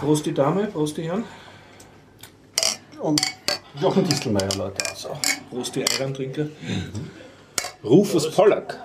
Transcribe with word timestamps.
Prost 0.00 0.26
die 0.26 0.32
Dame, 0.34 0.66
Prost 0.66 0.96
die 0.96 1.02
Herren. 1.02 1.24
Und 3.00 3.20
Jochen 3.80 4.04
Distelmeier, 4.04 4.48
Leute. 4.56 4.82
So, 4.94 5.10
Prost 5.50 5.76
die 5.76 5.84
Eirantrinker. 5.84 6.46
Rufus 7.84 8.30
Pollack. 8.30 8.78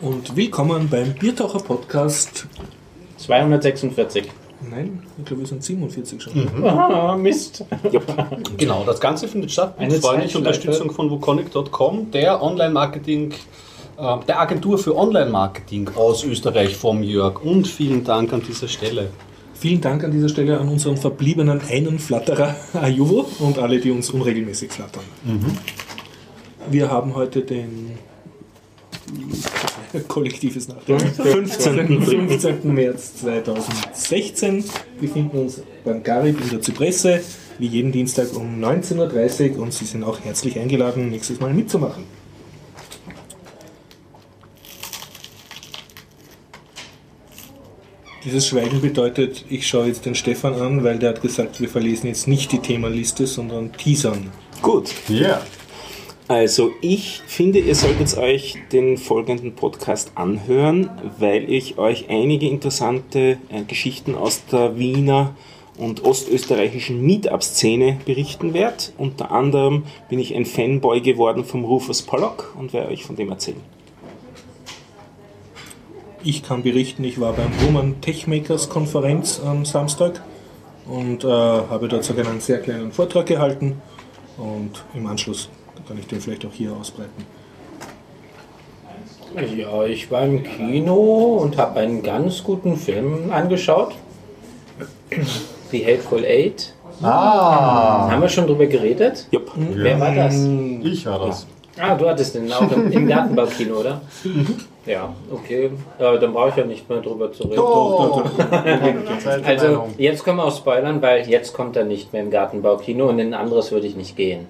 Und 0.00 0.36
willkommen 0.36 0.88
beim 0.88 1.14
Biertaucher 1.14 1.60
Podcast. 1.60 2.46
246. 3.18 4.30
Nein, 4.70 5.02
ich 5.18 5.24
glaube, 5.24 5.42
wir 5.42 5.46
sind 5.46 5.62
47 5.62 6.22
schon. 6.22 6.64
Ah, 6.64 7.16
Mist. 7.16 7.64
Genau, 8.56 8.84
das 8.84 9.00
Ganze 9.00 9.28
findet 9.28 9.50
statt 9.52 9.78
mit 9.78 9.90
Eine 9.90 10.00
freundlicher. 10.00 10.38
Unterstützung 10.38 10.90
von 10.90 11.10
wukonic.com, 11.10 12.10
der 12.10 12.42
Online-Marketing, 12.42 13.34
der 13.98 14.40
Agentur 14.40 14.78
für 14.78 14.96
Online-Marketing 14.96 15.90
aus 15.96 16.24
Österreich 16.24 16.76
vom 16.76 17.02
Jörg. 17.02 17.42
Und 17.42 17.66
vielen 17.66 18.04
Dank 18.04 18.32
an 18.32 18.42
dieser 18.46 18.68
Stelle. 18.68 19.08
Vielen 19.54 19.80
Dank 19.80 20.04
an 20.04 20.10
dieser 20.10 20.28
Stelle 20.28 20.60
an 20.60 20.68
unseren 20.68 20.98
verbliebenen 20.98 21.62
einen 21.68 21.98
Flatterer 21.98 22.54
Ajuvo 22.74 23.26
und 23.38 23.58
alle, 23.58 23.80
die 23.80 23.90
uns 23.90 24.10
unregelmäßig 24.10 24.70
flattern. 24.70 25.04
Wir 26.70 26.90
haben 26.90 27.14
heute 27.14 27.40
den 27.42 27.92
kollektives 30.08 30.68
Nachdenken. 30.68 31.08
15. 31.10 32.02
15. 32.02 32.74
März 32.74 33.16
2016. 33.16 34.64
Wir 34.98 35.08
befinden 35.08 35.38
uns 35.38 35.62
beim 35.84 36.02
Garib 36.02 36.40
in 36.42 36.50
der 36.50 36.60
Zypresse, 36.60 37.20
wie 37.58 37.66
jeden 37.66 37.92
Dienstag 37.92 38.34
um 38.34 38.62
19.30 38.62 39.56
Uhr 39.56 39.62
und 39.62 39.72
Sie 39.72 39.86
sind 39.86 40.04
auch 40.04 40.20
herzlich 40.20 40.58
eingeladen, 40.58 41.08
nächstes 41.08 41.40
Mal 41.40 41.54
mitzumachen. 41.54 42.04
Dieses 48.26 48.48
Schweigen 48.48 48.80
bedeutet, 48.80 49.44
ich 49.48 49.68
schaue 49.68 49.86
jetzt 49.86 50.04
den 50.04 50.16
Stefan 50.16 50.54
an, 50.54 50.82
weil 50.82 50.98
der 50.98 51.10
hat 51.10 51.22
gesagt, 51.22 51.60
wir 51.60 51.68
verlesen 51.68 52.08
jetzt 52.08 52.26
nicht 52.26 52.50
die 52.50 52.58
Themenliste, 52.58 53.24
sondern 53.24 53.72
teasern. 53.72 54.32
Gut. 54.62 54.92
Ja. 55.08 55.42
Also 56.26 56.72
ich 56.80 57.22
finde, 57.28 57.60
ihr 57.60 57.76
solltet 57.76 58.18
euch 58.18 58.56
den 58.72 58.96
folgenden 58.96 59.54
Podcast 59.54 60.10
anhören, 60.16 60.90
weil 61.20 61.48
ich 61.48 61.78
euch 61.78 62.10
einige 62.10 62.48
interessante 62.48 63.38
äh, 63.48 63.62
Geschichten 63.62 64.16
aus 64.16 64.44
der 64.50 64.76
Wiener 64.76 65.36
und 65.78 66.04
ostösterreichischen 66.04 67.00
Meetup-Szene 67.02 67.98
berichten 68.06 68.54
werde. 68.54 68.86
Unter 68.98 69.30
anderem 69.30 69.84
bin 70.08 70.18
ich 70.18 70.34
ein 70.34 70.46
Fanboy 70.46 71.00
geworden 71.00 71.44
vom 71.44 71.64
Rufus 71.64 72.02
Pollock 72.02 72.56
und 72.58 72.72
werde 72.72 72.90
euch 72.90 73.04
von 73.04 73.14
dem 73.14 73.30
erzählen. 73.30 73.75
Ich 76.28 76.42
kann 76.42 76.64
berichten, 76.64 77.04
ich 77.04 77.20
war 77.20 77.34
beim 77.34 77.52
Woman 77.60 78.00
Techmakers 78.00 78.68
Konferenz 78.68 79.40
am 79.46 79.64
Samstag 79.64 80.20
und 80.84 81.22
äh, 81.22 81.28
habe 81.28 81.86
dort 81.86 82.02
sogar 82.02 82.26
einen 82.26 82.40
sehr 82.40 82.58
kleinen 82.58 82.90
Vortrag 82.90 83.26
gehalten 83.26 83.80
und 84.36 84.72
im 84.92 85.06
Anschluss 85.06 85.48
kann 85.86 85.96
ich 86.00 86.08
den 86.08 86.20
vielleicht 86.20 86.44
auch 86.44 86.52
hier 86.52 86.72
ausbreiten. 86.72 87.24
Ja, 89.56 89.84
ich 89.84 90.10
war 90.10 90.24
im 90.24 90.42
Kino 90.42 91.38
und 91.44 91.58
habe 91.58 91.78
einen 91.78 92.02
ganz 92.02 92.42
guten 92.42 92.76
Film 92.76 93.30
angeschaut. 93.30 93.94
The 95.70 95.86
Hateful 95.86 96.24
Eight. 96.24 96.74
Ah, 97.02 98.10
Haben 98.10 98.22
wir 98.22 98.28
schon 98.28 98.48
drüber 98.48 98.66
geredet? 98.66 99.28
Jupp. 99.30 99.52
Wer 99.54 100.00
war 100.00 100.12
das? 100.12 100.34
ich 100.82 101.06
war 101.06 101.24
das. 101.24 101.46
Ah, 101.78 101.94
du 101.94 102.08
hattest 102.08 102.34
den 102.34 102.52
auch 102.52 102.68
im, 102.72 102.90
im 102.90 103.06
Gartenbaukino, 103.06 103.76
oder? 103.76 104.00
Ja, 104.86 105.12
okay. 105.32 105.70
Äh, 105.98 106.18
dann 106.18 106.32
brauche 106.32 106.50
ich 106.50 106.56
ja 106.56 106.64
nicht 106.64 106.88
mehr 106.88 107.00
drüber 107.00 107.32
zu 107.32 107.44
reden. 107.44 107.58
Oh, 107.60 108.22
Also, 109.44 109.88
jetzt 109.98 110.24
können 110.24 110.36
wir 110.38 110.44
auch 110.44 110.56
spoilern, 110.56 111.02
weil 111.02 111.28
jetzt 111.28 111.52
kommt 111.54 111.76
er 111.76 111.84
nicht 111.84 112.12
mehr 112.12 112.22
im 112.22 112.30
Gartenbaukino 112.30 113.08
und 113.08 113.18
in 113.18 113.34
ein 113.34 113.40
anderes 113.40 113.72
würde 113.72 113.86
ich 113.86 113.96
nicht 113.96 114.16
gehen. 114.16 114.46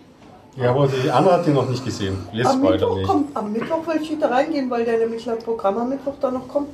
Ja, 0.57 0.71
aber 0.71 0.89
die 0.89 1.11
Anna 1.11 1.33
hat 1.33 1.47
ihn 1.47 1.55
noch 1.55 1.69
nicht 1.69 1.85
gesehen. 1.85 2.17
Jetzt 2.33 2.49
Am 2.49 2.63
Mittwoch, 2.63 2.97
nicht. 2.97 3.07
kommt, 3.07 3.37
am 3.37 3.53
Mittwoch 3.53 3.87
will 3.87 4.01
ich 4.01 4.11
wieder 4.11 4.31
reingehen, 4.31 4.71
weil 4.71 4.85
der 4.85 4.99
nämlich 4.99 5.25
laut 5.27 5.45
Programm 5.45 5.79
am 5.79 5.89
Mittwoch 5.91 6.15
da 6.21 6.31
noch 6.31 6.49
kommt. 6.49 6.69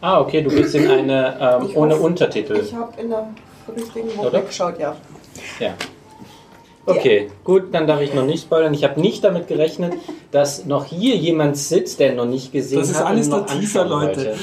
Ah, 0.00 0.20
okay, 0.20 0.42
du 0.42 0.50
bist 0.50 0.74
in 0.74 0.88
eine 0.90 1.36
ähm, 1.40 1.70
ohne 1.74 1.94
hoffe, 1.94 2.04
Untertitel. 2.04 2.56
Ich 2.56 2.74
habe 2.74 3.00
in 3.00 3.10
der 3.10 3.28
richtigen 3.76 4.16
Woche 4.16 4.28
Oder? 4.28 4.40
geschaut, 4.42 4.78
ja. 4.78 4.94
Ja. 5.58 5.74
Okay, 6.88 7.30
gut, 7.44 7.72
dann 7.72 7.86
darf 7.86 8.00
ich 8.00 8.14
noch 8.14 8.24
nicht 8.24 8.42
spoilern. 8.42 8.72
Ich 8.74 8.84
habe 8.84 9.00
nicht 9.00 9.22
damit 9.22 9.46
gerechnet, 9.46 9.94
dass 10.30 10.64
noch 10.64 10.84
hier 10.86 11.16
jemand 11.16 11.56
sitzt, 11.56 12.00
der 12.00 12.14
noch 12.14 12.24
nicht 12.26 12.52
gesehen 12.52 12.78
Das 12.80 12.90
ist 12.90 12.98
hat. 13.00 13.06
alles 13.06 13.28
der 13.28 13.38
noch 13.38 13.46
Teaser, 13.46 13.84
Leute. 13.84 14.16
wollte. 14.16 14.34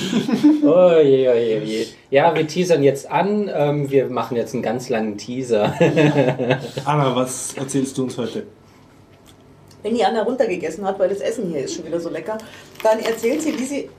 Oh 0.66 1.00
je, 1.02 1.30
oh 1.30 1.34
je, 1.34 1.60
oh 1.62 1.64
je. 1.64 1.86
Ja, 2.10 2.34
wir 2.36 2.48
teasern 2.48 2.82
jetzt 2.82 3.10
an. 3.12 3.50
Ähm, 3.54 3.90
wir 3.92 4.08
machen 4.08 4.36
jetzt 4.36 4.54
einen 4.54 4.64
ganz 4.64 4.90
langen 4.90 5.18
Teaser. 5.18 5.74
Anna, 6.86 7.16
was 7.16 7.54
erzählst 7.56 7.98
du 7.98 8.04
uns 8.04 8.18
heute? 8.18 8.44
Wenn 9.84 9.94
die 9.94 10.04
Anna 10.04 10.24
runtergegessen 10.24 10.84
hat, 10.86 10.98
weil 10.98 11.10
das 11.10 11.20
Essen 11.20 11.50
hier 11.52 11.60
ist 11.60 11.76
schon 11.76 11.86
wieder 11.86 12.00
so 12.00 12.10
lecker, 12.10 12.38
dann 12.84 13.00
erzählt 13.00 13.44
sie, 13.44 13.58
wie 13.60 13.66
sie 13.66 13.90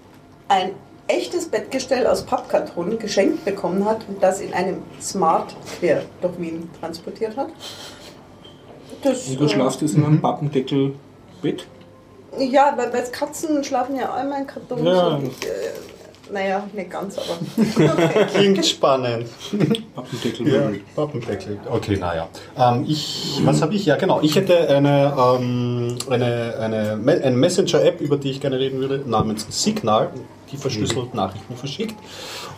ein 0.48 0.72
echtes 1.08 1.46
Bettgestell 1.46 2.06
aus 2.06 2.24
Pappkarton 2.26 2.98
geschenkt 2.98 3.44
bekommen 3.44 3.84
hat 3.84 3.98
und 4.08 4.20
das 4.20 4.40
in 4.40 4.52
einem 4.52 4.82
Smart 5.00 5.54
quer 5.78 6.02
durch 6.20 6.38
Wien 6.40 6.68
transportiert 6.80 7.36
hat. 7.36 7.50
Das, 9.02 9.28
Und 9.28 9.40
du 9.40 9.48
schlafst 9.48 9.80
jetzt 9.82 9.94
in 9.94 10.04
einem 10.04 10.20
Pappendeckel-Bett? 10.20 11.66
Ja, 12.38 12.74
weil 12.76 12.90
bei 12.90 13.00
Katzen 13.00 13.62
schlafen 13.64 13.96
ja 13.96 14.12
einmal 14.14 14.40
in 14.42 14.46
Kartons. 14.46 14.82
Ja. 14.82 15.16
Äh, 15.18 15.22
naja, 16.32 16.64
nicht 16.74 16.90
ganz, 16.90 17.16
aber. 17.18 17.38
Klingt 18.34 18.66
spannend. 18.66 19.28
Pappendeckel. 19.94 20.48
Ja, 20.52 20.70
Pappendeckel. 20.96 21.58
Okay, 21.70 21.96
naja. 21.96 22.28
Ähm, 22.58 22.84
ich, 22.88 23.40
was 23.44 23.62
habe 23.62 23.74
ich? 23.74 23.86
Ja, 23.86 23.96
genau. 23.96 24.20
Ich 24.22 24.34
hätte 24.34 24.68
eine, 24.68 25.14
ähm, 25.16 25.96
eine, 26.10 26.54
eine, 26.60 26.96
Me- 26.96 27.20
eine 27.22 27.36
Messenger-App, 27.36 28.00
über 28.00 28.16
die 28.16 28.30
ich 28.32 28.40
gerne 28.40 28.58
reden 28.58 28.80
würde, 28.80 29.02
namens 29.06 29.46
Signal, 29.50 30.10
die 30.50 30.56
verschlüsselt 30.56 31.14
Nachrichten 31.14 31.54
verschickt. 31.56 31.94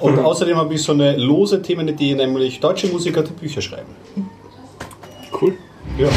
Und 0.00 0.18
außerdem 0.18 0.56
habe 0.56 0.72
ich 0.74 0.82
so 0.82 0.92
eine 0.92 1.16
lose 1.16 1.60
Themenidee, 1.60 2.14
nämlich 2.14 2.58
deutsche 2.60 2.86
Musiker, 2.88 3.22
die 3.22 3.32
Bücher 3.32 3.60
schreiben. 3.60 3.94
Cool. 5.40 5.54
Ja. 5.98 6.08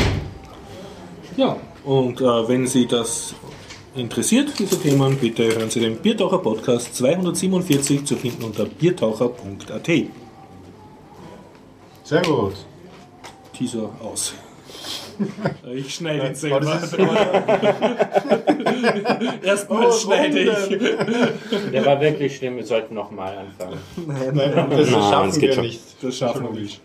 Ja, 1.38 1.58
und 1.86 2.20
äh, 2.22 2.48
wenn 2.48 2.68
Sie 2.68 2.86
das 2.86 3.34
interessiert, 3.96 4.50
diese 4.60 4.80
Themen, 4.80 5.18
bitte 5.18 5.44
hören 5.56 5.70
Sie 5.70 5.80
den 5.80 5.96
Biertaucher 5.98 6.38
Podcast 6.40 6.96
247 6.96 8.06
zu 8.06 8.16
finden 8.16 8.44
unter 8.44 8.66
biertaucher.at. 8.66 9.90
Sehr 12.04 12.22
gut. 12.22 12.54
Teaser 13.58 13.90
aus. 14.04 14.34
Ich 15.76 15.94
schneide 15.96 16.30
ihn 16.30 16.36
selber. 16.36 16.66
Erstmal 19.44 19.86
Oh, 19.86 19.92
schneide 19.92 20.40
ich. 20.40 20.80
Der 21.72 21.86
war 21.86 22.02
wirklich 22.02 22.38
schlimm. 22.38 22.56
Wir 22.56 22.66
sollten 22.66 22.96
nochmal 22.96 23.38
anfangen. 23.38 23.78
Nein, 24.08 24.36
das 24.72 24.90
Nein, 24.90 25.02
schaffen 25.02 25.28
das 25.28 25.38
geht 25.38 25.50
wir 25.50 25.54
schon. 25.54 25.64
nicht. 25.66 25.80
Das 26.02 26.18
schaffen 26.18 26.44
wir 26.56 26.60
nicht. 26.62 26.82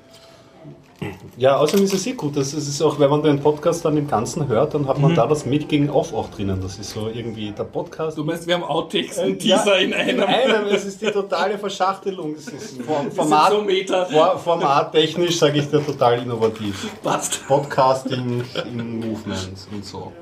Ja, 1.37 1.59
außerdem 1.59 1.85
ist 1.85 1.93
es 1.93 2.05
sehr 2.05 2.15
gut. 2.15 2.37
Das 2.37 2.55
ist 2.55 2.81
auch, 2.81 2.99
wenn 2.99 3.11
man 3.11 3.23
den 3.23 3.39
Podcast 3.41 3.85
dann 3.85 3.97
im 3.99 4.09
Ganzen 4.09 4.49
hört, 4.49 4.73
dann 4.75 4.89
hat 4.89 4.99
man 4.99 5.15
da 5.15 5.27
das 5.27 5.45
Mit 5.45 5.69
gegen 5.69 5.91
Off 5.91 6.15
auch 6.15 6.31
drinnen. 6.31 6.59
Das 6.63 6.79
ist 6.79 6.91
so 6.91 7.11
irgendwie 7.13 7.51
der 7.51 7.65
Podcast. 7.65 8.17
Du 8.17 8.25
meinst, 8.25 8.47
wir 8.47 8.55
haben 8.55 8.65
Outtakes 8.65 9.19
Äh, 9.19 9.27
und 9.27 9.39
Teaser 9.39 9.79
ja, 9.79 9.85
in 9.85 9.93
einem. 9.93 10.23
einem. 10.25 10.71
Das 10.71 10.87
ist 10.87 11.03
die 11.03 11.07
totale 11.11 11.59
Verschachtelung. 11.59 12.35
Das 12.35 12.47
ist 12.49 12.79
Format, 13.15 13.51
so 13.53 13.61
Meter. 13.61 14.07
For- 14.07 14.39
formattechnisch 14.39 15.39
sage 15.39 15.59
ich 15.59 15.69
dir 15.69 15.85
total 15.85 16.23
innovativ. 16.23 16.89
Passt. 17.03 17.47
Podcasting 17.47 18.43
im 18.73 19.01
Movement 19.01 19.51
und 19.73 19.85
so. 19.85 20.13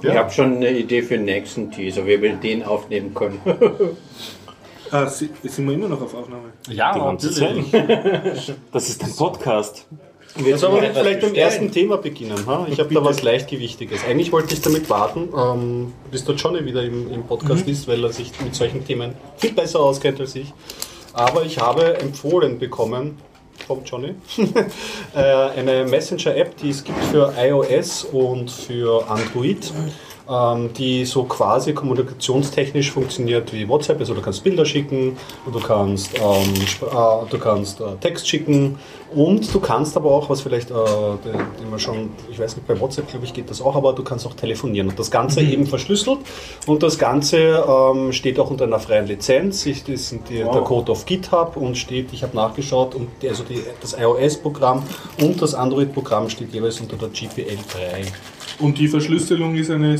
Ich 0.00 0.10
habe 0.16 0.30
schon 0.30 0.56
eine 0.56 0.70
Idee 0.70 1.02
für 1.02 1.14
den 1.14 1.24
nächsten 1.26 1.70
Teaser, 1.70 2.06
wie 2.06 2.20
wir 2.22 2.34
den 2.36 2.62
aufnehmen 2.64 3.14
können. 3.14 3.40
Ah, 4.92 5.06
si- 5.08 5.30
sind 5.44 5.66
wir 5.66 5.74
immer 5.74 5.88
noch 5.88 6.02
auf 6.02 6.14
Aufnahme? 6.14 6.52
Ja, 6.68 6.92
Die 6.92 7.00
ganze. 7.00 7.30
Das 8.72 8.88
ist 8.88 9.02
ein 9.02 9.16
Podcast. 9.16 9.86
Jetzt 10.44 10.60
sollen 10.60 10.80
wir 10.82 10.94
vielleicht 10.94 11.20
beim 11.20 11.34
ersten 11.34 11.70
Thema 11.70 11.96
beginnen. 11.98 12.36
Ha? 12.46 12.66
Ich 12.70 12.78
habe 12.78 12.94
da 12.94 13.04
was 13.04 13.22
Leichtgewichtiges. 13.22 14.04
Eigentlich 14.04 14.32
wollte 14.32 14.54
ich 14.54 14.60
damit 14.62 14.88
warten, 14.88 15.28
ähm, 15.36 15.92
bis 16.10 16.24
der 16.24 16.34
Johnny 16.36 16.64
wieder 16.64 16.82
im, 16.82 17.10
im 17.12 17.22
Podcast 17.24 17.66
ist, 17.68 17.86
weil 17.88 18.02
er 18.04 18.12
sich 18.12 18.32
mit 18.42 18.54
solchen 18.54 18.84
Themen 18.84 19.14
viel 19.36 19.52
besser 19.52 19.80
auskennt 19.80 20.20
als 20.20 20.34
ich. 20.36 20.52
Aber 21.12 21.42
ich 21.44 21.58
habe 21.58 21.98
empfohlen 22.00 22.58
bekommen 22.58 23.18
vom 23.66 23.84
Johnny 23.84 24.14
äh, 25.14 25.18
eine 25.20 25.84
Messenger-App, 25.84 26.56
die 26.56 26.70
es 26.70 26.82
gibt 26.82 27.02
für 27.04 27.32
iOS 27.38 28.04
und 28.04 28.50
für 28.50 29.08
Android. 29.10 29.70
Die 30.78 31.04
so 31.04 31.24
quasi 31.24 31.72
kommunikationstechnisch 31.72 32.90
funktioniert 32.92 33.52
wie 33.52 33.68
WhatsApp. 33.68 33.98
Also 34.00 34.14
du 34.14 34.20
kannst 34.20 34.44
Bilder 34.44 34.64
schicken, 34.64 35.16
du 35.50 35.60
kannst, 35.60 36.14
ähm, 36.14 36.54
äh, 36.54 37.28
du 37.28 37.38
kannst 37.38 37.80
äh, 37.80 37.96
Text 38.00 38.28
schicken 38.28 38.78
und 39.14 39.52
du 39.52 39.60
kannst 39.60 39.96
aber 39.96 40.10
auch, 40.10 40.30
was 40.30 40.40
vielleicht 40.40 40.70
äh, 40.70 40.74
immer 41.62 41.78
schon, 41.78 42.10
ich 42.30 42.38
weiß 42.38 42.56
nicht, 42.56 42.66
bei 42.66 42.78
WhatsApp 42.78 43.08
glaube 43.08 43.26
ich 43.26 43.34
geht 43.34 43.50
das 43.50 43.60
auch, 43.60 43.74
aber 43.76 43.92
du 43.92 44.02
kannst 44.02 44.26
auch 44.26 44.34
telefonieren 44.34 44.88
und 44.88 44.98
das 44.98 45.10
Ganze 45.10 45.42
mhm. 45.42 45.50
eben 45.50 45.66
verschlüsselt 45.66 46.18
und 46.66 46.82
das 46.82 46.98
Ganze 46.98 47.64
ähm, 47.68 48.12
steht 48.12 48.38
auch 48.38 48.50
unter 48.50 48.64
einer 48.64 48.78
freien 48.78 49.06
Lizenz. 49.06 49.66
Ich, 49.66 49.84
das 49.84 50.08
sind 50.08 50.28
die, 50.28 50.44
wow. 50.44 50.52
der 50.52 50.62
Code 50.62 50.92
auf 50.92 51.04
GitHub 51.04 51.56
und 51.56 51.76
steht, 51.76 52.12
ich 52.12 52.22
habe 52.22 52.36
nachgeschaut, 52.36 52.94
und 52.94 53.08
die, 53.20 53.28
also 53.28 53.44
die, 53.44 53.62
das 53.80 53.96
iOS-Programm 53.98 54.82
und 55.20 55.42
das 55.42 55.54
Android-Programm 55.54 56.30
steht 56.30 56.52
jeweils 56.52 56.80
unter 56.80 56.96
der 56.96 57.08
GPL 57.08 57.58
3. 57.72 58.04
Und 58.62 58.78
die 58.78 58.88
Verschlüsselung 58.88 59.54
ist 59.56 59.70
eine 59.70 59.98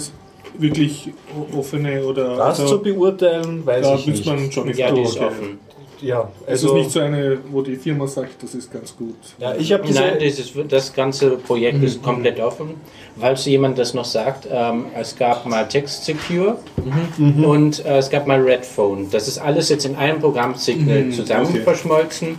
wirklich 0.59 1.11
offene 1.57 2.05
oder. 2.05 2.37
Das 2.37 2.61
also, 2.61 2.77
zu 2.77 2.83
beurteilen, 2.83 3.65
weiß 3.67 4.01
ich 4.01 4.07
nicht. 4.07 4.27
Man 4.27 4.51
schon 4.51 4.73
ja, 4.75 4.91
die 4.91 5.03
ist 5.03 5.19
offen 5.19 5.59
ja, 6.03 6.29
also 6.47 6.69
es 6.69 6.73
ist 6.73 6.73
nicht 6.73 6.91
so 6.91 7.01
eine, 7.01 7.39
wo 7.51 7.63
die 7.63 7.77
Firma 7.77 8.07
sagt, 8.07 8.43
das 8.43 8.55
ist 8.55 8.73
ganz 8.73 8.97
gut. 8.97 9.15
Ja, 9.39 9.55
ich 9.55 9.73
habe 9.73 9.91
Nein, 9.93 10.19
dieses, 10.21 10.53
das 10.69 10.93
ganze 10.93 11.31
Projekt 11.31 11.79
mhm. 11.79 11.85
ist 11.85 12.03
komplett 12.03 12.41
offen. 12.41 12.75
Falls 13.19 13.45
jemand 13.47 13.79
das 13.79 13.95
noch 13.95 14.05
sagt, 14.05 14.49
ähm, 14.51 14.87
es 14.99 15.17
gab 15.17 15.47
mal 15.47 15.67
Text 15.69 16.05
Secure 16.05 16.59
mhm. 17.17 17.45
und 17.45 17.85
äh, 17.85 17.99
es 17.99 18.11
gab 18.11 18.27
mal 18.27 18.41
Red 18.41 18.67
Phone. 18.67 19.09
Das 19.11 19.29
ist 19.29 19.39
alles 19.39 19.69
jetzt 19.69 19.87
in 19.87 19.95
einem 19.95 20.21
Programm 20.21 20.55
Signal 20.57 21.05
mhm. 21.05 21.13
zusammen 21.13 21.47
okay. 21.47 21.61
verschmolzen 21.61 22.39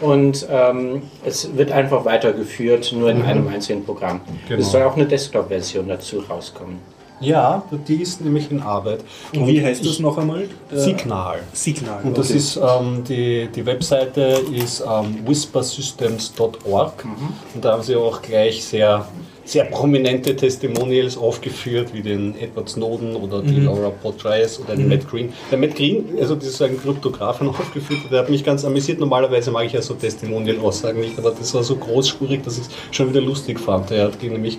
und 0.00 0.46
ähm, 0.50 1.02
es 1.24 1.56
wird 1.56 1.72
einfach 1.72 2.04
weitergeführt, 2.04 2.92
nur 2.92 3.10
in 3.10 3.18
mhm. 3.18 3.24
einem 3.24 3.48
einzigen 3.48 3.84
Programm. 3.84 4.20
Genau. 4.48 4.60
Es 4.60 4.70
soll 4.70 4.82
auch 4.82 4.96
eine 4.96 5.06
Desktop-Version 5.06 5.88
dazu 5.88 6.20
rauskommen. 6.20 6.78
Ja, 7.20 7.62
die 7.86 7.96
ist 7.96 8.22
nämlich 8.22 8.50
in 8.50 8.62
Arbeit. 8.62 9.00
Und, 9.34 9.42
und 9.42 9.46
wie 9.48 9.62
heißt 9.62 9.84
das 9.84 9.98
noch 9.98 10.16
einmal? 10.16 10.48
Signal. 10.72 11.40
Signal. 11.52 12.00
Und 12.02 12.16
das 12.16 12.30
ist 12.30 12.56
ähm, 12.56 13.04
die, 13.06 13.48
die 13.54 13.66
Webseite 13.66 14.40
ist 14.52 14.80
ähm, 14.80 15.18
whispersystems.org 15.26 17.04
mhm. 17.04 17.10
und 17.54 17.64
da 17.64 17.72
haben 17.72 17.82
sie 17.82 17.94
auch 17.94 18.22
gleich 18.22 18.64
sehr 18.64 19.06
sehr 19.50 19.64
prominente 19.64 20.36
Testimonials 20.36 21.16
aufgeführt, 21.16 21.92
wie 21.92 22.02
den 22.02 22.38
Edward 22.38 22.68
Snowden 22.68 23.16
oder 23.16 23.42
die 23.42 23.58
mhm. 23.58 23.64
Laura 23.64 23.90
Poitras 23.90 24.60
oder 24.60 24.76
den 24.76 24.84
mhm. 24.84 24.90
Matt 24.90 25.10
Green. 25.10 25.32
Der 25.50 25.58
Matt 25.58 25.74
Green, 25.74 26.04
also 26.20 26.36
das 26.36 26.46
ist 26.46 26.62
ein 26.62 26.80
Kryptografen 26.80 27.48
aufgeführt, 27.48 28.00
der 28.12 28.20
hat 28.20 28.30
mich 28.30 28.44
ganz 28.44 28.64
amüsiert. 28.64 29.00
Normalerweise 29.00 29.50
mag 29.50 29.66
ich 29.66 29.72
ja 29.72 29.82
so 29.82 29.94
Testimonial-Aussagen 29.94 31.00
nicht, 31.00 31.18
aber 31.18 31.32
das 31.32 31.52
war 31.52 31.64
so 31.64 31.74
großspurig, 31.74 32.42
dass 32.44 32.58
ich 32.58 32.64
es 32.64 32.70
schon 32.92 33.10
wieder 33.10 33.20
lustig 33.20 33.58
fand. 33.58 33.90
Er 33.90 34.04
hat 34.04 34.22
nämlich 34.22 34.56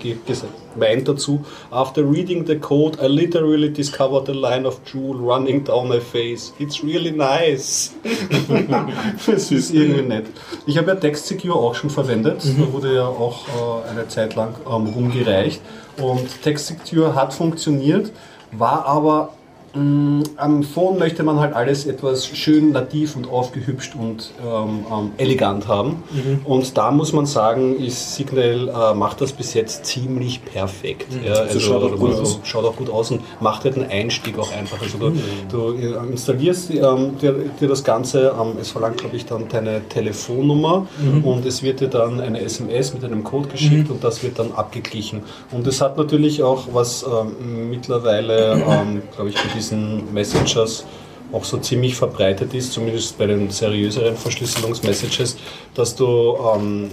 gemeint 0.73 1.07
dazu, 1.07 1.43
after 1.71 2.03
reading 2.03 2.45
the 2.45 2.55
code, 2.55 2.97
I 3.01 3.07
literally 3.07 3.71
discovered 3.71 4.29
a 4.29 4.33
line 4.33 4.65
of 4.65 4.79
jewel 4.85 5.19
running 5.19 5.63
down 5.63 5.87
my 5.87 5.99
face. 5.99 6.53
It's 6.59 6.83
really 6.83 7.11
nice. 7.11 7.93
das 9.25 9.51
ist 9.51 9.73
irgendwie 9.73 10.01
nett. 10.01 10.25
Ich 10.65 10.77
habe 10.77 10.91
ja 10.91 10.95
Text 10.95 11.27
Secure 11.27 11.55
auch 11.55 11.75
schon 11.75 11.89
verwendet. 11.89 12.43
Mhm. 12.45 12.61
Da 12.61 12.73
wurde 12.73 12.95
ja 12.95 13.05
auch 13.05 13.47
äh, 13.47 13.89
eine 13.89 14.07
Zeit 14.07 14.35
lang 14.35 14.55
ähm, 14.65 14.87
rumgereicht. 14.87 15.61
Und 16.01 16.41
Textsektur 16.41 17.15
hat 17.15 17.33
funktioniert, 17.33 18.11
war 18.51 18.85
aber 18.85 19.33
am 19.73 20.63
Phone 20.63 20.99
möchte 20.99 21.23
man 21.23 21.39
halt 21.39 21.53
alles 21.53 21.85
etwas 21.85 22.27
schön 22.27 22.71
nativ 22.71 23.15
und 23.15 23.29
aufgehübscht 23.29 23.95
und 23.95 24.31
ähm, 24.45 24.85
ähm, 24.91 25.11
elegant 25.17 25.67
haben. 25.67 26.03
Mhm. 26.11 26.41
Und 26.43 26.77
da 26.77 26.91
muss 26.91 27.13
man 27.13 27.25
sagen, 27.25 27.77
ist 27.77 28.15
Signal 28.15 28.67
äh, 28.67 28.93
macht 28.93 29.21
das 29.21 29.31
bis 29.31 29.53
jetzt 29.53 29.85
ziemlich 29.85 30.43
perfekt. 30.43 31.13
Mhm. 31.13 31.23
Ja, 31.23 31.31
also, 31.31 31.43
also 31.43 31.59
schaut, 31.59 31.83
auch 31.83 31.97
gut 31.97 32.19
aus. 32.19 32.39
schaut 32.43 32.65
auch 32.65 32.75
gut 32.75 32.89
aus 32.89 33.11
und 33.11 33.21
macht 33.39 33.63
halt 33.63 33.75
einen 33.75 33.89
Einstieg 33.89 34.37
auch 34.37 34.51
einfach. 34.51 34.81
Also 34.81 34.97
du, 34.97 35.09
mhm. 35.11 35.21
du 35.49 35.73
äh, 35.73 36.11
installierst 36.11 36.71
ähm, 36.71 37.17
dir, 37.21 37.33
dir, 37.59 37.67
das 37.69 37.85
Ganze, 37.85 38.35
ähm, 38.39 38.57
es 38.59 38.71
verlangt 38.71 38.97
glaube 38.97 39.15
ich 39.15 39.25
dann 39.25 39.47
deine 39.47 39.87
Telefonnummer 39.87 40.85
mhm. 40.99 41.23
und 41.23 41.45
es 41.45 41.63
wird 41.63 41.79
dir 41.79 41.87
dann 41.87 42.19
eine 42.19 42.41
SMS 42.41 42.93
mit 42.93 43.05
einem 43.05 43.23
Code 43.23 43.47
geschickt 43.47 43.87
mhm. 43.87 43.95
und 43.95 44.03
das 44.03 44.21
wird 44.21 44.37
dann 44.37 44.51
abgeglichen. 44.51 45.23
Und 45.51 45.65
es 45.65 45.79
hat 45.79 45.97
natürlich 45.97 46.43
auch 46.43 46.67
was 46.73 47.03
ähm, 47.03 47.69
mittlerweile, 47.69 48.53
ähm, 48.67 49.01
glaube 49.15 49.29
ich, 49.29 49.41
mit 49.41 49.60
diesen 49.61 50.13
Messengers 50.13 50.85
auch 51.31 51.45
so 51.45 51.57
ziemlich 51.57 51.95
verbreitet 51.95 52.53
ist, 52.53 52.73
zumindest 52.73 53.17
bei 53.17 53.27
den 53.27 53.49
seriöseren 53.49 54.17
Verschlüsselungsmessages, 54.17 55.37
dass 55.73 55.95
du 55.95 56.35
ähm, 56.53 56.91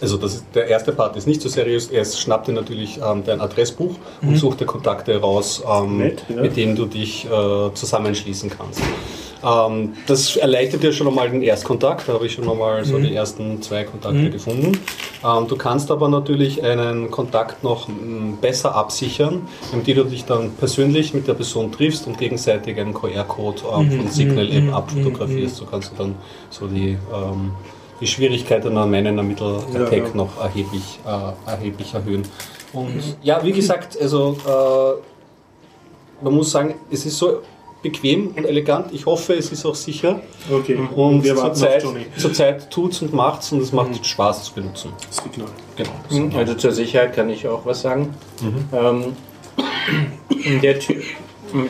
also 0.00 0.16
das 0.16 0.44
der 0.54 0.68
erste 0.68 0.92
Part 0.92 1.16
ist 1.16 1.26
nicht 1.26 1.40
so 1.40 1.48
seriös. 1.48 1.88
Er 1.88 2.04
schnappt 2.04 2.48
dir 2.48 2.52
natürlich 2.52 3.00
ähm, 3.04 3.22
dein 3.24 3.40
Adressbuch 3.40 3.94
mhm. 4.20 4.28
und 4.28 4.36
sucht 4.36 4.60
dir 4.60 4.66
Kontakte 4.66 5.20
raus, 5.20 5.62
ähm, 5.66 5.98
Nett, 5.98 6.24
ja. 6.28 6.42
mit 6.42 6.56
denen 6.56 6.76
du 6.76 6.86
dich 6.86 7.26
äh, 7.26 7.74
zusammenschließen 7.74 8.50
kannst. 8.50 8.82
Ähm, 9.44 9.94
das 10.06 10.36
erleichtert 10.36 10.82
dir 10.82 10.92
schon 10.92 11.08
einmal 11.08 11.30
den 11.30 11.42
Erstkontakt. 11.42 12.08
Da 12.08 12.14
habe 12.14 12.26
ich 12.26 12.32
schon 12.32 12.48
einmal 12.48 12.84
so 12.84 12.98
mhm. 12.98 13.04
die 13.04 13.14
ersten 13.14 13.62
zwei 13.62 13.84
Kontakte 13.84 14.18
mhm. 14.18 14.30
gefunden. 14.30 14.80
Ähm, 15.24 15.48
du 15.48 15.56
kannst 15.56 15.90
aber 15.90 16.08
natürlich 16.08 16.62
einen 16.62 17.10
Kontakt 17.10 17.62
noch 17.62 17.88
m, 17.88 18.38
besser 18.40 18.74
absichern, 18.74 19.46
indem 19.72 19.96
du 19.96 20.04
dich 20.04 20.24
dann 20.24 20.52
persönlich 20.52 21.14
mit 21.14 21.26
der 21.28 21.34
Person 21.34 21.72
triffst 21.72 22.06
und 22.06 22.18
gegenseitig 22.18 22.78
einen 22.78 22.94
QR-Code 22.94 23.62
ähm, 23.72 23.86
mhm. 23.86 23.92
von 23.92 24.08
Signal 24.08 24.52
App 24.52 24.64
mhm. 24.64 24.74
abfotografierst. 24.74 25.56
So 25.56 25.64
kannst 25.66 25.92
du 25.92 25.96
dann 25.96 26.14
so 26.50 26.66
die 26.66 26.98
ähm, 27.12 27.52
die 28.00 28.06
Schwierigkeiten 28.06 28.76
an 28.76 28.90
meinen 28.90 29.18
Ermittler-Attack 29.18 29.92
ja, 29.92 29.98
ja. 29.98 30.14
noch 30.14 30.40
erheblich, 30.40 31.00
äh, 31.04 31.50
erheblich 31.50 31.94
erhöhen. 31.94 32.22
Und 32.72 33.16
ja, 33.22 33.42
wie 33.42 33.52
gesagt, 33.52 33.98
also 34.00 34.36
äh, 34.46 36.24
man 36.24 36.34
muss 36.34 36.50
sagen, 36.50 36.74
es 36.90 37.06
ist 37.06 37.18
so 37.18 37.40
bequem 37.82 38.32
und 38.36 38.44
elegant. 38.44 38.92
Ich 38.92 39.06
hoffe, 39.06 39.34
es 39.34 39.52
ist 39.52 39.64
auch 39.64 39.74
sicher. 39.74 40.20
Okay. 40.50 40.78
Und 40.94 41.24
zurzeit 41.24 41.84
zur 42.16 42.32
Zeit 42.32 42.70
tut 42.70 42.92
es 42.92 43.02
und 43.02 43.12
macht 43.12 43.42
es 43.42 43.52
und 43.52 43.60
es 43.60 43.72
macht 43.72 43.90
mhm. 43.90 44.04
Spaß 44.04 44.44
zu 44.44 44.54
benutzen. 44.54 44.92
Signal. 45.10 45.48
Genau. 45.76 46.26
Mhm. 46.26 46.36
Also 46.36 46.54
zur 46.54 46.72
Sicherheit 46.72 47.14
kann 47.14 47.30
ich 47.30 47.46
auch 47.46 47.64
was 47.64 47.82
sagen. 47.82 48.14
Mhm. 48.40 48.64
Ähm, 48.72 50.60
der 50.62 50.78
Typ, 50.78 51.02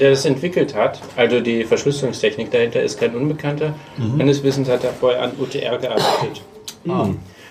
der 0.00 0.10
das 0.10 0.24
entwickelt 0.24 0.74
hat, 0.74 1.00
also 1.16 1.40
die 1.40 1.64
Verschlüsselungstechnik 1.64 2.50
dahinter, 2.50 2.82
ist 2.82 2.98
kein 2.98 3.14
Unbekannter. 3.14 3.74
Mhm. 3.96 4.16
Meines 4.16 4.42
Wissens 4.42 4.68
hat 4.68 4.84
er 4.84 4.92
vorher 4.92 5.22
an 5.22 5.32
UTR 5.38 5.78
gearbeitet. 5.78 6.42
Ah. 6.88 7.08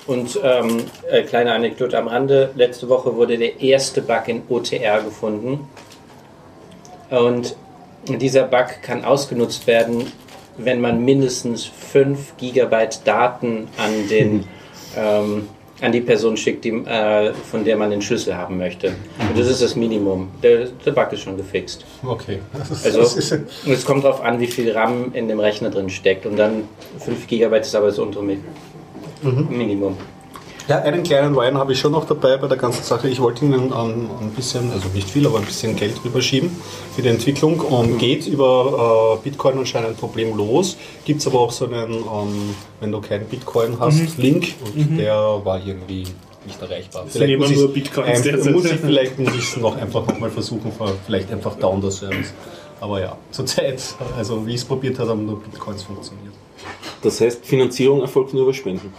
Und 0.07 0.39
ähm, 0.42 0.86
äh, 1.12 1.24
kleine 1.24 1.54
Anekdote 1.54 1.98
am 1.98 2.07
Rande: 2.07 2.51
Letzte 2.56 2.89
Woche 2.89 3.15
wurde 3.15 3.38
der 3.38 3.59
erste 3.62 4.01
Bug 4.01 4.27
in 4.27 4.42
OTR 4.50 5.01
gefunden. 5.01 5.68
Und 7.09 7.56
dieser 8.19 8.44
Bug 8.44 8.81
kann 8.81 9.04
ausgenutzt 9.04 9.68
werden, 9.68 10.12
wenn 10.57 10.81
man 10.81 11.04
mindestens 11.04 11.65
5 11.65 12.38
GB 12.38 12.89
Daten 13.06 13.68
an, 13.77 14.09
den, 14.09 14.45
ähm, 14.95 15.50
an 15.81 15.92
die 15.92 16.01
Person 16.01 16.36
schickt, 16.36 16.65
die, 16.65 16.69
äh, 16.69 17.33
von 17.33 17.63
der 17.63 17.77
man 17.77 17.92
den 17.92 18.01
Schlüssel 18.01 18.36
haben 18.36 18.57
möchte. 18.57 18.88
Und 19.19 19.38
das 19.38 19.48
ist 19.48 19.62
das 19.62 19.75
Minimum. 19.75 20.30
Der, 20.42 20.68
der 20.86 20.92
Bug 20.92 21.12
ist 21.12 21.21
schon 21.21 21.38
gefixt. 21.38 21.86
Okay. 22.04 22.39
Also 22.83 23.01
es 23.01 23.86
kommt 23.86 24.04
darauf 24.04 24.21
an, 24.21 24.39
wie 24.39 24.48
viel 24.48 24.71
RAM 24.71 25.14
in 25.14 25.28
dem 25.28 25.40
Rechner 25.40 25.69
drin 25.69 25.90
steckt. 25.90 26.26
Und 26.26 26.37
dann 26.37 26.64
5 26.99 27.28
GB 27.28 27.59
ist 27.59 27.76
aber 27.76 27.87
das 27.87 27.99
untere 27.99 28.23
mhm. 28.23 29.47
Minimum. 29.49 29.97
Ja, 30.68 30.80
einen 30.80 31.04
kleinen 31.04 31.33
Wein 31.38 31.57
habe 31.57 31.71
ich 31.71 31.80
schon 31.80 31.94
noch 31.94 32.06
dabei 32.06 32.36
bei 32.36 32.47
der 32.47 32.57
ganzen 32.57 32.83
Sache. 32.83 33.07
Ich 33.07 33.21
wollte 33.21 33.45
Ihnen 33.45 33.71
ähm, 33.71 34.09
ein 34.19 34.31
bisschen, 34.36 34.69
also 34.71 34.90
nicht 34.94 35.09
viel, 35.09 35.26
aber 35.26 35.38
ein 35.38 35.45
bisschen 35.45 35.78
Geld 35.78 35.94
rüberschieben 36.04 36.52
für 36.94 37.02
die 37.02 37.07
Entwicklung. 37.07 37.62
Und 37.62 37.97
geht 38.00 38.28
über 38.28 39.18
äh, 39.18 39.24
Bitcoin 39.24 39.59
anscheinend 39.59 39.97
problemlos. 39.97 40.76
Gibt 41.06 41.21
es 41.21 41.28
aber 41.28 41.40
auch 41.40 41.52
so 41.52 41.66
einen, 41.66 41.94
ähm, 41.94 42.56
wenn 42.81 42.92
du 42.92 43.00
keinen 43.00 43.26
Bitcoin 43.28 43.80
hast, 43.80 44.18
mhm. 44.18 44.24
Link. 44.24 44.56
Und 44.66 44.92
mhm. 44.92 44.97
der 44.97 45.16
war 45.16 45.66
irgendwie 45.66 46.04
nicht 46.45 46.62
erreichbar. 46.62 47.06
Vielleicht 47.07 47.40
muss, 47.40 47.52
nur 47.52 47.74
Bitcoins 47.74 48.28
ein, 48.28 48.52
muss 48.52 48.66
ich, 48.66 48.80
vielleicht 48.80 49.18
muss 49.19 49.36
ich 49.36 49.44
es 49.44 49.57
noch 49.57 49.78
einfach 49.78 50.06
nochmal 50.06 50.30
versuchen, 50.30 50.74
vielleicht 51.06 51.31
einfach 51.31 51.56
down 51.56 51.80
der 51.80 51.92
Service. 51.92 52.33
Aber 52.81 53.00
ja, 53.00 53.18
zurzeit, 53.31 53.81
also 54.18 54.45
wie 54.45 54.52
ich 54.52 54.57
es 54.57 54.66
probiert 54.66 55.00
habe, 55.00 55.12
haben 55.12 55.26
nur 55.26 55.40
Bitcoins 55.40 55.83
funktioniert. 55.83 56.33
Das 57.02 57.21
heißt, 57.21 57.45
Finanzierung 57.45 58.02
erfolgt 58.02 58.33
nur 58.33 58.44
über 58.44 58.54
Spenden? 58.54 58.94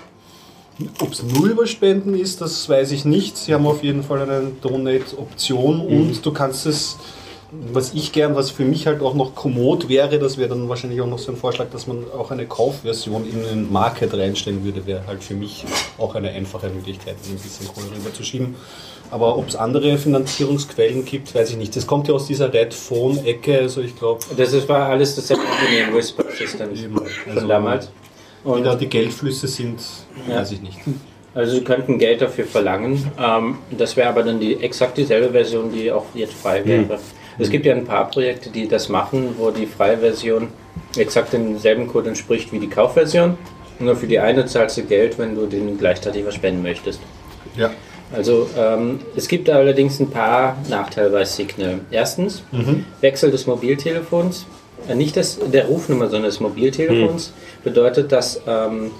Ob 1.00 1.12
es 1.12 1.23
nur 1.23 1.47
über 1.49 1.66
Spenden 1.66 2.14
ist, 2.14 2.40
das 2.40 2.68
weiß 2.68 2.92
ich 2.92 3.04
nicht. 3.04 3.37
Sie 3.37 3.52
haben 3.52 3.66
auf 3.66 3.82
jeden 3.82 4.04
Fall 4.04 4.23
eine 4.23 4.52
Donate-Option 4.62 5.87
mhm. 5.87 6.00
und 6.00 6.26
du 6.26 6.32
kannst 6.32 6.66
es, 6.66 6.99
was 7.73 7.94
ich 7.94 8.12
gern, 8.12 8.37
was 8.37 8.50
für 8.50 8.64
mich 8.64 8.87
halt 8.87 9.02
auch 9.02 9.14
noch 9.14 9.35
kommod 9.35 9.88
wäre, 9.88 10.18
das 10.18 10.38
wäre 10.38 10.50
dann 10.50 10.68
wahrscheinlich 10.68 11.00
auch 11.00 11.06
noch 11.08 11.18
so 11.18 11.32
ein 11.32 11.37
Vorschlag, 11.37 11.70
dass 11.70 11.88
man 11.88 12.04
auch 12.16 12.30
eine 12.30 12.47
Kaufversion 12.47 13.25
in 13.28 13.42
den 13.42 13.73
Market 13.73 14.14
reinstellen 14.14 14.64
würde, 14.64 14.87
wäre 14.87 15.06
halt 15.06 15.25
für 15.25 15.35
mich 15.35 15.64
auch 15.99 16.14
eine 16.14 16.30
einfache 16.30 16.68
Möglichkeit, 16.68 17.16
ein 17.28 17.38
bisschen 17.38 17.66
Kohle 17.68 17.87
rüberzuschieben. 17.97 18.54
Aber 19.11 19.38
ob 19.38 19.49
es 19.49 19.56
andere 19.56 19.97
Finanzierungsquellen 19.97 21.04
gibt, 21.04 21.35
weiß 21.35 21.50
ich 21.50 21.56
nicht. 21.56 21.75
Das 21.75 21.87
kommt 21.87 22.08
ja 22.08 22.14
aus 22.14 22.26
dieser 22.26 22.52
Red 22.52 22.75
Phone-Ecke, 22.75 23.58
also 23.61 23.80
ich 23.80 23.97
glaube. 23.97 24.20
Das 24.37 24.68
war 24.68 24.90
alles 24.90 25.16
das 25.16 25.30
Whisper 25.30 26.25
System 26.37 26.99
also, 26.99 27.40
von 27.40 27.49
damals. 27.49 27.88
Und 28.45 28.61
wie 28.61 28.64
da 28.64 28.75
die 28.75 28.87
Geldflüsse 28.87 29.49
sind, 29.49 29.80
ja. 30.28 30.37
weiß 30.37 30.52
ich 30.52 30.62
nicht. 30.62 30.78
Also 31.35 31.57
Sie 31.57 31.62
könnten 31.62 31.99
Geld 31.99 32.21
dafür 32.21 32.47
verlangen. 32.47 33.11
Ähm, 33.18 33.59
das 33.71 33.97
wäre 33.97 34.09
aber 34.09 34.23
dann 34.23 34.40
die 34.40 34.61
exakt 34.61 34.97
dieselbe 34.97 35.30
Version, 35.30 35.71
die 35.73 35.92
auch 35.92 36.07
jetzt 36.14 36.35
frei 36.35 36.64
wäre. 36.64 36.99
Es 37.38 37.50
gibt 37.50 37.66
ja 37.66 37.75
ein 37.75 37.85
paar 37.85 38.11
Projekte, 38.11 38.50
die 38.50 38.66
das 38.66 38.88
machen, 38.88 39.35
wo 39.38 39.50
die 39.50 39.66
freie 39.66 39.99
Version 39.99 40.49
exakt 40.97 41.33
denselben 41.33 41.87
Code 41.87 42.09
entspricht 42.09 42.52
wie 42.52 42.59
die 42.59 42.68
Kaufversion. 42.68 43.38
Nur 43.78 43.95
für 43.95 44.09
die 44.09 44.18
eine 44.18 44.47
zahlst 44.47 44.78
du 44.78 44.83
Geld, 44.83 45.18
wenn 45.18 45.37
du 45.37 45.47
den 45.47 45.78
gleichzeitig 45.78 46.26
was 46.26 46.35
spenden 46.35 46.62
möchtest. 46.62 47.00
Ja. 47.57 47.71
Also 48.12 48.49
ähm, 48.59 49.00
es 49.14 49.28
gibt 49.28 49.50
allerdings 49.50 50.00
ein 50.00 50.11
paar 50.11 50.57
Nachteile 50.68 51.11
bei 51.11 51.25
Signal. 51.25 51.80
Erstens, 51.90 52.42
Wechsel 53.00 53.30
des 53.30 53.47
Mobiltelefons, 53.47 54.47
nicht 54.94 55.16
das, 55.16 55.38
der 55.52 55.66
Rufnummer, 55.66 56.08
sondern 56.08 56.30
des 56.30 56.40
Mobiltelefons, 56.40 57.32
bedeutet, 57.64 58.12
dass 58.12 58.40
ähm, 58.47 58.90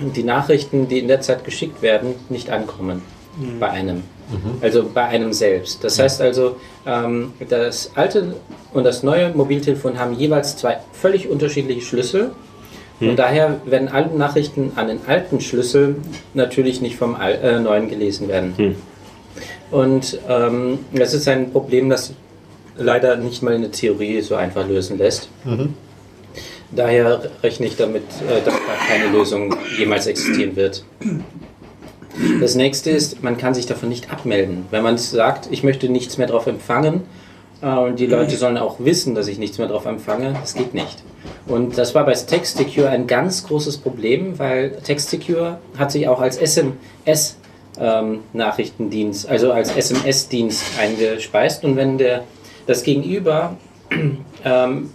die 0.00 0.22
Nachrichten, 0.22 0.88
die 0.88 0.98
in 1.00 1.08
der 1.08 1.20
Zeit 1.20 1.44
geschickt 1.44 1.82
werden, 1.82 2.14
nicht 2.28 2.50
ankommen 2.50 3.02
bei 3.60 3.70
einem. 3.70 4.02
Also 4.60 4.84
bei 4.92 5.04
einem 5.04 5.32
selbst. 5.32 5.82
Das 5.84 5.98
heißt 5.98 6.20
also, 6.20 6.56
ähm, 6.86 7.32
das 7.48 7.92
alte 7.94 8.34
und 8.74 8.84
das 8.84 9.02
neue 9.02 9.30
Mobiltelefon 9.30 9.98
haben 9.98 10.14
jeweils 10.14 10.56
zwei 10.56 10.78
völlig 10.92 11.28
unterschiedliche 11.28 11.80
Schlüssel. 11.82 12.32
Und 13.00 13.16
daher 13.16 13.60
werden 13.64 13.88
alle 13.88 14.08
Nachrichten 14.08 14.72
an 14.74 14.88
den 14.88 14.98
alten 15.06 15.40
Schlüssel 15.40 15.96
natürlich 16.34 16.80
nicht 16.80 16.96
vom 16.96 17.14
Al 17.14 17.34
äh, 17.34 17.60
neuen 17.60 17.88
gelesen 17.88 18.26
werden. 18.26 18.54
Und 19.70 20.18
ähm, 20.28 20.80
das 20.92 21.14
ist 21.14 21.28
ein 21.28 21.52
Problem, 21.52 21.88
das 21.90 22.12
leider 22.78 23.16
nicht 23.16 23.42
mal 23.42 23.54
eine 23.54 23.70
Theorie 23.70 24.20
so 24.22 24.34
einfach 24.34 24.66
lösen 24.66 24.98
lässt. 24.98 25.28
Daher 26.70 27.30
rechne 27.42 27.66
ich 27.66 27.76
damit, 27.76 28.02
äh, 28.02 28.44
dass 28.44 28.54
da 28.54 28.86
keine 28.88 29.10
Lösung 29.10 29.54
jemals 29.78 30.06
existieren 30.06 30.54
wird. 30.56 30.84
Das 32.40 32.54
nächste 32.54 32.90
ist, 32.90 33.22
man 33.22 33.38
kann 33.38 33.54
sich 33.54 33.66
davon 33.66 33.88
nicht 33.88 34.12
abmelden. 34.12 34.66
Wenn 34.70 34.82
man 34.82 34.98
sagt, 34.98 35.48
ich 35.50 35.62
möchte 35.62 35.88
nichts 35.88 36.18
mehr 36.18 36.26
drauf 36.26 36.46
empfangen, 36.46 37.02
äh, 37.62 37.66
und 37.66 37.98
die 37.98 38.06
Leute 38.06 38.36
sollen 38.36 38.58
auch 38.58 38.76
wissen, 38.80 39.14
dass 39.14 39.28
ich 39.28 39.38
nichts 39.38 39.58
mehr 39.58 39.68
drauf 39.68 39.86
empfange, 39.86 40.34
das 40.40 40.54
geht 40.54 40.74
nicht. 40.74 41.02
Und 41.46 41.78
das 41.78 41.94
war 41.94 42.04
bei 42.04 42.12
TextSecure 42.12 42.88
ein 42.88 43.06
ganz 43.06 43.46
großes 43.46 43.78
Problem, 43.78 44.38
weil 44.38 44.72
TextSecure 44.72 45.58
hat 45.76 45.92
sich 45.92 46.08
auch 46.08 46.20
als 46.20 46.36
SMS 46.36 47.36
ähm, 47.80 48.20
Nachrichtendienst, 48.32 49.28
also 49.28 49.52
als 49.52 49.74
SMS-Dienst 49.74 50.64
eingespeist. 50.80 51.64
Und 51.64 51.76
wenn 51.76 51.98
der, 51.98 52.24
das 52.68 52.84
Gegenüber 52.84 53.56
ähm, 54.44 54.90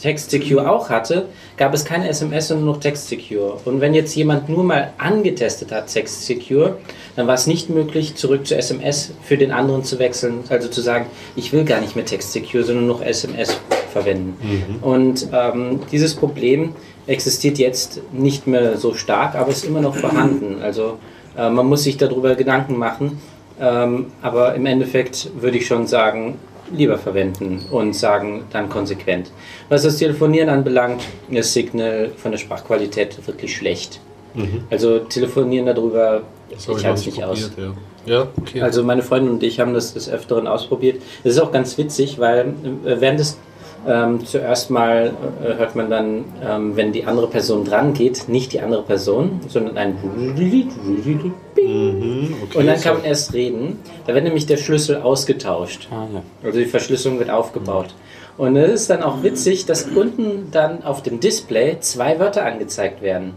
TextSecure 0.00 0.70
auch 0.70 0.90
hatte, 0.90 1.28
gab 1.56 1.72
es 1.72 1.84
keine 1.84 2.08
SMS, 2.08 2.48
sondern 2.48 2.66
nur 2.66 2.80
TextSecure. 2.80 3.58
Und 3.64 3.80
wenn 3.80 3.94
jetzt 3.94 4.14
jemand 4.16 4.48
nur 4.48 4.64
mal 4.64 4.92
angetestet 4.98 5.72
hat 5.72 5.92
TextSecure, 5.92 6.78
dann 7.14 7.26
war 7.26 7.34
es 7.34 7.46
nicht 7.46 7.70
möglich, 7.70 8.16
zurück 8.16 8.46
zu 8.46 8.56
SMS 8.56 9.12
für 9.22 9.36
den 9.36 9.52
anderen 9.52 9.84
zu 9.84 9.98
wechseln, 9.98 10.40
also 10.48 10.68
zu 10.68 10.80
sagen, 10.80 11.06
ich 11.36 11.52
will 11.52 11.64
gar 11.64 11.80
nicht 11.80 11.96
mehr 11.96 12.04
TextSecure, 12.04 12.64
sondern 12.64 12.86
noch 12.86 13.02
SMS 13.02 13.58
verwenden. 13.92 14.36
Und 14.82 15.28
ähm, 15.32 15.80
dieses 15.92 16.14
Problem 16.14 16.74
existiert 17.06 17.58
jetzt 17.58 18.00
nicht 18.12 18.46
mehr 18.46 18.76
so 18.76 18.94
stark, 18.94 19.34
aber 19.34 19.50
ist 19.50 19.64
immer 19.64 19.80
noch 19.80 19.96
vorhanden. 19.96 20.62
Also 20.62 20.98
äh, 21.36 21.48
man 21.48 21.66
muss 21.66 21.84
sich 21.84 21.96
darüber 21.96 22.34
Gedanken 22.34 22.76
machen, 22.76 23.20
ähm, 23.60 24.06
aber 24.20 24.54
im 24.54 24.66
Endeffekt 24.66 25.30
würde 25.40 25.56
ich 25.56 25.66
schon 25.66 25.86
sagen, 25.86 26.38
lieber 26.72 26.98
verwenden 26.98 27.64
und 27.70 27.94
sagen 27.94 28.44
dann 28.52 28.68
konsequent. 28.68 29.30
Was 29.68 29.82
das 29.82 29.96
Telefonieren 29.96 30.48
anbelangt, 30.48 31.02
ist 31.30 31.52
Signal 31.52 32.10
von 32.16 32.30
der 32.32 32.38
Sprachqualität 32.38 33.26
wirklich 33.26 33.54
schlecht. 33.56 34.00
Also 34.70 34.98
telefonieren 34.98 35.64
darüber, 35.66 36.22
Das 36.50 36.68
ich 36.68 36.84
halte 36.84 37.00
es 37.00 37.06
nicht 37.06 37.24
aus. 37.24 37.50
ja. 37.56 37.72
Ja, 38.04 38.28
okay. 38.40 38.60
Also 38.62 38.84
meine 38.84 39.02
Freundin 39.02 39.32
und 39.32 39.42
ich 39.42 39.58
haben 39.58 39.74
das 39.74 39.94
des 39.94 40.08
Öfteren 40.08 40.46
ausprobiert. 40.46 41.02
Das 41.24 41.32
ist 41.34 41.40
auch 41.40 41.50
ganz 41.50 41.76
witzig, 41.76 42.20
weil 42.20 42.54
äh, 42.84 43.00
während 43.00 43.18
es 43.18 43.36
ähm, 43.86 44.24
zuerst 44.24 44.70
mal 44.70 45.12
äh, 45.42 45.54
hört 45.54 45.76
man 45.76 45.90
dann, 45.90 46.24
ähm, 46.44 46.76
wenn 46.76 46.92
die 46.92 47.04
andere 47.04 47.28
Person 47.28 47.64
dran 47.64 47.94
geht, 47.94 48.28
nicht 48.28 48.52
die 48.52 48.60
andere 48.60 48.82
Person, 48.82 49.40
sondern 49.48 49.76
ein 49.76 49.96
Mhm, 51.56 52.34
okay, 52.44 52.58
und 52.58 52.66
dann 52.66 52.80
kann 52.80 52.96
man 52.96 53.04
erst 53.04 53.32
reden. 53.32 53.78
Da 54.06 54.14
wird 54.14 54.24
nämlich 54.24 54.46
der 54.46 54.56
Schlüssel 54.56 54.96
ausgetauscht. 54.96 55.88
Ah, 55.90 56.06
ja. 56.12 56.22
Also 56.44 56.58
die 56.58 56.66
Verschlüsselung 56.66 57.18
wird 57.18 57.30
aufgebaut. 57.30 57.94
Und 58.36 58.56
es 58.56 58.82
ist 58.82 58.90
dann 58.90 59.02
auch 59.02 59.22
witzig, 59.22 59.64
dass 59.64 59.84
unten 59.84 60.48
dann 60.50 60.84
auf 60.84 61.02
dem 61.02 61.20
Display 61.20 61.78
zwei 61.80 62.18
Wörter 62.18 62.44
angezeigt 62.44 63.00
werden. 63.00 63.32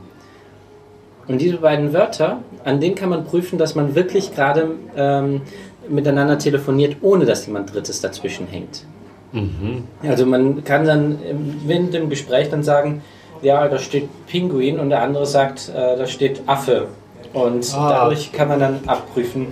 Und 1.28 1.40
diese 1.40 1.58
beiden 1.58 1.94
Wörter, 1.94 2.42
an 2.66 2.82
denen 2.82 2.96
kann 2.96 3.10
man 3.10 3.24
prüfen, 3.24 3.58
dass 3.58 3.76
man 3.76 3.96
wirklich 3.96 4.34
gerade 4.34 4.72
ähm, 4.98 5.42
miteinander 5.88 6.38
telefoniert, 6.38 6.98
ohne 7.02 7.26
dass 7.26 7.46
jemand 7.46 7.74
Drittes 7.74 8.02
dazwischen 8.02 8.48
hängt. 8.48 8.84
Also 10.04 10.26
man 10.26 10.64
kann 10.64 10.86
dann 10.86 11.20
im- 11.24 11.56
während 11.66 11.94
dem 11.94 12.10
Gespräch 12.10 12.50
dann 12.50 12.64
sagen, 12.64 13.02
ja, 13.42 13.68
da 13.68 13.78
steht 13.78 14.10
Pinguin 14.28 14.80
und 14.80 14.90
der 14.90 15.02
andere 15.02 15.26
sagt, 15.26 15.70
äh, 15.70 15.96
da 15.98 16.08
steht 16.08 16.42
Affe. 16.48 16.88
Und 17.34 17.72
Ah. 17.76 17.90
dadurch 17.90 18.32
kann 18.32 18.48
man 18.48 18.60
dann 18.60 18.80
abprüfen, 18.88 19.48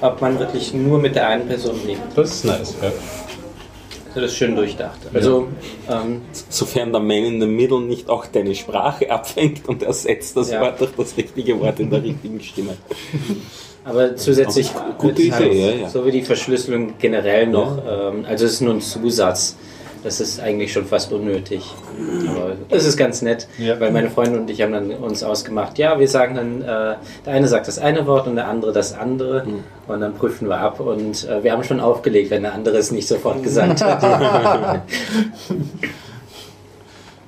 ob 0.00 0.20
man 0.20 0.38
wirklich 0.38 0.74
nur 0.74 0.98
mit 0.98 1.14
der 1.14 1.28
einen 1.28 1.46
Person 1.46 1.76
lebt. 1.86 2.00
Das 2.16 2.30
ist 2.30 2.44
nice. 2.44 2.74
Ja. 2.82 2.88
Also 4.08 4.22
das 4.22 4.32
ist 4.32 4.36
schön 4.38 4.56
durchdacht. 4.56 4.98
Also 5.14 5.46
ähm, 5.88 6.22
Sofern 6.48 6.90
der 6.90 7.00
Man 7.00 7.24
in 7.24 7.40
the 7.40 7.46
Middle 7.46 7.80
nicht 7.82 8.10
auch 8.10 8.26
deine 8.26 8.56
Sprache 8.56 9.08
abfängt 9.08 9.68
und 9.68 9.84
ersetzt 9.84 10.36
das 10.36 10.50
Ja. 10.50 10.60
Wort 10.60 10.80
durch 10.80 10.90
das 10.96 11.16
richtige 11.16 11.60
Wort 11.60 11.78
in 11.78 11.90
der 11.90 12.02
richtigen 12.02 12.40
Stimme. 12.40 12.72
Aber 13.84 14.14
zusätzlich 14.16 14.70
Gute 14.98 15.18
wird 15.18 15.32
halt 15.32 15.52
ja, 15.54 15.70
ja. 15.70 15.88
so 15.88 16.04
wie 16.04 16.10
die 16.10 16.22
Verschlüsselung 16.22 16.94
generell 16.98 17.46
noch. 17.46 17.78
Ähm, 17.78 18.24
also 18.28 18.44
es 18.44 18.52
ist 18.52 18.60
nur 18.60 18.74
ein 18.74 18.80
Zusatz. 18.80 19.56
Das 20.02 20.18
ist 20.18 20.40
eigentlich 20.40 20.72
schon 20.72 20.86
fast 20.86 21.12
unnötig. 21.12 21.62
Aber 22.26 22.52
es 22.70 22.86
ist 22.86 22.96
ganz 22.96 23.20
nett, 23.20 23.46
Ja. 23.58 23.78
weil 23.80 23.90
meine 23.90 24.08
Freunde 24.08 24.40
und 24.40 24.48
ich 24.48 24.62
haben 24.62 24.72
dann 24.72 24.90
uns 24.92 25.22
ausgemacht, 25.22 25.76
ja, 25.78 25.98
wir 26.00 26.08
sagen 26.08 26.34
dann, 26.36 26.62
äh, 26.62 26.94
der 27.26 27.32
eine 27.34 27.46
sagt 27.48 27.68
das 27.68 27.78
eine 27.78 28.06
Wort 28.06 28.26
und 28.26 28.36
der 28.36 28.48
andere 28.48 28.72
das 28.72 28.94
andere 28.94 29.44
Mhm. 29.44 29.64
und 29.88 30.00
dann 30.00 30.14
prüfen 30.14 30.48
wir 30.48 30.56
ab 30.58 30.80
und 30.80 31.28
äh, 31.28 31.44
wir 31.44 31.52
haben 31.52 31.64
schon 31.64 31.80
aufgelegt, 31.80 32.30
wenn 32.30 32.42
der 32.44 32.54
andere 32.54 32.78
es 32.78 32.90
nicht 32.92 33.08
sofort 33.08 33.42
gesagt 33.42 33.82
hat. 33.84 34.02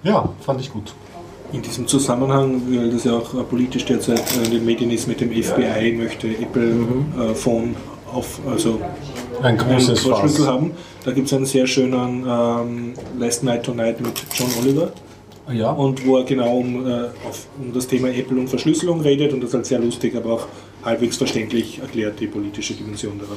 ja, 0.02 0.28
fand 0.40 0.60
ich 0.62 0.72
gut. 0.72 0.94
In 1.52 1.62
diesem 1.62 1.86
Zusammenhang, 1.86 2.62
weil 2.68 2.90
das 2.90 3.04
ja 3.04 3.12
auch 3.12 3.34
äh, 3.34 3.42
politisch 3.42 3.84
derzeit 3.84 4.22
äh, 4.36 4.46
in 4.46 4.50
den 4.52 4.64
Medien 4.64 4.90
ist, 4.90 5.06
mit 5.06 5.20
dem 5.20 5.30
FBI 5.30 5.92
möchte 5.92 6.28
Apple 6.28 6.74
äh, 7.18 7.34
Phone 7.34 7.76
auf, 8.12 8.40
also 8.50 8.80
Ein 9.42 9.58
großes 9.58 10.00
Schlüssel 10.00 10.46
haben. 10.46 10.72
Da 11.04 11.12
gibt 11.12 11.26
es 11.26 11.32
einen 11.32 11.46
sehr 11.46 11.66
schönen 11.66 12.24
ähm, 12.28 12.94
Last 13.18 13.42
Night 13.42 13.64
Tonight 13.64 14.00
mit 14.00 14.12
John 14.34 14.48
Oliver. 14.60 14.92
Ja, 15.52 15.72
Und 15.72 16.06
wo 16.06 16.18
er 16.18 16.24
genau 16.24 16.58
um, 16.58 16.86
äh, 16.86 17.04
auf, 17.28 17.46
um 17.60 17.72
das 17.72 17.86
Thema 17.86 18.08
Apple 18.08 18.38
und 18.38 18.48
Verschlüsselung 18.48 19.00
redet 19.00 19.32
und 19.32 19.42
das 19.42 19.52
halt 19.52 19.66
sehr 19.66 19.80
lustig, 19.80 20.14
aber 20.16 20.34
auch 20.34 20.46
halbwegs 20.84 21.16
verständlich 21.16 21.78
erklärt, 21.80 22.20
die 22.20 22.26
politische 22.26 22.74
Dimension 22.74 23.18
daran. 23.18 23.36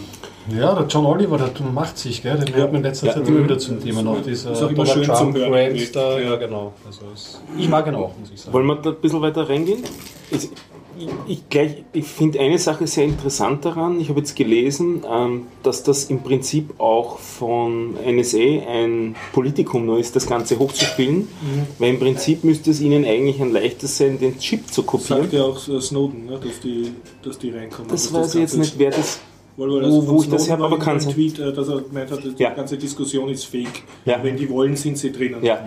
ja, 0.60 0.74
der 0.76 0.88
John 0.88 1.06
Oliver, 1.06 1.38
der 1.38 1.66
macht 1.68 1.98
sich, 1.98 2.22
gell? 2.24 2.38
den 2.38 2.54
hört 2.56 2.72
man 2.72 2.82
in 2.82 2.88
letzter 2.88 3.08
Ja. 3.08 3.14
Zeit 3.14 3.28
immer 3.28 3.44
wieder 3.44 3.58
zum 3.58 3.80
Thema 3.84 4.02
noch. 4.02 4.22
Dieser 4.22 4.52
Ist 4.52 4.62
auch 4.62 4.70
immer 4.70 4.84
Donald 4.84 4.90
schön 4.94 5.04
zum 5.06 5.16
Trump 5.34 5.38
Hören. 5.38 5.54
Rant 5.54 5.96
da, 5.96 6.20
ja 6.20 6.36
genau. 6.36 6.74
Also 6.86 7.02
es, 7.14 7.42
ich 7.58 7.70
mag 7.70 7.88
ihn 7.88 7.96
auch, 7.96 8.18
muss 8.20 8.32
ich 8.34 8.42
sagen. 8.42 8.54
Wollen 8.54 8.66
wir 8.68 8.76
da 8.76 8.90
ein 8.90 8.96
bisschen 9.02 9.22
weiter 9.22 9.48
reingehen? 9.48 9.84
Ich, 10.32 10.50
ich, 10.98 11.08
ich, 11.28 11.50
gleich- 11.50 11.84
ich 11.94 12.06
finde 12.06 12.40
eine 12.40 12.58
Sache 12.58 12.88
sehr 12.88 13.06
interessant 13.06 13.66
daran. 13.66 14.00
Ich 14.00 14.10
habe 14.10 14.20
jetzt 14.20 14.36
gelesen, 14.36 15.04
ähm, 15.10 15.44
dass 15.64 15.84
das 15.84 16.06
im 16.06 16.22
Prinzip 16.22 16.80
auch 16.80 17.20
von 17.20 17.96
NSA 18.06 18.38
ein 18.68 19.16
Politikum 19.34 19.86
nur 19.86 20.00
ist, 20.00 20.16
das 20.16 20.28
Ganze 20.28 20.58
hochzuspielen. 20.60 21.28
Weil 21.80 21.92
im 21.92 22.00
Prinzip 22.00 22.44
müsste 22.44 22.72
es 22.72 22.82
ihnen 22.82 23.06
eigentlich 23.06 23.42
ein 23.42 23.52
leichtes 23.52 23.98
sein, 23.98 24.20
den 24.20 24.38
Chip 24.40 24.68
zu 24.72 24.84
kopieren. 24.84 25.22
Sagt 25.24 25.34
ja 25.34 25.44
auch 25.44 25.68
äh, 25.68 25.82
Snowden, 25.82 26.26
ne, 26.26 26.40
dass, 26.44 26.60
die, 26.62 26.92
dass 27.24 27.38
die 27.40 27.50
reinkommen. 27.52 27.90
Das 27.92 28.04
Dass 28.04 28.14
weiß 28.14 28.36
ich 28.36 28.42
jetzt 28.42 28.58
nicht, 28.58 28.78
wer 28.78 28.92
das. 28.92 29.20
Weil, 29.58 29.70
weil 29.70 29.82
wo- 29.82 29.86
also 29.86 30.02
wo 30.08 30.16
von 30.18 30.24
ich 30.26 30.30
das 30.30 30.48
her- 30.50 30.60
aber 30.60 30.78
kann. 30.80 31.00
Tweet, 31.00 31.40
äh, 31.40 31.54
dass 31.54 31.70
er 31.70 31.82
gemeint 31.82 32.12
hat, 32.12 32.20
die 32.24 32.42
Ja. 32.44 32.50
ganze 32.54 32.78
Diskussion 32.78 33.30
ist 33.30 33.46
fake. 33.46 33.84
Ja. 34.06 34.22
Wenn 34.22 34.36
die 34.38 34.50
wollen, 34.50 34.76
sind 34.76 34.98
sie 34.98 35.12
drinnen. 35.12 35.44
Ja. 35.44 35.60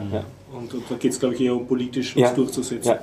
Und, 0.52 0.72
und 0.74 0.82
da 0.88 0.96
geht 0.96 1.12
es, 1.12 1.18
glaube 1.20 1.34
ich, 1.34 1.40
eher 1.42 1.54
um 1.56 1.66
politisch 1.66 2.14
was 2.16 2.34
durchzusetzen. 2.34 2.94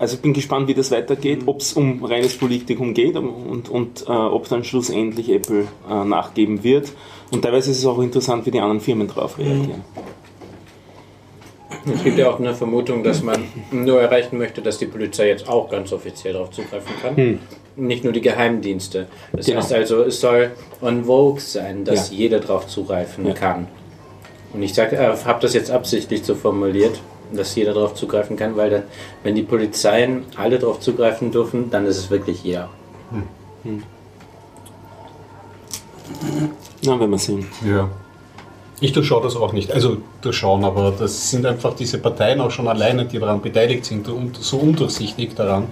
Also 0.00 0.16
ich 0.16 0.22
bin 0.22 0.32
gespannt, 0.32 0.66
wie 0.66 0.72
das 0.72 0.90
weitergeht, 0.90 1.40
ob 1.44 1.60
es 1.60 1.74
um 1.74 2.02
reines 2.02 2.34
Politikum 2.38 2.94
geht 2.94 3.16
und, 3.16 3.68
und 3.68 4.02
äh, 4.08 4.10
ob 4.10 4.48
dann 4.48 4.64
schlussendlich 4.64 5.28
Apple 5.30 5.66
äh, 5.90 6.04
nachgeben 6.06 6.64
wird. 6.64 6.90
Und 7.30 7.42
teilweise 7.42 7.70
ist 7.70 7.78
es 7.80 7.86
auch 7.86 7.98
interessant, 8.00 8.46
wie 8.46 8.50
die 8.50 8.60
anderen 8.60 8.80
Firmen 8.80 9.06
darauf 9.08 9.38
reagieren. 9.38 9.82
Es 11.94 12.02
gibt 12.02 12.16
ja 12.18 12.30
auch 12.30 12.38
eine 12.38 12.54
Vermutung, 12.54 13.02
dass 13.02 13.22
man 13.22 13.44
nur 13.70 14.00
erreichen 14.00 14.38
möchte, 14.38 14.62
dass 14.62 14.78
die 14.78 14.86
Polizei 14.86 15.28
jetzt 15.28 15.46
auch 15.48 15.68
ganz 15.70 15.92
offiziell 15.92 16.32
darauf 16.32 16.50
zugreifen 16.50 16.92
kann. 17.02 17.38
Nicht 17.76 18.02
nur 18.02 18.12
die 18.14 18.20
Geheimdienste. 18.22 19.06
Das 19.34 19.44
Genau. 19.46 19.58
heißt 19.60 19.72
also, 19.74 20.02
es 20.02 20.18
soll 20.20 20.50
on 20.80 21.04
vogue 21.04 21.40
sein, 21.40 21.84
dass 21.84 22.10
Ja. 22.10 22.16
jeder 22.16 22.40
darauf 22.40 22.66
zugreifen 22.66 23.26
Ja. 23.26 23.34
kann. 23.34 23.68
Und 24.52 24.62
ich 24.62 24.76
äh, 24.78 25.14
habe 25.24 25.40
das 25.42 25.52
jetzt 25.54 25.70
absichtlich 25.70 26.24
so 26.24 26.34
formuliert, 26.34 27.00
dass 27.32 27.54
jeder 27.54 27.74
darauf 27.74 27.94
zugreifen 27.94 28.36
kann, 28.36 28.56
weil 28.56 28.70
dann, 28.70 28.82
wenn 29.22 29.34
die 29.34 29.42
Polizeien 29.42 30.24
alle 30.36 30.58
darauf 30.58 30.80
zugreifen 30.80 31.30
dürfen, 31.30 31.70
dann 31.70 31.86
ist 31.86 31.98
es 31.98 32.10
wirklich 32.10 32.42
jeder. 32.42 32.68
Na, 36.82 36.98
wenn 36.98 37.10
wir 37.10 37.18
sehen. 37.18 37.46
Ja. 37.64 37.88
Ich 38.80 38.92
durchschaue 38.92 39.22
das 39.22 39.36
auch 39.36 39.52
nicht. 39.52 39.72
Also 39.72 39.98
durchschauen, 40.22 40.64
aber 40.64 40.92
das 40.98 41.30
sind 41.30 41.44
einfach 41.44 41.74
diese 41.74 41.98
Parteien 41.98 42.40
auch 42.40 42.50
schon 42.50 42.66
alleine, 42.66 43.04
die 43.04 43.18
daran 43.18 43.42
beteiligt 43.42 43.84
sind 43.84 44.08
und 44.08 44.36
so 44.36 44.56
undurchsichtig 44.56 45.34
daran. 45.34 45.66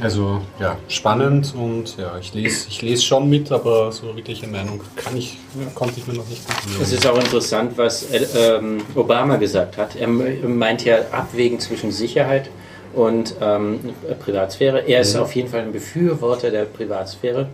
Also 0.00 0.42
ja, 0.60 0.76
spannend 0.88 1.54
und 1.56 1.96
ja, 1.96 2.18
ich 2.20 2.34
lese, 2.34 2.68
ich 2.68 2.82
lese 2.82 3.02
schon 3.02 3.30
mit, 3.30 3.50
aber 3.50 3.90
so 3.92 4.14
wirkliche 4.14 4.46
Meinung 4.46 4.80
kann 4.94 5.16
ich, 5.16 5.38
konnte 5.74 5.94
ich 5.98 6.06
mir 6.06 6.14
noch 6.14 6.28
nicht 6.28 6.42
Es 6.48 6.78
bilden. 6.78 6.92
ist 6.92 7.06
auch 7.06 7.18
interessant, 7.18 7.72
was 7.76 8.10
äh, 8.10 8.26
ähm, 8.36 8.82
Obama 8.94 9.36
gesagt 9.36 9.78
hat. 9.78 9.96
Er 9.96 10.08
meint 10.08 10.84
ja 10.84 10.98
abwägen 11.12 11.58
zwischen 11.60 11.92
Sicherheit 11.92 12.50
und 12.94 13.36
ähm, 13.40 13.80
Privatsphäre. 14.22 14.80
Er 14.86 15.00
ist 15.00 15.16
auf 15.16 15.34
jeden 15.34 15.48
Fall 15.48 15.60
ein 15.60 15.72
Befürworter 15.72 16.50
der 16.50 16.66
Privatsphäre. 16.66 17.48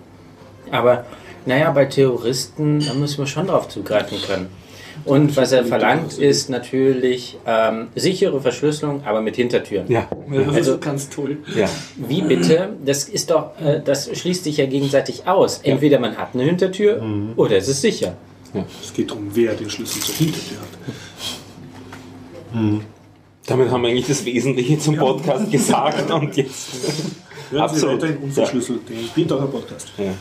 Aber 0.73 1.05
naja, 1.47 1.71
bei 1.71 1.85
Terroristen, 1.85 2.85
da 2.85 2.95
müssen 2.95 3.19
wir 3.19 3.27
schon 3.27 3.47
drauf 3.47 3.69
zugreifen 3.69 4.19
können. 4.27 4.49
Und 5.05 5.37
was 5.37 5.51
er 5.53 5.65
verlangt, 5.65 6.19
ist 6.19 6.49
natürlich 6.51 7.37
ähm, 7.47 7.89
sichere 7.97 8.41
Verschlüsselung, 8.41 9.03
aber 9.05 9.21
mit 9.21 9.37
Hintertüren. 9.37 9.87
Ja, 9.89 10.09
Das 10.31 10.55
Also- 10.55 10.75
ist 10.75 10.81
ganz 10.83 11.09
toll. 11.11 11.39
ja. 11.57 11.69
Wie 11.97 12.23
bitte? 12.23 12.71
Das 12.85 13.05
ist 13.05 13.31
doch, 13.31 13.59
äh, 13.61 13.81
das 13.85 14.09
schließt 14.17 14.45
sich 14.45 14.59
ja 14.59 14.67
gegenseitig 14.67 15.27
aus. 15.27 15.61
Entweder 15.63 15.99
man 15.99 16.17
hat 16.17 16.35
eine 16.35 16.45
Hintertür 16.45 17.03
oder 17.37 17.57
es 17.57 17.69
ist 17.69 17.81
sicher. 17.81 18.17
Es 18.83 18.93
geht 18.93 19.11
darum, 19.11 19.31
wer 19.35 19.55
den 19.55 19.69
Schlüssel 19.71 20.01
zur 20.03 20.15
Hintertür 20.15 20.59
hat. 20.59 20.69
Damit 23.47 23.71
haben 23.71 23.83
wir 23.83 23.89
eigentlich 23.89 24.07
das 24.07 24.25
Wesentliche 24.25 24.79
zum 24.79 24.97
Podcast 24.97 25.51
gesagt 25.51 26.11
und 26.13 26.37
jetzt. 26.37 26.69
Hören 27.51 27.51
Sie 27.51 27.59
Absolut. 27.59 27.95
weiterhin 27.97 28.17
Ja. 28.19 28.23
unverschlüsselt 28.25 28.89
den 28.89 29.09
Bindauer 29.15 29.51
Podcast. 29.51 29.89
Ja. 29.99 30.13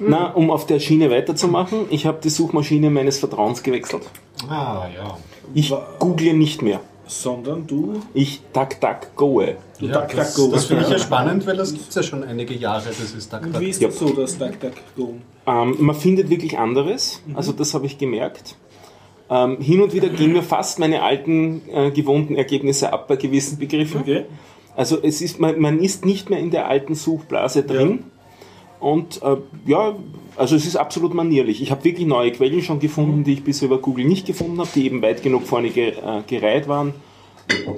Na, 0.00 0.30
um 0.30 0.50
auf 0.50 0.66
der 0.66 0.78
Schiene 0.80 1.10
weiterzumachen, 1.10 1.86
ich 1.90 2.06
habe 2.06 2.18
die 2.22 2.28
Suchmaschine 2.30 2.90
meines 2.90 3.18
Vertrauens 3.18 3.62
gewechselt. 3.62 4.02
Ah 4.48 4.86
ja. 4.94 5.16
Ich 5.54 5.72
google 5.98 6.34
nicht 6.34 6.62
mehr. 6.62 6.80
Sondern 7.06 7.66
du, 7.66 8.00
Ich 8.12 8.42
DuckDuckGoe. 8.52 9.56
du 9.80 9.86
ja 9.86 10.00
Duck, 10.00 10.14
das 10.14 10.34
Duck, 10.34 10.46
Go. 10.46 10.52
das 10.52 10.66
finde 10.66 10.84
ich 10.84 10.90
ja 10.90 10.98
spannend, 10.98 11.46
weil 11.46 11.56
das 11.56 11.72
gibt 11.72 11.88
es 11.88 11.94
ja 11.94 12.02
schon 12.02 12.22
einige 12.22 12.54
Jahre, 12.54 12.84
das 12.86 13.00
ist 13.00 13.32
Duck, 13.32 13.42
Und 13.44 13.58
wie 13.60 13.70
ist 13.70 13.80
Ja. 13.80 13.88
das 13.88 13.98
so, 13.98 14.10
das 14.10 14.36
Duck, 14.38 14.60
Duck, 14.60 14.72
Go? 14.94 15.14
Ähm, 15.46 15.76
man 15.78 15.96
findet 15.96 16.28
wirklich 16.28 16.58
anderes, 16.58 17.22
also 17.34 17.52
das 17.52 17.72
habe 17.72 17.86
ich 17.86 17.96
gemerkt. 17.96 18.56
Ähm, 19.30 19.58
hin 19.58 19.80
und 19.80 19.94
wieder 19.94 20.08
gehen 20.10 20.32
mir 20.34 20.42
fast 20.42 20.78
meine 20.78 21.02
alten 21.02 21.62
äh, 21.72 21.90
gewohnten 21.90 22.36
Ergebnisse 22.36 22.92
ab 22.92 23.08
bei 23.08 23.16
gewissen 23.16 23.58
Begriffen. 23.58 24.02
Okay. 24.02 24.26
Also 24.76 24.98
es 25.02 25.22
ist, 25.22 25.40
man, 25.40 25.58
man 25.60 25.80
ist 25.80 26.04
nicht 26.04 26.28
mehr 26.30 26.38
in 26.38 26.50
der 26.50 26.68
alten 26.68 26.94
Suchblase 26.94 27.62
drin. 27.62 28.04
Und 28.80 29.22
äh, 29.22 29.36
ja, 29.66 29.96
also 30.36 30.56
es 30.56 30.66
ist 30.66 30.76
absolut 30.76 31.14
manierlich. 31.14 31.62
Ich 31.62 31.70
habe 31.70 31.84
wirklich 31.84 32.06
neue 32.06 32.32
Quellen 32.32 32.62
schon 32.62 32.78
gefunden, 32.78 33.24
die 33.24 33.34
ich 33.34 33.44
bisher 33.44 33.66
über 33.66 33.78
Google 33.78 34.04
nicht 34.04 34.26
gefunden 34.26 34.58
habe, 34.58 34.68
die 34.74 34.86
eben 34.86 35.02
weit 35.02 35.22
genug 35.22 35.46
vorne 35.46 35.70
ge, 35.70 35.90
äh, 35.90 36.22
gereiht 36.26 36.68
waren. 36.68 36.94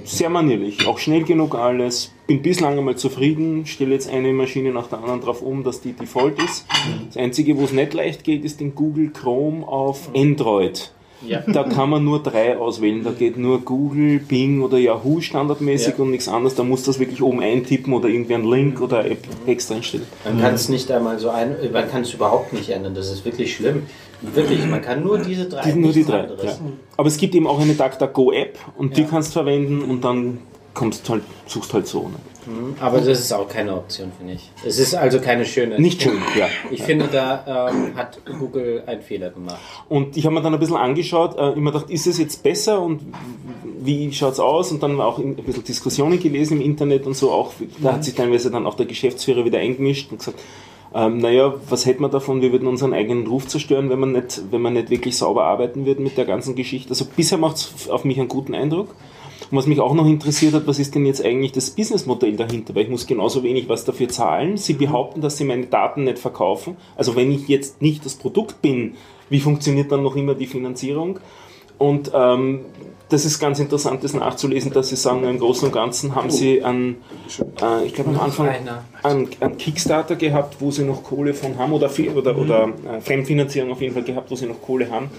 Sehr 0.05 0.31
manierlich, 0.31 0.87
auch 0.89 0.99
schnell 0.99 1.23
genug 1.23 1.55
alles. 1.55 2.13
Bin 2.27 2.43
bislang 2.43 2.77
einmal 2.77 2.97
zufrieden, 2.97 3.67
stelle 3.67 3.95
jetzt 3.95 4.11
eine 4.11 4.33
Maschine 4.33 4.73
nach 4.73 4.89
der 4.89 4.99
anderen 4.99 5.21
drauf 5.21 5.43
um, 5.43 5.63
dass 5.63 5.81
die 5.81 5.93
Default 5.93 6.43
ist. 6.43 6.67
Das 7.07 7.17
Einzige, 7.17 7.57
wo 7.57 7.65
es 7.65 7.73
nicht 7.73 7.95
leicht 7.95 8.25
geht, 8.25 8.45
ist 8.45 8.59
den 8.59 8.75
Google 8.75 9.11
Chrome 9.11 9.67
auf 9.67 10.11
Android. 10.15 10.93
Ja. 11.27 11.43
Da 11.47 11.65
kann 11.65 11.91
man 11.91 12.05
nur 12.05 12.23
drei 12.23 12.57
auswählen. 12.57 13.05
Da 13.05 13.11
geht 13.11 13.37
nur 13.37 13.61
Google, 13.61 14.19
Bing 14.21 14.63
oder 14.63 14.79
Yahoo 14.79 15.21
standardmäßig 15.21 15.95
Ja. 15.99 16.05
und 16.05 16.11
nichts 16.11 16.29
anderes. 16.29 16.55
Da 16.55 16.63
muss 16.63 16.83
das 16.85 16.99
wirklich 16.99 17.23
oben 17.23 17.41
eintippen 17.41 17.93
oder 17.93 18.09
irgendwie 18.09 18.35
einen 18.35 18.51
Link 18.51 18.81
oder 18.81 19.05
App 19.05 19.19
extra 19.47 19.75
einstellen. 19.75 20.07
Man 20.25 20.41
kann 20.41 20.55
es 20.55 20.69
nicht 20.69 20.91
einmal 20.91 21.19
so 21.19 21.31
ein, 21.31 21.57
man 21.73 21.91
kann 21.91 22.03
es 22.03 22.15
überhaupt 22.15 22.53
nicht 22.53 22.71
ändern. 22.71 22.95
Das 22.95 23.11
ist 23.11 23.25
wirklich 23.25 23.55
schlimm. 23.55 23.83
Wirklich, 24.23 24.67
man 24.67 24.83
kann 24.83 25.03
nur 25.03 25.19
diese 25.19 25.47
drei. 25.47 25.63
Die, 25.71 25.79
nur 25.79 25.93
die 25.93 26.05
drei. 26.05 26.27
Ja. 26.43 26.59
Aber 26.97 27.09
es 27.09 27.17
gibt 27.17 27.35
eben 27.35 27.47
auch 27.47 27.59
eine 27.61 27.75
DuckDuckGo-App 27.75 28.59
und 28.77 28.97
die 28.97 29.05
kannst 29.05 29.31
du 29.31 29.33
verwenden 29.41 29.83
und 29.83 30.05
dann 30.05 30.39
kommst 30.75 31.09
halt, 31.09 31.23
suchst 31.47 31.73
halt 31.73 31.87
so. 31.87 32.03
Ne? 32.03 32.15
Mhm, 32.47 32.77
Aber 32.81 32.99
das 33.01 33.21
ist 33.21 33.33
auch 33.33 33.49
keine 33.49 33.75
Option, 33.75 34.13
finde 34.17 34.35
ich. 34.35 34.51
Es 34.65 34.79
ist 34.79 34.95
also 34.95 35.21
keine 35.21 35.45
schöne. 35.45 35.79
Nicht 35.81 36.03
schön, 36.03 36.19
ja. 36.39 36.49
Ich 36.71 36.83
finde, 36.83 37.09
da 37.11 37.69
ähm, 37.71 37.97
hat 37.97 38.21
Google 38.39 38.83
einen 38.87 39.03
Fehler 39.03 39.31
gemacht. 39.31 39.59
Und 39.89 40.17
ich 40.17 40.25
habe 40.25 40.35
mir 40.35 40.43
dann 40.43 40.55
ein 40.55 40.61
bisschen 40.61 40.77
angeschaut, 40.77 41.37
äh, 41.39 41.53
immer 41.53 41.73
gedacht, 41.73 41.91
ist 41.91 42.07
es 42.07 42.19
jetzt 42.19 42.43
besser 42.43 42.81
und 42.81 43.03
wie 43.83 44.13
schaut 44.13 44.35
es 44.35 44.41
aus? 44.41 44.73
Und 44.73 44.83
dann 44.83 45.01
auch 45.01 45.19
ein 45.19 45.37
bisschen 45.37 45.65
Diskussionen 45.65 46.21
gelesen 46.21 46.61
im 46.61 46.67
Internet 46.67 47.07
und 47.07 47.17
so. 47.17 47.31
Auch, 47.31 47.53
da 47.79 47.95
hat 47.95 48.05
sich 48.05 48.15
teilweise 48.15 48.51
dann 48.51 48.67
auch 48.67 48.75
der 48.75 48.87
Geschäftsführer 48.87 49.45
wieder 49.45 49.59
eingemischt 49.59 50.11
und 50.11 50.19
gesagt, 50.19 50.39
ähm, 50.93 51.19
naja, 51.19 51.55
was 51.69 51.87
hätten 51.87 52.03
wir 52.03 52.09
davon? 52.09 52.43
Wir 52.43 52.51
würden 52.53 52.67
unseren 52.67 52.93
eigenen 52.93 53.27
Ruf 53.27 53.47
zerstören, 53.47 53.91
wenn 53.91 54.01
man 54.01 54.13
nicht, 54.13 54.43
wenn 54.51 54.61
man 54.61 54.73
nicht 54.73 54.91
wirklich 54.91 55.17
sauber 55.17 55.45
arbeiten 55.45 55.87
würde 55.87 56.03
mit 56.03 56.17
der 56.19 56.25
ganzen 56.25 56.57
Geschichte. 56.57 56.91
Also 56.91 57.05
bisher 57.05 57.39
macht 57.39 57.57
es 57.57 57.89
auf 57.89 58.05
mich 58.05 58.19
einen 58.19 58.29
guten 58.29 58.55
Eindruck. 58.55 58.95
Und 59.51 59.59
was 59.59 59.67
mich 59.67 59.81
auch 59.81 59.95
noch 59.95 60.07
interessiert 60.07 60.55
hat, 60.55 60.67
was 60.67 60.79
ist 60.79 60.95
denn 60.95 61.07
jetzt 61.07 61.25
eigentlich 61.25 61.53
das 61.53 61.71
Businessmodell 61.71 62.37
dahinter? 62.37 62.75
Weil 62.75 62.85
ich 62.85 62.91
muss 62.91 63.07
genauso 63.07 63.43
wenig 63.43 63.69
was 63.69 63.85
dafür 63.85 64.09
zahlen. 64.09 64.57
Sie 64.57 64.75
behaupten, 64.75 65.21
dass 65.21 65.39
sie 65.39 65.45
meine 65.45 65.67
Daten 65.67 66.05
nicht 66.05 66.19
verkaufen. 66.19 66.77
Also 66.97 67.17
wenn 67.17 67.33
ich 67.33 67.49
jetzt 67.49 67.83
nicht 67.83 68.05
das 68.05 68.15
Produkt 68.15 68.63
bin, 68.63 68.95
wie 69.29 69.41
funktioniert 69.41 69.91
dann 69.91 70.03
noch 70.03 70.17
immer 70.17 70.35
die 70.35 70.47
Finanzierung? 70.47 71.19
Und 71.79 72.11
ähm, 72.15 72.61
das 73.09 73.25
ist 73.25 73.41
ganz 73.41 73.59
interessant, 73.59 74.05
das 74.05 74.13
nachzulesen, 74.13 74.71
dass 74.73 74.91
sie 74.91 74.97
sagen, 74.97 75.25
im 75.25 75.39
Großen 75.39 75.67
und 75.67 75.73
Ganzen 75.73 76.15
haben 76.15 76.31
sie 76.31 76.63
an, 76.63 76.97
äh, 77.61 77.87
ich 77.87 77.95
glaube 77.95 78.11
am 78.11 78.21
Anfang 78.21 78.49
einen, 79.03 79.29
einen 79.41 79.57
Kickstarter 79.57 80.15
gehabt, 80.15 80.57
wo 80.61 80.71
sie 80.71 80.85
noch 80.85 81.03
Kohle 81.03 81.35
von 81.35 81.59
haben 81.59 81.73
oder, 81.73 81.91
oder, 82.15 82.39
oder 82.39 82.69
äh, 82.69 83.01
Fremdfinanzierung 83.01 83.73
auf 83.73 83.81
jeden 83.81 83.95
Fall 83.95 84.05
gehabt, 84.05 84.31
wo 84.31 84.37
sie 84.37 84.47
noch 84.47 84.61
Kohle 84.61 84.91
haben. 84.91 85.11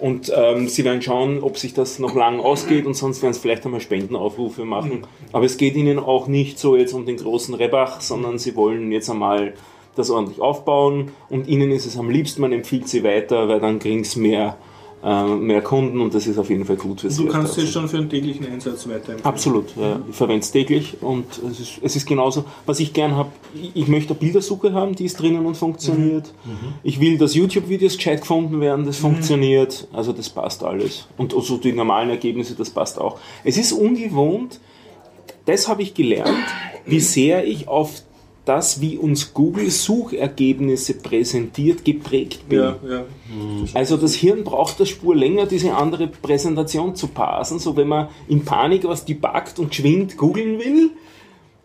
Und 0.00 0.32
ähm, 0.34 0.68
sie 0.68 0.84
werden 0.84 1.02
schauen, 1.02 1.42
ob 1.42 1.58
sich 1.58 1.74
das 1.74 1.98
noch 1.98 2.14
lang 2.14 2.40
ausgeht 2.40 2.86
und 2.86 2.94
sonst 2.94 3.22
werden 3.22 3.34
sie 3.34 3.40
vielleicht 3.40 3.64
einmal 3.66 3.80
Spendenaufrufe 3.80 4.64
machen. 4.64 5.06
Aber 5.32 5.44
es 5.44 5.58
geht 5.58 5.76
ihnen 5.76 5.98
auch 5.98 6.26
nicht 6.26 6.58
so 6.58 6.74
jetzt 6.76 6.94
um 6.94 7.04
den 7.04 7.18
großen 7.18 7.54
Rebach, 7.54 8.00
sondern 8.00 8.38
sie 8.38 8.56
wollen 8.56 8.92
jetzt 8.92 9.10
einmal 9.10 9.52
das 9.96 10.10
ordentlich 10.10 10.40
aufbauen 10.40 11.10
und 11.28 11.48
ihnen 11.48 11.70
ist 11.70 11.84
es 11.84 11.98
am 11.98 12.10
liebsten, 12.10 12.40
man 12.40 12.52
empfiehlt 12.52 12.88
sie 12.88 13.04
weiter, 13.04 13.48
weil 13.48 13.60
dann 13.60 13.78
kriegen 13.78 14.04
sie 14.04 14.20
mehr, 14.20 14.56
mehr 15.02 15.62
Kunden 15.62 16.00
und 16.00 16.12
das 16.12 16.26
ist 16.26 16.36
auf 16.36 16.50
jeden 16.50 16.66
Fall 16.66 16.76
gut 16.76 17.00
für 17.00 17.10
sie. 17.10 17.24
Du 17.24 17.30
kannst 17.30 17.56
der 17.56 17.64
jetzt 17.64 17.72
schon 17.72 17.88
für 17.88 17.96
einen 17.96 18.10
täglichen 18.10 18.46
Einsatz 18.46 18.86
weiterempfehlen. 18.86 19.24
Absolut, 19.24 19.74
ja. 19.76 19.98
ich 20.08 20.14
verwende 20.14 20.40
es 20.40 20.50
täglich 20.50 20.98
und 21.00 21.24
es 21.50 21.58
ist, 21.58 21.78
es 21.80 21.96
ist 21.96 22.06
genauso, 22.06 22.44
was 22.66 22.80
ich 22.80 22.92
gern 22.92 23.16
habe, 23.16 23.30
ich, 23.74 23.88
möchte 23.88 24.10
eine 24.10 24.20
Bildersuche 24.20 24.74
haben, 24.74 24.94
die 24.94 25.06
ist 25.06 25.18
drinnen 25.18 25.46
und 25.46 25.56
funktioniert. 25.56 26.34
Ich 26.82 27.00
will, 27.00 27.16
dass 27.16 27.34
YouTube-Videos 27.34 27.96
gescheit 27.96 28.20
gefunden 28.20 28.60
werden, 28.60 28.84
das 28.84 28.98
funktioniert, 28.98 29.88
also 29.92 30.12
das 30.12 30.28
passt 30.28 30.62
alles. 30.62 31.06
Und 31.16 31.34
also 31.34 31.56
die 31.56 31.72
normalen 31.72 32.10
Ergebnisse, 32.10 32.54
das 32.54 32.68
passt 32.68 33.00
auch. 33.00 33.18
Es 33.42 33.56
ist 33.56 33.72
ungewohnt, 33.72 34.60
das 35.46 35.66
habe 35.66 35.82
ich 35.82 35.94
gelernt, 35.94 36.46
wie 36.84 37.00
sehr 37.00 37.46
ich 37.46 37.68
auf 37.68 38.02
das, 38.50 38.80
wie 38.80 38.98
uns 38.98 39.32
Google 39.32 39.70
Suchergebnisse 39.70 40.94
präsentiert, 40.94 41.84
geprägt 41.84 42.48
bin. 42.48 42.58
Ja, 42.58 42.76
ja. 42.84 43.04
Also 43.74 43.96
das 43.96 44.16
Hirn 44.16 44.42
braucht 44.42 44.80
eine 44.80 44.86
Spur 44.86 45.14
länger, 45.14 45.46
diese 45.46 45.72
andere 45.72 46.08
Präsentation 46.08 46.96
zu 46.96 47.06
parsen. 47.06 47.60
So 47.60 47.76
wenn 47.76 47.86
man 47.86 48.08
in 48.26 48.44
Panik 48.44 48.82
was 48.88 49.04
debuggt 49.04 49.60
und 49.60 49.70
geschwind 49.70 50.16
googeln 50.16 50.58
will 50.58 50.90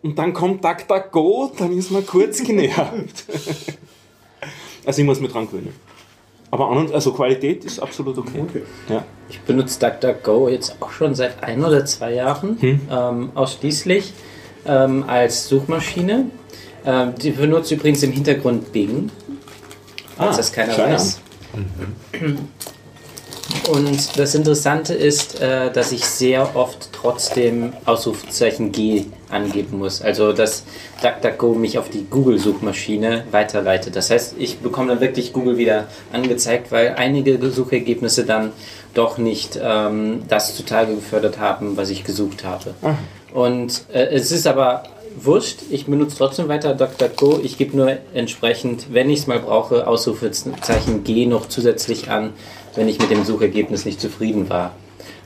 und 0.04 0.16
dann 0.16 0.32
kommt 0.32 0.64
DuckDuckGo, 0.64 1.50
dann 1.58 1.76
ist 1.76 1.90
man 1.90 2.06
kurz 2.06 2.44
genervt. 2.44 3.24
also 4.86 5.00
ich 5.00 5.06
muss 5.06 5.18
mich 5.18 5.32
dran 5.32 5.48
gewöhnen. 5.48 5.74
Aber 6.52 6.70
an 6.70 6.78
und, 6.78 6.92
also 6.92 7.12
Qualität 7.12 7.64
ist 7.64 7.80
absolut 7.80 8.16
okay. 8.16 8.42
Okay. 8.48 8.62
Ja. 8.88 9.04
Ich 9.28 9.40
benutze 9.40 9.80
DuckDuckGo 9.80 10.48
jetzt 10.50 10.76
auch 10.78 10.92
schon 10.92 11.16
seit 11.16 11.42
ein 11.42 11.64
oder 11.64 11.84
zwei 11.84 12.14
Jahren 12.14 12.58
ähm, 12.62 13.30
ausschließlich 13.34 14.12
ähm, 14.66 15.02
als 15.08 15.48
Suchmaschine. 15.48 16.26
Ähm, 16.86 17.14
die 17.20 17.32
benutzt 17.32 17.70
übrigens 17.72 18.02
im 18.04 18.12
Hintergrund 18.12 18.72
Bing, 18.72 19.10
falls 20.16 20.34
Ah, 20.34 20.36
das 20.36 20.52
keiner 20.52 20.72
schau 20.72 20.84
weiß. 20.84 21.20
Und 23.68 24.18
das 24.18 24.34
Interessante 24.34 24.94
ist, 24.94 25.40
äh, 25.40 25.72
dass 25.72 25.90
ich 25.90 26.04
sehr 26.04 26.54
oft 26.54 26.90
trotzdem 26.92 27.72
Ausrufezeichen 27.84 28.70
G 28.70 29.06
angeben 29.28 29.78
muss. 29.78 30.02
Also 30.02 30.32
dass 30.32 30.62
DuckDuckGo 31.02 31.54
mich 31.54 31.78
auf 31.78 31.88
die 31.88 32.06
Google-Suchmaschine 32.08 33.24
weiterleitet. 33.32 33.96
Das 33.96 34.10
heißt, 34.10 34.36
ich 34.38 34.58
bekomme 34.58 34.88
dann 34.88 35.00
wirklich 35.00 35.32
Google 35.32 35.56
wieder 35.56 35.88
angezeigt, 36.12 36.70
weil 36.70 36.94
einige 36.96 37.50
Suchergebnisse 37.50 38.24
dann 38.24 38.52
doch 38.94 39.18
nicht 39.18 39.58
ähm, 39.60 40.22
das 40.28 40.54
zutage 40.56 40.94
gefördert 40.94 41.38
haben, 41.38 41.76
was 41.76 41.90
ich 41.90 42.04
gesucht 42.04 42.44
habe. 42.44 42.74
Und 43.34 43.84
äh, 43.92 44.06
es 44.06 44.30
ist 44.30 44.46
aber 44.46 44.84
wurscht, 45.16 45.62
ich 45.70 45.86
benutze 45.86 46.16
trotzdem 46.16 46.48
weiter 46.48 46.74
DuckDuckGo. 46.74 47.40
Ich 47.42 47.58
gebe 47.58 47.76
nur 47.76 47.96
entsprechend, 48.14 48.86
wenn 48.92 49.10
ich 49.10 49.20
es 49.20 49.26
mal 49.26 49.40
brauche, 49.40 49.86
Ausrufezeichen 49.86 51.04
G 51.04 51.26
noch 51.26 51.48
zusätzlich 51.48 52.10
an, 52.10 52.32
wenn 52.74 52.88
ich 52.88 52.98
mit 52.98 53.10
dem 53.10 53.24
Suchergebnis 53.24 53.84
nicht 53.84 54.00
zufrieden 54.00 54.48
war. 54.48 54.74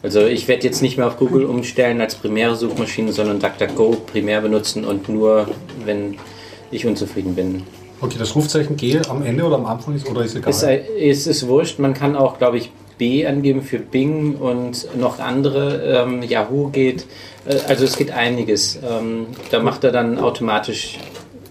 Also 0.03 0.20
ich 0.20 0.48
werde 0.48 0.64
jetzt 0.64 0.81
nicht 0.81 0.96
mehr 0.96 1.07
auf 1.07 1.18
Google 1.18 1.44
umstellen 1.44 2.00
als 2.00 2.14
primäre 2.14 2.57
Suchmaschine, 2.57 3.12
sondern 3.12 3.40
DuckDuckGo 3.40 3.98
primär 4.07 4.40
benutzen 4.40 4.85
und 4.85 5.09
nur, 5.09 5.48
wenn 5.85 6.16
ich 6.70 6.87
unzufrieden 6.87 7.35
bin. 7.35 7.64
Okay, 8.00 8.16
das 8.18 8.35
Rufzeichen 8.35 8.76
G 8.76 8.98
am 9.09 9.22
Ende 9.22 9.44
oder 9.44 9.57
am 9.57 9.66
Anfang 9.66 9.94
ist 9.94 10.09
oder 10.09 10.24
ist 10.24 10.35
egal? 10.35 10.50
Es, 10.50 10.62
es 10.62 11.26
ist 11.26 11.46
wurscht, 11.46 11.79
man 11.79 11.92
kann 11.92 12.16
auch, 12.16 12.38
glaube 12.38 12.57
ich, 12.57 12.70
B 13.01 13.27
angeben 13.27 13.63
für 13.63 13.79
Bing 13.79 14.37
und 14.37 14.87
noch 15.01 15.19
andere. 15.19 15.83
Ähm, 16.05 16.23
Yahoo 16.23 16.69
geht, 16.69 17.07
äh, 17.47 17.57
also 17.67 17.85
es 17.87 17.97
geht 17.97 18.11
einiges. 18.11 18.77
Ähm, 18.77 19.27
da 19.51 19.59
macht 19.61 19.85
er 19.85 19.91
dann 19.91 20.19
automatisch 20.19 20.99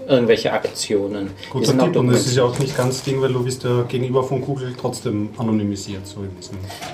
irgendwelche 0.08 0.52
Aktionen. 0.54 1.30
Gut, 1.52 1.62
Die 1.64 1.68
sind 1.68 1.80
auch 1.82 1.94
und 1.96 2.08
das 2.12 2.26
ist 2.26 2.36
ja 2.36 2.44
auch 2.44 2.58
nicht 2.58 2.76
ganz 2.76 3.04
Ding, 3.04 3.22
weil 3.22 3.32
du 3.34 3.44
bist 3.44 3.64
ja 3.64 3.84
gegenüber 3.88 4.24
von 4.24 4.42
Google 4.42 4.74
trotzdem 4.80 5.30
anonymisiert. 5.38 6.06
So 6.08 6.22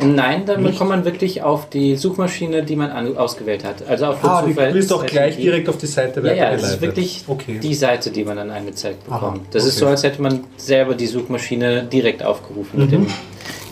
Nein, 0.06 0.46
dann 0.46 0.64
Nicht? 0.64 0.78
kommt 0.78 0.90
man 0.90 1.06
wirklich 1.06 1.42
auf 1.42 1.70
die 1.70 1.96
Suchmaschine, 1.96 2.64
die 2.64 2.76
man 2.76 2.92
an, 2.92 3.16
ausgewählt 3.18 3.64
hat. 3.64 3.88
Also 3.88 4.08
auf 4.08 4.18
Ah, 4.24 4.42
du 4.42 4.54
bist 4.74 4.92
auch 4.92 5.06
gleich 5.06 5.38
direkt 5.38 5.68
auf 5.70 5.78
die 5.78 5.86
Seite 5.88 6.20
Ja, 6.22 6.26
ja, 6.28 6.32
weitergeleitet. 6.32 6.64
das 6.64 6.72
ist 6.74 6.82
wirklich 6.82 7.24
okay. 7.28 7.60
die 7.64 7.74
Seite, 7.74 8.12
die 8.12 8.24
man 8.26 8.36
dann 8.38 8.52
angezeigt 8.52 9.00
Aha, 9.10 9.18
bekommt. 9.18 9.42
Das 9.54 9.64
ist 9.66 9.76
okay. 9.78 9.86
so, 9.86 9.88
als 9.88 10.04
hätte 10.04 10.22
man 10.22 10.44
selber 10.58 10.94
die 10.94 11.08
Suchmaschine 11.08 11.84
direkt 11.84 12.22
aufgerufen 12.24 12.80
mit 12.82 12.88
Mhm. 12.92 13.06
dem 13.06 13.08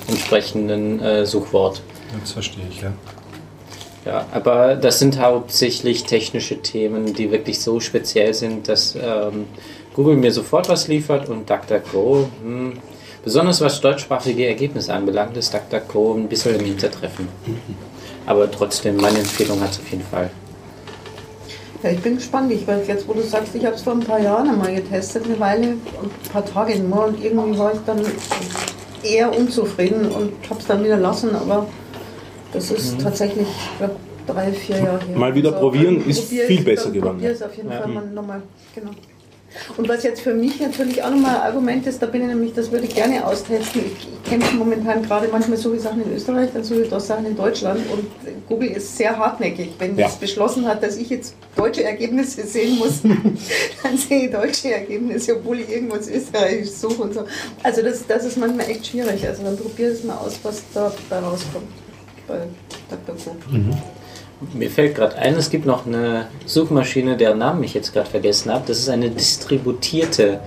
entsprechenden 0.07 1.01
äh, 1.01 1.25
Suchwort. 1.25 1.81
Das 2.19 2.31
verstehe 2.33 2.65
ich, 2.69 2.81
ja. 2.81 2.93
Ja, 4.05 4.25
aber 4.33 4.75
das 4.75 4.99
sind 4.99 5.19
hauptsächlich 5.19 6.03
technische 6.03 6.61
Themen, 6.61 7.13
die 7.13 7.31
wirklich 7.31 7.61
so 7.61 7.79
speziell 7.79 8.33
sind, 8.33 8.67
dass 8.67 8.95
ähm, 8.95 9.45
Google 9.93 10.17
mir 10.17 10.31
sofort 10.31 10.67
was 10.67 10.89
liefert 10.89 11.29
und 11.29 11.49
DuckDuckGo, 11.49 12.27
hm, 12.43 12.73
besonders 13.23 13.61
was 13.61 13.79
deutschsprachige 13.79 14.45
Ergebnisse 14.45 14.93
anbelangt, 14.93 15.37
ist 15.37 15.53
DuckDuckGo 15.53 16.15
ein 16.15 16.27
bisschen 16.27 16.59
im 16.59 16.65
Hintertreffen. 16.65 17.29
Aber 18.25 18.51
trotzdem, 18.51 18.97
meine 18.97 19.19
Empfehlung 19.19 19.61
hat 19.61 19.71
es 19.71 19.79
auf 19.79 19.89
jeden 19.89 20.03
Fall. 20.03 20.29
Ja, 21.81 21.89
ich 21.89 21.99
bin 21.99 22.15
gespannt. 22.15 22.51
Ich 22.51 22.65
weiß 22.65 22.87
jetzt, 22.87 23.07
wo 23.07 23.13
du 23.13 23.21
sagst, 23.21 23.53
ich 23.55 23.65
habe 23.65 23.75
es 23.75 23.81
vor 23.81 23.93
ein 23.93 23.99
paar 23.99 24.19
Jahren 24.19 24.49
einmal 24.49 24.73
getestet, 24.73 25.25
eine 25.25 25.39
Weile, 25.39 25.67
ein 25.67 25.79
paar 26.31 26.45
Tage 26.45 26.79
nur 26.79 27.07
und 27.07 27.23
irgendwie 27.23 27.57
war 27.57 27.73
ich 27.73 27.79
dann 27.85 27.99
eher 29.03 29.35
unzufrieden 29.37 30.05
und 30.07 30.31
habe 30.49 30.59
es 30.59 30.67
dann 30.67 30.83
wieder 30.83 30.97
lassen, 30.97 31.35
aber 31.35 31.67
das 32.53 32.71
ist 32.71 33.01
tatsächlich, 33.01 33.47
ich 33.47 33.77
glaube, 33.77 33.95
drei, 34.27 34.51
vier 34.51 34.77
Jahre 34.77 34.99
her. 34.99 35.13
Mhm. 35.13 35.19
Mal 35.19 35.35
wieder 35.35 35.51
probieren, 35.51 36.05
ist 36.07 36.21
probier 36.29 36.45
viel 36.45 36.59
es, 36.59 36.65
besser 36.65 36.91
geworden, 36.91 37.15
Probier 37.17 37.31
es 37.31 37.41
auf 37.41 37.55
jeden 37.55 37.71
Ja. 37.71 37.79
Fall 37.81 37.87
mal 37.91 38.05
nochmal, 38.05 38.41
genau. 38.75 38.91
Und 39.77 39.87
was 39.89 40.03
jetzt 40.03 40.21
für 40.21 40.33
mich 40.33 40.59
natürlich 40.59 41.03
auch 41.03 41.09
nochmal 41.09 41.35
ein 41.37 41.41
Argument 41.43 41.85
ist, 41.87 42.01
da 42.01 42.05
bin 42.07 42.21
ich 42.21 42.27
nämlich, 42.27 42.53
das 42.53 42.71
würde 42.71 42.85
ich 42.85 42.95
gerne 42.95 43.25
austesten. 43.25 43.81
Ich, 43.85 44.07
ich 44.07 44.29
kämpfe 44.29 44.55
momentan 44.55 45.03
gerade 45.03 45.27
manchmal 45.31 45.57
so 45.57 45.73
wie 45.73 45.79
Sachen 45.79 46.03
in 46.03 46.13
Österreich, 46.15 46.49
dann 46.53 46.63
so 46.63 46.75
wie 46.77 46.87
das 46.87 47.07
Sachen 47.07 47.25
in 47.25 47.35
Deutschland 47.35 47.79
und 47.91 48.05
Google 48.47 48.69
ist 48.71 48.97
sehr 48.97 49.17
hartnäckig. 49.17 49.71
Wenn 49.79 49.97
Ja. 49.97 50.07
es 50.07 50.15
beschlossen 50.15 50.67
hat, 50.67 50.81
dass 50.83 50.97
ich 50.97 51.09
jetzt 51.09 51.35
deutsche 51.55 51.83
Ergebnisse 51.83 52.45
sehen 52.45 52.77
muss, 52.77 53.01
dann 53.83 53.97
sehe 53.97 54.25
ich 54.25 54.31
deutsche 54.31 54.73
Ergebnisse, 54.73 55.35
obwohl 55.37 55.59
ich 55.59 55.69
irgendwas 55.69 56.07
österreichisch 56.09 56.71
suche 56.71 57.01
und 57.03 57.13
so. 57.13 57.23
Also 57.61 57.81
das, 57.81 58.05
das 58.07 58.25
ist 58.25 58.37
manchmal 58.37 58.69
echt 58.69 58.87
schwierig. 58.87 59.25
Also 59.27 59.43
dann 59.43 59.57
probier 59.57 59.89
es 59.89 60.03
mal 60.03 60.17
aus, 60.17 60.39
was 60.43 60.61
da, 60.73 60.91
da 61.09 61.19
rauskommt 61.19 61.67
bei 62.27 62.39
DuckDuckGo. 62.89 63.35
Mir 64.53 64.69
fällt 64.69 64.95
gerade 64.95 65.15
ein, 65.17 65.35
es 65.35 65.49
gibt 65.49 65.65
noch 65.65 65.85
eine 65.85 66.27
Suchmaschine, 66.45 67.17
deren 67.17 67.37
Namen 67.39 67.63
ich 67.63 67.73
jetzt 67.73 67.93
gerade 67.93 68.09
vergessen 68.09 68.51
habe. 68.51 68.63
Das 68.67 68.79
ist 68.79 68.89
eine 68.89 69.09
distributierte 69.09 70.39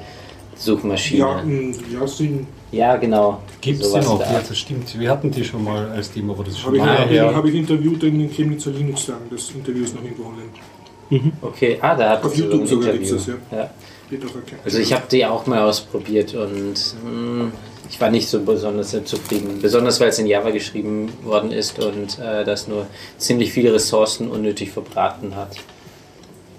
Suchmaschine. 0.56 1.20
Ja, 1.20 1.42
mh, 1.44 1.76
ja 1.92 2.06
sind, 2.06 2.46
Ja, 2.72 2.96
genau. 2.96 3.42
Gibt 3.61 3.82
es 3.82 3.92
die 3.92 3.98
noch? 4.00 4.18
da. 4.18 4.32
Ja, 4.32 4.42
das 4.46 4.59
stimmt. 4.59 4.98
Wir 4.98 5.11
hatten 5.11 5.30
die 5.30 5.44
schon 5.44 5.64
mal 5.64 5.88
als 5.90 6.11
Thema, 6.11 6.32
aber 6.32 6.44
das 6.44 6.59
schon 6.59 6.66
habe 6.68 6.76
ich, 6.78 6.85
lange 6.85 6.98
hab 6.98 7.06
ich, 7.06 7.12
her. 7.12 7.35
hab 7.35 7.44
ich 7.44 7.54
interviewt 7.54 8.02
in 8.04 8.18
den 8.18 8.30
Chemnitzer 8.30 8.70
Linux-Tagen. 8.70 9.26
Das 9.30 9.50
Interview 9.50 9.85
ist 9.85 9.94
noch 9.94 10.02
irgendwo 10.02 10.24
online. 10.24 11.32
Okay, 11.40 11.78
ah, 11.80 11.94
da 11.94 12.11
hat 12.11 12.24
Auf 12.24 12.37
YouTube 12.37 12.62
ein 12.62 12.66
sogar 12.66 12.92
Interview. 12.92 13.14
gibt's 13.14 13.26
das, 13.26 13.35
ja. 13.52 13.70
Erkannt. 14.11 14.61
Also 14.64 14.78
ich 14.78 14.92
habe 14.92 15.04
die 15.11 15.26
auch 15.26 15.46
mal 15.46 15.62
ausprobiert 15.62 16.35
und 16.35 16.74
hm, 17.04 17.52
ich 17.88 18.01
war 18.01 18.11
nicht 18.11 18.29
so 18.29 18.40
besonders 18.40 18.90
zufrieden. 19.05 19.61
Besonders 19.61 20.01
weil 20.01 20.09
es 20.09 20.18
in 20.18 20.27
Java 20.27 20.51
geschrieben 20.51 21.12
worden 21.22 21.53
ist 21.53 21.79
und 21.79 22.18
äh, 22.18 22.44
das 22.44 22.68
nur 22.68 22.87
ziemlich 23.18 23.53
viele 23.53 23.72
Ressourcen 23.72 24.31
unnötig 24.31 24.70
verbraten 24.70 25.37
hat. 25.37 25.57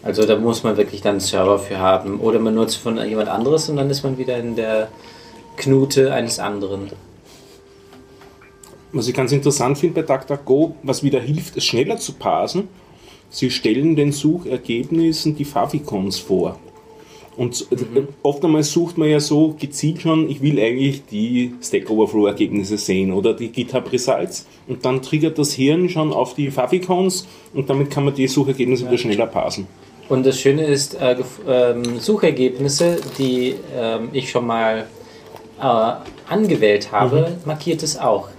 Also 0.04 0.26
da 0.26 0.38
muss 0.38 0.63
man 0.63 0.78
wirklich 0.78 1.02
dann 1.02 1.12
einen 1.12 1.20
Server 1.20 1.60
für 1.60 1.80
haben. 1.80 2.20
Oder 2.20 2.40
man 2.40 2.56
nutzt 2.56 2.78
von 2.78 2.98
jemand 3.06 3.30
anderes 3.30 3.70
und 3.70 3.76
dann 3.78 3.90
ist 3.90 4.04
man 4.04 4.18
wieder 4.18 4.38
in 4.38 4.56
der 4.56 4.90
Knute 5.58 6.13
eines 6.13 6.40
anderen. 6.40 6.90
Was 8.94 9.08
ich 9.08 9.13
ganz 9.13 9.32
interessant 9.32 9.78
finde 9.78 10.02
bei 10.02 10.16
DuckDuckGo, 10.16 10.76
was 10.84 11.04
wieder 11.04 11.20
hilft, 11.20 11.58
es 11.58 11.66
schneller 11.66 11.98
zu 11.98 12.13
parsen, 12.13 12.70
sie 13.30 13.52
stellen 13.52 13.96
den 13.96 14.13
Suchergebnissen 14.13 15.36
die 15.36 15.46
Favicons 15.46 16.20
vor. 16.20 16.58
Und 17.38 17.67
äh, 17.71 18.02
oft 18.23 18.43
einmal 18.43 18.63
sucht 18.63 18.97
man 18.97 19.10
ja 19.10 19.19
so 19.19 19.56
gezielt 19.60 20.02
schon, 20.02 20.30
ich 20.30 20.41
will 20.41 20.60
eigentlich 20.60 21.06
die 21.06 21.54
Stack 21.62 21.89
Overflow-Ergebnisse 21.89 22.78
sehen 22.78 23.13
oder 23.13 23.34
die 23.34 23.50
GitHub 23.50 23.91
Results 23.93 24.47
und 24.67 24.84
dann 24.84 25.04
triggert 25.04 25.38
das 25.38 25.54
Hirn 25.54 25.88
schon 25.88 26.12
auf 26.12 26.34
die 26.34 26.50
Favicons 26.50 27.28
und 27.54 27.69
damit 27.69 27.91
kann 27.91 28.06
man 28.06 28.15
die 28.15 28.28
Suchergebnisse 28.28 28.88
wieder 28.88 28.97
schneller 28.97 29.28
parsen. 29.28 29.67
Und 30.10 30.26
das 30.26 30.39
Schöne 30.39 30.63
ist, 30.63 30.95
äh, 30.95 31.17
ähm, 31.47 32.00
Suchergebnisse, 32.00 32.97
die 33.19 33.56
ähm, 33.78 34.10
ich 34.13 34.32
schon 34.32 34.47
mal 34.47 34.88
äh, 35.60 35.93
angewählt 36.30 36.91
habe, 36.91 37.38
markiert 37.45 37.84
es 37.84 38.00
auch. 38.00 38.30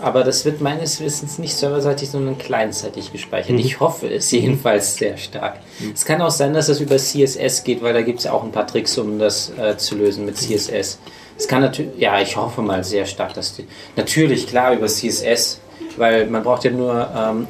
Aber 0.00 0.24
das 0.24 0.44
wird 0.44 0.60
meines 0.60 1.00
Wissens 1.00 1.38
nicht 1.38 1.54
serverseitig, 1.54 2.10
sondern 2.10 2.36
clientseitig 2.36 3.12
gespeichert. 3.12 3.58
Ich 3.58 3.80
hoffe 3.80 4.08
es 4.08 4.30
jedenfalls 4.30 4.96
sehr 4.96 5.16
stark. 5.16 5.60
Es 5.92 6.04
kann 6.04 6.20
auch 6.20 6.30
sein, 6.30 6.52
dass 6.52 6.66
das 6.66 6.80
über 6.80 6.96
CSS 6.96 7.64
geht, 7.64 7.82
weil 7.82 7.94
da 7.94 8.02
gibt 8.02 8.18
es 8.18 8.24
ja 8.24 8.32
auch 8.32 8.42
ein 8.42 8.52
paar 8.52 8.66
Tricks, 8.66 8.98
um 8.98 9.18
das 9.18 9.52
äh, 9.58 9.76
zu 9.76 9.96
lösen 9.96 10.24
mit 10.26 10.36
CSS. 10.36 10.98
Es 11.36 11.48
kann 11.48 11.62
natürlich, 11.62 11.98
ja, 11.98 12.20
ich 12.20 12.36
hoffe 12.36 12.62
mal 12.62 12.84
sehr 12.84 13.06
stark, 13.06 13.34
dass 13.34 13.56
die, 13.56 13.66
natürlich 13.96 14.46
klar 14.46 14.72
über 14.72 14.86
CSS, 14.86 15.60
weil 15.96 16.26
man 16.26 16.42
braucht 16.42 16.64
ja 16.64 16.70
nur 16.70 17.08
ähm, 17.16 17.48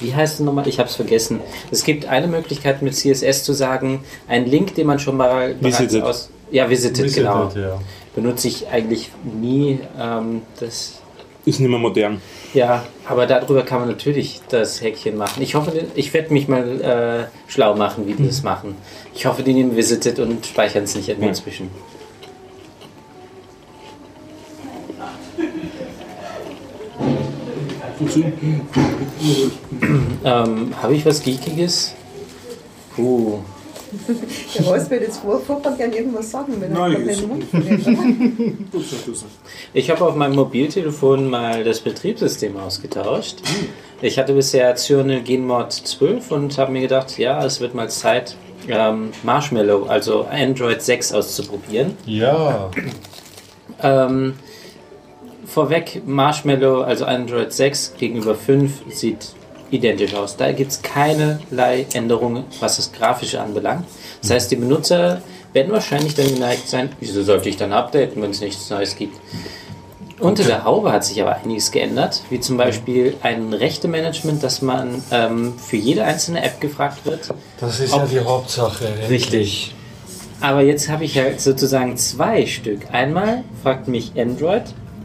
wie 0.00 0.14
heißt 0.14 0.34
es 0.34 0.40
nochmal? 0.40 0.66
Ich 0.66 0.78
habe 0.78 0.88
es 0.88 0.96
vergessen. 0.96 1.40
Es 1.70 1.84
gibt 1.84 2.06
eine 2.06 2.26
Möglichkeit 2.26 2.82
mit 2.82 2.94
CSS 2.94 3.44
zu 3.44 3.52
sagen, 3.52 4.02
ein 4.28 4.46
Link, 4.46 4.74
den 4.74 4.86
man 4.86 4.98
schon 4.98 5.16
mal 5.16 5.54
bereits 5.54 5.80
Visited. 5.80 6.02
aus. 6.02 6.30
Ja, 6.50 6.68
visited, 6.68 7.04
Visited, 7.04 7.24
genau. 7.24 7.50
ja. 7.54 7.78
Benutze 8.14 8.48
ich 8.48 8.68
eigentlich 8.68 9.10
nie. 9.22 9.78
Ähm, 9.98 10.42
das, 10.58 11.00
Ist 11.44 11.60
nicht 11.60 11.70
mehr 11.70 11.78
modern. 11.78 12.20
ja, 12.54 12.84
aber 13.08 13.26
darüber 13.26 13.62
kann 13.62 13.80
man 13.80 13.88
natürlich 13.88 14.40
das 14.48 14.80
Häkchen 14.82 15.16
machen. 15.16 15.42
Ich 15.42 15.54
hoffe, 15.54 15.72
ich 15.94 16.12
werde 16.12 16.32
mich 16.32 16.48
mal 16.48 17.28
äh, 17.28 17.50
schlau 17.50 17.74
machen, 17.76 18.06
wie 18.06 18.14
die 18.14 18.26
das 18.26 18.42
machen. 18.42 18.74
Ich 19.14 19.26
hoffe, 19.26 19.42
die 19.42 19.54
nehmen 19.54 19.76
visited 19.76 20.18
und 20.18 20.44
speichern 20.44 20.84
es 20.84 20.94
nicht 20.96 21.08
irgendwo 21.08 21.26
Ja. 21.26 21.30
inzwischen. 21.30 21.70
Ähm, 30.24 30.74
habe 30.80 30.94
ich 30.94 31.04
was 31.06 31.22
Geekiges? 31.22 31.94
Puh. 32.94 33.38
Der 34.58 34.64
Reus 34.66 34.88
wird 34.90 35.02
jetzt 35.02 35.18
vor, 35.18 35.40
furchtbar 35.40 35.76
gerne 35.76 35.96
irgendwas 35.96 36.30
sagen, 36.30 36.54
wenn 36.60 36.72
er 36.72 36.78
Nein, 36.88 37.08
ist- 37.08 37.20
den 37.20 37.28
Mund. 37.28 37.44
Ich 39.74 39.90
habe 39.90 40.04
auf 40.04 40.14
meinem 40.16 40.34
Mobiltelefon 40.36 41.28
mal 41.28 41.64
das 41.64 41.80
Betriebssystem 41.80 42.56
ausgetauscht. 42.56 43.36
Ich 44.02 44.18
hatte 44.18 44.32
bisher 44.34 44.74
Cyrnil 44.76 45.20
GenMod 45.22 45.72
12 45.72 46.30
und 46.30 46.58
habe 46.58 46.72
mir 46.72 46.80
gedacht, 46.82 47.18
ja, 47.18 47.44
es 47.44 47.60
wird 47.60 47.74
mal 47.74 47.90
Zeit, 47.90 48.36
ähm, 48.68 49.10
Marshmallow, 49.22 49.84
also 49.86 50.24
Android 50.30 50.82
6 50.82 51.12
auszuprobieren. 51.12 51.96
Ja, 52.06 52.70
Ähm, 53.82 54.34
vorweg, 55.46 56.02
Marshmallow, 56.06 56.82
also 56.82 57.04
Android 57.06 57.52
6 57.52 57.94
gegenüber 57.98 58.34
5, 58.34 58.82
sieht 58.90 59.34
identisch 59.70 60.14
aus. 60.14 60.36
Da 60.36 60.52
gibt 60.52 60.72
es 60.72 60.82
keinerlei 60.82 61.86
Änderungen, 61.92 62.44
was 62.60 62.76
das 62.76 62.92
Grafische 62.92 63.40
anbelangt. 63.40 63.84
Das 64.22 64.30
heißt, 64.30 64.50
die 64.50 64.56
Benutzer 64.56 65.22
werden 65.52 65.72
wahrscheinlich 65.72 66.14
dann 66.14 66.32
geneigt 66.32 66.68
sein, 66.68 66.90
wieso 67.00 67.22
sollte 67.22 67.48
ich 67.48 67.56
dann 67.56 67.72
updaten, 67.72 68.22
wenn 68.22 68.30
es 68.30 68.40
nichts 68.40 68.70
Neues 68.70 68.96
gibt. 68.96 69.16
Unter 70.20 70.44
der 70.44 70.64
Haube 70.64 70.92
hat 70.92 71.04
sich 71.04 71.20
aber 71.22 71.36
einiges 71.36 71.70
geändert, 71.70 72.22
wie 72.28 72.40
zum 72.40 72.58
Beispiel 72.58 73.16
ein 73.22 73.54
Rechtemanagement, 73.54 74.42
dass 74.42 74.60
man 74.60 75.02
ähm, 75.10 75.54
für 75.58 75.76
jede 75.76 76.04
einzelne 76.04 76.44
App 76.44 76.60
gefragt 76.60 77.06
wird, 77.06 77.30
das 77.58 77.80
ist 77.80 77.94
ja 77.94 78.04
die 78.04 78.20
Hauptsache. 78.20 78.86
Richtig. 79.08 79.74
Aber 80.42 80.60
jetzt 80.60 80.90
habe 80.90 81.04
ich 81.04 81.16
halt 81.18 81.40
sozusagen 81.40 81.96
zwei 81.96 82.46
Stück. 82.46 82.80
Einmal 82.92 83.44
fragt 83.62 83.88
mich 83.88 84.12
Android, 84.16 84.64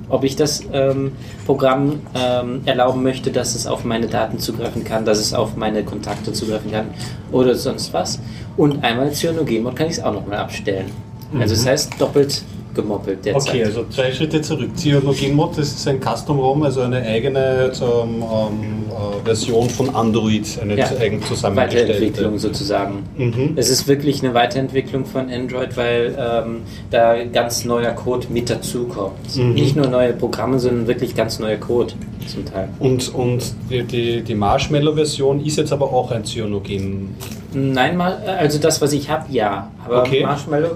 ob 0.09 0.23
ich 0.23 0.35
das 0.35 0.61
ähm, 0.71 1.13
Programm 1.45 2.01
ähm, 2.15 2.61
erlauben 2.65 3.03
möchte, 3.03 3.31
dass 3.31 3.55
es 3.55 3.67
auf 3.67 3.83
meine 3.83 4.07
Daten 4.07 4.39
zugreifen 4.39 4.83
kann, 4.83 5.05
dass 5.05 5.19
es 5.19 5.33
auf 5.33 5.55
meine 5.55 5.83
Kontakte 5.83 6.33
zugreifen 6.33 6.71
kann 6.71 6.87
oder 7.31 7.55
sonst 7.55 7.93
was. 7.93 8.19
Und 8.57 8.83
einmal 8.83 9.11
Cyanogenmod 9.11 9.75
kann 9.75 9.87
ich 9.87 9.93
es 9.93 10.03
auch 10.03 10.13
nochmal 10.13 10.37
abstellen. 10.37 10.91
Also 11.39 11.55
das 11.55 11.65
heißt 11.65 11.99
doppelt 11.99 12.43
gemoppelt 12.75 13.25
derzeit. 13.25 13.49
Okay, 13.53 13.63
also 13.63 13.85
zwei 13.89 14.11
Schritte 14.11 14.41
zurück. 14.41 14.69
CyanogenMod, 14.75 15.57
das 15.57 15.69
ist 15.69 15.87
ein 15.87 15.99
Custom-ROM, 16.01 16.63
also 16.63 16.81
eine 16.81 17.01
eigene 17.01 17.71
ähm, 17.81 18.21
äh, 18.21 19.25
Version 19.25 19.69
von 19.69 19.89
Android, 19.95 20.45
eine 20.61 20.77
Ja. 20.77 20.85
eigen 20.99 21.21
zusammengestellte. 21.23 21.93
Weiterentwicklung 21.93 22.37
sozusagen. 22.37 23.03
Mhm. 23.17 23.53
Es 23.55 23.69
ist 23.69 23.87
wirklich 23.87 24.23
eine 24.23 24.33
Weiterentwicklung 24.33 25.05
von 25.05 25.29
Android, 25.29 25.75
weil 25.77 26.15
ähm, 26.19 26.61
da 26.91 27.15
ganz 27.25 27.65
neuer 27.65 27.91
Code 27.93 28.27
mit 28.29 28.49
dazukommt. 28.49 29.35
Mhm. 29.35 29.53
Nicht 29.53 29.75
nur 29.75 29.87
neue 29.87 30.13
Programme, 30.13 30.59
sondern 30.59 30.87
wirklich 30.87 31.15
ganz 31.15 31.39
neuer 31.39 31.57
Code 31.57 31.93
zum 32.27 32.45
Teil. 32.45 32.69
Und, 32.79 33.13
und 33.13 33.53
die, 33.69 33.83
die, 33.83 34.21
die 34.21 34.35
Marshmallow-Version 34.35 35.43
ist 35.45 35.57
jetzt 35.57 35.71
aber 35.71 35.91
auch 35.93 36.11
ein 36.11 36.23
Cyanogen. 36.25 37.15
Nein, 37.53 38.01
also 38.01 38.59
das, 38.59 38.81
was 38.81 38.91
ich 38.93 39.09
habe, 39.09 39.31
ja. 39.31 39.71
Aber 39.85 40.01
Okay. 40.01 40.23
Marshmallow, 40.23 40.71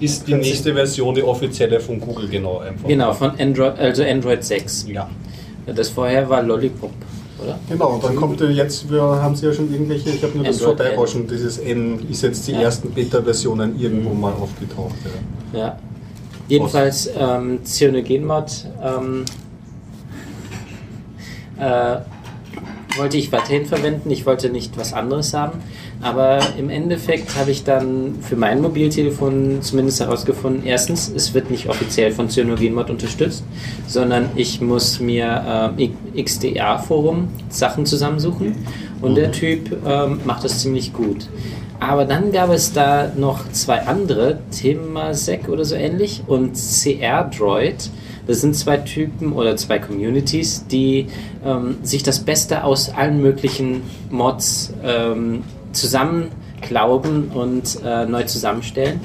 Ist 0.00 0.26
die 0.26 0.34
nächste 0.34 0.72
Version 0.74 1.14
die 1.14 1.22
offizielle 1.22 1.78
von 1.80 2.00
Google, 2.00 2.28
genau 2.28 2.58
einfach. 2.58 2.88
genau, 2.88 3.12
von 3.12 3.32
Android, 3.38 3.78
also 3.78 4.02
Android 4.02 4.42
6. 4.42 4.86
Ja. 4.88 5.08
Das 5.66 5.90
vorher 5.90 6.28
war 6.28 6.42
Lollipop, 6.42 6.90
oder? 7.42 7.58
Genau, 7.68 7.94
und 7.94 8.02
dann 8.04 8.16
kommt 8.16 8.40
jetzt, 8.40 8.90
wir 8.90 9.02
haben 9.02 9.36
Sie 9.36 9.46
ja 9.46 9.52
schon 9.52 9.70
irgendwelche, 9.72 10.10
ich 10.10 10.22
habe 10.22 10.36
nur 10.36 10.44
das 10.46 10.60
Vorbeirauschen, 10.60 11.28
dieses 11.28 11.58
N 11.58 12.06
ist 12.10 12.22
jetzt 12.22 12.48
die 12.48 12.52
Ja. 12.52 12.62
ersten 12.62 12.90
Beta-Versionen 12.90 13.78
irgendwo 13.78 14.14
mal 14.14 14.32
aufgetaucht. 14.32 14.96
Ja. 15.52 15.58
Ja. 15.58 15.78
Jedenfalls 16.48 17.08
ähm, 17.16 17.60
Cyanogenmod 17.64 18.66
ähm, 18.82 19.24
äh, 21.58 21.96
wollte 22.96 23.16
ich 23.18 23.30
weiterhin 23.30 23.66
verwenden. 23.66 24.10
Ich 24.10 24.26
wollte 24.26 24.50
nicht 24.50 24.76
was 24.76 24.92
anderes 24.92 25.32
haben. 25.34 25.60
Aber 26.02 26.40
im 26.58 26.70
Endeffekt 26.70 27.36
habe 27.36 27.50
ich 27.50 27.62
dann 27.64 28.14
für 28.22 28.36
mein 28.36 28.62
Mobiltelefon 28.62 29.60
zumindest 29.60 30.00
herausgefunden, 30.00 30.64
erstens, 30.64 31.12
es 31.14 31.34
wird 31.34 31.50
nicht 31.50 31.68
offiziell 31.68 32.10
von 32.10 32.30
Cyanogenmod 32.30 32.88
unterstützt, 32.88 33.44
sondern 33.86 34.30
ich 34.34 34.62
muss 34.62 34.98
mir 34.98 35.74
äh, 35.76 36.22
XDA-Forum 36.22 37.28
Sachen 37.50 37.84
zusammensuchen 37.84 38.56
und 39.02 39.14
der 39.16 39.30
Typ 39.32 39.76
ähm, 39.86 40.20
macht 40.24 40.44
das 40.44 40.60
ziemlich 40.60 40.94
gut. 40.94 41.28
Aber 41.80 42.04
dann 42.04 42.32
gab 42.32 42.50
es 42.50 42.72
da 42.72 43.10
noch 43.16 43.50
zwei 43.52 43.82
andere, 43.86 44.38
Temasek 44.50 45.48
oder 45.48 45.64
so 45.64 45.74
ähnlich 45.74 46.22
und 46.26 46.52
CR-Droid. 46.54 47.90
Das 48.26 48.42
sind 48.42 48.54
zwei 48.54 48.76
Typen 48.76 49.32
oder 49.32 49.56
zwei 49.56 49.78
Communities, 49.78 50.66
die 50.66 51.06
ähm, 51.44 51.78
sich 51.82 52.02
das 52.02 52.20
Beste 52.20 52.64
aus 52.64 52.90
allen 52.90 53.20
möglichen 53.22 53.82
Mods 54.10 54.74
ähm, 54.84 55.42
zusammenklauben 55.72 57.28
und 57.28 57.78
äh, 57.84 58.06
neu 58.06 58.24
zusammenstellen. 58.24 59.00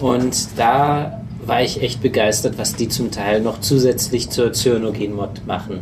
Und 0.00 0.58
da 0.58 1.20
war 1.44 1.62
ich 1.62 1.82
echt 1.82 2.02
begeistert, 2.02 2.58
was 2.58 2.74
die 2.76 2.88
zum 2.88 3.10
Teil 3.10 3.40
noch 3.40 3.60
zusätzlich 3.60 4.30
zur 4.30 4.52
Cyanogen-Mod 4.52 5.46
machen. 5.46 5.80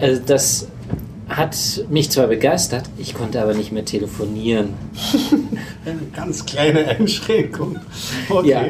Also 0.00 0.20
das 0.24 0.68
hat 1.28 1.56
mich 1.88 2.10
zwar 2.10 2.26
begeistert, 2.26 2.84
ich 2.98 3.14
konnte 3.14 3.40
aber 3.40 3.54
nicht 3.54 3.72
mehr 3.72 3.84
telefonieren. 3.84 4.74
Eine 5.86 6.00
ganz 6.14 6.44
kleine 6.44 6.86
Einschränkung. 6.86 7.78
Okay. 8.28 8.48
Ja, 8.48 8.64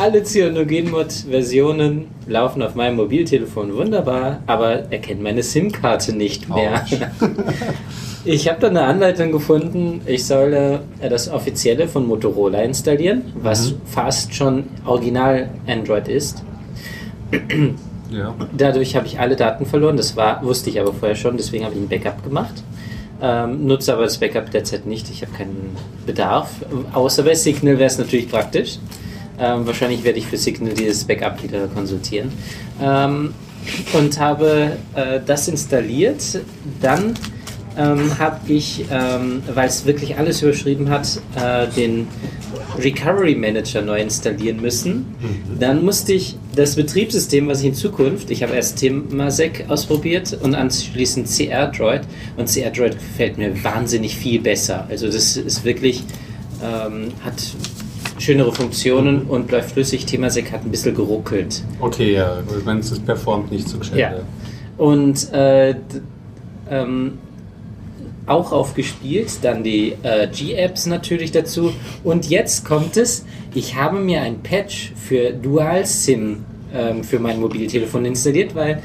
alle 0.00 0.22
Cyanogen-Mod-Versionen 0.22 2.06
laufen 2.26 2.62
auf 2.62 2.74
meinem 2.74 2.96
Mobiltelefon 2.96 3.74
wunderbar, 3.74 4.42
aber 4.46 4.92
erkennen 4.92 5.22
meine 5.22 5.42
SIM-Karte 5.42 6.12
nicht 6.12 6.48
mehr. 6.48 6.84
Ich 8.28 8.48
habe 8.48 8.58
dann 8.58 8.76
eine 8.76 8.86
Anleitung 8.86 9.30
gefunden, 9.30 10.00
ich 10.04 10.26
soll 10.26 10.52
äh, 10.52 11.08
das 11.08 11.30
offizielle 11.30 11.86
von 11.86 12.08
Motorola 12.08 12.60
installieren, 12.60 13.22
was 13.36 13.74
fast 13.84 14.34
schon 14.34 14.64
original 14.84 15.48
Android 15.68 16.08
ist. 16.08 16.42
Ja. 18.10 18.34
Dadurch 18.56 18.96
habe 18.96 19.06
ich 19.06 19.20
alle 19.20 19.36
Daten 19.36 19.64
verloren, 19.64 19.96
das 19.96 20.16
war, 20.16 20.42
wusste 20.44 20.70
ich 20.70 20.80
aber 20.80 20.92
vorher 20.92 21.16
schon, 21.16 21.36
deswegen 21.36 21.64
habe 21.64 21.74
ich 21.74 21.80
ein 21.80 21.88
Backup 21.88 22.24
gemacht. 22.24 22.54
Ähm, 23.22 23.66
nutze 23.66 23.92
aber 23.92 24.02
das 24.02 24.18
Backup 24.18 24.50
derzeit 24.50 24.86
nicht, 24.86 25.08
ich 25.08 25.22
habe 25.22 25.32
keinen 25.32 25.76
Bedarf. 26.04 26.50
Außer 26.92 27.22
bei 27.22 27.34
Signal 27.34 27.78
wäre 27.78 27.86
es 27.86 27.98
natürlich 27.98 28.28
praktisch. 28.28 28.78
Ähm, 29.38 29.66
wahrscheinlich 29.66 30.02
werde 30.02 30.18
ich 30.18 30.26
für 30.26 30.36
Signal 30.36 30.74
dieses 30.74 31.04
Backup 31.04 31.42
wieder 31.44 31.68
konsultieren. 31.68 32.32
Ähm, 32.82 33.34
und 33.92 34.18
habe 34.18 34.72
äh, 34.94 35.20
das 35.24 35.48
installiert. 35.48 36.40
Dann 36.80 37.14
ähm, 37.76 38.18
habe 38.18 38.40
ich, 38.52 38.84
ähm, 38.90 39.42
weil 39.54 39.68
es 39.68 39.84
wirklich 39.86 40.16
alles 40.18 40.42
überschrieben 40.42 40.88
hat, 40.88 41.20
äh, 41.36 41.66
den 41.68 42.08
Recovery 42.78 43.34
Manager 43.34 43.82
neu 43.82 44.00
installieren 44.00 44.60
müssen. 44.60 45.06
Dann 45.58 45.84
musste 45.84 46.12
ich 46.12 46.36
das 46.54 46.76
Betriebssystem, 46.76 47.48
was 47.48 47.60
ich 47.60 47.66
in 47.66 47.74
Zukunft, 47.74 48.30
ich 48.30 48.42
habe 48.42 48.54
erst 48.54 48.78
Temasek 48.78 49.66
ausprobiert 49.68 50.36
und 50.42 50.54
anschließend 50.54 51.26
CR-Droid 51.26 52.02
und 52.36 52.48
CR-Droid 52.48 52.92
gefällt 52.92 53.38
mir 53.38 53.64
wahnsinnig 53.64 54.16
viel 54.16 54.40
besser. 54.40 54.86
Also 54.88 55.06
das 55.06 55.36
ist 55.36 55.64
wirklich, 55.64 56.04
ähm, 56.62 57.08
hat 57.24 57.34
schönere 58.18 58.52
Funktionen 58.52 59.22
und 59.22 59.50
läuft 59.50 59.72
flüssig. 59.72 60.06
Temasek 60.06 60.52
hat 60.52 60.64
ein 60.64 60.70
bisschen 60.70 60.94
geruckelt. 60.94 61.62
Okay, 61.80 62.14
ja, 62.14 62.38
wenn 62.64 62.78
es 62.78 62.98
performt 63.00 63.52
nicht 63.52 63.68
so 63.68 63.78
gescheit. 63.78 63.98
Ja. 63.98 64.14
Und 64.78 65.32
äh, 65.32 65.74
ähm, 66.70 67.18
auch 68.26 68.52
aufgespielt, 68.52 69.30
dann 69.42 69.62
die 69.62 69.94
äh, 70.02 70.28
G-Apps 70.28 70.86
natürlich 70.86 71.32
dazu. 71.32 71.72
Und 72.04 72.28
jetzt 72.28 72.64
kommt 72.64 72.96
es, 72.96 73.24
ich 73.54 73.76
habe 73.76 73.98
mir 73.98 74.22
ein 74.22 74.42
Patch 74.42 74.92
für 74.96 75.32
Dual 75.32 75.86
SIM 75.86 76.44
ähm, 76.74 77.04
für 77.04 77.18
mein 77.18 77.40
Mobiltelefon 77.40 78.04
installiert, 78.04 78.54
weil 78.54 78.82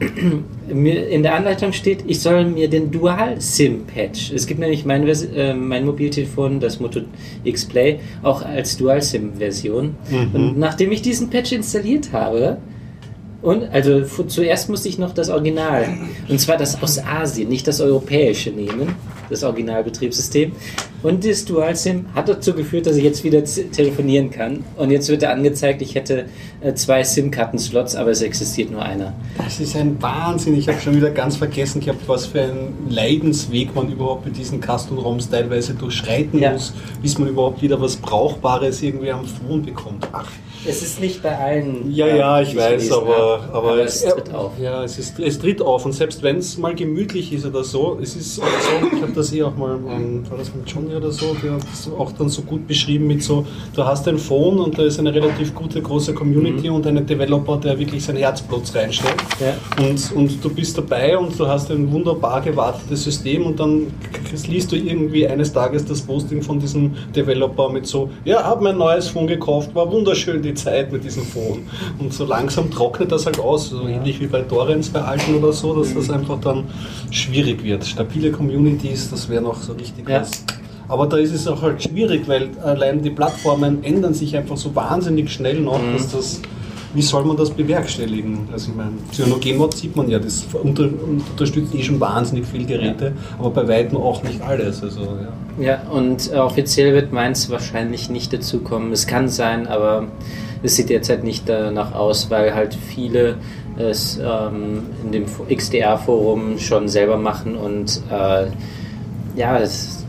mir 0.72 1.08
in 1.08 1.22
der 1.22 1.34
Anleitung 1.34 1.72
steht, 1.72 2.04
ich 2.06 2.20
soll 2.20 2.44
mir 2.44 2.68
den 2.68 2.90
Dual 2.90 3.40
SIM 3.40 3.86
Patch. 3.86 4.32
Es 4.32 4.46
gibt 4.46 4.60
nämlich 4.60 4.84
mein, 4.84 5.06
äh, 5.06 5.54
mein 5.54 5.86
Mobiltelefon, 5.86 6.60
das 6.60 6.80
Moto 6.80 7.00
X 7.44 7.64
Play, 7.64 8.00
auch 8.22 8.42
als 8.42 8.76
Dual 8.76 9.00
SIM 9.00 9.34
Version. 9.34 9.94
Und 10.32 10.58
nachdem 10.58 10.92
ich 10.92 11.02
diesen 11.02 11.30
Patch 11.30 11.52
installiert 11.52 12.12
habe, 12.12 12.58
und 13.42 13.64
also 13.72 14.02
zuerst 14.26 14.68
musste 14.68 14.88
ich 14.88 14.98
noch 14.98 15.12
das 15.12 15.28
Original, 15.28 15.86
und 16.28 16.40
zwar 16.40 16.56
das 16.56 16.82
aus 16.82 16.98
Asien, 16.98 17.48
nicht 17.48 17.66
das 17.66 17.80
europäische 17.80 18.50
nehmen, 18.50 18.94
das 19.30 19.42
Originalbetriebssystem. 19.42 20.52
Und 21.02 21.26
das 21.26 21.44
Dual 21.44 21.74
SIM 21.74 22.06
hat 22.14 22.28
dazu 22.28 22.52
geführt, 22.54 22.86
dass 22.86 22.94
ich 22.94 23.02
jetzt 23.02 23.24
wieder 23.24 23.42
telefonieren 23.44 24.30
kann. 24.30 24.64
Und 24.76 24.92
jetzt 24.92 25.08
wird 25.08 25.22
da 25.24 25.30
angezeigt, 25.30 25.82
ich 25.82 25.96
hätte 25.96 26.26
äh, 26.60 26.74
zwei 26.74 27.02
SIM-Karten-Slots, 27.02 27.96
aber 27.96 28.10
es 28.10 28.22
existiert 28.22 28.70
nur 28.70 28.82
einer. 28.82 29.12
Das 29.36 29.58
ist 29.58 29.74
ein 29.74 30.00
Wahnsinn. 30.00 30.56
Ich 30.56 30.68
habe 30.68 30.80
schon 30.80 30.94
wieder 30.94 31.10
ganz 31.10 31.36
vergessen 31.36 31.80
gehabt, 31.80 32.02
was 32.06 32.26
für 32.26 32.42
ein 32.42 32.74
Leidensweg 32.88 33.74
man 33.74 33.90
überhaupt 33.90 34.26
mit 34.26 34.36
diesen 34.36 34.60
Custom-ROMs 34.62 35.28
teilweise 35.28 35.74
durchschreiten 35.74 36.38
Ja. 36.38 36.52
muss, 36.52 36.72
bis 37.02 37.18
man 37.18 37.26
überhaupt 37.28 37.62
wieder 37.62 37.80
was 37.80 37.96
Brauchbares 37.96 38.80
irgendwie 38.80 39.10
am 39.10 39.24
Phone 39.26 39.62
bekommt. 39.62 40.06
Ach, 40.12 40.28
Es 40.64 40.80
ist 40.80 41.00
nicht 41.00 41.22
bei 41.22 41.36
allen. 41.36 41.92
ja, 41.92 42.06
ähm, 42.06 42.16
ja, 42.16 42.40
ich 42.40 42.50
die 42.50 42.56
weiß, 42.56 42.92
aber, 42.92 43.42
habe, 43.42 43.52
aber, 43.52 43.78
es 43.78 44.04
tritt 44.04 44.32
auf. 44.32 44.52
Ja, 44.60 44.84
es, 44.84 44.96
ist, 44.98 45.18
es 45.18 45.38
tritt 45.38 45.60
auf 45.60 45.84
und 45.84 45.92
selbst 45.92 46.22
wenn 46.22 46.36
es 46.36 46.56
mal 46.56 46.74
gemütlich 46.74 47.32
ist 47.32 47.44
oder 47.44 47.64
so, 47.64 47.98
es 48.00 48.14
ist 48.14 48.40
auch 48.40 48.44
so, 48.44 48.96
ich 48.96 49.02
habe 49.02 49.12
das 49.12 49.32
eh 49.32 49.42
auch 49.42 49.56
mal, 49.56 49.76
ähm, 49.88 50.24
war 50.30 50.38
das 50.38 50.54
mit 50.54 50.70
Johnny 50.70 50.94
oder 50.94 51.10
so, 51.10 51.34
der 51.42 51.54
hat 51.54 51.62
das 51.62 51.90
auch 51.98 52.12
dann 52.12 52.28
so 52.28 52.42
gut 52.42 52.66
beschrieben 52.68 53.08
mit 53.08 53.24
so, 53.24 53.44
du 53.74 53.84
hast 53.84 54.06
ein 54.06 54.18
Phone 54.18 54.60
und 54.60 54.78
da 54.78 54.84
ist 54.84 55.00
eine 55.00 55.12
relativ 55.12 55.52
gute, 55.52 55.82
große 55.82 56.14
Community 56.14 56.68
und 56.68 56.86
einen 56.86 57.06
Developer, 57.06 57.56
der 57.56 57.76
wirklich 57.78 58.04
sein 58.04 58.16
Herzblut 58.16 58.62
reinsteckt. 58.72 59.24
Ja. 59.40 59.84
Und, 59.84 60.12
und 60.14 60.44
du 60.44 60.48
bist 60.48 60.78
dabei 60.78 61.18
und 61.18 61.38
du 61.38 61.46
hast 61.46 61.72
ein 61.72 61.90
wunderbar 61.90 62.40
gewartetes 62.40 63.02
System 63.02 63.46
und 63.46 63.58
dann 63.58 63.88
liest 64.46 64.70
du 64.70 64.76
irgendwie 64.76 65.26
eines 65.26 65.52
Tages 65.52 65.84
das 65.84 66.00
Posting 66.02 66.40
von 66.40 66.60
diesem 66.60 66.92
Developer 67.14 67.68
mit 67.68 67.86
so, 67.86 68.10
ja, 68.24 68.44
hab 68.44 68.62
mein 68.62 68.78
neues 68.78 69.08
Phone 69.08 69.26
gekauft, 69.26 69.74
war 69.74 69.90
wunderschön 69.90 70.40
die 70.40 70.51
Zeit 70.54 70.92
mit 70.92 71.04
diesem 71.04 71.24
Phone. 71.24 71.62
Und 71.98 72.12
so 72.12 72.24
langsam 72.24 72.70
trocknet 72.70 73.12
das 73.12 73.26
halt 73.26 73.38
aus, 73.38 73.70
so 73.70 73.86
ähnlich 73.86 74.20
wie 74.20 74.26
bei 74.26 74.40
Torrents 74.42 74.88
bei 74.88 75.00
alten 75.00 75.34
oder 75.34 75.52
so, 75.52 75.74
dass 75.78 75.94
das 75.94 76.10
einfach 76.10 76.40
dann 76.40 76.64
schwierig 77.10 77.62
wird. 77.62 77.84
Stabile 77.84 78.30
Communities, 78.30 79.10
das 79.10 79.28
wäre 79.28 79.42
noch 79.42 79.60
so 79.60 79.72
richtig 79.72 80.08
Ja. 80.08 80.20
was. 80.20 80.44
Aber 80.88 81.06
da 81.06 81.16
ist 81.16 81.32
es 81.32 81.46
auch 81.48 81.62
halt 81.62 81.82
schwierig, 81.82 82.28
weil 82.28 82.50
allein 82.62 83.02
die 83.02 83.10
Plattformen 83.10 83.82
ändern 83.82 84.14
sich 84.14 84.36
einfach 84.36 84.56
so 84.56 84.74
wahnsinnig 84.74 85.32
schnell 85.32 85.60
noch, 85.60 85.80
dass 85.94 86.10
das 86.10 86.42
wie 86.94 87.02
soll 87.02 87.24
man 87.24 87.36
das 87.36 87.50
bewerkstelligen? 87.50 88.48
Also 88.52 88.70
ich 88.70 88.76
meine, 88.76 88.92
Cyanogenmod 89.12 89.74
sieht 89.76 89.96
man 89.96 90.10
ja, 90.10 90.18
das 90.18 90.46
unter, 90.62 90.84
unterstützt 90.84 91.74
eh 91.74 91.82
schon 91.82 91.98
wahnsinnig 92.00 92.46
viele 92.46 92.64
Geräte, 92.64 93.12
aber 93.38 93.50
bei 93.50 93.68
weitem 93.68 93.96
auch 93.96 94.22
nicht 94.22 94.42
alles. 94.42 94.82
Also, 94.82 95.00
ja. 95.00 95.64
Ja, 95.64 95.82
und 95.90 96.32
offiziell 96.34 96.94
wird 96.94 97.12
meins 97.12 97.50
wahrscheinlich 97.50 98.10
nicht 98.10 98.32
dazukommen. 98.32 98.92
Es 98.92 99.06
kann 99.06 99.28
sein, 99.28 99.66
aber 99.66 100.06
es 100.62 100.76
sieht 100.76 100.90
derzeit 100.90 101.24
nicht 101.24 101.48
danach 101.48 101.94
aus, 101.94 102.30
weil 102.30 102.54
halt 102.54 102.74
viele 102.74 103.36
es 103.78 104.18
ähm, 104.22 104.82
in 105.04 105.12
dem 105.12 105.24
XDR-Forum 105.48 106.58
schon 106.58 106.88
selber 106.88 107.16
machen 107.16 107.56
und 107.56 108.02
äh, 108.10 108.46
ja, 109.34 109.58
es, 109.58 110.04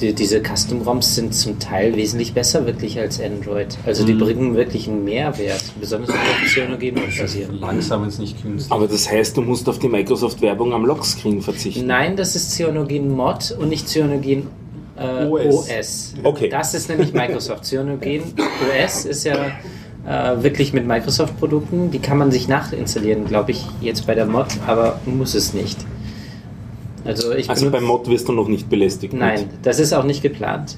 die, 0.00 0.12
diese 0.12 0.40
Custom-ROMs 0.40 1.14
sind 1.16 1.34
zum 1.34 1.58
Teil 1.58 1.96
wesentlich 1.96 2.32
besser 2.32 2.64
wirklich 2.66 2.98
als 3.00 3.20
Android. 3.20 3.76
Also 3.86 4.04
die 4.04 4.12
Mhm. 4.14 4.18
bringen 4.20 4.54
wirklich 4.56 4.88
einen 4.88 5.04
Mehrwert, 5.04 5.64
besonders 5.80 6.10
auf 6.10 6.16
Cyanogen 6.46 6.94
basieren. 7.18 7.58
Langsam, 7.58 8.02
wenn 8.02 8.08
es 8.10 8.18
nicht 8.18 8.40
künstlich 8.40 8.70
Aber 8.72 8.86
das 8.86 9.10
heißt, 9.10 9.36
du 9.36 9.42
musst 9.42 9.68
auf 9.68 9.78
die 9.78 9.88
Microsoft-Werbung 9.88 10.72
am 10.72 10.84
Lockscreen 10.84 11.40
verzichten. 11.42 11.86
Nein, 11.86 12.14
das 12.14 12.36
ist 12.36 12.52
Cyanogen 12.52 13.10
Mod 13.16 13.56
und 13.58 13.70
nicht 13.70 13.88
Cyanogen 13.88 14.46
äh, 14.96 15.26
OS. 15.26 15.68
OS. 15.70 16.14
Okay. 16.22 16.48
Das 16.48 16.74
ist 16.74 16.88
nämlich 16.88 17.12
Microsoft. 17.12 17.64
Cyanogen 17.64 18.22
OS 18.84 19.04
ist 19.04 19.24
ja 19.24 19.52
äh, 20.06 20.42
wirklich 20.42 20.72
mit 20.72 20.86
Microsoft-Produkten. 20.86 21.90
Die 21.90 21.98
kann 21.98 22.18
man 22.18 22.30
sich 22.30 22.48
nachinstallieren, 22.48 23.26
glaube 23.26 23.50
ich, 23.50 23.64
jetzt 23.80 24.06
bei 24.06 24.14
der 24.14 24.26
Mod, 24.26 24.46
aber 24.66 25.00
muss 25.04 25.34
es 25.34 25.52
nicht. 25.52 25.78
Also 27.04 27.32
ich 27.32 27.48
Also 27.48 27.70
beim 27.70 27.84
Mod 27.84 28.08
wirst 28.08 28.28
du 28.28 28.32
noch 28.32 28.48
nicht 28.48 28.68
belästigt. 28.68 29.12
mit. 29.12 29.22
Nein, 29.22 29.50
das 29.62 29.78
ist 29.78 29.92
auch 29.92 30.04
nicht 30.04 30.22
geplant. 30.22 30.76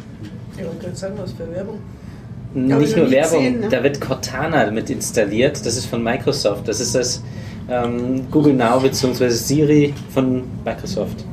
Ja, 0.59 0.64
man 0.66 0.78
könnte 0.78 0.96
sagen, 0.96 1.14
was 1.18 1.33
für 1.33 1.50
Werbung. 1.50 1.78
nicht 2.54 2.90
ich 2.90 2.96
nur 2.96 3.11
Werbung, 3.11 3.38
gesehen, 3.38 3.61
ne? 3.61 3.68
da 3.70 3.83
wird 3.83 4.00
Cortana 4.00 4.70
mit 4.70 4.90
installiert. 4.90 5.64
Das 5.64 5.76
ist 5.76 5.87
von 5.87 6.02
Microsoft. 6.02 6.66
Das 6.68 6.81
ist 6.81 6.94
das 6.94 7.22
ähm, 7.70 8.31
Google 8.31 8.54
Now 8.54 8.81
bzw. 8.81 9.28
Siri 9.28 9.94
von 10.12 10.42
Microsoft. 10.64 11.24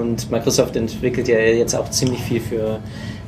Und 0.00 0.30
Microsoft 0.30 0.76
entwickelt 0.76 1.28
ja 1.28 1.38
jetzt 1.38 1.74
auch 1.74 1.90
ziemlich 1.90 2.20
viel 2.22 2.40
für 2.40 2.78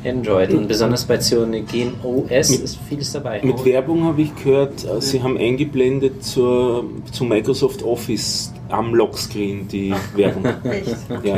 Android 0.04 0.52
und 0.54 0.68
besonders 0.68 1.04
bei 1.04 1.18
Cyanogen 1.18 1.94
OS 2.04 2.50
Mit- 2.50 2.60
ist 2.60 2.78
vieles 2.88 3.12
dabei. 3.12 3.40
Mit 3.42 3.64
Werbung 3.64 4.04
habe 4.04 4.22
ich 4.22 4.34
gehört, 4.36 4.84
äh, 4.84 5.00
sie 5.00 5.22
haben 5.22 5.36
eingeblendet 5.36 6.22
zur, 6.24 6.84
zu 7.10 7.24
Microsoft 7.24 7.82
Office 7.82 8.52
am 8.68 8.94
Lockscreen 8.94 9.66
die 9.66 9.92
Werbung. 10.14 10.44
Echt? 10.64 10.96
Ja. 11.24 11.36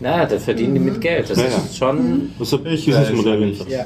Na, 0.00 0.24
da 0.24 0.38
verdienen 0.38 0.74
die 0.74 0.80
mit 0.80 1.00
Geld. 1.00 1.28
Das 1.28 1.36
Ja, 1.38 1.44
ja. 1.44 1.50
ist 1.50 1.76
schon, 1.76 2.30
Also 2.38 2.60
Ich 2.64 2.86
Businessmodell. 2.86 3.40
weiß 3.40 3.58
nicht. 3.58 3.68
Ja. 3.70 3.78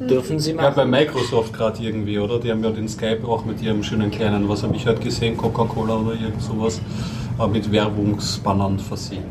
Ja. 0.00 0.06
dürfen 0.06 0.38
sie 0.38 0.52
Ja, 0.52 0.70
bei. 0.70 0.84
Microsoft 0.86 1.52
gerade 1.52 1.82
irgendwie, 1.82 2.18
oder? 2.18 2.38
Die 2.38 2.50
haben 2.50 2.62
ja 2.62 2.70
den 2.70 2.88
Skype 2.88 3.26
auch 3.26 3.44
mit 3.44 3.60
ihrem 3.60 3.82
schönen 3.82 4.10
kleinen, 4.10 4.48
was 4.48 4.62
habe 4.62 4.76
ich 4.76 4.86
heute 4.86 5.00
gesehen, 5.02 5.36
Coca-Cola 5.36 5.96
oder 5.96 6.12
irgend 6.12 6.40
sowas, 6.40 6.80
äh, 7.38 7.46
mit 7.46 7.70
Werbungsbannern 7.70 8.78
versehen. 8.78 9.24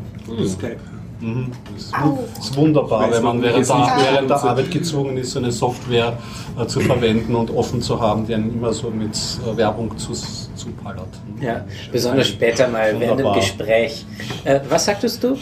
Mhm. 1.20 1.52
Das, 1.74 1.84
ist, 1.84 1.92
wu- 2.02 2.18
das 2.36 2.44
ist 2.46 2.56
wunderbar, 2.56 3.10
wenn 3.10 3.22
man 3.22 3.40
während 3.40 3.66
der, 3.68 3.76
während 3.76 4.28
der. 4.30 4.44
Arbeit 4.44 4.70
gezwungen 4.70 5.16
ist, 5.16 5.30
so 5.30 5.38
eine 5.38 5.52
Software 5.52 6.18
äh, 6.60 6.66
zu 6.66 6.80
verwenden 6.80 7.34
und 7.34 7.50
offen 7.50 7.80
zu 7.80 7.98
haben, 8.00 8.26
die 8.26 8.34
einen 8.34 8.52
immer 8.52 8.72
so 8.72 8.90
mit 8.90 9.14
äh, 9.16 9.56
Werbung 9.56 9.96
zu, 9.96 10.12
zupallert. 10.12 11.08
Ja, 11.40 11.64
besonders 11.90 12.28
später 12.28 12.68
mal 12.68 12.88
während 12.88 13.02
dem 13.02 13.10
Wunderbar. 13.10 13.36
Gespräch. 13.36 14.04
Äh, 14.44 14.60
was 14.68 14.84
sagtest 14.84 15.22
du? 15.24 15.36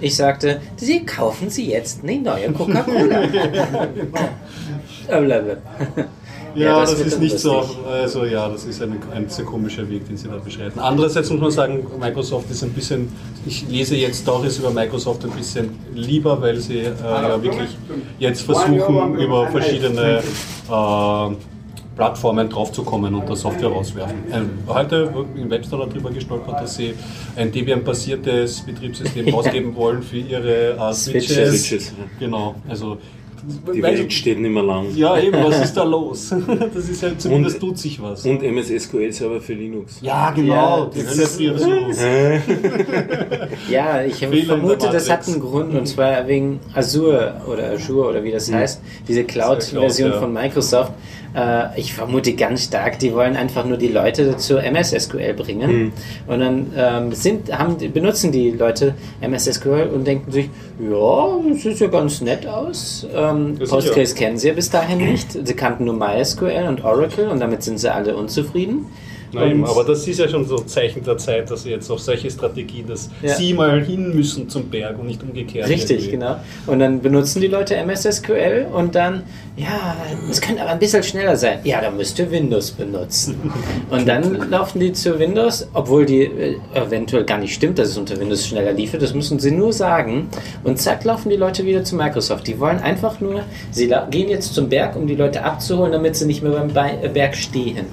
Ich 0.00 0.16
sagte, 0.16 0.60
Sie 0.76 1.04
kaufen 1.04 1.50
Sie 1.50 1.70
jetzt 1.70 2.02
eine 2.02 2.18
neue 2.18 2.52
Coca-Cola. 2.52 3.22
Ja, 6.54 6.80
das, 6.80 6.96
wird 6.96 7.08
ist 7.08 7.20
nicht 7.20 7.38
so. 7.38 7.64
Also 7.90 8.24
ja, 8.24 8.48
das 8.48 8.64
ist 8.64 8.82
ein, 8.82 8.98
ein 9.14 9.28
sehr 9.28 9.44
komischer 9.44 9.88
Weg, 9.88 10.06
den 10.06 10.16
Sie 10.16 10.28
da 10.28 10.36
beschreiten. 10.36 10.78
Andererseits 10.78 11.30
muss 11.30 11.40
man 11.40 11.50
sagen, 11.50 11.86
Microsoft 11.98 12.50
ist 12.50 12.62
ein 12.62 12.72
bisschen, 12.72 13.12
ich 13.46 13.68
lese 13.68 13.96
jetzt 13.96 14.22
Stories 14.22 14.58
über 14.58 14.70
Microsoft 14.70 15.24
ein 15.24 15.30
bisschen 15.30 15.70
lieber, 15.94 16.40
weil 16.40 16.56
sie 16.56 16.78
äh, 16.78 16.92
ja 17.02 17.42
wirklich 17.42 17.70
jetzt 18.18 18.42
versuchen, 18.42 19.16
über 19.16 19.48
verschiedene 19.48 20.22
äh, 20.70 21.34
Plattformen 21.96 22.48
draufzukommen 22.48 23.14
und 23.14 23.28
da 23.28 23.36
Software 23.36 23.68
rauswerfen. 23.68 24.16
Ähm, 24.32 24.50
heute 24.66 25.12
im 25.36 25.48
Webstore 25.50 25.88
darüber 25.88 26.10
gestolpert, 26.10 26.60
dass 26.60 26.76
sie 26.76 26.94
ein 27.36 27.52
Debian-basiertes 27.52 28.62
Betriebssystem 28.62 29.28
rausgeben 29.34 29.74
wollen 29.76 30.02
für 30.02 30.18
ihre 30.18 30.72
äh, 30.72 30.92
Switches. 30.92 31.68
Switches. 31.68 31.92
Genau, 32.18 32.56
also 32.68 32.98
Die 33.74 33.82
Welt 33.82 34.12
steht 34.12 34.38
nicht 34.40 34.50
mehr 34.50 34.62
lang. 34.62 34.86
ja, 34.94 35.18
eben, 35.18 35.42
was 35.44 35.64
ist 35.64 35.74
da 35.76 35.82
los? 35.84 36.34
Das 36.74 36.88
ist 36.88 37.02
ja 37.02 37.16
zumindest 37.16 37.62
Und- 37.62 37.68
tut 37.70 37.78
sich 37.78 38.00
was. 38.02 38.24
Und 38.24 38.42
MS 38.42 38.68
SQL 38.84 39.12
Server 39.12 39.40
für 39.40 39.54
Linux. 39.54 39.98
ja, 40.00 40.30
genau, 40.30 40.54
Ja, 40.54 40.90
die 40.94 41.02
das 41.02 41.38
Hölle 41.38 41.52
ist- 41.90 41.98
zu. 42.00 43.70
Ja, 43.70 44.02
ich 44.04 44.16
vermute, 44.46 44.88
das 44.90 45.10
hat 45.10 45.26
einen 45.28 45.40
Grund 45.40 45.74
und 45.74 45.86
zwar 45.86 46.26
wegen 46.26 46.60
Azure 46.74 47.40
oder 47.50 47.70
Azure 47.72 48.08
oder 48.10 48.24
wie 48.24 48.30
das 48.32 48.52
heißt, 48.52 48.80
diese 49.08 49.24
Cloud-Version 49.24 50.10
Cloud, 50.10 50.14
ja. 50.14 50.20
von 50.20 50.32
Microsoft. 50.32 50.92
Äh, 51.34 51.78
ich 51.78 51.94
vermute 51.94 52.34
ganz 52.34 52.64
stark, 52.64 52.98
die 52.98 53.12
wollen 53.12 53.36
einfach 53.36 53.64
nur 53.64 53.76
die 53.76 53.88
Leute 53.88 54.36
zu 54.36 54.58
MS 54.58 54.90
SQL 54.90 55.34
bringen 55.34 55.92
und 56.26 56.40
dann 56.40 56.72
ähm, 56.76 57.12
sind, 57.12 57.56
haben, 57.56 57.76
benutzen 57.92 58.30
die 58.30 58.50
Leute 58.52 58.94
MS 59.20 59.46
SQL 59.52 59.90
und 59.92 60.06
denken 60.06 60.30
sich, 60.30 60.48
ja, 60.78 61.40
das 61.48 61.62
sieht 61.62 61.80
ja 61.80 61.88
ganz 61.88 62.20
nett 62.20 62.46
aus. 62.46 63.06
Ähm. 63.14 63.58
Postgres 63.58 64.14
kennen 64.14 64.38
sie 64.38 64.48
ja 64.48 64.54
bis 64.54 64.70
dahin 64.70 64.98
nicht. 64.98 65.32
Sie 65.32 65.54
kannten 65.54 65.84
nur 65.84 65.94
MySQL 65.94 66.66
und 66.68 66.84
Oracle 66.84 67.28
und 67.28 67.40
damit 67.40 67.62
sind 67.62 67.78
sie 67.78 67.92
alle 67.92 68.16
unzufrieden. 68.16 68.86
Nein, 69.34 69.62
Und- 69.62 69.68
aber 69.68 69.84
das 69.84 70.06
ist 70.06 70.18
ja 70.18 70.28
schon 70.28 70.44
so 70.46 70.56
ein 70.58 70.66
Zeichen 70.68 71.02
der 71.04 71.16
Zeit, 71.18 71.50
dass 71.50 71.62
sie 71.64 71.70
jetzt 71.70 71.90
auf 71.90 72.00
solche 72.00 72.30
Strategien, 72.30 72.86
dass 72.86 73.10
Ja. 73.22 73.34
sie 73.34 73.52
mal 73.54 73.82
hin 73.82 74.14
müssen 74.14 74.48
zum 74.48 74.68
Berg 74.70 74.98
und 74.98 75.06
nicht 75.06 75.22
umgekehrt. 75.22 75.68
Richtig, 75.68 75.90
irgendwie. 76.06 76.10
genau. 76.12 76.36
Und 76.66 76.78
dann 76.78 77.00
benutzen 77.00 77.40
die 77.40 77.48
Leute 77.48 77.76
MS 77.76 78.04
SQL 78.04 78.66
und 78.72 78.94
dann, 78.94 79.22
ja, 79.56 79.96
es 80.30 80.40
könnte 80.40 80.62
aber 80.62 80.70
ein 80.70 80.78
bisschen 80.78 81.02
schneller 81.02 81.36
sein. 81.36 81.58
Ja, 81.64 81.80
dann 81.80 81.96
müsst 81.96 82.18
ihr 82.18 82.30
Windows 82.30 82.70
benutzen. 82.72 83.52
Und 83.90 84.08
dann 84.08 84.50
laufen 84.50 84.80
die 84.80 84.92
zu 84.92 85.18
Windows, 85.18 85.68
obwohl 85.74 86.04
die 86.06 86.22
äh, 86.24 86.56
eventuell 86.74 87.24
gar 87.24 87.38
nicht 87.38 87.54
stimmt, 87.54 87.78
dass 87.78 87.88
es 87.88 87.98
unter 87.98 88.18
Windows 88.18 88.46
schneller 88.46 88.72
liefert. 88.72 89.02
Das 89.02 89.14
müssen 89.14 89.38
sie 89.38 89.50
nur 89.50 89.72
sagen. 89.72 90.28
Und 90.64 90.80
zack, 90.80 91.04
laufen 91.04 91.28
die 91.30 91.36
Leute 91.36 91.64
wieder 91.64 91.84
zu 91.84 91.94
Microsoft. 91.96 92.46
Die 92.46 92.58
wollen 92.58 92.78
einfach 92.80 93.20
nur, 93.20 93.42
sie 93.70 93.92
gehen 94.10 94.28
jetzt 94.28 94.54
zum 94.54 94.68
Berg, 94.68 94.96
um 94.96 95.06
die 95.06 95.14
Leute 95.14 95.44
abzuholen, 95.44 95.92
damit 95.92 96.16
sie 96.16 96.26
nicht 96.26 96.42
mehr 96.42 96.52
beim 96.52 96.72
Bei- 96.72 96.98
äh, 97.02 97.08
Berg 97.08 97.36
stehen. 97.36 97.86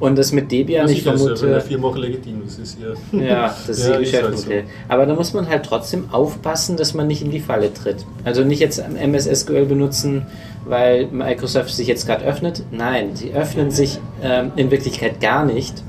Und 0.00 0.16
das 0.16 0.32
mit 0.32 0.50
Debian, 0.50 0.86
Ja, 0.86 0.92
ich 0.92 0.98
ist 0.98 1.04
ja 1.04 1.12
bei 1.12 1.18
der 1.18 1.36
vermute. 1.36 1.60
Firma 1.60 1.88
auch 1.88 1.96
legitim. 1.96 2.42
Das 2.44 2.58
ist 2.58 2.78
ja. 2.80 3.20
Ja, 3.20 3.54
das 3.66 3.68
ist 3.78 3.86
Ja, 3.86 3.94
ihr 3.94 4.00
ist 4.00 4.14
halt 4.14 4.22
Geschäftsmodell. 4.22 4.64
Aber 4.88 5.04
da 5.06 5.14
muss 5.14 5.34
man 5.34 5.46
halt 5.48 5.64
trotzdem 5.66 6.04
aufpassen, 6.10 6.78
dass 6.78 6.94
man 6.94 7.06
nicht 7.06 7.22
in 7.22 7.30
die 7.30 7.40
Falle 7.40 7.72
tritt. 7.72 8.06
Also 8.24 8.42
nicht 8.42 8.60
jetzt 8.60 8.78
MS 8.78 9.26
SQL 9.40 9.66
benutzen, 9.66 10.26
weil 10.64 11.06
Microsoft 11.08 11.70
sich 11.74 11.86
jetzt 11.86 12.06
gerade 12.06 12.24
öffnet. 12.24 12.62
Nein, 12.70 13.10
sie 13.14 13.32
öffnen 13.32 13.70
sich 13.70 13.98
ähm, 14.22 14.52
in 14.56 14.70
Wirklichkeit 14.70 15.20
gar 15.20 15.44
nicht, 15.44 15.82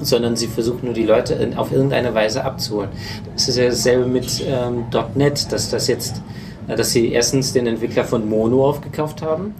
sondern 0.00 0.36
sie 0.36 0.46
versuchen 0.46 0.84
nur 0.84 0.94
die 0.94 1.04
Leute 1.04 1.34
in, 1.34 1.54
auf 1.56 1.72
irgendeine 1.72 2.14
Weise 2.14 2.44
abzuholen. 2.44 2.90
Das 3.34 3.48
ist 3.48 3.56
ja 3.56 3.66
dasselbe 3.66 4.06
mit 4.06 4.44
ähm, 4.46 4.84
.NET, 5.16 5.50
dass 5.50 5.70
das 5.70 5.88
jetzt, 5.88 6.22
äh, 6.68 6.76
dass 6.76 6.92
sie 6.92 7.10
erstens 7.10 7.52
den 7.52 7.66
Entwickler 7.66 8.04
von 8.04 8.28
Mono 8.28 8.64
aufgekauft 8.68 9.22
haben. 9.22 9.54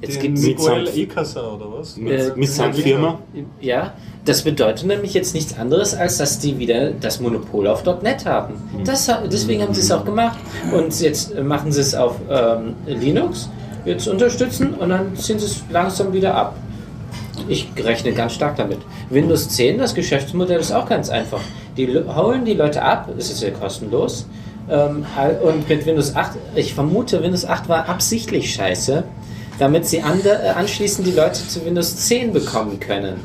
Jetzt 0.00 0.14
Den 0.16 0.22
gibt 0.22 0.38
es 0.38 0.44
Miguel 0.46 0.88
Ekasa 0.96 1.40
oder 1.52 1.66
was? 1.78 1.96
Mit, 1.96 2.12
Äh, 2.12 2.32
mit 2.34 2.48
seiner 2.48 2.72
Firma. 2.72 3.18
ja, 3.60 3.92
das 4.24 4.42
bedeutet 4.42 4.86
nämlich 4.86 5.12
jetzt 5.12 5.34
nichts 5.34 5.58
anderes, 5.58 5.94
als 5.94 6.16
dass 6.18 6.38
die 6.38 6.58
wieder 6.58 6.90
das 6.92 7.20
Monopol 7.20 7.66
auf 7.66 7.84
.NET 8.02 8.24
haben. 8.24 8.54
Das, 8.84 9.08
ha- 9.08 9.22
deswegen 9.30 9.62
haben 9.62 9.74
sie 9.74 9.82
es 9.82 9.90
auch 9.90 10.04
gemacht. 10.04 10.38
Und 10.72 10.98
jetzt 11.00 11.38
machen 11.40 11.70
sie 11.70 11.80
es 11.82 11.94
auf 11.94 12.16
ähm, 12.30 12.74
Linux, 12.86 13.50
jetzt 13.84 14.08
unterstützen 14.08 14.72
und 14.74 14.88
dann 14.88 15.14
ziehen 15.16 15.38
sie 15.38 15.46
es 15.46 15.62
langsam 15.70 16.12
wieder 16.14 16.34
ab. 16.34 16.56
Ich 17.48 17.68
rechne 17.76 18.12
ganz 18.12 18.32
stark 18.34 18.56
damit. 18.56 18.78
Windows 19.10 19.48
10, 19.50 19.78
das 19.78 19.94
Geschäftsmodell 19.94 20.60
ist 20.60 20.72
auch 20.72 20.88
ganz 20.88 21.10
einfach. 21.10 21.40
Die 21.76 21.86
le- 21.86 22.14
holen 22.16 22.44
die 22.46 22.54
Leute 22.54 22.82
ab, 22.82 23.08
es 23.18 23.30
ist 23.30 23.42
ja 23.42 23.50
kostenlos. 23.50 24.26
Ähm, 24.70 25.04
und 25.42 25.68
mit 25.68 25.84
Windows 25.84 26.14
8, 26.14 26.32
ich 26.54 26.74
vermute, 26.74 27.22
Windows 27.22 27.44
8 27.44 27.68
war 27.68 27.88
absichtlich 27.88 28.54
scheiße, 28.54 29.02
damit 29.60 29.86
sie 29.86 29.98
äh, 29.98 30.48
anschließend 30.54 31.06
die 31.06 31.12
Leute 31.12 31.46
zu 31.46 31.64
Windows 31.64 31.94
10 31.94 32.32
bekommen 32.32 32.80
können. 32.80 33.20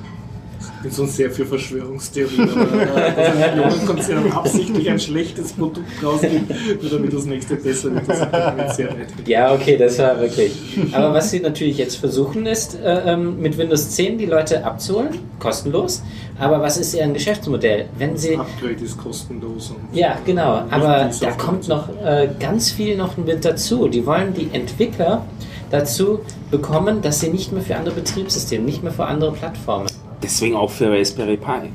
Ich 0.59 0.89
bin 0.89 0.91
sonst 0.91 1.15
sehr 1.15 1.31
für 1.31 1.45
Verschwörungstheorien, 1.45 2.47
aber 2.47 3.07
äh, 3.07 3.15
dass 3.15 3.29
ein 3.31 3.55
Millionenkonzern 3.55 4.31
absichtlich 4.31 4.87
ein 4.87 4.99
schlechtes 4.99 5.53
Produkt 5.53 5.87
rausgibt, 6.03 6.51
nur 6.81 6.91
damit 6.91 7.13
das 7.13 7.25
nächste 7.25 7.55
besser 7.55 7.95
wird, 7.95 8.07
das 8.07 8.75
sehr 8.75 8.89
weit. 8.89 9.07
Ja, 9.25 9.53
okay, 9.53 9.77
das 9.77 9.97
war 9.97 10.19
wirklich. 10.19 10.51
Aber 10.91 11.13
was 11.13 11.31
sie 11.31 11.39
natürlich 11.39 11.77
jetzt 11.77 11.95
versuchen, 11.95 12.45
ist, 12.45 12.75
äh, 12.75 13.13
ähm, 13.13 13.41
mit 13.41 13.57
Windows 13.57 13.91
10 13.91 14.17
die 14.19 14.27
Leute 14.27 14.63
abzuholen, 14.63 15.17
kostenlos. 15.39 16.03
Aber 16.37 16.61
was 16.61 16.77
ist 16.77 16.93
ihr 16.93 17.07
Geschäftsmodell? 17.07 17.85
Wenn 17.97 18.17
sie 18.17 18.35
Upgrade 18.35 18.83
ist 18.83 18.97
kostenlos. 18.97 19.71
Und 19.71 19.97
Ja, 19.97 20.19
genau. 20.25 20.65
Aber 20.69 21.09
da 21.19 21.31
kommt 21.31 21.67
noch 21.69 21.89
äh, 22.03 22.27
ganz 22.39 22.69
viel 22.71 22.97
noch 22.97 23.17
mit 23.17 23.43
dazu. 23.45 23.87
Die 23.87 24.05
wollen 24.05 24.33
die 24.33 24.49
Entwickler 24.51 25.25
dazu 25.69 26.19
bekommen, 26.51 27.01
dass 27.01 27.19
sie 27.19 27.29
nicht 27.29 27.51
mehr 27.51 27.61
für 27.61 27.75
andere 27.75 27.95
Betriebssysteme, 27.95 28.63
nicht 28.63 28.83
mehr 28.83 28.91
für 28.91 29.05
andere 29.05 29.31
Plattformen. 29.31 29.87
Deswegen 30.21 30.55
auch 30.55 30.69
für 30.69 30.91
Raspberry 30.91 31.37
Pi. 31.37 31.71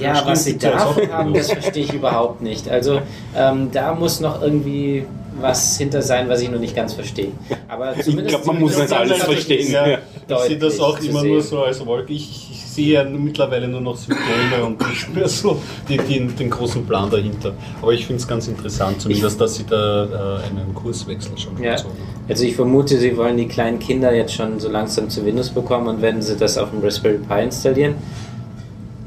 Ja, 0.00 0.22
was 0.26 0.44
sie 0.44 0.58
davon 0.58 1.08
auch. 1.08 1.12
haben, 1.12 1.34
das 1.34 1.50
verstehe 1.50 1.84
ich 1.84 1.92
überhaupt 1.92 2.42
nicht. 2.42 2.68
Also 2.68 3.00
ähm, 3.34 3.70
da 3.72 3.94
muss 3.94 4.20
noch 4.20 4.42
irgendwie 4.42 5.06
was 5.40 5.76
hinter 5.78 6.02
sein, 6.02 6.28
was 6.28 6.40
ich 6.40 6.50
noch 6.50 6.58
nicht 6.58 6.74
ganz 6.74 6.94
verstehe. 6.94 7.32
Aber 7.68 7.96
Ich 7.96 8.04
zumindest 8.04 8.28
glaube, 8.30 8.46
man 8.46 8.60
muss 8.60 8.78
nicht 8.78 8.92
alles 8.92 9.22
verstehen. 9.22 9.70
Ja, 9.70 9.86
Ja. 9.88 9.98
ich 10.28 10.38
sehe 10.48 10.58
das 10.58 10.80
auch 10.80 10.98
immer 11.00 11.20
zu 11.20 11.26
nur 11.26 11.40
sehen. 11.42 11.50
so 11.50 11.62
als 11.62 11.84
Wolke. 11.84 12.12
Ich, 12.12 12.48
ich 12.52 12.64
sehe 12.66 12.92
ja 12.94 13.04
mittlerweile 13.04 13.68
nur 13.68 13.80
noch 13.80 13.96
Symptome 13.96 14.64
und 14.64 14.88
nicht 14.88 15.14
mehr 15.14 15.28
so 15.28 15.60
die, 15.88 15.96
die, 15.98 16.26
den 16.26 16.50
großen 16.50 16.84
Plan 16.86 17.08
dahinter. 17.10 17.54
Aber 17.80 17.92
ich 17.92 18.06
finde 18.06 18.20
es 18.20 18.28
ganz 18.28 18.48
interessant, 18.48 19.00
zumindest, 19.00 19.40
dass 19.40 19.56
sie 19.56 19.64
da 19.68 20.40
äh, 20.42 20.46
einen 20.48 20.74
Kurswechsel 20.74 21.36
schon 21.38 21.62
Ja. 21.62 21.76
haben. 21.76 21.90
Also 22.28 22.44
ich 22.44 22.54
vermute, 22.56 22.98
sie 22.98 23.16
wollen 23.16 23.36
die 23.36 23.46
kleinen 23.48 23.78
Kinder 23.78 24.14
jetzt 24.14 24.34
schon 24.34 24.58
so 24.60 24.68
langsam 24.68 25.08
zu 25.10 25.24
Windows 25.24 25.50
bekommen 25.50 25.86
und 25.88 26.02
wenn 26.02 26.20
sie 26.22 26.36
das 26.36 26.58
auf 26.58 26.70
dem 26.70 26.80
Raspberry 26.82 27.18
Pi 27.18 27.42
installieren, 27.44 27.94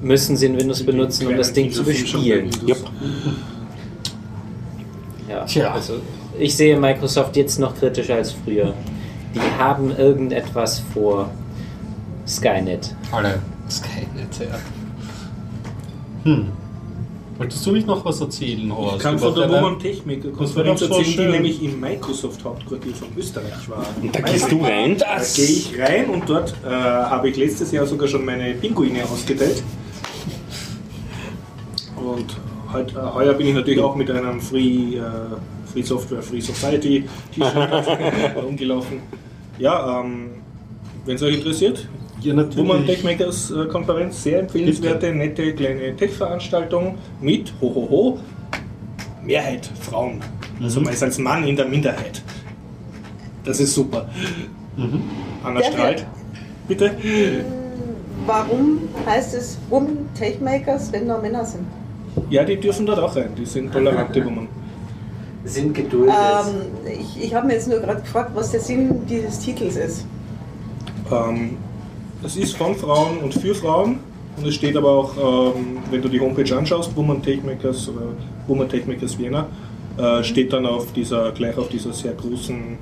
müssen 0.01 0.37
sie 0.37 0.47
ein 0.47 0.57
Windows 0.57 0.81
benutzen, 0.83 1.27
um 1.27 1.35
das 1.37 1.51
Ding 1.53 1.71
zu 1.71 1.83
bespielen. 1.83 2.49
Yep. 2.67 2.77
Ja, 5.29 5.43
Tja. 5.45 5.71
also 5.73 5.95
ich 6.39 6.55
sehe 6.55 6.79
Microsoft 6.79 7.35
jetzt 7.35 7.59
noch 7.59 7.75
kritischer 7.75 8.15
als 8.15 8.31
früher. 8.31 8.73
Die 9.35 9.61
haben 9.61 9.95
irgendetwas 9.95 10.81
vor. 10.93 11.29
Skynet. 12.27 12.95
Alle 13.11 13.39
Skynet, 13.69 14.39
ja. 14.39 14.59
Hm. 16.23 16.47
Wolltest 17.39 17.65
du 17.65 17.71
nicht 17.71 17.87
noch 17.87 18.03
was 18.03 18.19
erzählen, 18.19 18.75
Horst? 18.75 18.97
Ich 18.97 19.03
kann 19.03 19.17
von 19.17 19.33
der 19.33 19.49
Woman 19.49 19.79
Technik 19.79 20.35
Konferenz 20.35 20.81
doch 20.81 20.89
so 20.89 20.97
erzählen, 20.97 21.31
die 21.31 21.37
nämlich 21.37 21.63
im 21.63 21.79
Microsoft 21.79 22.43
Hauptquartier 22.43 22.93
von 22.93 23.07
Österreich 23.17 23.69
war. 23.69 23.85
Und 24.01 24.13
da 24.13 24.19
gehst 24.19 24.51
du 24.51 24.61
rein. 24.61 24.97
Da 24.97 25.17
gehe 25.35 25.45
ich 25.45 25.79
rein 25.79 26.09
und 26.09 26.29
dort 26.29 26.53
äh, 26.65 26.69
habe 26.69 27.29
ich 27.29 27.37
letztes 27.37 27.71
Jahr 27.71 27.85
sogar 27.85 28.09
schon 28.09 28.25
meine 28.25 28.53
Pinguine 28.55 29.05
ausgeteilt. 29.05 29.63
Und 31.95 32.35
heut, 32.73 32.91
äh, 32.93 32.99
heuer 33.13 33.33
bin 33.33 33.47
ich 33.47 33.53
natürlich 33.53 33.79
auch 33.79 33.95
mit 33.95 34.11
einem 34.11 34.41
Free, 34.41 34.97
äh, 34.97 35.01
Free 35.71 35.81
Software, 35.83 36.21
Free 36.21 36.41
Society 36.41 37.05
T-Shirt 37.33 38.35
rumgelaufen. 38.43 38.99
Ja, 39.57 40.01
ähm, 40.01 40.29
wenn 41.05 41.15
es 41.15 41.23
euch 41.23 41.35
interessiert, 41.35 41.87
Ja, 42.21 42.33
Woman. 42.55 42.85
Techmakers 42.85 43.51
äh, 43.51 43.65
Konferenz, 43.65 44.23
sehr 44.23 44.39
empfehlenswerte, 44.41 45.11
nette 45.13 45.53
kleine 45.53 45.95
Tech-Veranstaltung 45.95 46.97
mit, 47.21 47.53
hohoho, 47.61 48.19
Mehrheit 49.23 49.69
Frauen. 49.79 50.21
Also 50.61 50.81
man 50.81 50.93
ist 50.93 51.03
als 51.03 51.17
Mann 51.17 51.43
in 51.45 51.55
der 51.55 51.65
Minderheit. 51.65 52.21
Das 53.43 53.59
ist 53.59 53.73
super. 53.73 54.09
Anna 55.43 55.59
Wer 55.59 55.71
strahlt. 55.71 56.05
Bitte? 56.67 56.91
Warum 58.25 58.79
heißt 59.05 59.33
es 59.35 59.57
Women 59.69 60.09
Takemakers, 60.17 60.91
wenn 60.91 61.07
nur 61.07 61.19
Männer 61.19 61.45
sind? 61.45 61.65
Ja, 62.29 62.43
die 62.43 62.57
dürfen 62.57 62.85
dort 62.85 62.99
auch 62.99 63.15
rein. 63.15 63.31
Die 63.37 63.45
sind 63.45 63.71
tolerante 63.71 64.23
Women. 64.25 64.47
Sind 65.45 65.73
geduldet. 65.73 66.13
Ähm, 66.13 66.95
ich 66.99 67.23
ich 67.23 67.33
habe 67.33 67.47
mir 67.47 67.53
jetzt 67.53 67.67
nur 67.67 67.79
gerade 67.79 68.01
gefragt, 68.01 68.31
was 68.33 68.51
der 68.51 68.59
Sinn 68.59 69.05
dieses 69.07 69.39
Titels 69.39 69.77
ist. 69.77 70.05
Ähm, 71.11 71.57
das 72.21 72.35
ist 72.35 72.57
von 72.57 72.75
Frauen 72.75 73.19
und 73.19 73.33
für 73.33 73.55
Frauen. 73.55 73.99
Und 74.37 74.47
es 74.47 74.55
steht 74.55 74.75
aber 74.77 74.89
auch, 74.89 75.55
ähm, 75.55 75.77
wenn 75.89 76.01
du 76.01 76.09
die 76.09 76.19
Homepage 76.19 76.55
anschaust, 76.55 76.95
Woman 76.95 77.21
Techmakers 77.21 77.89
oder 77.89 78.07
Woman 78.47 78.69
Techmakers 78.69 79.17
Vienna, 79.17 79.47
äh, 79.97 80.23
steht 80.23 80.53
dann 80.53 80.65
auf 80.65 80.91
dieser, 80.93 81.31
gleich 81.31 81.57
auf 81.57 81.69
dieser 81.69 81.93
sehr 81.93 82.13
großen 82.13 82.77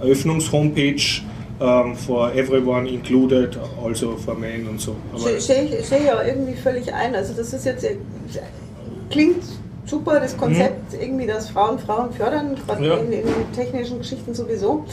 Eröffnungs-Homepage 0.00 1.22
ähm, 1.60 1.94
for 1.94 2.32
everyone 2.34 2.88
included, 2.88 3.58
also 3.82 4.16
for 4.16 4.34
men 4.34 4.66
und 4.66 4.80
so. 4.80 4.96
Sehe 5.16 5.40
seh 5.40 5.64
ich 5.80 5.90
ja 5.90 6.22
irgendwie 6.22 6.54
völlig 6.54 6.92
ein. 6.92 7.14
Also 7.14 7.34
das 7.34 7.52
ist 7.52 7.64
jetzt 7.64 7.86
klingt 9.10 9.42
super, 9.90 10.20
das 10.20 10.36
Konzept 10.36 10.94
irgendwie, 11.00 11.26
dass 11.26 11.50
Frauen 11.50 11.78
Frauen 11.78 12.12
fördern, 12.12 12.56
gerade 12.66 12.86
Ja. 12.86 12.96
in, 12.96 13.12
in 13.12 13.24
technischen 13.54 13.98
Geschichten 13.98 14.32
sowieso. 14.32 14.84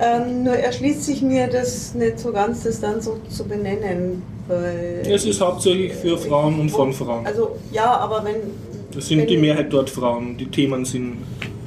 Ähm, 0.00 0.44
nur 0.44 0.54
erschließt 0.54 1.02
sich 1.04 1.22
mir 1.22 1.46
das 1.48 1.94
nicht 1.94 2.18
so 2.18 2.32
ganz, 2.32 2.62
das 2.62 2.80
dann 2.80 3.00
so 3.00 3.18
zu 3.28 3.44
benennen. 3.44 4.22
Weil 4.48 5.02
es 5.08 5.24
ist 5.24 5.40
hauptsächlich 5.40 5.92
für 5.94 6.18
Frauen 6.18 6.60
und 6.60 6.70
von 6.70 6.92
Frauen. 6.92 7.26
Also 7.26 7.56
ja, 7.72 7.96
aber 7.96 8.24
wenn. 8.24 8.36
Es 8.96 9.08
sind 9.08 9.20
wenn, 9.20 9.26
die 9.26 9.38
Mehrheit 9.38 9.72
dort 9.72 9.88
Frauen. 9.88 10.36
Die 10.36 10.46
Themen 10.46 10.84
sind 10.84 11.18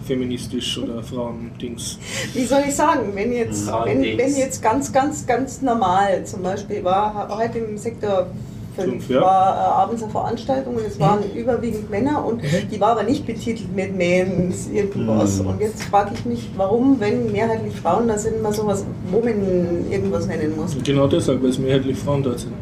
feministisch 0.05 0.77
oder 0.77 1.01
Frauendings. 1.01 1.97
Wie 2.33 2.45
soll 2.45 2.61
ich 2.67 2.75
sagen, 2.75 3.09
wenn 3.15 3.33
jetzt, 3.33 3.67
wenn, 3.85 4.01
wenn 4.03 4.35
jetzt 4.35 4.61
ganz, 4.61 4.93
ganz, 4.93 5.25
ganz 5.25 5.61
normal 5.61 6.23
zum 6.25 6.43
Beispiel 6.43 6.83
war, 6.83 7.35
heute 7.35 7.59
im 7.59 7.77
Sektor 7.77 8.27
5 8.27 8.54
Fünf, 8.83 9.09
ja. 9.09 9.21
war 9.21 9.55
äh, 9.55 9.81
abends 9.83 10.03
eine 10.03 10.11
Veranstaltung 10.11 10.75
und 10.75 10.85
es 10.85 10.99
waren 10.99 11.19
überwiegend 11.33 11.89
Männer 11.89 12.25
und 12.25 12.41
die 12.71 12.79
war 12.81 12.89
aber 12.89 13.03
nicht 13.03 13.25
betitelt 13.25 13.73
mit 13.75 13.95
Mens 13.95 14.67
irgendwas. 14.73 15.39
Und 15.39 15.59
jetzt 15.61 15.83
frage 15.83 16.11
ich 16.13 16.25
mich, 16.25 16.49
warum, 16.57 16.99
wenn 16.99 17.31
mehrheitlich 17.31 17.75
Frauen 17.75 18.07
da 18.07 18.17
sind, 18.17 18.41
man 18.41 18.51
sowas 18.53 18.85
Women 19.11 19.89
irgendwas 19.91 20.27
nennen 20.27 20.55
muss. 20.55 20.75
Genau 20.83 21.07
deshalb, 21.07 21.41
weil 21.41 21.49
es 21.49 21.59
mehrheitlich 21.59 21.97
Frauen 21.97 22.23
dort 22.23 22.39
sind. 22.39 22.53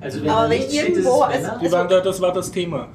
also 0.00 0.18
aber 0.28 0.50
wenn 0.50 0.58
nicht 0.58 0.70
steht, 0.72 0.96
irgendwo- 0.96 1.22
also-. 1.22 1.50
Die 1.62 1.70
waren 1.72 1.88
da, 1.88 2.00
das 2.00 2.20
war 2.20 2.32
das 2.32 2.50
Thema. 2.50 2.88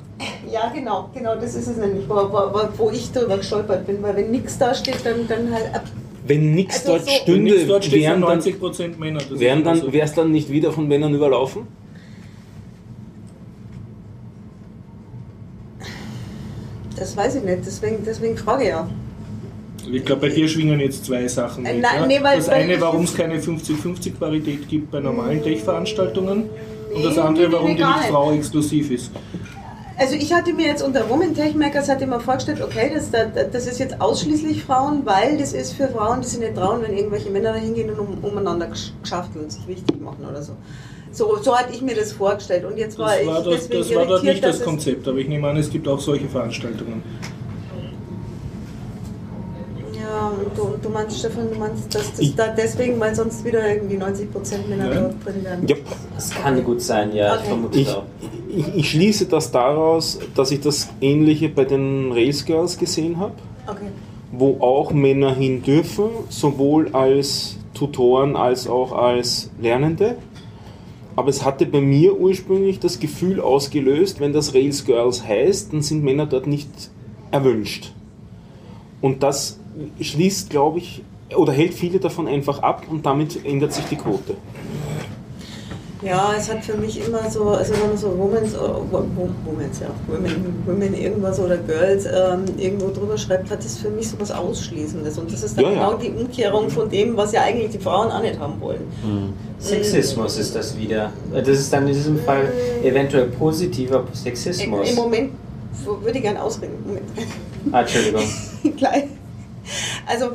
Ja, 0.51 0.71
genau, 0.73 1.09
genau, 1.13 1.35
das 1.35 1.55
ist 1.55 1.67
es 1.67 1.77
nämlich, 1.77 2.07
wo, 2.09 2.15
wo, 2.15 2.69
wo- 2.77 2.89
ich 2.91 3.11
drüber 3.11 3.37
gestolpert 3.37 3.85
bin, 3.85 4.01
weil 4.01 4.15
wenn 4.15 4.31
nichts 4.31 4.57
da 4.57 4.73
steht, 4.73 5.05
dann, 5.05 5.27
dann 5.27 5.51
halt 5.53 5.75
ab. 5.75 5.83
Wenn 6.25 6.55
nichts 6.55 6.79
Also 6.85 6.93
dort 6.93 7.01
so- 7.03 7.07
Wenn 7.07 7.21
stünde, 7.47 7.65
dort 7.67 7.91
wären 7.91 8.21
dann, 8.21 8.39
90% 8.41 8.97
Männer. 8.97 9.21
Wären 9.29 9.63
dann, 9.63 9.93
wäre 9.93 10.05
es 10.05 10.13
dann 10.13 10.31
nicht 10.31 10.51
wieder 10.51 10.71
von 10.71 10.87
Männern 10.87 11.13
überlaufen? 11.13 11.67
Das 16.97 17.15
weiß 17.15 17.35
ich 17.35 17.43
nicht, 17.43 17.59
deswegen, 17.65 18.03
deswegen 18.05 18.37
frage 18.37 18.63
ich 18.63 18.69
ja. 18.69 18.87
Ich 19.91 20.03
glaube, 20.03 20.21
bei 20.21 20.29
dir 20.29 20.47
schwingen 20.47 20.79
jetzt 20.79 21.05
zwei 21.05 21.27
Sachen 21.27 21.65
Äh, 21.65 21.73
mit. 21.75 21.81
nein, 21.83 22.07
nee, 22.07 22.19
weil- 22.21 22.37
das 22.37 22.49
eine, 22.49 22.79
warum 22.81 23.03
es 23.05 23.15
keine 23.15 23.39
50-50-Parität 23.39 24.67
gibt 24.67 24.91
bei 24.91 24.99
normalen 24.99 25.41
Tech-Veranstaltungen. 25.43 26.49
Und 26.93 27.05
das 27.05 27.17
andere, 27.17 27.51
warum 27.51 27.67
die 27.75 27.83
nicht. 27.83 28.05
Frau 28.09 28.31
exklusiv 28.31 28.91
ist. 28.91 29.11
Also 29.99 30.15
ich 30.15 30.31
hatte 30.33 30.53
mir 30.53 30.67
jetzt 30.67 30.83
unter 30.83 31.09
Women 31.09 31.33
Techmakers 31.33 31.89
hatte 31.89 32.05
mir 32.05 32.19
vorgestellt, 32.19 32.61
okay, 32.61 32.91
das, 32.93 33.09
das 33.51 33.65
ist 33.65 33.79
jetzt 33.79 33.99
ausschließlich 33.99 34.63
Frauen, 34.63 35.01
weil 35.05 35.37
das 35.37 35.53
ist 35.53 35.73
für 35.73 35.87
Frauen, 35.87 36.21
die 36.21 36.27
sich 36.27 36.39
nicht 36.39 36.55
trauen, 36.55 36.81
wenn 36.83 36.95
irgendwelche 36.95 37.29
Männer 37.31 37.53
da 37.53 37.59
hingehen 37.59 37.89
und 37.89 37.99
um, 37.99 38.17
umeinander 38.23 38.67
gesch- 38.67 38.91
geschafteln 39.01 39.45
und 39.45 39.51
sich 39.51 39.67
wichtig 39.67 39.99
machen 39.99 40.23
oder 40.29 40.41
so. 40.43 40.53
So, 41.11 41.37
so 41.41 41.55
hatte 41.55 41.73
ich 41.73 41.81
mir 41.81 41.95
das 41.95 42.11
vorgestellt 42.13 42.65
und 42.65 42.77
jetzt 42.77 42.97
war 42.99 43.09
Das 43.09 43.21
ich 43.21 43.27
war, 43.27 43.43
das, 43.43 43.67
deswegen 43.67 43.79
das 43.79 43.95
war 43.95 44.05
dort 44.05 44.23
nicht 44.23 44.43
das 44.43 44.63
Konzept, 44.63 45.07
aber 45.07 45.17
ich 45.17 45.27
nehme 45.27 45.47
an, 45.47 45.57
es 45.57 45.69
gibt 45.69 45.87
auch 45.87 45.99
solche 45.99 46.27
Veranstaltungen. 46.27 47.01
Ja, 49.93 50.27
und 50.29 50.57
du, 50.57 50.61
und 50.63 50.85
du 50.85 50.89
meinst, 50.89 51.19
Stefan, 51.19 51.49
du 51.51 51.59
meinst, 51.59 51.93
dass 51.93 52.11
das 52.11 52.19
Ich- 52.19 52.35
da 52.35 52.47
deswegen, 52.47 52.99
weil 52.99 53.13
sonst 53.15 53.43
wieder 53.43 53.67
irgendwie 53.67 53.97
90% 53.97 54.67
Männer 54.69 54.93
Ja. 54.93 55.01
dort 55.01 55.25
drin 55.25 55.43
wären. 55.43 55.67
Ja. 55.67 55.75
Das 56.15 56.29
kann 56.31 56.63
gut 56.63 56.81
sein, 56.81 57.13
ja, 57.15 57.33
ich 57.35 57.39
Okay. 57.39 57.47
vermute 57.49 57.79
Ich, 57.79 57.89
auch. 57.89 58.03
ich, 58.55 58.75
ich 58.75 58.89
schließe 58.91 59.25
das 59.25 59.51
daraus, 59.51 60.19
dass 60.35 60.51
ich 60.51 60.61
das 60.61 60.89
Ähnliche 61.01 61.49
bei 61.49 61.65
den 61.65 62.11
Race 62.11 62.45
Girls 62.45 62.77
gesehen 62.77 63.19
habe, 63.19 63.33
Okay. 63.67 63.87
wo 64.31 64.57
auch 64.59 64.91
Männer 64.91 65.33
hin 65.35 65.61
dürfen, 65.63 66.09
sowohl 66.29 66.89
als 66.93 67.57
Tutoren 67.73 68.35
als 68.35 68.67
auch 68.67 68.91
als 68.93 69.49
Lernende. 69.61 70.15
Aber 71.17 71.29
es 71.29 71.43
hatte 71.43 71.65
bei 71.65 71.81
mir 71.81 72.15
ursprünglich 72.19 72.79
das 72.79 72.99
Gefühl 72.99 73.41
ausgelöst, 73.41 74.19
wenn 74.19 74.33
das 74.33 74.53
Rails 74.53 74.85
Girls 74.85 75.27
heißt, 75.27 75.73
dann 75.73 75.81
sind 75.81 76.03
Männer 76.03 76.27
dort 76.27 76.45
nicht 76.45 76.69
erwünscht. 77.31 77.91
Und 79.01 79.23
das 79.23 79.59
schließt, 79.99 80.51
glaube 80.51 80.77
ich, 80.77 81.01
oder 81.35 81.51
hält 81.51 81.73
viele 81.73 81.99
davon 81.99 82.27
einfach 82.27 82.59
ab 82.59 82.85
und 82.87 83.07
damit 83.07 83.43
ändert 83.43 83.73
sich 83.73 83.85
die 83.85 83.95
Quote. 83.95 84.35
Ja, 86.03 86.33
es 86.37 86.47
hat 86.51 86.63
für 86.63 86.77
mich 86.77 87.05
immer 87.07 87.27
so, 87.29 87.43
also 87.49 87.73
wenn 87.73 87.87
man 87.89 87.97
so 87.97 88.15
Womans, 88.17 88.53
äh, 88.53 88.57
Wo- 88.57 89.03
Wo- 89.15 89.29
Womans, 89.45 89.79
ja, 89.79 89.87
Women, 90.07 90.61
Women 90.67 90.93
irgendwas 90.93 91.39
oder 91.39 91.57
Girls 91.57 92.05
ähm, 92.05 92.43
irgendwo 92.57 92.89
drüber 92.91 93.17
schreibt, 93.17 93.49
hat 93.49 93.63
das 93.65 93.77
für 93.77 93.89
mich 93.89 94.07
so 94.09 94.19
was 94.19 94.29
Ausschließendes. 94.29 95.17
Und 95.17 95.33
das 95.33 95.41
ist 95.41 95.57
dann 95.57 95.65
Ja, 95.65 95.71
ja. 95.71 95.75
genau 95.89 95.97
die 95.97 96.09
Umkehrung 96.11 96.69
von 96.69 96.87
dem, 96.89 97.17
was 97.17 97.31
ja 97.31 97.41
eigentlich 97.41 97.71
die 97.71 97.79
Frauen 97.79 98.11
auch 98.11 98.21
nicht 98.21 98.39
haben 98.39 98.61
wollen. 98.61 98.81
Sexismus 99.59 100.37
ist 100.37 100.55
das 100.55 100.77
wieder. 100.77 101.11
Das 101.33 101.47
ist 101.47 101.73
dann 101.73 101.87
in 101.87 101.93
diesem 101.95 102.19
Fall 102.19 102.51
eventuell 102.83 103.25
positiver 103.29 104.03
Sexismus. 104.13 104.89
Im 104.91 104.95
Moment 104.95 105.31
würde 106.01 106.17
ich 106.17 106.23
gerne 106.23 106.41
ausreden. 106.43 106.73
Ah, 107.71 107.81
Entschuldigung. 107.81 108.21
Gleich. 108.77 109.05
Also, 110.05 110.27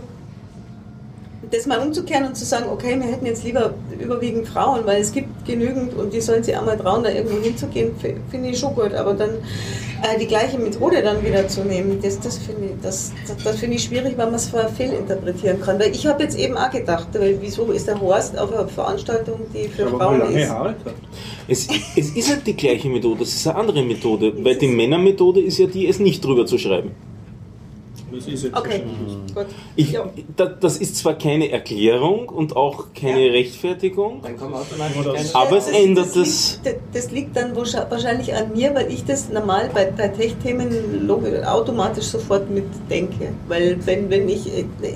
das 1.52 1.66
mal 1.66 1.78
umzukehren 1.78 2.26
und 2.26 2.36
zu 2.36 2.44
sagen, 2.44 2.66
okay, 2.70 2.98
wir 2.98 3.06
hätten 3.06 3.26
jetzt 3.26 3.44
lieber 3.44 3.74
überwiegend 4.00 4.48
Frauen, 4.48 4.86
weil 4.86 5.02
es 5.02 5.12
gibt 5.12 5.44
genügend 5.46 5.94
und 5.94 6.12
die 6.12 6.20
sollen 6.20 6.42
sich 6.42 6.56
einmal 6.56 6.78
trauen, 6.78 7.04
da 7.04 7.10
irgendwo 7.10 7.40
hinzugehen, 7.40 7.92
finde 8.30 8.48
ich 8.48 8.58
schon 8.58 8.74
gut. 8.74 8.94
Aber 8.94 9.12
dann 9.12 9.30
äh, 9.30 10.18
die 10.18 10.26
gleiche 10.26 10.58
Methode 10.58 11.02
dann 11.02 11.22
wieder 11.22 11.46
zu 11.48 11.62
nehmen, 11.62 12.00
das, 12.02 12.18
das 12.20 12.38
finde 12.38 12.64
ich, 12.64 12.70
das, 12.82 13.12
das, 13.26 13.36
das 13.44 13.56
finde 13.60 13.76
ich 13.76 13.84
schwierig, 13.84 14.16
weil 14.16 14.26
man 14.26 14.36
es 14.36 14.50
fehlinterpretieren 14.76 15.60
kann. 15.60 15.78
Weil 15.78 15.90
ich 15.90 16.06
habe 16.06 16.22
jetzt 16.22 16.38
eben 16.38 16.56
auch 16.56 16.70
gedacht, 16.70 17.08
weil 17.12 17.36
wieso 17.40 17.70
ist 17.70 17.86
der 17.86 18.00
Horst 18.00 18.38
auf 18.38 18.50
einer 18.50 18.66
Veranstaltung, 18.66 19.40
die 19.52 19.68
für 19.68 19.86
Aber 19.86 19.98
Frauen 19.98 20.18
mal 20.18 20.24
lange 20.24 20.42
ist? 20.42 20.50
Haare. 20.50 20.74
Es, 21.48 21.68
es 21.96 22.16
ist 22.16 22.30
halt 22.30 22.46
die 22.46 22.56
gleiche 22.56 22.88
Methode, 22.88 23.24
es 23.24 23.34
ist 23.34 23.46
eine 23.46 23.58
andere 23.58 23.82
Methode, 23.82 24.32
weil 24.42 24.56
die 24.56 24.68
Männermethode 24.68 25.40
ist 25.40 25.58
ja 25.58 25.66
die, 25.66 25.86
es 25.86 25.98
nicht 25.98 26.24
drüber 26.24 26.46
zu 26.46 26.56
schreiben. 26.56 26.92
Das 28.12 28.52
Okay, 28.52 28.82
gut. 29.34 29.46
Ich, 29.76 29.98
das 30.60 30.76
ist 30.76 30.96
zwar 30.96 31.14
keine 31.14 31.50
Erklärung 31.50 32.28
und 32.28 32.56
auch 32.56 32.86
keine 32.98 33.26
Ja. 33.26 33.32
Rechtfertigung, 33.32 34.22
aber 35.32 35.56
es 35.56 35.68
ändert 35.68 36.06
das. 36.06 36.14
das. 36.14 36.60
Liegt, 36.64 36.80
das 36.94 37.10
liegt 37.10 37.36
dann 37.36 37.56
wahrscheinlich- 37.56 38.34
an 38.34 38.52
mir, 38.54 38.74
weil 38.74 38.90
ich 38.92 39.04
das 39.04 39.28
normal 39.30 39.70
bei, 39.72 39.86
bei 39.86 40.08
Tech-Themen 40.08 40.70
automatisch 41.44 42.06
sofort 42.06 42.48
mitdenke. 42.50 43.28
Weil 43.48 43.78
wenn, 43.86 44.10
wenn 44.10 44.28
ich, 44.28 44.46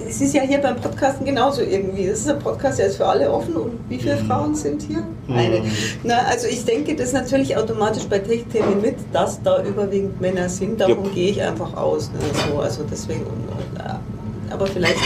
es 0.09 0.21
ist 0.21 0.35
ja 0.35 0.43
hier 0.43 0.59
beim 0.59 0.77
Podcasten 0.77 1.25
genauso 1.25 1.62
irgendwie. 1.62 2.07
Das 2.07 2.21
ist 2.21 2.29
ein 2.29 2.39
Podcast, 2.39 2.79
der 2.79 2.87
ist 2.87 2.97
für 2.97 3.07
alle 3.07 3.31
offen 3.31 3.55
und 3.57 3.73
wie 3.89 3.99
viele 3.99 4.17
Frauen 4.19 4.55
sind 4.55 4.83
hier? 4.83 5.03
Eine. 5.29 5.62
Na, 6.05 6.19
also 6.29 6.47
ich 6.47 6.64
denke 6.64 6.95
das 6.95 7.12
natürlich 7.12 7.57
automatisch 7.57 8.05
bei 8.05 8.19
Tech-Themen 8.19 8.81
mit, 8.81 8.97
dass 9.12 9.43
da 9.43 9.62
überwiegend 9.64 10.21
Männer 10.21 10.49
sind. 10.49 10.81
Davon 10.81 11.05
Ja. 11.07 11.11
gehe 11.14 11.31
ich 11.31 11.43
einfach 11.43 11.77
aus. 11.77 12.11
Ne, 12.11 12.19
so, 12.53 12.59
also 12.61 12.83
deswegen, 13.09 13.24
und, 13.26 13.78
äh, 13.80 14.52
aber 14.52 14.66
vielleicht, 14.66 14.98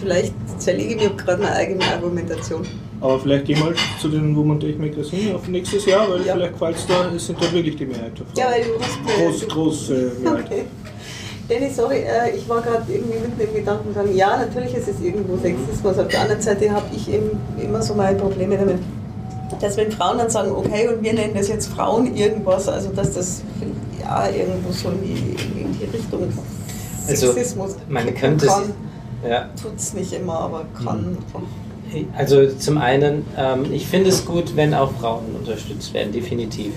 vielleicht 0.00 0.32
zerlege 0.58 0.94
ich 0.94 1.00
mir 1.02 1.10
gerade 1.10 1.42
meine 1.42 1.54
eigene 1.54 1.84
Argumentation. 1.84 2.66
Aber 3.00 3.18
vielleicht 3.20 3.44
gehen 3.44 3.58
wir 3.58 3.66
halt 3.66 3.78
zu 4.00 4.08
den 4.08 4.34
Woman 4.34 4.58
Tech 4.58 4.76
Magazine 4.78 5.34
auf 5.36 5.46
nächstes 5.48 5.86
Jahr, 5.86 6.10
weil 6.10 6.26
Ja. 6.26 6.34
vielleicht 6.34 6.52
gefällt 6.54 6.76
es 6.76 6.86
da, 6.86 7.10
es 7.14 7.26
sind 7.26 7.40
da 7.40 7.52
wirklich 7.52 7.76
die 7.76 7.86
Mehrheit 7.86 8.12
Frauen. 8.16 8.26
Ja, 8.36 8.46
weil 8.50 8.64
du 8.64 8.80
hast 8.80 8.98
groß, 9.16 9.40
du- 9.40 9.46
groß 9.46 9.90
äh, 9.90 9.94
Mehrheit. 10.22 10.44
Okay. 10.46 10.64
Danny, 11.48 11.70
sorry, 11.70 12.00
äh, 12.00 12.36
ich 12.36 12.46
war 12.46 12.60
gerade 12.60 12.82
irgendwie 12.92 13.18
mitten 13.20 13.40
im 13.40 13.54
Gedanken 13.54 13.94
sagen, 13.94 14.14
ja, 14.14 14.36
natürlich 14.36 14.74
ist 14.74 14.88
es 14.88 15.00
irgendwo 15.00 15.34
Sexismus. 15.38 15.96
Auf 15.98 16.08
der 16.08 16.20
anderen 16.22 16.42
Seite 16.42 16.70
habe 16.70 16.84
ich 16.94 17.08
eben 17.10 17.30
immer 17.62 17.80
so 17.80 17.94
meine 17.94 18.18
Probleme 18.18 18.58
damit, 18.58 18.78
dass 19.58 19.76
wenn 19.78 19.90
Frauen 19.90 20.18
dann 20.18 20.28
sagen, 20.28 20.50
okay, 20.52 20.88
und 20.88 21.02
wir 21.02 21.14
nennen 21.14 21.32
das 21.34 21.48
jetzt 21.48 21.68
Frauen 21.68 22.14
irgendwas, 22.14 22.68
also 22.68 22.90
dass 22.90 23.14
das 23.14 23.40
ja 23.98 24.28
irgendwo 24.28 24.70
so 24.72 24.90
in 24.90 25.02
die, 25.02 25.60
in 25.62 25.72
die 25.78 25.84
Richtung 25.96 26.28
Also, 27.08 27.32
Sexismus 27.32 27.76
man 27.88 28.14
könnte 28.14 28.46
es- 28.46 28.52
kann. 28.52 28.72
Ja. 29.28 29.48
Tut 29.60 29.76
es 29.76 29.94
nicht 29.94 30.12
immer, 30.12 30.38
aber 30.40 30.64
kann. 30.82 31.18
Also 32.16 32.46
zum 32.58 32.78
einen, 32.78 33.24
ähm, 33.36 33.64
ich 33.72 33.86
finde 33.86 34.10
es 34.10 34.24
gut, 34.26 34.54
wenn 34.56 34.74
auch 34.74 34.92
Frauen 35.00 35.24
unterstützt 35.38 35.94
werden, 35.94 36.12
definitiv. 36.12 36.72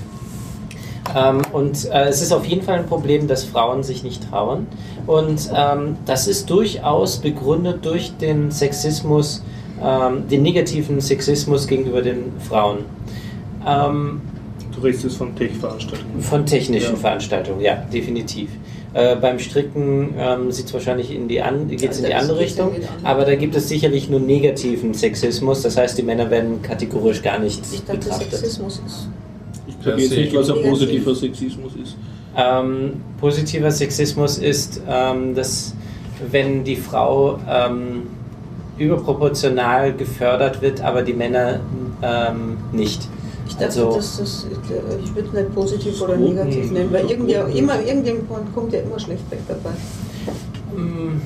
Ähm, 1.16 1.42
und 1.52 1.86
äh, 1.92 2.06
es 2.06 2.22
ist 2.22 2.32
auf 2.32 2.46
jeden 2.46 2.62
Fall 2.62 2.80
ein 2.80 2.86
Problem, 2.86 3.28
dass 3.28 3.44
Frauen 3.44 3.84
sich 3.84 4.04
nicht 4.04 4.30
trauen. 4.30 4.68
Und 5.08 5.50
ähm, 5.54 5.98
das 6.06 6.28
ist 6.28 6.50
durchaus 6.50 7.18
begründet 7.18 7.84
durch 7.86 8.16
den 8.18 8.52
Sexismus, 8.52 9.44
ähm, 9.84 10.28
den 10.30 10.42
negativen 10.44 11.02
Sexismus 11.02 11.68
gegenüber 11.68 12.02
den 12.02 12.32
Frauen. 12.48 12.80
Ähm, 13.68 14.22
Du 14.74 14.80
redest 14.80 15.04
jetzt 15.04 15.18
von 15.18 15.36
Tech-Veranstaltungen. 15.36 16.22
von 16.22 16.46
technischen 16.46 16.94
Ja. 16.94 17.00
Veranstaltungen, 17.00 17.60
ja, 17.62 17.76
definitiv. 17.92 18.50
Äh, 18.94 19.16
beim 19.16 19.40
Stricken 19.40 20.16
ähm, 20.18 20.48
es 20.50 20.74
wahrscheinlich 20.74 21.16
in 21.16 21.30
die, 21.30 21.42
an, 21.42 21.70
geht's 21.70 22.00
in 22.00 22.06
die 22.06 22.14
andere 22.14 22.40
Richtung, 22.40 22.72
aber 23.04 23.24
da 23.24 23.36
gibt 23.36 23.56
es 23.56 23.70
sicherlich 23.70 24.10
nur 24.10 24.20
negativen 24.20 24.94
Sexismus, 24.94 25.62
das 25.62 25.78
heißt, 25.78 25.98
die 25.98 26.04
Männer 26.04 26.30
werden 26.30 26.62
kategorisch 26.62 27.22
gar 27.22 27.40
nicht 27.40 27.62
Ich 27.72 27.86
dachte, 27.86 28.00
betrachtet. 28.00 28.32
Sexismus 28.32 28.82
ist. 28.86 29.08
Ich 29.66 29.86
sage 29.86 30.02
jetzt 30.02 30.12
nicht, 30.12 30.36
was 30.36 30.50
ein 30.50 30.62
positiver 30.62 31.16
Sexismus 31.16 31.72
ist. 31.82 31.96
Ähm, 32.36 33.02
positiver 33.22 33.72
Sexismus 33.72 34.38
ist, 34.38 34.82
ähm, 34.90 35.36
dass 35.36 35.74
wenn 36.30 36.66
die 36.66 36.76
Frau 36.76 37.40
ähm, 37.50 38.08
überproportional 38.78 39.94
gefördert 39.94 40.62
wird, 40.62 40.82
aber 40.82 41.02
die 41.02 41.14
Männer 41.14 41.62
ähm, 42.02 42.58
nicht. 42.74 43.08
Ich 43.52 43.58
dachte, 43.58 43.66
Also- 43.66 43.96
dass 43.96 44.18
das, 44.18 44.48
ich 45.04 45.14
würde 45.16 45.28
es 45.28 45.34
nicht 45.34 45.54
positiv 45.54 46.02
oder 46.02 46.16
negativ 46.16 46.72
nennen, 46.72 46.92
weil 46.92 47.10
irgendwie, 47.12 47.34
immer, 47.58 47.82
irgendjemand 47.84 48.56
kommt 48.56 48.72
ja 48.72 48.80
immer 48.80 48.98
schlecht 48.98 49.30
weg 49.30 49.40
dabei. 49.48 49.72
Mm. 50.74 51.20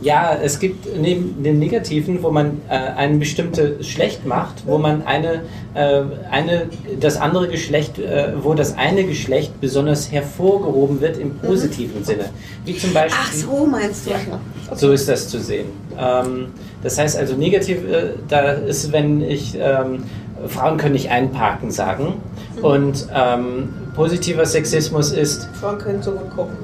Ja, 0.00 0.36
es 0.42 0.58
gibt 0.58 0.86
neben 1.00 1.42
den 1.42 1.58
Negativen, 1.58 2.22
wo 2.22 2.30
man 2.30 2.60
äh, 2.68 2.74
ein 2.74 3.18
bestimmtes 3.18 3.86
schlecht 3.88 4.26
macht, 4.26 4.64
wo 4.66 4.78
man 4.78 5.02
eine, 5.02 5.42
äh, 5.74 6.02
eine 6.30 6.68
das 7.00 7.16
andere 7.16 7.48
Geschlecht, 7.48 7.98
äh, 7.98 8.32
wo 8.42 8.54
das 8.54 8.76
eine 8.76 9.04
Geschlecht 9.04 9.60
besonders 9.60 10.10
hervorgehoben 10.10 11.00
wird 11.00 11.18
im 11.18 11.36
positiven 11.38 12.04
Sinne. 12.04 12.26
Wie 12.64 12.76
zum 12.76 12.92
Beispiel. 12.92 13.20
Ach 13.20 13.32
so, 13.32 13.66
meinst 13.66 14.06
du? 14.06 14.10
Ja. 14.10 14.16
Ja. 14.68 14.76
So 14.76 14.92
ist 14.92 15.08
das 15.08 15.28
zu 15.28 15.40
sehen. 15.40 15.66
Ähm, 15.98 16.48
das 16.82 16.98
heißt 16.98 17.16
also 17.16 17.34
negativ, 17.36 17.78
äh, 17.88 18.10
da 18.28 18.52
ist, 18.52 18.92
wenn 18.92 19.22
ich, 19.22 19.56
ähm, 19.58 20.02
Frauen 20.48 20.76
können 20.76 20.92
nicht 20.94 21.10
einparken 21.10 21.70
sagen. 21.70 22.14
Und 22.62 23.08
ähm, 23.14 23.72
positiver 23.94 24.44
Sexismus 24.46 25.12
ist, 25.12 25.48
Frauen 25.60 25.78
können 25.78 26.02
so 26.02 26.12
gut 26.12 26.30
kochen. 26.34 26.56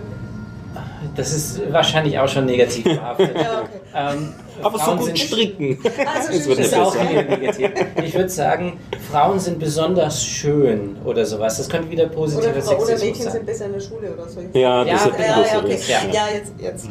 das 1.17 1.33
ist 1.35 1.61
wahrscheinlich 1.73 2.19
auch 2.19 2.29
schon 2.29 2.47
negativ 2.47 2.85
behaftet. 2.85 3.31
Ja, 3.37 3.61
okay. 3.63 4.17
ähm, 4.17 4.29
Aber 4.63 4.79
so 4.79 4.85
Frauen 4.85 4.97
gut 4.99 5.07
sind- 5.07 5.19
stricken. 5.19 5.79
Also 5.85 6.51
Das 6.51 6.59
ist 6.59 6.73
Ja, 6.73 6.83
auch 6.85 6.95
wieder 6.95 7.23
negativ. 7.25 7.71
Ich 8.03 8.15
würde 8.15 8.29
sagen, 8.29 8.75
Frauen 9.11 9.39
sind 9.39 9.59
besonders 9.59 10.25
schön 10.25 10.97
oder 11.05 11.25
sowas. 11.27 11.57
Das 11.59 11.69
könnte 11.69 11.91
wieder 11.91 12.07
positiver 12.07 12.49
Oder, 12.51 12.57
oder 12.57 12.63
Sexismus 12.67 13.01
Mädchen 13.03 13.23
sein. 13.25 13.33
sind 13.33 13.47
besser 13.47 13.67
in 13.67 13.73
der 13.73 13.81
Schule 13.81 14.13
oder 14.15 14.29
so. 14.29 14.41
Ja, 14.53 14.85
Ja, 14.85 14.93
das 14.93 15.05
hat 15.07 15.19
ja, 15.19 15.27
ja, 15.27 15.59
okay. 15.59 15.79
Ja. 15.89 15.97
ja 16.13 16.23
jetzt, 16.35 16.53
jetzt. 16.59 16.89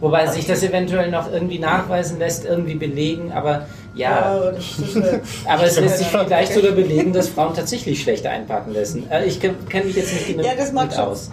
Wobei 0.00 0.26
sich 0.26 0.46
das 0.46 0.62
eventuell 0.62 1.10
noch 1.10 1.32
irgendwie 1.32 1.58
nachweisen 1.58 2.18
lässt, 2.18 2.44
irgendwie 2.44 2.74
belegen, 2.74 3.32
aber 3.32 3.66
ja. 3.94 4.52
aber 5.46 5.64
es 5.64 5.78
lässt 5.78 5.98
sich 5.98 6.06
vielleicht 6.06 6.54
sogar 6.54 6.72
belegen, 6.72 7.12
dass 7.12 7.28
Frauen 7.28 7.54
tatsächlich 7.54 8.02
schlecht 8.02 8.26
einparken 8.26 8.74
lassen. 8.74 9.10
Äh, 9.10 9.26
ich 9.26 9.40
kenne 9.40 9.56
mich 9.84 9.96
jetzt 9.96 10.12
nicht 10.12 10.26
genug 10.28 10.44
ja, 10.44 10.54
das 10.54 10.72
mag 10.72 10.86
mit 10.86 10.94
schon 10.94 11.04
aus. 11.04 11.30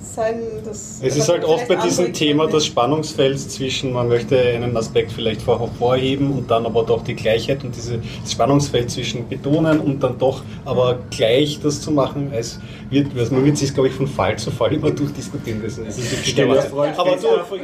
Sein. 0.00 0.40
Das 0.64 1.00
Es 1.02 1.16
ist 1.16 1.28
halt 1.28 1.44
oft 1.44 1.68
bei 1.68 1.76
diesem 1.76 2.12
Thema 2.12 2.46
das 2.46 2.66
Spannungsfeld 2.66 3.38
zwischen, 3.38 3.92
man 3.92 4.08
möchte 4.08 4.38
einen 4.38 4.76
Aspekt 4.76 5.12
vielleicht 5.12 5.46
hervorheben 5.46 6.32
und 6.32 6.50
dann 6.50 6.66
aber 6.66 6.82
doch 6.84 7.02
die 7.04 7.14
Gleichheit 7.14 7.64
und 7.64 7.74
dieses 7.74 7.98
Spannungsfeld 8.30 8.90
zwischen 8.90 9.28
betonen 9.28 9.80
und 9.80 10.02
dann 10.02 10.18
doch 10.18 10.42
aber 10.64 10.98
gleich 11.10 11.60
das 11.62 11.80
zu 11.80 11.90
machen. 11.90 12.32
Es 12.34 12.58
wird, 12.90 13.16
also 13.16 13.34
man 13.34 13.44
wird 13.44 13.56
sich, 13.56 13.72
glaube 13.72 13.88
ich, 13.88 13.94
von 13.94 14.06
Fall 14.06 14.38
zu 14.38 14.50
Fall 14.50 14.72
immer 14.74 14.90
durchdiskutieren. 14.90 15.62
Das 15.62 15.78
ist 15.78 15.96
wirklich 15.98 16.30
Stell 16.30 16.46
dir 16.48 16.62
aber, 16.62 16.72
aber, 16.72 16.88
aber, 16.96 17.12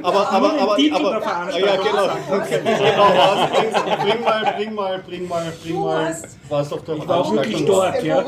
aber, 0.03 0.33
aber, 0.33 0.63
aber, 0.63 0.79
ja, 0.81 1.77
genau. 1.77 2.09
genau 2.25 3.09
was, 3.17 3.51
bring, 3.51 4.11
bring 4.11 4.25
mal, 4.25 4.55
bring 4.57 4.75
mal, 4.75 5.03
bring 5.07 5.29
mal, 5.29 5.53
bring 5.63 5.81
mal, 5.81 6.17
was 6.49 6.73
auf 6.73 6.85
der 6.85 6.97
Ich 6.97 7.09
war 7.09 7.21
auch 7.21 7.33
wirklich 7.33 7.65
dort. 7.65 8.03
ja. 8.03 8.25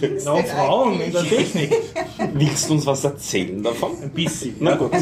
Genau, 0.00 0.36
Frauen 0.42 1.00
in 1.00 1.12
der 1.12 1.24
Technik. 1.24 1.74
Willst 2.34 2.68
du 2.68 2.74
uns 2.74 2.86
was 2.86 3.02
erzählen 3.18 3.62
davon? 3.62 3.90
Ein 4.00 4.10
bisschen. 4.10 4.56
Na 4.60 4.70
ja. 4.70 4.76
gut. 4.76 4.92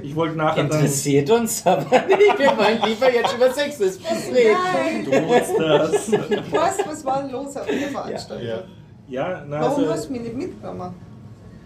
Ich 0.00 0.14
wollte 0.14 0.36
nachher 0.36 0.62
dann. 0.62 0.78
Interessiert 0.78 1.28
uns 1.28 1.66
aber 1.66 1.82
nicht. 2.06 2.38
Wir 2.38 2.56
wollen 2.56 2.80
lieber 2.86 3.12
jetzt 3.12 3.34
über 3.34 3.52
Sexismus 3.52 4.10
reden. 4.32 4.56
Nein, 4.72 5.04
Tut's 5.04 5.56
das. 5.58 6.12
was, 6.52 6.86
was 6.86 7.04
war 7.04 7.22
denn 7.22 7.32
los 7.32 7.56
auf 7.56 7.66
der 7.66 7.88
Veranstaltung? 7.88 8.46
Ja. 8.46 8.62
Ja, 9.08 9.44
na, 9.46 9.60
Warum 9.60 9.80
also, 9.80 9.92
hast 9.92 10.08
du 10.08 10.12
mich 10.12 10.22
nicht 10.22 10.36
mitgenommen? 10.36 10.94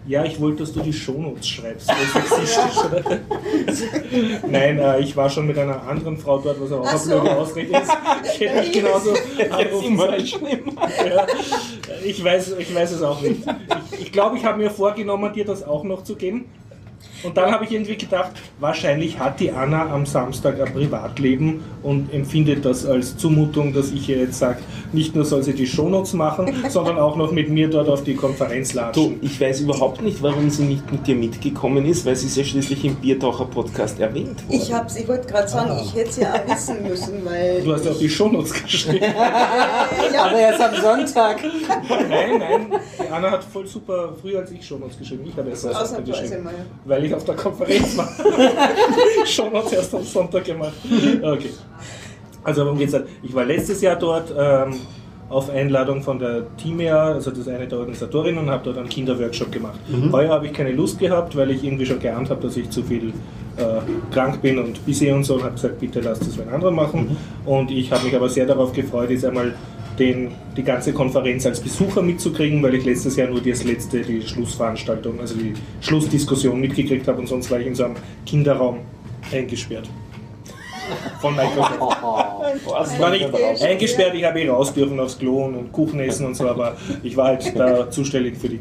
Ja, 0.07 0.23
ich 0.23 0.39
wollte, 0.39 0.59
dass 0.59 0.73
du 0.73 0.79
die 0.79 0.93
Shownotes 0.93 1.47
schreibst. 1.47 1.91
Nein, 4.47 4.79
äh, 4.79 4.99
ich 4.99 5.15
war 5.17 5.29
schon 5.29 5.45
mit 5.47 5.57
einer 5.57 5.83
anderen 5.83 6.17
Frau 6.17 6.39
dort, 6.39 6.61
was 6.61 6.71
auch 6.71 6.85
eine 6.85 6.97
so. 6.97 7.19
blöde 7.19 7.35
Ausrede 7.35 7.77
ist. 7.77 7.91
Ich 8.23 8.39
hätte 8.39 8.59
mich 8.59 8.71
genauso 8.71 9.11
anrufen. 9.51 9.97
Ja, 11.07 11.25
ich, 12.03 12.23
weiß, 12.23 12.55
ich 12.57 12.73
weiß 12.73 12.91
es 12.91 13.01
auch 13.01 13.21
nicht. 13.21 13.41
Ich, 13.91 14.01
ich 14.01 14.11
glaube, 14.11 14.37
ich 14.37 14.45
habe 14.45 14.57
mir 14.57 14.69
vorgenommen, 14.69 15.33
dir 15.33 15.45
das 15.45 15.63
auch 15.63 15.83
noch 15.83 16.03
zu 16.03 16.15
geben. 16.15 16.45
Und 17.23 17.35
dann 17.35 17.51
habe 17.51 17.65
ich 17.65 17.71
irgendwie 17.71 17.97
gedacht, 17.97 18.31
wahrscheinlich 18.59 19.17
hat 19.17 19.39
die 19.39 19.51
Anna 19.51 19.89
am 19.91 20.05
Samstag 20.05 20.59
ein 20.61 20.71
Privatleben 20.71 21.63
und 21.81 22.13
empfindet 22.13 22.63
das 22.63 22.85
als 22.85 23.17
Zumutung, 23.17 23.73
dass 23.73 23.91
ich 23.91 24.07
ihr 24.07 24.17
jetzt 24.19 24.37
sage, 24.37 24.59
nicht 24.93 25.15
nur 25.15 25.25
soll 25.25 25.41
sie 25.41 25.53
die 25.53 25.65
Shownotes 25.65 26.13
machen, 26.13 26.53
sondern 26.69 26.99
auch 26.99 27.15
noch 27.15 27.31
mit 27.31 27.49
mir 27.49 27.69
dort 27.69 27.89
auf 27.89 28.03
die 28.03 28.13
Konferenz 28.15 28.69
Du, 28.73 28.77
latschen. 28.77 29.19
ich 29.21 29.41
weiß 29.41 29.61
überhaupt 29.61 30.01
nicht, 30.01 30.21
warum 30.21 30.49
sie 30.51 30.63
nicht 30.63 30.91
mit 30.91 31.07
dir 31.07 31.15
mitgekommen 31.15 31.85
ist, 31.85 32.05
weil 32.05 32.15
sie 32.15 32.27
ist 32.27 32.37
ja 32.37 32.43
schließlich 32.43 32.85
im 32.85 32.95
Biertaucher-Podcast 32.95 33.99
erwähnt 33.99 34.47
worden. 34.47 34.61
Ich, 34.61 34.71
hab's, 34.71 34.95
ich 34.95 35.07
wollte 35.07 35.27
gerade 35.27 35.47
sagen, 35.47 35.79
ich 35.83 35.95
hätte 35.95 36.09
es 36.09 36.17
ja 36.17 36.33
auch 36.35 36.47
wissen 36.47 36.83
müssen, 36.83 37.25
weil. 37.25 37.61
Du 37.63 37.73
hast 37.73 37.85
ja 37.85 37.91
auch 37.91 37.97
die 37.99 38.09
Shownotes 38.09 38.53
geschrieben. 38.53 39.05
Aber 40.19 40.37
erst 40.39 40.61
am 40.61 40.75
Sonntag. 40.81 41.37
Nein, 42.09 42.37
nein, 42.39 42.67
die 43.03 43.07
Anna 43.11 43.31
hat 43.31 43.43
voll 43.43 43.65
super 43.67 44.13
früher 44.21 44.39
als 44.39 44.51
ich 44.51 44.65
Shownotes 44.65 44.97
geschrieben. 44.99 45.25
Ich 45.27 45.35
habe 45.37 45.49
erst 45.49 45.65
am 45.65 45.71
Sonntag 45.73 45.83
Ausnahmsweise 45.87 46.21
geschrieben. 46.21 46.43
mal. 46.43 46.53
Weil 46.87 47.05
ich 47.05 47.13
auf 47.13 47.25
der 47.25 47.35
Konferenz 47.35 47.97
war. 47.97 48.09
Shownotes 49.25 49.73
erst 49.73 49.93
am 49.93 50.03
Sonntag 50.03 50.45
gemacht. 50.45 50.73
Okay. 51.21 51.49
Also 52.43 52.63
worum 52.63 52.77
geht's 52.77 52.93
halt? 52.93 53.07
Ich 53.21 53.35
war 53.35 53.43
letztes 53.43 53.81
Jahr 53.81 53.97
dort 53.97 54.33
ähm, 54.37 54.73
auf 55.29 55.49
Einladung 55.49 56.01
von 56.01 56.17
der 56.17 56.43
Timea, 56.55 57.13
also 57.13 57.29
das 57.31 57.39
ist 57.39 57.49
eine 57.49 57.67
der 57.67 57.79
Organisatorinnen, 57.79 58.39
und 58.45 58.49
habe 58.49 58.63
dort 58.63 58.77
einen 58.77 58.87
Kinderworkshop 58.87 59.51
gemacht. 59.51 59.79
Heuer 60.13 60.29
habe 60.29 60.45
ich 60.45 60.53
keine 60.53 60.71
Lust 60.71 60.97
gehabt, 60.97 61.35
weil 61.35 61.51
ich 61.51 61.63
irgendwie 61.63 61.85
schon 61.85 61.99
geahnt 61.99 62.29
habe, 62.29 62.41
dass 62.41 62.55
ich 62.55 62.69
zu 62.69 62.81
viel 62.83 63.09
äh, 63.57 64.13
krank 64.13 64.41
bin 64.41 64.57
und 64.57 64.85
busy 64.85 65.11
und 65.11 65.25
so 65.25 65.35
und 65.35 65.43
habe 65.43 65.55
gesagt, 65.55 65.79
bitte 65.79 65.99
lasst 65.99 66.25
das 66.25 66.39
ein 66.39 66.47
anderer 66.47 66.71
machen. 66.71 67.17
Und 67.45 67.69
ich 67.71 67.91
habe 67.91 68.05
mich 68.05 68.15
aber 68.15 68.29
sehr 68.29 68.45
darauf 68.45 68.71
gefreut, 68.71 69.09
jetzt 69.09 69.25
einmal 69.25 69.53
den, 69.99 70.31
die 70.55 70.63
ganze 70.63 70.93
Konferenz 70.93 71.45
als 71.45 71.59
Besucher 71.59 72.01
mitzukriegen, 72.01 72.61
weil 72.61 72.75
ich 72.75 72.85
letztes 72.85 73.15
Jahr 73.15 73.29
nur 73.29 73.41
das 73.41 73.63
letzte, 73.63 74.01
die 74.01 74.21
Schlussveranstaltung, 74.21 75.19
also 75.19 75.35
die 75.35 75.53
Schlussdiskussion 75.81 76.59
mitgekriegt 76.59 77.07
habe 77.07 77.19
und 77.19 77.27
sonst 77.27 77.49
war 77.49 77.59
ich 77.59 77.67
in 77.67 77.75
so 77.75 77.85
einem 77.85 77.95
Kinderraum 78.25 78.79
eingesperrt. 79.31 79.89
Von 81.19 81.35
Microsoft. 81.35 81.97
Ich 82.57 82.99
war 82.99 83.09
nicht 83.09 83.29
eingesperrt, 83.61 84.15
ich 84.15 84.23
habe 84.23 84.41
eh 84.41 84.49
raus 84.49 84.73
dürfen 84.73 84.99
aufs 84.99 85.17
Klo 85.19 85.45
und 85.45 85.71
Kuchen 85.71 85.99
essen 85.99 86.25
und 86.25 86.35
so, 86.35 86.47
aber 86.47 86.77
ich 87.03 87.17
war 87.17 87.27
halt 87.27 87.53
da 87.57 87.89
zuständig 87.91 88.37
für 88.37 88.47
die 88.47 88.59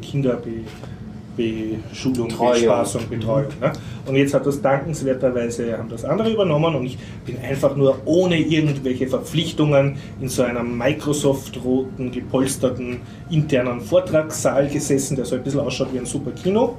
Kinderbeschulung, 1.36 2.28
Bespaßung, 2.28 3.02
Betreuung. 3.08 3.46
Ne? 3.60 3.72
Und 4.06 4.16
jetzt 4.16 4.34
hat 4.34 4.46
das 4.46 4.60
dankenswerterweise, 4.62 5.76
haben 5.76 5.88
das 5.88 6.04
andere 6.04 6.30
übernommen 6.32 6.74
und 6.76 6.86
ich 6.86 6.98
bin 7.24 7.36
einfach 7.38 7.74
nur 7.76 7.98
ohne 8.04 8.38
irgendwelche 8.38 9.06
Verpflichtungen 9.06 9.96
in 10.20 10.28
so 10.28 10.42
einem 10.44 10.76
Microsoft-roten, 10.78 12.10
gepolsterten 12.12 12.98
internen 13.30 13.80
Vortragssaal 13.80 14.68
gesessen, 14.68 15.16
der 15.16 15.24
so 15.24 15.36
ein 15.36 15.42
bisschen 15.42 15.60
ausschaut 15.60 15.88
wie 15.92 15.98
ein 15.98 16.06
super 16.06 16.30
Kino 16.32 16.76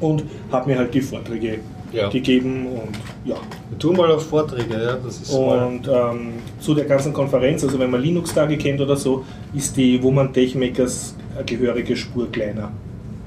und 0.00 0.24
habe 0.52 0.70
mir 0.70 0.78
halt 0.78 0.92
die 0.94 1.00
Vorträge 1.00 1.58
Ja. 1.92 2.08
gegeben 2.10 2.66
und 2.66 2.94
ja. 3.24 3.36
Wir 3.70 3.78
tun 3.78 3.96
mal 3.96 4.10
auf 4.10 4.26
Vorträge, 4.26 4.74
ja. 4.74 4.96
Das 5.02 5.20
ist. 5.20 5.30
Und 5.32 5.88
ähm, 5.88 6.34
zu 6.60 6.74
der 6.74 6.84
ganzen 6.84 7.12
Konferenz, 7.12 7.64
also 7.64 7.78
wenn 7.78 7.90
man 7.90 8.02
Linux-Tage 8.02 8.56
kennt 8.58 8.80
oder 8.80 8.96
so, 8.96 9.24
ist 9.54 9.76
die 9.76 10.02
Woman 10.02 10.32
Techmakers 10.32 11.14
eine 11.34 11.44
gehörige 11.44 11.96
Spur 11.96 12.30
kleiner. 12.30 12.70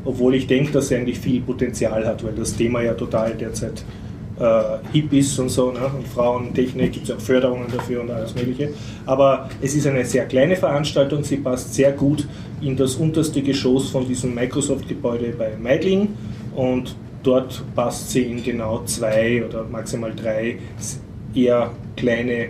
Obwohl 0.09 0.33
ich 0.33 0.47
denke, 0.47 0.71
dass 0.71 0.87
sie 0.87 0.95
eigentlich 0.95 1.19
viel 1.19 1.39
Potenzial 1.39 2.03
hat, 2.03 2.23
weil 2.23 2.33
das 2.33 2.55
Thema 2.55 2.81
ja 2.81 2.95
total 2.95 3.35
derzeit 3.35 3.83
äh, 4.39 4.79
hip 4.91 5.13
ist 5.13 5.37
und 5.37 5.49
so. 5.49 5.71
Ne? 5.71 5.81
Und 5.81 6.07
Frauentechnik 6.07 6.93
gibt 6.93 7.07
es 7.07 7.15
auch 7.15 7.19
Förderungen 7.19 7.67
dafür 7.71 8.01
und 8.01 8.09
alles 8.09 8.33
Mögliche. 8.33 8.69
Aber 9.05 9.47
es 9.61 9.75
ist 9.75 9.85
eine 9.85 10.03
sehr 10.03 10.25
kleine 10.25 10.55
Veranstaltung, 10.55 11.23
sie 11.23 11.37
passt 11.37 11.75
sehr 11.75 11.91
gut 11.91 12.27
in 12.59 12.75
das 12.75 12.95
unterste 12.95 13.43
Geschoss 13.43 13.91
von 13.91 14.07
diesem 14.07 14.33
Microsoft-Gebäude 14.33 15.35
bei 15.37 15.51
Meidling 15.61 16.07
und 16.55 16.95
dort 17.21 17.61
passt 17.75 18.09
sie 18.09 18.23
in 18.23 18.43
genau 18.43 18.81
zwei 18.85 19.45
oder 19.45 19.63
maximal 19.63 20.11
drei 20.15 20.57
eher 21.35 21.69
kleine 21.95 22.33
äh, 22.33 22.49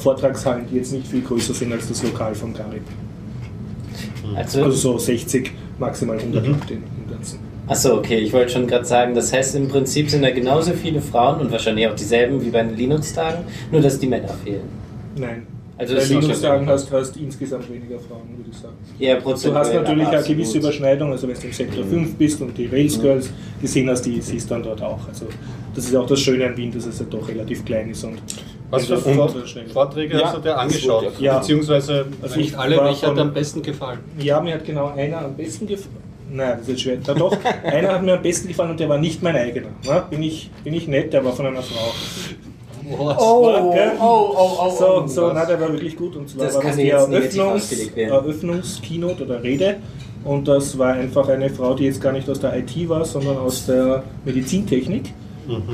Vortragshallen, 0.00 0.64
die 0.70 0.76
jetzt 0.76 0.94
nicht 0.94 1.06
viel 1.06 1.20
größer 1.20 1.52
sind 1.52 1.70
als 1.70 1.86
das 1.86 2.02
Lokal 2.02 2.34
von 2.34 2.54
Garib. 2.54 2.80
Also, 4.34 4.62
Also 4.62 4.70
so 4.70 4.98
60, 4.98 5.52
maximal 5.78 6.18
100 6.18 6.46
Leute 6.46 6.74
im 6.74 7.10
Ganzen. 7.10 7.38
Achso, 7.66 7.96
okay, 7.96 8.18
ich 8.18 8.32
wollte 8.32 8.52
schon 8.52 8.66
gerade 8.66 8.84
sagen, 8.84 9.14
das 9.14 9.32
heißt 9.32 9.54
im 9.56 9.68
Prinzip 9.68 10.08
sind 10.08 10.22
da 10.22 10.30
genauso 10.30 10.72
viele 10.72 11.00
Frauen 11.02 11.40
und 11.40 11.52
wahrscheinlich 11.52 11.86
auch 11.86 11.94
dieselben 11.94 12.42
wie 12.44 12.50
bei 12.50 12.62
den 12.62 12.76
Linux-Tagen, 12.76 13.44
nur 13.70 13.82
dass 13.82 13.98
die 13.98 14.06
Männer 14.06 14.28
fehlen. 14.42 14.62
Nein. 15.16 15.46
Also 15.76 15.92
Bei 15.92 16.00
das 16.00 16.08
ist 16.08 16.14
noch 16.14 16.22
Linux-Tagen 16.22 16.66
hast, 16.66 16.90
hast 16.90 17.14
du 17.14 17.20
insgesamt 17.20 17.70
weniger 17.72 17.98
Frauen, 18.00 18.22
würde 18.36 18.50
ich 18.50 18.56
sagen. 18.56 18.74
eher 18.98 19.16
Du 19.16 19.22
prozentuell. 19.22 19.64
hast 19.64 19.74
natürlich 19.74 20.08
eine 20.08 20.22
gewisse. 20.22 20.58
Überschneidung, 20.58 21.12
also 21.12 21.28
wenn 21.28 21.36
du 21.36 21.46
im 21.46 21.52
Sektor 21.52 21.84
5 21.84 22.14
bist 22.16 22.40
und 22.40 22.56
die 22.58 22.66
Rails 22.66 23.00
Girls 23.00 23.30
gesehen 23.60 23.88
hast, 23.90 24.02
die 24.02 24.20
siehst 24.20 24.50
du 24.50 24.54
dann 24.54 24.62
dort 24.64 24.82
auch. 24.82 25.06
Also 25.06 25.26
das 25.74 25.84
ist 25.84 25.94
auch 25.94 26.06
das 26.06 26.20
Schöne 26.20 26.46
an 26.46 26.56
Wien, 26.56 26.72
dass 26.72 26.86
es 26.86 26.98
ja 26.98 27.06
doch 27.08 27.28
relativ 27.28 27.64
klein 27.64 27.90
ist 27.90 28.02
und 28.02 28.18
Was 28.70 28.86
für 28.86 28.94
und- 28.98 29.14
Vor 29.14 29.34
und 29.34 29.48
schnell. 29.48 29.66
Vorträge 29.68 30.18
Ja, 30.18 30.26
hast 30.26 30.36
du 30.36 30.40
dir 30.40 30.58
angeschaut? 30.58 31.04
wurde 31.04 31.24
ja- 31.24 31.38
Beziehungsweise, 31.38 32.06
Also 32.22 32.36
nicht 32.36 32.54
alle, 32.54 32.76
war 32.76 32.84
welcher 32.86 33.08
hat 33.08 33.18
am 33.18 33.32
besten 33.32 33.62
gefallen? 33.62 34.00
Ja, 34.18 34.40
mir 34.40 34.54
hat 34.54 34.64
genau 34.64 34.92
einer 34.94 35.18
am 35.24 35.34
besten 35.36 35.66
gefallen. 35.66 35.96
Nein, 36.30 36.50
das 36.58 36.60
ist 36.62 36.68
jetzt 36.68 36.80
schwer. 36.82 36.98
Na 37.06 37.14
doch, 37.14 37.36
einer 37.64 37.92
hat 37.94 38.02
mir 38.02 38.14
am 38.14 38.22
besten 38.22 38.48
gefallen 38.48 38.70
und 38.72 38.80
der 38.80 38.88
war 38.90 38.98
nicht 38.98 39.22
mein 39.22 39.34
eigener. 39.36 39.68
Na, 39.86 40.00
bin, 40.00 40.22
ich, 40.22 40.50
bin 40.64 40.74
ich 40.74 40.86
nett, 40.86 41.12
der 41.14 41.24
war 41.24 41.32
von 41.32 41.46
einer 41.46 41.62
Frau. 41.62 41.92
Oh, 42.90 43.14
oh, 43.18 43.94
oh, 44.00 44.34
oh, 44.60 44.70
So, 44.70 45.02
oh. 45.02 45.06
so 45.06 45.30
na, 45.32 45.44
der 45.44 45.60
war 45.60 45.70
wirklich 45.72 45.96
gut. 45.96 46.16
Und 46.16 46.28
zwar 46.28 46.46
Das 46.46 46.54
war 46.56 46.62
das 46.62 46.76
die 46.76 46.90
Eröffnungs. 46.90 47.72
Eröffnungskeynote 47.96 49.24
oder 49.24 49.42
Rede. 49.42 49.76
Und 50.24 50.48
das 50.48 50.76
war 50.78 50.94
einfach 50.94 51.28
eine 51.28 51.48
Frau, 51.50 51.74
die 51.74 51.84
jetzt 51.84 52.00
gar 52.00 52.12
nicht 52.12 52.28
aus 52.28 52.40
der 52.40 52.56
IT 52.58 52.88
war, 52.88 53.04
sondern 53.04 53.38
aus 53.38 53.66
der 53.66 54.02
Medizintechnik. 54.24 55.12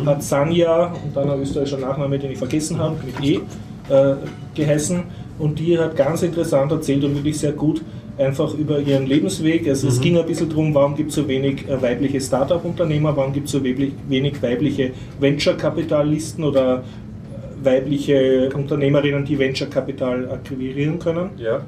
Hat 0.07 0.23
Sanja 0.23 0.93
und 1.05 1.17
dann 1.17 1.31
ein 1.31 1.41
österreichischer 1.41 1.79
Nachname, 1.79 2.19
den 2.19 2.33
ich 2.33 2.39
vergessen 2.39 2.79
habe, 2.79 2.97
mit 3.05 3.23
E 3.23 3.41
äh, 3.89 4.15
geheißen. 4.55 5.03
Und 5.39 5.59
die 5.59 5.79
hat 5.79 5.97
ganz 5.97 6.23
interessant 6.23 6.71
erzählt 6.71 7.05
und 7.05 7.15
wirklich 7.15 7.39
sehr 7.39 7.53
gut 7.53 7.83
einfach 8.19 8.55
über 8.55 8.79
ihren 8.79 9.07
Lebensweg. 9.07 9.69
Also 9.69 9.89
es 9.89 10.01
ging 10.01 10.17
ein 10.17 10.27
bisschen 10.27 10.49
darum, 10.49 10.75
warum 10.75 10.95
gibt 10.95 11.11
es 11.11 11.17
so 11.17 11.27
wenig 11.27 11.69
äh, 11.69 11.81
weibliche 11.83 12.21
Startup-Unternehmer, 12.21 13.17
warum 13.17 13.33
gibt 13.33 13.47
es 13.47 13.53
so 13.53 13.63
wenig, 13.63 13.93
wenig 14.09 14.41
weibliche 14.43 14.93
Venture-Kapitalisten 15.19 16.45
oder 16.45 16.79
äh, 16.79 17.65
weibliche 17.65 18.51
Unternehmerinnen, 18.55 19.25
die 19.25 19.39
Venture-Kapital 19.39 20.31
akquirieren 20.31 20.99
können. 20.99 21.31
Ja. 21.37 21.63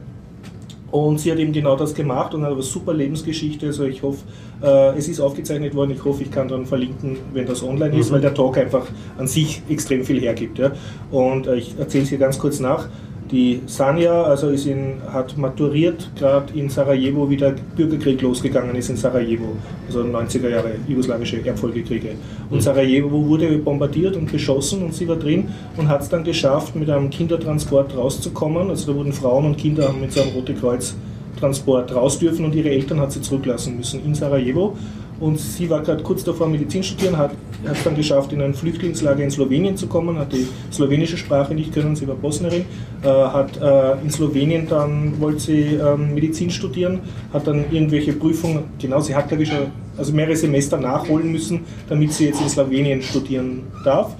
Und 0.96 1.20
sie 1.20 1.30
hat 1.30 1.38
eben 1.38 1.52
genau 1.52 1.76
das 1.76 1.94
gemacht 1.94 2.32
und 2.32 2.42
hat 2.42 2.52
eine 2.52 2.62
super 2.62 2.94
Lebensgeschichte. 2.94 3.66
Also 3.66 3.84
ich 3.84 4.02
hoffe, 4.02 4.20
äh, 4.62 4.96
es 4.96 5.08
ist 5.08 5.20
aufgezeichnet 5.20 5.74
worden. 5.74 5.90
Ich 5.90 6.02
hoffe, 6.02 6.22
ich 6.22 6.30
kann 6.30 6.48
dann 6.48 6.64
verlinken, 6.64 7.18
wenn 7.34 7.44
das 7.44 7.62
online 7.62 7.98
ist, 7.98 8.10
weil 8.10 8.22
der 8.22 8.32
Talk 8.32 8.56
einfach 8.56 8.86
an 9.18 9.26
sich 9.26 9.60
extrem 9.68 10.04
viel 10.04 10.22
hergibt. 10.22 10.58
Ja. 10.58 10.72
Und 11.10 11.48
äh, 11.48 11.56
ich 11.56 11.78
erzähle 11.78 12.04
es 12.04 12.08
hier 12.08 12.16
ganz 12.16 12.38
kurz 12.38 12.60
nach. 12.60 12.88
Die 13.30 13.60
Sanja 13.66 14.22
also 14.22 14.50
ist 14.50 14.66
in, 14.66 15.00
hat 15.12 15.36
maturiert, 15.36 16.10
gerade 16.16 16.56
in 16.56 16.68
Sarajevo, 16.68 17.28
wie 17.28 17.36
der 17.36 17.56
Bürgerkrieg 17.76 18.22
losgegangen 18.22 18.76
ist 18.76 18.88
in 18.88 18.96
Sarajevo, 18.96 19.56
also 19.88 20.02
90er 20.02 20.48
Jahre 20.48 20.72
jugoslawische 20.86 21.44
Erbfolgekriege. 21.44 22.10
Und 22.50 22.62
Sarajevo 22.62 23.26
wurde 23.26 23.58
bombardiert 23.58 24.16
und 24.16 24.30
beschossen 24.30 24.84
und 24.84 24.94
sie 24.94 25.08
war 25.08 25.16
drin 25.16 25.48
und 25.76 25.88
hat 25.88 26.02
es 26.02 26.08
dann 26.08 26.22
geschafft, 26.22 26.76
mit 26.76 26.88
einem 26.88 27.10
Kindertransport 27.10 27.96
rauszukommen. 27.96 28.70
Also 28.70 28.92
da 28.92 28.98
wurden 28.98 29.12
Frauen 29.12 29.46
und 29.46 29.58
Kinder 29.58 29.92
mit 29.92 30.12
so 30.12 30.20
einem 30.22 30.30
Rote 30.30 30.54
Kreuz 30.54 30.94
Transport 31.40 31.94
raus 31.94 32.18
dürfen 32.18 32.44
und 32.44 32.54
ihre 32.54 32.70
Eltern 32.70 33.00
hat 33.00 33.12
sie 33.12 33.20
zurücklassen 33.20 33.76
müssen 33.76 34.04
in 34.04 34.14
Sarajevo. 34.14 34.76
Und 35.18 35.38
sie 35.38 35.68
war 35.70 35.82
gerade 35.82 36.02
kurz 36.02 36.24
davor, 36.24 36.48
Medizin 36.48 36.82
studieren, 36.82 37.16
hat 37.16 37.32
es 37.64 37.82
dann 37.82 37.96
geschafft, 37.96 38.32
in 38.32 38.42
ein 38.42 38.54
Flüchtlingslager 38.54 39.22
in 39.22 39.30
Slowenien 39.30 39.76
zu 39.76 39.86
kommen, 39.86 40.18
hat 40.18 40.32
die 40.32 40.46
slowenische 40.70 41.16
Sprache 41.16 41.54
nicht 41.54 41.72
können, 41.72 41.96
sie 41.96 42.06
war 42.06 42.14
Bosnierin, 42.14 42.66
äh, 43.02 43.08
hat 43.08 43.56
äh, 43.60 44.02
in 44.02 44.10
Slowenien 44.10 44.68
dann, 44.68 45.18
wollte 45.20 45.40
sie 45.40 45.62
ähm, 45.74 46.14
Medizin 46.14 46.50
studieren, 46.50 47.00
hat 47.32 47.46
dann 47.46 47.64
irgendwelche 47.70 48.12
Prüfungen, 48.12 48.64
genau, 48.78 49.00
sie 49.00 49.14
hat 49.14 49.28
glaube 49.28 49.44
ich 49.44 49.48
schon, 49.48 49.70
also 49.96 50.12
mehrere 50.12 50.36
Semester 50.36 50.76
nachholen 50.76 51.32
müssen, 51.32 51.60
damit 51.88 52.12
sie 52.12 52.26
jetzt 52.26 52.42
in 52.42 52.48
Slowenien 52.48 53.00
studieren 53.00 53.62
darf 53.84 54.14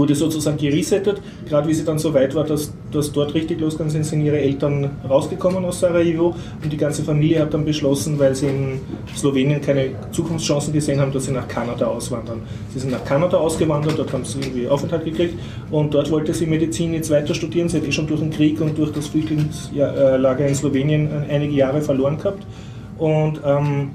wurde 0.00 0.14
sozusagen 0.14 0.56
geresettet. 0.56 1.20
Gerade 1.48 1.68
wie 1.68 1.74
sie 1.74 1.84
dann 1.84 1.98
so 1.98 2.12
weit 2.14 2.34
war, 2.34 2.44
dass 2.44 2.72
das 2.90 3.12
dort 3.12 3.34
richtig 3.34 3.60
losgegangen 3.60 3.92
sind, 3.92 4.04
sind 4.04 4.24
ihre 4.24 4.40
Eltern 4.40 4.90
rausgekommen 5.08 5.64
aus 5.64 5.80
Sarajevo 5.80 6.34
und 6.62 6.72
die 6.72 6.76
ganze 6.76 7.04
Familie 7.04 7.40
hat 7.40 7.54
dann 7.54 7.64
beschlossen, 7.64 8.18
weil 8.18 8.34
sie 8.34 8.46
in 8.46 8.80
Slowenien 9.14 9.60
keine 9.60 9.90
Zukunftschancen 10.10 10.72
gesehen 10.72 11.00
haben, 11.00 11.12
dass 11.12 11.26
sie 11.26 11.32
nach 11.32 11.46
Kanada 11.46 11.86
auswandern. 11.86 12.40
Sie 12.72 12.80
sind 12.80 12.90
nach 12.90 13.04
Kanada 13.04 13.36
ausgewandert, 13.36 13.98
dort 13.98 14.12
haben 14.12 14.24
sie 14.24 14.40
irgendwie 14.40 14.66
Aufenthalt 14.68 15.04
gekriegt 15.04 15.38
und 15.70 15.94
dort 15.94 16.10
wollte 16.10 16.34
sie 16.34 16.46
Medizin 16.46 16.94
jetzt 16.94 17.10
weiter 17.10 17.34
studieren. 17.34 17.68
Sie 17.68 17.76
hat 17.76 17.86
eh 17.86 17.92
schon 17.92 18.06
durch 18.06 18.20
den 18.20 18.30
Krieg 18.30 18.60
und 18.60 18.76
durch 18.76 18.92
das 18.92 19.06
Flüchtlingslager 19.08 20.46
in 20.46 20.54
Slowenien 20.54 21.08
einige 21.28 21.54
Jahre 21.54 21.82
verloren 21.82 22.16
gehabt 22.16 22.44
und 22.98 23.40
ähm, 23.44 23.90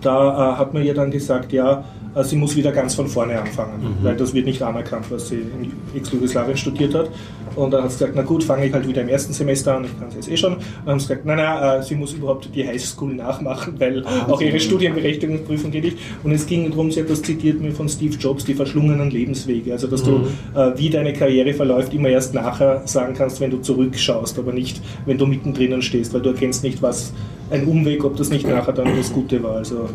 da 0.00 0.54
äh, 0.54 0.58
hat 0.58 0.74
man 0.74 0.82
ihr 0.82 0.94
dann 0.94 1.10
gesagt, 1.10 1.52
ja, 1.52 1.72
äh, 1.80 2.01
sie 2.20 2.36
muss 2.36 2.56
wieder 2.56 2.72
ganz 2.72 2.94
von 2.94 3.08
vorne 3.08 3.40
anfangen, 3.40 3.96
weil 4.02 4.16
das 4.16 4.34
wird 4.34 4.46
nicht 4.46 4.62
anerkannt, 4.62 5.06
was 5.10 5.28
sie 5.28 5.36
in 5.36 5.72
Ex-Jugoslawien 5.96 6.56
studiert 6.56 6.94
hat. 6.94 7.10
Und 7.56 7.72
dann 7.72 7.82
hat 7.82 7.90
sie 7.90 7.98
gesagt, 7.98 8.14
na 8.16 8.22
gut, 8.22 8.44
fange 8.44 8.66
ich 8.66 8.72
halt 8.72 8.86
wieder 8.86 9.02
im 9.02 9.08
ersten 9.08 9.32
Semester 9.32 9.76
an, 9.76 9.84
ich 9.84 9.98
kann 9.98 10.08
es 10.08 10.14
jetzt 10.14 10.30
eh 10.30 10.36
schon. 10.36 10.54
Und 10.54 10.62
dann 10.84 10.92
haben 10.92 11.00
sie 11.00 11.08
gesagt, 11.08 11.26
nein, 11.26 11.36
nein, 11.36 11.80
äh, 11.80 11.82
sie 11.82 11.94
muss 11.94 12.12
überhaupt 12.12 12.48
die 12.54 12.66
Highschool 12.66 13.14
nachmachen, 13.14 13.74
weil 13.78 14.04
auch 14.06 14.40
ihre 14.40 14.58
Studienberechtigungsprüfung 14.58 15.70
geht 15.70 15.84
nicht. 15.84 15.98
Und 16.22 16.32
es 16.32 16.46
ging 16.46 16.70
darum, 16.70 16.90
sie 16.90 17.00
hat 17.00 17.10
das 17.10 17.22
zitiert 17.22 17.60
mir 17.60 17.72
von 17.72 17.88
Steve 17.88 18.16
Jobs, 18.16 18.44
die 18.44 18.54
verschlungenen 18.54 19.10
Lebenswege. 19.10 19.72
Also, 19.72 19.86
dass 19.86 20.02
du, 20.02 20.26
äh, 20.54 20.72
wie 20.76 20.90
deine 20.90 21.12
Karriere 21.12 21.52
verläuft, 21.52 21.92
immer 21.94 22.08
erst 22.08 22.34
nachher 22.34 22.82
sagen 22.86 23.14
kannst, 23.16 23.40
wenn 23.40 23.50
du 23.50 23.58
zurückschaust, 23.58 24.38
aber 24.38 24.52
nicht, 24.52 24.80
wenn 25.06 25.18
du 25.18 25.26
mittendrin 25.26 25.82
stehst, 25.82 26.14
weil 26.14 26.22
du 26.22 26.30
erkennst 26.30 26.62
nicht, 26.64 26.82
was 26.82 27.12
ein 27.50 27.66
Umweg, 27.66 28.04
ob 28.04 28.16
das 28.16 28.30
nicht 28.30 28.46
nachher 28.48 28.72
dann 28.72 28.96
das 28.96 29.12
Gute 29.12 29.42
war. 29.42 29.56
Also, 29.56 29.88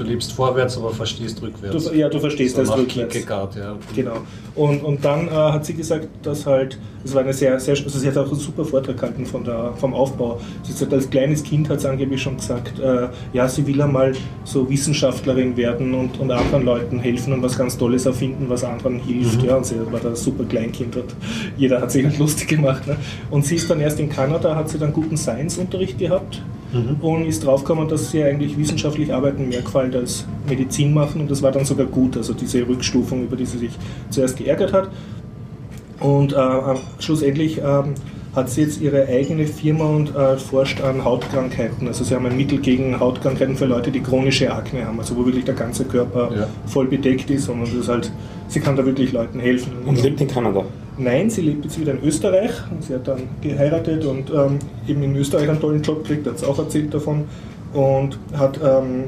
Du 0.00 0.06
lebst 0.06 0.32
vorwärts, 0.32 0.78
aber 0.78 0.94
verstehst 0.94 1.42
rückwärts. 1.42 1.84
Du, 1.84 1.94
ja, 1.94 2.08
du 2.08 2.18
verstehst 2.18 2.56
so 2.56 2.62
das 2.62 2.70
rückwärts. 2.74 3.12
Kierkegaard, 3.12 3.54
ja. 3.56 3.76
Genau. 3.94 4.16
Und, 4.54 4.82
und 4.82 5.04
dann 5.04 5.28
äh, 5.28 5.30
hat 5.30 5.66
sie 5.66 5.74
gesagt, 5.74 6.08
dass 6.22 6.46
halt, 6.46 6.78
es 7.04 7.14
war 7.14 7.20
eine 7.20 7.34
sehr, 7.34 7.60
sehr, 7.60 7.76
also 7.76 7.98
sie 7.98 8.08
hat 8.08 8.16
auch 8.16 8.30
einen 8.30 8.40
super 8.40 8.64
Vortrag 8.64 8.96
gehalten 8.96 9.26
von 9.26 9.44
der, 9.44 9.74
vom 9.76 9.92
Aufbau. 9.92 10.40
Sie 10.62 10.72
hat 10.82 10.90
als 10.94 11.10
kleines 11.10 11.42
Kind 11.42 11.68
hat 11.68 11.82
sie 11.82 11.90
angeblich 11.90 12.22
schon 12.22 12.38
gesagt, 12.38 12.78
äh, 12.78 13.08
ja, 13.34 13.46
sie 13.46 13.66
will 13.66 13.82
einmal 13.82 14.14
so 14.44 14.70
Wissenschaftlerin 14.70 15.54
werden 15.58 15.92
und, 15.92 16.18
und 16.18 16.30
anderen 16.30 16.64
Leuten 16.64 16.98
helfen 16.98 17.34
und 17.34 17.42
was 17.42 17.58
ganz 17.58 17.76
Tolles 17.76 18.06
erfinden, 18.06 18.48
was 18.48 18.64
anderen 18.64 19.00
hilft. 19.00 19.42
Ja, 19.42 19.56
und 19.56 19.66
sie 19.66 19.74
war 19.92 20.00
da 20.00 20.16
super 20.16 20.44
Kleinkind 20.44 20.96
und 20.96 21.14
jeder 21.58 21.78
hat 21.78 21.90
sich 21.90 22.06
halt 22.06 22.18
lustig 22.18 22.48
gemacht. 22.48 22.86
Ne? 22.86 22.96
Und 23.30 23.44
sie 23.44 23.56
ist 23.56 23.68
dann 23.68 23.80
erst 23.80 24.00
in 24.00 24.08
Kanada, 24.08 24.56
hat 24.56 24.70
sie 24.70 24.78
dann 24.78 24.94
guten 24.94 25.18
Science-Unterricht 25.18 25.98
gehabt 25.98 26.40
und 27.00 27.26
ist 27.26 27.44
draufgekommen, 27.44 27.88
dass 27.88 28.10
sie 28.10 28.22
eigentlich 28.22 28.56
wissenschaftlich 28.56 29.12
arbeiten 29.12 29.48
mehr 29.48 29.62
gefällt 29.62 29.94
als 29.96 30.24
Medizin 30.48 30.94
machen 30.94 31.20
und 31.22 31.30
das 31.30 31.42
war 31.42 31.50
dann 31.52 31.64
sogar 31.64 31.86
gut, 31.86 32.16
also 32.16 32.32
diese 32.32 32.66
Rückstufung, 32.66 33.24
über 33.24 33.36
die 33.36 33.46
sie 33.46 33.58
sich 33.58 33.72
zuerst 34.10 34.36
geärgert 34.36 34.72
hat. 34.72 34.88
Und 35.98 36.32
äh, 36.32 36.36
schlussendlich 36.98 37.58
ähm, 37.58 37.94
hat 38.34 38.48
sie 38.48 38.62
jetzt 38.62 38.80
ihre 38.80 39.06
eigene 39.06 39.46
Firma 39.46 39.84
und 39.84 40.14
äh, 40.14 40.36
forscht 40.36 40.80
an 40.80 41.04
Hautkrankheiten. 41.04 41.88
Also 41.88 42.04
sie 42.04 42.14
haben 42.14 42.24
ein 42.26 42.36
Mittel 42.36 42.58
gegen 42.58 42.98
Hautkrankheiten 42.98 43.56
für 43.56 43.66
Leute, 43.66 43.90
die 43.90 44.00
chronische 44.00 44.52
Akne 44.52 44.86
haben, 44.86 44.98
also 44.98 45.16
wo 45.16 45.26
wirklich 45.26 45.44
der 45.44 45.54
ganze 45.54 45.84
Körper 45.84 46.30
Ja. 46.34 46.46
voll 46.66 46.86
bedeckt 46.86 47.28
ist 47.30 47.48
und 47.48 47.62
das 47.62 47.72
ist 47.74 47.88
halt, 47.88 48.10
sie 48.48 48.60
kann 48.60 48.76
da 48.76 48.86
wirklich 48.86 49.12
Leuten 49.12 49.40
helfen. 49.40 49.72
Und 49.84 50.00
lebt 50.02 50.20
in 50.20 50.28
Kanada. 50.28 50.64
Nein, 51.00 51.30
sie 51.30 51.40
lebt 51.40 51.64
jetzt 51.64 51.80
wieder 51.80 51.92
in 51.92 52.02
Österreich. 52.04 52.50
Sie 52.80 52.94
hat 52.94 53.08
dann 53.08 53.22
geheiratet 53.40 54.04
und 54.04 54.30
ähm, 54.30 54.58
eben 54.86 55.02
in 55.02 55.16
Österreich 55.16 55.48
einen 55.48 55.58
tollen 55.58 55.82
Job 55.82 56.04
gekriegt, 56.04 56.26
hat 56.26 56.36
es 56.36 56.44
auch 56.44 56.58
erzählt 56.58 56.92
davon. 56.92 57.24
Und 57.72 58.18
hat 58.36 58.60
ähm, 58.62 59.04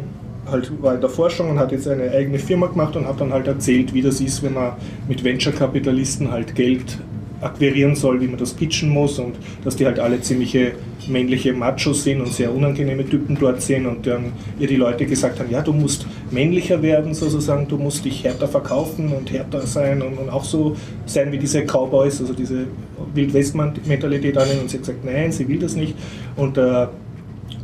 halt 0.51 0.71
war 0.83 0.95
in 0.95 1.03
der 1.03 1.11
Forschung 1.11 1.51
und 1.51 1.59
hat 1.59 1.71
jetzt 1.71 1.87
eine 1.87 2.11
eigene 2.11 2.39
Firma 2.39 2.67
gemacht 2.67 2.97
und 2.97 3.07
hat 3.07 3.21
dann 3.21 3.33
halt 3.33 3.47
erzählt, 3.47 3.93
wie 3.93 4.01
das 4.01 4.23
ist, 4.23 4.43
wenn 4.43 4.55
man 4.55 4.73
mit 5.07 5.23
Venture-Kapitalisten 5.23 6.31
halt 6.31 6.55
Geld 6.55 6.99
akquirieren 7.43 7.95
soll, 7.95 8.21
wie 8.21 8.29
man 8.29 8.39
das 8.39 8.55
pitchen 8.55 8.89
muss 8.89 9.19
und 9.19 9.35
dass 9.65 9.77
die 9.77 9.85
halt 9.85 9.99
alle 9.99 10.21
ziemliche 10.21 10.73
männliche 11.09 11.53
Machos 11.53 12.05
sind 12.05 12.21
und 12.21 12.33
sehr 12.33 12.55
unangenehme 12.55 13.05
Typen 13.05 13.37
dort 13.39 13.61
sind 13.61 13.87
und 13.87 14.07
dann 14.07 14.33
ihr 14.59 14.69
die 14.69 14.77
Leute 14.77 15.05
gesagt 15.05 15.41
haben, 15.41 15.51
ja, 15.51 15.61
du 15.61 15.73
musst 15.73 16.07
männlicher 16.31 16.81
werden 16.81 17.13
sozusagen, 17.15 17.67
du 17.67 17.77
musst 17.77 18.05
dich 18.05 18.25
härter 18.25 18.47
verkaufen 18.47 19.13
und 19.13 19.33
härter 19.33 19.67
sein 19.67 20.01
und, 20.03 20.19
und 20.19 20.31
auch 20.31 20.45
so 20.45 20.77
sein 21.07 21.33
wie 21.33 21.39
diese 21.39 21.63
Cowboys, 21.63 22.21
also 22.21 22.33
diese 22.33 22.67
Wildwest-Mentalität 23.15 24.39
an 24.39 24.47
und 24.61 24.71
sie 24.71 24.77
hat 24.77 24.87
gesagt, 24.87 25.05
nein, 25.05 25.33
sie 25.33 25.49
will 25.49 25.59
das 25.59 25.75
nicht. 25.75 25.97
Und 26.37 26.57
äh, 26.57 26.87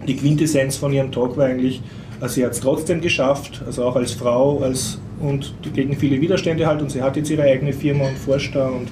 die 0.07 0.17
Quintessenz 0.17 0.77
von 0.77 0.93
ihrem 0.93 1.13
Talk 1.13 1.37
war 1.37 1.47
eigentlich, 1.47 1.81
also 2.21 2.35
sie 2.35 2.45
hat 2.45 2.53
es 2.53 2.61
trotzdem 2.61 3.01
geschafft, 3.01 3.63
also 3.65 3.85
auch 3.85 3.97
als 3.97 4.13
Frau 4.13 4.59
als, 4.61 4.99
und 5.21 5.55
gegen 5.75 5.97
viele 5.97 6.21
Widerstände 6.21 6.67
halt. 6.67 6.81
Und 6.83 6.91
sie 6.91 7.03
hat 7.03 7.17
jetzt 7.17 7.31
ihre 7.31 7.43
eigene 7.43 7.73
Firma 7.73 8.09
und 8.09 8.19
forscht 8.19 8.55
da 8.55 8.69
und 8.69 8.89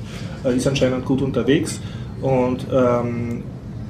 ist 0.51 0.67
anscheinend 0.67 1.05
gut 1.05 1.23
unterwegs 1.23 1.81
und 2.23 2.67
ähm, 2.73 3.43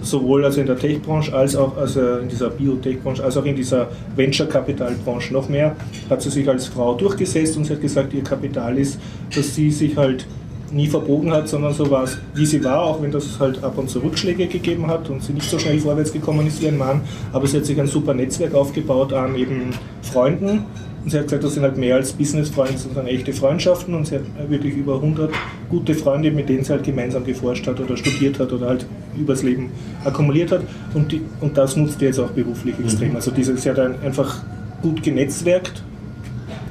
sowohl 0.02 0.44
also 0.44 0.60
in 0.60 0.66
der 0.66 0.78
Tech-Branche 0.78 1.34
als 1.34 1.56
auch 1.56 1.76
also 1.76 2.18
in 2.18 2.28
dieser 2.28 2.50
Biotech-Branche 2.50 3.24
als 3.24 3.36
auch 3.36 3.44
in 3.44 3.56
dieser 3.56 3.88
Venture-Kapital-Branche 4.14 5.32
noch 5.32 5.48
mehr 5.48 5.74
hat 6.10 6.22
sie 6.22 6.30
sich 6.30 6.48
als 6.48 6.66
Frau 6.66 6.94
durchgesetzt 6.94 7.56
und 7.56 7.64
sie 7.64 7.72
hat 7.72 7.80
gesagt, 7.80 8.12
ihr 8.14 8.22
Kapital 8.22 8.78
ist, 8.78 8.98
dass 9.34 9.54
sie 9.54 9.70
sich 9.70 9.96
halt 9.96 10.26
nie 10.72 10.88
verbogen 10.88 11.32
hat, 11.32 11.48
sondern 11.48 11.72
so 11.72 11.90
war 11.90 12.04
es, 12.04 12.18
wie 12.34 12.46
sie 12.46 12.62
war, 12.64 12.82
auch 12.82 13.02
wenn 13.02 13.10
das 13.10 13.38
halt 13.38 13.62
ab 13.62 13.78
und 13.78 13.88
zu 13.88 14.00
Rückschläge 14.00 14.46
gegeben 14.46 14.86
hat 14.86 15.08
und 15.10 15.22
sie 15.22 15.32
nicht 15.32 15.48
so 15.48 15.58
schnell 15.58 15.78
vorwärts 15.78 16.12
gekommen 16.12 16.46
ist 16.46 16.60
wie 16.60 16.68
ein 16.68 16.78
Mann. 16.78 17.02
Aber 17.32 17.46
sie 17.46 17.58
hat 17.58 17.66
sich 17.66 17.80
ein 17.80 17.86
super 17.86 18.14
Netzwerk 18.14 18.54
aufgebaut 18.54 19.12
an 19.12 19.36
eben 19.36 19.70
Freunden. 20.02 20.64
Und 21.06 21.10
sie 21.10 21.18
hat 21.18 21.26
gesagt, 21.26 21.44
das 21.44 21.54
sind 21.54 21.62
halt 21.62 21.76
mehr 21.76 21.94
als 21.94 22.12
Business-Freunde, 22.14 22.78
sondern 22.78 23.06
echte 23.06 23.32
Freundschaften. 23.32 23.94
Und 23.94 24.08
sie 24.08 24.16
hat 24.16 24.22
wirklich 24.48 24.74
über 24.74 24.96
100 24.96 25.30
gute 25.70 25.94
Freunde, 25.94 26.32
mit 26.32 26.48
denen 26.48 26.64
sie 26.64 26.72
halt 26.72 26.82
gemeinsam 26.82 27.24
geforscht 27.24 27.64
hat 27.68 27.78
oder 27.78 27.96
studiert 27.96 28.40
hat 28.40 28.52
oder 28.52 28.66
halt 28.66 28.86
übers 29.16 29.44
Leben 29.44 29.70
akkumuliert 30.04 30.50
hat. 30.50 30.62
Und, 30.94 31.12
die, 31.12 31.20
und 31.40 31.56
das 31.56 31.76
nutzt 31.76 32.00
sie 32.00 32.06
jetzt 32.06 32.18
auch 32.18 32.30
beruflich 32.30 32.74
extrem. 32.80 33.14
Also 33.14 33.30
diese, 33.30 33.56
sie 33.56 33.70
hat 33.70 33.78
ein, 33.78 33.94
einfach 34.04 34.42
gut 34.82 35.00
genetzwerkt 35.00 35.84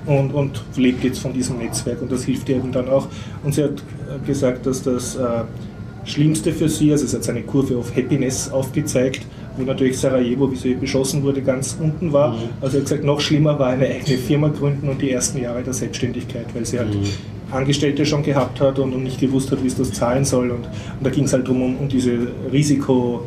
und, 0.05 0.33
und 0.33 0.61
lebt 0.75 1.05
jetzt 1.05 1.19
von 1.19 1.31
diesem 1.31 1.59
Netzwerk 1.59 2.01
und 2.01 2.11
das 2.11 2.25
hilft 2.25 2.49
ihr 2.49 2.57
eben 2.57 2.73
dann 2.73 2.89
auch. 2.89 3.07
Und 3.41 3.55
sie 3.55 3.63
hat 3.63 3.81
gesagt, 4.27 4.65
dass 4.65 4.83
das 4.83 5.15
äh, 5.15 5.43
Schlimmste 6.03 6.51
für 6.51 6.67
sie, 6.67 6.91
also 6.91 7.05
es 7.05 7.13
hat 7.13 7.29
eine 7.29 7.43
Kurve 7.43 7.77
of 7.77 7.95
Happiness 7.95 8.51
aufgezeigt, 8.51 9.21
wo 9.57 9.63
natürlich 9.63 9.97
Sarajevo, 9.97 10.51
wie 10.51 10.55
sie 10.55 10.73
beschossen 10.73 11.23
wurde, 11.23 11.41
ganz 11.41 11.77
unten 11.79 12.11
war. 12.13 12.35
Also 12.61 12.73
sie 12.73 12.77
hat 12.77 12.85
gesagt, 12.85 13.03
noch 13.03 13.19
schlimmer 13.19 13.57
war 13.59 13.69
eine 13.69 13.85
eigene 13.85 14.17
Firma 14.17 14.49
gründen 14.49 14.89
und 14.89 15.01
die 15.01 15.11
ersten 15.11 15.39
Jahre 15.39 15.63
der 15.63 15.73
Selbstständigkeit, 15.73 16.47
weil 16.53 16.65
sie 16.65 16.79
halt 16.79 16.95
Angestellte 17.51 18.05
schon 18.05 18.23
gehabt 18.23 18.59
hat 18.59 18.79
und, 18.79 19.03
nicht 19.03 19.19
gewusst 19.19 19.51
hat, 19.51 19.63
wie 19.63 19.67
es 19.67 19.75
das 19.75 19.91
zahlen 19.93 20.25
soll. 20.25 20.51
Und, 20.51 20.65
und 20.65 21.03
da 21.03 21.09
ging 21.09 21.25
es 21.25 21.33
halt 21.33 21.47
darum, 21.47 21.61
um, 21.61 21.77
um 21.77 21.89
diese 21.89 22.27
Risiko, 22.51 23.25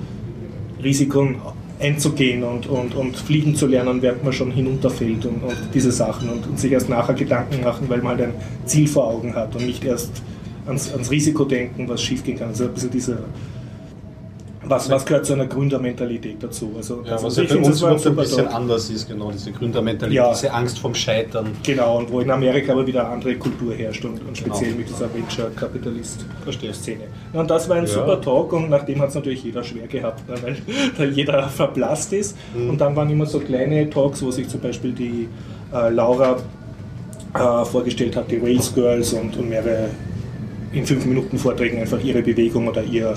Risiken 0.83 1.37
einzugehen 1.81 2.43
und, 2.43 2.67
und, 2.67 2.95
und 2.95 3.17
fliegen 3.17 3.55
zu 3.55 3.67
lernen, 3.67 4.03
während 4.03 4.25
man 4.25 4.33
schon 4.33 4.51
hinunterfällt 4.51 5.25
und, 5.27 5.43
und 5.45 5.57
diese 5.73 5.93
Sachen 5.93 6.29
und, 6.29 6.47
und 6.47 6.59
sich 6.59 6.73
erst 6.73 6.89
nachher 6.89 7.15
Gedanken 7.15 7.63
machen, 7.63 7.89
weil 7.89 7.99
man 7.99 8.19
halt 8.19 8.29
ein 8.29 8.35
Ziel 8.65 8.89
vor 8.89 9.09
Augen 9.09 9.35
hat 9.35 9.55
und 9.55 9.65
nicht 9.65 9.85
erst 9.85 10.11
ans, 10.67 10.93
ans 10.93 11.11
Risiko 11.11 11.45
denken, 11.45 11.89
was 11.89 12.03
schiefgehen 12.03 12.39
kann. 12.39 12.49
Also 12.49 12.65
ein 12.65 12.75
bisschen 12.75 12.91
diese, 12.91 13.19
was, 14.69 14.89
was 14.91 15.05
gehört 15.07 15.27
zu 15.27 15.33
einer 15.35 15.47
Gründermentalität 15.47 16.43
dazu? 16.43 16.73
Also, 16.77 17.03
Ja, 17.05 17.13
also 17.13 17.27
was 17.27 17.37
ja 17.37 17.45
bei 17.45 17.57
uns 17.57 17.67
ein 17.69 17.73
überhaupt 17.75 17.95
ein 17.95 17.99
super 18.03 18.23
bisschen 18.23 18.45
Talk. 18.45 18.55
anders 18.55 18.91
ist, 18.91 19.09
genau, 19.09 19.31
diese 19.31 19.53
Gründermentalität, 19.53 20.17
Ja. 20.17 20.31
diese 20.33 20.53
Angst 20.53 20.79
vom 20.79 20.95
Scheitern. 20.95 21.47
Genau, 21.63 21.99
und 21.99 22.11
wo 22.13 22.21
in 22.21 22.31
Amerika 22.31 22.73
aber 22.73 22.87
wieder 22.87 23.01
eine 23.05 23.11
andere 23.15 23.35
Kultur 23.37 23.75
herrscht 23.75 24.05
und, 24.05 24.21
und 24.27 24.37
speziell 24.37 24.71
Genau. 24.73 24.79
mit 24.81 24.89
dieser. 24.89 25.09
Venture-Kapitalist-Szene. 25.15 27.05
Und 27.33 27.51
das 27.51 27.69
war 27.69 27.77
ein 27.77 27.85
Ja. 27.85 27.89
super 27.89 28.21
Talk 28.21 28.53
und 28.53 28.71
nachdem 28.71 29.01
hat 29.01 29.11
es 29.11 29.15
natürlich 29.15 29.45
jeder 29.45 29.63
schwer 29.63 29.87
gehabt, 29.87 30.29
ne, 30.29 30.35
weil, 30.43 30.57
weil 30.99 31.11
jeder 31.13 31.49
verblasst 31.49 32.13
ist. 32.13 32.37
Mhm. 32.57 32.71
Und 32.71 32.81
dann 32.81 32.95
waren 32.97 33.11
immer 33.11 33.27
so 33.27 33.41
kleine 33.41 33.89
Talks, 33.91 34.23
wo 34.23 34.31
sich 34.31 34.49
zum 34.49 34.61
Beispiel 34.61 34.93
die 34.93 35.29
äh, 35.73 35.91
Laura 35.91 36.37
äh, 37.35 37.65
vorgestellt 37.65 38.17
hat, 38.17 38.31
die 38.31 38.37
Rails 38.39 38.75
Girls 38.75 39.13
und, 39.13 39.37
und 39.37 39.49
mehrere 39.49 39.89
in 40.73 40.85
fünf 40.87 41.05
Minuten 41.07 41.39
Vorträgen 41.39 41.79
einfach 41.81 42.03
ihre 42.03 42.23
Bewegung 42.23 42.69
oder 42.69 42.83
ihr 42.83 43.15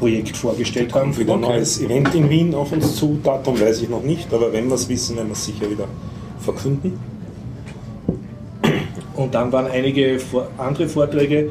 Projekt 0.00 0.36
vorgestellt 0.36 0.94
haben. 0.94 1.16
Wieder 1.16 1.34
ein 1.34 1.40
neues 1.40 1.80
Event 1.80 2.14
in 2.14 2.28
Wien 2.28 2.54
auf 2.54 2.72
uns 2.72 2.96
zu. 2.96 3.20
Datum 3.22 3.60
weiß 3.60 3.82
ich 3.82 3.88
noch 3.88 4.02
nicht, 4.02 4.32
aber 4.32 4.52
wenn 4.52 4.66
wir 4.66 4.74
es 4.74 4.88
wissen, 4.88 5.16
werden 5.16 5.28
wir 5.28 5.34
es 5.34 5.44
sicher 5.44 5.70
wieder 5.70 5.86
verkünden. 6.40 6.98
Und 9.14 9.34
dann 9.34 9.52
waren 9.52 9.66
einige 9.66 10.18
andere 10.56 10.88
Vorträge, 10.88 11.50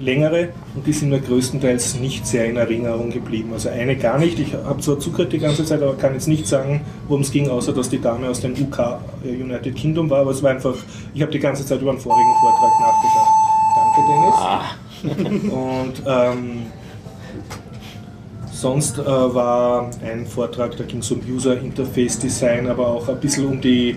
längere, 0.00 0.48
und 0.74 0.86
die 0.86 0.92
sind 0.92 1.10
mir 1.10 1.20
größtenteils 1.20 2.00
nicht 2.00 2.26
sehr 2.26 2.46
in 2.46 2.56
Erinnerung 2.56 3.10
geblieben. 3.10 3.50
Also 3.52 3.68
eine 3.68 3.94
gar 3.96 4.18
nicht. 4.18 4.38
Ich 4.38 4.54
habe 4.54 4.80
zwar 4.80 4.98
zugehört 4.98 5.32
die 5.32 5.38
ganze 5.38 5.64
Zeit, 5.64 5.82
aber 5.82 5.94
kann 5.94 6.14
jetzt 6.14 6.26
nicht 6.26 6.46
sagen, 6.46 6.80
worum 7.06 7.22
es 7.22 7.30
ging, 7.30 7.48
außer 7.48 7.72
dass 7.72 7.90
die 7.90 8.00
Dame 8.00 8.28
aus 8.28 8.40
dem 8.40 8.52
UK 8.52 8.78
äh, 9.24 9.28
United 9.28 9.76
Kingdom 9.76 10.08
war. 10.08 10.20
Aber 10.20 10.30
es 10.30 10.42
war 10.42 10.50
einfach, 10.50 10.74
ich 11.14 11.22
habe 11.22 11.30
die 11.30 11.38
ganze 11.38 11.64
Zeit 11.66 11.80
über 11.82 11.92
den 11.92 12.00
vorigen 12.00 12.32
Vortrag 12.40 12.72
nachgedacht. 12.80 13.32
Danke, 13.76 14.00
Dennis. 14.08 15.52
Und 15.52 16.02
ähm, 16.06 16.66
sonst 18.62 18.98
äh, 18.98 19.04
war 19.04 19.90
ein 20.04 20.24
Vortrag, 20.24 20.76
da 20.76 20.84
ging 20.84 21.00
es 21.00 21.10
um 21.10 21.20
User 21.28 21.60
Interface 21.60 22.18
Design, 22.18 22.68
aber 22.68 22.86
auch 22.86 23.08
ein 23.08 23.18
bisschen 23.20 23.46
um 23.46 23.60
die 23.60 23.96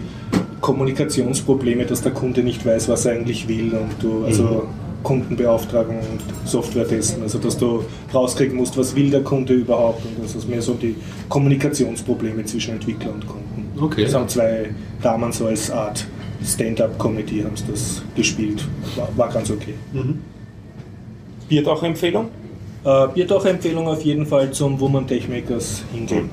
Kommunikationsprobleme, 0.60 1.86
dass 1.86 2.02
der 2.02 2.12
Kunde 2.12 2.42
nicht 2.44 2.66
weiß, 2.66 2.90
was 2.90 3.06
er 3.06 3.14
eigentlich 3.14 3.48
will 3.48 3.74
und 3.74 3.92
du, 4.02 4.26
also 4.26 4.68
Kundenbeauftragung 5.04 6.00
und 6.00 6.50
Software 6.50 6.88
testen, 6.88 7.22
also 7.22 7.38
dass 7.38 7.58
du 7.58 7.84
rauskriegen 8.12 8.58
musst, 8.58 8.76
was 8.76 8.96
will 8.96 9.12
der 9.12 9.22
Kunde 9.22 9.54
überhaupt 9.54 10.04
und 10.04 10.24
das 10.24 10.34
ist 10.36 10.50
mehr 10.50 10.64
so 10.64 10.74
die 10.74 10.96
Kommunikationsprobleme 11.30 12.44
zwischen 12.46 12.74
Entwickler 12.74 13.14
und 13.14 13.28
Kunden. 13.28 13.70
Okay. 13.80 14.06
Das 14.06 14.16
haben 14.16 14.28
zwei 14.28 14.72
Damen 15.02 15.32
so 15.32 15.46
als 15.46 15.70
Art 15.70 16.08
Stand-up-Comedy 16.44 17.44
haben 17.44 17.56
sie 17.56 17.66
das 17.70 18.02
gespielt. 18.16 18.68
War, 18.96 19.10
war 19.16 19.30
ganz 19.30 19.52
okay. 19.52 19.76
Biertaucher-Empfehlung? 21.50 22.30
Äh, 22.86 23.08
Biertaucher-Empfehlung 23.14 23.88
auf 23.88 24.04
jeden 24.04 24.26
Fall 24.26 24.52
zum 24.52 24.80
Woman 24.80 25.08
Techmakers 25.08 25.84
hingehen. 25.94 26.30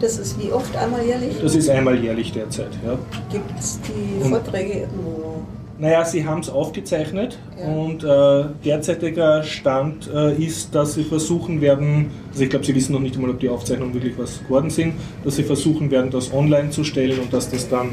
Das 0.00 0.16
ist 0.18 0.40
wie 0.42 0.50
oft 0.52 0.74
einmal 0.76 1.04
jährlich. 1.04 1.34
Das 1.42 1.54
ist 1.54 1.68
einmal 1.68 1.98
jährlich 2.02 2.32
derzeit. 2.32 2.70
Ja. 2.86 2.96
Gibt 3.30 3.58
es 3.58 3.78
die 3.82 4.22
Und- 4.24 4.30
Vorträge 4.30 4.72
irgendwo? 4.80 5.42
Naja, 5.80 6.04
sie 6.04 6.24
haben 6.26 6.40
es 6.40 6.50
aufgezeichnet 6.50 7.38
Ja. 7.60 7.68
und 7.68 8.02
äh, 8.02 8.46
derzeitiger 8.64 9.44
Stand 9.44 10.10
äh, 10.12 10.34
ist, 10.34 10.74
dass 10.74 10.94
sie 10.94 11.04
versuchen 11.04 11.60
werden, 11.60 12.10
also 12.32 12.42
ich 12.42 12.50
glaube, 12.50 12.64
sie 12.64 12.74
wissen 12.74 12.92
noch 12.94 13.00
nicht 13.00 13.14
einmal, 13.14 13.30
ob 13.30 13.38
die 13.38 13.48
Aufzeichnungen 13.48 13.94
wirklich 13.94 14.14
was 14.18 14.42
geworden 14.42 14.70
sind, 14.70 14.94
dass 15.24 15.36
sie 15.36 15.44
versuchen 15.44 15.88
werden, 15.92 16.10
das 16.10 16.32
online 16.32 16.70
zu 16.70 16.82
stellen 16.82 17.20
und 17.20 17.32
dass 17.32 17.48
das 17.48 17.68
dann 17.68 17.90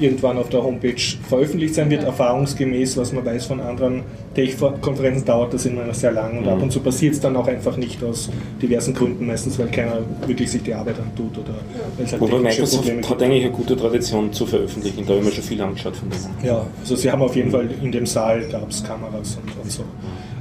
irgendwann 0.00 0.38
auf 0.38 0.48
der 0.48 0.62
Homepage 0.62 1.00
veröffentlicht 1.28 1.74
sein 1.74 1.90
wird, 1.90 2.04
erfahrungsgemäß, 2.04 2.96
was 2.96 3.12
man 3.12 3.24
weiß 3.24 3.46
von 3.46 3.60
anderen 3.60 4.02
Tech-Konferenzen, 4.34 5.24
dauert 5.24 5.54
das 5.54 5.66
immer 5.66 5.92
sehr 5.94 6.12
lang 6.12 6.38
und 6.38 6.48
ab 6.48 6.62
und 6.62 6.70
zu 6.70 6.80
passiert 6.80 7.14
es 7.14 7.20
dann 7.20 7.36
auch 7.36 7.48
einfach 7.48 7.76
nicht 7.76 8.02
aus 8.04 8.30
diversen 8.62 8.94
Gründen, 8.94 9.26
meistens 9.26 9.58
weil 9.58 9.68
keiner 9.68 9.98
wirklich 10.26 10.50
sich 10.50 10.62
die 10.62 10.74
Arbeit 10.74 10.96
antut 10.98 11.38
oder 11.38 11.54
weil 11.96 12.06
es 12.06 12.12
halt 12.12 12.20
Wobei 12.20 12.32
technische 12.32 12.60
Microsoft 12.62 12.84
Probleme 12.84 13.08
hat 13.08 13.22
eigentlich 13.22 13.44
eine 13.44 13.52
gute 13.52 13.76
Tradition 13.76 14.32
zu 14.32 14.46
veröffentlichen. 14.46 15.04
Da 15.04 15.10
habe 15.10 15.20
ich 15.20 15.24
mir 15.26 15.32
schon 15.32 15.44
viel 15.44 15.60
angeschaut 15.60 15.96
von 15.96 16.10
denen. 16.10 16.26
Ja, 16.44 16.66
also 16.80 16.96
sie 16.96 17.10
haben 17.10 17.22
auf 17.22 17.34
jeden 17.34 17.50
Fall 17.50 17.68
in 17.82 17.92
dem 17.92 18.06
Saal 18.06 18.46
gab 18.48 18.70
es 18.70 18.84
Kameras 18.84 19.38
und, 19.42 19.62
und 19.62 19.70
so. 19.70 19.82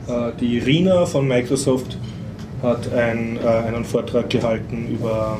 Äh, 0.08 0.32
die 0.39 0.60
Rina 0.60 1.05
von 1.05 1.28
Microsoft 1.28 1.97
hat 2.62 2.91
ein, 2.93 3.38
äh, 3.38 3.47
einen 3.47 3.86
Vortrag 3.86 4.30
gehalten 4.30 4.88
über, 4.91 5.38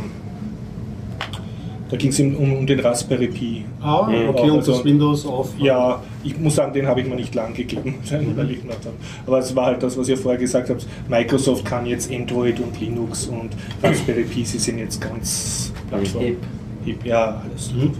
da 1.90 1.98
ging 1.98 2.10
es 2.10 2.20
um, 2.20 2.36
um 2.36 2.66
den 2.68 2.80
Raspberry 2.80 3.28
Pi. 3.28 3.66
Ah, 3.82 4.04
Mhm. 4.08 4.30
okay, 4.30 4.50
und 4.50 4.58
Also- 4.58 4.74
das 4.74 4.86
Windows 4.86 5.26
auf. 5.26 5.50
Ja, 5.60 6.02
ich 6.24 6.38
muss 6.38 6.56
sagen, 6.56 6.74
den 6.74 6.88
habe 6.88 7.02
ich 7.02 7.08
mir 7.08 7.16
nicht 7.16 7.34
lang 7.36 7.54
gegeben, 7.54 7.96
weil 8.36 8.52
ich 8.52 8.64
nicht 8.64 8.76
habe. 8.86 8.96
Aber 9.26 9.40
es 9.40 9.56
war 9.56 9.68
halt 9.68 9.84
das, 9.84 9.98
was 9.98 10.10
ihr 10.10 10.18
vorher 10.18 10.40
gesagt 10.40 10.70
habt. 10.70 10.86
Microsoft 11.10 11.66
kann 11.66 11.86
jetzt 11.86 12.12
Android 12.12 12.60
und 12.60 12.80
Linux 12.80 13.28
und 13.28 13.50
Raspberry 13.82 14.24
Pi, 14.24 14.44
sie 14.46 14.58
sind 14.60 14.80
jetzt 14.80 15.00
ganz 15.02 15.72
Plattform. 15.90 16.24
Hip. 16.24 16.38
Hip, 16.86 17.06
ja, 17.06 17.42
alles. 17.50 17.72
Mhm. 17.74 17.92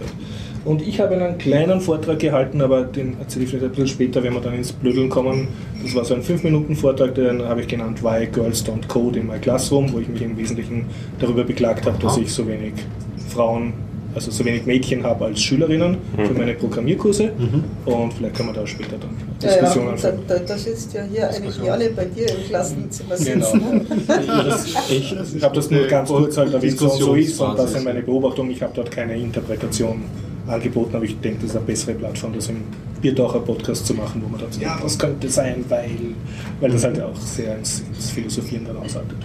Und 0.64 0.82
ich 0.86 1.00
habe 1.00 1.14
einen 1.14 1.38
kleinen 1.38 1.80
Vortrag 1.80 2.18
gehalten, 2.18 2.60
aber 2.60 2.82
den 2.82 3.16
erzähle 3.18 3.44
ich 3.44 3.50
vielleicht 3.50 3.64
ein 3.64 3.70
bisschen 3.70 3.86
später, 3.88 4.22
wenn 4.22 4.34
wir 4.34 4.40
dann 4.40 4.54
ins 4.54 4.72
Blödeln 4.72 5.08
kommen. 5.08 5.48
Das 5.82 5.94
war 5.94 6.04
so 6.04 6.14
ein 6.14 6.22
5-Minuten-Vortrag, 6.22 7.14
den 7.14 7.42
habe 7.42 7.60
ich 7.62 7.68
genannt 7.68 8.02
Why 8.02 8.26
Girls 8.26 8.66
Don't 8.66 8.86
Code 8.88 9.20
in 9.20 9.28
My 9.28 9.38
Classroom, 9.38 9.90
wo 9.92 9.98
ich 10.00 10.08
mich 10.08 10.20
im 10.20 10.36
Wesentlichen 10.36 10.84
darüber 11.20 11.44
beklagt 11.44 11.86
habe, 11.86 11.96
dass 12.02 12.18
ich 12.18 12.30
so 12.30 12.46
wenig 12.46 12.72
Frauen, 13.28 13.72
also 14.14 14.30
so 14.30 14.44
wenig 14.44 14.64
Mädchen 14.66 15.04
habe 15.04 15.26
als 15.26 15.40
Schülerinnen 15.40 15.98
für 16.26 16.32
meine 16.34 16.54
Programmierkurse. 16.54 17.30
Und 17.84 18.12
vielleicht 18.14 18.34
können 18.36 18.48
wir 18.48 18.54
da 18.54 18.66
später 18.66 18.96
dann 18.98 19.10
Ja, 19.42 19.48
ja, 19.48 19.54
Diskussionen 19.56 19.90
da, 19.90 19.96
führen. 19.96 20.18
da, 20.26 20.38
da 20.38 20.58
sitzt 20.58 20.92
ja 20.94 21.02
hier 21.04 21.28
eigentlich 21.30 21.56
Janne 21.62 21.90
bei 21.94 22.04
dir 22.06 22.26
im 22.28 22.44
Klassenzimmer 22.48 23.16
Genau. 23.16 23.46
sitzen. 23.46 23.86
Ich 25.36 25.42
habe 25.44 25.54
das 25.54 25.70
nur 25.70 25.86
ganz 25.86 26.08
kurz 26.08 26.36
halt 26.36 26.52
erwähnt, 26.54 26.78
so, 26.78 26.88
so 26.88 27.14
ist 27.14 27.38
und 27.40 27.58
das 27.58 27.72
sind 27.72 27.84
meine 27.84 28.02
Beobachtungen. 28.02 28.50
Ich 28.50 28.62
habe 28.62 28.72
dort 28.74 28.90
keine 28.90 29.16
Interpretation 29.16 30.02
angeboten, 30.46 30.96
aber 30.96 31.04
ich 31.04 31.18
denke, 31.20 31.40
das 31.42 31.50
ist 31.50 31.56
eine 31.56 31.66
bessere 31.66 31.92
Plattform, 31.94 32.32
das 32.34 32.48
im 32.48 32.56
Biertaucher 33.02 33.40
Podcast 33.40 33.86
zu 33.86 33.94
machen, 33.94 34.22
wo 34.24 34.28
man 34.28 34.40
dann 34.40 34.50
sagt, 34.50 34.62
ja, 34.64 34.78
das 34.82 34.98
könnte 34.98 35.28
sein, 35.28 35.64
weil, 35.68 35.90
weil 36.60 36.70
das 36.70 36.82
halt 36.84 37.00
auch 37.00 37.14
sehr 37.16 37.56
ins, 37.58 37.82
ins 37.94 38.10
Philosophieren 38.10 38.64
dann 38.66 38.78
ausartet. 38.78 39.18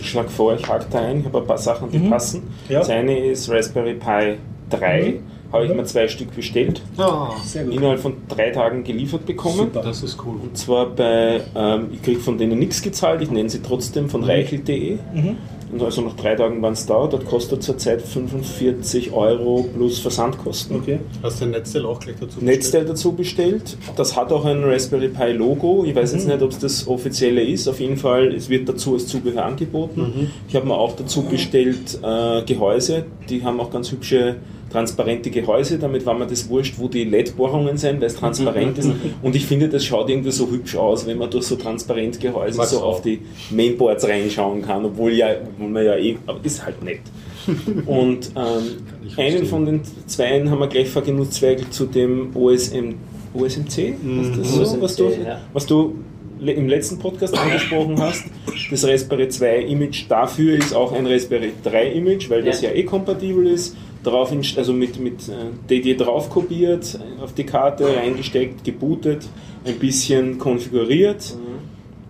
Ich 0.00 0.10
schlage 0.10 0.28
vor, 0.30 0.54
ich 0.54 0.66
hake 0.68 0.86
da 0.90 1.00
ein, 1.00 1.20
ich 1.20 1.26
habe 1.26 1.38
ein 1.38 1.46
paar 1.46 1.58
Sachen, 1.58 1.90
die 1.90 1.98
Mhm. 1.98 2.10
passen. 2.10 2.42
Ja. 2.68 2.78
Das 2.80 2.88
eine 2.90 3.18
ist 3.18 3.50
Raspberry 3.50 3.94
Pi 3.94 4.36
3, 4.70 5.02
Mhm. 5.48 5.52
habe 5.52 5.66
ich 5.66 5.74
mir 5.74 5.84
zwei 5.84 6.08
Stück 6.08 6.34
bestellt, 6.34 6.80
Ah, 6.96 7.30
Sehr 7.44 7.64
gut. 7.64 7.74
innerhalb 7.74 8.00
von 8.00 8.14
drei 8.28 8.50
Tagen 8.50 8.82
geliefert 8.84 9.26
bekommen. 9.26 9.56
Super. 9.56 9.82
das 9.82 10.02
ist 10.02 10.18
cool. 10.24 10.36
Und 10.42 10.56
zwar 10.56 10.86
bei, 10.86 11.40
ähm, 11.54 11.88
ich 11.92 12.02
kriege 12.02 12.20
von 12.20 12.38
denen 12.38 12.58
nichts 12.58 12.80
gezahlt, 12.82 13.20
ich 13.22 13.30
nenne 13.30 13.48
sie 13.50 13.60
trotzdem 13.62 14.08
von 14.08 14.24
reichel.de. 14.24 14.98
Mhm. 15.14 15.36
Und 15.72 15.82
also 15.82 16.02
nach 16.02 16.16
drei 16.16 16.34
Tagen 16.34 16.60
waren 16.62 16.72
es 16.72 16.86
da, 16.86 17.06
dort 17.06 17.24
kostet 17.26 17.62
zurzeit 17.62 18.02
45 18.02 19.12
Euro 19.12 19.68
plus 19.74 19.98
Versandkosten. 20.00 20.76
Okay. 20.76 21.00
Hast 21.22 21.40
du 21.40 21.44
den 21.44 21.52
Netzteil 21.52 21.86
auch 21.86 22.00
gleich 22.00 22.16
dazu 22.20 22.40
Netzteil 22.40 22.84
dazu 22.84 23.12
bestellt. 23.12 23.76
Das 23.96 24.16
hat 24.16 24.32
auch 24.32 24.44
ein 24.44 24.64
Raspberry 24.64 25.08
Pi 25.08 25.32
Logo. 25.32 25.84
Ich 25.84 25.94
weiß 25.94 26.12
jetzt 26.12 26.26
nicht, 26.26 26.42
ob 26.42 26.50
es 26.50 26.58
das 26.58 26.88
offizielle 26.88 27.42
ist. 27.42 27.68
Auf 27.68 27.80
jeden 27.80 27.96
Fall, 27.96 28.34
es 28.34 28.48
wird 28.48 28.68
dazu 28.68 28.94
als 28.94 29.06
Zubehör 29.06 29.44
angeboten. 29.44 30.30
Ich 30.48 30.56
habe 30.56 30.66
mir 30.66 30.74
auch 30.74 30.96
dazu 30.96 31.22
bestellt 31.22 31.98
äh, 32.02 32.42
Gehäuse. 32.42 33.04
Die 33.28 33.44
haben 33.44 33.60
auch 33.60 33.70
ganz 33.70 33.92
hübsche 33.92 34.36
transparente 34.70 35.30
Gehäuse. 35.30 35.78
Damit 35.78 36.06
war 36.06 36.14
mir 36.14 36.26
das 36.26 36.48
wurscht, 36.48 36.74
wo 36.78 36.88
die 36.88 37.04
LED-Bohrungen 37.04 37.76
sind, 37.76 38.00
weil 38.00 38.06
es 38.06 38.16
transparent 38.16 38.78
ist. 38.78 38.90
Und 39.22 39.36
ich 39.36 39.46
finde, 39.46 39.68
das 39.68 39.84
schaut 39.84 40.08
irgendwie 40.08 40.30
so 40.30 40.50
hübsch 40.50 40.76
aus, 40.76 41.06
wenn 41.06 41.18
man 41.18 41.30
durch 41.30 41.44
so 41.46 41.56
transparent 41.56 42.20
Gehäuse 42.20 42.56
Mag's 42.56 42.70
so 42.70 42.78
auch. 42.78 42.94
auf 42.96 43.02
die 43.02 43.20
Mainboards 43.50 44.06
reinschauen 44.06 44.62
kann, 44.62 44.84
obwohl 44.84 45.12
ja, 45.12 45.28
obwohl 45.42 45.68
man 45.68 45.84
ja 45.84 45.96
eh, 45.96 46.16
aber 46.26 46.38
ist 46.42 46.64
halt 46.64 46.82
nett. 46.82 47.00
Und 47.86 48.30
ähm, 48.36 49.16
einen 49.16 49.46
von 49.46 49.66
den 49.66 49.80
zweien 50.06 50.50
haben 50.50 50.60
wir 50.60 50.68
gleich 50.68 50.88
vergenutzt, 50.88 51.34
zwei 51.34 51.56
zu 51.70 51.86
dem 51.86 52.34
OSM, 52.36 52.94
OSMC, 53.34 53.94
ist 54.22 54.38
das 54.38 54.52
so, 54.52 54.60
OSMC, 54.62 54.80
was 54.82 54.96
du, 54.96 55.04
ja. 55.04 55.40
was 55.52 55.66
du 55.66 55.94
im 56.40 56.68
letzten 56.68 56.98
Podcast 56.98 57.36
angesprochen 57.36 58.00
hast. 58.00 58.24
Das 58.70 58.86
Raspberry 58.86 59.28
2 59.28 59.58
Image 59.62 60.04
dafür 60.08 60.56
ist 60.56 60.74
auch 60.74 60.92
ein 60.92 61.06
Raspberry 61.06 61.52
3 61.62 61.92
Image, 61.92 62.30
weil 62.30 62.42
das 62.42 62.62
Ja. 62.62 62.70
ja 62.70 62.76
eh 62.76 62.84
kompatibel 62.84 63.46
ist. 63.46 63.76
Darauf 64.02 64.32
inst- 64.32 64.56
also 64.56 64.72
mit, 64.72 64.98
mit 64.98 65.28
äh, 65.28 65.32
DD 65.68 65.94
drauf 66.00 66.30
kopiert, 66.30 66.98
auf 67.22 67.34
die 67.34 67.44
Karte 67.44 67.84
reingesteckt, 67.96 68.64
gebootet, 68.64 69.28
ein 69.64 69.78
bisschen 69.78 70.38
konfiguriert. 70.38 71.36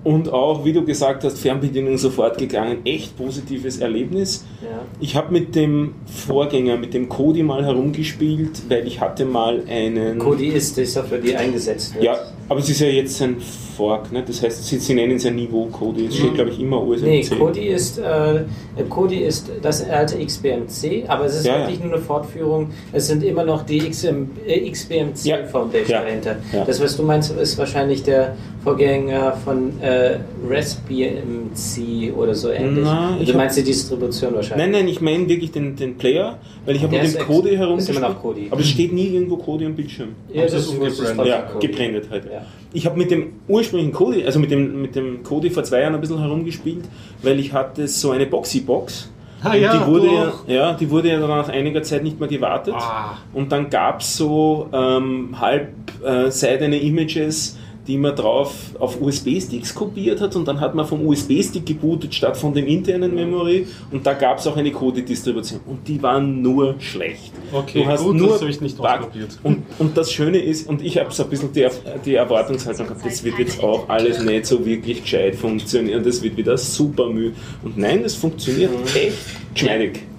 Und 0.02 0.32
auch, 0.32 0.64
wie 0.64 0.72
du 0.72 0.82
gesagt 0.82 1.24
hast, 1.24 1.38
Fernbedienung 1.38 1.98
sofort 1.98 2.38
gegangen. 2.38 2.78
Echt 2.86 3.18
positives 3.18 3.80
Erlebnis. 3.80 4.46
Ja. 4.62 4.80
Ich 4.98 5.14
habe 5.14 5.30
mit 5.30 5.54
dem 5.54 5.94
Vorgänger, 6.06 6.78
mit 6.78 6.94
dem 6.94 7.10
Kodi 7.10 7.42
mal 7.42 7.62
herumgespielt, 7.66 8.62
weil 8.70 8.86
ich 8.86 8.98
hatte 9.00 9.26
mal 9.26 9.62
einen... 9.68 10.18
Kodi 10.18 10.46
ist 10.48 10.78
die 10.78 10.86
Software, 10.86 11.18
die 11.18 11.36
eingesetzt 11.36 11.94
wird. 11.94 12.04
Ja, 12.04 12.16
aber 12.50 12.58
es 12.60 12.68
ist 12.68 12.80
ja 12.80 12.88
jetzt 12.88 13.22
ein 13.22 13.36
Fork, 13.76 14.10
ne? 14.12 14.22
das 14.26 14.42
heißt, 14.42 14.66
sie, 14.66 14.78
sie 14.78 14.92
nennen 14.94 15.16
es 15.16 15.22
ja 15.24 15.30
Niveau 15.30 15.66
Kodi. 15.66 16.06
Es 16.06 16.16
steht, 16.16 16.34
glaube 16.34 16.50
ich, 16.50 16.60
immer 16.60 16.82
USMC. 16.86 17.06
Nee, 17.06 17.22
Kodi 17.38 17.68
ist, 17.68 17.98
äh, 17.98 18.42
Kodi 18.88 19.18
ist 19.20 19.50
das 19.62 19.88
alte 19.88 20.18
XBMC, 20.18 21.04
aber 21.08 21.26
es 21.26 21.36
ist 21.36 21.46
Ja, 21.46 21.54
ja. 21.54 21.60
wirklich 21.60 21.78
nur 21.82 21.94
eine 21.94 22.02
Fortführung. 22.02 22.70
Es 22.92 23.06
sind 23.06 23.22
immer 23.22 23.44
noch 23.44 23.62
die 23.62 23.78
XM, 23.78 24.30
äh, 24.46 24.68
XBMC 24.68 25.24
Ja. 25.24 25.44
Foundation 25.46 25.88
Ja. 25.90 26.02
dahinter. 26.02 26.36
Ja. 26.52 26.64
Das, 26.64 26.82
was 26.82 26.96
du 26.96 27.04
meinst, 27.04 27.30
ist 27.32 27.56
wahrscheinlich 27.56 28.02
der 28.02 28.34
Vorgänger 28.64 29.32
von 29.44 29.80
äh, 29.80 30.18
ResBMC 30.46 32.12
oder 32.16 32.34
so 32.34 32.50
ähnlich. 32.50 32.84
Na, 32.84 33.16
ich 33.20 33.30
du 33.30 33.36
meinst 33.36 33.56
die 33.56 33.62
Distribution 33.62 34.34
wahrscheinlich. 34.34 34.66
Nein, 34.66 34.70
nein, 34.72 34.88
ich 34.88 35.00
meine 35.00 35.28
wirklich 35.28 35.52
den, 35.52 35.76
den 35.76 35.96
Player, 35.96 36.38
weil 36.66 36.76
ich 36.76 36.82
habe 36.82 36.96
mit 36.98 37.14
dem 37.14 37.26
Kodi 37.26 37.50
ist 37.50 37.58
herumgespielt. 37.58 37.98
immer 37.98 38.08
noch 38.08 38.20
Kodi. 38.20 38.48
Aber 38.50 38.60
es 38.60 38.68
steht 38.68 38.92
nie 38.92 39.06
irgendwo 39.06 39.36
Kodi 39.36 39.66
am 39.66 39.74
Bildschirm. 39.74 40.10
Ja, 40.32 40.42
das 40.42 40.52
das, 40.52 40.66
ist 40.66 41.00
ist 41.00 41.16
Ja, 41.24 41.50
gebrandet 41.60 42.08
halt. 42.10 42.24
Ja. 42.26 42.39
Ich 42.72 42.86
habe 42.86 42.96
mit 42.96 43.10
dem 43.10 43.32
ursprünglichen 43.48 43.92
Kodi, 43.92 44.24
also 44.24 44.38
mit 44.38 44.50
dem, 44.50 44.82
mit 44.82 44.94
dem 44.94 45.22
Kodi 45.22 45.50
vor 45.50 45.64
zwei 45.64 45.80
Jahren 45.80 45.94
ein 45.94 46.00
bisschen 46.00 46.20
herumgespielt, 46.20 46.84
weil 47.22 47.40
ich 47.40 47.52
hatte 47.52 47.88
so 47.88 48.12
eine 48.12 48.26
Boxy-Box. 48.26 49.10
Ah, 49.42 49.54
ja, 49.54 49.72
die 49.72 49.86
wurde 49.86 50.06
ja, 50.06 50.24
doch. 50.26 50.48
ja, 50.48 50.72
die 50.74 50.90
wurde 50.90 51.08
ja 51.08 51.18
dann 51.18 51.30
nach 51.30 51.48
einiger 51.48 51.82
Zeit 51.82 52.02
nicht 52.02 52.20
mehr 52.20 52.28
gewartet. 52.28 52.74
Ah. 52.76 53.16
Und 53.32 53.50
dann 53.52 53.70
gab 53.70 54.00
es 54.00 54.16
so 54.16 54.68
ähm, 54.72 55.34
halbseidene 55.40 56.78
Images, 56.78 57.58
die 57.90 57.98
man 57.98 58.14
drauf 58.14 58.54
auf 58.78 59.00
USB-Sticks 59.00 59.74
kopiert 59.74 60.20
hat 60.20 60.36
und 60.36 60.46
dann 60.46 60.60
hat 60.60 60.76
man 60.76 60.86
vom 60.86 61.04
USB-Stick 61.04 61.66
gebootet 61.66 62.14
statt 62.14 62.36
von 62.36 62.54
dem 62.54 62.68
internen 62.68 63.12
Memory 63.12 63.66
und 63.90 64.06
da 64.06 64.12
gab 64.12 64.38
es 64.38 64.46
auch 64.46 64.56
eine 64.56 64.70
Kodi-Distribution 64.70 65.58
und 65.66 65.88
die 65.88 66.00
waren 66.00 66.40
nur 66.40 66.76
schlecht. 66.78 67.32
Okay, 67.52 67.82
du 67.82 67.88
hast 67.88 68.04
gut, 68.04 68.14
nur 68.14 68.28
das 68.28 68.42
habe 68.42 68.50
ich 68.52 68.60
nicht 68.60 68.78
ausprobiert. 68.78 69.40
Und, 69.42 69.64
und 69.80 69.96
das 69.96 70.12
Schöne 70.12 70.38
ist, 70.38 70.68
und 70.68 70.82
ich 70.82 70.98
habe 70.98 71.12
so 71.12 71.24
ein 71.24 71.30
bisschen 71.30 71.52
die, 71.52 71.66
die 72.04 72.14
Erwartungshaltung 72.14 72.86
gehabt, 72.86 73.04
das 73.04 73.24
wird 73.24 73.40
jetzt 73.40 73.60
auch 73.60 73.88
alles 73.88 74.22
nicht 74.22 74.46
so 74.46 74.64
wirklich 74.64 75.02
gescheit 75.02 75.34
funktionieren, 75.34 76.04
das 76.04 76.22
wird 76.22 76.36
wieder 76.36 76.56
super 76.56 77.08
Mühe. 77.08 77.32
Und 77.64 77.76
nein, 77.76 78.04
das 78.04 78.14
funktioniert 78.14 78.70
echt 78.94 79.16
geschmeidig. 79.52 80.09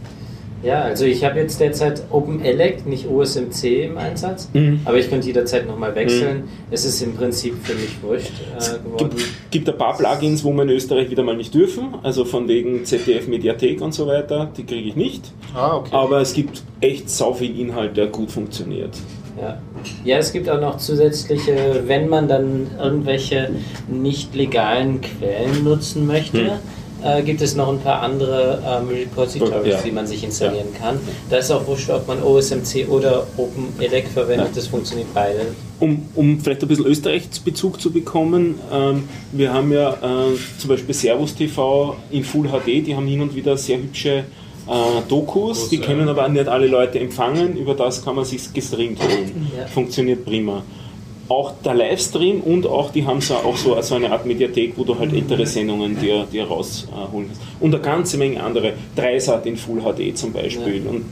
Ja, 0.64 0.82
also 0.84 1.06
ich 1.06 1.24
habe 1.24 1.40
jetzt 1.40 1.60
derzeit 1.60 2.04
OpenELEC, 2.12 2.86
nicht 2.86 3.08
OSMC 3.10 3.86
im 3.86 3.98
Einsatz, 3.98 4.48
Mhm. 4.54 4.82
aber 4.86 4.98
ich 5.00 5.10
könnte 5.10 5.26
jederzeit 5.28 5.66
nochmal 5.68 5.96
wechseln. 5.96 6.44
Es 6.70 6.86
ist 6.86 7.02
im 7.02 7.16
Prinzip 7.16 7.56
für 7.64 7.74
mich 7.74 7.90
wurscht 8.04 8.32
äh, 8.60 8.78
geworden. 8.84 9.10
gibt, 9.16 9.24
gibt 9.52 9.70
ein 9.70 9.78
paar 9.78 9.98
Plugins, 9.98 10.44
wo 10.44 10.52
wir 10.54 10.64
in 10.64 10.70
Österreich 10.70 11.10
wieder 11.10 11.24
mal 11.24 11.36
nicht 11.36 11.54
dürfen, 11.54 11.96
also 12.04 12.26
von 12.26 12.48
wegen 12.48 12.86
ZDF 12.86 13.28
Mediathek 13.28 13.82
und 13.82 13.94
so 13.94 14.06
weiter, 14.06 14.52
die 14.56 14.64
kriege 14.64 14.90
ich 14.90 14.96
nicht. 14.96 15.32
Ah, 15.56 15.78
okay. 15.78 15.90
Aber 15.94 16.22
es 16.22 16.34
gibt 16.34 16.62
echt 16.80 17.10
sau 17.10 17.34
viel 17.34 17.60
Inhalt, 17.60 17.98
der 17.98 18.08
gut 18.08 18.32
funktioniert. 18.32 18.92
Ja. 19.42 19.58
ja, 20.04 20.18
es 20.18 20.32
gibt 20.34 20.48
auch 20.50 20.62
noch 20.62 20.78
zusätzliche, 20.78 21.84
wenn 21.88 22.08
man 22.10 22.28
dann 22.28 22.68
irgendwelche 22.80 23.50
nicht 23.90 24.36
legalen 24.36 25.00
Quellen 25.02 25.64
nutzen 25.64 26.06
möchte, 26.06 26.60
äh, 27.04 27.22
gibt 27.24 27.42
es 27.42 27.56
noch 27.56 27.70
ein 27.70 27.80
paar 27.80 28.02
andere 28.02 28.62
ähm, 28.66 28.88
Repositories, 28.90 29.68
Ja. 29.74 29.82
die 29.82 29.92
man 29.92 30.08
sich 30.08 30.24
installieren 30.24 30.68
kann. 30.80 31.00
Da 31.30 31.38
ist 31.38 31.52
auch 31.52 31.66
wurscht, 31.68 31.90
ob 31.90 32.08
man 32.08 32.22
OSMC 32.22 32.88
oder 32.90 33.26
OpenELEC 33.38 34.08
verwendet, 34.08 34.48
Ja. 34.48 34.56
das 34.56 34.68
funktioniert 34.68 35.08
beide. 35.14 35.40
Um, 35.80 36.04
um 36.16 36.40
vielleicht 36.40 36.62
ein 36.62 36.68
bisschen 36.68 36.86
Österreichsbezug 36.86 37.82
zu 37.82 37.92
bekommen, 37.92 38.60
ähm, 38.72 39.10
wir 39.32 39.52
haben 39.54 39.72
ja 39.72 39.92
äh, 39.94 39.98
zum 40.60 40.70
Beispiel 40.70 40.94
Servus 40.94 41.34
TV 41.36 41.96
in 42.12 42.24
Full 42.24 42.48
HD, 42.50 42.86
die 42.86 42.96
haben 42.96 43.08
hin 43.08 43.22
und 43.22 43.36
wieder 43.36 43.58
sehr 43.58 43.78
hübsche 43.78 44.24
äh, 44.68 45.02
Dokus, 45.10 45.70
die 45.70 45.78
ja. 45.78 45.86
können 45.86 46.08
aber 46.08 46.28
nicht 46.30 46.48
alle 46.48 46.68
Leute 46.68 47.00
empfangen, 47.00 47.58
über 47.58 47.74
das 47.74 48.06
kann 48.06 48.16
man 48.16 48.26
sich 48.26 48.54
gestreamt 48.54 49.00
holen. 49.02 49.52
Ja. 49.58 49.66
Funktioniert 49.66 50.24
prima. 50.24 50.64
Auch 51.32 51.54
der 51.64 51.76
Livestream 51.76 52.42
und 52.42 52.68
auch 52.68 52.92
die 52.92 53.06
haben 53.06 53.22
so, 53.22 53.36
auch 53.36 53.56
so, 53.56 53.82
so 53.82 53.96
eine 53.96 54.12
Art 54.12 54.26
Mediathek, 54.26 54.74
wo 54.76 54.84
du 54.84 55.00
halt 55.00 55.14
ältere 55.14 55.46
Sendungen 55.46 55.98
dir, 55.98 56.26
dir 56.26 56.46
rausholen 56.46 57.28
kannst. 57.28 57.42
Und 57.62 57.74
eine 57.74 57.82
ganze 57.82 58.18
Menge 58.18 58.44
andere. 58.44 58.74
Dreisat 58.98 59.46
in 59.46 59.56
Full 59.56 59.80
HD 59.80 60.18
zum 60.18 60.34
Beispiel. 60.34 60.86
Und 60.86 60.98
eine 60.98 61.06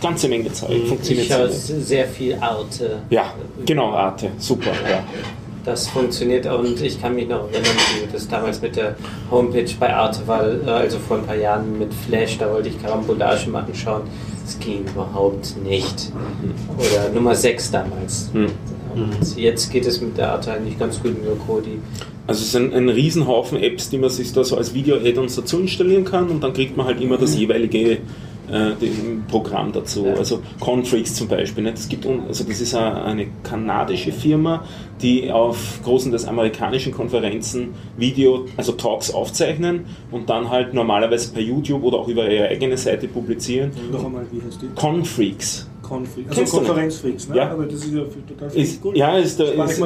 ganze 0.00 0.28
Menge 0.28 0.50
Zeug. 0.54 0.86
Funktioniert 0.86 1.26
Ich 1.26 1.32
schaue 1.32 1.50
sehr 1.50 2.06
viel 2.08 2.34
Arte. 2.40 3.02
Ja, 3.10 3.34
genau, 3.66 3.90
Arte. 3.90 4.30
Super. 4.38 4.70
Ja. 4.88 5.04
Das 5.66 5.86
funktioniert 5.86 6.46
und 6.46 6.80
ich 6.80 6.98
kann 6.98 7.14
mich 7.14 7.28
noch 7.28 7.42
erinnern, 7.52 7.76
wie 8.00 8.10
das 8.10 8.26
damals 8.26 8.62
mit 8.62 8.74
der 8.76 8.96
Homepage 9.30 9.70
bei 9.78 9.94
Arte 9.94 10.26
war, 10.26 10.44
äh, 10.44 10.70
also 10.70 10.98
vor 10.98 11.18
ein 11.18 11.26
paar 11.26 11.36
Jahren 11.36 11.78
mit 11.78 11.92
Flash, 11.92 12.38
da 12.38 12.50
wollte 12.50 12.70
ich 12.70 12.82
Karambolage 12.82 13.50
mal 13.50 13.64
anschauen. 13.64 14.02
Es 14.44 14.58
ging 14.58 14.84
überhaupt 14.86 15.56
nicht. 15.62 16.10
Oder 16.78 17.10
Nummer 17.14 17.34
6 17.34 17.70
damals. 17.70 18.30
Hm. 18.32 18.46
Und 18.94 19.36
jetzt 19.36 19.70
geht 19.72 19.86
es 19.86 20.00
mit 20.00 20.16
der 20.18 20.32
Arte 20.32 20.52
eigentlich 20.52 20.78
ganz 20.78 21.02
gut 21.02 21.14
mit 21.18 21.26
der 21.26 21.36
Kodi. 21.36 21.78
Also 22.26 22.40
es 22.42 22.48
ist 22.48 22.56
ein, 22.56 22.72
ein 22.72 22.88
Riesenhaufen 22.88 23.58
Apps, 23.60 23.90
die 23.90 23.98
man 23.98 24.10
sich 24.10 24.32
da 24.32 24.44
so 24.44 24.56
als 24.56 24.74
Video-Add-ons 24.74 25.34
dazu 25.34 25.58
installieren 25.60 26.04
kann 26.04 26.28
und 26.30 26.42
dann 26.42 26.52
kriegt 26.52 26.76
man 26.76 26.86
halt 26.86 27.00
immer 27.00 27.16
das 27.18 27.36
jeweilige 27.36 27.98
äh, 28.50 28.74
dem 28.80 29.24
Programm 29.28 29.72
dazu. 29.72 30.06
Ja. 30.06 30.14
Also 30.14 30.40
Confreaks 30.60 31.14
zum 31.14 31.26
Beispiel. 31.26 31.64
Nicht? 31.64 31.78
Das, 31.78 31.88
gibt, 31.88 32.06
un- 32.06 32.22
also 32.28 32.44
das 32.44 32.60
ist 32.60 32.74
eine, 32.74 33.02
eine 33.02 33.26
kanadische 33.42 34.12
Firma, 34.12 34.64
die 35.00 35.32
auf 35.32 35.80
großen 35.82 36.12
des 36.12 36.24
amerikanischen 36.26 36.92
Konferenzen 36.92 37.70
Video, 37.96 38.46
also 38.56 38.72
Talks 38.72 39.10
aufzeichnen 39.12 39.86
und 40.12 40.30
dann 40.30 40.48
halt 40.48 40.74
normalerweise 40.74 41.32
per 41.32 41.42
YouTube 41.42 41.82
oder 41.82 41.98
auch 41.98 42.08
über 42.08 42.30
ihre 42.30 42.48
eigene 42.48 42.76
Seite 42.76 43.08
publizieren. 43.08 43.72
Noch 43.90 44.04
einmal, 44.04 44.26
wie 44.30 44.40
heißt 44.46 44.62
die? 44.62 44.66
Confreaks. 44.76 45.68
Konfreaks. 45.82 46.34
Kennst 46.34 46.54
Also? 46.54 46.58
Konferenzfreaks, 46.66 47.28
ne? 47.28 47.36
Ja. 47.36 47.50
Aber 47.50 47.64
das 47.66 47.74
ist 47.84 47.92
ja 47.92 48.00
total 48.28 48.50
viel 48.50 48.62
Ist, 48.62 48.80
gut. 48.80 48.96
ja, 48.96 49.18
ist, 49.18 49.38
der, 49.38 49.52
ist, 49.54 49.78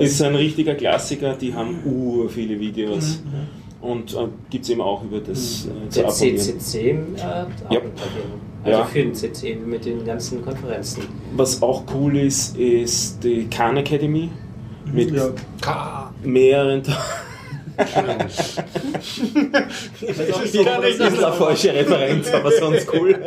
ist 0.00 0.22
ein 0.22 0.34
richtiger 0.34 0.74
Klassiker, 0.74 1.34
die 1.34 1.54
haben 1.54 1.78
ur 1.84 2.28
viele 2.28 2.58
Videos. 2.58 3.22
Und 3.80 4.14
äh, 4.14 4.28
gibt 4.50 4.64
es 4.64 4.70
eben 4.70 4.80
auch 4.80 5.02
über 5.04 5.18
das 5.20 5.66
äh, 5.66 5.88
zu 5.88 6.04
abonnieren. 6.06 6.38
CCC 6.38 6.76
äh, 6.90 6.94
Ja. 7.70 7.80
Also 8.64 8.78
Ja. 8.78 8.84
für 8.84 8.98
den 9.00 9.12
CC 9.14 9.56
mit 9.56 9.84
den 9.84 10.04
ganzen 10.04 10.40
Konferenzen. 10.44 11.02
Was 11.36 11.60
auch 11.62 11.82
cool 11.94 12.16
ist, 12.16 12.56
ist 12.56 13.24
die 13.24 13.48
Khan 13.50 13.76
Academy 13.76 14.30
mit 14.92 15.10
Ja. 15.10 15.30
mehreren. 16.22 16.82
so, 16.84 16.92
das 20.64 20.94
ist 20.94 21.24
eine 21.24 21.32
falsche 21.32 21.74
Referenz, 21.74 22.30
aber 22.30 22.52
sonst 22.52 22.86
cool. 22.94 23.14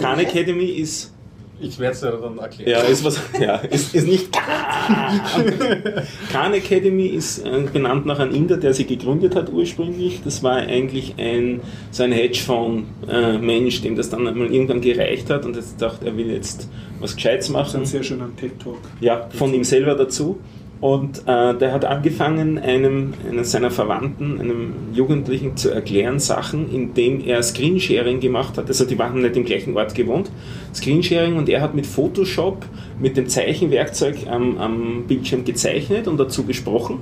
Khan 0.00 0.18
Academy 0.18 0.64
ist 0.66 1.12
Ich 1.60 1.78
werde 1.78 1.94
es 1.94 2.00
dir 2.00 2.10
dann 2.12 2.38
erklären. 2.38 2.70
Ja, 2.70 2.78
ist 2.80 3.04
was. 3.04 3.20
Ja, 3.40 3.56
ist, 3.56 3.94
ist 3.94 4.06
nicht 4.06 4.32
Khan. 4.32 5.20
Khan 6.32 6.54
Academy 6.54 7.06
ist 7.06 7.38
äh, 7.44 7.64
benannt 7.72 8.06
nach 8.06 8.18
einem 8.18 8.34
Inder, 8.34 8.56
der 8.56 8.74
sie 8.74 8.84
gegründet 8.84 9.34
hat 9.36 9.52
ursprünglich. 9.52 10.20
Das 10.24 10.42
war 10.42 10.56
eigentlich 10.56 11.14
ein 11.18 11.60
so 11.90 12.02
ein 12.02 12.12
Hedgefonds-Mensch, 12.12 13.82
dem 13.82 13.96
das 13.96 14.10
dann 14.10 14.26
einmal 14.26 14.52
irgendwann 14.52 14.80
gereicht 14.80 15.30
hat 15.30 15.44
und 15.44 15.56
jetzt 15.56 15.80
dachte, 15.80 16.06
er 16.06 16.16
will 16.16 16.30
jetzt 16.30 16.68
was 17.00 17.14
Gescheites 17.16 17.52
Das 17.52 17.68
ist 17.68 17.74
ein 17.74 17.80
machen. 17.80 17.86
sehr 17.86 18.02
schöner 18.02 18.28
TED-Talk. 18.36 18.78
Ja, 19.00 19.28
von 19.34 19.52
ihm 19.54 19.64
selber 19.64 19.94
dazu. 19.94 20.38
Und 20.82 21.20
äh, 21.28 21.56
der 21.56 21.72
hat 21.72 21.84
angefangen, 21.84 22.58
einem, 22.58 23.14
einem 23.30 23.44
seiner 23.44 23.70
Verwandten, 23.70 24.40
einem 24.40 24.72
Jugendlichen 24.92 25.56
zu 25.56 25.70
erklären 25.70 26.18
Sachen, 26.18 26.74
indem 26.74 27.24
er 27.24 27.40
Screensharing 27.40 28.18
gemacht 28.18 28.58
hat. 28.58 28.66
Also 28.66 28.84
die 28.84 28.98
waren 28.98 29.22
nicht 29.22 29.36
im 29.36 29.44
gleichen 29.44 29.76
Ort 29.76 29.94
gewohnt. 29.94 30.32
Screensharing 30.74 31.36
und 31.36 31.48
er 31.48 31.60
hat 31.60 31.76
mit 31.76 31.86
Photoshop, 31.86 32.66
mit 32.98 33.16
dem 33.16 33.28
Zeichenwerkzeug 33.28 34.26
am, 34.28 34.58
am 34.58 35.04
Bildschirm 35.06 35.44
gezeichnet 35.44 36.08
und 36.08 36.18
dazu 36.18 36.42
gesprochen. 36.42 36.98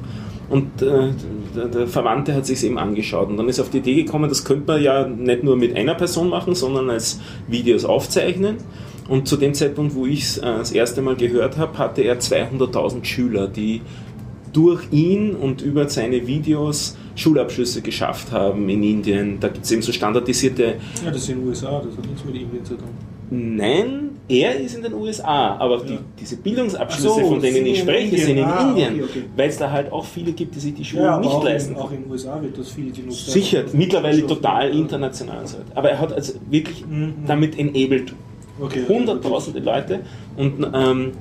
Und 0.50 0.82
äh, 0.82 1.12
der, 1.56 1.68
der 1.68 1.86
Verwandte 1.86 2.34
hat 2.34 2.44
sich 2.44 2.62
eben 2.62 2.76
angeschaut 2.76 3.30
und 3.30 3.38
dann 3.38 3.48
ist 3.48 3.60
auf 3.60 3.70
die 3.70 3.78
Idee 3.78 3.94
gekommen, 3.94 4.28
das 4.28 4.44
könnte 4.44 4.72
man 4.72 4.82
ja 4.82 5.08
nicht 5.08 5.42
nur 5.42 5.56
mit 5.56 5.74
einer 5.74 5.94
Person 5.94 6.28
machen, 6.28 6.54
sondern 6.54 6.90
als 6.90 7.18
Videos 7.48 7.86
aufzeichnen. 7.86 8.56
Und 9.10 9.26
zu 9.28 9.36
dem 9.36 9.52
Zeitpunkt, 9.54 9.94
wo 9.94 10.06
ich 10.06 10.22
es 10.22 10.38
äh, 10.38 10.42
das 10.42 10.70
erste 10.72 11.02
Mal 11.02 11.16
gehört 11.16 11.58
habe, 11.58 11.76
hatte 11.76 12.00
er 12.02 12.18
200.000 12.20 13.04
Schüler, 13.04 13.48
die 13.48 13.82
durch 14.52 14.84
ihn 14.92 15.34
und 15.34 15.62
über 15.62 15.88
seine 15.88 16.26
Videos 16.26 16.96
Schulabschlüsse 17.16 17.82
geschafft 17.82 18.30
haben 18.32 18.68
in 18.68 18.82
Indien. 18.82 19.38
Da 19.40 19.48
gibt 19.48 19.64
es 19.64 19.72
eben 19.72 19.82
so 19.82 19.92
standardisierte 19.92 20.76
Ja, 21.04 21.10
das 21.10 21.22
ist 21.22 21.28
in 21.28 21.40
den 21.40 21.48
USA, 21.48 21.82
das 21.84 21.96
hat 21.96 22.06
nichts 22.06 22.24
mit 22.24 22.34
Indien 22.36 22.64
zu 22.64 22.74
tun. 22.74 22.88
Nein, 23.32 24.10
er 24.28 24.58
ist 24.58 24.74
in 24.76 24.82
den 24.82 24.92
USA, 24.94 25.56
aber 25.56 25.78
die, 25.84 25.98
diese 26.18 26.36
Bildungsabschlüsse, 26.36 27.08
so, 27.14 27.26
von 27.28 27.40
denen 27.40 27.64
ich 27.66 27.78
spreche, 27.80 28.16
sind 28.18 28.38
in 28.38 28.44
Ah, 28.44 28.68
Indien, 28.70 28.94
okay, 28.94 29.02
okay. 29.08 29.22
weil 29.36 29.48
es 29.48 29.56
da 29.58 29.70
halt 29.70 29.92
auch 29.92 30.04
viele 30.04 30.32
gibt, 30.32 30.54
die 30.56 30.60
sich 30.60 30.74
die 30.74 30.84
Schulen 30.84 31.04
Ja, 31.04 31.18
nicht 31.20 31.30
auch, 31.30 31.44
leisten 31.44 31.74
in, 31.74 31.78
auch 31.78 31.92
in 31.92 32.02
den 32.02 32.10
USA 32.10 32.40
wird 32.42 32.58
das 32.58 32.70
viel 32.72 32.90
genutzt. 32.92 33.30
Sicher, 33.30 33.64
mittlerweile 33.72 34.26
total 34.26 34.70
international. 34.70 35.44
Aber 35.76 35.90
er 35.90 35.98
hat 36.00 36.12
also 36.12 36.34
wirklich 36.50 36.84
Mhm. 36.86 37.14
damit 37.26 37.56
enabled 37.58 38.14
Okay. 38.60 38.82
hunderttausende 38.88 39.60
Leute 39.60 40.00
und 40.36 40.66
ähm, 40.74 41.12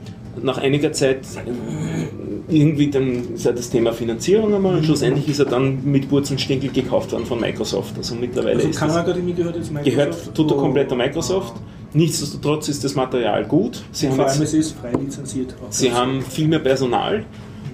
nach 0.44 0.58
einiger 0.58 0.92
Zeit 0.92 1.20
äh, 1.46 2.54
irgendwie 2.54 2.90
dann 2.90 3.34
ist 3.36 3.46
ja 3.46 3.52
das 3.52 3.70
Thema 3.70 3.94
Finanzierung 3.94 4.54
einmal 4.54 4.76
und 4.78 4.86
schlussendlich 4.86 5.28
ist 5.30 5.40
er 5.40 5.46
dann 5.46 5.84
mit 5.86 6.10
Wurz 6.12 6.32
und 6.32 6.40
Stinkel 6.42 6.72
gekauft 6.72 7.12
worden 7.12 7.26
von 7.26 7.40
Microsoft. 7.40 7.96
Also 7.98 8.16
mittlerweile 8.16 8.56
Also 8.58 8.70
ist 8.70 8.80
Khan 8.80 8.88
das, 8.90 8.98
Akademie 8.98 9.34
gehört 9.34 9.56
jetzt 9.56 9.72
Microsoft? 9.72 9.96
gehört 9.98 10.36
tut 10.36 10.52
er 10.52 10.58
Oh. 10.58 10.62
komplett 10.62 10.90
der 10.90 10.98
Microsoft. 10.98 11.54
Nichtsdestotrotz 11.94 12.70
ist 12.70 12.84
das 12.84 12.96
Material 12.96 13.46
gut. 13.46 13.84
Sie 13.92 14.08
haben 14.08 14.16
Vor 14.16 14.26
jetzt 14.26 14.34
allem 14.36 14.44
es 14.44 14.54
ist 14.54 14.72
frei 14.80 14.92
lizenziert. 15.00 15.56
Sie 15.70 15.92
haben 15.92 16.22
viel 16.22 16.48
mehr 16.48 16.60
Personal 16.60 17.26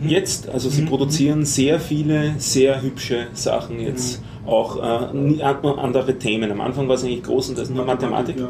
jetzt, 0.05 0.49
also 0.49 0.70
sie 0.70 0.82
produzieren 0.84 1.45
sehr 1.45 1.80
viele, 1.80 2.36
sehr 2.38 2.82
hübsche 2.82 3.28
Sachen 3.34 3.80
jetzt, 3.80 4.22
auch 4.45 4.78
äh, 4.78 5.41
an- 5.41 5.66
andere 5.80 6.18
Themen. 6.20 6.51
Am 6.51 6.61
Anfang 6.61 6.88
war 6.88 6.95
es 6.95 7.03
eigentlich 7.03 7.24
groß 7.24 7.49
und 7.49 7.57
das 7.57 7.70
nur 7.70 7.86
Mathematik. 7.86 8.38
ja. 8.39 8.49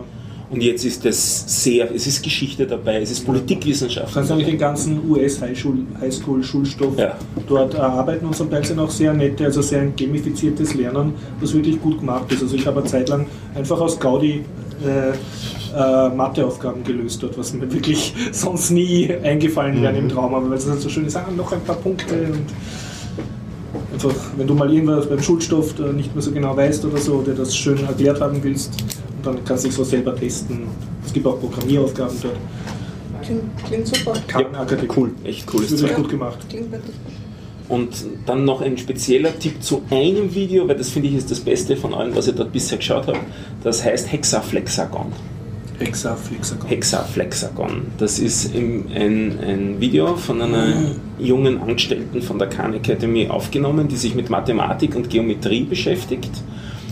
Und 0.49 0.61
jetzt 0.61 0.85
ist 0.85 1.03
das 1.03 1.63
sehr, 1.63 1.93
es 1.93 2.05
ist 2.05 2.23
Geschichte 2.23 2.67
dabei, 2.67 3.01
es 3.01 3.09
ist 3.11 3.25
Politikwissenschaft. 3.25 4.09
Du 4.09 4.13
kannst 4.13 4.31
eigentlich 4.31 4.47
den 4.47 4.59
ganzen 4.59 5.09
US-Highschool-Schulstoff 5.09 6.97
Ja. 6.97 7.15
dort 7.47 7.73
erarbeiten 7.73 8.25
und 8.27 8.35
zum 8.35 8.49
Teil 8.51 8.63
sind 8.63 8.79
auch 8.79 8.91
sehr 8.91 9.13
nette, 9.13 9.45
also 9.45 9.61
sehr 9.61 9.81
ein 9.81 9.95
gamifiziertes 9.95 10.75
Lernen, 10.75 11.13
das 11.41 11.53
wirklich 11.53 11.81
gut 11.81 11.99
gemacht 11.99 12.31
ist. 12.31 12.43
Also 12.43 12.55
ich 12.55 12.65
habe 12.67 12.79
eine 12.79 12.87
Zeit 12.89 13.09
lang 13.09 13.25
einfach 13.55 13.79
aus 13.81 13.99
Gaudi 13.99 14.43
äh, 14.85 15.09
äh, 15.75 16.09
Matheaufgaben 16.15 16.83
gelöst 16.83 17.23
dort, 17.23 17.37
was 17.37 17.53
mir 17.53 17.71
wirklich 17.71 18.13
sonst 18.31 18.69
nie 18.71 19.11
eingefallen 19.23 19.81
wäre 19.81 19.97
im 19.97 20.09
Traum, 20.09 20.35
aber 20.35 20.49
weil 20.49 20.57
es 20.57 20.69
halt 20.69 20.79
so 20.79 20.89
schön 20.89 21.05
ist, 21.05 21.15
ah, 21.15 21.25
noch 21.35 21.51
ein 21.51 21.61
paar 21.61 21.77
Punkte 21.77 22.13
und 22.31 22.43
einfach, 23.93 24.15
wenn 24.37 24.45
du 24.47 24.53
mal 24.53 24.71
irgendwas 24.71 25.09
beim 25.09 25.21
Schulstoff 25.21 25.73
nicht 25.95 26.13
mehr 26.13 26.21
so 26.21 26.31
genau 26.31 26.55
weißt 26.55 26.85
oder 26.85 26.97
so, 26.97 27.15
oder 27.15 27.33
das 27.33 27.55
schön 27.55 27.83
erklärt 27.85 28.21
haben 28.21 28.43
willst, 28.43 28.73
dann 29.25 29.43
kannst 29.43 29.65
du 29.65 29.69
es 29.69 29.75
so 29.75 29.83
selber 29.83 30.15
testen. 30.15 30.67
Es 31.05 31.13
gibt 31.13 31.25
auch 31.25 31.39
Programmieraufgaben 31.39 32.17
dort. 32.21 32.35
Klingt, 33.23 33.43
klingt 33.65 33.87
super. 33.87 34.13
Khan 34.27 34.55
Akademie. 34.55 34.89
Cool, 34.95 35.11
echt 35.23 35.47
cooles 35.47 35.71
wird 35.71 35.81
Zeug. 35.81 35.95
gut 35.95 36.09
gemacht. 36.09 36.37
Klingt 36.49 36.71
wirklich 36.71 36.95
gut. 36.95 37.13
Und 37.67 38.05
dann 38.27 38.45
noch 38.45 38.61
ein 38.61 38.77
spezieller 38.77 39.37
Tipp 39.39 39.63
zu 39.63 39.81
einem 39.89 40.33
Video, 40.35 40.67
weil 40.67 40.75
das 40.75 40.89
finde 40.89 41.09
ich 41.09 41.15
ist 41.15 41.31
das 41.31 41.39
Beste 41.39 41.75
von 41.75 41.95
allem, 41.95 42.15
was 42.15 42.27
ich 42.27 42.35
dort 42.35 42.51
bisher 42.51 42.77
geschaut 42.77 43.07
habe. 43.07 43.17
Das 43.63 43.83
heißt 43.83 44.11
Hexaflexagon. 44.11 45.11
Hexaflexagon. 45.79 46.67
Hexaflexagon. 46.69 47.81
Das 47.97 48.19
ist 48.19 48.53
im, 48.53 48.85
ein, 48.93 49.39
ein 49.39 49.81
Video 49.81 50.15
von 50.15 50.41
einer 50.41 50.73
jungen 51.17 51.59
Angestellten 51.59 52.21
von 52.21 52.37
der 52.37 52.49
Khan 52.49 52.75
Academy 52.75 53.27
aufgenommen, 53.27 53.87
die 53.87 53.95
sich 53.95 54.13
mit 54.13 54.29
Mathematik 54.29 54.95
und 54.95 55.09
Geometrie 55.09 55.63
beschäftigt. 55.63 56.31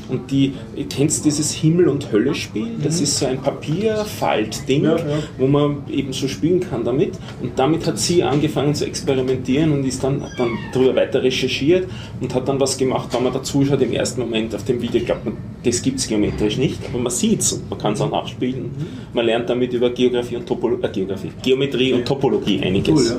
Und 0.09 0.31
die, 0.31 0.53
ihr 0.75 0.85
kennt 0.87 1.23
dieses 1.23 1.53
Himmel- 1.53 1.87
und 1.87 2.11
Hölle-Spiel? 2.11 2.67
Das 2.83 2.99
ist 2.99 3.17
so 3.17 3.25
ein 3.25 3.39
Papierfalt-Ding, 3.41 4.83
Ja, 4.83 4.97
ja. 4.97 5.03
wo 5.37 5.47
man 5.47 5.77
eben 5.89 6.13
so 6.13 6.27
spielen 6.27 6.59
kann 6.59 6.83
damit. 6.83 7.13
Und 7.41 7.57
damit 7.57 7.87
hat 7.87 7.97
sie 7.99 8.23
angefangen 8.23 8.75
zu 8.75 8.85
experimentieren 8.85 9.71
und 9.71 9.85
ist 9.85 10.03
dann, 10.03 10.21
hat 10.23 10.31
dann 10.37 10.49
darüber 10.73 10.95
weiter 10.95 11.23
recherchiert 11.23 11.87
und 12.19 12.33
hat 12.35 12.47
dann 12.47 12.59
was 12.59 12.77
gemacht, 12.77 13.09
wenn 13.13 13.23
man 13.23 13.33
da 13.33 13.41
zuschaut 13.43 13.81
im 13.81 13.93
ersten 13.93 14.21
Moment 14.21 14.53
auf 14.55 14.63
dem 14.65 14.81
Video. 14.81 14.99
Ich 14.99 15.05
glaube, 15.05 15.31
das 15.63 15.81
gibt 15.81 15.99
es 15.99 16.07
geometrisch 16.07 16.57
nicht, 16.57 16.79
aber 16.89 16.99
man 17.01 17.11
sieht 17.11 17.39
es 17.39 17.53
und 17.53 17.69
man 17.69 17.79
kann 17.79 17.93
es 17.93 18.01
auch 18.01 18.11
nachspielen. 18.11 18.71
Man 19.13 19.25
lernt 19.25 19.49
damit 19.49 19.73
über 19.73 19.89
Geografie 19.89 20.35
und 20.35 20.45
Topologie, 20.45 20.85
äh, 20.85 20.89
Geografie, 20.89 21.31
Geometrie 21.41 21.93
und 21.93 22.05
Topologie 22.05 22.61
einiges. 22.61 22.93
Cool, 22.93 23.05
ja. 23.05 23.17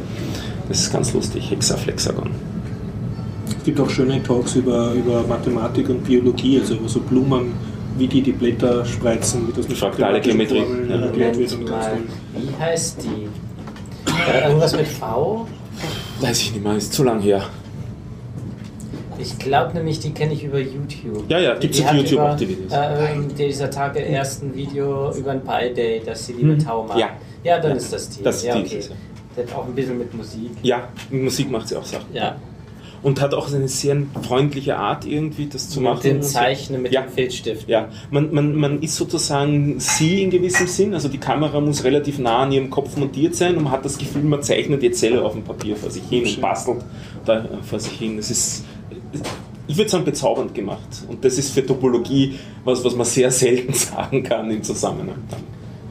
Das 0.69 0.81
ist 0.81 0.93
ganz 0.93 1.13
lustig, 1.13 1.51
Hexaflexagon. 1.51 2.31
Es 3.65 3.67
gibt 3.69 3.81
auch 3.81 3.89
schöne 3.89 4.23
Talks 4.23 4.57
über, 4.57 4.93
über 4.93 5.23
Mathematik 5.23 5.89
und 5.89 6.05
Biologie, 6.05 6.61
also 6.61 6.75
über 6.75 6.87
so 6.87 7.01
Blumen, 7.01 7.55
wie 7.97 8.07
die 8.07 8.21
die 8.21 8.33
Blätter 8.33 8.85
spreizen, 8.85 9.49
wie 9.49 9.53
das 9.53 9.67
mit 9.67 9.79
Fraktale 9.79 10.21
Geometrie, 10.21 10.65
ja. 10.87 11.01
erklärt 11.01 11.39
wird. 11.39 11.55
Und 11.55 11.65
ganz 11.65 11.87
wie 12.35 12.63
heißt 12.63 13.03
die? 13.03 13.27
Äh, 14.31 14.49
irgendwas 14.49 14.77
mit 14.77 14.87
V? 14.87 15.49
Weiß 16.21 16.43
ich 16.43 16.53
nicht 16.53 16.63
mehr, 16.63 16.77
ist 16.77 16.93
zu 16.93 17.05
lang 17.05 17.23
her. 17.23 17.43
Ich 19.19 19.39
glaube 19.39 19.73
nämlich, 19.73 19.99
die 19.99 20.13
kenne 20.13 20.35
ich 20.35 20.45
über 20.45 20.59
YouTube. 20.59 21.25
Ja, 21.31 21.39
ja, 21.39 21.55
gibt's 21.55 21.79
Die 21.79 21.85
auf 21.87 21.95
YouTube 21.95 22.13
über, 22.13 22.33
auch 22.33 22.37
die 22.37 22.49
Videos. 22.51 22.71
Äh, 22.71 23.35
dieser 23.35 23.71
Tage 23.71 24.05
ersten 24.05 24.55
Video 24.55 25.11
über 25.17 25.31
ein 25.31 25.41
Pi 25.41 25.73
Day, 25.73 26.03
dass 26.05 26.27
sie 26.27 26.35
lieber 26.35 26.59
Tau 26.59 26.83
mag. 26.83 26.97
Hm. 26.97 27.01
Ja. 27.01 27.09
ja, 27.45 27.59
dann 27.61 27.71
Ja, 27.71 27.77
ist 27.79 27.91
das 27.91 28.11
die. 28.11 28.23
das 28.23 28.37
ist 28.37 28.45
ja, 28.45 28.57
die, 28.57 28.61
okay. 28.61 28.77
das 28.77 28.85
ist 28.89 28.95
Das 29.35 29.47
hat 29.47 29.57
auch 29.57 29.65
ein 29.65 29.75
bisschen 29.75 29.97
mit 29.97 30.13
Musik. 30.13 30.51
Ja, 30.63 30.87
mit 31.09 31.23
Musik 31.23 31.51
macht 31.51 31.69
sie 31.69 31.77
auch 31.77 31.85
Sachen. 31.87 32.13
Ja, 32.13 32.37
Und 33.05 33.21
hat 33.21 33.35
auch 33.35 33.53
eine 33.53 33.69
sehr 33.69 33.97
freundliche 34.23 34.77
Art 34.77 35.05
irgendwie, 35.07 35.47
das 35.47 35.69
zu 35.69 35.81
machen. 35.81 35.97
mit 35.97 36.05
dem. 36.05 36.23
Zeichnen, 36.23 36.83
mit 36.83 36.93
Ja. 36.93 37.03
dem 37.03 37.11
Filzstift. 37.13 37.69
Ja, 37.69 37.89
man, 38.11 38.33
man, 38.35 38.57
man 38.57 38.81
ist 38.83 38.97
sozusagen 38.97 39.79
sie 39.79 40.23
in 40.23 40.31
gewissem 40.31 40.67
Sinn, 40.67 40.95
also 40.95 41.09
die 41.09 41.19
Kamera 41.19 41.61
muss 41.61 41.85
relativ 41.85 42.19
nah 42.19 42.39
an 42.45 42.51
ihrem 42.53 42.71
Kopf 42.71 42.97
montiert 42.97 43.37
sein 43.37 43.57
und 43.57 43.65
man 43.65 43.73
hat 43.73 43.85
das 43.85 43.99
Gefühl, 43.99 44.23
man 44.25 44.43
zeichnet 44.43 44.83
jetzt 44.83 44.99
selber 45.01 45.23
auf 45.27 45.35
dem 45.35 45.45
Papier 45.45 45.77
vor 45.77 45.91
sich 45.91 46.03
hin 46.11 46.25
und 46.25 46.41
bastelt 46.41 46.79
da 47.27 47.47
vor 47.63 47.79
sich 47.79 47.93
hin. 47.93 48.17
Das 48.17 48.31
ist, 48.31 48.65
ich 49.69 49.77
würde 49.77 49.91
sagen, 49.91 50.05
bezaubernd 50.05 50.55
gemacht. 50.55 50.89
Und 51.09 51.25
das 51.25 51.37
ist 51.39 51.51
für 51.51 51.65
Topologie 51.65 52.35
was, 52.65 52.83
was 52.85 52.97
man 52.97 53.07
sehr 53.07 53.31
selten 53.31 53.73
sagen 53.75 54.23
kann 54.23 54.51
im 54.51 54.63
Zusammenhang. 54.63 55.19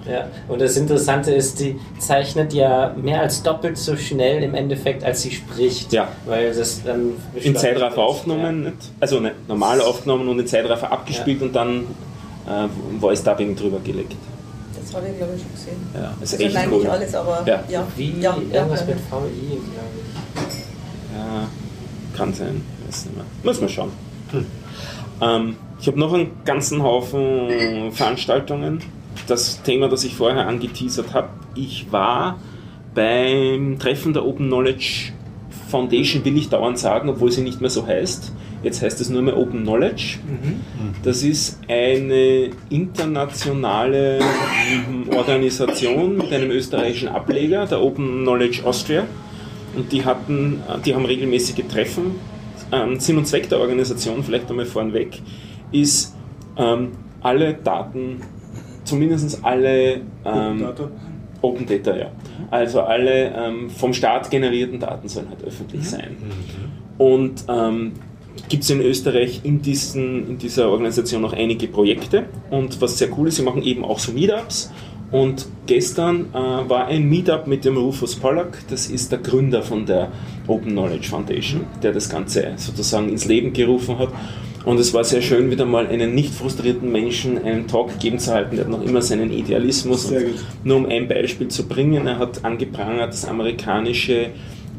Ja, 0.09 0.27
und 0.49 0.59
das 0.61 0.75
Interessante 0.75 1.31
ist, 1.31 1.59
die 1.59 1.79
zeichnet 1.97 2.53
ja 2.53 2.93
mehr 3.01 3.21
als 3.21 3.41
doppelt 3.41 3.77
so 3.77 3.95
schnell 3.95 4.43
im 4.43 4.53
Endeffekt, 4.53 5.03
als 5.03 5.21
sie 5.21 5.31
spricht. 5.31 5.93
Ja. 5.93 6.09
Weil 6.25 6.53
das 6.53 6.83
dann 6.83 7.13
In 7.35 7.55
Zeitraffer 7.55 8.01
aufgenommen, 8.01 8.63
nicht? 8.65 8.75
also 8.99 9.19
nicht, 9.19 9.47
normal 9.47 9.79
aufgenommen 9.81 10.27
und 10.27 10.39
in 10.39 10.47
Zeitraffer 10.47 10.91
abgespielt 10.91 11.41
und 11.41 11.53
dann 11.55 11.81
äh, 12.47 12.67
Voice 12.99 13.23
Dubbing 13.23 13.55
drüber 13.55 13.79
gelegt. 13.79 14.15
Das 14.77 14.93
habe 14.95 15.07
ich, 15.09 15.17
glaube 15.17 15.33
ich, 15.35 15.41
schon 15.41 15.51
gesehen. 15.53 15.77
Ja, 15.93 16.13
ist 16.21 16.33
Also 16.33 16.43
echt 16.43 16.53
nein, 16.53 16.67
cool. 16.71 16.79
nicht 16.79 16.89
alles, 16.89 17.15
aber 17.15 17.43
Ja. 17.45 17.55
ja. 17.55 17.61
ja. 17.69 17.87
Wie 17.95 18.19
ja, 18.19 18.35
irgendwas 18.51 18.81
ja, 18.81 18.85
mit 18.87 18.97
VI, 18.97 19.47
glaube 19.49 19.61
Ja, 21.15 21.47
kann 22.17 22.33
sein. 22.33 22.61
Weiß 22.87 23.05
nicht 23.05 23.15
mehr. 23.15 23.25
Muss 23.43 23.59
man 23.61 23.69
schauen. 23.69 23.91
Ähm, 25.21 25.55
ich 25.79 25.87
habe 25.87 25.99
noch 25.99 26.13
einen 26.13 26.31
ganzen 26.45 26.83
Haufen 26.83 27.91
Veranstaltungen. 27.91 28.81
Das 29.27 29.63
Thema, 29.63 29.87
das 29.89 30.03
ich 30.03 30.15
vorher 30.15 30.47
angeteasert 30.47 31.13
habe. 31.13 31.29
Ich 31.55 31.91
war 31.91 32.39
beim 32.93 33.77
Treffen 33.79 34.13
der 34.13 34.25
Open 34.25 34.47
Knowledge 34.47 35.13
Foundation, 35.69 36.23
will 36.23 36.37
ich 36.37 36.49
dauernd 36.49 36.77
sagen, 36.77 37.09
obwohl 37.09 37.31
sie 37.31 37.41
nicht 37.41 37.59
mehr 37.59 37.69
so 37.69 37.85
heißt. 37.87 38.31
Jetzt 38.61 38.81
heißt 38.81 39.01
es 39.01 39.09
nur 39.09 39.21
mehr 39.21 39.37
Open 39.37 39.63
Knowledge. 39.63 40.19
Das 41.03 41.23
ist 41.23 41.59
eine 41.67 42.51
internationale 42.69 44.19
Organisation 45.13 46.17
mit 46.17 46.31
einem 46.31 46.51
österreichischen 46.51 47.09
Ableger, 47.09 47.65
der 47.65 47.81
Open 47.81 48.21
Knowledge 48.21 48.63
Austria. 48.63 49.05
Und 49.75 49.91
die 49.91 50.05
hatten, 50.05 50.61
die 50.85 50.95
haben 50.95 51.05
regelmäßige 51.05 51.65
Treffen. 51.67 52.15
Ähm, 52.71 52.99
Sinn 52.99 53.17
und 53.17 53.27
Zweck 53.27 53.49
der 53.49 53.59
Organisation, 53.59 54.23
vielleicht 54.23 54.49
einmal 54.49 54.65
vornweg, 54.65 55.21
ist 55.71 56.15
ähm, 56.55 56.91
alle 57.21 57.53
Daten, 57.55 58.21
zumindest 58.83 59.43
alle 59.43 60.01
ähm, 60.25 60.59
Data. 60.59 60.89
Open 61.41 61.65
Data, 61.65 61.95
ja. 61.95 62.11
Also 62.51 62.81
alle 62.81 63.33
ähm, 63.35 63.69
vom 63.69 63.93
Staat 63.93 64.31
generierten 64.31 64.79
Daten 64.79 65.07
sollen 65.09 65.29
halt 65.29 65.43
öffentlich 65.43 65.87
sein. 65.87 66.15
Und 66.97 67.43
ähm, 67.49 67.93
gibt 68.49 68.63
es 68.63 68.69
in 68.69 68.81
Österreich 68.81 69.41
in, 69.43 69.61
diesen, 69.61 70.27
in 70.29 70.37
dieser 70.37 70.69
Organisation 70.69 71.21
noch 71.21 71.33
einige 71.33 71.67
Projekte. 71.67 72.25
Und 72.49 72.81
was 72.81 72.97
sehr 72.97 73.09
cool 73.17 73.27
ist, 73.27 73.35
sie 73.35 73.43
machen 73.43 73.63
eben 73.63 73.83
auch 73.83 73.99
so 73.99 74.11
Meetups. 74.11 74.71
Und 75.11 75.45
gestern 75.67 76.31
äh, 76.33 76.33
war 76.33 76.87
ein 76.87 77.07
Meetup 77.07 77.45
mit 77.45 77.65
dem 77.65 77.77
Rufus 77.77 78.15
Pollack, 78.15 78.57
das 78.71 78.87
ist 78.87 79.11
der 79.11 79.19
Gründer 79.19 79.61
von 79.61 79.85
der 79.85 80.11
Open 80.47 80.71
Knowledge 80.71 81.07
Foundation, 81.07 81.65
der 81.83 81.93
das 81.93 82.09
Ganze 82.09 82.53
sozusagen 82.55 83.09
ins 83.09 83.25
Leben 83.25 83.53
gerufen 83.53 83.99
hat. 83.99 84.09
Und 84.65 84.79
es 84.79 84.93
war 84.93 85.03
sehr 85.03 85.21
schön, 85.21 85.51
wieder 85.51 85.65
mal 85.65 85.87
einen 85.87 86.15
nicht 86.15 86.33
frustrierten 86.33 86.91
Menschen 86.91 87.37
einen 87.43 87.67
Talk 87.67 87.99
geben 87.99 88.19
zu 88.19 88.33
halten. 88.33 88.55
Der 88.55 88.65
hat 88.65 88.71
noch 88.71 88.83
immer 88.83 89.01
seinen 89.01 89.31
Idealismus. 89.31 90.11
Nur 90.63 90.77
um 90.77 90.85
ein 90.85 91.07
Beispiel 91.07 91.49
zu 91.49 91.67
bringen, 91.67 92.07
er 92.07 92.17
hat 92.17 92.45
angeprangert 92.45 93.09
das 93.13 93.25
amerikanische 93.25 94.29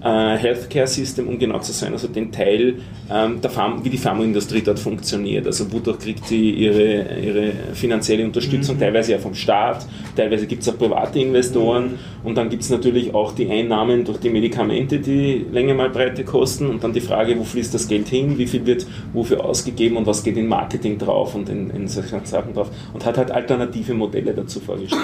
äh, 0.04 0.36
Healthcare 0.36 0.86
System, 0.86 1.28
um 1.28 1.38
genau 1.38 1.58
zu 1.60 1.72
sein, 1.72 1.92
also 1.92 2.08
den 2.08 2.30
Teil, 2.30 2.76
ähm, 3.10 3.40
der 3.40 3.50
Pharma, 3.50 3.82
wie 3.82 3.88
die 3.88 3.98
Pharmaindustrie 3.98 4.60
dort 4.60 4.78
funktioniert. 4.78 5.46
Also 5.46 5.72
wodurch 5.72 5.98
kriegt 5.98 6.26
sie 6.26 6.50
ihre, 6.50 7.18
ihre 7.18 7.52
finanzielle 7.72 8.24
Unterstützung, 8.24 8.78
teilweise 8.78 9.12
ja 9.12 9.18
vom 9.18 9.34
Staat, 9.34 9.86
teilweise 10.14 10.46
gibt 10.46 10.62
es 10.62 10.68
auch 10.68 10.76
private 10.76 11.18
Investoren 11.18 11.98
und 12.22 12.36
dann 12.36 12.50
gibt 12.50 12.62
es 12.62 12.70
natürlich 12.70 13.14
auch 13.14 13.32
die 13.34 13.50
Einnahmen 13.50 14.04
durch 14.04 14.18
die 14.18 14.28
Medikamente, 14.28 14.98
die 14.98 15.46
Länge 15.50 15.72
mal 15.72 15.88
Breite 15.88 16.22
kosten 16.22 16.66
und 16.66 16.84
dann 16.84 16.92
die 16.92 17.00
Frage, 17.00 17.38
wo 17.38 17.44
fließt 17.44 17.72
das 17.72 17.88
Geld 17.88 18.08
hin, 18.08 18.36
wie 18.36 18.46
viel 18.46 18.66
wird 18.66 18.86
wofür 19.14 19.42
ausgegeben 19.42 19.96
und 19.96 20.06
was 20.06 20.22
geht 20.22 20.36
in 20.36 20.46
Marketing 20.46 20.98
drauf 20.98 21.34
und 21.34 21.48
in, 21.48 21.70
in 21.70 21.88
solchen 21.88 22.24
Sachen 22.26 22.52
drauf 22.52 22.70
und 22.92 23.06
hat 23.06 23.16
halt 23.16 23.30
alternative 23.30 23.94
Modelle 23.94 24.34
dazu 24.34 24.60
vorgestellt. 24.60 25.00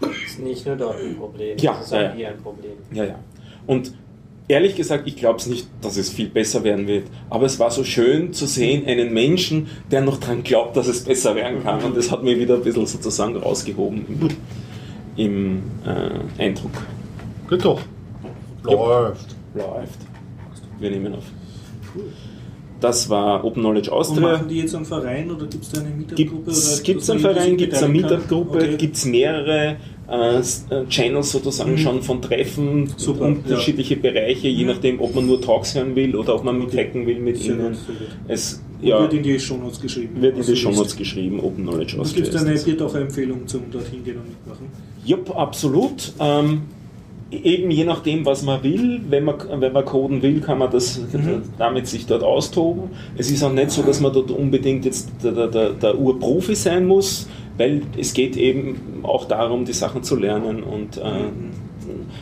Das 0.00 0.10
ist 0.26 0.40
nicht 0.40 0.66
nur 0.66 0.74
dort 0.74 1.00
ein 1.00 1.16
Problem, 1.16 1.56
Ja, 1.58 1.74
das 1.74 1.86
ist 1.86 1.92
auch 1.92 2.00
ja. 2.00 2.12
hier 2.12 2.28
ein 2.28 2.42
Problem. 2.42 2.72
Ja, 2.92 3.04
ja. 3.04 3.18
Und 3.66 3.92
ehrlich 4.48 4.76
gesagt, 4.76 5.06
ich 5.06 5.16
glaube 5.16 5.38
es 5.38 5.46
nicht, 5.46 5.66
dass 5.82 5.96
es 5.96 6.10
viel 6.10 6.28
besser 6.28 6.62
werden 6.64 6.86
wird. 6.86 7.08
Aber 7.30 7.46
es 7.46 7.58
war 7.58 7.70
so 7.70 7.84
schön 7.84 8.32
zu 8.32 8.46
sehen, 8.46 8.86
einen 8.86 9.12
Menschen, 9.12 9.68
der 9.90 10.00
noch 10.02 10.18
dran 10.18 10.42
glaubt, 10.42 10.76
dass 10.76 10.86
es 10.88 11.04
besser 11.04 11.34
werden 11.34 11.62
kann. 11.62 11.82
Und 11.82 11.96
das 11.96 12.10
hat 12.10 12.22
mir 12.22 12.38
wieder 12.38 12.54
ein 12.54 12.62
bisschen 12.62 12.86
sozusagen 12.86 13.36
rausgehoben 13.36 14.04
im, 14.08 14.28
im 15.16 15.62
äh, 16.38 16.42
Eindruck. 16.44 16.72
Geht 17.48 17.64
doch. 17.64 17.80
Läuft. 18.62 19.36
Läuft. 19.54 19.98
Wir 20.78 20.90
nehmen 20.90 21.14
auf. 21.14 21.24
Das 22.80 23.08
war 23.08 23.42
Open 23.42 23.62
Knowledge 23.62 23.90
Und 23.90 23.96
Austria. 23.96 24.32
machen 24.32 24.48
die 24.48 24.58
jetzt 24.58 24.74
einen 24.74 24.84
Verein 24.84 25.30
oder 25.30 25.46
gibt 25.46 25.64
es 25.64 25.70
da 25.72 25.80
eine 25.80 25.90
Meetup-Gruppe? 25.90 26.52
Gibt 26.82 27.00
es 27.00 27.10
einen 27.10 27.20
Verein, 27.20 27.56
gibt 27.56 27.72
es 27.72 27.82
eine? 27.82 27.92
Meetup-Gruppe, 27.92 28.58
Okay. 28.58 28.76
gibt 28.76 28.96
es 28.96 29.06
mehrere 29.06 29.76
äh, 30.08 30.38
äh, 30.38 30.42
Channels 30.88 31.32
sozusagen 31.32 31.76
schon 31.78 32.00
von 32.02 32.22
Treffen, 32.22 32.88
Super, 32.96 33.22
unterschiedliche 33.26 33.96
Bereiche, 33.96 34.48
je 34.48 34.62
Mhm. 34.64 34.70
nachdem, 34.70 35.00
ob 35.00 35.14
man 35.14 35.26
nur 35.26 35.40
Talks 35.40 35.74
hören 35.74 35.96
will 35.96 36.14
oder 36.14 36.34
ob 36.36 36.44
man 36.44 36.58
mithacken 36.58 37.06
will 37.06 37.18
mit 37.18 37.38
Sehr 37.38 37.54
ihnen. 37.54 37.72
gut. 37.72 37.96
Es 38.28 38.62
Ja. 38.82 38.88
ja, 38.88 39.00
Wird 39.02 39.14
in 39.14 39.22
die 39.22 39.40
Shownotes 39.40 39.80
geschrieben. 39.80 40.20
wird 40.22 40.36
in 40.38 40.44
die 40.44 40.54
Shownotes 40.56 40.96
geschrieben, 40.96 41.40
Open 41.40 41.64
Knowledge 41.64 41.94
Und 41.96 42.02
Austria. 42.02 42.22
gibt 42.24 42.34
es 42.36 42.44
eine. 42.44 42.54
Biertaucher-Empfehlung 42.58 43.46
zum 43.46 43.62
dorthin 43.70 44.04
gehen 44.04 44.16
und 44.18 44.28
mitmachen? 44.28 44.66
Jupp, 45.04 45.34
absolut. 45.36 46.12
Ähm, 46.20 46.62
eben 47.32 47.70
je 47.72 47.84
nachdem, 47.84 48.24
was 48.24 48.42
man 48.44 48.62
will. 48.62 49.00
Wenn 49.08 49.24
man, 49.24 49.34
wenn 49.58 49.72
man 49.72 49.84
coden 49.84 50.22
will, 50.22 50.40
kann 50.40 50.58
man 50.58 50.70
das 50.70 51.00
Mhm. 51.12 51.42
damit 51.58 51.88
sich 51.88 52.06
dort 52.06 52.22
austoben. 52.22 52.90
Es 53.16 53.30
ist 53.30 53.42
auch 53.42 53.52
nicht 53.52 53.70
so, 53.72 53.82
dass 53.82 54.00
man 54.00 54.12
dort 54.12 54.30
unbedingt 54.30 54.84
jetzt 54.84 55.08
der, 55.24 55.48
der, 55.48 55.70
der 55.70 55.98
Urprofi 55.98 56.54
sein 56.54 56.86
muss, 56.86 57.26
weil 57.58 57.82
es 57.98 58.12
geht 58.12 58.36
eben 58.36 59.00
auch 59.02 59.26
darum, 59.26 59.64
die 59.64 59.72
Sachen 59.72 60.02
zu 60.02 60.16
lernen 60.16 60.62
und 60.62 60.98
äh, 60.98 61.02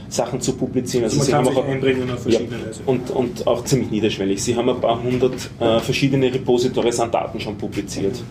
Sachen 0.09 0.41
zu 0.41 0.53
publizieren. 0.57 1.05
Also 1.05 1.16
man 1.16 1.26
sie 1.26 1.32
kann 1.32 1.45
haben 1.45 1.55
sich 1.55 1.57
auch- 1.62 1.68
einbringen 1.68 2.11
auf 2.11 2.26
ja, 2.26 2.39
verschiedene 2.39 2.66
Weise. 2.66 2.80
und, 2.87 3.11
und 3.11 3.47
auch 3.47 3.64
ziemlich 3.64 3.91
niederschwellig. 3.91 4.43
Sie 4.43 4.55
haben 4.57 4.68
ein 4.68 4.80
paar 4.80 5.03
hundert 5.03 5.35
äh, 5.61 5.80
verschiedene 5.80 6.32
Repositories 6.32 7.01
an 7.01 7.11
Daten 7.11 7.41
schon 7.41 7.57
publiziert. 7.57 8.22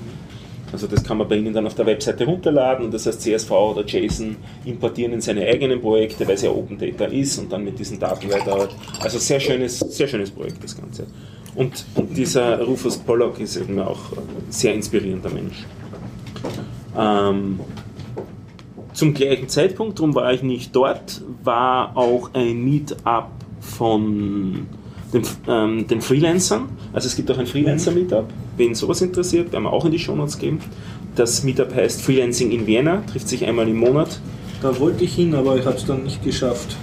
Also 0.71 0.87
das 0.87 1.03
kann 1.03 1.17
man 1.19 1.27
bei 1.27 1.35
Ihnen 1.37 1.53
dann 1.53 1.67
auf 1.67 1.75
der 1.75 1.85
Webseite 1.85 2.25
runterladen 2.25 2.85
und 2.85 2.93
das 2.93 3.05
heißt 3.05 3.21
CSV 3.21 3.51
oder 3.51 3.85
JSON 3.85 4.35
importieren 4.65 5.13
in 5.13 5.21
seine 5.21 5.45
eigenen 5.45 5.79
Projekte, 5.79 6.27
weil 6.27 6.33
es 6.33 6.41
ja 6.41 6.49
Open 6.49 6.79
Data 6.79 7.05
ist 7.05 7.37
und 7.37 7.51
dann 7.51 7.63
mit 7.63 7.77
diesen 7.77 7.99
Daten 7.99 8.31
weiter. 8.31 8.69
Also 8.99 9.19
sehr 9.19 9.39
schönes, 9.39 9.77
sehr 9.79 10.07
schönes 10.07 10.31
Projekt 10.31 10.63
das 10.63 10.75
Ganze. 10.75 11.05
Und, 11.53 11.85
und 11.93 12.17
dieser 12.17 12.59
Rufus 12.63 12.97
Pollock 12.97 13.39
ist 13.39 13.55
eben 13.57 13.79
auch 13.79 14.13
ein 14.13 14.23
sehr 14.49 14.73
inspirierender 14.73 15.29
Mensch. 15.29 15.63
Ähm, 16.97 17.59
zum 18.93 19.13
gleichen 19.13 19.49
Zeitpunkt, 19.49 19.99
darum 19.99 20.13
war 20.13 20.31
ich 20.33 20.43
nicht 20.43 20.75
dort, 20.75 21.21
war 21.43 21.97
auch 21.97 22.29
ein 22.33 22.63
Meetup 22.63 23.29
von 23.59 24.67
den, 25.13 25.23
ähm, 25.47 25.87
den 25.87 26.01
Freelancern. 26.01 26.69
Also 26.91 27.07
es 27.07 27.15
gibt 27.15 27.31
auch 27.31 27.37
ein 27.37 27.47
Freelancer-Meetup. 27.47 28.25
Wen 28.57 28.75
sowas 28.75 29.01
interessiert, 29.01 29.51
werden 29.51 29.63
wir 29.63 29.73
auch 29.73 29.85
in 29.85 29.91
die 29.91 29.99
Shownotes 29.99 30.37
geben. 30.37 30.59
Das 31.15 31.43
Meetup 31.43 31.73
heißt 31.73 32.01
Freelancing 32.01 32.51
in 32.51 32.67
Vienna, 32.67 33.03
trifft 33.11 33.27
sich 33.27 33.45
einmal 33.45 33.67
im 33.67 33.77
Monat. 33.77 34.19
Da 34.61 34.79
wollte 34.79 35.03
ich 35.03 35.15
hin, 35.15 35.33
aber 35.35 35.57
ich 35.57 35.65
habe 35.65 35.75
es 35.75 35.85
dann 35.85 36.03
nicht 36.03 36.23
geschafft. 36.23 36.77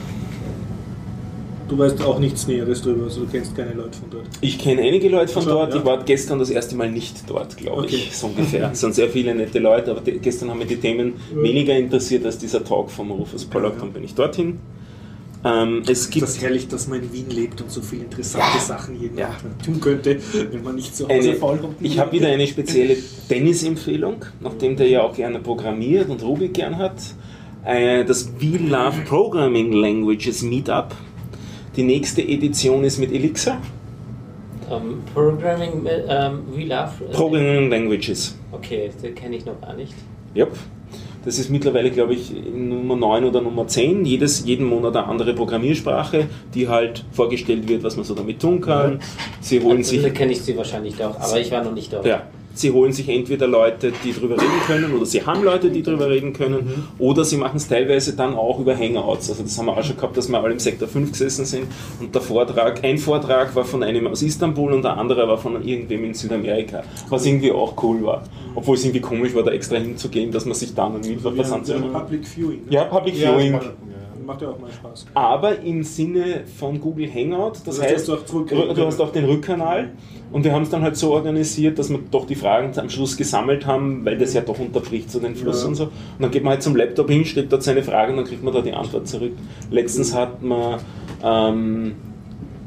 Du 1.71 1.79
weißt 1.79 2.03
auch 2.05 2.19
nichts 2.19 2.49
Näheres 2.49 2.83
drüber, 2.83 3.05
also 3.05 3.21
du 3.21 3.27
kennst 3.31 3.57
keine 3.57 3.73
Leute 3.75 3.97
von 3.97 4.11
dort. 4.11 4.27
Ich 4.41 4.59
kenne 4.59 4.83
einige 4.83 5.09
Leute 5.09 5.33
von 5.33 5.43
So, 5.43 5.51
dort, 5.51 5.73
ja. 5.73 5.79
ich 5.79 5.85
war 5.87 6.03
gestern 6.03 6.41
das 6.41 6.51
erste 6.51 6.75
Mal 6.75 6.91
nicht 6.91 7.23
dort, 7.31 7.57
glaube 7.57 7.83
Okay. 7.83 7.95
ich, 7.95 8.17
so 8.17 8.27
ungefähr. 8.27 8.71
Es 8.73 8.81
sind 8.81 8.93
sehr 8.95 9.09
viele 9.09 9.35
nette 9.37 9.61
Leute, 9.61 9.93
aber 9.93 10.01
die, 10.01 10.19
gestern 10.19 10.51
haben 10.51 10.59
mich 10.59 10.67
die 10.67 10.77
Themen 10.81 11.15
weniger 11.33 11.77
interessiert 11.77 12.27
als 12.27 12.39
dieser 12.39 12.65
Talk 12.65 12.91
vom 12.91 13.13
Rufus 13.13 13.45
Pollock, 13.45 13.75
Ja. 13.75 13.81
dann 13.81 13.93
bin 13.93 14.03
ich 14.03 14.15
dorthin. 14.15 14.59
Ähm, 15.45 15.83
es 15.89 16.11
gibt 16.11 16.25
Das 16.25 16.31
ist 16.37 16.43
herrlich, 16.43 16.67
dass 16.69 16.89
man 16.89 17.01
in 17.03 17.13
Wien 17.13 17.31
lebt 17.31 17.63
und 17.63 17.71
so 17.71 17.81
viele 17.81 18.03
interessante 18.03 18.59
Sachen 18.59 19.01
jeden 19.01 19.17
Ja. 19.17 19.31
Tun 19.65 19.81
könnte, 19.81 20.19
wenn 20.51 20.63
man 20.65 20.75
nicht 20.75 20.95
zu 20.95 21.05
Hause 21.05 21.15
eine, 21.15 21.35
faul 21.35 21.57
rumliegt. 21.59 21.81
ich 21.83 21.99
habe 22.01 22.13
wieder 22.13 22.29
eine 22.29 22.47
spezielle 22.49 22.97
Dennis-Empfehlung, 23.31 24.25
nachdem 24.41 24.77
der 24.77 24.89
ja 24.89 25.03
auch 25.03 25.15
gerne 25.15 25.39
programmiert 25.39 26.11
und 26.11 26.23
Ruby 26.23 26.49
gern 26.49 26.77
hat. 26.79 26.97
Äh, 27.65 28.05
Das 28.05 28.31
We 28.41 28.59
Love 28.59 29.03
Programming 29.07 29.73
Languages 29.73 30.43
Meetup. 30.43 30.95
Die 31.77 31.83
nächste 31.83 32.23
Edition 32.23 32.85
ist 32.85 32.99
mit 32.99 33.13
Elixir. 33.13 33.59
Ähm, 34.71 35.03
Programming, 35.15 35.87
ähm, 36.09 36.43
We 36.53 36.65
Love. 36.65 36.91
Programming 37.13 37.71
Languages. 37.71 38.37
Okay, 38.53 38.91
den 39.03 39.15
kenne 39.15 39.37
ich 39.37 39.45
noch 39.45 39.61
gar 39.61 39.75
nicht. 39.75 39.95
Yep. 40.37 40.53
Das 41.25 41.39
ist 41.39 41.51
mittlerweile, 41.51 41.91
glaube 41.91 42.15
ich, 42.15 42.33
Nummer 42.33 42.97
9 42.97 43.25
oder 43.25 43.43
Nummer 43.43 43.67
10. 43.67 44.05
Jedes, 44.07 44.45
jeden 44.47 44.67
Monat 44.67 44.97
eine 44.97 45.07
andere 45.07 45.35
Programmiersprache, 45.35 46.29
die 46.55 46.69
halt 46.69 47.05
vorgestellt 47.13 47.69
wird, 47.69 47.83
was 47.83 47.97
man 47.97 48.05
so 48.05 48.15
damit 48.15 48.41
tun 48.41 48.61
kann. 48.61 49.01
Sie 49.41 49.61
holen 49.61 49.85
sich 49.85 50.03
Also, 50.03 50.15
kenne 50.15 50.33
ich 50.33 50.41
sie 50.41 50.57
wahrscheinlich 50.57 50.97
doch, 50.97 51.19
aber 51.21 51.39
ich 51.39 51.51
war 51.51 51.63
noch 51.63 51.75
nicht 51.75 51.93
dort. 51.93 52.07
Ja, 52.07 52.23
sie 52.55 52.71
holen 52.73 52.93
sich 52.93 53.09
entweder 53.09 53.47
Leute, 53.47 53.93
die 54.05 54.13
drüber 54.13 54.35
reden 54.37 54.61
können, 54.67 54.93
oder 54.95 55.07
sie 55.07 55.25
haben 55.25 55.43
Leute, 55.43 55.71
die 55.71 55.83
drüber 55.83 56.09
reden 56.11 56.33
können, 56.33 56.87
oder 56.99 57.25
sie 57.25 57.37
machen 57.37 57.57
es 57.57 57.69
teilweise 57.69 58.15
dann 58.17 58.35
auch 58.35 58.59
über 58.61 58.77
Hangouts. 58.77 59.31
Also 59.31 59.43
das 59.43 59.57
haben 59.59 59.67
wir 59.67 59.77
auch 59.77 59.83
schon 59.85 59.97
gehabt, 59.97 60.17
dass 60.17 60.29
wir 60.29 60.39
alle 60.43 60.53
im 60.53 60.59
Sektor 60.59 60.89
5 60.89 61.13
gesessen 61.13 61.45
sind 61.45 61.67
und 62.01 62.15
der 62.15 62.23
Vortrag, 62.23 62.85
ein 62.85 62.99
Vortrag 62.99 63.55
war 63.55 63.65
von 63.65 63.83
einem 63.83 64.07
aus 64.07 64.23
Istanbul 64.23 64.73
und 64.73 64.83
der 64.83 64.97
andere 64.97 65.27
war 65.29 65.39
von 65.39 65.63
irgendwem 65.67 66.05
in 66.05 66.15
Südamerika, 66.15 66.83
was 67.09 67.25
irgendwie 67.27 67.53
auch 67.53 67.81
cool 67.83 68.03
war. 68.05 68.25
Obwohl 68.55 68.75
es 68.77 68.85
irgendwie 68.85 69.01
komisch 69.01 69.35
war, 69.35 69.43
da 69.45 69.53
extra 69.53 69.77
hinzugehen, 69.77 70.33
dass 70.33 70.45
man 70.45 70.55
sich 70.55 70.75
dann 70.75 70.95
einen 70.97 71.09
Mittwoch 71.09 71.33
ja, 71.33 71.39
was 71.39 71.69
ja. 71.69 71.77
Public 71.79 72.27
Viewing. 72.27 72.65
ne? 72.67 72.73
Ja, 72.75 72.85
Public 72.85 73.17
Ja, 73.17 73.33
Viewing. 73.37 73.53
macht- 73.53 73.71
Macht 74.31 74.43
ja 74.43 74.49
auch 74.51 74.61
mal 74.61 74.71
Spaß. 74.71 75.07
Aber 75.15 75.59
im 75.59 75.83
Sinne 75.83 76.43
von 76.59 76.81
Google 76.81 77.13
Hangout, 77.13 77.51
das 77.53 77.63
Das 77.65 77.81
heißt, 77.83 77.95
heißt, 77.95 78.09
du 78.09 78.13
hast 78.13 78.23
auch 78.33 78.47
du 78.47 78.75
du 78.75 78.87
hast 78.87 79.01
auch 79.01 79.11
den 79.11 79.25
Rückkanal 79.25 79.91
und 80.31 80.45
wir 80.45 80.53
haben 80.53 80.63
es 80.63 80.71
dann 80.71 80.83
halt 80.83 80.97
so 80.97 81.13
organisiert, 81.13 81.81
dass 81.81 81.91
wir 81.91 81.99
doch 82.13 82.27
die 82.27 82.37
Fragen 82.37 82.71
am 82.79 82.89
Schluss 82.89 83.17
gesammelt 83.17 83.67
haben, 83.67 84.05
weil 84.05 84.17
das 84.19 84.33
ja 84.35 84.43
doch 84.43 84.59
unterbricht 84.61 85.11
so 85.11 85.19
den 85.19 85.35
Fluss 85.35 85.63
Ja. 85.63 85.69
und 85.69 85.75
so. 85.75 85.85
Und 85.85 85.91
dann 86.21 86.31
geht 86.31 86.45
man 86.45 86.53
halt 86.53 86.63
zum 86.63 86.77
Laptop 86.77 87.11
hin, 87.11 87.25
stellt 87.25 87.51
dort 87.53 87.65
seine 87.65 87.83
Fragen 87.83 88.13
und 88.13 88.19
dann 88.19 88.27
kriegt 88.27 88.45
man 88.45 88.55
da 88.55 88.61
die 88.61 88.73
Antwort 88.73 89.09
zurück. 89.09 89.33
Letztens 89.73 90.15
hat 90.15 90.41
man 90.43 90.79
ähm, 91.25 91.97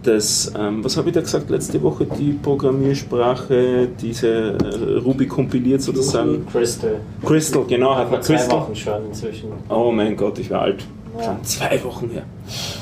das, 0.04 0.52
ähm, 0.60 0.84
was 0.84 0.98
habe 0.98 1.08
ich 1.08 1.16
da 1.16 1.22
gesagt 1.22 1.50
letzte 1.50 1.82
Woche, 1.82 2.06
die 2.20 2.34
Programmiersprache, 2.34 3.88
diese 4.02 4.28
äh, 4.58 4.98
Ruby 4.98 5.28
kompiliert 5.28 5.82
sozusagen. 5.82 6.46
Crystal. 6.52 7.00
Crystal, 7.26 7.64
genau, 7.66 7.96
hat 7.96 8.12
man 8.12 8.22
zwei 8.22 8.36
Crystal. 8.36 8.60
Wochen 8.60 8.76
schon 8.76 9.06
inzwischen. 9.08 9.50
Oh 9.70 9.92
mein 9.92 10.18
Gott, 10.18 10.40
ich 10.40 10.50
war 10.52 10.64
alt. 10.64 10.84
Schon 11.22 11.44
zwei 11.44 11.84
Wochen 11.84 12.10
her. 12.10 12.24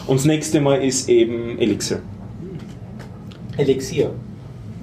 Und 0.08 0.18
das 0.20 0.26
nächste 0.26 0.62
Mal 0.62 0.84
ist 0.84 1.10
eben 1.10 1.60
Elixir. 1.60 1.99
Elixier. 3.58 4.12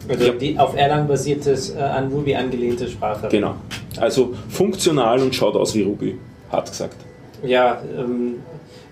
Also 0.08 0.24
Ja. 0.26 0.32
die 0.32 0.58
auf 0.58 0.76
Erlang 0.76 1.06
basiertes, 1.08 1.70
äh, 1.74 1.78
an 1.78 2.08
Ruby 2.08 2.34
angelehnte 2.34 2.88
Sprache. 2.88 3.28
Genau. 3.28 3.54
Also 3.98 4.34
funktional 4.48 5.20
und 5.20 5.34
schaut 5.34 5.54
aus 5.56 5.74
wie 5.74 5.82
Ruby, 5.82 6.18
hart 6.50 6.68
gesagt. 6.70 6.96
Ja, 7.42 7.80
ähm, 7.96 8.36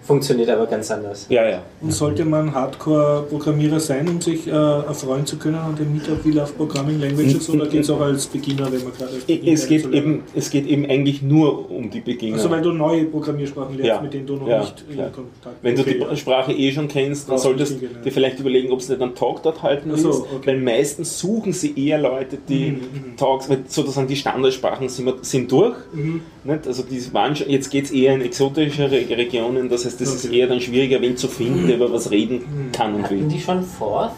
funktioniert 0.06 0.48
aber 0.48 0.66
ganz 0.66 0.90
anders. 0.90 1.26
Ja, 1.28 1.48
ja. 1.48 1.62
Und 1.80 1.92
sollte 1.92 2.24
man 2.24 2.54
Hardcore-Programmierer 2.54 3.80
sein, 3.80 4.08
um 4.08 4.20
sich 4.20 4.46
äh, 4.46 4.50
erfreuen 4.50 5.26
zu 5.26 5.36
können 5.36 5.56
an 5.56 5.74
dem 5.76 5.92
Meetup 5.92 6.24
wie 6.24 6.30
Love 6.32 6.52
Programming 6.52 7.00
Languages 7.00 7.48
oder 7.50 7.66
geht 7.66 7.82
es 7.82 7.90
auch 7.90 8.00
als 8.00 8.26
Beginner, 8.26 8.70
wenn 8.72 8.82
man 8.84 8.92
gerade 8.92 9.12
Es 9.52 9.66
geht, 9.66 9.92
eben, 9.92 10.22
es 10.34 10.50
geht 10.50 10.66
eben 10.66 10.86
eigentlich 10.86 11.22
nur 11.22 11.70
um 11.70 11.90
die 11.90 12.00
Beginner. 12.00 12.36
Also 12.36 12.50
weil 12.50 12.62
du 12.62 12.72
neue 12.72 13.04
Programmiersprachen 13.04 13.76
lernst, 13.76 13.88
Ja. 13.88 14.00
mit 14.00 14.14
denen 14.14 14.26
du 14.26 14.36
noch 14.36 14.48
Ja, 14.48 14.60
nicht 14.60 14.84
in 14.88 14.94
klar. 14.94 15.10
Kontakt 15.10 15.56
Wenn 15.62 15.74
du 15.76 15.82
Okay. 15.82 16.02
die 16.10 16.16
Sprache 16.16 16.52
eh 16.52 16.72
schon 16.72 16.88
kennst, 16.88 17.28
dann 17.28 17.36
du 17.36 17.42
solltest 17.42 17.80
du 17.80 17.84
ja. 17.86 18.10
vielleicht 18.10 18.38
überlegen, 18.40 18.72
ob 18.72 18.80
es 18.80 18.88
nicht 18.88 19.00
einen 19.02 19.14
Talk 19.14 19.42
dort 19.42 19.62
halten 19.62 19.90
Ach 19.92 19.98
so, 19.98 20.08
willst. 20.08 20.20
okay. 20.22 20.46
Weil 20.46 20.60
meistens 20.60 21.18
suchen 21.18 21.52
sie 21.52 21.74
eher 21.76 21.98
Leute, 21.98 22.38
die 22.48 22.66
Mhm, 22.76 23.16
Talks, 23.16 23.48
weil 23.48 23.58
sozusagen 23.66 24.06
die 24.06 24.16
Standardsprachen 24.16 24.88
sind, 24.88 25.24
sind 25.24 25.50
durch. 25.50 25.74
Mhm. 25.92 26.20
Nicht? 26.46 26.66
Also 26.66 26.82
die 26.82 27.12
waren 27.12 27.34
schon, 27.34 27.48
jetzt 27.50 27.70
geht 27.70 27.86
es 27.86 27.90
eher 27.90 28.14
in 28.14 28.22
exotischere 28.22 28.90
Regionen, 28.90 29.68
das 29.68 29.84
heißt, 29.84 30.00
es 30.00 30.14
ist 30.14 30.26
Okay. 30.26 30.38
eher 30.40 30.46
dann 30.46 30.60
schwieriger, 30.60 31.00
wen 31.00 31.16
zu 31.16 31.28
finden, 31.28 31.66
der 31.66 31.76
über 31.76 31.92
was 31.92 32.10
reden 32.10 32.70
kann 32.72 32.94
und 32.94 33.04
Hatten 33.04 33.20
will. 33.20 33.28
die 33.28 33.40
schon 33.40 33.62
Forth 33.64 34.12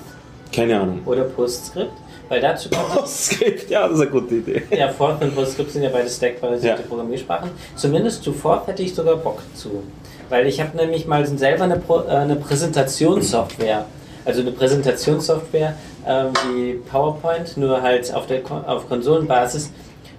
Keine 0.54 0.80
Ahnung. 0.80 1.00
oder 1.06 1.22
Postscript? 1.24 1.92
Weil 2.28 2.42
dazu 2.42 2.68
kommt 2.68 2.88
Postscript, 2.94 3.70
ja, 3.70 3.84
das 3.88 3.96
ist 3.96 4.00
eine 4.02 4.10
gute 4.10 4.34
Idee. 4.36 4.62
ja, 4.76 4.88
Forth 4.88 5.22
und 5.22 5.34
Postscript 5.34 5.70
sind 5.70 5.82
ja 5.82 5.88
beide 5.90 6.10
stackbasierte 6.10 6.82
Ja. 6.82 6.86
Programmiersprachen. 6.88 7.50
Zumindest 7.74 8.22
zu 8.22 8.32
Forth 8.34 8.66
hätte 8.66 8.82
ich 8.82 8.94
sogar 8.94 9.16
Bock 9.16 9.40
zu. 9.54 9.82
Weil 10.28 10.46
ich 10.46 10.60
habe 10.60 10.76
nämlich 10.76 11.06
mal 11.06 11.24
selber 11.26 11.64
eine, 11.64 11.76
Pro, 11.78 12.00
äh, 12.00 12.08
eine 12.10 12.36
Präsentationssoftware, 12.36 13.86
also 14.26 14.40
eine 14.42 14.50
Präsentationssoftware 14.52 15.74
ähm, 16.06 16.26
wie 16.52 16.74
PowerPoint, 16.90 17.56
nur 17.56 17.80
halt 17.80 18.12
auf, 18.14 18.26
der, 18.26 18.40
auf 18.66 18.88
Konsolenbasis 18.88 19.70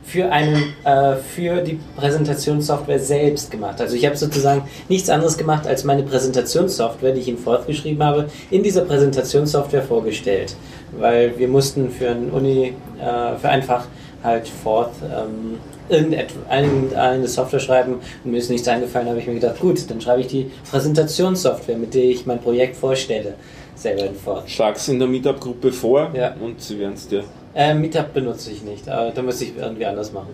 für, 0.10 0.32
einen, 0.32 0.74
äh, 0.84 1.16
für 1.18 1.62
die 1.62 1.80
Präsentationssoftware 1.96 3.00
selbst 3.00 3.52
gemacht. 3.52 3.80
Also 3.80 3.96
ich 3.96 4.06
habe 4.06 4.18
sozusagen 4.18 4.64
nichts 4.88 5.10
anderes 5.10 5.38
gemacht, 5.38 5.68
als 5.68 5.84
meine 5.84 6.04
Präsentationssoftware, 6.04 7.12
die 7.14 7.22
ich 7.22 7.28
in 7.28 7.38
Forth 7.38 7.68
geschrieben 7.68 8.04
habe, 8.04 8.26
in 8.50 8.64
dieser 8.64 8.82
Präsentationssoftware 8.82 9.84
vorgestellt. 9.84 10.56
Weil 10.98 11.38
wir 11.38 11.48
mussten 11.48 11.92
für 11.92 12.10
ein 12.10 12.32
Uni, 12.32 12.74
äh, 13.00 13.38
für 13.40 13.50
einfach 13.50 13.86
halt 14.24 14.48
Forth 14.48 14.92
ähm, 15.04 15.58
irgendeine 15.90 17.28
Software 17.28 17.60
schreiben 17.60 17.96
und 18.24 18.32
mir 18.32 18.38
ist 18.38 18.50
nichts 18.50 18.68
eingefallen, 18.68 19.08
habe 19.08 19.20
ich 19.20 19.28
mir 19.28 19.36
gedacht, 19.36 19.60
gut, 19.60 19.90
dann 19.90 20.02
schreibe 20.02 20.22
ich 20.22 20.28
die 20.28 20.52
Präsentationssoftware, 20.70 21.78
mit 21.78 21.94
der 21.94 22.04
ich 22.04 22.26
mein 22.26 22.40
Projekt 22.40 22.76
vorstelle, 22.76 23.36
selber 23.76 24.06
in 24.06 24.16
Forth. 24.16 24.50
Schlag's 24.50 24.88
in 24.88 25.00
der 25.00 25.08
Meetup-Gruppe 25.08 25.72
vor 25.72 26.10
Ja. 26.14 26.36
und 26.40 26.62
sie 26.62 26.80
werden 26.80 26.94
es 26.96 27.08
dir. 27.08 27.24
Äh, 27.56 27.74
Meetup 27.74 28.14
benutze 28.14 28.52
ich 28.52 28.64
nicht, 28.64 28.88
aber 28.88 29.12
da 29.12 29.22
müsste 29.22 29.46
ich 29.46 29.58
irgendwie 29.58 29.86
anders 29.86 30.14
machen. 30.14 30.30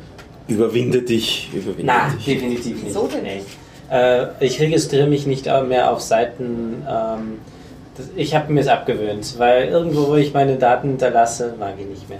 Überwinde 0.48 1.02
dich. 1.02 1.50
Überwinde 1.54 1.84
Na, 1.86 2.10
dich. 2.10 2.26
definitiv 2.26 2.84
nicht. 2.84 2.94
So 2.94 3.08
denn 3.08 3.24
Nee. 3.24 3.42
Äh, 3.92 4.28
ich 4.40 4.60
registriere 4.60 5.08
mich 5.08 5.26
nicht 5.28 5.46
mehr 5.46 5.92
auf 5.92 6.02
Seiten. 6.02 6.84
Ähm, 6.88 7.40
das, 7.98 8.10
ich 8.16 8.36
habe 8.36 8.52
mir 8.52 8.60
es 8.62 8.68
abgewöhnt, 8.68 9.36
weil 9.38 9.68
irgendwo, 9.70 10.08
wo 10.08 10.16
ich 10.16 10.34
meine 10.34 10.58
Daten 10.58 10.90
hinterlasse, 10.90 11.54
mag 11.60 11.76
ich 11.80 11.86
nicht 11.86 12.10
mehr. 12.10 12.20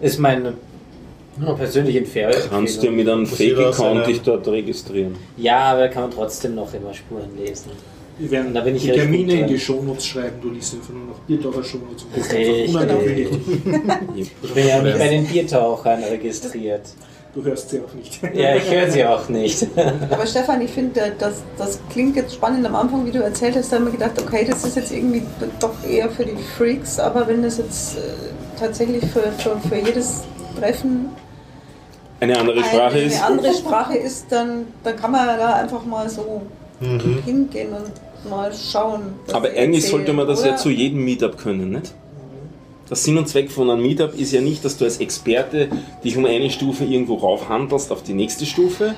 Ist 0.00 0.18
meine 0.18 0.54
persönliche 1.56 1.98
Empfehlung. 1.98 2.32
Kannst 2.50 2.82
du 2.82 2.90
mit 2.90 3.08
einem 3.08 3.26
Fake-Account 3.26 4.06
dich 4.06 4.22
dort 4.22 4.48
registrieren? 4.48 5.16
Ja, 5.36 5.58
aber 5.72 5.80
da 5.80 5.88
kann 5.88 6.02
man 6.02 6.10
trotzdem 6.10 6.54
noch 6.54 6.72
immer 6.74 6.92
Spuren 6.94 7.36
lesen. 7.36 7.70
Wir 8.18 8.30
werden 8.30 8.54
Da 8.54 8.60
bin 8.62 8.76
ich 8.76 8.82
die 8.82 8.92
Termine 8.92 9.40
in 9.40 9.46
die 9.46 9.58
Shownotes 9.58 10.06
schreiben, 10.06 10.40
du 10.40 10.50
liest 10.50 10.74
einfach 10.74 10.94
nur 10.94 11.06
noch 11.06 11.18
Biertaucher 11.20 11.62
Shownotes 11.62 12.04
und 12.04 12.14
bist 12.14 12.34
einfach 12.34 12.82
unangekündigt. 12.82 13.30
Ich 14.42 14.54
bin 14.54 14.68
ja 14.68 14.82
nicht 14.82 14.98
bei 14.98 15.08
den 15.08 15.26
Biertauchern 15.26 16.02
registriert. 16.04 16.82
Du 17.34 17.44
hörst 17.44 17.68
sie 17.68 17.80
auch 17.80 17.92
nicht. 17.92 18.18
Ja, 18.34 18.56
ich 18.56 18.70
höre 18.70 18.90
sie 18.90 19.04
auch 19.04 19.28
nicht. 19.28 19.66
Aber 20.10 20.26
Stefan, 20.26 20.62
ich 20.62 20.70
finde, 20.70 21.12
das, 21.18 21.42
das 21.58 21.78
klingt 21.90 22.16
jetzt 22.16 22.34
spannend 22.34 22.64
am 22.64 22.74
Anfang, 22.74 23.04
wie 23.04 23.10
du 23.10 23.22
erzählt 23.22 23.56
hast, 23.56 23.70
da 23.70 23.76
haben 23.76 23.84
wir 23.84 23.92
gedacht, 23.92 24.12
okay, 24.18 24.46
das 24.48 24.64
ist 24.64 24.76
jetzt 24.76 24.90
irgendwie 24.90 25.22
doch 25.60 25.74
eher 25.86 26.08
für 26.08 26.24
die 26.24 26.42
Freaks, 26.56 26.98
aber 26.98 27.28
wenn 27.28 27.42
das 27.42 27.58
jetzt 27.58 27.98
äh, 27.98 28.00
tatsächlich 28.58 29.04
für, 29.04 29.30
für, 29.36 29.60
für 29.68 29.76
jedes 29.76 30.24
Treffen 30.58 31.10
Eine 32.20 32.38
andere 32.38 32.64
Sprache 32.64 32.94
eine, 32.94 33.02
ist. 33.02 33.16
eine 33.16 33.26
andere 33.26 33.52
Sprache 33.52 33.98
ist, 33.98 34.26
dann, 34.30 34.68
dann 34.82 34.96
kann 34.96 35.10
man 35.10 35.26
da 35.26 35.56
einfach 35.56 35.84
mal 35.84 36.08
so 36.08 36.40
hingehen 36.80 37.72
und 37.72 37.90
mal 38.28 38.52
schauen. 38.54 39.00
Aber 39.32 39.48
eigentlich 39.48 39.84
erzählen, 39.84 39.90
sollte 39.90 40.12
man 40.12 40.26
das 40.26 40.42
ja 40.42 40.50
oder? 40.50 40.56
zu 40.56 40.70
jedem 40.70 41.04
Meetup 41.04 41.38
können, 41.38 41.70
nicht? 41.70 41.94
Der 42.88 42.96
Sinn 42.96 43.18
und 43.18 43.28
Zweck 43.28 43.50
von 43.50 43.68
einem 43.68 43.82
Meetup 43.82 44.14
ist 44.16 44.32
ja 44.32 44.40
nicht, 44.40 44.64
dass 44.64 44.76
du 44.78 44.84
als 44.84 44.98
Experte 44.98 45.68
dich 46.04 46.16
um 46.16 46.24
eine 46.24 46.50
Stufe 46.50 46.84
irgendwo 46.84 47.14
raufhandelst 47.16 47.90
auf 47.90 48.02
die 48.04 48.14
nächste 48.14 48.46
Stufe, 48.46 48.94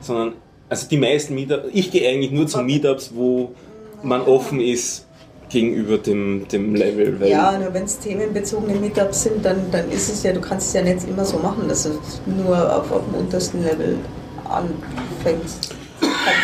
sondern, 0.00 0.34
also 0.68 0.86
die 0.88 0.98
meisten 0.98 1.34
Meetups, 1.34 1.68
ich 1.72 1.90
gehe 1.90 2.08
eigentlich 2.08 2.30
nur 2.32 2.46
zu 2.46 2.58
Meetups, 2.62 3.12
wo 3.14 3.52
man 4.02 4.20
offen 4.22 4.60
ist 4.60 5.06
gegenüber 5.48 5.96
dem, 5.96 6.46
dem 6.48 6.74
Level. 6.74 7.18
Weil 7.20 7.30
Ja, 7.30 7.58
nur 7.58 7.72
wenn 7.72 7.84
es 7.84 7.98
themenbezogene 8.00 8.78
Meetups 8.78 9.22
sind, 9.22 9.42
dann, 9.44 9.70
dann 9.72 9.90
ist 9.90 10.10
es 10.12 10.22
ja, 10.22 10.32
du 10.32 10.40
kannst 10.40 10.68
es 10.68 10.72
ja 10.74 10.82
nicht 10.82 11.08
immer 11.08 11.24
so 11.24 11.38
machen, 11.38 11.68
dass 11.68 11.84
du 11.84 11.90
nur 12.30 12.56
auf, 12.76 12.90
auf 12.92 13.02
dem 13.06 13.14
untersten 13.20 13.62
Level 13.64 13.96
anfängst. 14.48 15.74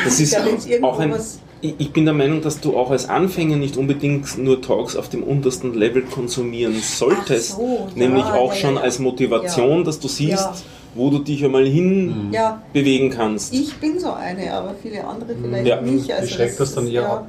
Das 0.04 0.20
ist 0.20 0.32
ja, 0.32 0.44
auch 0.82 0.98
ein. 0.98 1.10
was- 1.12 1.38
Ich 1.64 1.74
ich 1.78 1.92
bin 1.92 2.04
der 2.04 2.12
Meinung, 2.14 2.42
dass 2.42 2.60
du 2.60 2.76
auch 2.76 2.90
als 2.90 3.08
Anfänger 3.08 3.56
nicht 3.56 3.76
unbedingt 3.76 4.36
nur 4.36 4.60
Talks 4.60 4.96
auf 4.96 5.08
dem 5.08 5.22
untersten 5.22 5.74
Level 5.74 6.02
konsumieren 6.02 6.74
solltest. 6.82 7.52
So, 7.52 7.86
ja, 7.94 8.06
nämlich 8.06 8.24
auch 8.24 8.52
ja, 8.52 8.58
schon 8.60 8.74
ja, 8.74 8.80
ja. 8.80 8.84
als 8.84 8.98
Motivation, 8.98 9.78
Ja. 9.78 9.84
dass 9.84 10.00
du 10.00 10.08
siehst, 10.08 10.32
Ja. 10.44 10.54
wo 10.96 11.08
du 11.10 11.20
dich 11.20 11.44
einmal 11.44 11.64
hin 11.64 12.28
Ja, 12.32 12.60
bewegen 12.72 13.10
kannst. 13.10 13.54
ich 13.54 13.74
bin 13.76 13.98
so 13.98 14.12
eine, 14.12 14.52
aber 14.52 14.74
viele 14.82 15.04
andere 15.06 15.34
vielleicht 15.40 15.66
Ja. 15.66 15.80
nicht. 15.80 16.12
Also 16.12 16.34
schreckt 16.34 16.58
das 16.60 16.74
dann 16.74 16.84
ist- 16.86 16.92
eher 16.92 17.02
ja. 17.02 17.08
ab. 17.12 17.28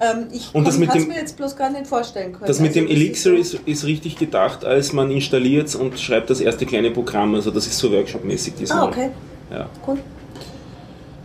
Ja. 0.00 0.10
Ähm, 0.12 0.26
ich 0.32 0.48
Und 0.54 0.66
das 0.66 0.74
kann 0.74 0.80
mit 0.80 0.88
es 0.88 0.94
dem- 0.96 1.08
mir 1.08 1.16
jetzt 1.18 1.36
bloß 1.36 1.54
gar 1.54 1.70
nicht 1.70 1.86
vorstellen 1.86 2.32
können. 2.32 2.46
Das 2.46 2.58
mit 2.60 2.70
Also 2.70 2.80
dem 2.80 2.88
Elixir 2.88 3.32
so- 3.32 3.38
ist, 3.38 3.58
ist 3.66 3.84
richtig 3.84 4.16
gedacht, 4.16 4.64
als 4.64 4.92
man 4.94 5.10
installiert 5.12 5.72
und 5.76 6.00
schreibt 6.00 6.30
das 6.30 6.40
erste 6.40 6.64
kleine 6.66 6.90
Programm. 6.90 7.34
Also 7.36 7.50
das 7.52 7.66
ist 7.66 7.78
so 7.78 7.92
workshopmäßig 7.92 8.54
diesmal. 8.54 8.84
Ah, 8.84 8.88
okay, 8.88 9.10
Ja. 9.52 9.68
cool. 9.86 9.98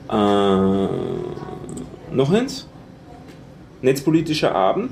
Äh, 0.09 0.87
noch 2.11 2.31
eins? 2.31 2.67
Netzpolitischer 3.81 4.55
Abend 4.55 4.89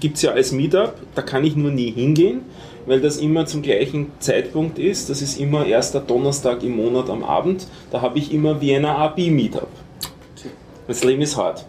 gibt 0.00 0.16
es 0.16 0.22
ja 0.22 0.32
als 0.32 0.52
Meetup, 0.52 0.94
da 1.14 1.22
kann 1.22 1.42
ich 1.44 1.56
nur 1.56 1.70
nie 1.70 1.90
hingehen, 1.90 2.42
weil 2.84 3.00
das 3.00 3.16
immer 3.16 3.46
zum 3.46 3.62
gleichen 3.62 4.10
Zeitpunkt 4.18 4.78
ist. 4.78 5.08
Das 5.08 5.22
ist 5.22 5.40
immer 5.40 5.64
erster 5.64 6.00
Donnerstag 6.00 6.62
im 6.62 6.76
Monat 6.76 7.08
am 7.08 7.24
Abend. 7.24 7.66
Da 7.90 8.02
habe 8.02 8.18
ich 8.18 8.32
immer 8.32 8.60
Vienna 8.60 8.96
AB 8.98 9.30
Meetup. 9.30 9.68
Das 10.86 11.02
Leben 11.02 11.22
ist 11.22 11.36
hart. 11.36 11.64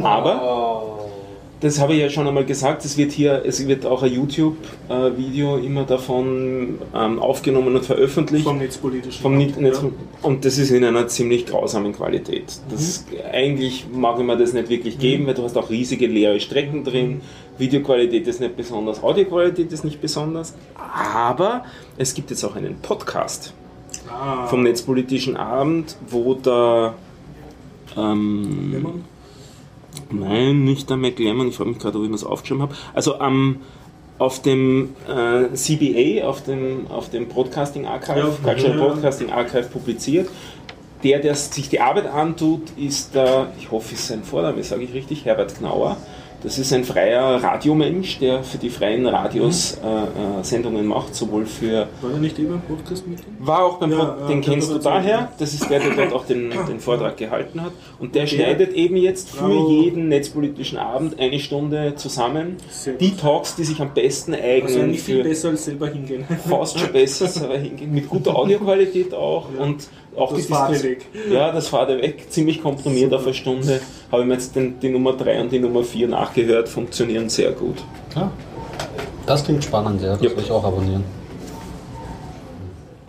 Aber 0.00 0.40
Oh. 0.42 1.07
Das 1.60 1.80
habe 1.80 1.94
ich 1.94 2.00
ja 2.00 2.08
schon 2.08 2.26
einmal 2.28 2.44
gesagt, 2.44 2.84
es 2.84 2.96
wird 2.96 3.10
hier, 3.12 3.42
es 3.44 3.66
wird 3.66 3.84
auch 3.84 4.02
ein 4.02 4.12
YouTube-Video 4.12 5.56
immer 5.56 5.84
davon 5.84 6.78
ähm, 6.94 7.18
aufgenommen 7.18 7.74
und 7.74 7.84
veröffentlicht. 7.84 8.44
Vom 8.44 8.58
netzpolitischen. 8.58 9.20
Vom 9.22 9.36
Net 9.38 9.60
Netz 9.60 9.80
Ja. 9.82 9.90
und 10.22 10.44
das 10.44 10.58
ist 10.58 10.70
in 10.70 10.84
einer 10.84 11.08
ziemlich 11.08 11.46
grausamen 11.46 11.92
Qualität. 11.92 12.44
Das 12.70 13.04
Eigentlich 13.32 13.86
mag 13.92 14.18
ich 14.18 14.24
mir 14.24 14.36
das 14.36 14.52
nicht 14.52 14.68
wirklich 14.68 14.98
geben, 14.98 15.26
weil 15.26 15.34
du 15.34 15.42
hast 15.42 15.56
auch 15.56 15.68
riesige 15.70 16.06
leere 16.06 16.38
Strecken 16.40 16.84
drin. 16.84 17.20
Videoqualität 17.58 18.26
ist 18.28 18.40
nicht 18.40 18.56
besonders, 18.56 19.02
Audioqualität 19.02 19.72
ist 19.72 19.84
nicht 19.84 20.00
besonders. 20.00 20.54
Aber 20.76 21.64
es 21.96 22.14
gibt 22.14 22.30
jetzt 22.30 22.44
auch 22.44 22.54
einen 22.56 22.76
Podcast 22.80 23.52
Ah, 24.10 24.46
vom 24.46 24.62
Netzpolitischen 24.62 25.36
Abend, 25.36 25.96
wo 26.08 26.34
der 26.34 26.94
ähm, 27.96 28.70
Lemmon? 28.72 29.04
Nein, 30.10 30.64
nicht 30.64 30.88
der 30.88 30.96
McLemmon. 30.96 31.48
Ich 31.48 31.56
frage 31.56 31.70
mich 31.70 31.78
gerade, 31.78 31.98
ob 31.98 32.04
ich 32.04 32.10
mir 32.10 32.16
das 32.16 32.24
aufgeschrieben 32.24 32.62
habe. 32.62 32.74
Also 32.94 33.18
am 33.18 33.60
auf 34.18 34.42
dem 34.42 34.96
äh, 35.08 35.54
CBA, 35.54 36.26
auf 36.26 36.42
dem, 36.42 36.88
auf 36.88 37.08
dem 37.10 37.28
Broadcasting 37.28 37.86
Archive, 37.86 38.18
Ja, 38.18 38.52
Cultural 38.52 38.78
ja. 38.78 38.84
Broadcasting 38.84 39.30
Archive 39.30 39.64
publiziert. 39.64 40.28
Der, 41.04 41.20
der 41.20 41.36
sich 41.36 41.68
die 41.68 41.80
Arbeit 41.80 42.06
antut, 42.08 42.62
ist 42.76 43.14
der, 43.14 43.52
ich 43.56 43.70
hoffe, 43.70 43.94
ist 43.94 44.08
sein 44.08 44.24
Vorname, 44.24 44.64
sage 44.64 44.82
ich 44.82 44.92
richtig, 44.92 45.24
Herbert 45.24 45.56
Knauer. 45.56 45.96
Das 46.40 46.56
ist 46.56 46.72
ein 46.72 46.84
freier 46.84 47.42
Radiomensch, 47.42 48.20
der 48.20 48.44
für 48.44 48.58
die 48.58 48.70
freien 48.70 49.06
Radios 49.06 49.76
äh, 49.84 49.86
äh, 50.40 50.44
Sendungen 50.44 50.86
macht, 50.86 51.12
sowohl 51.14 51.44
für. 51.46 51.88
War 52.00 52.12
er 52.12 52.18
nicht 52.18 52.38
immer 52.38 52.54
im 52.54 52.60
Podcast 52.60 53.06
mit? 53.08 53.18
War 53.40 53.64
auch 53.64 53.78
beim 53.78 53.90
Ja, 53.90 54.04
Pod- 54.04 54.20
ja, 54.20 54.26
den 54.28 54.40
kennst 54.40 54.70
du 54.70 54.78
daher. 54.78 55.32
Das 55.38 55.52
ist 55.52 55.68
der, 55.68 55.80
der 55.80 55.96
dort 55.96 56.12
auch 56.12 56.24
den, 56.26 56.50
den 56.68 56.78
Vortrag 56.78 57.16
gehalten 57.16 57.60
hat. 57.60 57.72
Und 57.98 58.14
der 58.14 58.22
der- 58.22 58.28
schneidet 58.28 58.72
eben 58.74 58.94
jetzt 58.96 59.30
für 59.30 59.52
jeden 59.68 60.08
netzpolitischen 60.08 60.78
Abend 60.78 61.18
eine 61.18 61.40
Stunde 61.40 61.94
zusammen. 61.96 62.56
Die 63.00 63.16
Talks, 63.16 63.56
die 63.56 63.64
sich 63.64 63.80
am 63.80 63.92
besten 63.92 64.32
Also 64.34 64.44
eignen 64.44 64.80
eigentlich 64.82 65.02
viel 65.02 65.22
für 65.24 65.28
besser 65.28 65.48
als 65.48 65.64
selber 65.64 65.88
hingehen. 65.88 66.24
fast 66.48 66.78
schon 66.78 66.92
besser 66.92 67.44
aber 67.44 67.58
hingehen. 67.58 67.92
Mit 67.92 68.08
guter 68.08 68.36
Audioqualität 68.36 69.12
auch. 69.12 69.46
Ja. 69.56 69.64
Und 69.64 69.88
auch 70.20 70.32
Das 70.32 70.46
die 70.46 70.52
Diskus- 70.52 70.82
weg. 70.82 71.06
Ja, 71.30 71.52
das 71.52 71.68
Fade 71.68 72.00
weg, 72.00 72.26
ziemlich 72.30 72.62
komprimiert 72.62 73.12
auf 73.14 73.24
eine 73.24 73.34
Stunde. 73.34 73.80
Habe 74.10 74.22
ich 74.22 74.28
mir 74.28 74.34
jetzt 74.34 74.56
den, 74.56 74.78
die 74.80 74.88
Nummer 74.88 75.12
3 75.14 75.40
und 75.42 75.52
die 75.52 75.58
Nummer 75.58 75.82
4 75.84 76.08
nachgehört, 76.08 76.68
funktionieren 76.68 77.28
sehr 77.28 77.52
gut. 77.52 77.76
Ja. 78.14 78.30
Das 79.26 79.44
klingt 79.44 79.62
spannend, 79.64 80.00
ja. 80.02 80.12
Das 80.16 80.22
Ja. 80.22 80.30
will 80.36 80.42
ich 80.44 80.50
auch 80.50 80.64
abonnieren. 80.64 81.04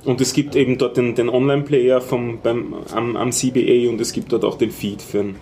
Und 0.05 0.21
es 0.21 0.33
gibt 0.33 0.55
eben 0.55 0.77
dort 0.77 0.97
den, 0.97 1.13
den 1.15 1.29
Online-Player 1.29 2.01
vom, 2.01 2.39
beim, 2.41 2.73
am, 2.93 3.15
am 3.15 3.31
CBA 3.31 3.89
und 3.89 3.99
es 4.01 4.11
gibt 4.13 4.31
dort 4.31 4.43
auch 4.45 4.57
den 4.57 4.71
Feed 4.71 5.01
für 5.01 5.19
den, 5.19 5.35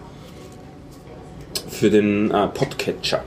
für 1.69 1.89
den 1.89 2.31
äh, 2.31 2.47
Podcatcher. 2.47 3.23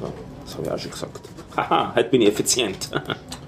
So, 0.00 0.12
das 0.44 0.54
habe 0.56 0.66
ich 0.66 0.72
auch 0.72 0.78
schon 0.78 0.90
gesagt. 0.90 1.20
Haha, 1.56 1.94
heute 1.94 2.10
bin 2.10 2.20
ich 2.22 2.28
effizient. 2.28 2.90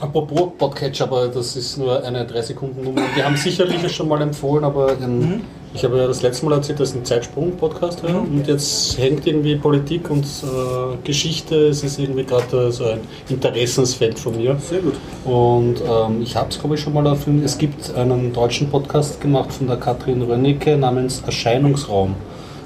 Apropos 0.00 0.52
Podcatcher, 0.56 1.04
aber 1.04 1.28
das 1.28 1.56
ist 1.56 1.76
nur 1.76 2.02
eine 2.02 2.24
3-Sekunden-Nummer. 2.24 3.02
Wir 3.14 3.22
haben 3.22 3.36
sicherlich 3.36 3.94
schon 3.94 4.08
mal 4.08 4.22
empfohlen, 4.22 4.64
aber 4.64 4.92
ähm, 4.98 5.42
ich 5.74 5.84
habe 5.84 5.98
ja 5.98 6.06
das 6.06 6.22
letzte 6.22 6.46
Mal 6.46 6.54
erzählt, 6.54 6.80
dass 6.80 6.94
einen 6.94 7.04
Zeitsprung-Podcast 7.04 8.02
höre 8.02 8.22
und 8.22 8.46
jetzt 8.46 8.96
hängt 8.96 9.26
irgendwie 9.26 9.56
Politik 9.56 10.08
und 10.08 10.24
äh, 10.24 10.96
Geschichte, 11.04 11.68
es 11.68 11.84
ist 11.84 11.98
irgendwie 11.98 12.24
gerade 12.24 12.72
so 12.72 12.84
ein 12.84 13.00
Interessensfeld 13.28 14.18
von 14.18 14.38
mir. 14.38 14.56
Sehr 14.58 14.80
gut. 14.80 14.94
Und 15.26 15.82
ähm, 15.82 16.22
ich 16.22 16.34
habe 16.34 16.48
es, 16.48 16.58
glaube 16.58 16.76
ich, 16.76 16.80
schon 16.80 16.94
mal 16.94 17.04
erfunden. 17.04 17.44
Es 17.44 17.58
gibt 17.58 17.94
einen 17.94 18.32
deutschen 18.32 18.70
Podcast 18.70 19.20
gemacht 19.20 19.52
von 19.52 19.66
der 19.66 19.76
Katrin 19.76 20.22
Rönnecke 20.22 20.78
namens 20.78 21.22
Erscheinungsraum. 21.26 22.14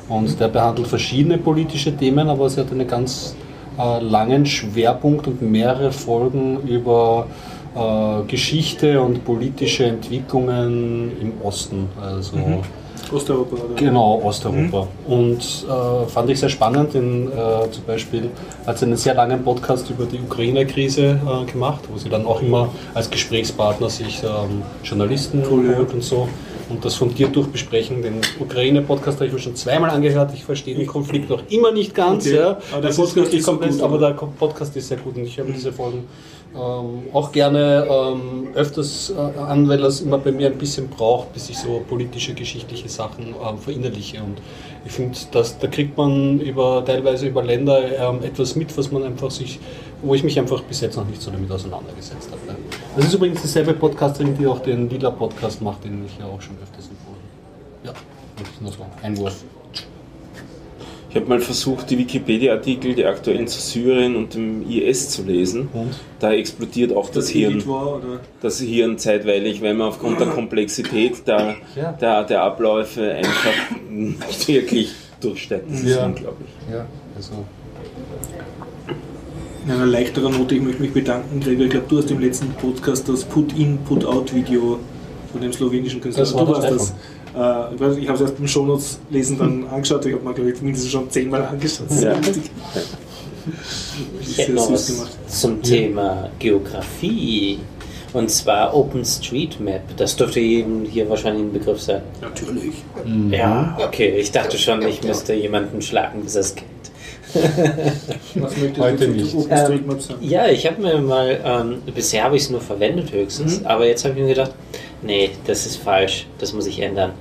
Und 0.09 0.39
der 0.39 0.49
behandelt 0.49 0.87
verschiedene 0.87 1.39
politische 1.39 1.97
Themen, 1.97 2.29
aber 2.29 2.49
sie 2.49 2.61
hat 2.61 2.71
einen 2.71 2.87
ganz 2.87 3.35
äh, 3.79 4.01
langen 4.01 4.47
Schwerpunkt 4.47 5.27
und 5.27 5.43
mehrere 5.43 5.93
Folgen 5.93 6.59
über 6.67 7.27
äh, 7.75 8.23
Geschichte 8.27 9.01
und 9.01 9.25
politische 9.25 9.85
Entwicklungen 9.85 11.13
im 11.21 11.33
Osten. 11.43 11.89
Also 12.01 12.39
Osteuropa, 13.13 13.57
oder? 13.57 13.75
Genau, 13.77 14.21
Osteuropa. 14.23 14.89
Und 15.07 15.41
äh, 15.41 16.07
fand 16.09 16.31
ich 16.31 16.41
sehr 16.41 16.49
spannend, 16.49 16.95
denn 16.95 17.29
äh, 17.29 17.71
zum 17.71 17.85
Beispiel 17.85 18.31
hat 18.67 18.79
sie 18.79 18.87
einen 18.87 18.97
sehr 18.97 19.15
langen 19.15 19.43
Podcast 19.43 19.91
über 19.91 20.07
die 20.07 20.21
Ukraine-Krise 20.21 21.21
äh, 21.21 21.51
gemacht, 21.51 21.81
wo 21.93 21.99
sie 21.99 22.09
dann 22.09 22.27
auch 22.27 22.43
immer 22.43 22.69
als 22.95 23.11
Gesprächspartner 23.11 23.91
sich 23.91 24.23
ähm, 24.23 24.63
Journalisten 24.83 25.43
Cool, 25.49 25.71
ja. 25.71 25.79
holt 25.79 25.93
und 25.93 26.03
so 26.03 26.29
und 26.69 26.85
das 26.85 26.95
fundiert 26.95 27.35
durch 27.37 27.49
besprechen. 27.49 28.03
Den 28.03 28.21
Ukraine-Podcast 28.41 29.19
habe 29.19 29.27
ich 29.27 29.33
mir 29.33 29.39
schon 29.39 29.57
zweimal 29.57 29.91
angehört. 29.91 30.33
Ich 30.35 30.45
verstehe 30.45 30.75
den 30.75 30.87
Konflikt 30.87 31.29
noch 31.29 31.43
immer 31.51 31.73
nicht 31.73 31.95
ganz. 31.95 32.27
Okay. 32.27 32.37
Ja. 32.37 32.59
Aber 32.73 32.83
der 32.83 32.95
Podcast 32.95 33.35
ist 33.35 33.45
komplett, 33.45 33.73
gut, 33.73 33.83
aber 33.83 33.99
der 33.99 34.11
Podcast 34.11 34.77
ist 34.77 34.89
sehr 34.89 34.99
gut 34.99 35.17
und 35.17 35.25
ich 35.25 35.37
höre 35.37 35.45
mir 35.45 35.53
diese 35.53 35.73
Folgen 35.73 36.05
ähm, 36.55 37.03
auch 37.13 37.33
gerne 37.33 37.87
ähm, 37.91 38.49
öfters 38.55 39.11
äh, 39.11 39.39
an, 39.41 39.69
weil 39.69 39.79
das 39.79 40.01
immer 40.01 40.19
bei 40.19 40.31
mir 40.31 40.47
ein 40.47 40.59
bisschen 40.59 40.89
braucht, 40.89 41.33
bis 41.33 41.51
ich 41.51 41.59
so 41.59 41.83
politische, 41.89 42.33
geschichtliche 42.33 42.89
Sachen 42.89 43.27
ähm, 43.27 43.59
verinnerliche. 43.59 44.19
Und 44.19 44.39
ich 44.85 44.93
finde, 44.93 45.19
da 45.33 45.67
kriegt 45.67 45.97
man 45.97 46.39
über 46.41 46.85
teilweise 46.85 47.27
über 47.27 47.43
Länder 47.43 47.81
ähm, 47.99 48.23
etwas 48.23 48.55
mit, 48.55 48.77
was 48.79 48.93
man 48.93 49.03
einfach 49.03 49.33
sich, 49.33 49.59
wo 50.03 50.15
ich 50.15 50.23
mich 50.23 50.39
einfach 50.39 50.63
bis 50.63 50.81
jetzt 50.81 50.97
noch 50.97 51.07
nicht 51.07 51.21
so 51.21 51.33
damit 51.33 51.51
auseinandergesetzt 51.51 52.31
habe. 52.31 52.57
Das 52.97 53.07
ist 53.07 53.15
übrigens 53.15 53.43
dieselbe 53.43 53.75
Podcasterin, 53.75 54.37
die 54.39 54.47
auch 54.47 54.61
den 54.61 54.89
Lila 54.89 55.11
Podcast 55.11 55.61
macht, 55.61 55.85
den 55.85 56.05
ich 56.07 56.17
ja 56.19 56.27
auch 56.27 56.41
schon 56.41 56.57
öfters 56.63 56.89
empfohlen. 56.89 57.19
habe. 57.85 57.89
Ja, 57.89 57.93
das 58.39 58.49
ist 58.49 58.63
nur 58.63 58.73
so 58.73 58.83
ein 58.83 59.05
Einwurf. 59.05 59.43
Ich 61.11 61.17
habe 61.21 61.29
mal 61.29 61.41
versucht, 61.41 61.91
die 61.91 61.99
Wikipedia-Artikel, 61.99 62.95
die 62.95 63.05
aktuellen 63.05 63.47
zu 63.47 63.61
Syrien 63.61 64.17
und 64.17 64.35
dem 64.35 64.69
IS 64.69 65.11
zu 65.11 65.23
lesen. 65.23 65.69
Und? 65.73 65.91
Da 66.19 66.33
explodiert 66.33 66.93
auch 66.93 67.07
das 67.07 67.27
Das 67.27 67.29
Hirn. 67.29 67.65
War, 67.69 67.97
oder? 67.99 68.21
das 68.43 68.59
Hirn 68.61 68.99
zeitweilig, 68.99 69.63
weil 69.63 69.75
man 69.75 69.89
aufgrund 69.89 70.19
der 70.19 70.27
Komplexität 70.29 71.25
der, 71.29 71.55
Ja. 71.77 71.93
der, 71.93 72.25
der 72.25 72.43
Abläufe 72.43 73.13
einfach 73.13 73.53
nicht 73.89 74.49
wirklich 74.49 74.93
durchsteigt. 75.21 75.71
Das 75.71 75.81
ist 75.83 75.97
Ja. 75.97 76.05
unglaublich. 76.07 76.49
Ja, 76.73 76.85
also. 77.15 77.33
In 79.65 79.71
einer 79.71 79.87
leichteren 79.87 80.33
Note, 80.37 80.55
ich 80.57 80.61
möchte 80.63 80.83
mich 80.83 80.93
bedanken, 80.93 81.41
Gregor. 81.41 81.65
Ich 81.65 81.71
glaube, 81.71 81.87
du 81.89 81.99
hast 81.99 82.11
im 82.11 82.21
letzten 82.21 82.49
Podcast 82.55 83.09
das 83.09 83.25
Put-In, 83.25 83.79
Put-Out-Video 83.79 84.79
von 85.33 85.41
dem 85.41 85.53
slowenischen 85.53 86.01
Künstler. 86.01 86.25
Das 86.25 86.35
war 86.35 86.45
du 86.45 86.53
warst 86.53 86.71
das. 86.71 86.91
Äh, 87.35 87.99
ich 88.01 88.09
habe 88.09 88.15
es 88.17 88.21
erst 88.21 88.39
im 88.39 88.47
Shownotes 88.47 88.99
lesen 89.11 89.39
dann 89.39 89.67
angeschaut. 89.71 90.05
Ich 90.05 90.13
habe 90.15 90.23
mir, 90.25 90.35
glaube 90.35 90.51
ich, 90.51 90.61
mindestens 90.61 90.91
schon 90.93 91.11
zehnmal 91.11 91.45
angeschaut. 91.47 91.87
Das 91.89 91.97
ist 91.97 92.05
Ja. 92.05 92.15
lustig. 92.17 92.43
Ich 94.21 94.39
hätte 94.39 94.53
Sehr 94.53 94.55
noch 94.55 94.71
was 94.73 94.87
gemacht. 94.87 95.11
zum 95.29 95.63
Thema 95.63 96.29
Geografie. 96.39 97.59
Und 98.13 98.31
zwar 98.31 98.77
OpenStreetMap. 98.77 99.97
Das 99.97 100.15
dürfte 100.15 100.39
jedem 100.41 100.85
hier 100.85 101.09
wahrscheinlich 101.09 101.43
ein 101.43 101.53
Begriff 101.53 101.81
sein. 101.81 102.03
Natürlich. 102.21 102.75
Ja, 103.31 103.77
okay. 103.85 104.19
Ich 104.19 104.31
dachte 104.31 104.57
schon, 104.59 104.83
ich 104.83 105.03
müsste 105.03 105.35
jemanden 105.35 105.83
schlagen, 105.83 106.23
bis 106.23 106.35
er 106.37 106.43
es 106.43 106.55
kennt. 106.55 106.69
Was 108.35 108.57
möchtest 108.57 108.81
Heute 108.81 109.07
du 109.07 109.13
nicht. 109.13 109.35
OpenStreetMap 109.35 110.01
sagen? 110.01 110.19
Ja, 110.23 110.47
ich 110.47 110.67
habe 110.67 110.81
mir 110.81 110.99
mal, 110.99 111.41
ähm, 111.45 111.83
bisher 111.95 112.25
habe 112.25 112.37
ich 112.37 112.43
es 112.45 112.51
nur 112.51 112.61
verwendet 112.61 113.13
höchstens, 113.13 113.65
aber 113.65 113.87
jetzt 113.87 114.05
habe 114.05 114.15
ich 114.15 114.21
mir 114.21 114.29
gedacht, 114.29 114.53
nee, 115.03 115.31
das 115.47 115.67
ist 115.67 115.77
falsch, 115.77 116.27
das 116.39 116.53
muss 116.53 116.67
ich 116.67 116.81
ändern. 116.81 117.13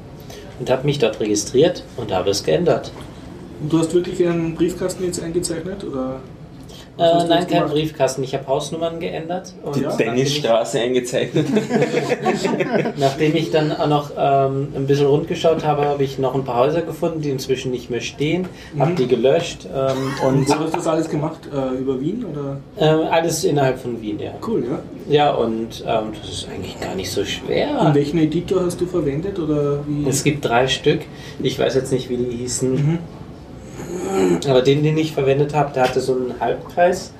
Und 0.59 0.69
habe 0.69 0.85
mich 0.85 0.99
dort 0.99 1.19
registriert 1.19 1.83
und 1.97 2.11
habe 2.13 2.29
es 2.29 2.43
geändert. 2.43 2.91
Und 3.61 3.71
du 3.71 3.79
hast 3.79 3.93
wirklich 3.93 4.25
einen 4.27 4.55
Briefkasten 4.55 5.03
jetzt 5.03 5.21
eingezeichnet? 5.21 5.83
Oder? 5.83 6.19
Äh, 6.97 7.27
nein, 7.27 7.47
kein? 7.47 7.65
Briefkasten, 7.65 8.23
ich 8.23 8.35
habe 8.35 8.45
Hausnummern 8.47 8.99
geändert. 8.99 9.53
Und 9.63 9.75
Die 9.75 9.85
Dennisstraße 9.97 10.79
eingezeichnet. 10.79 11.47
nachdem 12.97 13.35
ich 13.35 13.49
dann 13.49 13.71
auch 13.71 13.87
noch 13.87 14.11
ähm, 14.15 14.73
ein 14.75 14.85
bisschen 14.85 15.07
rundgeschaut 15.07 15.65
habe, 15.65 15.85
habe 15.85 16.03
ich 16.03 16.19
noch 16.19 16.35
ein 16.35 16.43
paar 16.43 16.57
Häuser 16.57 16.81
gefunden, 16.81 17.21
die 17.21 17.31
inzwischen 17.31 17.71
nicht 17.71 17.89
mehr 17.89 18.01
stehen, 18.01 18.47
habe 18.77 18.93
die 18.93 19.07
gelöscht 19.07 19.67
ähm, 19.73 20.13
Und 20.27 20.33
und 20.33 20.49
wo 20.49 20.53
hast 20.53 20.73
du 20.73 20.77
das 20.77 20.87
alles 20.87 21.09
gemacht? 21.09 21.39
Äh, 21.51 21.79
über 21.79 21.99
Wien? 21.99 22.25
Oder? 22.25 22.57
ähm, 22.79 23.07
alles 23.09 23.43
innerhalb 23.43 23.79
von 23.79 23.99
Wien, 24.01 24.19
ja. 24.19 24.31
Cool, 24.45 24.63
ja. 24.69 24.79
Ja, 25.09 25.31
und 25.33 25.83
ähm, 25.87 26.11
das 26.21 26.29
ist 26.29 26.47
eigentlich 26.47 26.79
gar 26.79 26.95
nicht 26.95 27.11
so 27.11 27.25
schwer. 27.25 27.79
Und 27.81 27.95
welchen 27.95 28.19
Editor 28.19 28.65
hast 28.65 28.79
du 28.79 28.85
verwendet? 28.85 29.39
Oder 29.39 29.79
wie? 29.87 30.07
Es 30.07 30.23
gibt 30.23 30.45
drei 30.45 30.67
Stück. 30.67 31.01
Ich 31.41 31.57
weiß 31.57 31.75
jetzt 31.75 31.91
nicht, 31.91 32.09
wie 32.09 32.17
die 32.17 32.37
hießen. 32.37 32.71
Mhm. 32.71 32.99
Aber 34.49 34.61
den, 34.61 34.83
den 34.83 34.97
ich 34.97 35.13
verwendet 35.13 35.53
habe, 35.53 35.73
der 35.73 35.83
hatte 35.83 35.99
so 35.99 36.13
einen 36.13 36.33
Halbkreis, 36.39 37.11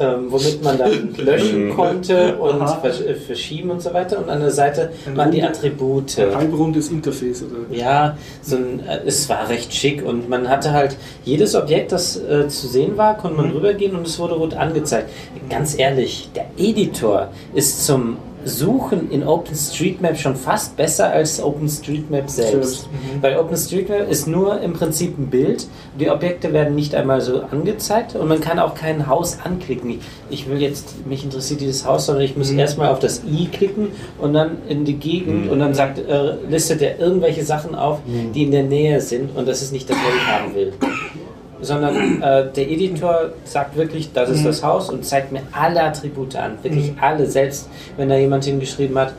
ähm, 0.00 0.26
womit 0.30 0.62
man 0.64 0.78
dann 0.78 1.14
löschen 1.18 1.74
konnte 1.76 2.36
und 2.36 2.66
versch 2.80 3.00
äh, 3.02 3.14
verschieben 3.14 3.70
und 3.70 3.82
so 3.82 3.92
weiter. 3.92 4.18
Und 4.18 4.30
an 4.30 4.40
der 4.40 4.50
Seite 4.50 4.90
Ein 5.06 5.16
waren 5.16 5.30
die 5.30 5.42
Attribute. 5.42 6.18
Ein 6.18 6.34
halbrundes 6.34 6.88
Interface, 6.88 7.42
oder? 7.42 7.76
Ja, 7.76 8.16
so 8.42 8.56
ein, 8.56 8.80
äh, 8.86 9.00
es 9.06 9.28
war 9.28 9.48
recht 9.48 9.72
schick 9.74 10.04
und 10.04 10.28
man 10.28 10.48
hatte 10.48 10.72
halt 10.72 10.96
jedes 11.24 11.54
Objekt, 11.54 11.92
das 11.92 12.16
äh, 12.16 12.48
zu 12.48 12.66
sehen 12.66 12.96
war, 12.96 13.16
konnte 13.18 13.36
man 13.36 13.48
Mhm. 13.50 13.56
rübergehen 13.56 13.94
und 13.94 14.06
es 14.06 14.18
wurde 14.18 14.34
rot 14.34 14.54
angezeigt. 14.54 15.10
Ganz 15.50 15.78
ehrlich, 15.78 16.30
der 16.34 16.46
Editor 16.56 17.28
ist 17.54 17.84
zum 17.84 18.16
Suchen 18.44 19.10
in 19.10 19.26
OpenStreetMap 19.26 20.18
schon 20.18 20.36
fast 20.36 20.76
besser 20.76 21.10
als 21.10 21.42
OpenStreetMap 21.42 22.28
selbst. 22.28 22.88
Mhm. 22.92 23.22
Weil 23.22 23.36
OpenStreetMap 23.38 24.10
ist 24.10 24.26
nur 24.26 24.60
im 24.60 24.72
Prinzip 24.72 25.18
ein 25.18 25.26
Bild. 25.28 25.66
Die 25.98 26.10
Objekte 26.10 26.52
werden 26.52 26.74
nicht 26.74 26.94
einmal 26.94 27.20
so 27.20 27.42
angezeigt 27.42 28.14
und 28.16 28.28
man 28.28 28.40
kann 28.40 28.58
auch 28.58 28.74
kein 28.74 29.06
Haus 29.06 29.38
anklicken. 29.44 30.00
Ich- 30.30 30.48
will 30.48 30.60
jetzt, 30.60 31.06
mich 31.06 31.24
interessiert 31.24 31.60
dieses 31.62 31.86
Haus, 31.86 32.06
sondern 32.06 32.24
ich 32.24 32.36
muss 32.36 32.50
Mhm. 32.52 32.58
erstmal 32.58 32.88
auf 32.90 32.98
das 32.98 33.22
i 33.24 33.46
klicken 33.46 33.88
und 34.20 34.34
dann 34.34 34.58
in 34.68 34.84
die 34.84 34.94
Gegend 34.96 35.50
und 35.50 35.58
dann 35.58 35.72
sagt, 35.74 35.98
äh, 35.98 36.34
listet 36.50 36.82
er 36.82 36.98
irgendwelche 36.98 37.44
Sachen 37.44 37.74
auf, 37.74 38.00
die 38.34 38.42
in 38.44 38.50
der 38.50 38.64
Nähe 38.64 39.00
sind 39.00 39.34
und 39.36 39.48
das 39.48 39.62
ist 39.62 39.72
nicht 39.72 39.88
das, 39.88 39.96
was 39.96 40.14
ich 40.14 40.26
haben 40.26 40.54
will. 40.54 40.72
Sondern 41.64 41.96
äh, 42.22 42.50
der 42.52 42.70
Editor 42.70 43.30
sagt 43.44 43.76
wirklich, 43.76 44.12
das 44.12 44.30
ist 44.30 44.44
das 44.44 44.62
Haus 44.62 44.90
und 44.90 45.04
zeigt 45.04 45.32
mir 45.32 45.42
alle 45.52 45.82
Attribute 45.82 46.36
an. 46.36 46.58
Wirklich 46.62 46.92
alle. 47.00 47.26
Selbst 47.26 47.68
wenn 47.96 48.08
da 48.08 48.16
jemand 48.16 48.44
hingeschrieben 48.44 48.96
hat, 48.98 49.14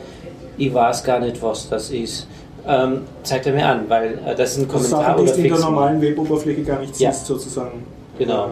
ich 0.56 0.72
weiß 0.72 1.04
gar 1.04 1.18
nicht, 1.20 1.42
was 1.42 1.68
das 1.68 1.90
ist, 1.90 2.26
ähm, 2.66 3.02
zeigt 3.22 3.46
er 3.46 3.52
mir 3.52 3.66
an, 3.66 3.84
weil 3.88 4.18
äh, 4.26 4.34
das 4.34 4.52
ist 4.52 4.58
ein 4.58 4.62
Das 4.68 4.72
Kommentar 4.90 5.02
Sachen, 5.02 5.16
die 5.16 5.22
oder 5.30 5.32
du 5.32 5.42
in 5.42 5.48
der 5.50 5.58
normalen 5.60 6.00
Weboberfläche 6.00 6.62
gar 6.62 6.80
nicht 6.80 6.98
Ja. 6.98 7.12
siehst, 7.12 7.26
sozusagen. 7.26 7.84
Genau. 8.18 8.50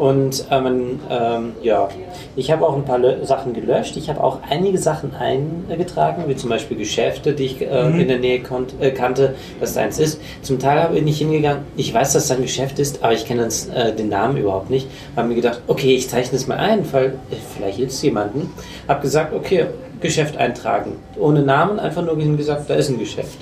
Und 0.00 0.46
ähm, 0.50 0.98
ähm, 1.10 1.52
ja, 1.62 1.90
ich 2.34 2.50
habe 2.50 2.66
auch 2.66 2.74
ein 2.74 2.86
paar 2.86 2.98
Lö 2.98 3.22
Sachen 3.22 3.52
gelöscht. 3.52 3.98
Ich 3.98 4.08
habe 4.08 4.24
auch 4.24 4.38
einige 4.48 4.78
Sachen 4.78 5.14
eingetragen, 5.14 6.24
wie 6.26 6.34
zum 6.34 6.48
Beispiel 6.48 6.78
Geschäfte, 6.78 7.34
die 7.34 7.44
ich 7.44 7.60
äh, 7.60 8.00
in 8.00 8.08
der 8.08 8.18
Nähe 8.18 8.40
äh, 8.80 8.90
kannte, 8.92 9.34
dass 9.60 9.74
da 9.74 9.82
eins 9.82 9.98
ist. 9.98 10.18
Zum 10.40 10.58
Teil 10.58 10.88
bin 10.88 11.06
ich 11.06 11.18
hingegangen, 11.18 11.64
ich 11.76 11.92
weiß, 11.92 12.14
dass 12.14 12.28
da 12.28 12.36
ein 12.36 12.40
Geschäft 12.40 12.78
ist, 12.78 13.04
aber 13.04 13.12
ich 13.12 13.26
kenne 13.26 13.46
äh, 13.74 13.92
den 13.92 14.08
Namen 14.08 14.38
überhaupt 14.38 14.70
nicht. 14.70 14.88
Habe 15.16 15.28
mir 15.28 15.34
gedacht, 15.34 15.60
okay, 15.66 15.94
ich 15.94 16.08
zeichne 16.08 16.38
es 16.38 16.46
mal 16.46 16.56
ein, 16.56 16.90
weil 16.94 17.08
äh, 17.30 17.36
vielleicht 17.54 17.76
hilft 17.76 17.92
es 17.92 18.00
jemandem. 18.00 18.48
Habe 18.88 19.02
gesagt, 19.02 19.34
okay, 19.34 19.66
Geschäft 20.00 20.34
eintragen. 20.38 20.92
Ohne 21.18 21.42
Namen, 21.42 21.78
einfach 21.78 22.02
nur 22.02 22.16
gesagt, 22.16 22.70
da 22.70 22.74
ist 22.74 22.88
ein 22.88 22.98
Geschäft. 22.98 23.36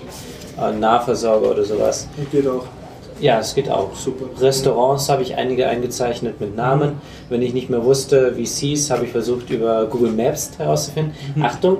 Ein 0.57 0.81
Nahversorger 0.81 1.53
oder 1.53 1.63
sowas. 1.63 2.09
Geht 2.33 2.49
auch. 2.49 2.65
Ja, 3.21 3.41
es 3.41 3.55
geht 3.55 3.69
auch. 3.69 3.95
Super. 3.95 4.27
Restaurants 4.41 5.09
habe 5.09 5.23
ich 5.23 5.35
einige 5.37 5.67
eingezeichnet 5.67 6.41
mit 6.41 6.57
Namen. 6.57 7.01
Wenn 7.29 7.43
ich 7.43 7.53
nicht 7.53 7.69
mehr 7.69 7.85
wusste, 7.85 8.37
wie 8.37 8.45
es 8.45 8.59
hieß, 8.59 8.91
habe 8.91 9.07
ich 9.07 9.11
versucht, 9.11 9.51
über 9.51 9.87
Google 9.87 10.13
Maps 10.13 10.53
herauszufinden. 10.57 11.15
Achtung, 11.43 11.79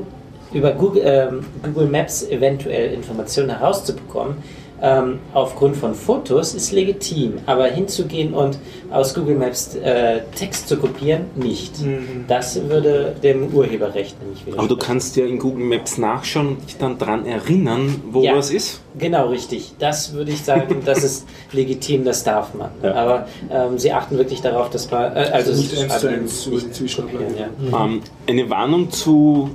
über 0.53 0.73
Google, 0.73 1.03
ähm, 1.05 1.47
Google 1.75 1.89
Maps 1.89 2.23
eventuell 2.29 2.93
Informationen 2.93 3.51
herauszubekommen, 3.51 4.37
ähm, 4.83 5.19
aufgrund 5.35 5.77
von 5.77 5.95
Fotos 5.95 6.55
ist 6.55 6.73
legitim. 6.73 7.35
Aber 7.47 7.65
hinzugehen 7.67 8.33
und 8.35 8.59
aus 8.91 9.15
Google 9.15 9.35
Maps 9.37 9.75
äh, 9.77 10.21
Text 10.35 10.69
zu 10.69 10.77
kopieren, 10.77 11.27
nicht. 11.35 11.81
Mhm. 11.81 12.25
Das 12.29 12.61
würde 12.69 13.15
dem 13.23 13.49
Urheberrecht 13.55 14.21
nämlich 14.23 14.47
wieder. 14.47 14.59
Aber 14.59 14.69
du 14.69 14.77
kannst 14.77 15.17
ja 15.17 15.27
in 15.27 15.39
Google 15.39 15.65
Maps 15.65 15.99
nachschauen 15.99 16.49
und 16.49 16.65
dich 16.67 16.77
dann 16.79 16.97
daran 16.99 17.27
erinnern, 17.27 18.03
wo 18.11 18.23
Ja. 18.23 18.37
was 18.37 18.51
ist. 18.51 18.81
Genau, 18.99 19.29
richtig. 19.29 19.73
Das 19.79 20.13
würde 20.13 20.31
ich 20.33 20.43
sagen, 20.43 20.77
das 20.85 21.05
ist 21.05 21.27
legitim, 21.53 22.05
das 22.05 22.25
darf 22.25 22.55
man. 22.55 22.71
Ja. 22.83 22.95
Aber 22.95 23.29
ähm, 23.51 23.79
sie 23.79 23.93
achten 23.93 24.17
wirklich 24.17 24.41
darauf, 24.41 24.71
dass 24.71 24.91
man. 24.91 25.15
Äh, 25.17 25.31
also 25.33 25.53
Nicht 25.53 25.73
es 25.73 25.79
ist 25.79 25.83
eins 25.83 26.01
zu 26.01 26.09
also 26.09 26.21
eins 26.21 26.47
nicht 26.47 26.75
Zwischenablage. 26.75 27.25
kopieren, 27.27 27.51
ja. 27.73 27.85
Ähm, 27.85 28.01
eine 28.27 28.51
Warnung 28.51 28.91
zu, 28.91 29.51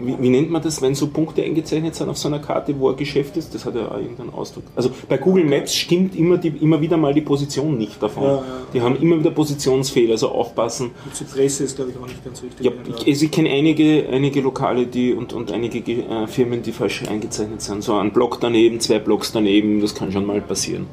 wie, 0.00 0.16
wie 0.20 0.28
nennt 0.30 0.50
man 0.50 0.62
das, 0.62 0.82
wenn 0.82 0.94
so 0.94 1.08
Punkte 1.08 1.42
eingezeichnet 1.42 1.94
sind 1.94 2.08
auf 2.08 2.18
so 2.18 2.28
einer 2.28 2.38
Karte, 2.38 2.74
wo 2.78 2.90
ein 2.90 2.96
Geschäft 2.96 3.36
ist? 3.36 3.54
Das 3.54 3.64
hat 3.64 3.74
ja 3.74 3.88
auch 3.90 3.98
irgendeinen 3.98 4.32
Ausdruck. 4.34 4.64
Also 4.74 4.90
bei 5.08 5.18
Google 5.18 5.44
Maps 5.44 5.74
stimmt 5.74 6.16
immer, 6.16 6.38
die, 6.38 6.48
immer 6.48 6.80
wieder 6.80 6.96
mal 6.96 7.14
die 7.14 7.20
Position 7.20 7.78
nicht 7.78 8.02
davon. 8.02 8.22
Ja, 8.24 8.34
ja. 8.34 8.42
Die 8.74 8.80
haben 8.80 8.96
immer 9.00 9.18
wieder 9.18 9.30
Positionsfehler, 9.30 10.12
also 10.12 10.28
aufpassen. 10.28 10.90
Die 11.06 11.12
Zypresse 11.12 11.64
ist, 11.64 11.76
glaube 11.76 11.90
ich, 11.90 11.96
auch 11.96 12.06
nicht 12.06 12.24
ganz 12.24 12.42
richtig. 12.42 12.64
Ja, 12.64 12.72
ich, 12.86 13.06
also 13.06 13.24
ich 13.24 13.30
kenne 13.30 13.50
einige, 13.50 14.08
einige 14.08 14.40
Lokale 14.40 14.86
die, 14.86 15.12
und, 15.12 15.32
und 15.32 15.52
einige 15.52 15.80
Ge- 15.80 16.04
äh, 16.08 16.26
Firmen, 16.26 16.62
die 16.62 16.72
falsch 16.72 17.02
eingezeichnet 17.08 17.62
sind. 17.62 17.82
So 17.82 17.94
ein 17.94 18.12
Block 18.12 18.38
daneben, 18.40 18.80
zwei 18.80 18.98
Blocks 18.98 19.32
daneben, 19.32 19.80
das 19.80 19.94
kann 19.94 20.12
schon 20.12 20.26
mal 20.26 20.40
passieren. 20.40 20.86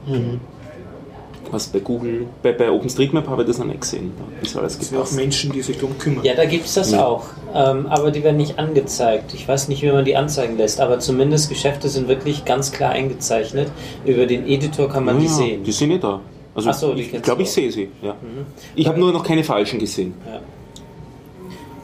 Was 1.54 1.68
bei 1.68 1.80
Google, 1.82 2.26
bei, 2.42 2.52
bei 2.52 2.72
OpenStreetMap 2.72 3.28
habe 3.30 3.44
ich 3.44 3.48
das 3.48 3.60
noch 3.60 3.68
nicht 3.68 3.82
gesehen. 3.82 4.12
Da 4.18 4.42
ist 4.42 4.58
alles 4.58 4.74
es 4.76 4.88
sind 4.90 4.98
auch 4.98 5.02
gepasst. 5.02 5.16
Menschen, 5.16 5.52
die 5.52 5.62
sich 5.62 5.78
darum 5.78 5.96
kümmern. 6.00 6.24
Ja, 6.26 6.34
da 6.34 6.46
gibt 6.46 6.66
es 6.66 6.74
das 6.74 6.92
Ja. 6.92 7.06
auch. 7.06 7.26
Ähm, 7.54 7.86
aber 7.86 8.10
die 8.10 8.24
werden 8.24 8.38
nicht 8.38 8.58
angezeigt. 8.58 9.36
Ich 9.36 9.48
weiß 9.48 9.68
nicht, 9.68 9.84
wie 9.84 9.92
man 9.92 10.04
die 10.04 10.16
anzeigen 10.16 10.58
lässt, 10.58 10.82
aber 10.82 10.98
zumindest 11.00 11.50
Geschäfte 11.50 11.90
sind 11.90 12.08
wirklich 12.08 12.44
ganz 12.44 12.72
klar 12.72 12.90
eingezeichnet. 12.92 13.68
Über 14.04 14.26
den 14.26 14.48
Editor 14.48 14.90
kann 14.90 15.06
man 15.06 15.20
die 15.20 15.26
Ja, 15.26 15.32
sehen. 15.32 15.64
Die 15.64 15.72
sind 15.72 15.90
nicht 15.90 16.04
da. 16.04 16.20
Also 16.56 16.70
Ach 16.72 16.74
so, 16.74 16.94
die 16.96 17.04
ich 17.04 17.22
glaube, 17.22 17.44
ich 17.44 17.52
sehe 17.52 17.72
sie. 17.72 17.90
Ja. 18.02 18.16
Ich 18.76 18.88
habe 18.88 19.00
nur 19.00 19.12
noch 19.14 19.24
keine 19.24 19.44
falschen 19.44 19.78
gesehen. 19.80 20.16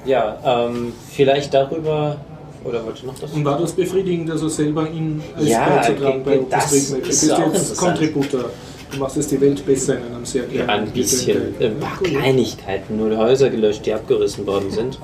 Ja, 0.06 0.38
ähm, 0.68 0.94
vielleicht 1.12 1.54
darüber. 1.54 2.18
Oder 2.64 2.84
wollte 2.86 3.06
noch 3.06 3.14
was? 3.22 3.32
Und 3.32 3.46
war 3.46 3.58
das 3.60 3.72
befriedigend, 3.74 4.30
also 4.32 4.50
selber 4.50 4.88
in 4.90 5.22
als 5.38 5.48
Ja, 5.48 5.70
beizutragen 5.70 6.24
bei 6.24 6.40
das 6.50 6.66
OpenStreetMap? 6.66 7.04
Du 7.04 7.10
ist 7.10 7.22
bist 7.22 7.32
auch 7.34 7.54
jetzt. 7.54 7.78
Contributor. 7.78 8.46
Du 8.92 8.98
machst 8.98 9.18
es 9.18 9.28
die 9.28 9.40
Welt 9.40 9.64
besser 9.66 9.98
in 9.98 10.16
einem 10.16 10.26
sehr 10.26 10.44
kleinen 10.44 10.70
Ein 10.70 10.92
bisschen. 10.92 11.54
Ein 11.60 11.80
paar 11.80 12.02
Kleinigkeiten, 12.02 12.98
nur 12.98 13.16
Häuser 13.18 13.50
gelöscht, 13.50 13.86
die 13.86 13.94
abgerissen 13.94 14.48
worden 14.48 14.72
sind. 14.72 14.98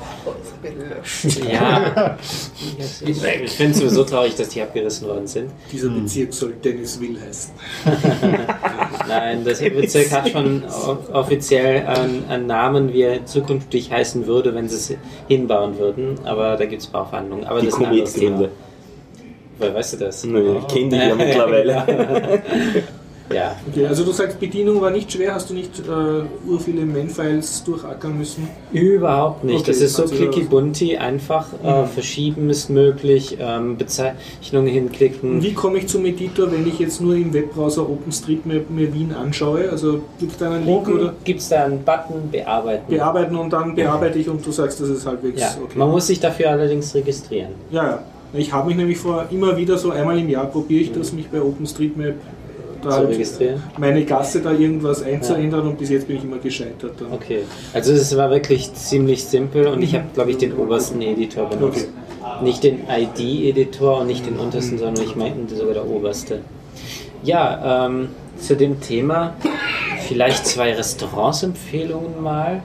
Ja, 1.51 2.17
ich, 3.05 3.17
finde 3.17 3.71
es 3.71 3.77
sowieso 3.77 4.03
traurig, 4.03 4.35
dass 4.35 4.49
die 4.49 4.61
abgerissen 4.61 5.07
worden 5.07 5.27
sind. 5.27 5.51
Dieser 5.71 5.89
Bezirk 5.89 6.33
soll 6.33 6.53
Dennisville 6.63 7.19
heißen. 7.21 7.53
Nein, 9.07 9.45
das 9.45 9.59
Bezirk 9.59 10.11
hat 10.11 10.29
schon 10.29 10.63
offiziell 11.13 11.85
einen, 11.85 12.25
einen 12.27 12.47
Namen, 12.47 12.91
wie 12.91 13.01
er 13.03 13.25
zukünftig 13.25 13.91
heißen 13.91 14.25
würde, 14.25 14.55
wenn 14.55 14.67
sie 14.67 14.75
es 14.75 14.97
hinbauen 15.27 15.77
würden. 15.77 16.19
Aber 16.25 16.57
da 16.57 16.65
gibt 16.65 16.81
es 16.81 16.87
Bauverhandlungen. 16.87 17.45
Aber 17.45 17.59
Die 17.59 17.67
das 17.67 17.75
ist 17.75 17.81
ein 17.81 17.85
anderes 17.85 18.13
Thema. 18.13 18.49
Woher 19.59 19.73
weißt 19.75 19.93
du 19.93 19.97
das? 19.97 20.23
Naja, 20.25 20.57
ich 20.59 20.73
kenne 20.73 20.89
die 20.89 20.95
ja 21.09 21.15
mittlerweile. 21.15 22.41
Ja, 23.33 23.55
Okay, 23.67 23.87
also 23.87 24.03
du 24.03 24.11
sagst, 24.11 24.39
Bedienung 24.39 24.81
war 24.81 24.91
nicht 24.91 25.11
schwer, 25.11 25.33
hast 25.33 25.49
du 25.49 25.55
nicht 25.55 25.71
äh, 25.79 26.47
ur 26.47 26.59
viele 26.59 26.85
Main-Files 26.85 27.63
durchackern 27.63 28.17
müssen? 28.17 28.47
Überhaupt 28.71 29.43
nicht. 29.43 29.61
Okay, 29.61 29.71
das 29.71 29.81
ist 29.81 29.95
so 29.95 30.03
also- 30.03 30.15
clicky 30.15 30.43
bunti, 30.43 30.95
einfach 30.97 31.47
äh, 31.63 31.81
Mhm. 31.81 31.87
verschieben 31.87 32.49
ist 32.51 32.69
möglich, 32.69 33.37
ähm, 33.39 33.77
Bezeichnungen 33.77 34.67
hinklicken. 34.67 35.41
Wie 35.41 35.53
komme 35.53 35.79
ich 35.79 35.87
zum 35.87 36.05
Editor, 36.05 36.51
wenn 36.51 36.67
ich 36.67 36.77
jetzt 36.77 37.01
nur 37.01 37.15
im 37.15 37.33
Webbrowser 37.33 37.89
OpenStreetMap 37.89 38.69
mir 38.69 38.93
Wien 38.93 39.11
anschaue? 39.13 39.69
Also 39.71 40.01
gibt 40.19 40.33
es 40.33 40.37
da 40.37 40.51
einen 40.51 40.65
Link 40.65 40.81
Oben 40.87 40.93
oder 40.99 41.13
gibt 41.23 41.39
es 41.39 41.49
da 41.49 41.65
einen 41.65 41.83
Button 41.83 42.29
Bearbeiten. 42.31 42.85
bearbeiten 42.87 43.35
und 43.35 43.51
dann 43.51 43.73
bearbeite 43.73 44.19
ich 44.19 44.29
und 44.29 44.45
du 44.45 44.51
sagst, 44.51 44.79
das 44.81 44.89
ist 44.89 45.05
halbwegs 45.07 45.41
Ja, 45.41 45.55
okay. 45.63 45.77
man 45.79 45.89
muss 45.89 46.05
sich 46.07 46.19
dafür 46.19 46.51
allerdings 46.51 46.93
registrieren. 46.93 47.53
Ja, 47.71 47.83
ja. 47.83 47.99
Ich 48.33 48.51
habe 48.51 48.67
mich 48.67 48.75
nämlich 48.75 48.97
vor 48.97 49.25
immer 49.31 49.55
wieder 49.55 49.77
so 49.77 49.91
einmal 49.91 50.19
im 50.19 50.27
Jahr 50.29 50.45
probiere 50.47 50.81
ich 50.81 50.91
das, 50.91 51.13
mich 51.13 51.27
bei 51.29 51.41
OpenStreetMap 51.41 52.15
da 52.85 52.91
Zu 52.91 52.97
halt 52.97 53.09
registrieren. 53.09 53.63
meine 53.77 54.05
Gasse 54.05 54.41
da 54.41 54.51
irgendwas 54.51 55.03
einzuändern 55.03 55.67
und 55.67 55.77
bis 55.77 55.89
jetzt 55.89 56.07
bin 56.07 56.17
ich 56.17 56.23
immer 56.23 56.37
gescheitert. 56.37 56.93
Dann. 56.99 57.11
Okay, 57.11 57.39
also 57.73 57.91
es 57.91 58.15
war 58.15 58.29
wirklich 58.29 58.73
ziemlich 58.73 59.23
simpel 59.25 59.67
und 59.67 59.81
ich 59.81 59.95
habe, 59.95 60.05
glaube 60.13 60.31
ich, 60.31 60.37
den 60.37 60.53
obersten 60.53 61.01
Editor 61.01 61.49
benutzt. 61.49 61.87
Nicht 62.41 62.63
den 62.63 62.79
ID-Editor 62.89 64.01
und 64.01 64.07
nicht 64.07 64.25
den 64.25 64.37
untersten, 64.37 64.77
sondern 64.77 65.03
ich 65.03 65.15
meinte 65.15 65.55
sogar 65.55 65.73
der 65.73 65.87
oberste. 65.87 66.39
Ja, 67.23 67.85
ähm, 67.87 68.09
zu 68.37 68.55
dem 68.55 68.81
Thema 68.81 69.35
vielleicht 70.07 70.45
zwei 70.45 70.73
Restaurants-Empfehlungen 70.73 72.21
mal, 72.21 72.61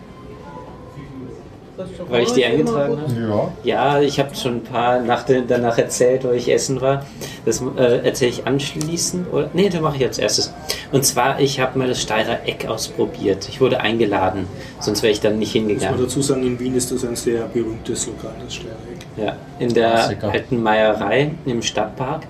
weil 2.09 2.23
ich 2.23 2.33
die 2.33 2.45
eingetragen 2.45 2.99
habe. 3.01 3.53
Ja. 3.65 3.97
Ja, 3.97 4.01
ich 4.01 4.19
habe 4.19 4.35
schon 4.35 4.57
ein 4.57 4.63
paar 4.63 5.01
nach, 5.01 5.25
danach 5.47 5.79
erzählt, 5.79 6.25
wo 6.25 6.31
ich 6.31 6.51
essen 6.51 6.81
war. 6.81 7.05
Das 7.45 7.63
äh, 7.77 8.05
erzähle 8.05 8.31
ich 8.31 8.47
anschließend. 8.47 9.33
Oder? 9.33 9.51
Nee, 9.53 9.69
das 9.69 9.81
mache 9.81 9.97
ich 9.97 10.05
als 10.05 10.19
erstes. 10.19 10.53
Und 10.93 11.05
zwar, 11.05 11.41
ich 11.41 11.61
habe 11.61 11.79
mal 11.79 11.89
das 11.89 12.01
Steirer 12.01 12.47
Eck 12.47 12.67
ausprobiert. 12.67 13.49
Ich 13.49 13.61
wurde 13.61 13.81
eingeladen, 13.81 14.47
sonst 14.81 15.03
wäre 15.03 15.13
ich 15.13 15.21
dann 15.21 15.39
nicht 15.39 15.55
Muss 15.55 15.63
man 15.63 15.69
hingegangen. 15.71 16.01
dazu 16.01 16.23
sagen, 16.23 16.43
in 16.45 16.59
Wien 16.59 16.75
ist 16.75 16.91
das 16.91 17.05
ein 17.05 17.17
sehr 17.17 17.43
berühmtes 17.45 18.07
Lokal, 18.07 18.33
das 18.45 18.55
Steiereck. 18.55 18.77
Ja, 19.17 19.37
in 19.59 19.73
der 19.75 19.91
Klassiker. 19.91 20.31
alten 20.31 20.63
Meierei 20.63 21.31
im 21.47 21.63
Stadtpark. 21.63 22.23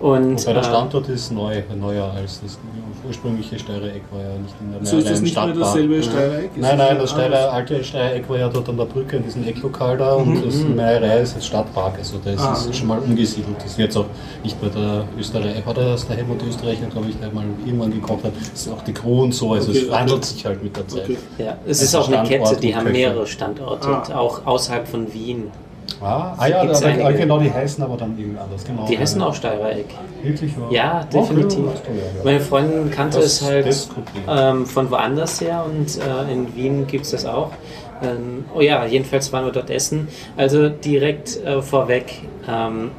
Und 0.00 0.38
Wobei 0.42 0.52
der 0.52 0.62
äh, 0.62 0.64
Standort 0.64 1.08
ist 1.08 1.30
neu, 1.32 1.62
neuer 1.80 2.12
als 2.14 2.40
das 2.42 2.58
ursprüngliche 3.06 3.58
Steirer 3.58 3.86
Eck 3.86 4.02
war 4.10 4.20
ja 4.20 4.38
nicht 4.38 4.54
in 4.60 4.72
der 4.72 4.84
So 4.84 4.98
ist 4.98 5.08
das 5.08 5.20
nicht 5.20 5.34
mehr 5.34 5.44
Stadtpark. 5.44 5.58
dasselbe 5.74 6.02
Steiereck? 6.02 6.50
Nein, 6.56 6.78
nein, 6.78 6.98
das 6.98 7.12
Ah, 7.12 7.14
Steirer, 7.14 7.52
alte 7.52 7.84
Steirer 7.84 8.14
Eck 8.14 8.28
war 8.28 8.38
ja 8.38 8.48
dort 8.48 8.68
an 8.68 8.76
der 8.76 8.84
Brücke 8.86 9.16
in 9.18 9.22
diesem 9.24 9.44
Ecklokal 9.46 9.96
da 9.96 10.14
und 10.14 10.44
das 10.44 10.56
Meierei 10.56 11.20
ist 11.20 11.34
jetzt 11.34 11.46
Stadtpark, 11.46 11.94
also 11.98 12.18
da 12.22 12.30
ist 12.32 12.40
Ah, 12.40 12.52
es 12.58 12.66
ja. 12.66 12.72
schon 12.72 12.88
mal 12.88 12.98
umgesiedelt. 12.98 13.56
Das 13.58 13.66
ist 13.66 13.78
jetzt 13.78 13.96
auch 13.96 14.06
nicht 14.42 14.60
bei 14.60 14.68
der 14.68 15.04
Österreich, 15.18 15.64
war 15.64 15.74
das 15.74 16.06
der 16.06 16.16
Helmut 16.16 16.42
Österreicher, 16.42 16.86
glaube 16.86 17.08
ich, 17.08 17.16
der 17.20 17.30
mal 17.32 17.44
irgendwann 17.64 17.92
gekocht 17.92 18.24
hat. 18.24 18.32
Das 18.38 18.48
ist 18.66 18.72
auch 18.72 18.82
die 18.82 18.92
Crew 18.92 19.22
und 19.22 19.32
so, 19.32 19.52
also 19.52 19.70
Okay, 19.70 19.78
es 19.78 19.84
okay. 19.84 19.92
wandelt 19.92 20.24
sich 20.24 20.44
halt 20.44 20.62
mit 20.62 20.76
der 20.76 20.88
Zeit. 20.88 21.04
Okay. 21.04 21.16
ja, 21.38 21.56
es 21.66 21.80
Also 21.80 21.84
ist 21.84 21.94
auch 21.94 22.08
eine 22.08 22.26
Standort 22.26 22.48
Kette, 22.50 22.60
die 22.60 22.68
und 22.72 22.76
haben 22.76 22.92
mehrere 22.92 23.26
Standorte, 23.26 23.88
Ah. 23.88 23.98
und 24.00 24.12
auch 24.14 24.44
außerhalb 24.46 24.88
von 24.88 25.12
Wien. 25.14 25.44
Ah, 26.00 26.34
ah 26.36 26.46
ja, 26.46 26.64
da, 26.66 26.78
einige. 26.86 27.14
genau, 27.20 27.38
die 27.38 27.52
heißen 27.52 27.82
aber 27.82 27.96
dann 27.96 28.18
irgendwie 28.18 28.38
anders, 28.38 28.64
genau. 28.64 28.86
Die 28.86 28.98
heißen 28.98 29.20
auch 29.22 29.34
Steirer 29.34 29.72
Eck. 29.72 29.86
Wirklich 30.22 30.58
wahr? 30.58 30.70
Ja, 30.70 31.06
Oh, 31.12 31.20
definitiv. 31.20 31.58
du, 31.58 31.64
ja. 31.66 32.24
Meine 32.24 32.40
Freundin 32.40 32.90
kannte 32.90 33.18
Das- 33.18 33.40
es 33.40 33.42
halt 33.42 33.88
ähm, 34.28 34.66
von 34.66 34.90
woanders 34.90 35.40
her 35.40 35.64
und 35.66 35.86
äh, 35.98 36.32
in 36.32 36.54
Wien 36.54 36.86
gibt 36.86 37.04
es 37.04 37.12
das 37.12 37.24
auch. 37.26 37.50
Ähm, 38.02 38.44
oh 38.54 38.60
ja, 38.60 38.84
jedenfalls 38.84 39.32
waren 39.32 39.44
wir 39.46 39.52
dort 39.52 39.70
essen. 39.70 40.08
Also 40.36 40.68
direkt 40.68 41.36
äh, 41.44 41.62
vorweg, 41.62 42.22
ähm, 42.48 42.90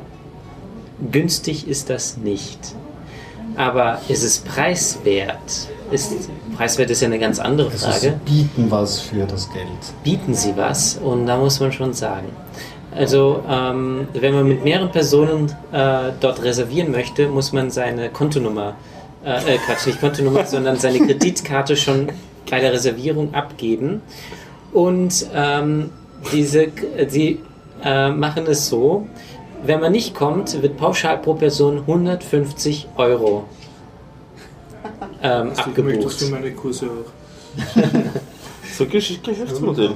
günstig 1.12 1.68
ist 1.68 1.90
das 1.90 2.18
nicht. 2.18 2.60
Aber 3.58 4.00
ist 4.08 4.24
es 4.24 4.40
preiswert? 4.40 5.38
Ist, 5.92 6.12
preiswert 6.58 6.90
ist 6.90 7.02
ja 7.02 7.08
eine 7.08 7.20
ganz 7.20 7.40
andere 7.40 7.70
Also 7.72 7.88
Frage. 7.88 8.20
bieten 8.26 8.66
was 8.70 9.00
für 9.00 9.26
das 9.26 9.52
Geld. 9.54 9.68
Bieten 10.04 10.34
sie 10.34 10.54
was? 10.58 10.98
Und 11.04 11.26
da 11.28 11.38
muss 11.38 11.60
man 11.60 11.72
schon 11.72 11.94
sagen. 11.94 12.28
Also, 12.96 13.44
ähm, 13.50 14.08
wenn 14.14 14.34
man 14.34 14.48
mit 14.48 14.64
mehreren 14.64 14.92
Personen 14.92 15.52
äh, 15.72 16.12
dort 16.20 16.42
reservieren 16.44 16.92
möchte, 16.92 17.28
muss 17.28 17.52
man 17.52 17.70
seine 17.70 18.10
Kontonummer, 18.10 18.76
äh, 19.26 19.56
äh, 19.56 19.58
Quatsch, 19.58 19.88
nicht 19.88 20.00
Kontonummer, 20.00 20.46
sondern 20.46 20.78
seine 20.78 21.00
Kreditkarte 21.00 21.76
schon 21.76 22.10
bei 22.50 22.60
der 22.60 22.72
Reservierung 22.72 23.34
abgeben. 23.34 24.02
Und 24.72 25.28
ähm, 25.34 25.90
diese, 26.32 26.68
sie 27.08 27.40
äh, 27.84 28.10
machen 28.10 28.46
es 28.48 28.70
so, 28.70 29.08
wenn 29.66 29.82
man 29.82 29.92
nicht 29.92 30.16
kommt, 30.16 30.62
wird 30.62 30.78
pauschal 30.78 31.18
pro 31.18 31.34
Person 31.34 31.80
150 31.80 32.88
Euro 32.98 33.46
ähm, 35.22 35.52
ich 35.54 35.66
möchte 35.66 36.04
das 36.04 36.14
abgebucht. 36.14 36.14
für 36.20 36.32
meine 36.32 36.52
Kurse 36.52 36.88
auch. 36.88 37.82
So 38.78 38.86
Gesch 38.88 39.22
Geschäftsmodell. 39.24 39.94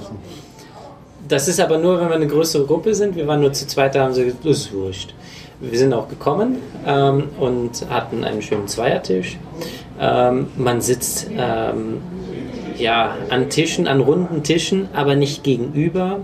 Das 1.29 1.47
ist 1.47 1.59
aber 1.59 1.77
nur, 1.77 2.01
wenn 2.01 2.09
wir 2.09 2.15
eine 2.15 2.27
größere 2.27 2.65
Gruppe 2.65 2.95
sind. 2.95 3.15
Wir 3.15 3.27
waren 3.27 3.39
nur 3.39 3.53
zu 3.53 3.67
zweit, 3.67 3.93
da 3.93 4.03
haben 4.03 4.13
sie 4.13 4.25
gesagt, 4.25 4.45
ist 4.45 4.73
wurscht. 4.73 5.13
Wir 5.61 5.77
sind 5.77 5.93
auch 5.93 6.09
gekommen 6.09 6.57
ähm, 6.87 7.29
und 7.39 7.85
hatten 7.87 8.23
einen 8.23 8.41
schönen 8.41 8.67
Zweiertisch. 8.67 9.37
Ähm, 9.99 10.47
man 10.57 10.81
sitzt 10.81 11.27
ähm, 11.37 12.01
ja, 12.77 13.15
an 13.29 13.47
Tischen, 13.49 13.87
an 13.87 13.99
runden 13.99 14.41
Tischen, 14.41 14.89
aber 14.93 15.15
nicht 15.15 15.43
gegenüber, 15.43 16.19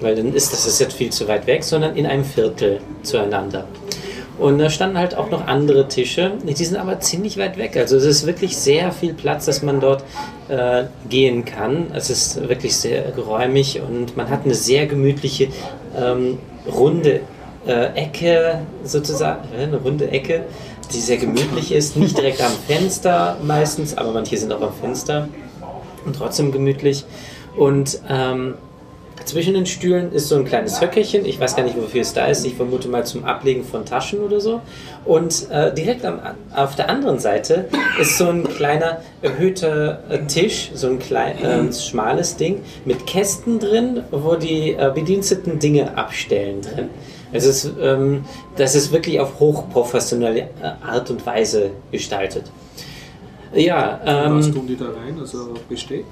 weil 0.00 0.16
dann 0.16 0.32
ist 0.32 0.52
das 0.54 0.66
ist 0.66 0.78
jetzt 0.78 0.94
viel 0.94 1.10
zu 1.10 1.28
weit 1.28 1.46
weg, 1.46 1.62
sondern 1.62 1.94
in 1.94 2.06
einem 2.06 2.24
Viertel 2.24 2.80
zueinander. 3.02 3.66
Und 4.38 4.58
da 4.58 4.70
standen 4.70 4.98
halt 4.98 5.16
auch 5.16 5.30
noch 5.30 5.46
andere 5.48 5.88
Tische, 5.88 6.32
die 6.44 6.64
sind 6.64 6.76
aber 6.76 7.00
ziemlich 7.00 7.38
weit 7.38 7.58
weg. 7.58 7.76
Also 7.76 7.96
es 7.96 8.04
ist 8.04 8.26
wirklich 8.26 8.56
sehr 8.56 8.92
viel 8.92 9.12
Platz, 9.12 9.46
dass 9.46 9.62
man 9.62 9.80
dort 9.80 10.04
äh, 10.48 10.84
gehen 11.08 11.44
kann. 11.44 11.88
Es 11.92 12.08
ist 12.08 12.48
wirklich 12.48 12.76
sehr 12.76 13.02
geräumig 13.10 13.80
und 13.80 14.16
man 14.16 14.30
hat 14.30 14.44
eine 14.44 14.54
sehr 14.54 14.86
gemütliche 14.86 15.48
ähm, 15.96 16.38
runde 16.72 17.20
äh, 17.66 17.94
Ecke 17.94 18.60
sozusagen, 18.84 19.48
äh, 19.58 19.64
eine 19.64 19.78
runde 19.78 20.08
Ecke, 20.10 20.44
die 20.92 21.00
sehr 21.00 21.16
gemütlich 21.16 21.72
ist. 21.72 21.96
Nicht 21.96 22.16
direkt 22.16 22.40
am 22.40 22.52
Fenster 22.68 23.36
meistens, 23.42 23.98
aber 23.98 24.12
manche 24.12 24.36
sind 24.36 24.52
auch 24.52 24.62
am 24.62 24.72
Fenster 24.72 25.28
und 26.06 26.14
trotzdem 26.14 26.52
gemütlich. 26.52 27.04
Und 27.56 28.00
ähm, 28.08 28.54
zwischen 29.28 29.54
den 29.54 29.66
Stühlen 29.66 30.12
ist 30.12 30.28
so 30.28 30.36
ein 30.36 30.44
kleines 30.44 30.80
Höckerchen. 30.80 31.24
Ich 31.26 31.38
weiß 31.38 31.54
gar 31.54 31.62
nicht, 31.62 31.76
wofür 31.76 32.00
es 32.00 32.12
da 32.12 32.26
ist. 32.26 32.44
Ich 32.46 32.54
vermute 32.54 32.88
mal 32.88 33.04
zum 33.04 33.24
Ablegen 33.24 33.64
von 33.64 33.84
Taschen 33.84 34.20
oder 34.20 34.40
so. 34.40 34.60
Und 35.04 35.50
äh, 35.50 35.72
direkt 35.72 36.04
am, 36.04 36.20
auf 36.54 36.74
der 36.74 36.88
anderen 36.88 37.18
Seite 37.18 37.68
ist 38.00 38.18
so 38.18 38.28
ein 38.28 38.44
kleiner 38.44 39.02
erhöhter 39.22 40.02
äh, 40.08 40.26
Tisch, 40.26 40.70
so 40.74 40.88
ein 40.88 40.98
klein, 40.98 41.38
äh, 41.42 41.72
schmales 41.72 42.36
Ding 42.36 42.62
mit 42.84 43.06
Kästen 43.06 43.58
drin, 43.58 44.02
wo 44.10 44.34
die 44.34 44.72
äh, 44.72 44.90
Bediensteten 44.94 45.58
Dinge 45.58 45.96
abstellen 45.96 46.62
drin. 46.62 46.88
Es, 47.30 47.70
ähm, 47.80 48.24
das 48.56 48.74
ist 48.74 48.92
wirklich 48.92 49.20
auf 49.20 49.38
hochprofessionelle 49.38 50.40
äh, 50.40 50.86
Art 50.86 51.10
und 51.10 51.24
Weise 51.26 51.70
gestaltet. 51.92 52.44
Ja, 53.54 54.00
Was 54.04 54.46
ähm, 54.46 54.54
tun 54.54 54.66
die 54.66 54.76
da 54.76 54.86
rein? 54.86 55.16
Also 55.18 55.54
Besteck? 55.68 56.04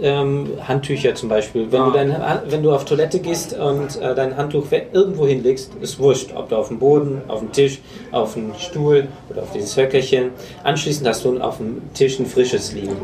Ähm, 0.00 0.46
Handtücher 0.66 1.14
zum 1.14 1.28
Beispiel. 1.28 1.66
Wenn, 1.70 1.80
du 1.80 1.86
Ah. 1.86 1.92
dein, 1.92 2.16
wenn 2.50 2.62
du 2.62 2.72
auf 2.72 2.84
Toilette 2.84 3.18
gehst 3.18 3.52
und 3.58 4.00
äh, 4.00 4.14
dein 4.14 4.36
Handtuch 4.36 4.66
irgendwo 4.92 5.26
hinlegst, 5.26 5.72
ist 5.80 5.98
wurscht. 5.98 6.30
Ob 6.34 6.48
du 6.48 6.56
auf 6.56 6.68
dem 6.68 6.78
Boden, 6.78 7.22
auf 7.28 7.40
dem 7.40 7.52
Tisch, 7.52 7.80
auf 8.12 8.34
dem 8.34 8.52
Stuhl 8.58 9.08
oder 9.28 9.42
auf 9.42 9.52
dieses 9.52 9.76
Höckerchen. 9.76 10.30
Anschließend 10.62 11.06
hast 11.08 11.24
du 11.24 11.38
auf 11.40 11.56
dem 11.58 11.82
Tisch 11.94 12.18
ein 12.18 12.26
frisches 12.26 12.72
liegen. 12.72 12.96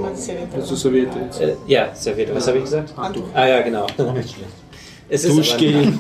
Also 0.55 0.75
Serviette 0.77 1.19
jetzt. 1.19 1.41
Äh, 1.41 1.55
ja, 1.67 1.89
serviert. 1.95 2.35
Was 2.35 2.47
habe 2.47 2.59
ich 2.59 2.65
gesagt? 2.65 2.97
Handtuch. 2.97 3.25
Ah 3.35 3.47
ja, 3.47 3.61
genau. 3.63 3.87
Es 5.09 5.25
ist 5.25 5.37
Duschgel. 5.37 5.73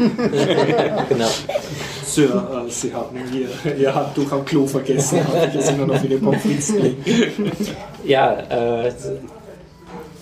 genau. 1.08 1.28
Sir, 2.14 2.64
äh, 2.66 2.70
Sie 2.70 2.94
haben 2.94 3.18
hier 3.32 3.48
Ihr 3.78 3.94
Handtuch 3.94 4.30
am 4.30 4.44
Klo 4.44 4.66
vergessen. 4.66 5.18
Hier 5.50 5.62
sind 5.62 5.78
nur 5.78 5.88
noch 5.88 6.00
viele 6.00 6.18
Pommes 6.18 6.42
frites. 6.42 6.74
Ja, 8.04 8.34
äh, 8.86 8.92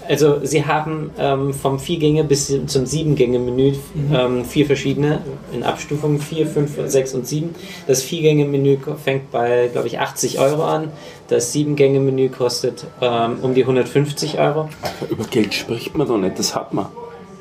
also 0.09 0.45
sie 0.45 0.65
haben 0.65 1.11
ähm, 1.19 1.53
vom 1.53 1.79
Vier-Gänge 1.79 2.25
bis 2.25 2.53
zum 2.67 2.87
Sieben-Gänge-Menü 2.87 3.75
ähm, 4.13 4.45
vier 4.45 4.67
verschiedene 4.67 5.21
in 5.53 5.63
Abstufungen, 5.63 6.21
vier, 6.21 6.47
fünf, 6.47 6.73
sechs 6.87 7.15
und 7.15 7.27
sieben. 7.27 7.55
Das 7.87 8.03
Vier-Gänge-Menü 8.03 8.79
fängt 9.03 9.31
bei, 9.31 9.69
glaube 9.73 9.89
ich, 9.89 9.99
80 9.99 10.39
Euro 10.39 10.65
an. 10.65 10.89
Das 11.29 11.53
Sieben-Gänge-Menü 11.53 12.31
kostet 12.31 12.85
ähm, 13.01 13.39
um 13.43 13.55
die 13.55 13.63
150 13.63 14.39
Euro. 14.39 14.69
Über 15.11 15.25
Geld 15.25 15.55
spricht 15.55 15.97
man 15.97 16.09
doch 16.09 16.19
nicht, 16.19 16.39
das 16.39 16.55
hat 16.55 16.73
man. 16.73 16.87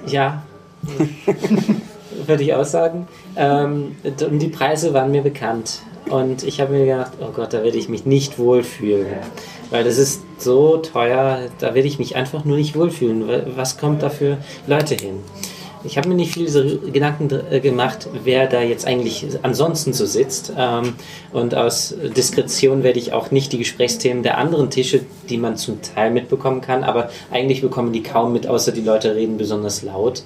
Ja, 0.07 0.43
würde 2.27 2.43
ich 2.43 2.53
auch 2.53 2.65
sagen. 2.65 3.07
Ähm, 3.35 3.95
und 4.03 4.39
die 4.39 4.47
Preise 4.49 4.93
waren 4.93 5.11
mir 5.11 5.21
bekannt. 5.21 5.79
Und 6.09 6.43
ich 6.43 6.59
habe 6.59 6.73
mir 6.73 6.85
gedacht, 6.85 7.11
oh 7.21 7.31
Gott, 7.33 7.53
da 7.53 7.63
werde 7.63 7.77
ich 7.77 7.87
mich 7.87 8.05
nicht 8.05 8.39
wohlfühlen. 8.39 9.05
Weil 9.69 9.83
das 9.83 9.97
ist 9.97 10.21
so 10.37 10.77
teuer, 10.77 11.43
da 11.59 11.73
werde 11.73 11.87
ich 11.87 11.99
mich 11.99 12.15
einfach 12.15 12.43
nur 12.43 12.57
nicht 12.57 12.75
wohlfühlen. 12.75 13.27
Wa- 13.27 13.43
Was 13.55 13.77
kommt 13.77 14.03
da 14.03 14.09
für 14.09 14.37
Leute 14.67 14.95
hin? 14.95 15.19
Ich 15.83 15.97
habe 15.97 16.09
mir 16.09 16.15
nicht 16.15 16.33
viel 16.33 16.47
so 16.47 16.61
Gedanken 16.91 17.29
äh, 17.49 17.59
gemacht, 17.59 18.07
wer 18.23 18.45
da 18.47 18.61
jetzt 18.61 18.85
eigentlich 18.85 19.25
ansonsten 19.41 19.93
so 19.93 20.05
sitzt. 20.05 20.53
Ähm, 20.55 20.93
und 21.31 21.55
aus 21.55 21.95
Diskretion 22.15 22.83
werde 22.83 22.99
ich 22.99 23.13
auch 23.13 23.31
nicht 23.31 23.51
die 23.51 23.57
Gesprächsthemen 23.57 24.21
der 24.21 24.37
anderen 24.37 24.69
Tische, 24.69 25.01
die 25.29 25.37
man 25.37 25.57
zum 25.57 25.81
Teil 25.81 26.11
mitbekommen 26.11 26.61
kann, 26.61 26.83
aber 26.83 27.09
eigentlich 27.31 27.61
bekommen 27.61 27.93
die 27.93 28.03
kaum 28.03 28.31
mit, 28.33 28.45
außer 28.47 28.71
die 28.73 28.81
Leute 28.81 29.15
reden 29.15 29.37
besonders 29.37 29.81
laut. 29.81 30.21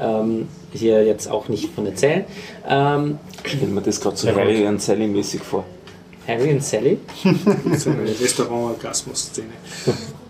Ähm, 0.00 0.48
hier 0.72 1.04
jetzt 1.04 1.28
auch 1.30 1.48
nicht 1.48 1.72
von 1.74 1.86
erzählen. 1.86 2.24
Ähm, 2.68 3.18
Stell 3.44 3.68
mir 3.68 3.80
das 3.80 4.00
gerade 4.00 4.16
so 4.16 4.28
Harry 4.28 4.66
und 4.66 4.80
Sally 4.82 5.06
mäßig 5.06 5.40
vor. 5.42 5.64
Harry 6.26 6.50
und 6.52 6.62
Sally? 6.62 6.98
Das 7.24 7.78
ist 7.78 7.86
eine 7.86 8.02
Restaurant-Orgasmus-Szene. 8.08 9.48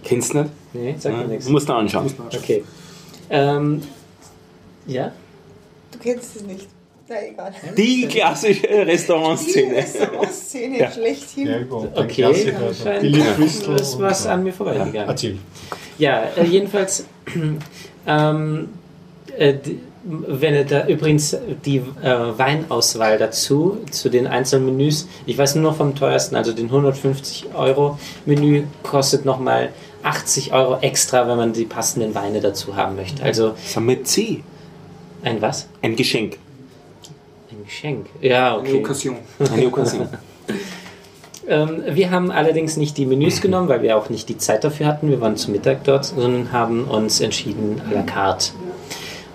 Kennst 0.05 0.35
du 0.35 0.39
nicht? 0.39 0.51
Nee, 0.75 0.95
sag 0.99 1.13
mir 1.15 1.21
Ja, 1.23 1.27
nichts. 1.27 1.47
du 1.47 1.53
musst 1.53 1.69
da 1.69 1.79
anschauen. 1.79 2.13
Okay. 2.35 2.65
Ähm, 3.31 3.83
ja? 4.87 5.13
Du 5.93 5.99
kennst 5.99 6.37
es 6.37 6.43
nicht. 6.43 6.69
Na 7.09 7.17
egal. 7.25 7.53
Die 7.77 8.07
klassische 8.09 8.63
Die 8.63 8.67
Restaurantszene. 8.75 9.77
Restaurantszene 9.77 10.79
Ja. 10.79 10.91
schlechthin. 10.91 11.47
Ja, 11.47 11.63
gut. 11.63 11.89
Okay, 11.95 12.09
Klassiker, 12.23 12.67
anscheinend 12.69 13.03
Billy 13.03 13.23
Crystal 13.37 13.79
was 14.01 14.23
so. 14.25 14.29
an 14.29 14.43
mir 14.43 14.53
vorbeigegangen. 14.53 15.09
Erzähl. 15.09 15.39
Ja, 15.99 16.25
äh, 16.37 16.45
jedenfalls, 16.45 17.05
ähm, 17.35 17.61
äh, 18.07 18.67
wenn 19.39 20.55
ihr 20.55 20.65
da 20.65 20.87
übrigens 20.87 21.37
die 21.65 21.79
äh, 22.03 22.39
Weinauswahl 22.39 23.19
dazu, 23.19 23.79
zu 23.91 24.09
den 24.09 24.27
einzelnen 24.27 24.67
Menüs, 24.67 25.09
ich 25.27 25.37
weiß 25.37 25.57
nur 25.57 25.71
noch 25.71 25.77
vom 25.77 25.95
teuersten, 25.95 26.37
also 26.37 26.53
den 26.53 26.67
150 26.67 27.47
Euro 27.55 27.99
Menü 28.25 28.65
kostet 28.83 29.25
nochmal 29.25 29.71
80 30.05 30.53
Euro 30.53 30.79
extra, 30.81 31.27
wenn 31.27 31.37
man 31.37 31.53
die 31.53 31.65
passenden 31.65 32.15
Weine 32.15 32.41
dazu 32.41 32.77
haben 32.77 32.95
möchte. 32.97 33.23
Also 33.23 33.55
Samezi. 33.65 34.45
ein 35.23 35.43
was? 35.43 35.69
Ein 35.83 35.97
Geschenk. 35.97 36.39
Ein 37.51 37.65
Geschenk. 37.65 38.07
Ja, 38.21 38.57
Eine 38.57 38.69
okay. 38.69 38.79
Okkasion. 38.79 39.17
Eine 39.53 39.67
Okkasion. 39.67 40.09
Ähm, 41.49 41.85
wir 41.89 42.11
haben 42.11 42.33
allerdings 42.33 42.77
nicht 42.77 42.99
die 42.99 43.07
Menüs 43.07 43.41
genommen, 43.41 43.69
weil 43.69 43.81
wir 43.81 43.97
auch 43.97 44.11
nicht 44.11 44.29
die 44.29 44.37
Zeit 44.37 44.65
dafür 44.65 44.87
hatten. 44.87 45.11
Wir 45.11 45.21
waren 45.21 45.37
zu 45.37 45.53
Mittag 45.53 45.85
dort, 45.85 46.05
sondern 46.05 46.51
haben 46.51 46.87
uns 46.87 47.21
entschieden 47.21 47.81
à 47.89 47.95
la 47.95 48.03
carte. 48.03 48.51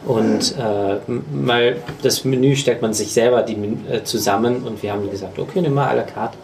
Und 0.06 0.56
äh, 0.58 1.12
mal 1.32 1.76
das 2.02 2.26
Menü 2.26 2.56
stellt 2.56 2.82
man 2.82 2.94
sich 2.94 3.14
selber 3.14 3.44
die, 3.44 3.56
äh, 3.90 4.04
zusammen 4.04 4.64
und 4.64 4.82
wir 4.82 4.94
haben 4.94 5.10
gesagt, 5.12 5.38
okay, 5.38 5.62
nimm 5.62 5.76
mal 5.76 5.88
à 5.90 5.96
la 5.96 6.04
carte. 6.04 6.38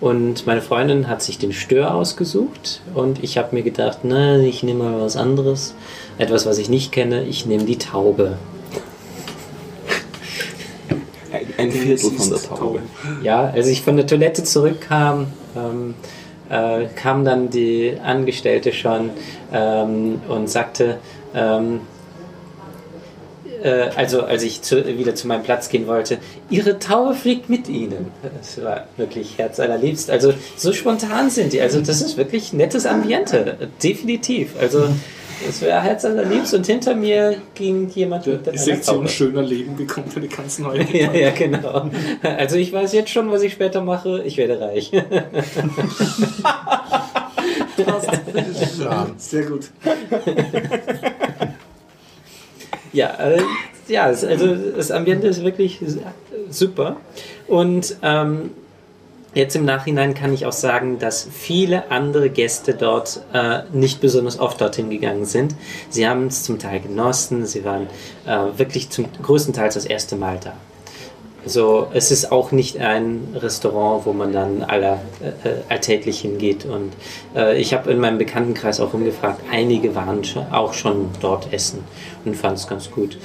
Und 0.00 0.46
meine 0.46 0.62
Freundin 0.62 1.08
hat 1.08 1.22
sich 1.22 1.38
den 1.38 1.52
Stör 1.52 1.94
ausgesucht 1.94 2.80
und 2.94 3.22
ich 3.22 3.36
habe 3.36 3.54
mir 3.54 3.62
gedacht, 3.62 4.00
na, 4.04 4.38
ich 4.38 4.62
nehme 4.62 4.84
mal 4.84 5.00
was 5.00 5.16
anderes, 5.16 5.74
etwas, 6.18 6.46
was 6.46 6.58
ich 6.58 6.68
nicht 6.68 6.92
kenne. 6.92 7.24
Ich 7.24 7.46
nehme 7.46 7.64
die 7.64 7.78
Taube. 7.78 8.38
Ein, 11.32 11.46
ein 11.58 11.72
Viertel 11.72 12.10
von 12.10 12.30
der 12.30 12.38
Taube. 12.40 12.82
Ja, 13.22 13.50
als 13.50 13.66
ich 13.66 13.82
von 13.82 13.96
der 13.96 14.06
Toilette 14.06 14.44
zurückkam, 14.44 15.26
ähm, 15.56 15.94
äh, 16.48 16.86
kam 16.94 17.24
dann 17.24 17.50
die 17.50 17.94
Angestellte 18.02 18.72
schon 18.72 19.10
ähm, 19.52 20.20
und 20.28 20.48
sagte, 20.48 20.98
ähm, 21.34 21.80
äh, 23.62 23.90
also 23.96 24.22
als 24.22 24.42
ich 24.42 24.62
zu, 24.62 24.86
wieder 24.98 25.14
zu 25.14 25.26
meinem 25.26 25.42
Platz 25.42 25.68
gehen 25.68 25.86
wollte, 25.86 26.18
Ihre 26.50 26.78
Taube 26.78 27.14
fliegt 27.14 27.48
mit 27.48 27.68
Ihnen. 27.68 28.06
Das 28.38 28.62
war 28.62 28.86
wirklich 28.96 29.38
herzallerliebst. 29.38 30.10
Also 30.10 30.34
so 30.56 30.72
spontan 30.72 31.30
sind 31.30 31.52
die. 31.52 31.60
Also 31.60 31.80
das 31.80 32.00
ist 32.00 32.16
wirklich 32.16 32.52
nettes 32.52 32.86
Ambiente, 32.86 33.68
definitiv. 33.82 34.50
Also 34.60 34.88
es 35.48 35.60
wäre 35.60 35.80
herzallerliebst 35.82 36.54
und 36.54 36.66
hinter 36.66 36.94
mir 36.94 37.36
ging 37.54 37.88
jemand 37.90 38.26
mit 38.26 38.48
einer 38.48 38.58
Sektion 38.58 38.96
Taube. 38.96 39.08
schöner 39.08 39.42
Leben 39.42 39.76
bekommt 39.76 40.16
eine 40.16 40.28
ganz 40.28 40.58
neue. 40.58 40.82
Ja, 40.92 41.12
ja, 41.12 41.30
genau. 41.30 41.90
Also 42.22 42.56
ich 42.56 42.72
weiß 42.72 42.92
jetzt 42.92 43.10
schon, 43.10 43.30
was 43.30 43.42
ich 43.42 43.52
später 43.52 43.80
mache. 43.82 44.22
Ich 44.24 44.36
werde 44.36 44.60
reich. 44.60 44.90
Sehr 49.18 49.44
gut. 49.44 49.70
Ja, 52.92 53.14
äh, 53.18 53.42
ja, 53.88 54.04
also 54.04 54.26
das 54.76 54.90
Ambiente 54.90 55.26
ist 55.26 55.42
wirklich 55.42 55.80
super. 56.50 56.96
Und 57.46 57.96
ähm, 58.02 58.50
jetzt 59.34 59.56
im 59.56 59.64
Nachhinein 59.64 60.14
kann 60.14 60.32
ich 60.32 60.46
auch 60.46 60.52
sagen, 60.52 60.98
dass 60.98 61.26
viele 61.30 61.90
andere 61.90 62.30
Gäste 62.30 62.74
dort 62.74 63.22
äh, 63.32 63.60
nicht 63.72 64.00
besonders 64.00 64.38
oft 64.38 64.60
dorthin 64.60 64.90
gegangen 64.90 65.24
sind. 65.24 65.54
Sie 65.90 66.06
haben 66.08 66.26
es 66.26 66.44
zum 66.44 66.58
Teil 66.58 66.80
genossen, 66.80 67.46
sie 67.46 67.64
waren 67.64 67.86
äh, 68.26 68.58
wirklich 68.58 68.90
zum 68.90 69.06
größten 69.22 69.54
Teil 69.54 69.70
das 69.72 69.86
erste 69.86 70.16
Mal 70.16 70.38
da. 70.42 70.54
Also 71.44 71.88
es 71.94 72.10
ist 72.10 72.32
auch 72.32 72.52
nicht 72.52 72.78
ein 72.78 73.34
Restaurant, 73.34 74.04
wo 74.06 74.12
man 74.12 74.32
dann 74.32 74.62
aller, 74.62 75.00
äh, 75.44 75.72
alltäglich 75.72 76.20
hingeht. 76.20 76.64
Und 76.64 76.92
äh, 77.34 77.58
ich 77.58 77.72
habe 77.72 77.90
in 77.90 78.00
meinem 78.00 78.18
Bekanntenkreis 78.18 78.80
auch 78.80 78.92
umgefragt, 78.92 79.40
einige 79.50 79.94
waren 79.94 80.24
schon, 80.24 80.46
auch 80.52 80.74
schon 80.74 81.10
dort 81.20 81.52
essen 81.52 81.84
und 82.24 82.36
fanden 82.36 82.56
es 82.56 82.66
ganz 82.66 82.90
gut. 82.90 83.18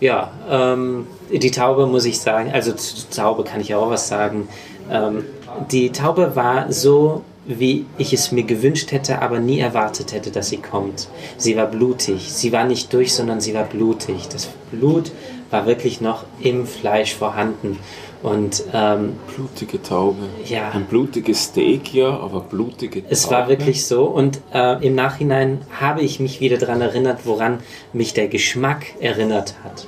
Ja, 0.00 0.32
ähm, 0.50 1.06
die 1.30 1.50
Taube 1.50 1.86
muss 1.86 2.06
ich 2.06 2.20
sagen, 2.20 2.50
also 2.52 2.72
zu 2.72 3.08
Taube 3.10 3.44
kann 3.44 3.60
ich 3.60 3.74
auch 3.74 3.90
was 3.90 4.08
sagen. 4.08 4.48
Ähm, 4.90 5.24
die 5.70 5.90
Taube 5.92 6.34
war 6.34 6.72
so, 6.72 7.22
wie 7.46 7.86
ich 7.98 8.12
es 8.12 8.32
mir 8.32 8.44
gewünscht 8.44 8.92
hätte, 8.92 9.20
aber 9.22 9.40
nie 9.40 9.58
erwartet 9.58 10.12
hätte, 10.12 10.30
dass 10.30 10.48
sie 10.48 10.58
kommt. 10.58 11.08
Sie 11.36 11.56
war 11.56 11.66
blutig. 11.66 12.32
Sie 12.32 12.52
war 12.52 12.64
nicht 12.64 12.92
durch, 12.92 13.14
sondern 13.14 13.40
sie 13.40 13.54
war 13.54 13.64
blutig. 13.64 14.28
Das 14.28 14.48
Blut 14.70 15.12
war 15.50 15.66
wirklich 15.66 16.00
noch 16.00 16.24
im 16.40 16.66
Fleisch 16.66 17.14
vorhanden. 17.14 17.78
Und 18.22 18.64
ähm, 18.74 19.14
Blutige 19.34 19.82
Taube. 19.82 20.28
Ja. 20.44 20.70
Ein 20.70 20.84
blutiges 20.84 21.44
Steak, 21.44 21.94
ja, 21.94 22.10
aber 22.10 22.40
blutige 22.40 23.00
Taube. 23.00 23.12
es 23.12 23.30
war 23.30 23.48
wirklich 23.48 23.86
so. 23.86 24.04
Und 24.04 24.40
äh, 24.52 24.86
im 24.86 24.94
Nachhinein 24.94 25.62
habe 25.80 26.02
ich 26.02 26.20
mich 26.20 26.40
wieder 26.40 26.58
daran 26.58 26.82
erinnert, 26.82 27.20
woran 27.24 27.60
mich 27.94 28.12
der 28.12 28.28
Geschmack 28.28 28.84
erinnert 29.00 29.54
hat. 29.64 29.86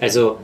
Also 0.00 0.38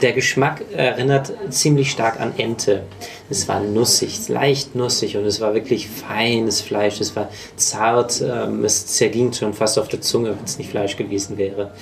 der 0.00 0.12
Geschmack 0.12 0.64
erinnert 0.72 1.32
ziemlich 1.50 1.90
stark 1.90 2.20
an 2.20 2.32
Ente. 2.38 2.84
Es 3.28 3.48
war 3.48 3.60
nussig, 3.60 4.28
leicht 4.28 4.74
nussig 4.74 5.16
und 5.16 5.24
es 5.24 5.40
war 5.40 5.52
wirklich 5.52 5.88
feines 5.88 6.60
Fleisch. 6.60 7.00
Es 7.00 7.16
war 7.16 7.28
zart, 7.56 8.22
ähm, 8.22 8.64
es 8.64 8.86
zerging 8.86 9.32
schon 9.32 9.52
fast 9.52 9.78
auf 9.78 9.88
der 9.88 10.00
Zunge, 10.00 10.30
wenn 10.30 10.44
es 10.44 10.58
nicht 10.58 10.70
Fleisch 10.70 10.96
gewesen 10.96 11.38
wäre. 11.38 11.72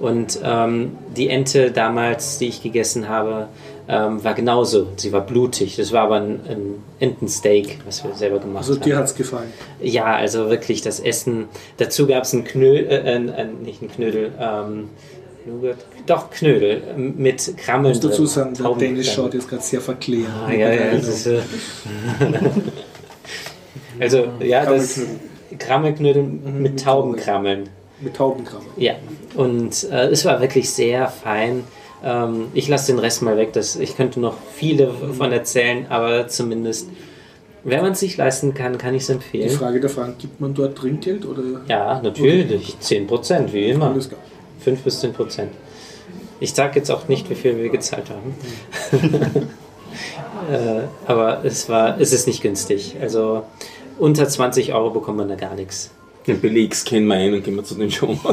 Und 0.00 0.40
ähm, 0.42 0.96
die 1.14 1.28
Ente 1.28 1.70
damals, 1.70 2.38
die 2.38 2.48
ich 2.48 2.62
gegessen 2.62 3.08
habe, 3.08 3.48
ähm, 3.86 4.22
war 4.24 4.34
genauso. 4.34 4.86
Sie 4.96 5.12
war 5.12 5.20
blutig. 5.20 5.76
Das 5.76 5.92
war 5.92 6.04
aber 6.04 6.16
ein, 6.16 6.40
ein 6.48 6.74
Entensteak, 7.00 7.78
was 7.84 8.02
wir 8.02 8.14
selber 8.14 8.38
gemacht 8.38 8.62
Also 8.62 8.74
haben. 8.74 8.82
dir 8.82 8.96
hat 8.96 9.04
es 9.04 9.14
gefallen. 9.14 9.52
Ja, 9.80 10.14
also 10.14 10.48
wirklich 10.48 10.80
das 10.80 11.00
Essen. 11.00 11.48
Dazu 11.76 12.06
gab 12.06 12.22
es 12.22 12.32
einen 12.32 12.44
Knödel, 12.44 12.86
äh, 12.88 13.14
ein, 13.14 13.30
ein, 13.30 13.62
nicht 13.62 13.82
einen 13.82 13.90
Knödel, 13.90 14.32
ähm, 14.40 14.88
Nougat, 15.44 15.78
doch 16.06 16.30
Knödel 16.30 16.82
ähm, 16.96 17.14
mit 17.16 17.56
Krammeln. 17.56 17.94
Ich 17.94 18.02
muss 18.02 18.10
dazu 18.10 18.26
sagen, 18.26 18.54
der 18.54 18.74
Dennis 18.74 19.12
schaut 19.12 19.34
jetzt 19.34 19.48
gerade 19.48 19.62
sehr 19.62 19.80
verklärt. 19.80 20.28
Ah, 20.46 20.52
ja, 20.52 20.72
ja, 20.72 20.90
ist, 20.92 21.26
äh, 21.26 21.40
also, 24.00 24.28
ja, 24.40 24.64
das 24.66 25.00
Krammelknödel 25.58 26.22
mit 26.22 26.84
Taubenkrammeln. 26.84 27.68
Mit 28.00 28.14
Taubenkram. 28.16 28.62
Ja, 28.76 28.94
und 29.36 29.84
äh, 29.90 30.06
es 30.08 30.24
war 30.24 30.40
wirklich 30.40 30.70
sehr 30.70 31.08
fein. 31.08 31.64
Ähm, 32.02 32.46
ich 32.54 32.68
lasse 32.68 32.92
den 32.92 32.98
Rest 32.98 33.22
mal 33.22 33.36
weg. 33.36 33.52
Das, 33.52 33.76
ich 33.76 33.96
könnte 33.96 34.20
noch 34.20 34.36
viele 34.54 34.90
von 35.16 35.32
erzählen, 35.32 35.86
aber 35.90 36.28
zumindest, 36.28 36.88
wenn 37.62 37.82
man 37.82 37.92
es 37.92 38.00
sich 38.00 38.16
leisten 38.16 38.54
kann, 38.54 38.78
kann 38.78 38.94
ich 38.94 39.02
es 39.02 39.06
Die 39.08 39.12
empfehlen. 39.14 39.50
Frage 39.50 39.80
der 39.80 39.90
Fragen, 39.90 40.14
gibt 40.18 40.40
man 40.40 40.54
dort 40.54 40.78
Trinkgeld 40.78 41.26
oder 41.26 41.42
Ja, 41.68 42.00
natürlich. 42.02 42.76
10%, 42.82 43.52
wie 43.52 43.70
immer. 43.70 43.90
alles 43.90 44.08
klar? 44.08 44.20
5 44.60 44.80
bis 44.82 45.00
10 45.00 45.12
Prozent. 45.12 45.52
Ich 46.40 46.54
sage 46.54 46.78
jetzt 46.78 46.90
auch 46.90 47.06
nicht, 47.08 47.28
wie 47.28 47.34
viel 47.34 47.58
wir 47.58 47.68
gezahlt 47.68 48.06
haben. 48.08 48.34
äh, 50.50 50.82
aber 51.06 51.44
es, 51.44 51.68
war, 51.68 52.00
es 52.00 52.12
ist 52.14 52.26
nicht 52.26 52.40
günstig. 52.42 52.96
Also 53.00 53.42
unter 53.98 54.26
20 54.26 54.72
Euro 54.72 54.90
bekommt 54.90 55.18
man 55.18 55.28
da 55.28 55.34
gar 55.34 55.54
nichts. 55.54 55.90
Den 56.26 56.40
Belegs 56.40 56.84
kennen 56.84 57.06
wir 57.06 57.14
ein 57.14 57.32
und 57.34 57.44
gehen 57.44 57.56
wir 57.56 57.64
zu 57.64 57.74
den 57.74 57.90
Show. 57.90 58.08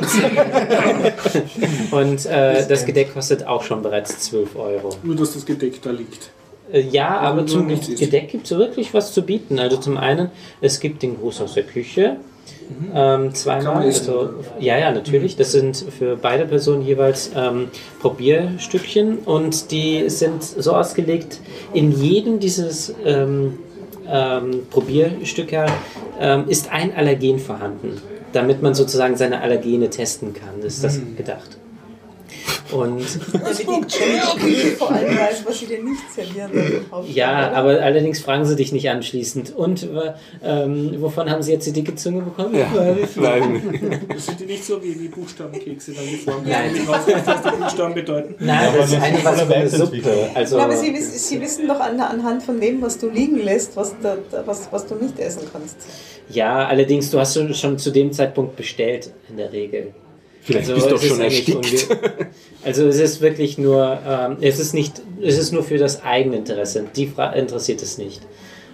Und 1.91 2.25
äh, 2.25 2.67
das 2.67 2.85
Gedeck 2.85 3.13
kostet 3.13 3.47
auch 3.47 3.63
schon 3.63 3.81
bereits 3.81 4.19
12 4.19 4.55
Euro. 4.57 4.89
Nur, 5.03 5.15
dass 5.15 5.33
das 5.33 5.45
Gedeck 5.45 5.81
da 5.81 5.91
liegt. 5.91 6.31
Äh, 6.71 6.81
ja, 6.81 7.17
aber 7.17 7.37
nur 7.43 7.47
zum. 7.47 7.67
Gedeck 7.67 8.27
gibt 8.29 8.51
es 8.51 8.57
wirklich 8.57 8.93
was 8.93 9.13
zu 9.13 9.21
bieten. 9.21 9.57
Also 9.57 9.77
zum 9.77 9.97
einen, 9.97 10.31
es 10.59 10.81
gibt 10.81 11.01
den 11.01 11.17
Gruß 11.17 11.39
aus 11.41 11.53
der 11.53 11.63
Küche. 11.63 12.01
Ähm, 12.01 12.19
Mhm. 12.69 12.93
Man 12.93 13.35
zweimal. 13.35 13.83
Also, 13.83 14.29
ja, 14.59 14.77
ja, 14.77 14.91
natürlich. 14.91 15.35
Das 15.35 15.51
sind 15.51 15.77
für 15.77 16.17
beide 16.17 16.45
Personen 16.45 16.85
jeweils 16.85 17.31
ähm, 17.35 17.69
Probierstückchen 18.01 19.19
und 19.19 19.71
die 19.71 20.09
sind 20.09 20.43
so 20.43 20.73
ausgelegt, 20.73 21.39
in 21.73 21.91
jedem 21.91 22.39
dieses 22.39 22.93
ähm, 23.05 23.59
ähm, 24.09 24.67
Probierstücke 24.69 25.65
ähm, 26.19 26.45
ist 26.47 26.71
ein 26.71 26.95
Allergen 26.95 27.39
vorhanden, 27.39 28.01
damit 28.33 28.61
man 28.61 28.73
sozusagen 28.73 29.15
seine 29.15 29.41
Allergene 29.41 29.89
testen 29.89 30.33
kann. 30.33 30.61
Das 30.61 30.75
ist 30.75 30.83
das 30.83 30.97
Mhm. 30.97 31.15
gedacht. 31.15 31.57
Und 32.71 33.05
Jenny 33.89 34.71
vor 34.77 34.91
allem 34.91 35.17
weiß, 35.17 35.45
was 35.45 35.59
sie 35.59 35.67
denn 35.67 35.85
nicht 35.85 36.01
servieren. 36.13 36.51
Ja, 37.13 37.51
aber 37.53 37.81
allerdings 37.81 38.19
fragen 38.19 38.45
sie 38.45 38.55
dich 38.55 38.71
nicht 38.71 38.89
anschließend. 38.89 39.55
Und 39.55 39.83
äh, 39.83 40.13
ähm, 40.43 40.95
wovon 40.99 41.29
haben 41.29 41.41
sie 41.41 41.53
jetzt 41.53 41.65
die 41.65 41.71
dicke 41.71 41.95
Zunge 41.95 42.23
bekommen? 42.23 42.53
Nein. 43.15 44.05
Das 44.13 44.25
sind 44.25 44.39
die 44.39 44.45
nicht 44.45 44.65
so 44.65 44.83
wie, 44.83 44.99
wie 44.99 45.07
Buchstabenkekse, 45.07 45.93
dann 45.93 46.05
die 46.05 46.17
Form, 46.17 46.43
Nein. 46.45 46.71
was 46.85 47.05
die 47.05 47.57
Buchstaben 47.57 47.93
bedeuten. 47.93 48.35
Nein, 48.39 48.67
aber 48.67 48.77
das 48.79 48.87
ist 48.91 48.95
das 48.95 49.03
eine 49.03 49.23
was 49.23 49.41
für 49.41 49.55
eine 49.55 49.69
Suppe. 49.69 50.29
Also, 50.33 50.57
Ja, 50.57 50.63
aber 50.65 50.75
sie, 50.75 50.95
sie 51.01 51.41
wissen 51.41 51.67
doch 51.67 51.79
an, 51.79 51.99
anhand 51.99 52.43
von 52.43 52.59
dem, 52.59 52.81
was 52.81 52.97
du 52.97 53.09
liegen 53.09 53.37
lässt, 53.43 53.77
was, 53.77 53.95
da, 54.01 54.17
da, 54.29 54.45
was, 54.45 54.67
was 54.71 54.85
du 54.85 54.95
nicht 54.95 55.17
essen 55.19 55.43
kannst. 55.51 55.77
ja, 56.29 56.67
allerdings, 56.67 57.09
du 57.11 57.19
hast 57.19 57.35
schon, 57.35 57.53
schon 57.53 57.77
zu 57.77 57.91
dem 57.91 58.11
Zeitpunkt 58.11 58.55
bestellt, 58.57 59.11
in 59.29 59.37
der 59.37 59.51
Regel. 59.53 59.93
Vielleicht 60.47 60.69
Also, 60.69 60.73
bist 60.75 60.85
du 60.85 60.89
doch 60.91 60.97
es 60.97 61.03
ist 61.03 61.09
schon 61.09 61.21
eigentlich 61.21 61.55
erstickt. 61.55 62.27
Also 62.63 62.87
es 62.87 62.99
ist 62.99 63.21
wirklich 63.21 63.57
nur, 63.57 63.99
ähm, 64.07 64.37
es 64.41 64.59
ist 64.59 64.73
nicht, 64.73 65.01
es 65.21 65.37
ist 65.37 65.51
nur 65.51 65.63
für 65.63 65.77
das 65.77 66.03
Eigeninteresse. 66.03 66.85
Die 66.95 67.07
Fra 67.07 67.31
interessiert 67.33 67.81
es 67.81 67.97
nicht. 67.97 68.21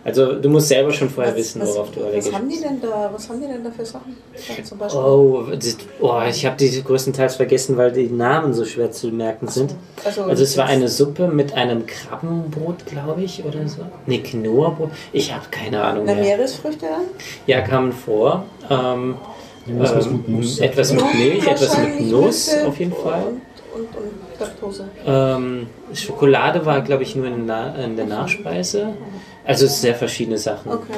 Also 0.05 0.33
du 0.33 0.49
musst 0.49 0.67
selber 0.67 0.91
schon 0.91 1.09
vorher 1.09 1.33
wissen, 1.35 1.61
worauf 1.61 1.89
du 1.91 2.01
was 2.01 2.07
allergisch 2.07 2.33
haben 2.33 2.49
die 2.49 2.59
denn 2.59 2.81
da? 2.81 3.09
Was 3.13 3.29
haben 3.29 3.39
die 3.39 3.47
denn 3.47 3.63
da 3.63 3.71
für 3.71 3.85
Sachen? 3.85 4.17
Ja, 4.35 4.63
Zum 4.63 4.77
Beispiel. 4.77 4.99
Oh, 5.01 5.43
das, 5.49 5.77
oh, 6.01 6.19
ich 6.29 6.45
habe 6.45 6.57
die 6.57 6.83
größtenteils 6.83 7.37
vergessen, 7.37 7.77
weil 7.77 7.91
die 7.93 8.07
Namen 8.07 8.53
so 8.53 8.65
schwer 8.65 8.91
zu 8.91 9.07
merken 9.07 9.47
sind. 9.47 9.73
Also, 10.03 10.23
Also 10.23 10.43
es 10.43 10.57
war 10.57 10.65
eine 10.65 10.89
Suppe 10.89 11.29
mit 11.29 11.53
einem 11.53 11.85
Krabbenbrot, 11.85 12.85
glaube 12.85 13.23
ich, 13.23 13.45
oder 13.45 13.65
so. 13.67 13.83
Ne, 14.05 14.19
Quinoa-Brot. 14.21 14.89
Ich 15.13 15.33
habe 15.33 15.45
keine 15.49 15.81
Ahnung 15.81 16.03
Na, 16.05 16.15
mehr. 16.15 16.23
Meeresfrüchte 16.23 16.85
dann? 16.85 17.03
Ja, 17.47 17.61
kamen 17.61 17.93
vor. 17.93 18.45
Ähm, 18.69 19.15
was 19.15 19.32
ähm, 19.67 20.11
mit 20.11 20.29
Nuss. 20.29 20.59
etwas 20.59 20.93
mit 20.93 21.13
Milch, 21.15 21.47
etwas 21.47 21.77
mit 21.77 22.01
Nuss 22.11 22.51
auf 22.65 22.77
jeden 22.79 22.93
Fall. 22.93 23.23
Ähm, 25.05 25.67
Schokolade 25.93 26.65
war, 26.65 26.81
glaube 26.81 27.03
ich, 27.03 27.15
nur 27.15 27.27
in, 27.27 27.47
der 27.47 27.73
Na- 27.75 27.83
in 27.83 27.95
der 27.95 28.05
Nachspeise. 28.05 28.89
Also 29.45 29.67
sehr 29.67 29.95
verschiedene 29.95 30.37
Sachen. 30.37 30.71
Okay. 30.71 30.93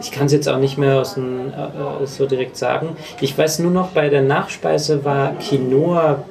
Ich 0.00 0.10
kann 0.10 0.26
es 0.26 0.32
jetzt 0.32 0.48
auch 0.48 0.58
nicht 0.58 0.78
mehr 0.78 0.96
aus 1.00 1.14
dem, 1.14 1.48
äh, 1.50 2.02
äh, 2.02 2.06
so 2.06 2.26
direkt 2.26 2.56
sagen. 2.56 2.96
Ich 3.20 3.36
weiß 3.36 3.58
nur 3.60 3.70
noch, 3.70 3.88
bei 3.90 4.08
der 4.08 4.22
Nachspeise 4.22 5.04
war 5.04 5.34
Quinoa 5.38 6.24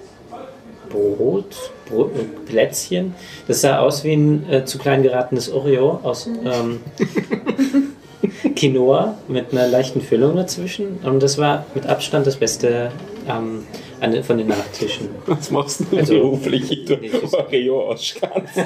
Brot, 0.90 1.72
Brot 1.88 2.16
mit 2.16 2.46
Plätzchen. 2.46 3.14
Das 3.48 3.62
sah 3.62 3.80
aus 3.80 4.04
wie 4.04 4.14
ein 4.14 4.50
äh, 4.50 4.66
zu 4.66 4.80
klein 4.80 5.04
geratenes 5.04 5.52
Oreo 5.52 6.00
aus 6.04 6.26
ähm, 6.28 6.80
Quinoa 8.60 9.18
mit 9.30 9.52
einer 9.54 9.68
leichten 9.68 10.02
Füllung 10.02 10.36
dazwischen. 10.36 11.00
Und 11.04 11.24
das 11.24 11.38
war 11.38 11.66
mit 11.74 11.88
Abstand 11.88 12.28
das 12.28 12.36
Beste 12.36 12.92
ähm, 13.28 13.64
an, 14.02 14.22
von 14.24 14.38
den 14.38 14.48
Nachtischen. 14.48 15.08
Was 15.28 15.50
machst 15.52 15.82
du 15.92 15.98
Also- 15.98 16.14
beruflich? 16.16 16.70
Ich 16.72 16.90
Nee, 16.90 17.10
das- 17.10 17.32
tu 17.32 17.38
Oreo 17.38 17.90
ausschanzen. 17.90 18.66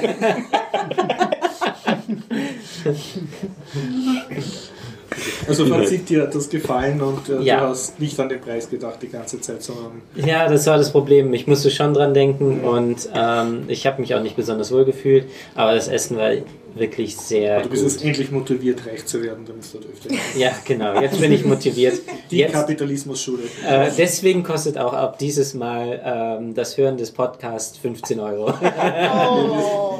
Also 5.46 5.66
Fazit, 5.66 6.08
dir 6.08 6.22
hat 6.22 6.34
das 6.34 6.48
gefallen 6.48 7.00
und 7.00 7.28
äh, 7.28 7.40
Ja. 7.42 7.60
du 7.60 7.66
hast 7.68 8.00
nicht 8.00 8.18
an 8.18 8.28
den 8.28 8.40
Preis 8.40 8.68
gedacht 8.68 8.98
die 9.02 9.08
ganze 9.08 9.40
Zeit, 9.40 9.62
sondern 9.62 10.02
Ja, 10.16 10.48
das 10.48 10.66
war 10.66 10.76
das 10.76 10.90
Problem. 10.90 11.32
Ich 11.34 11.46
musste 11.46 11.70
schon 11.70 11.94
dran 11.94 12.14
denken 12.14 12.60
und 12.62 13.08
ähm, 13.14 13.64
ich 13.68 13.86
habe 13.86 14.00
mich 14.00 14.14
auch 14.14 14.22
nicht 14.22 14.36
besonders 14.36 14.72
wohl 14.72 14.84
gefühlt, 14.84 15.26
aber 15.54 15.74
das 15.74 15.86
Essen 15.88 16.16
war 16.16 16.30
wirklich 16.74 17.16
sehr 17.16 17.62
du 17.62 17.68
bist 17.68 17.82
gut. 17.82 17.92
jetzt 17.92 18.04
endlich 18.04 18.30
motiviert, 18.30 18.86
reich 18.86 19.06
zu 19.06 19.22
werden, 19.22 19.44
damit 19.46 19.64
du 19.72 19.78
dort 19.78 19.92
öfter 19.92 20.08
gehst. 20.08 20.36
Ja, 20.36 20.52
genau. 20.64 21.00
Jetzt 21.00 21.20
bin 21.20 21.32
ich 21.32 21.44
motiviert. 21.44 22.00
Die 22.30 22.38
Jetzt, 22.38 22.52
Kapitalismusschule. 22.52 23.42
äh, 23.68 23.90
deswegen 23.96 24.42
kostet 24.42 24.78
auch 24.78 24.92
ab 24.94 25.18
dieses 25.18 25.54
Mal 25.54 26.00
ähm, 26.04 26.54
das 26.54 26.76
Hören 26.76 26.96
des 26.96 27.10
Podcasts 27.10 27.78
15 27.78 28.20
Euro. 28.20 28.52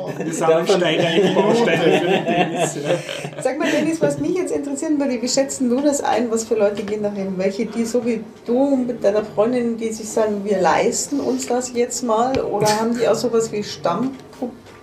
Oh. 0.07 0.11
Wir 0.19 0.33
sammeln 0.33 0.67
Steine 0.67 1.17
in 1.21 1.29
die 1.29 1.35
Bausteine 1.35 1.99
für 1.99 2.07
den 2.07 2.25
Dennis. 2.25 2.75
Ja. 2.77 3.43
Sag 3.43 3.59
mal, 3.59 3.71
Dennis, 3.71 4.01
was 4.03 4.19
mich 4.19 4.35
jetzt 4.35 4.53
interessieren 4.55 4.99
würde, 5.01 5.21
wie 5.21 5.29
schätzen 5.29 5.71
du 5.71 5.81
das 5.81 6.03
ein? 6.03 6.31
Was 6.31 6.45
für 6.45 6.57
Leute 6.57 6.83
gehen 6.83 7.03
dahin? 7.03 7.35
Welche, 7.39 7.67
die 7.67 7.85
so 7.85 8.05
wie 8.05 8.23
du 8.47 8.77
mit 8.77 9.03
deiner 9.03 9.25
Freundin, 9.25 9.77
die 9.79 9.91
sich 9.93 10.09
sagen, 10.09 10.43
wir 10.45 10.61
leisten 10.61 11.21
uns 11.21 11.47
das 11.47 11.73
jetzt 11.73 12.03
mal? 12.03 12.39
Oder 12.41 12.69
haben 12.79 12.99
die 12.99 13.09
auch 13.09 13.15
sowas 13.15 13.51
wie 13.51 13.63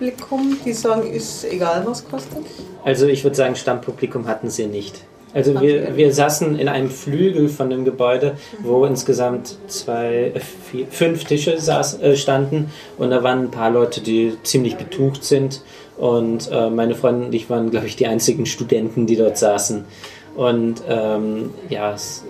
Stammpublikum, 0.02 0.58
die 0.66 0.74
sagen, 0.74 1.12
ist 1.12 1.46
egal, 1.46 1.84
was 1.86 2.04
kostet? 2.08 2.40
Also 2.84 3.06
ich 3.06 3.24
würde 3.24 3.36
sagen, 3.36 3.56
Stammpublikum 3.56 4.28
hatten 4.28 4.50
sie 4.50 4.66
nicht. 4.66 5.04
Also 5.34 5.62
wir, 5.62 5.96
wir 5.96 6.12
saßen 6.12 6.60
in 6.60 6.68
einem 6.68 6.90
Flügel 6.90 7.48
von 7.48 7.70
dem 7.70 7.86
Gebäude, 7.86 8.36
wo 8.64 8.84
insgesamt 8.86 9.58
zwei, 9.68 10.34
äh, 10.36 10.40
vier, 10.40 10.88
fünf 10.88 11.24
Tische 11.24 11.58
saß, 11.58 12.02
äh, 12.02 12.16
standen 12.18 12.72
und 12.98 13.12
da 13.12 13.24
waren 13.24 13.44
ein 13.44 13.52
paar 13.52 13.70
Leute, 13.70 14.02
die 14.02 14.34
ziemlich 14.44 14.76
betucht 14.76 15.24
sind 15.24 15.62
und 15.98 16.50
äh, 16.52 16.70
meine 16.70 16.96
Freundin 16.96 17.28
und 17.28 17.36
ich 17.36 17.50
waren, 17.50 17.70
glaube 17.70 17.88
ich, 17.88 17.96
die 17.96 18.08
einzigen 18.08 18.46
Studenten, 18.46 19.06
die 19.06 19.16
dort 19.16 19.38
saßen. 19.38 19.86
Und 20.36 20.82
ähm, 20.90 21.52
ja, 21.70 21.94
es, 21.94 22.26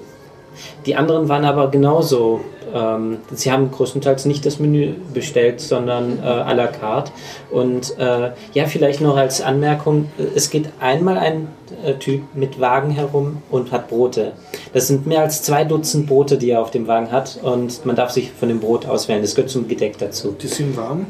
die 0.85 0.95
anderen 0.95 1.29
waren 1.29 1.45
aber 1.45 1.69
genauso. 1.69 2.41
Ähm, 2.73 3.17
sie 3.33 3.51
haben 3.51 3.71
größtenteils 3.71 4.25
nicht 4.25 4.45
das 4.45 4.59
Menü 4.59 4.93
bestellt, 5.13 5.59
sondern 5.59 6.19
äh, 6.19 6.25
à 6.25 6.53
la 6.53 6.67
carte. 6.67 7.11
Und 7.49 7.97
äh, 7.97 8.31
ja, 8.53 8.65
vielleicht 8.65 9.01
noch 9.01 9.17
als 9.17 9.41
Anmerkung, 9.41 10.09
äh, 10.17 10.23
es 10.35 10.49
geht 10.49 10.69
einmal 10.79 11.17
ein 11.17 11.47
äh, 11.83 11.93
Typ 11.95 12.21
mit 12.33 12.59
Wagen 12.59 12.91
herum 12.91 13.41
und 13.49 13.71
hat 13.71 13.89
Brote. 13.89 14.33
Das 14.73 14.87
sind 14.87 15.05
mehr 15.05 15.21
als 15.21 15.43
zwei 15.43 15.63
Dutzend 15.63 16.07
Brote, 16.07 16.37
die 16.37 16.51
er 16.51 16.61
auf 16.61 16.71
dem 16.71 16.87
Wagen 16.87 17.11
hat 17.11 17.39
und 17.41 17.85
man 17.85 17.95
darf 17.95 18.11
sich 18.11 18.31
von 18.31 18.47
dem 18.47 18.59
Brot 18.59 18.85
auswählen. 18.85 19.21
Das 19.21 19.35
gehört 19.35 19.51
zum 19.51 19.67
Gedeck 19.67 19.97
dazu. 19.97 20.35
Die 20.41 20.47
sind 20.47 20.77
warm. 20.77 21.07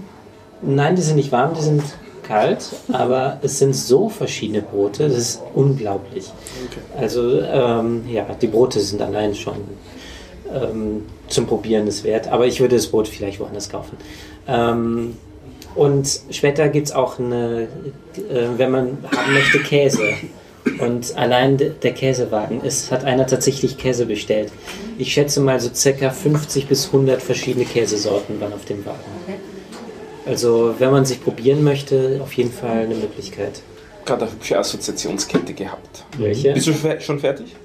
Nein, 0.63 0.95
die 0.95 1.01
sind 1.01 1.15
nicht 1.15 1.31
warm, 1.31 1.53
die 1.55 1.61
sind 1.61 1.83
kalt, 2.23 2.69
aber 2.91 3.39
es 3.41 3.59
sind 3.59 3.75
so 3.75 4.09
verschiedene 4.09 4.61
Brote, 4.61 5.07
das 5.09 5.17
ist 5.17 5.41
unglaublich. 5.53 6.25
Also 6.97 7.41
ähm, 7.41 8.03
ja, 8.09 8.25
die 8.41 8.47
Brote 8.47 8.79
sind 8.79 9.01
allein 9.01 9.35
schon 9.35 9.55
ähm, 10.53 11.03
zum 11.27 11.47
Probieren 11.47 11.85
des 11.85 12.03
wert, 12.03 12.27
aber 12.27 12.45
ich 12.47 12.59
würde 12.59 12.75
das 12.75 12.87
Brot 12.87 13.07
vielleicht 13.07 13.39
woanders 13.39 13.69
kaufen. 13.69 13.97
Ähm, 14.47 15.15
und 15.75 16.19
später 16.31 16.67
gibt 16.69 16.87
es 16.87 16.93
auch 16.93 17.17
eine, 17.19 17.67
äh, 18.17 18.47
wenn 18.57 18.71
man 18.71 18.97
haben 19.15 19.33
möchte, 19.33 19.59
Käse. 19.59 20.03
Und 20.79 21.17
allein 21.17 21.57
de- 21.57 21.71
der 21.81 21.93
Käsewagen, 21.93 22.61
es 22.63 22.91
hat 22.91 23.03
einer 23.03 23.25
tatsächlich 23.25 23.77
Käse 23.77 24.05
bestellt. 24.05 24.51
Ich 24.99 25.11
schätze 25.11 25.39
mal 25.39 25.59
so 25.59 25.71
circa 25.73 26.11
50 26.11 26.67
bis 26.67 26.87
100 26.87 27.19
verschiedene 27.21 27.65
Käsesorten 27.65 28.39
waren 28.39 28.53
auf 28.53 28.65
dem 28.65 28.85
Wagen. 28.85 28.99
Also 30.25 30.75
wenn 30.77 30.91
man 30.91 31.05
sich 31.05 31.23
probieren 31.23 31.63
möchte, 31.63 32.19
auf 32.21 32.33
jeden 32.33 32.51
Fall 32.51 32.83
eine 32.83 32.95
Möglichkeit. 32.95 33.61
Gerade 34.05 34.23
eine 34.25 34.31
hübsche 34.33 34.57
Assoziationskette 34.57 35.53
gehabt. 35.53 36.05
Welche? 36.17 36.53
Bist 36.53 36.67
du 36.67 36.73
schon 37.01 37.19
fertig? 37.19 37.55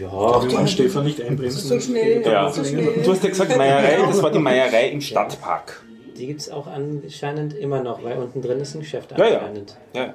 Ja, 0.00 0.42
Wir 0.42 0.52
wollen 0.52 0.68
Stefan 0.68 1.04
nicht 1.04 1.20
einbremsen. 1.20 1.68
So 1.68 1.80
schnell. 1.80 2.22
Ja. 2.24 2.50
So 2.50 2.62
schnell. 2.64 3.02
Du 3.02 3.10
hast 3.10 3.22
ja 3.22 3.30
gesagt 3.30 3.56
Meierei, 3.56 3.96
das 4.06 4.22
war 4.22 4.30
die 4.30 4.38
Meierei 4.38 4.88
im 4.88 5.00
Stadtpark. 5.00 5.82
die 6.16 6.26
gibt 6.26 6.40
es 6.40 6.50
auch 6.50 6.66
anscheinend 6.66 7.54
immer 7.54 7.82
noch, 7.82 8.04
weil 8.04 8.18
unten 8.18 8.42
drin 8.42 8.60
ist 8.60 8.74
ein 8.74 8.80
Geschäft 8.80 9.12
Ja, 9.16 9.26
ja. 9.26 9.38
anscheinend. 9.38 9.76
Ja. 9.94 10.14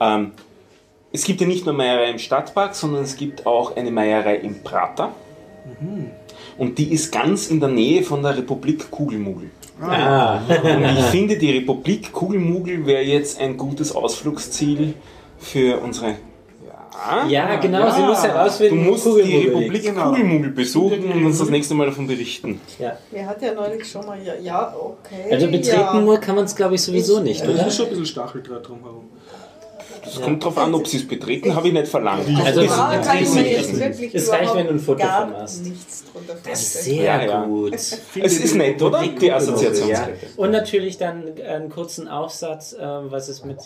Ähm, 0.00 0.32
es 1.12 1.24
gibt 1.24 1.40
ja 1.40 1.46
nicht 1.46 1.64
nur 1.64 1.74
Meierei 1.74 2.10
im 2.10 2.18
Stadtpark, 2.18 2.74
sondern 2.74 3.04
es 3.04 3.16
gibt 3.16 3.46
auch 3.46 3.76
eine 3.76 3.90
Meierei 3.90 4.36
im 4.36 4.62
Prater. 4.62 5.12
Und 6.58 6.78
die 6.78 6.92
ist 6.92 7.12
ganz 7.12 7.48
in 7.48 7.60
der 7.60 7.68
Nähe 7.68 8.02
von 8.02 8.22
der 8.22 8.36
Republik 8.36 8.90
Kugelmugel. 8.90 9.50
Ah, 9.80 10.40
Und 10.62 10.84
ich 10.98 11.04
finde, 11.06 11.36
die 11.36 11.58
Republik 11.58 12.12
Kugelmugel 12.12 12.86
wäre 12.86 13.02
jetzt 13.02 13.40
ein 13.40 13.56
gutes 13.56 13.94
Ausflugsziel 13.94 14.94
für 15.38 15.78
unsere. 15.80 16.16
Ja, 17.06 17.26
ja, 17.28 17.56
genau, 17.56 17.90
sie 17.90 18.00
ja. 18.00 18.06
muss 18.06 18.22
du 18.22 18.28
herausfinden, 18.28 18.86
wo 18.86 18.90
musst 18.90 19.04
die 19.04 19.10
Kugelmugel 19.10 19.42
liegt. 19.42 19.56
Republik 19.56 19.82
Genau. 19.84 20.08
Kugelmugel 20.08 20.50
besuchen 20.50 21.12
und 21.12 21.26
uns 21.26 21.38
das 21.38 21.50
nächste 21.50 21.74
Mal 21.74 21.86
davon 21.86 22.06
berichten. 22.06 22.58
Ja. 22.78 22.96
Wer 23.10 23.26
hat 23.26 23.42
ja 23.42 23.52
neulich 23.52 23.86
schon 23.86 24.06
mal, 24.06 24.18
ja, 24.22 24.34
ja 24.42 24.74
okay. 24.74 25.30
Also 25.30 25.46
betreten 25.50 25.78
ja. 25.78 26.00
nur 26.00 26.18
kann 26.18 26.36
man 26.36 26.46
es, 26.46 26.56
glaube 26.56 26.74
ich, 26.76 26.82
sowieso 26.82 27.20
nicht, 27.20 27.44
Da 27.44 27.50
oder? 27.50 27.66
ist 27.66 27.76
schon 27.76 27.86
ein 27.86 27.90
bisschen 27.90 28.06
Stacheldraht 28.06 28.66
drumherum. 28.66 29.04
Es 30.06 30.20
kommt 30.20 30.42
darauf 30.42 30.58
an, 30.58 30.74
ob 30.74 30.86
sie 30.86 30.98
es 30.98 31.06
betreten, 31.08 31.54
habe 31.54 31.68
ich 31.68 31.72
nicht 31.74 31.88
verlangt. 31.88 32.26
Also 32.44 32.60
Ja, 32.62 32.94
es- 32.94 33.06
kann 33.06 33.16
ich 33.18 33.22
es- 33.24 33.34
mir 33.34 33.50
jetzt 33.52 33.78
wirklich 33.78 34.14
es 34.14 34.30
reicht, 34.32 34.54
wenn 34.54 34.66
du 34.66 34.72
ein 34.74 34.78
Foto 34.80 34.98
gar 34.98 35.26
davon 35.26 35.42
hast. 35.42 35.64
nichts 35.64 36.04
drunter 36.12 36.34
Das 36.48 36.60
ist 36.62 36.84
sehr 36.84 37.02
Ja, 37.04 37.22
ja. 37.22 37.44
gut. 37.44 37.74
Es 37.74 37.92
ist 38.14 38.54
nett, 38.54 38.80
oder? 38.82 39.02
Die 39.06 39.26
Ja. 39.26 39.36
Assoziationskette. 39.36 40.26
Und 40.36 40.50
natürlich 40.52 40.98
dann 40.98 41.24
einen 41.48 41.68
kurzen 41.70 42.08
Aufsatz, 42.08 42.72
äh, 42.72 42.78
was 43.10 43.28
es 43.28 43.44
mit 43.44 43.58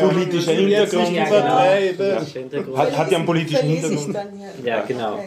Politischer 0.00 0.52
Hintergrund. 0.52 1.10
Ja, 1.12 1.24
genau. 1.24 2.22
Hintergrund. 2.32 2.76
Hat, 2.78 2.96
hat 2.98 3.10
ja 3.10 3.16
einen 3.18 3.26
politischen 3.26 3.68
Hintergrund. 3.68 4.16
Ja, 4.64 4.82
genau. 4.82 5.18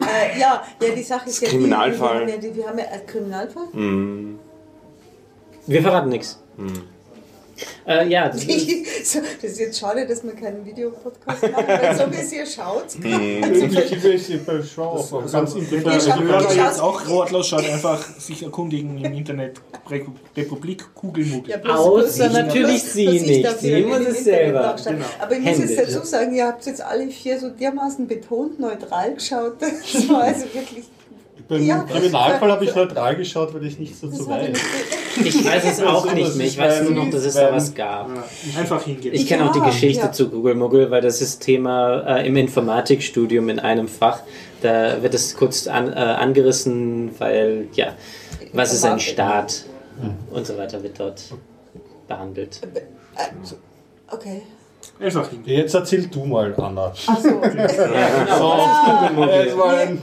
Äh, 0.00 0.38
ja, 0.38 0.62
ja, 0.82 0.94
die 0.94 1.02
Sache 1.02 1.28
ist 1.28 1.40
ja 1.40 1.48
die, 1.48 1.54
Kriminalfall. 1.56 2.26
Wir 2.26 2.34
haben 2.34 2.42
ja, 2.42 2.48
die, 2.50 2.56
wir 2.56 2.66
haben 2.66 2.78
ja 2.78 2.84
einen 2.86 3.06
Kriminalfall. 3.06 3.66
Mm. 3.72 4.38
Wir 5.66 5.82
verraten 5.82 6.08
nichts. 6.10 6.42
Äh, 7.86 8.08
ja, 8.08 8.28
das 8.28 8.44
ist, 8.44 9.04
so, 9.12 9.18
das 9.40 9.50
ist 9.52 9.60
jetzt 9.60 9.78
schade, 9.78 10.06
dass 10.06 10.22
wir 10.24 10.32
keinen 10.34 10.64
Videopodcast 10.64 11.42
machen, 11.42 11.64
weil 11.68 11.96
so 11.96 12.10
wie 12.12 12.16
es 12.16 12.30
hier 12.32 12.46
schaut. 12.46 12.86
Hörer 16.28 16.40
ihr 16.50 16.56
jetzt 16.64 16.78
schaut- 16.78 16.80
auch 16.80 17.08
ratlos 17.08 17.48
schaut, 17.48 17.64
einfach 17.68 18.02
sich 18.18 18.42
erkundigen 18.42 18.98
im 19.04 19.12
Internet. 19.12 19.60
Re 19.90 20.00
Republik 20.36 20.94
Kugelmugel. 20.94 21.50
Ja, 21.50 21.74
Außer 21.74 22.28
natürlich 22.30 22.82
bloß- 22.82 22.92
sie 22.92 23.04
ich 23.06 23.26
nicht. 23.26 23.58
Sie 23.60 23.82
muss 23.82 23.98
es 24.00 24.06
Internet 24.06 24.24
selber. 24.24 24.76
Genau. 24.84 25.04
Aber 25.20 25.32
ich 25.32 25.40
muss 25.40 25.58
jetzt 25.58 25.78
dazu 25.78 26.04
sagen, 26.06 26.34
ihr 26.34 26.46
habt 26.46 26.64
jetzt 26.66 26.80
alle 26.82 27.08
vier 27.08 27.38
so 27.38 27.50
dermaßen 27.50 28.06
betont 28.06 28.58
neutral 28.60 29.14
geschaut. 29.14 29.54
Das 29.94 30.08
war 30.08 30.22
also 30.22 30.44
wirklich. 30.52 30.84
Beim 31.48 31.62
Ja. 31.62 31.82
Kriminalfall 31.82 32.52
habe 32.52 32.64
ich 32.64 32.74
neutral 32.74 33.16
geschaut, 33.16 33.52
weil 33.54 33.66
ich 33.66 33.78
nicht 33.78 33.98
so 33.98 34.08
zu 34.08 34.26
weiß. 34.28 34.56
ich 35.22 35.44
weiß 35.44 35.64
es 35.64 35.82
auch 35.82 36.06
Das 36.06 36.14
nicht 36.14 36.36
mehr. 36.36 36.46
Ich 36.46 36.56
weiß 36.58 36.82
nur 36.82 36.92
noch, 36.92 37.10
dass 37.10 37.24
es 37.24 37.34
da 37.34 37.52
was 37.52 37.74
gab. 37.74 38.08
Ja, 38.08 38.60
einfach 38.60 38.82
hingehen. 38.82 39.14
Ich 39.14 39.26
kenne 39.26 39.48
auch 39.48 39.52
die 39.52 39.58
Ja, 39.58 39.66
Geschichte 39.66 40.04
ja. 40.06 40.12
zu 40.12 40.30
Google 40.30 40.54
Muggel, 40.54 40.90
weil 40.90 41.02
das 41.02 41.20
ist 41.20 41.40
Thema 41.40 42.18
äh, 42.18 42.26
im 42.26 42.36
Informatikstudium 42.36 43.48
in 43.50 43.58
einem 43.58 43.88
Fach. 43.88 44.20
Da 44.62 45.02
wird 45.02 45.12
es 45.12 45.36
kurz 45.36 45.66
an, 45.66 45.92
äh, 45.92 45.96
angerissen, 45.96 47.10
weil, 47.18 47.66
ja, 47.74 47.88
was 48.54 48.72
ist 48.72 48.84
ein 48.84 48.98
Staat 49.00 49.64
und 50.30 50.46
so 50.46 50.56
weiter 50.56 50.82
wird 50.82 50.98
dort 50.98 51.20
behandelt. 52.08 52.60
Okay. 54.10 54.42
Einfach 55.00 55.28
hingehen. 55.28 55.58
Jetzt 55.58 55.74
erzähl 55.74 56.06
du 56.06 56.24
mal, 56.24 56.54
Anna. 56.56 56.86
Achso. 56.86 57.12
So, 57.22 57.40
es 57.40 57.78
war 59.56 59.76
ein, 59.78 60.00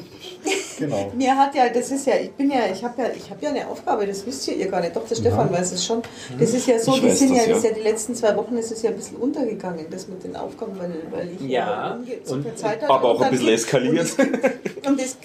genau. 0.79 1.11
Mir 1.17 1.35
hat 1.37 1.53
ja, 1.55 1.69
das 1.69 1.91
ist 1.91 2.07
ja, 2.07 2.15
ich 2.15 2.31
bin 2.31 2.49
ja, 2.51 2.61
ich 2.71 2.83
habe 2.83 3.01
ja, 3.01 3.09
ich 3.15 3.29
habe 3.29 3.43
ja 3.43 3.49
eine 3.49 3.67
Aufgabe, 3.67 4.05
das 4.07 4.25
wisst 4.25 4.47
ihr, 4.47 4.67
gar 4.67 4.81
nicht. 4.81 4.95
Doch, 4.95 5.07
der 5.07 5.15
Stefan 5.15 5.51
weiß 5.51 5.71
es 5.73 5.85
schon. 5.85 6.01
Das 6.39 6.53
ist 6.53 6.67
ja 6.67 6.79
so, 6.79 6.95
Ich 6.95 7.01
die 7.01 7.09
sind 7.11 7.31
das, 7.35 7.45
ja, 7.45 7.47
das 7.53 7.57
ist 7.57 7.63
ja. 7.63 7.69
ja 7.69 7.75
die 7.75 7.81
letzten 7.81 8.15
zwei 8.15 8.35
Wochen 8.35 8.57
ist 8.57 8.71
es 8.71 8.81
ja 8.81 8.89
ein 8.89 8.95
bisschen 8.95 9.17
untergegangen, 9.17 9.85
das 9.89 10.07
mit 10.07 10.23
den 10.23 10.35
Aufgaben, 10.35 10.73
weil, 10.79 10.93
weil 11.11 11.29
ich 11.39 11.49
Ja, 11.49 11.99
und- 12.29 12.43
viel 12.43 12.55
Zeit 12.55 12.81
hatte. 12.81 12.89
Aber 12.93 13.09
auch 13.11 13.19
und 13.19 13.23
ein 13.25 13.31
bisschen 13.31 13.49
eskaliert. 13.49 14.07
Und 14.87 14.99
das, 14.99 15.17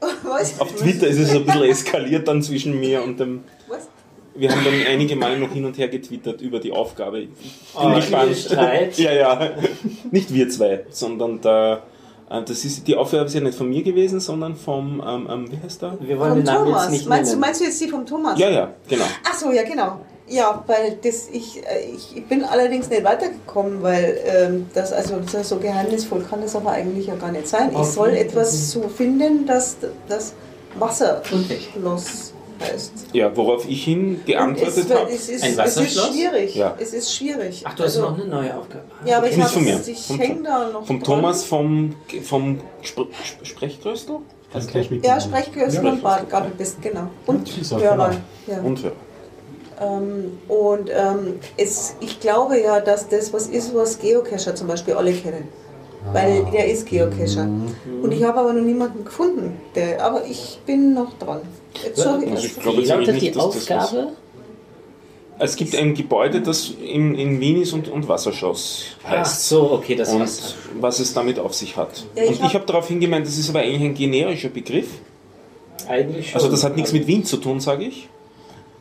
was? 0.24 0.60
Auf 0.60 0.72
Twitter 0.74 1.06
ist 1.06 1.18
es 1.18 1.30
ein 1.34 1.44
bisschen 1.46 1.62
eskaliert 1.64 2.28
dann 2.28 2.42
zwischen 2.42 2.78
mir 2.78 3.02
und 3.02 3.18
dem. 3.18 3.44
Was? 3.68 3.88
Wir 4.34 4.50
haben 4.50 4.62
dann 4.64 4.74
einige 4.86 5.16
Mal 5.16 5.38
noch 5.38 5.50
hin 5.52 5.64
und 5.64 5.78
her 5.78 5.88
getwittert 5.88 6.42
über 6.42 6.60
die 6.60 6.70
Aufgabe. 6.70 7.20
Ich 7.20 7.28
bin 7.30 7.50
Oh, 7.74 7.94
gespannt. 7.94 8.36
Streit. 8.36 8.98
Ja, 8.98 9.12
ja. 9.14 9.52
Nicht 10.10 10.32
wir 10.34 10.50
zwei, 10.50 10.84
sondern 10.90 11.40
der. 11.40 11.82
Äh, 12.30 12.42
Das 12.42 12.64
ist, 12.64 12.86
die 12.86 12.96
Aufgabe 12.96 13.24
ist 13.24 13.34
ja 13.34 13.40
nicht 13.40 13.56
von 13.56 13.68
mir 13.68 13.82
gewesen, 13.82 14.20
sondern 14.20 14.56
vom, 14.56 15.02
ähm, 15.06 15.28
ähm, 15.30 15.52
wie 15.52 15.58
heißt 15.62 15.82
der? 15.82 15.98
Wir 16.00 16.18
wollen 16.18 16.30
Vom 16.30 16.38
den 16.38 16.46
Namen 16.46 16.64
Thomas. 16.66 16.82
jetzt 16.84 16.92
nicht 16.92 17.08
meinst, 17.08 17.32
du, 17.32 17.36
meinst 17.38 17.60
du 17.60 17.64
jetzt 17.64 17.80
die 17.80 17.88
vom 17.88 18.06
Thomas? 18.06 18.38
Ja, 18.38 18.48
ja, 18.50 18.74
genau. 18.88 19.04
Ach 19.24 19.34
so, 19.34 19.52
ja, 19.52 19.62
genau. 19.62 20.00
Ja, 20.28 20.64
weil 20.66 20.98
das, 21.02 21.28
ich, 21.30 21.58
äh, 21.58 21.90
ich, 21.94 22.24
bin 22.26 22.42
allerdings 22.42 22.90
nicht 22.90 23.04
weitergekommen, 23.04 23.80
weil 23.82 24.18
ähm, 24.24 24.66
das, 24.74 24.92
also 24.92 25.20
das 25.20 25.48
so 25.48 25.58
geheimnisvoll 25.58 26.24
kann 26.28 26.40
das 26.40 26.56
aber 26.56 26.72
eigentlich 26.72 27.06
ja 27.06 27.14
gar 27.14 27.30
nicht 27.30 27.46
sein. 27.46 27.70
Ich 27.72 27.86
soll 27.86 28.10
etwas 28.10 28.72
so 28.72 28.88
finden, 28.88 29.46
dass 29.46 29.76
das 30.08 30.34
Wasserschloss 30.78 32.34
heißt. 32.60 32.92
Ja, 33.12 33.34
worauf 33.36 33.68
ich 33.68 33.84
hin 33.84 34.20
geantwortet 34.26 34.76
es, 34.90 34.90
habe. 34.94 35.10
es, 35.10 35.28
ist, 35.28 35.42
Ein 35.44 35.58
es 35.66 35.76
ist 35.76 36.06
schwierig. 36.06 36.54
Ja. 36.54 36.74
Es 36.78 36.92
ist 36.92 37.14
schwierig. 37.14 37.62
Ach, 37.66 37.74
du 37.74 37.84
hast 37.84 37.96
Also- 37.96 38.10
noch 38.10 38.14
eine 38.18 38.26
neue 38.26 38.56
Aufgabe. 38.56 38.84
Ja, 39.04 39.18
aber 39.18 39.28
ich, 39.30 39.36
Nicht 39.36 39.48
von 39.48 39.64
mir. 39.64 39.80
ich 39.86 40.06
Vom- 40.06 40.18
hänge 40.18 40.42
da 40.42 40.68
noch 40.70 40.86
Vom 40.86 40.98
dran. 41.02 41.04
Thomas 41.20 41.44
vom, 41.44 41.94
vom 42.22 42.60
Spr 42.82 43.02
Sp 43.22 43.42
Sprechtröstel? 43.44 44.16
Das 44.52 44.66
gleich 44.68 44.90
mit 44.90 45.04
Ja, 45.04 45.20
Sprechkürzen 45.20 45.84
Ja, 45.84 45.92
und 45.92 46.02
Bad 46.02 46.30
Gabelbist, 46.30 46.80
genau. 46.80 47.08
Und 47.26 47.48
Hörer. 47.70 47.80
genau. 47.90 48.10
Ja. 48.46 48.62
Und 48.62 48.82
ja. 48.82 48.90
Ähm, 49.80 50.38
und 50.48 50.88
ähm, 50.90 51.38
es, 51.58 51.96
ich 52.00 52.18
glaube 52.20 52.60
ja, 52.62 52.80
dass 52.80 53.08
das 53.08 53.32
was 53.32 53.46
ist, 53.48 53.74
was 53.74 53.98
Geocacher 53.98 54.54
zum 54.54 54.68
Beispiel 54.68 54.94
alle 54.94 55.12
kennen. 55.12 55.48
Weil 56.12 56.44
Ah. 56.46 56.50
der 56.52 56.70
ist 56.70 56.86
Geocacher. 56.86 57.44
Mhm. 57.44 57.74
Und 58.02 58.12
ich 58.12 58.22
habe 58.22 58.38
aber 58.38 58.52
noch 58.52 58.62
niemanden 58.62 59.04
gefunden. 59.04 59.60
Der, 59.74 60.02
aber 60.02 60.24
ich 60.24 60.60
bin 60.64 60.94
noch 60.94 61.12
dran. 61.18 61.40
Ich 61.82 62.06
Also 62.06 62.18
ich 62.46 62.60
glaube 62.60 62.82
Wie 62.82 62.86
lautet 62.86 63.20
die 63.22 63.36
Aufgabe? 63.36 64.08
Es 65.38 65.56
gibt 65.56 65.74
ein 65.76 65.94
Gebäude, 65.94 66.40
das 66.40 66.70
in, 66.70 67.14
in 67.14 67.40
Wien 67.40 67.60
ist 67.60 67.74
und, 67.74 67.88
und 67.88 68.08
Wasserschloss 68.08 68.84
Ach 69.04 69.10
heißt. 69.10 69.48
so, 69.48 69.70
okay, 69.72 69.94
das 69.94 70.08
und 70.10 70.20
war's. 70.20 70.54
was 70.80 70.98
es 70.98 71.12
damit 71.12 71.38
auf 71.38 71.52
sich 71.52 71.76
hat. 71.76 72.04
Ja, 72.14 72.22
ich 72.22 72.30
und 72.30 72.40
hab- 72.42 72.48
ich 72.48 72.54
habe 72.54 72.64
darauf 72.64 72.88
hingemeint, 72.88 73.26
das 73.26 73.36
ist 73.36 73.50
aber 73.50 73.58
eigentlich 73.60 73.82
ein 73.82 73.94
generischer 73.94 74.48
Begriff. 74.48 74.88
Eigentlich 75.88 76.30
schon. 76.30 76.36
Also 76.40 76.50
das 76.50 76.64
hat 76.64 76.74
nichts 76.76 76.92
mit 76.94 77.06
Wien 77.06 77.22
zu 77.24 77.36
tun, 77.36 77.60
sage 77.60 77.84
ich. 77.84 78.08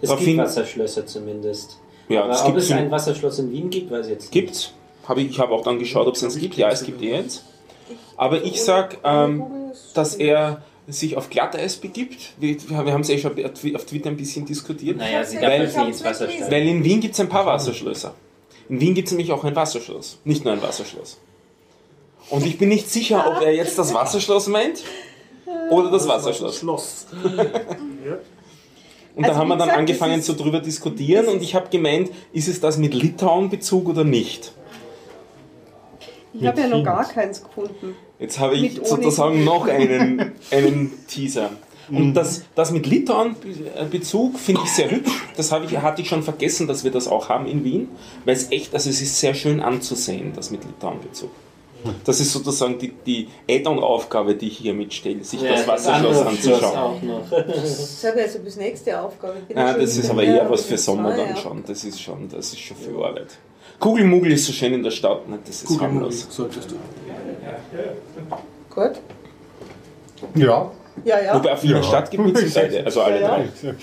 Es 0.02 0.10
darauf 0.10 0.24
gibt 0.24 0.38
Wasserschlösser 0.38 1.06
zumindest. 1.06 1.78
Ja, 2.08 2.24
Aber 2.24 2.34
es 2.34 2.40
ob 2.42 2.46
gibt 2.48 2.58
es 2.60 2.72
ein 2.72 2.90
Wasserschloss 2.90 3.40
in 3.40 3.52
Wien 3.52 3.70
gibt, 3.70 3.92
weiß 3.92 4.06
ich 4.06 4.12
jetzt 4.14 4.22
nicht. 4.24 4.32
Gibt's. 4.32 4.72
Hab 5.08 5.18
ich 5.18 5.30
ich 5.32 5.40
habe 5.40 5.54
auch 5.54 5.64
dann 5.64 5.78
geschaut, 5.78 6.08
ob 6.08 6.16
es 6.16 6.24
eins 6.24 6.38
gibt. 6.38 6.56
Ja, 6.56 6.70
es 6.70 6.84
gibt 6.84 7.02
eh 7.02 7.16
eins. 7.16 7.44
Aber 8.16 8.44
ich 8.44 8.64
sag, 8.64 8.98
ähm, 9.04 9.44
dass 9.94 10.16
er 10.16 10.62
sich 10.88 11.18
auf 11.18 11.30
Glatteis 11.30 11.78
begibt. 11.78 12.34
Wir, 12.40 12.56
wir 12.70 12.78
haben 12.94 13.02
es 13.02 13.10
eh 13.10 13.18
schon 13.18 13.32
auf 13.76 13.86
Twitter 13.86 14.10
ein 14.10 14.18
bisschen 14.18 14.46
diskutiert. 14.46 14.98
Naja, 14.98 15.24
sie 15.24 15.38
Weil- 15.42 15.66
darf 15.66 15.78
nicht 15.78 15.88
ins 15.88 16.04
Wasser. 16.04 16.28
Weil 16.50 16.68
in 16.68 16.84
Wien 16.84 17.00
gibt 17.02 17.14
es 17.16 17.20
ein 17.20 17.30
paar 17.30 17.46
Wasserschlösser. 17.46 18.14
In 18.70 18.80
Wien 18.82 18.94
gibt 18.94 19.08
es 19.08 19.12
nämlich 19.14 19.32
auch 19.32 19.44
ein 19.44 19.56
Wasserschloss. 19.56 20.20
Nicht 20.24 20.44
nur 20.44 20.54
ein 20.54 20.62
Wasserschloss. 20.62 21.20
Und 22.30 22.46
ich 22.46 22.58
bin 22.58 22.70
nicht 22.70 22.90
sicher, 22.90 23.26
ob 23.28 23.42
er 23.44 23.54
jetzt 23.54 23.78
das 23.78 23.94
Wasserschloss 23.94 24.48
meint 24.48 24.84
oder 25.70 25.92
das 25.92 26.08
Wasserschloss. 26.08 26.60
Schloss. 26.60 27.06
Und 29.16 29.24
da 29.24 29.30
Also 29.30 29.40
haben 29.40 29.48
wir 29.48 29.56
dann 29.56 29.68
gesagt, 29.68 29.80
angefangen 29.80 30.22
zu 30.22 30.34
ist- 30.34 30.42
drüber 30.42 30.60
diskutieren 30.60 31.28
und 31.28 31.42
ich 31.42 31.56
habe 31.56 31.70
gemeint, 31.70 32.12
ist 32.34 32.50
es 32.50 32.60
das 32.60 32.78
mit 32.78 32.94
Litauen-Bezug 32.94 33.88
oder 33.88 34.04
nicht? 34.04 34.52
Ich 36.40 36.46
habe 36.48 36.62
ja 36.62 36.68
noch 36.68 36.84
gar 36.84 37.08
keins 37.08 37.44
gefunden. 37.44 37.96
Jetzt 38.20 38.40
habe 38.40 38.56
ich 38.56 38.62
Mit 38.62 38.80
ohne- 38.80 38.88
sozusagen 38.88 39.44
noch 39.44 39.68
einen, 39.68 40.32
einen 40.52 40.92
Teaser. 41.08 41.50
Und 41.90 42.16
das, 42.16 42.44
das 42.56 42.72
mit 42.72 42.88
Litauen-Bezug 42.88 44.40
finde 44.40 44.62
ich 44.64 44.72
sehr 44.72 44.90
hübsch. 44.90 45.12
Das 45.38 45.52
habe 45.52 45.66
ich, 45.66 45.78
hatte 45.78 46.02
ich 46.02 46.10
schon 46.10 46.24
vergessen, 46.24 46.68
dass 46.68 46.84
wir 46.84 46.92
das 46.92 47.08
auch 47.08 47.30
haben 47.30 47.46
in 47.46 47.64
Wien, 47.64 47.90
weil 48.26 48.36
es 48.36 48.52
echt, 48.52 48.74
also 48.74 48.90
es 48.90 49.02
ist 49.02 49.20
sehr 49.20 49.36
schön 49.36 49.60
anzusehen, 49.62 50.34
das 50.36 50.50
mit 50.50 50.64
Litauen-Bezug. 50.66 51.30
Das 52.04 52.20
ist 52.20 52.32
sozusagen 52.32 52.80
die, 52.80 52.92
die 53.06 53.28
Add-on-Aufgabe, 53.48 54.34
die 54.34 54.48
ich 54.48 54.58
hier 54.58 54.74
mitstelle, 54.74 55.24
sich 55.24 55.42
das 55.42 55.68
Wasserschloss 55.68 56.18
anzuschauen. 56.22 56.76
auch 56.76 57.02
noch. 57.04 57.30
Das 57.48 58.04
ich 58.04 58.22
also 58.22 58.40
bis 58.40 58.58
nächste 58.58 59.00
Aufgabe. 59.00 59.36
Bin 59.48 59.56
Ah, 59.56 59.74
das 59.74 59.96
ist 59.96 60.10
aber 60.10 60.24
eher 60.24 60.50
was 60.50 60.64
für 60.64 60.78
Sommer 60.80 61.16
dann 61.16 61.30
ja. 61.30 61.36
schon. 61.36 61.64
Das 61.68 61.84
ist 61.84 62.02
schon, 62.02 62.28
das 62.30 62.48
ist 62.48 62.60
schon 62.60 62.78
viel 62.78 62.96
Arbeit. 62.96 63.38
Kugelmugel 63.80 64.32
ist 64.32 64.46
so 64.46 64.54
schön 64.54 64.74
in 64.74 64.84
der 64.84 64.92
Stadt, 64.92 65.28
ne? 65.28 65.40
das 65.46 65.64
ist 65.64 65.80
harmlos. 65.82 66.28
solltest 66.30 66.72
du. 66.72 66.76
Gut. 68.74 68.94
Ja. 70.36 70.72
Ja, 71.04 71.20
ja. 71.22 71.36
Wobei 71.36 71.54
auf 71.54 71.64
Wiener 71.64 71.78
Ja. 71.78 71.84
Stadtgebiet 71.84 72.38
sind 72.38 72.54
beide, 72.54 72.86
also 72.86 73.02
alle 73.02 73.22
Ja, 73.22 73.28
drei. 73.28 73.46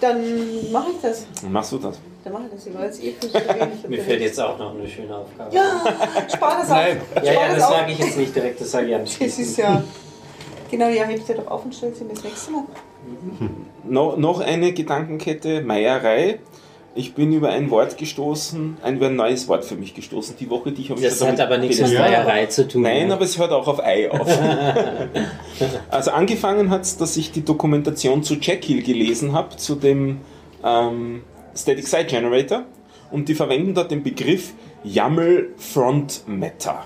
Dann 0.00 0.72
mache 0.72 0.90
ich 0.90 1.00
das. 1.02 1.26
Dann 1.40 1.52
machst 1.52 1.72
du 1.72 1.78
das. 1.78 1.98
Dann 2.24 2.32
mache 2.32 2.44
ich 2.46 2.52
das. 2.52 2.66
Ich 2.66 2.74
war 2.74 2.84
jetzt 2.84 3.02
eh 3.02 3.12
viel 3.12 3.30
zu 3.30 3.34
wenig. 3.34 3.88
Mir 3.88 4.02
fällt 4.02 4.20
jetzt 4.20 4.40
auch 4.40 4.58
noch 4.58 4.74
eine 4.74 4.88
schöne 4.88 5.16
Aufgabe. 5.16 5.54
Ja, 5.54 5.84
spar 6.32 6.58
das 6.60 6.68
Nein. 6.68 7.00
auf. 7.14 7.24
ja, 7.24 7.32
ja 7.32 7.54
das 7.54 7.68
sage 7.68 7.92
ich 7.92 7.98
jetzt 7.98 8.18
nicht 8.18 8.34
direkt, 8.34 8.60
das 8.60 8.70
sage 8.72 8.86
ich 9.02 9.18
Das 9.18 9.38
ist 9.38 9.56
ja. 9.56 9.82
Genau, 10.70 10.88
ja, 10.88 11.04
hebt 11.04 11.26
sie 11.26 11.34
doch 11.34 11.46
auf 11.46 11.64
und 11.64 11.74
stellt 11.74 11.96
sie 11.96 12.04
mir 12.04 12.14
das 12.14 12.24
nächste 12.24 12.50
Mal. 12.50 12.64
No, 13.84 14.16
noch 14.16 14.40
eine 14.40 14.72
Gedankenkette, 14.72 15.62
Meierei. 15.62 16.40
Ich 16.98 17.14
bin 17.14 17.32
über 17.32 17.50
ein 17.50 17.70
Wort 17.70 17.96
gestoßen, 17.96 18.78
ein, 18.82 18.96
über 18.96 19.06
ein 19.06 19.14
neues 19.14 19.46
Wort 19.46 19.64
für 19.64 19.76
mich 19.76 19.94
gestoßen, 19.94 20.34
die 20.36 20.50
Woche, 20.50 20.72
die 20.72 20.82
ich 20.82 20.90
habe 20.90 21.00
Das 21.00 21.24
hat 21.24 21.38
aber 21.38 21.56
nichts 21.56 21.80
mit 21.80 21.92
Ja. 21.92 22.00
Meierei 22.00 22.46
zu 22.46 22.66
tun. 22.66 22.82
Nein, 22.82 23.06
ne? 23.06 23.14
aber 23.14 23.22
es 23.22 23.38
hört 23.38 23.52
auch 23.52 23.68
auf 23.68 23.78
Ei 23.78 24.10
auf. 24.10 24.26
also 25.90 26.10
angefangen 26.10 26.70
hat 26.70 26.82
es, 26.82 26.96
dass 26.96 27.16
ich 27.16 27.30
die 27.30 27.44
Dokumentation 27.44 28.24
zu 28.24 28.34
Jekyll 28.34 28.82
gelesen 28.82 29.32
habe, 29.32 29.56
zu 29.56 29.76
dem 29.76 30.22
ähm, 30.64 31.22
Static 31.54 31.86
Site 31.86 32.06
Generator. 32.06 32.64
Und 33.12 33.28
die 33.28 33.36
verwenden 33.36 33.74
dort 33.74 33.92
den 33.92 34.02
Begriff 34.02 34.54
YAML 34.82 35.50
Front 35.56 36.24
Matter. 36.26 36.84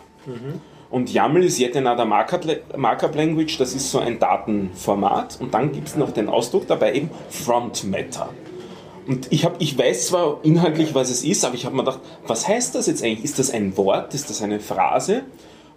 Und 0.91 1.11
YAML 1.11 1.43
ist 1.43 1.59
yet 1.59 1.75
another 1.75 2.05
Markup, 2.05 2.45
Markup 2.77 3.15
Language, 3.15 3.57
das 3.57 3.75
ist 3.75 3.91
so 3.91 3.99
ein 3.99 4.19
Datenformat. 4.19 5.39
Und 5.41 5.55
dann 5.55 5.73
gibt 5.73 5.89
es 5.89 5.97
noch 5.97 6.11
den 6.11 6.29
Ausdruck 6.29 6.67
dabei 6.67 6.93
eben 6.93 7.09
Front 7.31 7.85
Matter. 7.85 8.29
Und 9.07 9.33
ich, 9.33 9.45
hab, 9.45 9.61
ich 9.61 9.77
weiß 9.77 10.09
zwar 10.09 10.39
inhaltlich, 10.43 10.95
was 10.95 11.11
es 11.11 11.25
ist, 11.25 11.45
aber 11.45 11.55
ich 11.55 11.65
habe 11.65 11.75
mir 11.75 11.85
gedacht, 11.85 12.01
was 12.27 12.47
heißt 12.47 12.75
das 12.75 12.87
jetzt 12.87 13.03
eigentlich? 13.03 13.25
Ist 13.25 13.39
das 13.39 13.51
ein 13.51 13.77
Wort? 13.77 14.15
Ist 14.15 14.31
das 14.31 14.43
eine 14.43 14.61
Phrase? 14.61 15.23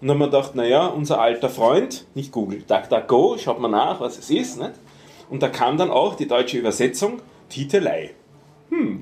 Und 0.01 0.07
dann 0.07 0.11
haben 0.11 0.19
wir 0.19 0.25
gedacht, 0.27 0.55
naja, 0.55 0.87
unser 0.87 1.19
alter 1.19 1.49
Freund, 1.49 2.05
nicht 2.13 2.31
Google, 2.31 2.63
DuckDuckGo, 2.67 3.37
schaut 3.37 3.59
mal 3.59 3.69
nach, 3.69 3.99
was 3.99 4.17
es 4.17 4.29
ist. 4.29 4.59
Nicht? 4.59 4.73
Und 5.29 5.41
da 5.41 5.49
kam 5.49 5.77
dann 5.77 5.89
auch 5.89 6.15
die 6.15 6.27
deutsche 6.27 6.57
Übersetzung, 6.57 7.21
Titelei. 7.49 8.11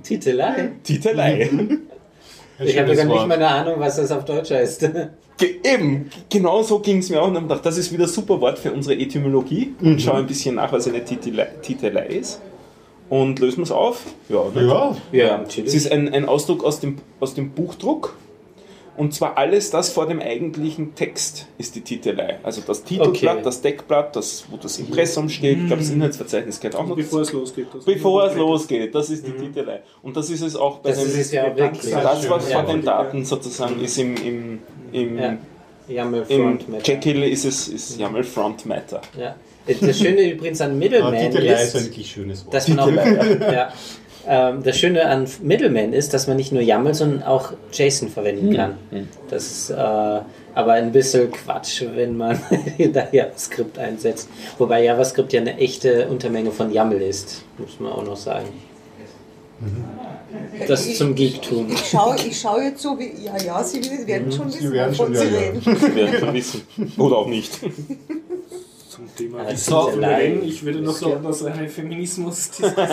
Titelei. 0.03 0.71
Titelei. 0.83 1.49
Ich 2.59 2.77
habe 2.77 2.95
gar 2.95 3.05
nicht 3.05 3.27
mal 3.27 3.31
eine 3.31 3.47
Ahnung, 3.47 3.75
was 3.79 3.95
das 3.95 4.11
auf 4.11 4.25
Deutsch 4.25 4.51
heißt. 4.51 4.81
Ge 5.37 5.55
eben, 5.63 6.09
genau 6.29 6.61
so 6.61 6.79
ging 6.79 6.99
es 6.99 7.09
mir 7.09 7.19
auch. 7.19 7.27
Und 7.27 7.33
dann 7.33 7.43
hab 7.43 7.49
ich 7.49 7.55
gedacht, 7.55 7.65
das 7.65 7.77
ist 7.77 7.91
wieder 7.91 8.03
ein 8.03 8.09
super 8.09 8.39
Wort 8.39 8.59
für 8.59 8.71
unsere 8.71 8.95
Etymologie. 8.95 9.73
Und 9.81 9.99
schau 9.99 10.13
ein 10.13 10.27
bisschen 10.27 10.55
nach, 10.55 10.71
was 10.71 10.87
eine 10.87 11.03
Titelei, 11.03 11.47
Titelei 11.61 12.05
ist. 12.05 12.41
Und 13.09 13.39
lösen 13.39 13.57
wir 13.57 13.63
es 13.63 13.71
auf. 13.71 14.01
Ja, 14.29 14.43
nicht? 14.53 14.63
Ja. 14.67 14.95
Ja, 15.11 15.43
Es 15.43 15.73
ist 15.73 15.91
ein, 15.91 16.13
ein 16.13 16.25
Ausdruck 16.27 16.63
aus 16.63 16.79
dem, 16.79 16.97
aus 17.19 17.33
dem 17.35 17.51
Buchdruck. 17.51 18.15
Und 18.95 19.11
zwar 19.15 19.39
alles 19.39 19.71
das 19.71 19.89
vor 19.89 20.05
dem 20.05 20.19
eigentlichen 20.21 20.93
Text 20.93 21.47
ist 21.57 21.73
die 21.75 21.81
Titelei. 21.81 22.37
Also 22.43 22.61
das 22.61 22.83
Titelblatt, 22.83 23.33
Okay. 23.37 23.43
das 23.43 23.61
Deckblatt, 23.61 24.15
das, 24.15 24.45
wo 24.51 24.57
das 24.57 24.77
Impressum 24.77 25.29
steht, 25.29 25.57
ich 25.57 25.65
glaube 25.65 25.81
das 25.81 25.89
Inhaltsverzeichnis 25.91 26.59
gehört 26.59 26.75
auch 26.75 26.85
noch 26.85 26.95
Bevor 26.95 27.19
dazu. 27.21 27.37
es 27.37 27.39
losgeht. 27.55 27.67
das- 27.73 27.85
Bevor 27.85 28.25
es 28.25 28.35
losgeht, 28.35 28.93
das 28.93 29.09
ist 29.09 29.25
die 29.25 29.31
Titelei. 29.31 29.81
Und 30.03 30.15
das 30.15 30.29
ist 30.29 30.41
es 30.41 30.55
auch 30.55 30.77
bei 30.77 30.91
Das 30.91 31.03
den, 31.03 31.19
ist 31.19 31.33
ja 31.33 31.55
wirklich. 31.57 31.91
das, 31.91 32.29
was 32.29 32.49
Ja. 32.51 32.63
vor 32.63 32.71
den 32.71 32.83
Daten 32.85 33.25
sozusagen 33.25 33.81
ist 33.81 33.97
im, 33.97 34.15
im, 34.15 34.59
im, 34.91 35.17
Ja. 35.17 35.37
YAML 35.87 36.25
im 36.29 36.43
Front 36.43 36.69
Matter. 36.69 36.83
Jekyll 36.93 37.23
ist 37.23 37.45
es 37.45 37.67
ist 37.67 37.99
YAML 37.99 38.23
Front 38.23 38.67
Matter. 38.67 39.01
Ja. 39.19 39.35
Das 39.65 39.97
Schöne 39.97 40.31
übrigens 40.31 40.61
an 40.61 40.77
Middleman 40.77 41.13
Titelei 41.13 41.63
ist 41.63 41.75
ein 41.75 42.03
schönes 42.03 42.45
Wort. 42.45 42.53
dass 42.53 42.67
man 42.67 42.79
auch, 42.79 42.91
ja, 42.91 43.71
ähm, 44.27 44.63
das 44.63 44.77
Schöne 44.77 45.05
an 45.05 45.27
Middleman 45.41 45.93
ist, 45.93 46.13
dass 46.13 46.27
man 46.27 46.37
nicht 46.37 46.51
nur 46.51 46.61
YAML, 46.61 46.93
sondern 46.93 47.23
auch 47.23 47.53
JSON 47.71 48.09
verwenden 48.09 48.55
kann. 48.55 48.77
Das 49.29 49.45
ist 49.45 49.69
äh, 49.69 49.75
aber 49.75 50.73
ein 50.73 50.91
bisschen 50.91 51.31
Quatsch, 51.31 51.83
wenn 51.93 52.15
man 52.17 52.39
da 52.93 53.07
JavaScript 53.11 53.77
einsetzt. 53.77 54.29
Wobei 54.57 54.83
JavaScript 54.83 55.33
ja 55.33 55.41
eine 55.41 55.57
echte 55.57 56.07
Untermenge 56.07 56.51
von 56.51 56.71
YAML 56.71 57.01
ist, 57.01 57.43
muss 57.57 57.79
man 57.79 57.91
auch 57.91 58.05
noch 58.05 58.17
sagen. 58.17 58.47
Das 60.67 60.97
zum 60.97 61.15
Geektum. 61.15 61.71
Ich 61.71 61.85
schaue 61.85 62.15
ich 62.15 62.39
schau 62.39 62.59
jetzt 62.59 62.81
so 62.81 62.97
wie. 62.99 63.23
Ja, 63.23 63.37
ja, 63.41 63.63
Sie 63.63 63.81
werden 64.05 64.31
schon 64.31 64.47
wissen, 64.47 64.71
werden 64.71 64.97
wovon 64.97 65.15
schon, 65.15 65.15
Sie 65.15 65.25
ja, 65.25 65.31
ja. 65.31 65.39
reden. 65.39 65.65
Wir 65.65 65.95
werden 65.95 66.19
schon 66.19 66.33
wissen. 66.33 66.61
Oder 66.97 67.17
auch 67.17 67.27
nicht. 67.27 67.59
Zum 68.93 69.15
Thema 69.15 69.43
Titelei. 69.47 70.15
reden. 70.15 70.43
Ich 70.47 70.63
würde 70.63 70.81
noch 70.81 70.99
gerne 70.99 71.27
einer 71.27 71.67
Feminismus-Diskussion. 71.67 72.75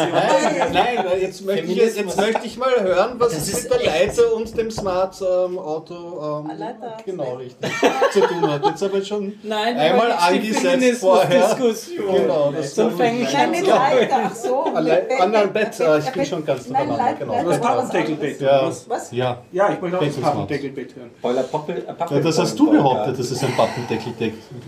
Nein, 0.73 0.73
nein, 0.73 1.05
jetzt 1.21 1.45
möchte, 1.45 1.67
ich, 1.67 1.77
jetzt, 1.77 2.17
möchte 2.17 2.47
ich 2.47 2.57
mal 2.57 2.81
hören, 2.81 3.15
was 3.19 3.33
Das 3.35 3.43
es 3.49 3.49
ist 3.55 3.71
mit 3.71 3.81
der 3.81 3.87
Leiter 3.87 4.35
und 4.35 4.57
dem 4.57 4.71
Smart 4.71 5.17
ähm, 5.21 5.59
Auto 5.59 6.43
ähm, 6.49 6.59
Leiter. 6.59 6.97
genau 7.05 7.35
richtig 7.35 7.71
zu 8.13 8.21
tun 8.21 8.51
hat. 8.51 8.65
Jetzt 8.65 8.83
aber 8.83 9.03
schon 9.05 9.35
Nein, 9.43 9.77
einmal 9.77 10.13
angesetzt 10.13 11.01
vorher. 11.01 11.57
Genau, 11.59 12.53
das 12.53 12.75
So 12.75 12.89
fange 12.91 13.21
ich 13.23 13.33
Nein, 13.33 13.45
an. 13.45 13.51
mit 13.51 13.67
Leiter, 13.67 14.21
ach 14.25 14.35
so. 14.35 14.63
Alle- 14.75 15.07
mit 15.45 15.53
Bett, 15.53 15.81
ah, 15.81 15.99
ich 15.99 16.11
bin 16.11 16.25
schon 16.27 16.45
ganz 16.45 16.69
Nein, 16.69 16.89
durcheinander, 16.89 17.19
genau. 17.19 17.45
Das 17.51 17.61
Pappendeckelbett. 17.61 18.41
Ja. 18.41 18.71
Was? 18.87 19.13
Ja, 19.13 19.43
Ja, 19.53 19.73
ich 19.73 19.81
möchte 19.81 19.99
auch 19.99 20.05
das. 20.05 20.17
Pappendeckelbett 20.17 20.95
hören. 20.97 22.23
Das 22.23 22.39
hast 22.39 22.59
du 22.59 22.71
behauptet, 22.71 23.19
dass 23.19 23.31
es 23.31 23.43
ein 23.43 23.53
Pappendeckel 23.57 24.13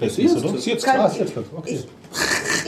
ist, 0.00 0.44
oder? 0.44 0.58
Sie 0.58 0.70
jetzt 0.70 0.84
Kann- 0.84 1.00
Ah, 1.02 1.08
jetzt 1.22 1.36
okay. 1.56 1.80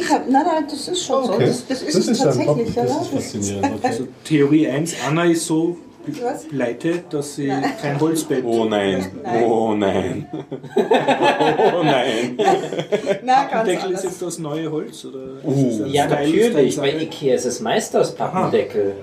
Ich 0.01 0.11
hab, 0.11 0.29
nein, 0.29 0.43
nein, 0.45 0.65
das 0.69 0.89
ist 0.89 1.05
schon 1.05 1.25
Okay. 1.25 1.47
so. 1.47 1.47
Das, 1.47 1.67
das 1.69 1.83
ist 1.83 1.95
Das 1.95 1.95
es 1.95 2.09
ist 2.09 2.21
ein 2.21 2.27
tatsächlich, 2.47 2.75
ja. 2.75 2.83
das 2.85 3.01
ist 3.03 3.09
faszinierend. 3.09 3.65
Okay. 3.67 3.79
Also 3.87 4.09
Theorie 4.25 4.69
1, 4.69 4.95
Anna 5.07 5.25
ist 5.25 5.47
so 5.47 5.77
Was? 6.23 6.45
pleite, 6.49 7.05
dass 7.11 7.37
sie 7.37 7.47
Nein. 7.49 7.65
kein 7.81 8.01
Holzbett 8.01 8.45
Oh 8.45 8.65
nein. 8.65 9.11
Nein. 9.23 9.45
Oh 9.45 9.75
nein. 9.75 10.27
Oh 10.77 11.83
nein. 11.83 12.37
Na, 13.25 13.35
ganz 13.45 13.51
Pappendeckel 13.53 13.91
ist 13.93 14.05
jetzt 14.05 14.21
das 14.23 14.39
neue 14.39 14.71
Holz? 14.71 15.05
Oder 15.05 15.19
Uh. 15.45 15.53
ist 15.71 15.75
es 15.77 15.81
ein 15.83 15.93
Ja, 15.93 16.05
Style- 16.07 16.27
natürlich. 16.27 16.77
Bei 16.77 16.93
Ikea 17.01 17.35
ist 17.37 17.45
es 17.47 17.61
meist 17.61 17.97
aus 17.97 18.15
Pappendeckel. 18.15 18.95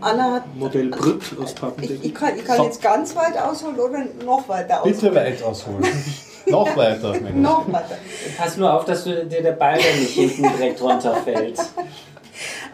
Anna 0.00 0.34
hat. 0.34 0.56
Modell 0.56 0.88
Brütt 0.90 1.22
aus 1.42 1.50
Ich, 1.52 1.54
Pappendeckel. 1.60 1.98
ich, 2.02 2.14
kann, 2.14 2.36
ich 2.38 2.44
kann 2.44 2.62
jetzt 2.64 2.82
ganz 2.82 3.16
weit 3.16 3.38
ausholen 3.38 3.76
oder 3.80 4.04
noch 4.24 4.46
weiter 4.48 4.82
ausholen. 4.82 4.94
Bitte 5.00 5.14
weit 5.14 5.42
ausholen. 5.42 5.84
Noch 6.46 6.76
weiter. 6.76 7.14
Noch 7.34 7.66
weiter. 7.72 7.98
Pass 8.38 8.56
nur 8.56 8.72
auf, 8.72 8.84
dass 8.84 9.04
du 9.04 9.24
dir 9.24 9.42
der 9.42 9.52
Ball 9.52 9.78
dann 9.78 10.00
nicht 10.00 10.12
hinten 10.12 10.42
direkt 10.56 10.80
runterfällt. 10.80 11.58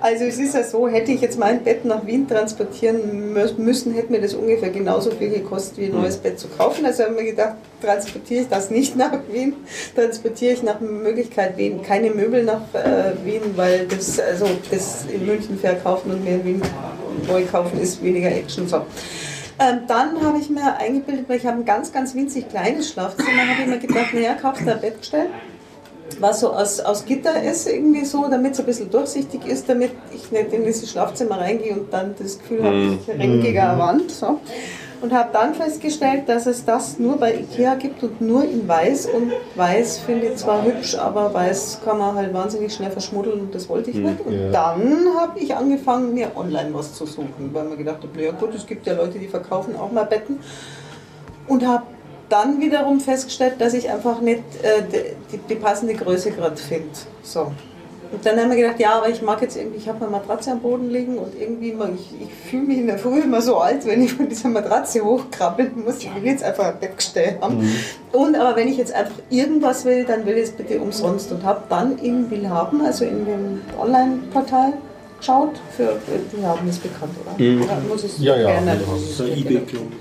Also 0.01 0.24
es 0.24 0.36
ist 0.39 0.55
ja 0.55 0.65
so, 0.65 0.89
hätte 0.89 1.12
ich 1.12 1.20
jetzt 1.20 1.39
mein 1.39 1.62
Bett 1.62 1.85
nach 1.85 2.05
Wien 2.05 2.27
transportieren 2.27 3.32
mü- 3.36 3.57
müssen, 3.57 3.94
hätte 3.94 4.11
mir 4.11 4.20
das 4.20 4.35
ungefähr 4.35 4.70
genauso 4.70 5.12
viel 5.12 5.31
gekostet, 5.31 5.78
wie 5.78 5.85
ein 5.85 5.93
neues 5.93 6.16
Bett 6.16 6.40
zu 6.40 6.49
kaufen. 6.49 6.85
Also 6.85 7.05
haben 7.05 7.15
wir 7.16 7.23
gedacht, 7.23 7.55
transportiere 7.81 8.43
ich 8.43 8.49
das 8.49 8.70
nicht 8.70 8.97
nach 8.97 9.12
Wien, 9.31 9.55
transportiere 9.94 10.55
ich 10.55 10.62
nach 10.65 10.81
Möglichkeit 10.81 11.57
Wien 11.57 11.81
keine 11.82 12.11
Möbel 12.11 12.43
nach 12.43 12.62
äh, 12.73 13.12
Wien, 13.24 13.43
weil 13.55 13.86
das, 13.86 14.19
also 14.19 14.49
das 14.73 15.05
in 15.12 15.24
München 15.24 15.57
verkaufen 15.57 16.11
und 16.11 16.24
mir 16.24 16.32
in 16.35 16.44
Wien 16.44 16.62
neu 17.28 17.44
kaufen 17.44 17.81
ist 17.81 18.03
weniger 18.03 18.28
Action. 18.32 18.66
So. 18.66 18.82
Ähm, 19.62 19.82
dann 19.86 20.20
habe 20.20 20.39
ich 20.39 20.51
mir 20.51 20.76
eingebildet, 20.76 21.28
weil 21.28 21.36
ich 21.36 21.47
habe 21.47 21.59
ein 21.59 21.64
ganz, 21.64 21.93
ganz 21.93 22.14
winzig 22.14 22.48
kleines 22.48 22.90
Schlafzimmer, 22.90 23.47
habe 23.48 23.62
ich 23.62 23.66
mir 23.68 23.78
gedacht, 23.78 24.12
naja, 24.12 24.34
kaufst 24.34 24.66
du 24.66 24.72
ein 24.72 24.80
Bettgestell 24.80 25.28
was 26.20 26.40
so 26.40 26.52
aus, 26.52 26.80
aus 26.80 27.05
Gitter 27.05 27.43
ist, 27.43 27.68
irgendwie 27.68 28.05
so, 28.05 28.26
damit 28.28 28.52
es 28.52 28.60
ein 28.60 28.66
bisschen 28.66 28.90
durchsichtig 28.90 29.47
ist, 29.47 29.68
damit 29.68 29.93
ich 30.14 30.30
nicht 30.30 30.52
in 30.52 30.64
dieses 30.64 30.90
Schlafzimmer 30.90 31.39
reingehe 31.39 31.72
und 31.74 31.93
dann 31.93 32.14
das 32.18 32.39
Gefühl 32.39 32.62
habe, 32.64 32.98
ich 33.01 33.09
renne 33.09 33.40
gegen 33.40 33.59
eine 33.59 33.78
Wand. 33.78 34.10
So. 34.10 34.40
Und 35.01 35.12
habe 35.12 35.30
dann 35.32 35.52
festgestellt, 35.55 36.28
dass 36.28 36.47
es 36.47 36.64
das 36.64 37.01
nur 37.01 37.16
bei 37.16 37.34
Ikea 37.34 37.74
gibt 37.74 38.05
und 38.05 38.20
nur 38.20 38.44
in 38.44 38.68
Weiß. 38.68 39.06
Und 39.06 39.32
Weiß 39.56 39.98
finde 39.98 40.26
ich 40.26 40.36
zwar 40.36 40.64
hübsch, 40.64 40.94
aber 40.94 41.34
Weiß 41.34 41.80
kann 41.84 41.98
man 41.98 42.14
halt 42.14 42.32
wahnsinnig 42.32 42.72
schnell 42.72 42.93
verschmuddeln 42.93 43.40
und 43.40 43.55
das 43.55 43.68
wollte 43.68 43.90
ich 43.90 43.97
nicht. 43.97 44.24
Und 44.24 44.32
ja. 44.32 44.51
dann 44.52 45.06
habe 45.18 45.40
ich 45.40 45.56
angefangen, 45.56 46.14
mir 46.14 46.30
online 46.36 46.70
was 46.72 46.94
zu 46.94 47.06
suchen, 47.06 47.51
weil 47.52 47.64
man 47.64 47.76
gedacht 47.76 47.98
hat, 48.02 48.20
ja 48.20 48.30
gut, 48.30 48.55
es 48.55 48.64
gibt 48.64 48.86
ja 48.86 48.94
Leute, 48.94 49.18
die 49.18 49.26
verkaufen 49.26 49.74
auch 49.74 49.90
mal 49.90 50.05
Betten. 50.05 50.39
Und 51.48 51.66
habe 51.66 51.82
dann 52.32 52.60
wiederum 52.60 52.98
festgestellt, 52.98 53.54
dass 53.59 53.74
ich 53.74 53.90
einfach 53.90 54.20
nicht 54.20 54.42
äh, 54.62 54.82
die, 55.30 55.38
die 55.48 55.54
passende 55.54 55.94
Größe 55.94 56.30
gerade 56.30 56.56
finde. 56.56 56.88
So. 57.22 57.52
Und 58.12 58.26
dann 58.26 58.38
haben 58.38 58.50
wir 58.50 58.59
gedacht, 58.59 58.78
ja, 58.78 58.92
aber 58.98 59.09
ich 59.09 59.22
mag 59.22 59.40
jetzt 59.40 59.56
irgendwie, 59.56 59.78
ich 59.78 59.88
habe 59.88 60.02
eine 60.02 60.10
Matratze 60.10 60.52
am 60.52 60.60
Boden 60.60 60.90
liegen 60.90 61.16
und 61.16 61.32
irgendwie, 61.38 61.70
immer, 61.70 61.88
ich, 61.94 62.10
ich 62.20 62.50
fühle 62.50 62.64
mich 62.64 62.78
in 62.78 62.86
der 62.86 62.98
Früh 62.98 63.20
immer 63.20 63.40
so 63.40 63.56
alt, 63.56 63.86
wenn 63.86 64.02
ich 64.02 64.12
von 64.12 64.28
dieser 64.28 64.50
Matratze 64.50 65.02
hochkrabbeln 65.02 65.82
muss. 65.82 65.98
Ich 65.98 66.14
will 66.14 66.26
jetzt 66.26 66.44
einfach 66.44 66.66
ein 66.66 66.78
Bettgestell 66.78 67.38
haben. 67.40 67.66
Und 68.12 68.36
aber 68.36 68.54
wenn 68.56 68.68
ich 68.68 68.76
jetzt 68.76 68.92
einfach 68.94 69.14
irgendwas 69.30 69.86
will, 69.86 70.04
dann 70.04 70.26
will 70.26 70.36
ich 70.36 70.44
es 70.44 70.50
bitte 70.52 70.78
umsonst. 70.78 71.32
Und 71.32 71.42
habe 71.42 71.62
dann 71.70 71.98
in 71.98 72.30
Willhaben, 72.30 72.82
also 72.82 73.06
in 73.06 73.24
dem 73.24 73.60
Online-Portal, 73.80 74.74
geschaut. 75.18 75.52
Für, 75.74 75.96
Willhaben 76.32 76.68
ist 76.68 76.82
bekannt, 76.82 77.14
oder? 77.24 77.42
Ja, 77.42 77.78
muss 77.88 78.04
ich 78.04 78.18
Ja, 78.18 78.36
ja, 78.36 78.50
gerne. 78.52 78.72
Willhaben. 78.72 79.02
Das 79.02 79.10
ist 79.10 79.20
ein 79.22 79.38
eBay-Klon. 79.38 79.92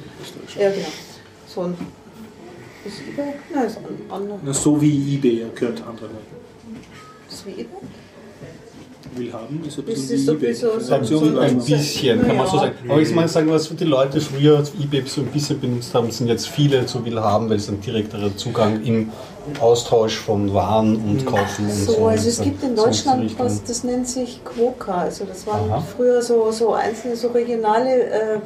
Ja, 0.59 0.69
genau. 0.69 0.87
So 1.47 1.61
ein. 1.61 2.01
Ist 2.85 3.01
eBay? 3.07 3.33
Nein, 3.53 3.65
ist 3.67 3.77
ein 3.77 4.11
anderer. 4.11 4.39
Na, 4.43 4.53
So 4.53 4.81
wie 4.81 5.15
eBay 5.15 5.45
gehört 5.53 5.81
andere. 5.87 6.09
Ist 7.29 7.45
wie 7.45 7.51
eBay? 7.51 7.65
Will 9.13 9.33
haben 9.33 9.61
ist 9.67 9.77
ein 9.77 9.85
Das 9.85 9.95
bisschen 9.95 10.15
ist 10.15 10.27
wie 10.27 10.31
eBay. 10.31 10.53
so- 10.53 10.79
so- 10.79 10.93
Ein 11.39 11.57
bisschen, 11.57 12.21
kann 12.25 12.37
man 12.37 12.47
so 12.47 12.57
sagen. 12.57 12.73
Aber 12.89 13.01
ich 13.01 13.13
meine, 13.13 13.27
sagen, 13.27 13.49
was 13.49 13.67
die 13.75 13.83
Leute 13.83 14.21
früher 14.21 14.63
eBay 14.81 15.03
so 15.05 15.21
ein 15.21 15.27
bisschen 15.27 15.59
benutzt 15.59 15.93
haben, 15.93 16.09
sind 16.11 16.27
jetzt 16.27 16.47
viele 16.47 16.85
zu 16.85 17.03
will 17.05 17.19
haben, 17.19 17.49
weil 17.49 17.57
es 17.57 17.67
ein 17.69 17.81
direkterer 17.81 18.35
Zugang 18.37 18.81
im 18.83 19.11
Austausch 19.59 20.18
von 20.19 20.53
Waren 20.53 20.95
und 20.97 21.26
Kaufen 21.26 21.65
und 21.65 21.72
so. 21.72 21.93
So, 21.93 22.05
also 22.07 22.30
es 22.30 22.41
gibt 22.41 22.63
in 22.63 22.76
Deutschland 22.76 23.38
was, 23.39 23.63
das 23.63 23.84
nennt 23.84 24.07
sich 24.07 24.41
Quoka. 24.45 24.95
Also 25.01 25.26
das 25.26 25.47
waren 25.47 25.72
Aha. 25.72 25.81
früher 25.95 26.22
so, 26.22 26.51
so 26.51 26.73
einzelne, 26.73 27.15
so 27.15 27.30
regionale 27.30 28.03
äh, 28.03 28.39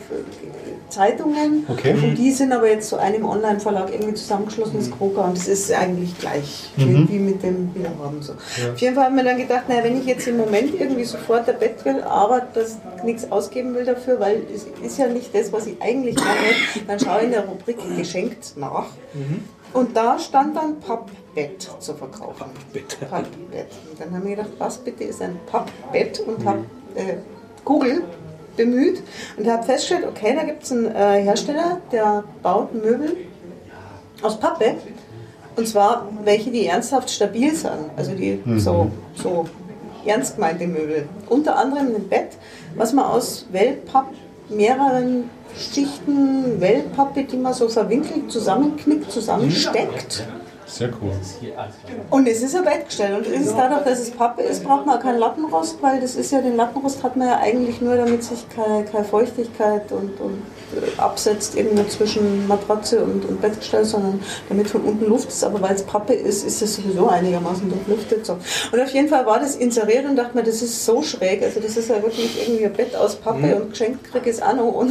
Zeitungen. 0.89 1.65
Okay. 1.67 1.93
Und 1.93 2.15
die 2.15 2.31
sind 2.31 2.53
aber 2.53 2.69
jetzt 2.69 2.89
zu 2.89 2.97
einem 2.97 3.25
Online-Verlag 3.25 3.91
irgendwie 3.91 4.13
zusammengeschlossen, 4.13 4.75
das 4.79 4.91
Quoka. 4.91 5.21
Und 5.25 5.37
das 5.37 5.47
ist 5.47 5.71
eigentlich 5.73 6.17
gleich, 6.17 6.69
Mhm. 6.77 7.07
wie, 7.09 7.19
mit 7.19 7.43
dem 7.43 7.73
Wiederhaben. 7.75 8.21
So. 8.21 8.33
Auf 8.33 8.77
jeden 8.79 8.95
Fall 8.95 9.05
haben 9.05 9.15
wir 9.17 9.23
dann 9.23 9.37
gedacht, 9.37 9.67
naja, 9.67 9.83
wenn 9.83 9.99
ich 9.99 10.05
jetzt 10.05 10.27
im 10.27 10.37
Moment 10.37 10.79
irgendwie 10.79 11.03
sofort 11.03 11.49
ein 11.49 11.59
Bett 11.59 11.83
will, 11.85 12.01
aber 12.01 12.41
das 12.53 12.77
nichts 13.03 13.31
ausgeben 13.31 13.73
will 13.75 13.85
dafür, 13.85 14.19
weil 14.19 14.43
es 14.53 14.65
ist 14.85 14.97
ja 14.97 15.07
nicht 15.07 15.33
das, 15.35 15.51
was 15.51 15.65
ich 15.67 15.81
eigentlich 15.81 16.15
mache, 16.15 16.85
dann 16.87 16.99
schaue 16.99 17.19
ich 17.19 17.23
in 17.25 17.31
der 17.31 17.45
Rubrik 17.45 17.77
geschenkt 17.97 18.53
nach. 18.55 18.85
Und 19.75 19.95
da 19.95 20.17
stand 20.17 20.55
dann 20.55 20.79
Pappbett 20.79 21.69
zu 21.79 21.93
verkaufen. 21.93 22.45
Pappbett. 22.71 22.97
Pappbett. 23.09 23.67
Und 23.91 23.99
dann 23.99 24.13
haben 24.13 24.23
wir 24.23 24.37
gedacht, 24.37 24.51
was 24.57 24.77
bitte 24.77 25.03
ist 25.03 25.21
ein 25.21 25.37
Pappbett? 25.47 26.21
Und 26.21 26.45
habe 26.45 26.59
äh, 26.95 27.17
Google 27.65 28.03
bemüht 28.55 29.03
und 29.35 29.45
habe 29.45 29.63
festgestellt, 29.63 30.07
okay, 30.07 30.33
da 30.33 30.43
gibt 30.43 30.63
es 30.63 30.71
einen 30.71 30.85
äh, 30.95 31.23
Hersteller, 31.23 31.81
der 31.91 32.23
baut 32.41 32.73
Möbel 32.73 33.17
aus 34.21 34.39
Pappe. 34.39 34.75
Und 35.57 35.67
zwar 35.67 36.07
welche, 36.23 36.51
die 36.51 36.67
ernsthaft 36.67 37.09
stabil 37.09 37.53
sind. 37.53 37.91
Also 37.97 38.13
die 38.13 38.41
so, 38.55 38.89
so 39.13 39.45
ernst 40.05 40.35
gemeinte 40.35 40.67
Möbel. 40.67 41.09
Unter 41.27 41.57
anderem 41.57 41.87
ein 41.87 42.07
Bett, 42.07 42.37
was 42.75 42.93
man 42.93 43.03
aus 43.03 43.45
Wellpapp, 43.51 44.07
mehreren 44.47 45.29
Schichten 45.57 46.59
Wellpappe, 46.59 47.23
die 47.23 47.37
man 47.37 47.53
so 47.53 47.69
verwinkelt, 47.69 48.31
zusammenknickt, 48.31 49.11
zusammensteckt. 49.11 50.25
Sehr 50.67 50.89
cool. 51.01 51.11
Und 52.09 52.27
es 52.27 52.41
ist 52.41 52.55
ein 52.55 52.63
Bettgestell. 52.63 53.15
Und 53.15 53.27
es 53.27 53.45
ist 53.45 53.55
dadurch, 53.55 53.83
dass 53.83 53.99
es 53.99 54.11
Pappe 54.11 54.41
ist, 54.41 54.63
braucht 54.63 54.85
man 54.85 54.97
auch 54.97 55.01
keinen 55.01 55.19
Lattenrost, 55.19 55.77
weil 55.81 56.01
das 56.01 56.15
ist 56.15 56.31
ja, 56.31 56.41
den 56.41 56.55
Lattenrost 56.55 57.03
hat 57.03 57.15
man 57.15 57.27
ja 57.27 57.37
eigentlich 57.37 57.81
nur, 57.81 57.95
damit 57.95 58.23
sich 58.23 58.45
keine, 58.49 58.83
keine 58.83 59.05
Feuchtigkeit 59.05 59.91
und, 59.91 60.19
und 60.19 60.41
äh, 60.73 60.99
absetzt 60.99 61.55
irgendwo 61.55 61.83
zwischen 61.83 62.47
Matratze 62.47 63.03
und, 63.03 63.23
und 63.25 63.41
Bettgestell, 63.41 63.85
sondern 63.85 64.19
damit 64.49 64.67
von 64.67 64.81
unten 64.81 65.05
Luft 65.05 65.29
ist. 65.29 65.43
Aber 65.43 65.61
weil 65.61 65.75
es 65.75 65.83
Pappe 65.83 66.13
ist, 66.13 66.45
ist 66.45 66.61
es 66.61 66.75
sowieso 66.75 67.07
einigermaßen 67.07 67.69
durchlüftet. 67.69 68.25
So. 68.25 68.37
Und 68.71 68.79
auf 68.81 68.89
jeden 68.89 69.07
Fall 69.07 69.25
war 69.25 69.39
das 69.39 69.55
inseriert 69.55 70.05
und 70.05 70.15
dachte 70.15 70.35
mir, 70.35 70.43
das 70.43 70.63
ist 70.63 70.83
so 70.83 71.01
schräg. 71.03 71.43
Also 71.43 71.59
das 71.59 71.77
ist 71.77 71.89
ja 71.89 72.01
wirklich 72.01 72.41
irgendwie 72.41 72.65
ein 72.65 72.73
Bett 72.73 72.95
aus 72.95 73.15
Pappe 73.15 73.55
und 73.55 73.69
geschenkt 73.69 74.03
kriege 74.11 74.29
ich 74.29 74.37
es 74.37 74.41
auch 74.41 74.55
noch. 74.55 74.87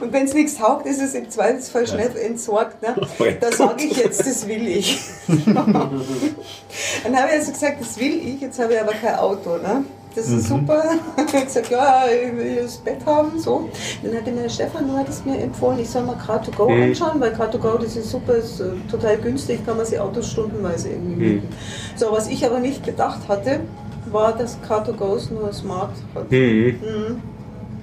Und 0.00 0.12
wenn 0.12 0.24
es 0.24 0.34
nichts 0.34 0.56
taugt, 0.56 0.86
ist 0.86 1.00
es 1.00 1.14
im 1.14 1.30
Zweifelsfall 1.30 1.86
schnell 1.86 2.16
entsorgt. 2.16 2.82
Ne? 2.82 2.94
Da 3.40 3.52
sage 3.52 3.84
ich 3.84 3.96
jetzt, 3.96 4.20
das 4.20 4.46
will 4.46 4.66
ich. 4.66 5.00
Dann 5.46 7.16
habe 7.16 7.28
ich 7.28 7.38
also 7.38 7.52
gesagt, 7.52 7.80
das 7.80 7.98
will 7.98 8.20
ich, 8.26 8.40
jetzt 8.40 8.58
habe 8.58 8.74
ich 8.74 8.80
aber 8.80 8.92
kein 8.92 9.16
Auto. 9.16 9.56
Ne? 9.56 9.84
Das 10.14 10.28
ist 10.28 10.48
super. 10.48 10.82
Ich 11.16 11.34
habe 11.34 11.44
gesagt, 11.44 11.70
ja, 11.70 12.02
ich 12.08 12.36
will 12.36 12.56
das 12.62 12.78
Bett 12.78 12.98
haben. 13.06 13.38
So. 13.38 13.68
Dann 14.02 14.16
hatte 14.16 14.32
mir 14.32 14.42
der 14.42 14.48
Stefan, 14.48 14.88
du 14.88 14.94
hattest 14.96 15.24
mir 15.24 15.38
empfohlen, 15.38 15.78
ich 15.78 15.88
soll 15.88 16.02
mal 16.02 16.16
Car2Go 16.16 16.82
anschauen, 16.82 17.20
weil 17.20 17.32
Car2Go, 17.32 17.78
das 17.78 17.94
ist 17.96 18.10
super, 18.10 18.34
ist 18.34 18.60
äh, 18.60 18.70
total 18.90 19.18
günstig, 19.18 19.64
kann 19.64 19.76
man 19.76 19.86
sich 19.86 20.00
Autos 20.00 20.30
stundenweise 20.32 20.88
irgendwie 20.90 21.14
mieten. 21.34 21.48
So, 21.94 22.10
was 22.10 22.28
ich 22.28 22.44
aber 22.44 22.58
nicht 22.58 22.84
bedacht 22.84 23.28
hatte, 23.28 23.60
war, 24.10 24.36
dass 24.36 24.58
Car2Go 24.68 25.32
nur 25.32 25.52
Smart 25.52 25.92
hat. 26.14 26.28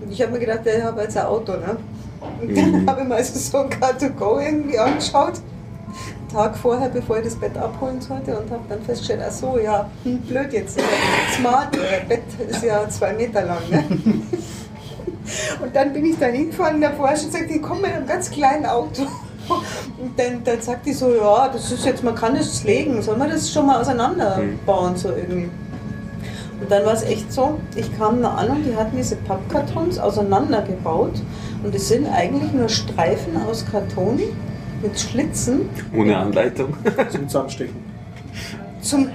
Mhm. 0.07 0.11
Und 0.11 0.13
ich 0.13 0.21
habe 0.21 0.31
mir 0.31 0.39
gedacht, 0.39 0.61
ich 0.65 0.83
habe 0.83 1.01
jetzt 1.01 1.17
ein 1.17 1.25
Auto, 1.25 1.53
ne? 1.53 1.77
Und 2.41 2.57
dann 2.57 2.87
habe 2.87 3.01
ich 3.01 3.07
mir 3.07 3.15
also 3.15 3.39
so 3.39 3.57
ein 3.59 3.69
Car2Go 3.69 4.43
irgendwie 4.43 4.79
angeschaut. 4.79 5.33
Tag 6.31 6.57
vorher, 6.57 6.89
bevor 6.89 7.17
ich 7.17 7.23
das 7.23 7.35
Bett 7.35 7.57
abholen 7.57 8.01
sollte 8.01 8.37
und 8.37 8.51
habe 8.51 8.63
dann 8.67 8.81
festgestellt, 8.81 9.21
ach 9.25 9.31
so, 9.31 9.57
ja, 9.57 9.89
hm, 10.03 10.19
blöd 10.21 10.51
jetzt. 10.51 10.77
Smart, 11.33 11.75
äh, 11.77 12.05
Bett 12.07 12.23
ist 12.49 12.63
ja 12.63 12.87
zwei 12.89 13.13
Meter 13.13 13.43
lang, 13.43 13.59
ne? 13.69 13.83
Und 15.61 15.75
dann 15.75 15.91
bin 15.91 16.05
ich 16.05 16.17
da 16.17 16.27
hingefahren 16.27 16.79
der 16.79 16.93
Forscher 16.93 17.29
sagt, 17.29 17.51
ich 17.51 17.61
komme 17.61 17.81
mit 17.81 17.91
einem 17.91 18.07
ganz 18.07 18.31
kleinen 18.31 18.65
Auto. 18.65 19.03
Und 19.97 20.17
dann, 20.17 20.43
dann 20.43 20.61
sagt 20.61 20.85
die 20.85 20.93
so, 20.93 21.13
ja, 21.13 21.49
das 21.49 21.71
ist 21.71 21.85
jetzt, 21.85 22.03
man 22.03 22.15
kann 22.15 22.35
das 22.35 22.63
legen, 22.63 23.01
soll 23.01 23.17
man 23.17 23.29
das 23.29 23.51
schon 23.51 23.65
mal 23.65 23.81
auseinanderbauen, 23.81 24.95
so 24.95 25.09
irgendwie. 25.09 25.49
Und 26.59 26.71
dann 26.71 26.85
war 26.85 26.93
es 26.93 27.03
echt 27.03 27.31
so, 27.31 27.59
ich 27.75 27.95
kam 27.97 28.21
da 28.21 28.29
an 28.31 28.49
und 28.49 28.63
die 28.63 28.75
hatten 28.75 28.97
diese 28.97 29.15
Pappkartons 29.15 29.99
auseinandergebaut 29.99 31.21
und 31.63 31.75
es 31.75 31.87
sind 31.87 32.07
eigentlich 32.07 32.51
nur 32.51 32.67
Streifen 32.67 33.37
aus 33.37 33.65
Karton 33.71 34.19
mit 34.81 34.99
Schlitzen 34.99 35.69
Ohne 35.95 36.17
Anleitung. 36.17 36.75
Zum 37.09 37.27
Zusammenstecken. 37.27 37.75
zum 38.81 39.09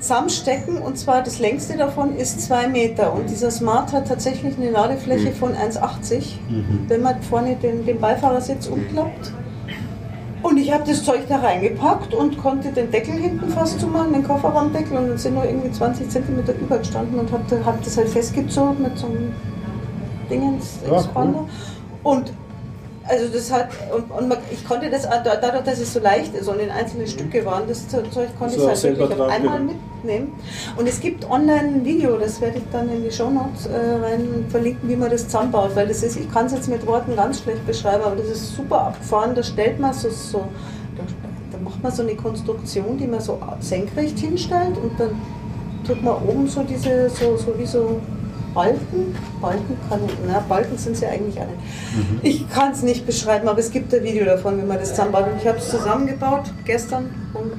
Zusammenstecken 0.00 0.78
und 0.78 0.98
zwar 0.98 1.22
das 1.22 1.38
längste 1.38 1.76
davon 1.76 2.16
ist 2.16 2.42
zwei 2.42 2.68
Meter 2.68 3.14
und 3.14 3.30
dieser 3.30 3.50
Smart 3.50 3.92
hat 3.92 4.08
tatsächlich 4.08 4.56
eine 4.56 4.70
Ladefläche 4.70 5.32
von 5.32 5.54
1,80, 5.54 6.22
wenn 6.88 7.02
man 7.02 7.22
vorne 7.22 7.56
den, 7.56 7.86
den 7.86 7.98
Beifahrersitz 7.98 8.66
umklappt. 8.66 9.32
Und 10.46 10.58
ich 10.58 10.72
habe 10.72 10.84
das 10.86 11.02
Zeug 11.02 11.22
da 11.28 11.38
reingepackt 11.38 12.14
und 12.14 12.38
konnte 12.38 12.70
den 12.70 12.88
Deckel 12.88 13.14
hinten 13.14 13.48
fast 13.48 13.80
zumachen, 13.80 14.12
den 14.12 14.22
Kofferraumdeckel 14.22 14.96
und 14.96 15.08
dann 15.08 15.18
sind 15.18 15.34
nur 15.34 15.44
irgendwie 15.44 15.72
20 15.72 16.08
cm 16.08 16.38
übergestanden 16.60 17.18
und 17.18 17.32
habe 17.32 17.64
hab 17.64 17.82
das 17.82 17.96
halt 17.96 18.08
festgezogen 18.08 18.80
mit 18.80 18.96
so 18.96 19.08
einem 19.08 19.34
Dingens 20.30 20.78
Ja, 20.88 20.98
Expander. 20.98 21.46
Und 22.04 22.32
also 23.08 23.28
das 23.32 23.52
hat, 23.52 23.68
und, 23.94 24.10
und 24.10 24.28
man, 24.28 24.38
ich 24.50 24.64
konnte 24.66 24.90
das, 24.90 25.06
auch 25.06 25.22
da- 25.22 25.36
dadurch, 25.36 25.64
dass 25.64 25.78
es 25.78 25.92
so 25.92 26.00
leicht 26.00 26.34
ist 26.34 26.48
und 26.48 26.58
in 26.60 26.70
einzelne 26.70 27.06
Stücke 27.06 27.44
waren, 27.44 27.64
das 27.68 27.86
Zeug 27.88 28.04
konnte 28.38 28.54
So 28.58 28.62
ich 28.70 28.82
halt 28.84 28.98
wirklich 28.98 29.20
auf 29.20 29.28
einmal 29.30 29.58
genau. 29.58 29.72
mitnehmen. 30.02 30.32
Und 30.76 30.88
es 30.88 31.00
gibt 31.00 31.28
online 31.30 31.60
ein 31.76 31.84
Video, 31.84 32.16
das 32.18 32.40
werde 32.40 32.58
ich 32.58 32.64
dann 32.72 32.88
in 32.90 33.02
die 33.04 33.10
Shownotes 33.10 33.66
äh, 33.66 33.76
rein 34.04 34.44
verlinken, 34.48 34.88
wie 34.88 34.96
man 34.96 35.10
das 35.10 35.24
zusammenbaut, 35.24 35.70
weil 35.74 35.86
das 35.88 36.02
ist, 36.02 36.16
ich 36.16 36.30
kann 36.32 36.46
es 36.46 36.52
jetzt 36.52 36.68
mit 36.68 36.86
Worten 36.86 37.14
ganz 37.16 37.40
schlecht 37.42 37.66
beschreiben, 37.66 38.02
aber 38.04 38.16
das 38.16 38.26
ist 38.26 38.54
super 38.56 38.80
abgefahren, 38.88 39.34
da 39.34 39.42
stellt 39.42 39.78
man 39.80 39.92
so, 39.92 40.10
so 40.10 40.38
da, 40.96 41.02
da 41.52 41.58
macht 41.62 41.82
man 41.82 41.92
so 41.92 42.02
eine 42.02 42.14
Konstruktion, 42.16 42.98
die 42.98 43.06
man 43.06 43.20
so 43.20 43.38
senkrecht 43.60 44.18
hinstellt 44.18 44.76
und 44.82 44.98
dann 44.98 45.10
tut 45.86 46.02
man 46.02 46.14
oben 46.22 46.48
so 46.48 46.62
diese, 46.62 47.08
so, 47.10 47.36
so 47.36 47.56
wie 47.58 47.66
so 47.66 48.00
Balken, 48.56 49.14
Balken 49.40 49.76
kann, 49.88 50.00
na, 50.26 50.40
Balken 50.48 50.78
sind 50.78 50.96
sie 50.96 51.04
eigentlich 51.06 51.38
auch 51.38 51.44
nicht. 51.46 52.24
Ich 52.24 52.48
kann 52.50 52.72
es 52.72 52.82
nicht 52.82 53.06
beschreiben, 53.06 53.46
aber 53.48 53.58
es 53.58 53.70
gibt 53.70 53.94
ein 53.94 54.02
Video 54.02 54.24
davon, 54.24 54.56
wie 54.60 54.66
man 54.66 54.78
das 54.78 54.88
zusammenbaut. 54.90 55.26
Ich 55.38 55.46
habe 55.46 55.58
es 55.58 55.68
zusammengebaut 55.70 56.44
gestern 56.64 57.10
und 57.34 57.52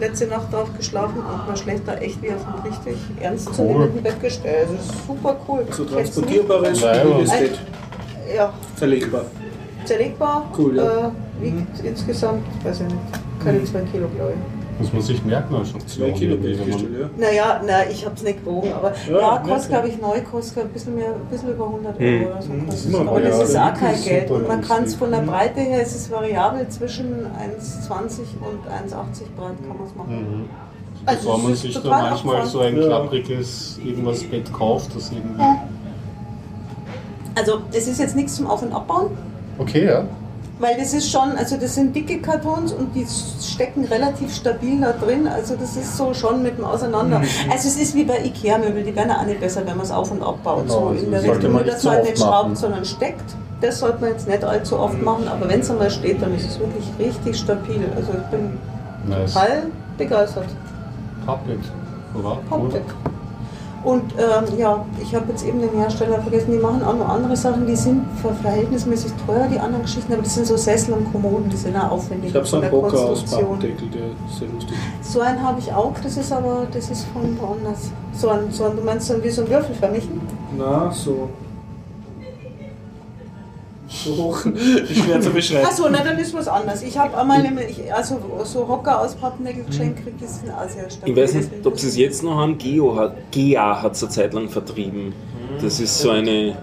letzte 0.00 0.26
Nacht 0.26 0.50
drauf 0.52 0.68
geschlafen 0.76 1.18
und 1.18 1.46
man 1.46 1.54
schläft 1.56 1.86
da 1.86 1.94
echt 1.96 2.22
wie 2.22 2.30
auf 2.30 2.46
einem 2.46 2.62
richtig 2.72 2.96
ernstzunehmenden 3.20 4.02
Bettgestell. 4.02 4.62
Also 4.62 4.74
es 4.74 4.86
ist 4.86 5.06
super 5.06 5.36
cool. 5.46 5.66
So 5.70 5.84
transportierbares, 5.84 6.80
mobiles 7.04 7.30
Ein- 7.30 7.40
Bett. 7.42 7.50
nicht- 7.50 8.34
Ja, 8.36 8.52
Zerlegbar. 8.76 9.24
zerlegbar. 9.84 10.50
Cool, 10.56 10.76
ja. 10.76 10.82
äh, 11.08 11.10
wiegt 11.42 11.84
insgesamt, 11.84 12.42
weiß 12.64 12.80
ich 12.80 12.86
nicht, 12.86 12.98
keine 13.44 13.62
zwei 13.64 13.80
Kilo, 13.92 14.06
glaube 14.16 14.32
ich. 14.32 14.57
Muss 14.78 14.92
man 14.92 15.02
sich 15.02 15.24
merken, 15.24 15.56
Kilo 16.14 16.36
Bettgestell, 16.36 17.00
ja. 17.00 17.10
Naja, 17.16 17.60
na, 17.66 17.88
ich 17.90 18.06
hab's 18.06 18.22
nicht 18.22 18.44
gewogen, 18.44 18.72
aber 18.72 18.92
Ja, 19.10 19.18
ja, 19.20 19.38
kostet, 19.38 19.70
glaube 19.70 19.88
ich, 19.88 20.00
neu 20.00 20.20
kostet 20.20 20.64
ein 20.64 20.68
bisschen 20.70 20.94
mehr, 20.94 21.08
ein 21.08 21.26
bisschen 21.30 21.50
über 21.50 21.66
100 21.66 21.98
Hm. 21.98 22.06
Euro 22.22 22.30
oder 22.30 22.42
so. 22.42 22.48
Hm, 22.52 22.66
das 22.66 22.74
es. 22.76 22.84
immer- 22.86 23.00
aber 23.10 23.20
das 23.20 23.42
ist 23.48 23.56
auch 23.56 23.74
kein 23.74 24.02
Geld. 24.02 24.30
Und 24.30 24.46
man 24.48 24.60
kann 24.60 24.84
es 24.84 24.94
von 24.94 25.10
der 25.10 25.20
Hm. 25.20 25.26
Breite 25.26 25.60
her, 25.60 25.82
es 25.82 25.96
ist 25.96 26.10
variabel 26.12 26.68
zwischen 26.68 27.26
1,20 27.36 28.36
und 28.40 28.70
1,80 28.70 29.24
breit 29.36 29.56
kann 29.66 29.76
man 29.78 29.86
es 29.86 29.94
machen. 29.96 30.40
Mhm. 30.42 30.44
Also 31.06 31.22
Bevor 31.22 31.36
es 31.38 31.42
man 31.44 31.54
sich 31.54 31.82
da 31.82 31.88
manchmal 31.90 32.46
so 32.46 32.60
ein 32.60 32.74
klappriges 32.76 33.80
irgendwas 33.84 34.22
Bett 34.24 34.52
kauft, 34.52 34.94
das 34.94 35.10
irgendwie. 35.10 35.42
Also 37.34 37.60
es 37.72 37.86
ist 37.88 37.98
jetzt 38.00 38.14
nichts 38.16 38.36
zum 38.36 38.46
Auf- 38.46 38.62
und 38.62 38.72
Abbauen. 38.72 39.10
Okay, 39.58 39.86
ja. 39.86 40.04
Weil 40.60 40.76
das 40.76 40.92
ist 40.92 41.10
schon, 41.10 41.36
also 41.36 41.56
das 41.56 41.76
sind 41.76 41.94
dicke 41.94 42.20
Kartons 42.20 42.72
und 42.72 42.92
die 42.94 43.06
stecken 43.40 43.84
relativ 43.84 44.34
stabil 44.34 44.80
da 44.80 44.92
drin. 44.92 45.28
Also 45.28 45.54
das 45.54 45.76
ist 45.76 45.96
so 45.96 46.12
schon 46.14 46.42
mit 46.42 46.58
dem 46.58 46.64
Auseinander. 46.64 47.22
Also 47.48 47.68
es 47.68 47.76
ist 47.76 47.94
wie 47.94 48.04
bei 48.04 48.18
Ikea-Möbel, 48.24 48.82
die 48.82 48.94
werden 48.96 49.12
auch 49.12 49.24
nicht 49.24 49.40
besser, 49.40 49.60
wenn 49.64 49.76
man 49.76 49.86
es 49.86 49.92
auf 49.92 50.10
und 50.10 50.20
abbaut. 50.22 50.62
Genau, 50.62 50.80
so 50.80 50.86
also 50.88 51.04
in 51.04 51.10
der 51.12 51.20
sollte 51.20 51.36
Richtung, 51.36 51.52
man 51.52 51.62
nur 51.64 51.72
dass 51.72 51.82
so 51.82 51.88
man 51.90 52.02
nicht 52.02 52.18
schraubt, 52.18 52.56
sondern 52.56 52.84
steckt. 52.84 53.36
Das 53.60 53.78
sollte 53.78 54.00
man 54.00 54.10
jetzt 54.10 54.28
nicht 54.28 54.44
allzu 54.44 54.78
oft 54.78 55.00
machen, 55.02 55.28
aber 55.28 55.48
wenn 55.48 55.60
es 55.60 55.70
einmal 55.70 55.90
steht, 55.90 56.20
dann 56.22 56.34
ist 56.34 56.46
es 56.48 56.58
wirklich 56.58 56.84
richtig 56.98 57.36
stabil. 57.38 57.88
Also 57.96 58.12
ich 58.12 58.26
bin 58.30 58.58
Nice. 59.08 59.32
total 59.32 59.62
begeistert. 59.96 60.46
Puppet. 61.24 61.58
Oder? 62.14 62.38
Puppet. 62.48 62.82
Und 63.88 64.02
ähm, 64.18 64.58
ja, 64.58 64.84
ich 65.00 65.14
habe 65.14 65.30
jetzt 65.30 65.46
eben 65.46 65.60
den 65.62 65.70
Hersteller 65.70 66.20
vergessen, 66.20 66.52
die 66.52 66.58
machen 66.58 66.82
auch 66.82 66.94
noch 66.94 67.08
andere 67.08 67.34
Sachen, 67.34 67.66
die 67.66 67.74
sind 67.74 68.02
ver- 68.20 68.34
verhältnismäßig 68.34 69.12
teuer, 69.26 69.48
die 69.50 69.58
anderen 69.58 69.82
Geschichten, 69.84 70.12
aber 70.12 70.20
das 70.22 70.34
sind 70.34 70.46
so 70.46 70.58
Sessel 70.58 70.92
und 70.92 71.10
Kommoden, 71.10 71.48
die 71.48 71.56
sind 71.56 71.74
auch 71.74 71.92
aufwendig 71.92 72.28
Ich 72.30 72.36
habe 72.36 72.44
so 72.44 72.56
einen 72.56 72.64
der 72.64 72.70
Bocker 72.70 72.98
aus. 72.98 73.22
Pappdeckel, 73.24 73.88
der 73.88 74.08
ist 74.28 74.38
sehr 74.40 74.48
lustig. 74.48 74.76
So 75.00 75.20
einen 75.20 75.42
habe 75.42 75.58
ich 75.60 75.72
auch, 75.72 75.94
das 76.02 76.18
ist 76.18 76.30
aber, 76.30 76.66
das 76.70 76.90
ist 76.90 77.06
von 77.14 77.38
woanders. 77.40 77.90
So 78.12 78.28
ein, 78.28 78.50
so 78.50 78.64
ein, 78.64 78.76
du 78.76 78.82
meinst 78.82 79.06
so 79.06 79.14
ein, 79.14 79.24
wie 79.24 79.30
so 79.30 79.40
ein 79.42 79.48
würfelförmigen? 79.48 80.20
Na, 80.58 80.90
so. 80.92 81.30
So 84.04 84.16
hoch. 84.16 84.40
Schwer 84.42 85.20
zu 85.20 85.30
beschreiben. 85.30 85.66
Achso, 85.66 85.88
na 85.90 86.02
dann 86.02 86.18
ist 86.18 86.32
was 86.34 86.48
anderes. 86.48 86.82
Ich 86.82 86.96
habe 86.98 87.16
einmal 87.16 87.44
ich, 87.68 87.92
also 87.92 88.18
so 88.44 88.66
Hocker 88.68 89.00
aus 89.00 89.14
Pappnägel 89.14 89.64
geschenkt 89.64 89.98
gekriegt, 89.98 90.20
die 90.20 90.26
sind 90.26 90.50
auch 90.50 90.68
sehr 90.68 90.88
stabil. 90.90 91.12
Ich 91.14 91.20
weiß 91.22 91.34
nicht, 91.34 91.50
ob 91.66 91.78
sie 91.78 91.88
es 91.88 91.96
jetzt 91.96 92.22
noch 92.22 92.36
haben. 92.36 92.58
Geo 92.58 92.96
hat, 92.96 93.14
GEA 93.30 93.82
hat 93.82 93.92
es 93.94 94.02
eine 94.02 94.10
Zeit 94.12 94.34
lang 94.34 94.48
vertrieben. 94.48 95.12
Das 95.60 95.80
ist 95.80 95.98
so 95.98 96.10
eine 96.10 96.56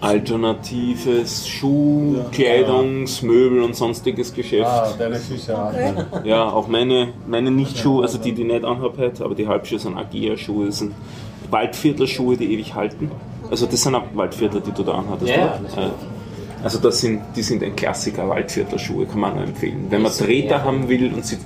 alternatives 0.00 1.46
Schuh, 1.48 2.16
Ja. 2.16 2.24
Kleidungs-, 2.30 3.24
Möbel 3.24 3.62
und 3.62 3.74
sonstiges 3.74 4.32
Geschäft. 4.34 4.66
Ah, 4.66 4.92
deine 4.98 5.16
Füße 5.16 5.56
auch. 5.56 5.70
Okay. 5.72 5.92
Ja, 6.24 6.44
auch 6.44 6.68
meine, 6.68 7.08
meine 7.26 7.50
Nicht-Schuhe, 7.50 8.02
also 8.02 8.18
die, 8.18 8.32
die 8.32 8.42
ich 8.42 8.48
nicht 8.48 8.64
anhabe 8.64 8.98
heute, 8.98 9.24
aber 9.24 9.34
die 9.34 9.46
Halbschuhe 9.48 9.78
sind 9.78 9.96
auch 9.96 10.08
GEA-Schuhe. 10.10 10.66
Das 10.66 10.78
sind 10.78 10.92
Waldviertelschuhe, 11.50 12.36
die 12.36 12.52
ewig 12.52 12.74
halten. 12.74 13.10
Also 13.50 13.66
das 13.66 13.82
sind 13.82 13.94
auch 13.94 14.02
Waldviertler, 14.14 14.60
die 14.60 14.72
du 14.72 14.82
da 14.82 14.92
anhattest, 14.92 15.30
Ja, 15.30 15.36
ja, 15.36 15.44
oder? 15.44 15.60
natürlich. 15.60 15.92
Also 16.64 16.78
das 16.78 17.00
sind, 17.00 17.20
die 17.36 17.42
sind 17.42 17.62
ein 17.62 17.76
Klassiker, 17.76 18.28
Waldviertelschuhe, 18.28 19.06
kann 19.06 19.20
man 19.20 19.34
nur 19.34 19.44
empfehlen. 19.44 19.86
Wenn 19.90 20.02
man 20.02 20.10
Treter 20.12 20.64
haben 20.64 20.88
will 20.88 21.12
und 21.12 21.24
sie 21.24 21.36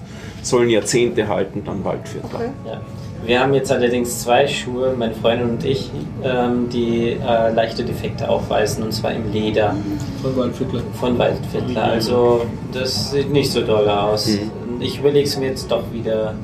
sollen 0.42 0.70
Jahrzehnte 0.70 1.26
halten, 1.26 1.62
dann 1.64 1.84
Waldviertler. 1.84 2.38
Okay. 2.38 2.50
Ja. 2.64 2.80
Wir 3.24 3.40
haben 3.40 3.52
jetzt 3.52 3.72
allerdings 3.72 4.20
zwei 4.20 4.46
Schuhe, 4.46 4.94
meine 4.96 5.12
Freundin 5.12 5.50
und 5.50 5.64
ich, 5.64 5.90
ähm, 6.22 6.68
die 6.72 7.16
äh, 7.20 7.52
leichte 7.52 7.84
Defekte 7.84 8.28
aufweisen, 8.28 8.84
und 8.84 8.92
zwar 8.92 9.12
im 9.12 9.32
Leder 9.32 9.74
Von 10.22 10.36
Waldviertler. 10.36 10.82
von 10.94 11.18
Waldviertler. 11.18 11.82
Also 11.82 12.46
das 12.72 13.10
sieht 13.10 13.30
nicht 13.32 13.50
so 13.50 13.62
doll 13.62 13.88
aus. 13.88 14.28
Mhm. 14.28 14.80
Ich 14.80 15.00
überlege 15.00 15.26
es 15.26 15.36
mir 15.36 15.48
jetzt 15.48 15.68
doch 15.70 15.82
wieder. 15.92 16.34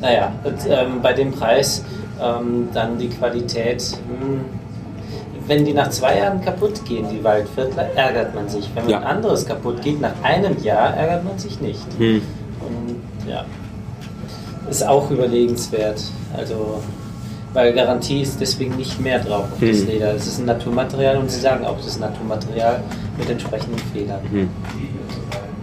Naja, 0.00 0.32
und, 0.42 0.56
ähm, 0.68 1.00
bei 1.00 1.12
dem 1.12 1.30
Preis 1.30 1.84
ähm, 2.20 2.68
dann 2.74 2.98
die 2.98 3.08
Qualität. 3.08 3.96
Hm, 4.20 4.40
wenn 5.46 5.64
die 5.64 5.72
nach 5.72 5.90
zwei 5.90 6.18
Jahren 6.18 6.40
kaputt 6.42 6.84
gehen, 6.86 7.06
die 7.10 7.22
Waldviertler, 7.22 7.88
ärgert 7.94 8.34
man 8.34 8.48
sich. 8.48 8.68
Wenn 8.74 8.88
Ja. 8.88 8.98
ein 8.98 9.04
anderes 9.04 9.46
kaputt 9.46 9.82
geht, 9.82 10.00
nach 10.00 10.14
einem 10.22 10.62
Jahr 10.62 10.94
ärgert 10.96 11.24
man 11.24 11.38
sich 11.38 11.60
nicht. 11.60 11.80
Hm. 11.98 12.22
Und 12.60 13.28
ja, 13.28 13.44
ist 14.70 14.86
auch 14.86 15.10
überlegenswert. 15.10 16.02
Also, 16.36 16.80
weil 17.52 17.72
Garantie 17.72 18.22
ist 18.22 18.40
deswegen 18.40 18.76
nicht 18.76 18.98
mehr 19.00 19.18
drauf 19.20 19.44
auf 19.52 19.60
das 19.60 19.80
Hm. 19.80 19.86
Leder. 19.86 20.14
Es 20.14 20.26
ist 20.26 20.38
ein 20.40 20.46
Naturmaterial 20.46 21.18
und 21.18 21.30
sie 21.30 21.40
sagen 21.40 21.64
auch, 21.66 21.78
es 21.78 21.86
ist 21.86 22.00
Naturmaterial 22.00 22.82
mit 23.18 23.28
entsprechenden 23.30 23.78
Fehlern. 23.92 24.20
Hm. 24.30 24.48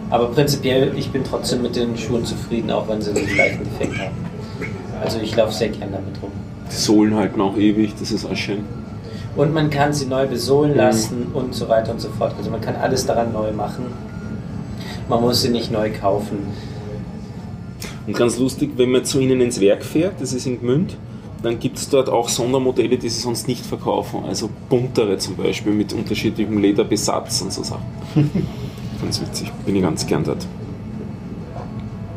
Aber 0.10 0.28
prinzipiell, 0.28 0.92
ich 0.98 1.10
bin 1.10 1.24
trotzdem 1.24 1.62
mit 1.62 1.76
den 1.76 1.98
Schuhen 1.98 2.26
zufrieden, 2.26 2.70
auch 2.72 2.88
wenn 2.88 3.02
sie 3.02 3.14
den 3.14 3.26
gleichen 3.28 3.64
Defekt 3.64 3.98
haben. 3.98 4.16
Also 5.02 5.20
ich 5.20 5.36
laufe 5.36 5.54
sehr 5.54 5.70
gern 5.70 5.92
damit 5.92 6.22
rum. 6.22 6.32
Die 6.70 6.76
Sohlen 6.76 7.16
halten 7.16 7.42
auch 7.42 7.58
ewig, 7.58 7.94
das 8.00 8.12
ist 8.12 8.26
auch 8.26 8.36
schön. 8.36 8.64
Und 9.36 9.54
man 9.54 9.70
kann 9.70 9.94
sie 9.94 10.06
neu 10.06 10.28
besohlen 10.28 10.76
lassen 10.76 11.28
und 11.34 11.54
so 11.56 11.70
weiter 11.70 11.92
und 11.92 12.02
so 12.02 12.10
fort. 12.10 12.34
Also 12.38 12.50
man 12.50 12.62
kann 12.62 12.76
alles 12.76 13.06
daran 13.06 13.32
neu 13.32 13.52
machen. 13.52 13.86
Man 15.08 15.22
muss 15.22 15.42
sie 15.42 15.50
nicht 15.50 15.72
neu 15.72 15.90
kaufen. 15.92 16.40
Und 18.08 18.18
ganz 18.18 18.38
lustig, 18.40 18.72
wenn 18.78 18.92
man 18.92 19.06
zu 19.06 19.20
ihnen 19.20 19.42
ins 19.42 19.60
Werk 19.62 19.84
fährt, 19.84 20.20
das 20.20 20.34
ist 20.34 20.46
in 20.46 20.60
Gmünd, 20.60 20.98
dann 21.44 21.60
gibt 21.60 21.78
es 21.78 21.90
dort 21.90 22.10
auch 22.10 22.30
Sondermodelle, 22.30 22.98
die 22.98 23.10
sie 23.10 23.20
sonst 23.20 23.48
nicht 23.48 23.66
verkaufen. 23.66 24.24
Also 24.26 24.50
buntere 24.70 25.18
zum 25.18 25.36
Beispiel 25.38 25.74
mit 25.74 25.94
unterschiedlichem 25.94 26.58
Lederbesatz 26.58 27.42
und 27.42 27.54
so 27.54 27.64
Sachen. 27.64 27.86
ganz 29.02 29.22
witzig, 29.22 29.52
bin 29.66 29.76
ich 29.76 29.82
ganz 29.82 30.06
gern 30.06 30.24
dort. 30.24 30.46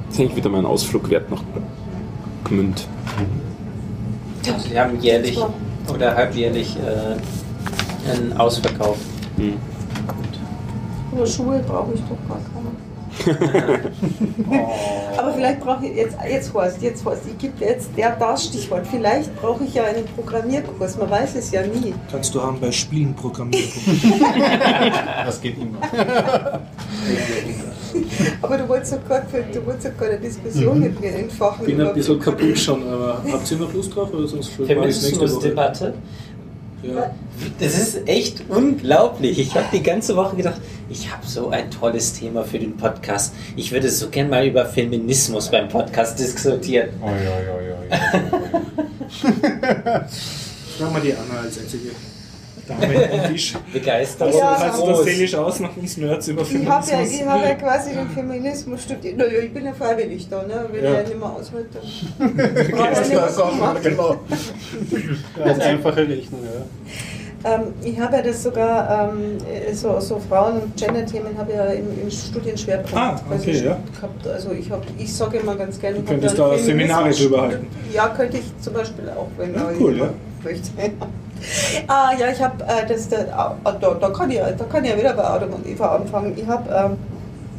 Das 0.07 0.15
ist 0.15 0.21
eigentlich 0.21 0.37
wieder 0.37 0.51
mein 0.51 0.67
Ausflug 0.67 1.09
wert 1.11 1.31
nach 1.31 1.43
Gmünd. 2.45 2.87
Also 4.53 4.71
wir 4.71 4.81
haben 4.81 5.01
jährlich 5.01 5.39
oder 5.93 6.15
halbjährlich 6.15 6.77
äh, 6.77 8.11
einen 8.11 8.33
Ausverkauf. 8.37 8.99
Hm. 9.37 9.57
Aber 11.13 11.27
Schuhe 11.27 11.61
brauche 11.67 11.95
ich 11.95 12.01
doch 12.01 12.19
gar 12.29 12.41
keine. 12.53 12.75
Aber 15.17 15.33
vielleicht 15.35 15.61
brauche 15.61 15.87
ich 15.87 15.97
jetzt, 15.97 16.17
jetzt 16.29 16.53
Horst, 16.53 16.83
jetzt 16.83 17.05
Horst, 17.05 17.23
ich 17.27 17.39
gebe 17.39 17.65
jetzt 17.65 17.91
der, 17.97 18.17
das 18.17 18.47
Stichwort. 18.47 18.87
Vielleicht 18.91 19.35
brauche 19.41 19.65
ich 19.65 19.75
ja 19.75 19.85
einen 19.85 20.05
Programmierkurs, 20.17 20.99
man 20.99 21.11
weiß 21.11 21.37
es 21.37 21.53
ja 21.53 21.63
nie. 21.63 21.95
Kannst 22.11 22.35
du 22.35 22.43
haben 22.43 22.59
bei 22.61 22.73
Spielen 22.73 23.15
programmieren. 23.15 23.71
Das 25.25 25.41
geht 25.41 25.57
immer. 25.59 25.79
Aber 28.43 28.59
du 28.59 28.69
wolltest 28.69 28.93
doch 28.93 29.05
gerade, 29.07 29.27
eine 30.07 30.19
Diskussion 30.19 30.81
mit 30.81 31.01
mir 31.01 31.15
entfachen. 31.15 31.67
Ich 31.67 31.77
bin 31.77 31.87
ein 31.87 31.95
bisschen 31.95 32.19
kaputt 32.21 32.59
schon, 32.59 32.87
aber 32.89 33.23
habt 33.31 33.51
ihr 33.51 33.57
noch 33.59 33.73
Lust 33.73 33.95
drauf 33.95 34.13
oder 34.13 34.27
sonst? 34.27 34.51
Feminismusdebatte. 34.51 35.95
Ja. 36.83 37.15
Das 37.59 37.79
ist 37.79 38.07
echt 38.07 38.43
unglaublich. 38.49 39.39
Ich 39.39 39.55
habe 39.55 39.67
die 39.73 39.83
ganze 39.83 40.17
Woche 40.17 40.37
gedacht, 40.37 40.61
ich 40.91 41.11
habe 41.11 41.27
so 41.27 41.49
ein 41.49 41.71
tolles 41.71 42.13
Thema 42.13 42.45
für 42.45 42.59
den 42.59 42.77
Podcast. 42.77 43.33
Ich 43.57 43.73
würde 43.73 43.89
so 43.89 44.09
gern 44.11 44.29
mal 44.29 44.47
über 44.47 44.67
Feminismus 44.67 45.51
beim 45.51 45.69
Podcast 45.69 46.19
diskutieren. 46.19 46.91
Oi, 47.03 47.11
oi, 47.11 47.49
oi, 47.57 47.73
oi. 47.73 47.89
Frag 50.79 50.93
mal 50.93 51.01
die 51.01 51.15
Anna 51.15 51.41
als 51.43 51.59
einzige 51.59 51.91
Dame 52.69 53.11
am 53.13 53.33
Tisch. 53.33 53.55
Begeistert. 53.73 54.35
Ja, 54.35 54.57
Kannst 54.61 54.81
du 54.81 54.87
das 54.87 55.05
seelisch 55.05 55.35
aus 55.35 55.61
nach 55.61 55.77
uns 55.77 55.97
Nerds 55.97 56.29
über 56.29 56.43
Ich 56.43 56.55
habe 56.55 56.65
ja, 56.67 56.81
Feminismus? 56.83 57.21
ich 57.21 57.27
hab 57.27 57.45
ja 57.45 57.55
quasi 57.55 57.91
den 57.95 58.09
Feminismus 58.11 58.83
studiert. 58.83 59.17
Naja, 59.19 59.39
ich 59.41 59.53
bin 59.53 59.65
ja 59.67 59.73
freiwillig 59.73 60.29
da, 60.29 60.43
ne? 60.43 60.67
wenn 60.71 60.85
Ja. 60.85 60.91
er 60.95 61.03
nicht 61.03 61.19
mehr 61.19 61.31
auswählt, 61.31 61.67
dann 61.75 62.39
was 63.23 63.37
so, 63.37 63.45
machen. 63.45 63.79
genau. 63.83 64.17
Als 65.45 65.61
einfache 65.61 66.09
Rechnung, 66.09 66.41
ja. 66.45 66.65
Ähm, 67.47 67.61
ich 67.83 68.01
habe 68.01 68.17
ja 68.17 68.23
das 68.23 68.43
sogar, 68.43 69.11
ähm, 69.13 69.37
so, 69.75 70.01
so 70.01 70.19
Frauen- 70.31 70.63
und 70.63 70.77
Gender-Themen 70.79 71.37
habe 71.37 71.51
ich 71.51 71.57
ja 71.59 71.65
im, 71.67 71.85
im 72.03 72.11
Studienschwerpunkt 72.11 72.97
Ah, 72.97 73.21
quasi 73.29 73.51
okay, 73.51 73.65
ja. 73.67 73.79
gehabt. 73.95 74.27
Also 74.27 74.53
ich, 74.53 74.71
hab, 74.71 74.83
ich 74.99 75.13
sage 75.13 75.37
immer 75.39 75.55
ganz 75.55 75.79
gerne, 75.79 75.99
ich 75.99 76.05
Du 76.05 76.09
könntest 76.11 76.39
da 76.39 76.57
Seminare 76.57 77.03
Feminismus- 77.11 77.23
drüber 77.23 77.43
halten. 77.43 77.67
Ja, 77.93 78.09
könnte 78.09 78.39
ich 78.39 78.45
zum 78.63 78.73
Beispiel 78.73 79.11
auch, 79.11 79.29
wenn 79.37 79.53
Ja, 79.55 79.69
cool, 79.79 79.93
jemand 79.95 80.13
möchte. 80.43 80.71
ah, 81.89 82.13
ja, 82.19 82.29
ich 82.29 82.43
habe, 82.43 82.63
äh, 82.65 82.87
das, 82.87 83.09
da, 83.09 83.57
ah, 83.65 83.73
da, 83.73 83.95
da, 83.95 84.11
kann 84.11 84.31
ich, 84.31 84.39
da 84.39 84.65
kann 84.65 84.85
ich 84.85 84.91
ja 84.91 84.97
wieder 84.97 85.15
bei 85.15 85.25
Adam 85.25 85.53
und 85.53 85.67
Eva 85.67 85.97
anfangen. 85.97 86.35
Ich 86.37 86.47
habe 86.47 86.71
ähm, 86.71 86.99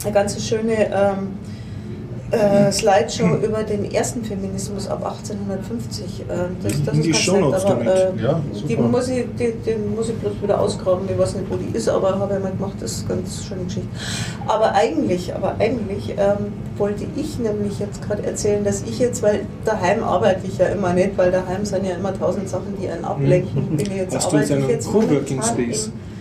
eine 0.04 0.14
ganz 0.14 0.48
schöne 0.48 0.86
ähm, 0.94 1.38
äh, 2.32 2.72
Slideshow 2.72 3.36
über 3.44 3.64
den 3.64 3.92
ersten 3.92 4.24
Feminismus 4.24 4.88
ab 4.88 5.06
1850. 5.06 6.22
Äh, 6.22 6.24
das, 6.64 6.84
das 6.84 6.96
In 6.96 7.02
die 7.04 7.10
ist 7.12 7.26
ganz 7.26 7.64
nett, 7.64 7.66
aber, 7.66 7.82
äh, 7.82 8.24
Ja, 8.24 8.42
die 8.68 8.78
muss, 8.78 9.10
ich, 9.10 9.26
die, 9.38 9.54
die 9.66 9.76
muss 9.96 10.10
ich 10.10 10.16
bloß 10.16 10.34
wieder 10.42 10.60
ausgraben. 10.60 11.08
Ich 11.10 11.18
weiß 11.18 11.36
nicht, 11.36 11.50
wo 11.50 11.56
die 11.56 11.76
ist, 11.76 11.88
aber 11.88 12.18
habe 12.18 12.36
ich 12.36 12.44
mal 12.44 12.52
gemacht. 12.52 12.76
Das 12.80 12.92
ist 12.94 13.06
eine 13.10 13.22
ganz 13.22 13.46
schöne 13.46 13.64
Geschichte. 13.66 13.90
Aber 14.48 14.74
eigentlich, 14.74 15.34
aber 15.36 15.56
eigentlich 15.60 16.12
ähm, 16.18 16.54
wollte 16.78 17.06
ich 17.16 17.38
nämlich 17.40 17.80
jetzt 17.80 18.02
gerade 18.02 18.24
erzählen, 18.26 18.64
dass 18.64 18.82
ich 18.84 19.00
jetzt, 19.00 19.22
weil 19.22 19.42
daheim 19.64 20.04
arbeite 20.04 20.48
ich 20.48 20.58
ja 20.58 20.68
immer 20.68 20.94
nicht, 20.94 21.18
weil 21.18 21.32
daheim 21.32 21.66
sind 21.66 21.86
ja 21.86 21.96
immer 21.96 22.18
tausend 22.18 22.50
Sachen, 22.50 22.76
die 22.82 22.90
einen 22.90 23.06
ablenken. 23.06 23.78
Bin 23.78 23.86
ich 23.86 23.96
jetzt 23.98 24.14
Mhm. 24.14 24.18
Hast 24.18 24.32
du 24.32 24.38
jetzt 24.38 24.52
arbeite 24.52 24.74
einen 24.74 24.84
Coworking 24.84 25.42
Space? 25.44 25.88
Im, 25.88 26.15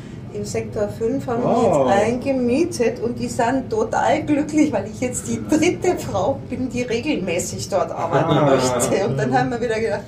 im 0.45 0.51
Sektor 0.51 0.89
5 0.89 1.27
haben 1.27 1.43
Wow. 1.43 1.87
wir 1.89 1.95
jetzt 1.97 2.05
eingemietet 2.05 3.01
und 3.01 3.19
die 3.19 3.29
sind 3.29 3.71
total 3.71 4.23
glücklich, 4.25 4.73
weil 4.73 4.87
ich 4.93 5.01
jetzt 5.01 5.27
die 5.29 5.41
dritte 5.49 5.97
Frau 5.99 6.39
bin, 6.51 6.69
die 6.69 6.83
regelmäßig 6.83 7.69
dort 7.71 7.91
arbeiten 7.91 8.31
Ah. 8.31 8.51
möchte. 8.51 9.07
Und 9.09 9.17
dann 9.19 9.37
haben 9.37 9.51
wir 9.51 9.61
wieder 9.61 9.81
gedacht, 9.81 10.03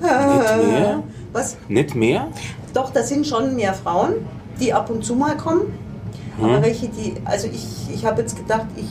Nicht 0.00 0.68
mehr? 0.70 1.02
was? 1.32 1.56
Nicht 1.68 1.94
mehr? 1.94 2.28
Doch, 2.72 2.90
da 2.90 3.02
sind 3.02 3.26
schon 3.26 3.54
mehr 3.54 3.74
Frauen, 3.74 4.14
die 4.58 4.72
ab 4.72 4.88
und 4.90 5.04
zu 5.04 5.14
mal 5.14 5.36
kommen. 5.36 5.78
Aber 6.40 6.56
Hm? 6.56 6.62
welche, 6.62 6.88
die, 6.88 7.14
also 7.26 7.46
ich, 7.48 7.66
ich 7.94 8.06
habe 8.06 8.22
jetzt 8.22 8.36
gedacht, 8.36 8.66
ich 8.76 8.86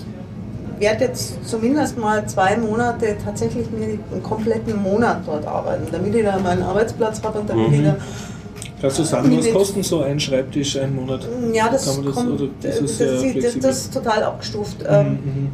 werde 0.80 1.06
jetzt 1.06 1.48
zumindest 1.48 1.98
mal 1.98 2.26
zwei 2.28 2.58
Monate 2.58 3.16
tatsächlich 3.24 3.70
mir 3.72 3.98
einen 4.12 4.22
kompletten 4.24 4.82
Monat 4.82 5.22
dort 5.26 5.46
arbeiten, 5.48 5.88
damit 5.92 6.14
ich 6.14 6.24
da 6.24 6.38
meinen 6.40 6.62
Arbeitsplatz 6.64 7.22
habe 7.24 7.40
und 7.40 7.50
damit 7.50 7.70
Mhm. 7.70 7.74
ich 7.74 7.84
da 7.84 7.96
Kannst 8.82 8.98
du 9.00 9.04
sagen, 9.04 9.38
was 9.38 9.52
kostet 9.54 9.86
so 9.86 10.02
ein 10.02 10.20
Schreibtisch 10.20 10.78
einen 10.78 10.96
Monat? 10.96 11.28
Ja, 11.54 11.70
das, 11.70 11.86
Kann 11.86 12.04
das- 12.06 12.16
kommt, 12.16 12.42
oder 12.42 12.50
das, 12.62 12.78
ist 12.80 13.00
das, 13.00 13.10
das, 13.44 13.60
das, 13.60 13.78
ist 13.82 13.94
total 13.94 14.24
abgestuft. 14.24 14.78
Ähm, 14.90 15.08
Mhm. 15.24 15.50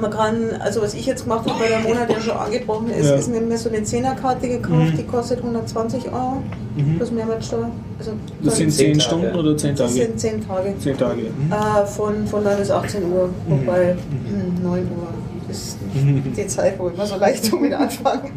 man 0.00 0.10
kann, 0.10 0.36
also 0.60 0.80
was 0.82 0.94
ich 0.94 1.04
jetzt 1.06 1.24
gemacht 1.24 1.48
habe, 1.50 1.58
weil 1.60 1.68
der 1.68 1.80
Monat 1.80 2.08
ja 2.10 2.20
schon 2.20 2.36
angebrochen 2.36 2.90
ist, 2.90 3.08
Ja. 3.08 3.14
ist 3.16 3.28
mir 3.28 3.58
so 3.58 3.68
eine 3.68 3.82
Zehnerkarte 3.82 4.48
gekauft, 4.48 4.92
die 4.96 5.02
kostet 5.02 5.42
120 5.42 6.06
Euro 6.06 6.42
Mhm. 6.76 6.96
plus 6.98 7.10
Mehrwertsteuer. 7.10 7.70
Also 7.98 8.12
Das 8.44 8.56
sind 8.56 8.70
Zehn 8.72 8.94
10 8.94 8.98
Tage. 8.98 9.00
Stunden 9.22 9.36
oder 9.36 9.56
10 9.56 9.74
das 9.74 9.92
Tage? 9.94 10.04
sind 10.06 10.20
10 10.20 10.46
Tage. 10.46 10.74
10 10.78 10.96
Tage. 10.98 11.22
Mhm. 11.22 11.52
Äh, 11.52 11.86
von, 11.86 12.26
von 12.28 12.44
9 12.44 12.58
bis 12.58 12.70
18 12.70 13.02
Uhr, 13.10 13.28
wobei 13.48 13.96
hm, 14.28 14.62
9 14.62 14.82
Uhr 14.82 15.08
ist 15.50 15.76
die 16.36 16.46
Zeit, 16.46 16.78
wo 16.78 16.88
immer 16.88 17.06
so 17.06 17.16
leicht 17.16 17.52
damit 17.52 17.72
anfange. 17.72 18.30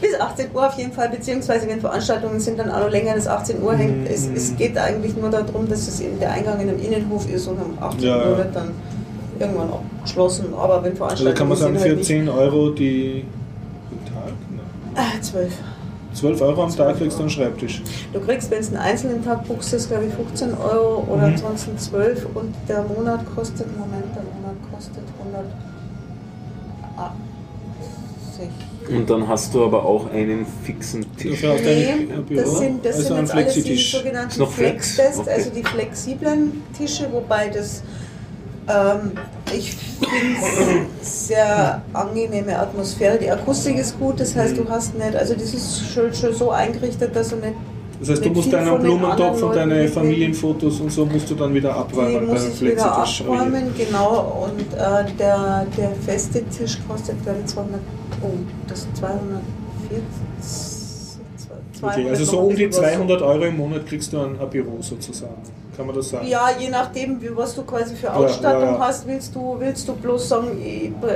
bis 0.00 0.20
18 0.20 0.46
Uhr 0.54 0.66
auf 0.66 0.74
jeden 0.78 0.92
Fall, 0.92 1.08
beziehungsweise 1.10 1.68
wenn 1.68 1.80
Veranstaltungen 1.80 2.40
sind, 2.40 2.58
dann 2.58 2.70
auch 2.70 2.80
noch 2.80 2.90
länger 2.90 3.12
als 3.12 3.26
18 3.26 3.62
Uhr 3.62 3.74
hängt. 3.74 4.08
Es, 4.08 4.26
es 4.34 4.56
geht 4.56 4.76
eigentlich 4.78 5.16
nur 5.16 5.30
darum, 5.30 5.68
dass 5.68 5.88
es 5.88 6.00
eben 6.00 6.18
der 6.18 6.32
Eingang 6.32 6.60
in 6.60 6.68
einem 6.68 6.78
Innenhof 6.80 7.28
ist 7.32 7.46
und 7.48 7.56
um 7.60 7.78
18 7.80 8.00
Ja. 8.02 8.16
Uhr 8.28 8.38
wird 8.38 8.54
dann 8.56 8.70
irgendwann 9.38 9.70
abgeschlossen. 9.70 10.46
Aber 10.54 10.82
wenn 10.82 10.92
Also 10.92 10.96
Veranstaltungen 11.24 11.34
kann 11.36 11.48
man 11.48 11.58
sagen, 11.58 11.72
sind, 11.74 11.82
für 11.82 11.88
halt 11.88 11.96
nicht- 11.98 12.06
10 12.08 12.28
Euro 12.28 12.70
die 12.70 13.24
Tag? 14.06 14.32
Nein. 14.50 14.94
Ah, 14.94 15.20
12. 15.20 15.52
12 16.14 16.42
Euro 16.42 16.64
am 16.64 16.76
Tag 16.76 16.98
kriegst 16.98 17.16
du 17.16 17.22
einen 17.22 17.30
Schreibtisch. 17.30 17.82
Du 18.12 18.20
kriegst, 18.20 18.50
wenn 18.50 18.58
es 18.60 18.68
einen 18.68 18.76
einzelnen 18.76 19.24
Tag 19.24 19.48
buchst, 19.48 19.72
ist 19.72 19.88
glaube 19.88 20.04
ich 20.04 20.12
15 20.12 20.50
Euro 20.58 21.04
oder 21.08 21.26
Mhm. 21.28 21.32
ansonsten 21.34 21.78
12 21.78 22.26
und 22.34 22.54
der 22.68 22.82
Monat 22.82 23.20
kostet, 23.34 23.66
Moment, 23.78 24.04
der 24.14 24.22
Monat 24.22 24.56
kostet 24.70 25.02
180. 25.18 25.71
Und 28.88 29.08
dann 29.08 29.28
hast 29.28 29.54
du 29.54 29.64
aber 29.64 29.84
auch 29.84 30.10
einen 30.10 30.44
fixen 30.64 31.04
Tisch. 31.16 31.42
Nee, 31.42 32.08
das 32.34 32.58
sind, 32.58 32.84
das 32.84 32.96
also 32.96 33.14
sind 33.14 33.18
jetzt 33.20 33.34
alles 33.34 33.54
die 33.54 33.76
sogenannten 33.76 34.38
noch 34.40 34.52
Flex? 34.52 34.94
Flex-Test, 34.94 35.20
Okay. 35.20 35.30
also 35.30 35.50
die 35.50 35.62
flexiblen 35.62 36.62
Tische, 36.76 37.08
wobei 37.12 37.48
das 37.48 37.82
ähm, 38.68 39.12
ich 39.52 39.74
finde 39.74 40.86
sehr 41.00 41.82
angenehme 41.92 42.58
Atmosphäre. 42.58 43.18
Die 43.18 43.30
Akustik 43.30 43.78
ist 43.78 43.98
gut, 43.98 44.20
das 44.20 44.34
heißt, 44.36 44.56
du 44.56 44.68
hast 44.68 44.94
nicht, 44.96 45.14
also 45.16 45.34
das 45.34 45.54
ist 45.54 45.92
schon, 45.92 46.12
schon 46.14 46.34
so 46.34 46.50
eingerichtet, 46.50 47.14
dass 47.14 47.30
du 47.30 47.36
nicht 47.36 47.54
Das 48.02 48.10
heißt, 48.10 48.24
du 48.24 48.30
musst 48.30 48.52
deinen 48.52 48.80
Blumentopf 48.80 49.42
und 49.42 49.54
deine. 49.54 49.86
Familienfotos 49.86 50.80
und 50.80 50.90
so 50.90 51.06
musst 51.06 51.30
du 51.30 51.36
dann 51.36 51.54
wieder 51.54 51.72
Die 51.72 51.78
abräumen 51.78 52.26
muss 52.26 52.42
beim 52.42 52.52
ich 52.52 52.60
wieder 52.60 52.96
abräumen, 52.96 53.72
genau. 53.76 54.48
Und 54.48 54.74
äh, 54.74 55.04
der, 55.16 55.66
der 55.76 55.92
feste 56.04 56.44
Tisch 56.46 56.78
kostet, 56.88 57.22
glaube 57.22 57.38
ich, 57.44 57.46
200, 57.46 57.80
oh, 58.22 58.26
das 58.66 58.88
240. 58.94 59.42
Okay, 61.80 62.08
also 62.08 62.24
so 62.24 62.38
um 62.40 62.56
die 62.56 62.70
200 62.70 63.22
Euro 63.22 63.44
im 63.44 63.56
Monat 63.56 63.86
kriegst 63.86 64.12
du 64.12 64.20
ein, 64.20 64.40
ein 64.40 64.50
Büro 64.50 64.78
sozusagen. 64.80 65.42
Kann 65.76 65.86
man 65.86 65.94
das 65.96 66.10
sagen? 66.10 66.26
Ja, 66.26 66.50
je 66.58 66.68
nachdem, 66.68 67.22
wie, 67.22 67.34
was 67.34 67.54
du 67.54 67.62
quasi 67.62 67.94
für 67.96 68.12
Ausstattung 68.12 68.62
ja, 68.62 68.72
ja. 68.72 68.78
hast, 68.78 69.06
willst 69.06 69.34
du, 69.34 69.56
willst 69.58 69.88
du 69.88 69.94
bloß 69.94 70.28
sagen, 70.28 70.48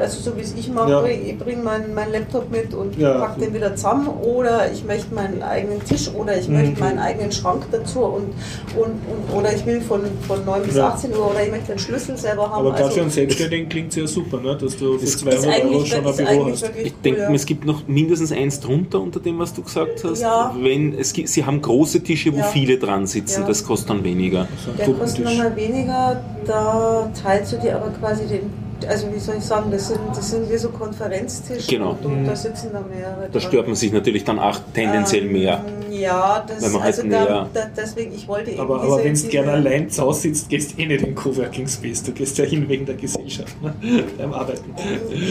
also 0.00 0.20
so 0.30 0.36
wie 0.36 0.40
es 0.40 0.54
ich 0.54 0.70
mache, 0.70 0.90
Ja. 0.90 1.04
ich 1.04 1.38
bringe 1.38 1.62
meinen 1.62 1.92
mein 1.94 2.10
Laptop 2.10 2.50
mit 2.50 2.72
und 2.72 2.96
Ja. 2.98 3.18
pack 3.18 3.38
den 3.38 3.52
wieder 3.52 3.76
zusammen 3.76 4.08
oder 4.08 4.72
ich 4.72 4.82
möchte 4.84 5.14
meinen 5.14 5.42
eigenen 5.42 5.84
Tisch 5.84 6.08
oder 6.14 6.38
ich 6.38 6.48
Mhm. 6.48 6.54
möchte 6.54 6.80
meinen 6.80 6.98
eigenen 6.98 7.32
Schrank 7.32 7.64
dazu 7.70 8.00
und, 8.00 8.32
und, 8.76 8.86
und 8.86 9.38
oder 9.38 9.52
ich 9.52 9.66
will 9.66 9.80
von, 9.82 10.00
von 10.26 10.42
9 10.46 10.62
bis 10.62 10.76
Ja. 10.76 10.88
18 10.88 11.12
Uhr 11.12 11.30
oder 11.32 11.42
ich 11.44 11.50
möchte 11.50 11.68
den 11.72 11.78
Schlüssel 11.78 12.16
selber 12.16 12.44
haben. 12.50 12.60
Aber 12.60 12.70
gerade 12.70 12.84
also, 12.84 12.94
für 12.94 13.00
einen 13.02 13.10
Selbstständigen 13.10 13.68
klingt 13.68 13.90
es 13.90 13.96
ja 13.96 14.06
super, 14.06 14.40
ne? 14.40 14.56
dass 14.56 14.76
du 14.78 14.96
für 14.98 15.04
Ist 15.04 15.18
200 15.18 15.64
Euro 15.64 15.84
schon 15.84 16.06
ein 16.06 16.16
Büro 16.16 16.46
hast. 16.50 16.62
Ich 16.82 16.92
cool, 16.92 16.92
denke, 17.04 17.20
ja. 17.20 17.32
es 17.34 17.44
gibt 17.44 17.66
noch 17.66 17.86
mindestens 17.86 18.32
eins 18.32 18.58
drunter 18.60 19.00
unter 19.02 19.20
dem, 19.20 19.38
was 19.38 19.52
du 19.52 19.62
gesagt 19.62 20.02
hast. 20.02 20.22
Ja. 20.22 20.54
Wenn 20.58 20.98
es 20.98 21.12
gibt, 21.12 21.28
sie 21.28 21.44
haben 21.44 21.60
große 21.60 22.02
Tische, 22.02 22.32
wo 22.32 22.38
Ja. 22.38 22.44
viele 22.44 22.78
dran 22.78 23.06
sitzen, 23.06 23.42
Ja. 23.42 23.46
das 23.48 23.62
kostet 23.64 23.90
dann 23.90 24.02
weniger. 24.02 24.45
Der 24.78 24.88
kostet 24.88 25.24
nochmal 25.24 25.54
weniger, 25.56 26.20
da 26.46 27.10
teilst 27.22 27.52
du 27.52 27.56
dir 27.58 27.76
aber 27.76 27.90
quasi 27.90 28.26
den, 28.26 28.50
also 28.88 29.06
wie 29.14 29.18
soll 29.18 29.36
ich 29.38 29.44
sagen, 29.44 29.70
das 29.70 29.88
sind, 29.88 30.00
das 30.14 30.30
sind 30.30 30.50
wie 30.50 30.56
so 30.56 30.68
Konferenztische 30.70 31.68
Genau. 31.76 31.90
und, 31.90 32.04
und 32.04 32.24
da 32.26 32.34
sitzen 32.36 32.70
da 32.72 32.80
mehrere 32.80 33.28
Da 33.30 33.40
stört 33.40 33.66
man 33.66 33.76
sich 33.76 33.92
natürlich 33.92 34.24
dann 34.24 34.38
auch 34.38 34.58
tendenziell 34.74 35.24
Ähm, 35.26 35.32
mehr. 35.32 35.64
Ja, 35.90 36.44
das, 36.46 36.62
Wenn 36.62 36.72
man 36.72 36.82
halt 36.82 36.96
also 36.96 37.08
näher- 37.08 37.26
da, 37.26 37.48
da, 37.54 37.60
deswegen, 37.76 38.12
ich 38.14 38.28
wollte 38.28 38.50
eben 38.50 38.60
Aber, 38.60 38.82
aber 38.82 39.02
wenn 39.02 39.14
du 39.14 39.22
gerne 39.28 39.52
allein 39.52 39.88
zu 39.88 40.02
Hause 40.02 40.22
sitzt, 40.22 40.48
gehst 40.50 40.72
du 40.76 40.82
eh 40.82 40.86
nicht 40.86 41.00
in 41.00 41.06
den 41.06 41.14
Coworking 41.14 41.66
Space. 41.66 42.02
Du 42.02 42.12
gehst 42.12 42.36
ja 42.38 42.44
hin 42.44 42.68
wegen 42.68 42.84
der 42.84 42.96
Gesellschaft 42.96 43.54
ne? 43.62 43.72
beim 44.18 44.32
Arbeiten. 44.34 44.74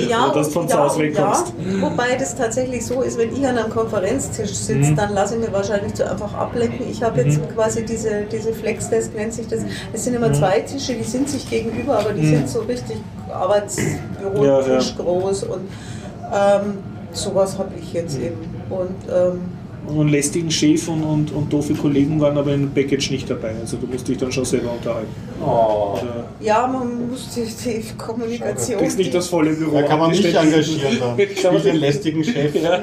ja, 0.09 0.25
Oder 0.25 0.33
dass 0.35 0.47
du 0.47 0.53
von 0.53 0.61
und- 0.63 0.69
zu 0.69 0.77
ja, 0.77 0.83
Hause 0.83 0.95
und 0.97 1.01
wegkommst. 1.03 1.53
Ja, 1.75 1.81
wobei 1.81 2.15
das 2.17 2.35
tatsächlich 2.35 2.85
so 2.85 3.01
ist, 3.01 3.17
wenn 3.17 3.31
ich 3.33 3.45
an 3.45 3.57
einem 3.57 3.69
Konferenztisch 3.69 4.51
sitze, 4.53 4.91
Mhm. 4.91 4.95
dann 4.95 5.13
lasse 5.13 5.35
ich 5.35 5.41
mir 5.41 5.53
wahrscheinlich 5.53 5.93
zu 5.93 6.09
einfach 6.09 6.33
ablenken. 6.33 6.85
Ich 6.89 7.03
habe 7.03 7.21
jetzt 7.21 7.39
quasi 7.53 7.85
diese, 7.85 8.23
diese 8.31 8.51
Flex-Desk, 8.53 9.13
nennt 9.15 9.33
sich 9.33 9.47
das. 9.47 9.59
Es 9.93 10.03
sind 10.03 10.17
Mhm. 10.17 10.23
immer 10.23 10.33
zwei 10.33 10.61
Tische, 10.61 10.93
die 10.95 11.03
sind 11.03 11.29
sich 11.29 11.47
gegenüber, 11.49 11.99
aber 11.99 12.13
die 12.13 12.25
sind 12.25 12.49
so 12.49 12.61
richtig 12.61 12.97
Arbeitsbürotisch 13.35 14.95
Ja, 14.97 15.03
groß 15.03 15.43
und 15.43 15.69
ähm, 16.33 16.77
sowas 17.11 17.57
habe 17.57 17.71
ich 17.79 17.93
jetzt 17.93 18.17
eben. 18.19 18.37
Und 18.69 18.95
ähm, 19.13 19.41
Und 19.87 19.99
einen 20.01 20.09
lästigen 20.09 20.49
Chef 20.51 20.87
und, 20.87 21.03
und, 21.03 21.31
und 21.31 21.51
doofe 21.53 21.73
Kollegen 21.73 22.19
waren 22.19 22.37
aber 22.37 22.53
im 22.53 22.71
Package 22.71 23.11
nicht 23.11 23.29
dabei. 23.29 23.53
Also 23.61 23.77
du 23.77 23.87
musst 23.87 24.07
dich 24.07 24.17
dann 24.17 24.31
schon 24.31 24.45
selber 24.45 24.71
unterhalten. 24.73 25.07
Oh. 25.41 25.93
Oder 26.01 26.25
ja, 26.39 26.65
man 26.67 27.09
muss 27.09 27.29
die, 27.35 27.43
die 27.45 27.83
Kommunikation. 27.97 28.79
du 28.79 28.95
nicht 28.97 29.13
das 29.13 29.27
volle 29.27 29.53
Büro. 29.53 29.75
Da 29.75 29.83
kann 29.83 29.99
man 29.99 30.07
angestellt. 30.11 30.35
engagieren. 30.35 30.97
Da. 30.99 31.05
Kann 31.05 31.15
man 31.15 31.59
Spiel 31.59 31.59
den 31.59 31.71
nicht. 31.73 31.81
lästigen 31.81 32.23
Chef. 32.23 32.55
Ja. 32.55 32.81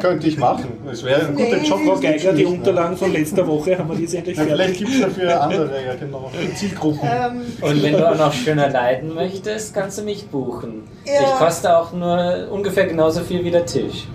Könnte 0.00 0.28
ich 0.28 0.36
machen. 0.38 0.66
Das 0.86 1.02
wäre 1.04 1.26
ein 1.28 1.34
guter 1.34 1.56
Nee. 1.56 1.68
Job. 1.68 1.80
Frau 1.86 1.96
Geiger, 2.00 2.32
die 2.32 2.44
nicht? 2.44 2.52
Unterlagen 2.52 2.96
von 2.96 3.12
letzter 3.12 3.46
Woche 3.46 3.78
haben 3.78 3.88
wir 3.88 3.96
die 3.96 4.02
jetzt 4.02 4.14
endlich 4.14 4.36
Ja, 4.36 4.44
fertig. 4.44 4.56
vielleicht 4.56 4.78
gibt 4.78 4.90
es 4.92 5.00
dafür 5.00 5.40
andere, 5.42 5.84
ja 5.84 5.94
genau. 5.94 6.30
Zielgruppen. 6.54 7.00
Ähm, 7.10 7.40
Und 7.60 7.82
wenn 7.82 7.92
du 7.94 8.10
auch 8.10 8.16
noch 8.18 8.32
schöner 8.32 8.68
leiden 8.70 9.14
möchtest, 9.14 9.74
kannst 9.74 9.98
du 9.98 10.02
mich 10.02 10.26
buchen. 10.28 10.82
Ja. 11.04 11.12
Ich 11.22 11.38
koste 11.38 11.76
auch 11.76 11.92
nur 11.92 12.48
ungefähr 12.50 12.86
genauso 12.86 13.20
viel 13.22 13.44
wie 13.44 13.50
der 13.50 13.66
Tisch. 13.66 14.06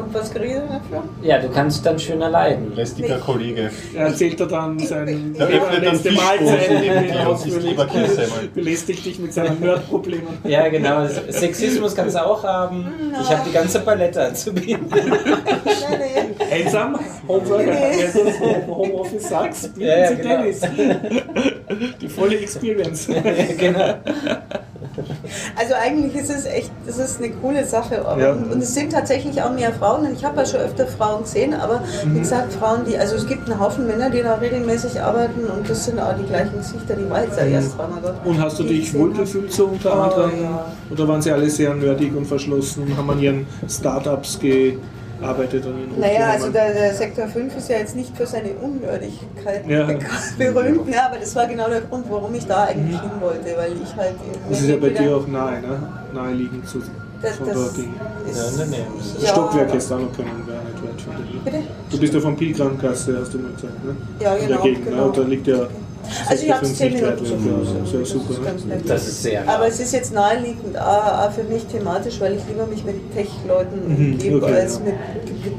Und 0.00 0.14
was 0.14 0.30
kriege 0.32 0.46
ich 0.46 0.54
dafür? 0.54 1.02
Ja, 1.22 1.38
du 1.38 1.48
kannst 1.48 1.84
dann 1.84 1.98
schöner 1.98 2.30
leiden. 2.30 2.74
Lästiger 2.74 3.18
Kollege. 3.18 3.70
Er 3.94 4.06
erzählt 4.06 4.40
er 4.40 4.46
dann 4.46 4.78
sein 4.78 5.34
dann 5.38 5.82
letzte 5.82 6.12
Mahlzeit. 6.12 6.70
Belästigt 8.54 9.04
dich 9.04 9.18
mit 9.18 9.32
seinen 9.32 9.60
Nerdproblemen. 9.60 10.28
Ja, 10.44 10.68
genau. 10.68 11.06
Sexismus 11.28 11.94
kannst 11.94 12.16
du 12.16 12.24
auch 12.24 12.42
haben. 12.42 12.86
Ich 13.20 13.30
habe 13.30 13.42
die 13.48 13.52
ganze 13.52 13.80
Palette 13.80 14.22
anzubieten. 14.28 14.86
Nein, 14.90 15.10
nein. 15.98 16.49
Einsam, 16.50 16.98
Homeworker, 17.28 17.64
Nee. 17.64 17.72
wenn 17.98 18.12
du 18.12 18.30
das 18.30 18.40
Home- 18.40 18.66
Homeoffice 18.68 19.28
sagst, 19.28 19.74
bieten 19.74 19.86
Ja, 19.86 19.98
ja, 19.98 20.08
sie 20.08 20.16
genau. 20.16 20.28
Dennis. 20.42 20.60
Die 22.00 22.08
volle 22.08 22.38
Experience. 22.38 23.06
genau. 23.58 23.94
Also 25.56 25.74
eigentlich 25.74 26.14
ist 26.16 26.30
es 26.30 26.46
echt, 26.46 26.70
das 26.86 26.98
ist 26.98 27.18
eine 27.22 27.30
coole 27.34 27.64
Sache. 27.64 28.02
Ja. 28.18 28.32
Und 28.32 28.60
es 28.62 28.74
sind 28.74 28.92
tatsächlich 28.92 29.40
auch 29.40 29.52
mehr 29.52 29.72
Frauen. 29.72 30.06
Und 30.06 30.12
ich 30.12 30.24
habe 30.24 30.38
ja 30.40 30.46
schon 30.46 30.60
öfter 30.60 30.86
Frauen 30.86 31.22
gesehen, 31.22 31.54
aber 31.54 31.80
Mhm. 32.04 32.14
wie 32.16 32.18
gesagt, 32.20 32.52
Frauen, 32.52 32.80
die, 32.86 32.96
also 32.98 33.16
es 33.16 33.26
gibt 33.26 33.48
einen 33.48 33.60
Haufen 33.60 33.86
Männer, 33.86 34.10
die 34.10 34.22
da 34.22 34.34
regelmäßig 34.34 35.00
arbeiten 35.00 35.44
und 35.46 35.68
das 35.68 35.84
sind 35.84 35.98
auch 36.00 36.14
die 36.16 36.24
gleichen 36.26 36.56
Gesichter, 36.56 36.94
die 36.94 37.08
war 37.08 37.22
jetzt 37.22 37.38
ja 37.38 37.44
erst 37.44 37.72
zweimal 37.72 38.00
dort. 38.02 38.26
Und 38.26 38.40
hast 38.42 38.58
du 38.58 38.64
dich 38.64 38.86
gesehen 38.86 39.00
wohl 39.00 39.10
habe. 39.12 39.20
gefühlt 39.22 39.52
so 39.52 39.66
unter 39.66 39.96
Oh, 39.96 40.02
anderem? 40.02 40.42
ja. 40.42 40.66
Oder 40.90 41.08
waren 41.08 41.22
sie 41.22 41.30
alle 41.30 41.48
sehr 41.48 41.72
nerdig 41.74 42.14
und 42.16 42.26
verschlossen 42.26 42.82
und 42.84 42.96
haben 42.96 43.08
an 43.10 43.20
ihren 43.20 43.46
Startups 43.68 44.38
gearbeitet? 45.20 45.66
Und 45.66 45.94
in 45.94 46.00
Naja, 46.00 46.30
also 46.30 46.48
der, 46.50 46.72
der 46.72 46.94
Sektor 46.94 47.28
5 47.28 47.56
ist 47.56 47.68
ja 47.68 47.78
jetzt 47.78 47.96
nicht 47.96 48.16
für 48.16 48.26
seine 48.26 48.50
Unnördigkeit 48.60 49.68
Ja. 49.68 49.86
berühmt, 50.38 50.88
ja, 50.88 51.06
aber 51.06 51.18
das 51.18 51.34
war 51.36 51.46
genau 51.46 51.68
der 51.68 51.82
Grund, 51.82 52.06
warum 52.08 52.34
ich 52.34 52.46
da 52.46 52.64
eigentlich 52.64 53.00
hin 53.00 53.10
wollte, 53.20 53.56
weil 53.56 53.72
ich 53.72 53.96
halt 53.96 54.14
Das 54.48 54.60
ist 54.60 54.68
ja 54.68 54.76
bei 54.76 54.90
dir 54.90 55.16
auch 55.16 55.26
nahe, 55.26 55.60
ne? 55.60 55.82
Naheliegend 56.12 56.68
zu 56.68 56.80
das, 57.22 57.36
von 57.36 57.46
das 57.48 57.56
dort. 57.56 57.78
Ist, 57.78 59.22
Ja, 59.22 59.28
Stockwerk 59.28 59.74
ist 59.74 59.90
da 59.90 59.96
noch 59.96 60.12
können, 60.12 60.42
wäre 60.46 60.58
nicht 60.64 60.82
weit 60.82 61.00
von 61.02 61.14
dir. 61.14 61.40
Bitte? 61.44 61.62
Du 61.90 61.98
bist 61.98 62.14
ja 62.14 62.20
von 62.20 62.36
Pilgramgasse, 62.36 63.18
hast 63.20 63.34
du 63.34 63.38
mal 63.38 63.52
gesagt, 63.52 63.84
ne? 63.84 63.96
Ja, 64.20 64.36
genau, 64.36 64.48
der 64.48 64.58
Gegend, 64.58 64.84
genau. 64.86 64.96
ne? 64.96 65.02
Und 65.04 65.16
da 65.18 65.22
liegt 65.22 65.46
ja 65.46 65.66
Also 66.28 66.44
ich 66.44 66.52
habe 66.52 66.64
es 66.66 66.76
10 66.76 66.92
nicht 66.92 67.02
Minuten 67.02 67.26
so. 67.26 67.34
Das 67.34 67.92
Ja, 67.92 68.00
ist 68.00 68.08
super. 68.10 68.44
ganz 68.44 68.64
nett. 68.64 68.80
Das 68.88 69.06
ist 69.06 69.22
sehr 69.22 69.48
Aber 69.48 69.66
es 69.68 69.78
ist 69.80 69.92
jetzt 69.92 70.12
naheliegend, 70.12 70.78
auch 70.78 71.26
auch 71.26 71.32
für 71.32 71.44
mich 71.44 71.64
thematisch, 71.66 72.20
weil 72.20 72.34
ich 72.36 72.42
lieber 72.48 72.66
mich 72.66 72.84
mit 72.84 72.96
Tech-Leuten 73.14 73.78
Mhm, 73.86 74.12
umgebe, 74.14 74.36
okay, 74.44 74.54
als 74.54 74.74
ja. 74.74 74.80
mit, 74.84 75.44
mit 75.44 75.54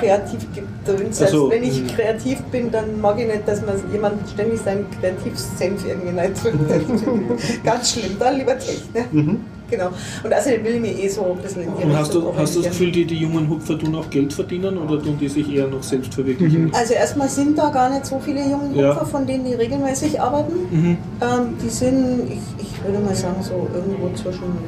Kreativgedöns. 0.00 1.22
Ach 1.22 1.28
so, 1.28 1.44
Also 1.44 1.50
wenn 1.50 1.62
ich 1.62 1.82
mhm. 1.82 1.86
kreativ 1.88 2.40
bin, 2.44 2.70
dann 2.70 3.00
mag 3.00 3.18
ich 3.20 3.26
nicht, 3.26 3.46
dass 3.46 3.60
man 3.64 3.76
jemand 3.92 4.28
ständig 4.30 4.60
seinen 4.60 4.86
Kreativsenf 5.00 5.84
irgendwie 5.86 6.18
reindrückt. 6.18 6.56
Ganz 7.64 7.92
schlimm, 7.92 8.16
dann 8.18 8.36
lieber 8.38 8.58
Tech. 8.58 8.82
Ne? 8.94 9.36
Genau. 9.72 9.88
Und 10.22 10.34
außerdem 10.34 10.64
will 10.64 10.74
ich 10.74 10.80
mich 10.82 11.02
eh 11.04 11.08
so 11.08 11.24
ein 11.32 11.38
bisschen 11.38 11.62
in 11.62 11.70
die 11.78 11.84
Und 11.84 11.96
hast 11.96 12.12
du, 12.12 12.34
hast 12.36 12.54
du 12.54 12.60
das. 12.60 12.68
Gefühl, 12.72 12.92
die, 12.92 13.06
die 13.06 13.16
jungen 13.16 13.48
Hupfer 13.48 13.78
tun 13.78 13.94
auch 13.94 14.10
Geld 14.10 14.30
verdienen 14.30 14.76
oder 14.76 15.02
tun 15.02 15.16
die 15.18 15.28
sich 15.28 15.50
eher 15.50 15.66
noch 15.66 15.82
selbst 15.82 16.12
verwirklichen? 16.12 16.70
Also 16.74 16.92
erstmal 16.92 17.30
sind 17.30 17.56
da 17.56 17.70
gar 17.70 17.88
nicht 17.88 18.04
so 18.04 18.20
viele 18.20 18.42
junge 18.42 18.78
Ja. 18.78 18.90
Hupfer, 18.90 19.06
von 19.06 19.26
denen 19.26 19.46
die 19.46 19.54
regelmäßig 19.54 20.20
arbeiten. 20.20 20.52
Mhm. 20.70 20.98
Ähm, 21.22 21.56
die 21.62 21.70
sind, 21.70 22.30
ich, 22.30 22.64
ich 22.66 22.84
würde 22.84 22.98
mal 22.98 23.14
sagen, 23.14 23.42
so 23.42 23.66
irgendwo 23.74 24.14
zwischen. 24.14 24.58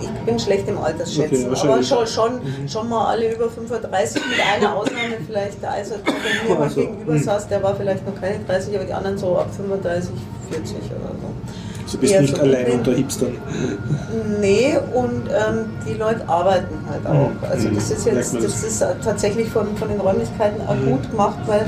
Ich, 0.00 0.24
bin 0.26 0.38
schlecht 0.38 0.68
im 0.68 0.78
Altersschätzen, 0.78 1.50
Okay, 1.50 1.68
aber 1.68 1.82
schon, 1.82 2.06
schon, 2.06 2.40
schon 2.68 2.88
mal 2.88 3.06
alle 3.08 3.34
über 3.34 3.48
35, 3.50 4.22
mit 4.26 4.38
einer 4.40 4.76
Ausnahme 4.76 5.16
vielleicht 5.26 5.62
der 5.62 5.72
Eisert, 5.72 6.00
der 6.06 6.14
mir 6.48 6.54
mal 6.54 6.64
Also, 6.64 6.80
gegenüber 6.82 7.14
hm. 7.14 7.22
saß, 7.22 7.48
der 7.48 7.62
war 7.62 7.74
vielleicht 7.74 8.06
noch 8.06 8.20
keine 8.20 8.38
30, 8.44 8.76
aber 8.76 8.84
die 8.84 8.92
anderen 8.92 9.16
so 9.18 9.36
ab 9.38 9.48
35, 9.56 10.10
40 10.50 10.76
oder 10.76 11.14
so. 11.20 11.27
Du 11.90 11.98
bist 11.98 12.20
nicht 12.20 12.36
so 12.36 12.42
allein 12.42 12.72
unter 12.72 12.92
Hipstern. 12.92 13.32
Nee, 14.40 14.76
und 14.94 15.22
ähm, 15.28 15.66
die 15.86 15.94
Leute 15.94 16.28
arbeiten 16.28 16.74
halt 16.90 17.06
auch. 17.06 17.30
Also 17.50 17.68
das 17.70 17.90
ist 17.90 18.04
Merkt 18.04 18.18
jetzt, 18.18 18.34
das 18.44 18.64
ist 18.64 18.84
tatsächlich 19.04 19.48
von, 19.48 19.74
von 19.76 19.88
den 19.88 20.00
Räumlichkeiten 20.00 20.60
auch 20.66 20.76
gut 20.86 21.10
gemacht, 21.10 21.38
weil 21.46 21.66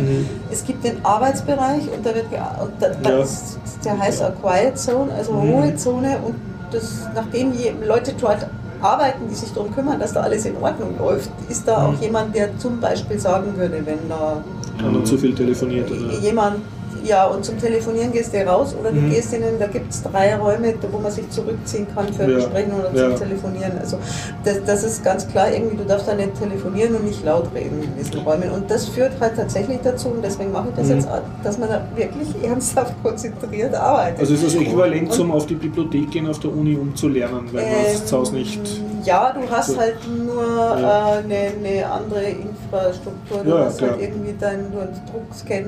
es 0.51 0.65
gibt 0.65 0.85
den 0.85 1.05
Arbeitsbereich 1.05 1.83
und 1.95 2.05
da 2.05 2.15
wird 2.15 2.27
und 2.27 2.73
da, 2.81 2.87
Ja. 3.11 3.19
das, 3.19 3.59
der 3.85 3.99
heißt 3.99 4.23
auch 4.23 4.33
Quiet 4.43 4.79
Zone, 4.79 5.13
also. 5.17 5.33
Ruhezone 5.33 6.19
und 6.25 6.35
das, 6.71 7.09
nachdem 7.15 7.53
je, 7.53 7.73
Leute 7.87 8.13
dort 8.21 8.47
arbeiten, 8.81 9.23
die 9.29 9.35
sich 9.35 9.53
darum 9.53 9.75
kümmern, 9.75 9.99
dass 9.99 10.13
da 10.13 10.21
alles 10.21 10.45
in 10.47 10.57
Ordnung 10.57 10.97
läuft, 10.99 11.31
ist 11.49 11.67
da 11.67 11.87
auch 11.87 12.01
jemand, 12.01 12.35
der 12.35 12.57
zum 12.59 12.81
Beispiel 12.81 13.19
sagen 13.19 13.57
würde, 13.57 13.81
wenn 13.85 14.09
da 14.09 14.43
Einer 14.87 15.05
zu 15.05 15.19
viel 15.19 15.35
telefoniert 15.35 15.91
oder. 15.91 16.19
jemand, 16.21 16.57
ja, 17.05 17.27
und 17.27 17.45
zum 17.45 17.59
Telefonieren 17.59 18.13
gehst 18.13 18.33
du 18.35 18.39
raus 18.47 18.75
oder 18.79 18.91
du 18.91 19.01
Mhm. 19.01 19.11
gehst 19.11 19.33
in 19.33 19.43
den, 19.43 19.59
da 19.59 19.67
gibt 19.67 19.91
es 19.93 20.03
drei 20.03 20.35
Räume, 20.37 20.75
wo 20.91 20.99
man 20.99 21.11
sich 21.11 21.29
zurückziehen 21.31 21.87
kann 21.95 22.13
für 22.13 22.23
Ja. 22.31 22.37
Gespräch 22.37 22.67
oder 22.67 22.91
Ja. 22.95 23.17
zum 23.17 23.19
Telefonieren. 23.29 23.73
Also 23.81 23.99
das, 24.45 24.59
das 24.67 24.85
ist 24.85 25.03
ganz 25.05 25.27
klar, 25.29 25.51
irgendwie, 25.53 25.77
du 25.77 25.85
darfst 25.85 26.09
da 26.09 26.15
nicht 26.15 26.39
telefonieren 26.39 26.95
und 26.97 27.05
nicht 27.05 27.25
laut 27.25 27.49
reden 27.55 27.83
in 27.83 27.95
diesen 27.97 28.19
Räumen. 28.21 28.51
Und 28.51 28.71
das 28.71 28.87
führt 28.89 29.13
halt 29.21 29.37
tatsächlich 29.37 29.79
dazu, 29.83 30.09
und 30.09 30.25
deswegen 30.25 30.53
mache 30.53 30.69
ich 30.71 30.75
das 30.77 30.87
Mhm. 30.89 30.95
jetzt 30.97 31.09
auch, 31.09 31.21
dass 31.43 31.59
man 31.59 31.69
da 31.69 31.83
wirklich 31.95 32.29
ernsthaft 32.43 32.95
konzentriert 33.03 33.75
arbeitet. 33.75 34.21
Also 34.21 34.35
ist 34.35 34.45
das 34.45 34.55
äquivalent 34.55 35.09
Und- 35.09 35.13
zum 35.13 35.31
auf 35.33 35.47
die 35.47 35.55
Bibliothek 35.55 36.11
gehen 36.11 36.29
auf 36.29 36.39
der 36.41 36.53
Uni, 36.53 36.77
um 36.77 36.95
zu 36.95 37.09
lernen, 37.09 37.49
weil 37.53 37.63
man 37.63 37.73
das 37.93 38.07
zu 38.07 38.17
Hause 38.19 38.35
nicht. 38.35 38.61
Ja, 39.05 39.33
du 39.33 39.51
hast 39.51 39.77
halt 39.79 39.97
nur 40.09 40.45
Ja. 40.45 41.17
äh, 41.17 41.19
eine, 41.19 41.35
eine 41.59 41.91
andere 41.91 42.23
Infrastruktur. 42.25 43.43
Du 43.45 43.51
Ja, 43.51 43.65
hast 43.65 43.79
klar. 43.79 43.91
halt 43.93 44.01
irgendwie 44.03 44.35
dein 44.39 44.71
du 44.73 44.81
hast 44.81 45.01
Druckscan, 45.13 45.65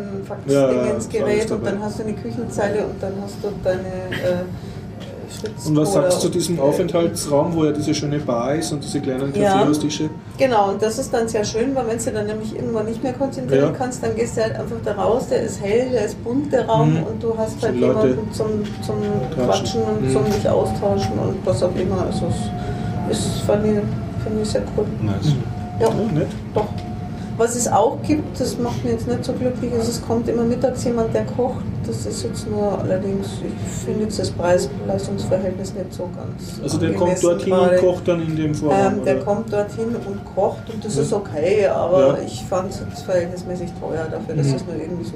Ja, 0.47 0.53
ja, 0.53 0.67
Faxdingensgerät 0.69 1.41
alles 1.41 1.51
und 1.51 1.67
dann 1.67 1.83
hast 1.83 1.99
du 1.99 2.03
eine 2.05 2.13
Küchenzeile 2.15 2.85
und 2.85 3.03
dann 3.03 3.13
hast 3.23 3.35
du 3.43 3.49
deine 3.65 3.79
äh, 3.79 4.45
Und 5.69 5.77
was 5.77 5.93
sagst 5.95 6.19
du 6.19 6.23
zu 6.27 6.29
diesem 6.29 6.61
Aufenthaltsraum, 6.61 7.55
wo 7.55 7.65
ja 7.65 7.73
diese 7.73 7.95
schöne 7.95 8.19
Bar 8.19 8.55
ist 8.57 8.71
und 8.73 8.85
diese 8.85 9.01
kleinen 9.01 9.33
Ja. 9.35 9.53
Kaffeehaustische? 9.53 10.11
Genau, 10.39 10.71
und 10.71 10.83
das 10.83 10.99
ist 10.99 11.13
dann 11.13 11.27
sehr 11.29 11.45
schön, 11.45 11.75
weil 11.75 11.87
wenn 11.89 11.99
du 11.99 12.11
dann 12.11 12.27
nämlich 12.27 12.55
irgendwann 12.55 12.87
nicht 12.87 13.03
mehr 13.03 13.13
konzentrieren 13.15 13.73
Ja. 13.73 13.79
kannst, 13.79 14.03
dann 14.03 14.15
gehst 14.15 14.37
du 14.37 14.43
halt 14.43 14.55
einfach 14.59 14.77
da 14.85 14.93
raus, 14.93 15.29
der 15.31 15.43
ist 15.43 15.61
hell, 15.63 15.89
der 15.91 16.07
ist 16.07 16.23
bunt, 16.25 16.53
der 16.53 16.67
Raum, 16.67 16.95
Mhm. 16.95 17.03
und 17.05 17.23
du 17.23 17.37
hast 17.37 17.63
halt 17.63 17.77
jemanden 17.77 18.31
zum, 18.33 18.49
zum 18.83 18.97
quatschen. 19.35 19.47
Quatschen 19.47 19.83
und 19.85 20.03
Mhm. 20.03 20.13
zum 20.13 20.25
dich 20.27 20.49
austauschen 20.49 21.19
und 21.19 21.37
was 21.47 21.63
auch 21.63 21.75
immer. 21.77 22.03
Also 22.03 22.27
es 22.27 22.35
ist, 23.11 23.41
fand 23.47 23.65
ich, 23.66 23.73
finde 24.23 24.43
ich 24.43 24.49
sehr 24.49 24.62
cool. 24.77 24.87
Nice. 25.01 25.35
Ja. 25.81 25.89
Oh, 25.89 26.12
nett. 26.15 26.29
Doch. 26.55 26.66
Was 27.39 27.57
es 27.57 27.66
auch 27.66 27.97
gibt, 28.03 28.39
das 28.39 28.59
macht 28.59 28.85
mich 28.85 28.93
jetzt 28.93 29.09
nicht 29.09 29.24
so 29.24 29.33
glücklich, 29.33 29.73
ist, 29.73 29.89
es 29.89 30.03
kommt 30.03 30.29
immer 30.29 30.43
mittags 30.45 30.85
jemand, 30.85 31.15
der 31.15 31.24
kocht. 31.24 31.65
Das 31.87 32.07
ist 32.07 32.23
jetzt 32.23 32.49
nur 32.49 32.79
allerdings, 32.79 33.27
ich 33.43 33.85
finde 33.85 34.05
jetzt 34.05 34.19
das 34.19 34.31
Preis-Leistungsverhältnis 34.31 35.74
nicht 35.74 35.93
so 35.93 36.09
ganz. 36.15 36.61
Also 36.62 36.79
der 36.79 36.93
kommt 36.93 37.20
dorthin 37.24 37.53
gerade. 37.55 37.77
und 37.81 37.81
kocht 37.81 38.07
dann 38.07 38.23
in 38.23 38.37
dem 38.37 38.55
Vorraum. 38.55 38.99
Ähm, 38.99 39.05
der 39.05 39.16
oder? 39.16 39.24
kommt 39.24 39.53
dorthin 39.53 39.97
und 40.07 40.20
kocht 40.37 40.70
und 40.73 40.85
das 40.85 40.95
Ja. 40.97 41.03
ist 41.03 41.12
okay, 41.12 41.66
aber 41.66 42.19
Ja. 42.19 42.24
ich 42.24 42.45
fand 42.45 42.70
es 42.70 42.81
jetzt 42.89 43.03
verhältnismäßig 43.03 43.70
teuer 43.81 44.07
dafür, 44.11 44.37
dass 44.37 44.47
Mhm. 44.49 44.53
das 44.53 44.66
nur 44.66 44.77
irgendwie 44.77 45.05
so 45.05 45.15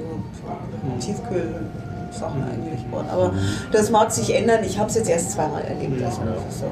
Tiefkühlsachen 2.09 2.43
eigentlich 2.43 2.85
waren. 2.91 3.09
Aber 3.09 3.33
das 3.71 3.89
mag 3.91 4.11
sich 4.11 4.33
ändern. 4.35 4.59
Ich 4.63 4.77
habe 4.77 4.89
es 4.89 4.95
jetzt 4.95 5.09
erst 5.09 5.31
zweimal 5.31 5.61
erlebt. 5.63 6.03
Also 6.03 6.21
so. 6.49 6.65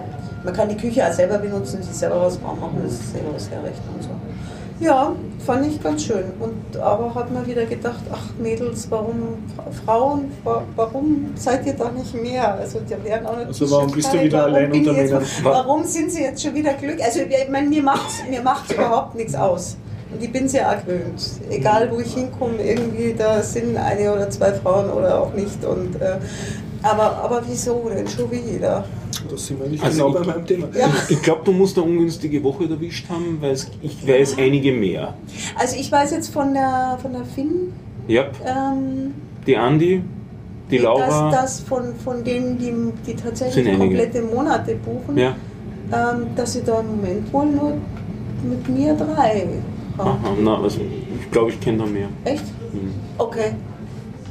Man 0.43 0.53
kann 0.53 0.69
die 0.69 0.77
Küche 0.77 1.07
auch 1.07 1.11
selber 1.13 1.37
benutzen, 1.39 1.81
sich 1.81 1.93
selber 1.95 2.21
was 2.21 2.41
warm 2.43 2.59
machen, 2.59 2.79
das 2.83 2.93
ist 2.93 3.11
selber 3.13 3.33
was 3.33 3.49
herrichten 3.49 3.89
und 3.95 4.03
so. 4.03 4.09
Ja, 4.79 5.13
fand 5.45 5.65
ich 5.65 5.81
ganz 5.81 6.03
schön. 6.03 6.25
Und 6.39 6.77
aber 6.77 7.15
hat 7.15 7.31
man 7.33 7.47
wieder 7.47 7.65
gedacht, 7.65 8.01
ach 8.11 8.19
Mädels, 8.37 8.91
warum 8.91 9.37
Frauen, 9.85 10.31
wa- 10.43 10.63
warum 10.75 11.31
seid 11.35 11.65
ihr 11.65 11.73
da 11.73 11.89
nicht 11.91 12.13
mehr? 12.13 12.55
Also 12.55 12.79
die 12.81 13.01
werden 13.09 13.25
auch 13.25 13.37
nicht 13.37 13.47
Also 13.47 13.71
warum 13.71 13.89
bist 13.89 14.13
du 14.13 14.21
wieder 14.21 14.39
Warum 14.39 14.53
allein 14.53 14.71
bin 14.71 14.79
unter 14.81 14.91
ich 14.91 14.97
jetzt- 14.97 15.11
Männern? 15.13 15.25
Warum 15.43 15.83
sind 15.85 16.11
sie 16.11 16.23
jetzt 16.23 16.43
schon 16.43 16.53
wieder 16.53 16.73
glücklich? 16.73 17.03
Also 17.05 17.21
ich 17.21 17.49
meine, 17.49 17.69
mir 17.69 17.81
macht 17.83 18.29
mir 18.29 18.41
macht's 18.41 18.73
überhaupt 18.73 19.15
nichts 19.15 19.33
aus. 19.33 19.77
Und 20.15 20.23
ich 20.23 20.31
bin 20.31 20.47
sehr 20.47 20.81
gewöhnt. 20.85 21.21
Egal 21.49 21.89
wo 21.91 21.99
ich 21.99 22.13
hinkomme, 22.13 22.61
irgendwie 22.61 23.13
da 23.17 23.41
sind 23.41 23.75
eine 23.77 24.13
oder 24.13 24.29
zwei 24.29 24.53
Frauen 24.53 24.89
oder 24.91 25.21
auch 25.21 25.33
nicht. 25.33 25.63
Und, 25.65 25.95
äh, 26.01 26.17
aber, 26.83 27.17
aber 27.23 27.41
wieso 27.47 27.89
denn 27.93 28.07
schon 28.07 28.31
wieder? 28.31 28.85
Das 29.29 29.47
sind 29.47 29.59
wir 29.59 29.67
nicht 29.67 29.83
Also 29.83 30.07
genau 30.07 30.19
ich- 30.21 30.25
bei 30.27 30.33
meinem 30.33 30.45
Thema. 30.45 30.67
Ja. 30.77 30.89
Ich 31.09 31.21
glaube, 31.21 31.41
du 31.43 31.51
musst 31.51 31.77
eine 31.77 31.87
ungünstige 31.87 32.43
Woche 32.43 32.65
erwischt 32.69 33.09
haben, 33.09 33.37
weil 33.41 33.57
ich 33.81 34.07
weiß 34.07 34.37
einige 34.37 34.71
mehr. 34.71 35.15
Also 35.57 35.75
ich 35.77 35.91
weiß 35.91 36.11
jetzt 36.11 36.31
von 36.31 36.53
der 36.53 36.97
von 37.01 37.11
der 37.13 37.25
Finn, 37.25 37.73
Ja, 38.07 38.25
ähm, 38.45 39.13
die 39.47 39.57
Andi, 39.57 40.01
die 40.69 40.77
Laura. 40.77 41.31
dass 41.31 41.41
das 41.41 41.59
von, 41.61 41.95
von 42.03 42.23
denen, 42.23 42.57
die, 42.59 42.73
die 43.11 43.15
tatsächlich 43.15 43.77
komplette 43.77 44.21
Monate 44.21 44.75
buchen, 44.75 45.17
ja, 45.17 45.35
ähm, 45.91 46.27
dass 46.35 46.53
sie 46.53 46.61
da 46.63 46.79
im 46.81 46.87
Moment 46.87 47.33
wohl 47.33 47.45
nur 47.47 47.73
mit 48.47 48.69
mir 48.69 48.93
drei. 48.93 49.47
Aha, 49.97 50.35
na, 50.41 50.61
also 50.61 50.79
ich 50.79 51.31
glaube, 51.31 51.51
ich 51.51 51.59
kenne 51.59 51.79
da 51.79 51.85
mehr. 51.85 52.07
Echt? 52.23 52.43
Hm. 52.71 52.93
Okay. 53.17 53.51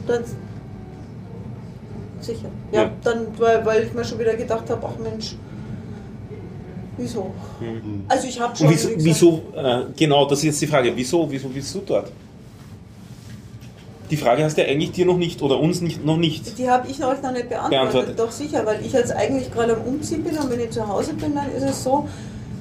Dann 0.06 0.22
sicher. 2.20 2.48
Ja, 2.72 2.82
Ja. 2.82 2.90
dann, 3.02 3.26
weil, 3.38 3.64
weil 3.64 3.84
ich 3.84 3.94
mir 3.94 4.04
schon 4.04 4.18
wieder 4.18 4.34
gedacht 4.34 4.68
habe, 4.70 4.86
ach 4.86 4.98
Mensch, 4.98 5.36
wieso? 6.96 7.30
Hm. 7.60 8.04
Also 8.08 8.28
ich 8.28 8.40
habe 8.40 8.56
schon. 8.56 8.66
Und 8.66 8.72
wieso, 8.72 8.88
wieso 8.96 9.42
äh, 9.56 9.84
genau, 9.96 10.26
das 10.26 10.38
ist 10.38 10.44
jetzt 10.44 10.62
die 10.62 10.66
Frage, 10.66 10.92
wieso, 10.94 11.30
wieso 11.30 11.48
bist 11.48 11.74
du 11.74 11.80
dort? 11.84 12.10
Die 14.10 14.16
Frage 14.18 14.44
hast 14.44 14.56
du 14.56 14.62
ja 14.62 14.68
eigentlich 14.68 14.92
dir 14.92 15.06
noch 15.06 15.16
nicht 15.16 15.40
oder 15.40 15.58
uns 15.58 15.80
nicht, 15.80 16.04
noch 16.04 16.18
nicht. 16.18 16.58
Die 16.58 16.68
habe 16.70 16.86
ich 16.88 17.02
euch 17.02 17.22
noch 17.22 17.32
nicht 17.32 17.48
beantwortet. 17.48 17.70
Beantwortet. 17.70 18.18
Doch 18.18 18.30
sicher, 18.30 18.64
weil 18.66 18.84
ich 18.84 18.92
jetzt 18.92 19.10
eigentlich 19.12 19.50
gerade 19.50 19.74
am 19.76 19.82
Umziehen 19.82 20.22
bin 20.22 20.36
und 20.36 20.50
wenn 20.50 20.60
ich 20.60 20.70
zu 20.70 20.86
Hause 20.86 21.14
bin, 21.14 21.34
dann 21.34 21.50
ist 21.50 21.62
es 21.62 21.82
so, 21.82 22.06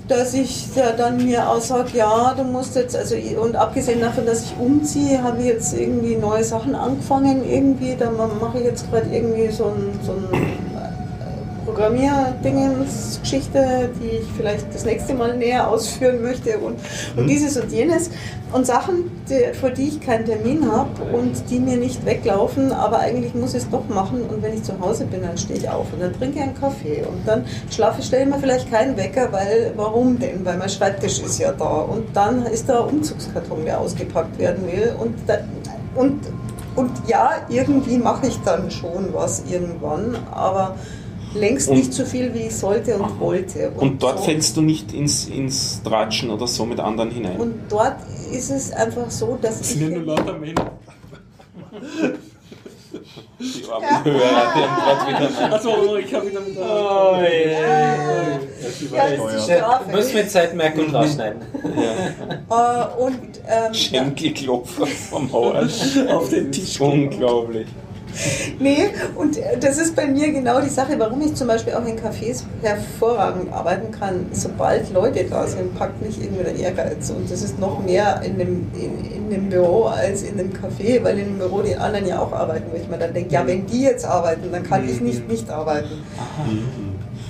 dass 0.08 0.34
ich 0.34 0.76
ja 0.76 0.92
dann 0.92 1.24
mir 1.24 1.48
aussage, 1.48 1.98
ja, 1.98 2.34
du 2.36 2.44
musst 2.44 2.76
jetzt, 2.76 2.96
also 2.96 3.16
und 3.42 3.56
abgesehen 3.56 4.02
davon, 4.02 4.26
dass 4.26 4.44
ich 4.44 4.54
umziehe, 4.60 5.24
habe 5.24 5.40
ich 5.40 5.46
jetzt 5.46 5.74
irgendwie 5.74 6.16
neue 6.16 6.44
Sachen 6.44 6.76
angefangen, 6.76 7.44
irgendwie, 7.50 7.96
da 7.98 8.12
mache 8.12 8.60
ich 8.60 8.66
jetzt 8.66 8.90
gerade 8.92 9.08
irgendwie 9.10 9.50
so 9.50 9.66
ein, 9.66 10.00
so 10.06 10.12
ein 10.12 10.73
Programmierdingens-Geschichte, 11.74 13.90
die 14.00 14.18
ich 14.18 14.28
vielleicht 14.38 14.72
das 14.74 14.86
nächste 14.86 15.16
Mal 15.16 15.36
näher 15.36 15.68
ausführen 15.68 16.22
möchte 16.22 16.60
und, 16.60 16.78
und 17.16 17.28
dieses 17.28 17.58
und 17.58 17.72
jenes. 17.72 18.12
Und 18.52 18.68
Sachen, 18.68 19.10
die, 19.28 19.56
für 19.56 19.72
die 19.72 19.88
ich 19.88 20.00
keinen 20.00 20.26
Termin 20.26 20.72
habe 20.72 21.02
und 21.12 21.50
die 21.50 21.60
mir 21.60 21.78
nicht 21.78 22.06
weglaufen, 22.06 22.72
aber 22.72 23.00
eigentlich 23.00 23.34
muss 23.34 23.56
ich 23.56 23.64
es 23.64 23.70
doch 23.72 23.90
machen. 23.90 24.22
Und 24.22 24.44
wenn 24.44 24.54
ich 24.54 24.62
zu 24.62 24.80
Hause 24.80 25.06
bin, 25.06 25.24
dann 25.24 25.36
stehe 25.36 25.58
ich 25.58 25.68
auf 25.68 25.92
und 25.92 26.02
dann 26.02 26.14
trinke 26.14 26.38
ich 26.38 26.44
einen 26.44 26.54
Kaffee. 26.54 27.04
Und 27.10 27.28
dann 27.28 27.44
schlafe, 27.72 28.04
stelle 28.04 28.26
ich 28.26 28.30
mir 28.30 28.38
vielleicht 28.38 28.70
keinen 28.70 28.96
Wecker, 28.96 29.32
weil, 29.32 29.74
warum 29.76 30.20
denn? 30.20 30.46
Weil 30.46 30.58
mein 30.58 30.70
Schreibtisch 30.70 31.22
ist 31.22 31.40
ja 31.40 31.54
da. 31.54 31.66
Und 31.66 32.16
dann 32.16 32.46
ist 32.46 32.70
da 32.70 32.84
ein 32.84 32.90
Umzugskarton, 32.90 33.66
der 33.66 33.80
ausgepackt 33.80 34.38
werden 34.38 34.68
will. 34.68 34.94
Und, 35.00 35.16
da, 35.26 35.40
und, 35.96 36.20
und 36.76 36.92
ja, 37.08 37.32
irgendwie 37.50 37.98
mache 37.98 38.28
ich 38.28 38.40
dann 38.46 38.70
schon 38.70 39.12
was 39.12 39.42
irgendwann, 39.50 40.16
aber 40.32 40.76
längst 41.36 41.70
Und- 41.70 41.78
nicht 41.78 41.94
so 41.94 42.06
viel, 42.06 42.34
wie 42.34 42.48
ich 42.48 42.56
sollte 42.56 42.98
und 42.98 43.20
wollte. 43.20 43.72
Und 43.78 44.02
dort 44.02 44.20
so. 44.20 44.26
fällst 44.26 44.56
du 44.58 44.62
nicht 44.62 44.94
ins, 44.94 45.26
ins 45.28 45.82
Tratschen 45.84 46.30
oder 46.30 46.48
so 46.48 46.66
mit 46.66 46.80
anderen 46.80 47.12
hinein. 47.12 47.38
Und 47.38 47.56
dort 47.70 47.96
ist 48.32 48.50
es 48.50 48.72
einfach 48.72 49.10
so, 49.10 49.38
dass 49.42 49.60
Das 49.60 49.72
ich. 49.72 49.78
sind 49.80 49.92
ja 49.92 49.98
nur 50.00 50.06
lauter 50.16 50.38
Männer. 50.38 50.72
Die 53.40 53.64
armen 53.70 54.04
Hörer, 54.06 54.54
die 54.56 54.62
haben 54.62 55.10
gerade 55.10 55.36
wieder. 55.36 55.54
Achso, 55.56 55.96
ich 55.98 56.14
habe 56.14 56.28
wieder 56.30 56.42
mit 56.42 56.56
der. 56.56 56.64
Oh, 56.64 57.18
Ja, 58.96 59.10
das. 59.10 59.86
Du 59.88 59.96
musst 59.96 60.14
mit 60.14 60.32
Zeitmerkung 60.32 60.94
rausschneiden. 60.96 61.42
Äh, 62.54 63.02
und 63.02 63.20
ähm, 63.48 63.74
Schenkelklopfer 63.74 64.86
vom 64.86 65.32
Howard. 65.32 65.72
Auf 66.10 66.30
den 66.30 66.52
Tisch. 66.52 66.80
Unglaublich. 66.80 67.68
Nee, 68.60 68.90
und 69.16 69.38
äh, 69.38 69.58
das 69.60 69.78
ist 69.78 69.96
bei 69.96 70.08
mir 70.08 70.32
genau 70.32 70.62
die 70.62 70.70
Sache, 70.70 70.98
warum 70.98 71.22
ich 71.22 71.36
zum 71.36 71.48
Beispiel 71.48 71.74
auch 71.74 71.86
in 71.86 71.98
Cafés 71.98 72.44
hervorragend 72.62 73.52
arbeiten 73.52 73.92
kann. 73.92 74.28
Sobald 74.32 74.92
Leute 74.94 75.26
da 75.26 75.48
sind, 75.48 75.78
packt 75.78 76.02
mich 76.02 76.22
irgendwie 76.22 76.44
der 76.44 76.56
Ehrgeiz. 76.56 77.10
Und 77.10 77.30
das 77.30 77.42
ist 77.42 77.60
noch 77.60 77.84
mehr 77.84 78.22
in 78.24 78.38
dem, 78.38 78.68
in, 78.74 79.12
in 79.12 79.30
dem 79.30 79.50
Büro 79.50 79.86
als 79.86 80.24
in 80.24 80.38
dem 80.38 80.52
Café, 80.54 81.04
weil 81.04 81.20
in 81.20 81.26
dem 81.26 81.40
Büro 81.40 81.62
die 81.62 81.76
anderen 81.76 82.08
ja 82.08 82.20
auch 82.20 82.32
arbeiten. 82.32 82.66
Wo 82.72 82.78
ich 82.78 82.88
mir 82.88 82.98
dann 82.98 83.14
denke, 83.14 83.34
ja, 83.34 83.46
wenn 83.46 83.66
die 83.66 83.82
jetzt 83.82 84.06
arbeiten, 84.06 84.52
dann 84.52 84.64
kann 84.64 84.88
ich 84.88 85.02
nicht 85.02 85.28
nicht 85.28 85.50
arbeiten. 85.50 86.04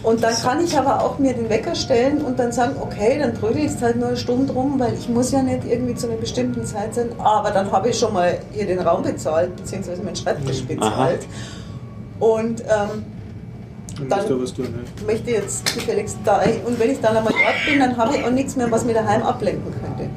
Und 0.02 0.22
dann 0.24 0.34
kann 0.36 0.62
ich 0.64 0.78
aber 0.78 1.02
auch 1.02 1.18
mir 1.20 1.34
den 1.34 1.50
Wecker 1.50 1.76
stellen 1.76 2.22
und 2.24 2.38
dann 2.40 2.52
sagen, 2.52 2.76
okay, 2.82 3.18
dann 3.20 3.34
trödel 3.36 3.60
ich 3.60 3.72
es 3.72 3.82
halt 3.82 3.96
nur 3.98 4.10
eine 4.10 4.18
Stunde 4.18 4.52
rum, 4.52 4.78
weil 4.78 4.94
ich 4.96 5.08
muss 5.08 5.32
ja 5.32 5.42
nicht 5.42 5.66
irgendwie 5.66 5.96
zu 5.96 6.08
einer 6.08 6.18
bestimmten 6.18 6.66
Zeit 6.66 6.94
sein. 6.96 7.10
Aber 7.20 7.52
dann 7.52 7.72
habe 7.72 7.90
ich 7.90 7.98
schon 8.00 8.12
mal 8.14 8.38
hier 8.52 8.66
den 8.66 8.80
Raum 8.80 9.04
bezahlt, 9.04 9.56
beziehungsweise 9.56 10.04
meinen 10.04 10.16
Schreibtisch 10.18 10.64
bezahlt. 10.66 11.26
Und 12.20 12.62
ähm, 12.62 13.06
Dann 14.00 14.10
Dann- 14.10 14.28
du 14.28 14.42
was 14.42 14.54
tun. 14.54 14.66
Ne? 14.66 15.06
möchte 15.06 15.32
jetzt 15.32 15.66
gefälligst 15.74 16.18
da. 16.26 16.42
Und 16.66 16.80
wenn 16.80 16.90
ich 16.92 17.00
dann 17.00 17.16
einmal 17.16 17.32
dort 17.32 17.66
bin, 17.70 17.80
dann 17.80 17.96
habe 17.96 18.18
ich 18.18 18.26
auch 18.26 18.32
nichts 18.32 18.56
mehr, 18.56 18.70
was 18.72 18.84
mir 18.84 18.94
daheim 18.96 19.22
ablenken 19.24 19.72
könnte. 19.72 20.10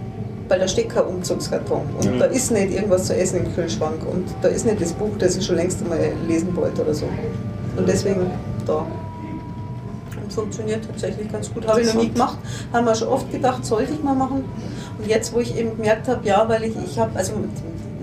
Weil 0.48 0.61
da 0.61 0.66
steht 0.66 0.89
kein 0.89 1.05
Umzugskarton 1.05 1.82
und 1.98 2.05
Ja. 2.05 2.12
da 2.19 2.24
ist 2.27 2.51
nicht 2.53 2.70
irgendwas 2.73 3.05
zu 3.07 3.16
essen 3.16 3.44
im 3.44 3.55
Kühlschrank 3.55 3.98
und 4.11 4.24
da 4.43 4.48
ist 4.48 4.65
nicht 4.65 4.81
das 4.81 4.93
Buch, 4.93 5.11
das 5.19 5.36
ich 5.36 5.44
schon 5.44 5.57
längst 5.57 5.82
einmal 5.82 5.98
lesen 6.27 6.55
wollte 6.57 6.82
oder 6.82 6.94
so. 6.94 7.07
Und 7.77 7.86
deswegen 7.89 8.31
da. 8.66 8.86
Funktioniert 10.28 10.85
tatsächlich 10.86 11.31
ganz 11.31 11.53
gut. 11.53 11.66
Habe 11.66 11.81
ich 11.81 11.94
noch 11.94 12.03
nie 12.03 12.11
gemacht. 12.11 12.39
Haben 12.73 12.86
wir 12.86 12.94
schon 12.94 13.09
oft 13.09 13.31
gedacht, 13.31 13.65
sollte 13.65 13.93
ich 13.93 14.03
mal 14.03 14.15
machen. 14.15 14.44
Und 14.98 15.07
jetzt, 15.07 15.32
wo 15.35 15.40
ich 15.40 15.57
eben 15.57 15.77
gemerkt 15.77 16.09
habe, 16.09 16.27
ja, 16.27 16.48
weil 16.48 16.65
ich, 16.65 16.74
ich 16.85 16.98
habe, 16.98 17.16
also 17.16 17.32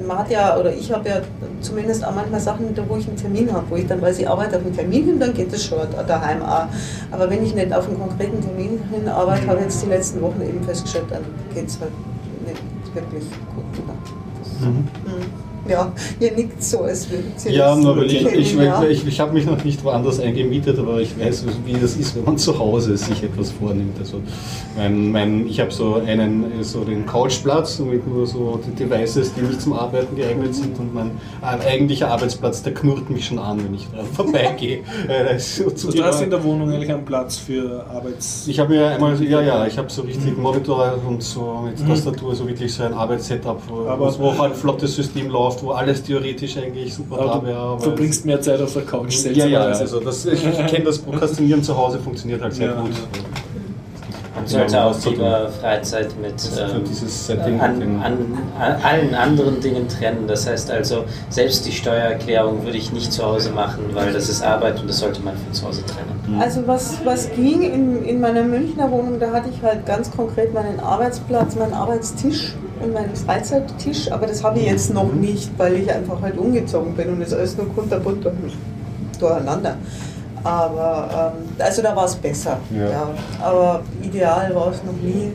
man 0.08 0.18
hat 0.18 0.30
ja, 0.30 0.58
oder 0.58 0.74
ich 0.74 0.92
habe 0.92 1.08
ja 1.08 1.22
zumindest 1.62 2.06
auch 2.06 2.14
manchmal 2.14 2.40
Sachen, 2.40 2.76
wo 2.88 2.98
ich 2.98 3.08
einen 3.08 3.18
Termin 3.18 3.52
habe, 3.52 3.66
wo 3.70 3.76
ich 3.76 3.88
dann 3.88 4.02
weiß, 4.02 4.20
ich 4.20 4.28
arbeite 4.28 4.58
auf 4.58 4.66
einen 4.66 4.76
Termin 4.76 5.06
hin, 5.06 5.20
dann 5.20 5.34
geht 5.34 5.54
das 5.54 5.64
schon 5.64 5.80
daheim 6.08 6.42
auch. 6.42 6.66
Aber 7.12 7.30
wenn 7.30 7.44
ich 7.44 7.54
nicht 7.56 7.74
auf 7.74 7.88
einen 7.88 8.00
konkreten 8.00 8.42
Termin 8.42 8.80
hin 8.92 9.08
arbeite, 9.08 9.48
habe 9.48 9.60
ich 9.60 9.66
jetzt 9.66 9.84
die 9.84 9.90
letzten 9.90 10.22
Wochen 10.22 10.42
eben 10.42 10.64
festgestellt, 10.64 11.06
dann 11.10 11.24
geht 11.54 11.68
es 11.68 11.80
halt 11.80 11.92
nicht 12.46 12.62
wirklich 12.96 13.24
gut. 13.56 13.66
Das, 13.88 14.60
Mhm. 14.60 14.88
Ja, 15.70 15.94
ihr 16.20 16.32
nickt 16.34 16.62
so, 16.62 16.82
als 16.82 17.10
würden 17.10 17.32
Sie 17.38 17.52
Ja, 17.52 17.74
das 17.74 17.84
nur 17.84 17.96
weil 17.96 18.06
ich, 18.12 18.26
ich, 18.26 18.54
ja. 18.56 18.84
ich, 18.84 19.08
ich 19.08 19.20
habe 19.22 19.32
mich 19.34 19.46
noch 19.46 19.64
nicht 19.64 19.82
woanders 19.84 20.20
eingemietet, 20.20 20.78
aber 20.78 21.00
ich 21.00 21.18
weiß, 21.18 21.46
wie 21.66 21.74
das 21.74 21.96
ist, 21.96 22.16
wenn 22.16 22.26
man 22.26 22.38
zu 22.38 22.60
Hause 22.60 22.98
sich 22.98 23.24
etwas 23.24 23.52
vornimmt. 23.52 23.98
Also 23.98 24.20
mein, 24.78 25.12
mein, 25.12 25.48
ich 25.48 25.60
habe 25.62 25.72
so 25.72 25.96
einen 26.06 26.46
so 26.64 26.84
den 26.84 27.06
Couchplatz 27.06 27.80
mit 27.80 28.06
nur 28.08 28.28
so 28.28 28.60
die 28.68 28.76
Devices, 28.84 29.34
die 29.36 29.42
nicht 29.42 29.62
zum 29.62 29.74
Arbeiten 29.74 30.16
geeignet 30.18 30.54
sind 30.54 30.78
und 30.80 30.94
mein 30.94 31.12
äh, 31.42 31.66
eigentlicher 31.66 32.10
Arbeitsplatz, 32.10 32.62
der 32.64 32.74
knurrt 32.74 33.10
mich 33.10 33.26
schon 33.26 33.40
an, 33.40 33.64
wenn 33.64 33.74
ich 33.74 33.88
da 33.96 34.04
vorbeigehe. 34.14 34.80
Äh, 35.08 35.34
das 35.34 35.44
ist 35.48 35.56
so 35.58 35.70
zu 35.72 35.92
Du 35.92 36.04
hast 36.04 36.22
in 36.22 36.30
der 36.30 36.44
Wohnung 36.44 36.72
eigentlich 36.72 36.92
einen 36.92 37.06
Platz 37.06 37.38
für 37.38 37.86
Arbeits... 37.90 38.48
ich 38.48 38.60
habe 38.60 38.74
mir 38.74 38.88
einmal, 38.88 39.22
ja, 39.24 39.42
ja, 39.42 39.66
ich 39.66 39.78
habe 39.78 39.90
so 39.90 40.02
richtig 40.02 40.38
Monitor 40.38 40.96
und 41.08 41.24
so 41.24 41.64
mit 41.64 41.88
Tastatur, 41.88 42.36
so 42.36 42.48
wirklich 42.48 42.74
so 42.74 42.84
ein 42.84 42.94
Arbeitssetup, 42.94 43.62
wo, 43.70 43.88
Aber- 43.88 44.20
wo 44.20 44.28
auch 44.28 44.40
ein 44.42 44.54
flottes 44.54 44.96
System 44.96 45.30
läuft, 45.30 45.53
wo 45.62 45.72
alles 45.72 46.02
theoretisch 46.04 46.58
eigentlich 46.58 46.94
super 46.94 47.18
da 47.18 47.24
Aber 47.24 47.46
wäre. 47.46 47.56
du 47.56 47.60
aber 47.62 47.80
verbringst 47.82 48.26
mehr 48.26 48.42
Zeit 48.42 48.62
auf 48.62 48.74
der 48.74 48.84
Couch. 48.84 49.14
ja, 49.26 49.32
ja, 49.32 49.74
seltsamerweise. 49.74 49.82
also 49.82 50.00
das, 50.00 50.26
ich, 50.26 50.44
ich 50.46 50.68
kenne 50.68 50.86
das 50.86 50.98
Prokrastinieren 51.00 51.62
zu 51.64 51.78
Hause, 51.78 52.00
funktioniert 52.00 52.42
halt 52.42 52.54
sehr 52.54 52.68
Ja, 52.70 52.82
gut. 52.82 52.92
Man 54.44 54.50
sollte 54.50 54.84
auch 54.84 55.06
lieber 55.06 55.50
Freizeit 55.62 56.14
mit 56.22 56.34
ähm, 56.60 57.62
an, 57.62 57.82
an, 57.82 58.38
an 58.60 58.82
allen 58.84 59.16
anderen 59.16 59.62
Dingen 59.62 59.88
trennen. 59.88 60.28
Das 60.28 60.46
heißt 60.48 60.70
also, 60.70 61.06
selbst 61.30 61.66
die 61.66 61.72
Steuererklärung 61.72 62.66
würde 62.66 62.78
ich 62.78 62.92
nicht 62.92 63.14
zu 63.14 63.24
Hause 63.24 63.52
machen, 63.52 63.86
weil 63.94 64.12
das 64.12 64.28
ist 64.28 64.44
Arbeit 64.44 64.82
und 64.82 64.90
das 64.90 65.00
sollte 65.00 65.22
man 65.22 65.36
von 65.38 65.54
zu 65.54 65.66
Hause 65.66 65.82
trennen. 65.86 66.42
Also 66.42 66.62
was, 66.68 66.96
was 67.06 67.32
ging 67.32 67.62
in, 67.62 68.04
in 68.04 68.20
meiner 68.20 68.44
Münchner 68.44 68.92
Wohnung, 68.92 69.18
da 69.20 69.32
hatte 69.32 69.50
ich 69.50 69.62
halt 69.64 69.86
ganz 69.86 70.12
konkret 70.12 70.54
meinen 70.54 70.80
Arbeitsplatz, 70.82 71.56
meinen 71.56 71.74
Arbeitstisch 71.74 72.54
und 72.82 72.94
meinen 72.94 73.16
Freizeittisch, 73.16 74.12
aber 74.12 74.28
das 74.28 74.44
habe 74.44 74.60
ich 74.60 74.66
jetzt 74.66 74.94
noch 74.94 75.12
nicht, 75.14 75.52
weil 75.58 75.76
ich 75.76 75.90
einfach 75.90 76.22
halt 76.22 76.38
umgezogen 76.38 76.96
bin 76.96 77.10
und 77.14 77.22
es 77.22 77.34
alles 77.34 77.56
nur 77.56 77.68
kunterbunt 77.74 78.26
durch- 78.26 78.34
durcheinander. 79.20 79.78
Aber 80.44 81.34
ähm, 81.38 81.44
also 81.60 81.82
da 81.82 81.96
war 81.96 82.06
es 82.06 82.16
besser. 82.16 82.60
Ja. 82.76 82.90
Ja. 82.90 83.10
Aber 83.42 83.82
ideal 84.02 84.54
war 84.56 84.72
es 84.72 84.84
noch 84.84 84.94
nie. 84.94 85.32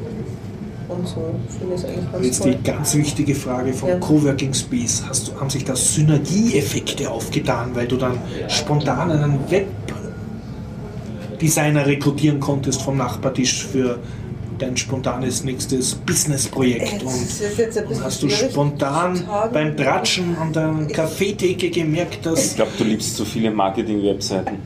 Und 0.89 1.07
so 1.07 1.35
finde 1.59 1.75
ich 1.75 1.81
es 1.83 1.87
eigentlich 1.87 2.13
ganz 2.13 2.25
Jetzt 2.27 2.43
toll. 2.43 2.55
die 2.55 2.63
ganz 2.63 2.95
wichtige 2.95 3.35
Frage 3.35 3.73
vom 3.75 3.89
Ja. 3.91 3.97
Coworking 3.97 4.55
Space. 4.55 5.03
Hast 5.07 5.29
du, 5.29 5.39
haben 5.39 5.51
sich 5.51 5.65
da 5.65 5.77
Synergieeffekte 5.77 7.11
aufgetan, 7.11 7.71
weil 7.75 7.87
du 7.87 7.97
dann 7.97 8.19
spontan 8.49 9.11
einen 9.11 9.39
Webdesigner 9.51 11.85
rekrutieren 11.87 12.41
konntest 12.41 12.81
vom 12.83 12.97
Nachbartisch 12.97 13.67
für 13.67 13.99
dein 14.59 14.77
spontanes 14.77 15.45
nächstes 15.45 15.95
Businessprojekt 15.95 17.03
Das 17.05 17.15
und, 17.15 17.23
ist 17.23 17.59
jetzt 17.59 17.79
ein 17.79 17.87
und 17.87 18.03
hast 18.03 18.21
du 18.23 18.29
spontan 18.31 19.23
beim 19.53 19.77
Tratschen 19.77 20.37
an 20.39 20.53
der 20.53 20.75
Kaffeetheke 20.93 21.71
gemerkt, 21.71 22.15
Ich 22.15 22.21
dass 22.23 22.57
glaube, 22.57 22.73
du 22.77 22.83
liebst 22.85 23.15
zu 23.17 23.25
viele 23.25 23.51
Marketing-Webseiten. 23.53 24.57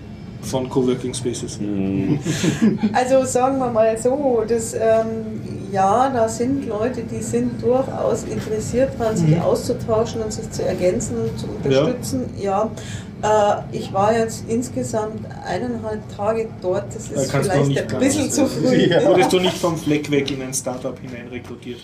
Von 0.43 0.69
Coworking 0.69 1.15
Spaces. 1.15 1.59
Also 2.93 3.25
sagen 3.25 3.59
wir 3.59 3.71
mal 3.71 3.97
so, 3.99 4.45
das, 4.47 4.75
ähm, 4.75 5.41
ja, 5.73 6.11
da 6.11 6.29
sind 6.29 6.67
Leute, 6.67 7.03
die 7.03 7.23
sind 7.23 7.63
durchaus 7.63 8.25
interessiert 8.25 8.91
daran, 8.99 9.17
sich 9.17 9.41
auszutauschen 9.41 10.21
und 10.23 10.33
sich 10.33 10.51
zu 10.51 10.65
ergänzen 10.65 11.17
und 11.17 11.39
zu 11.39 11.47
unterstützen. 11.47 12.31
Ja, 12.39 12.71
Äh, 13.23 13.77
ich 13.77 13.93
war 13.93 14.13
jetzt 14.17 14.45
insgesamt 14.49 15.21
eineinhalb 15.47 16.01
Tage 16.17 16.49
dort, 16.61 16.87
das 16.95 17.09
Da 17.09 17.21
ist 17.23 17.31
vielleicht 17.31 17.93
ein 17.95 18.01
bisschen 18.01 18.31
zu 18.31 18.47
früh. 18.47 18.89
Ja. 18.89 19.05
Wurdest 19.09 19.33
du 19.33 19.39
nicht 19.47 19.57
vom 19.57 19.77
Fleck 19.79 20.11
weg 20.11 20.31
in 20.33 20.43
ein 20.43 20.53
Startup 20.53 20.99
hinein 20.99 21.29
rekrutiert? 21.29 21.81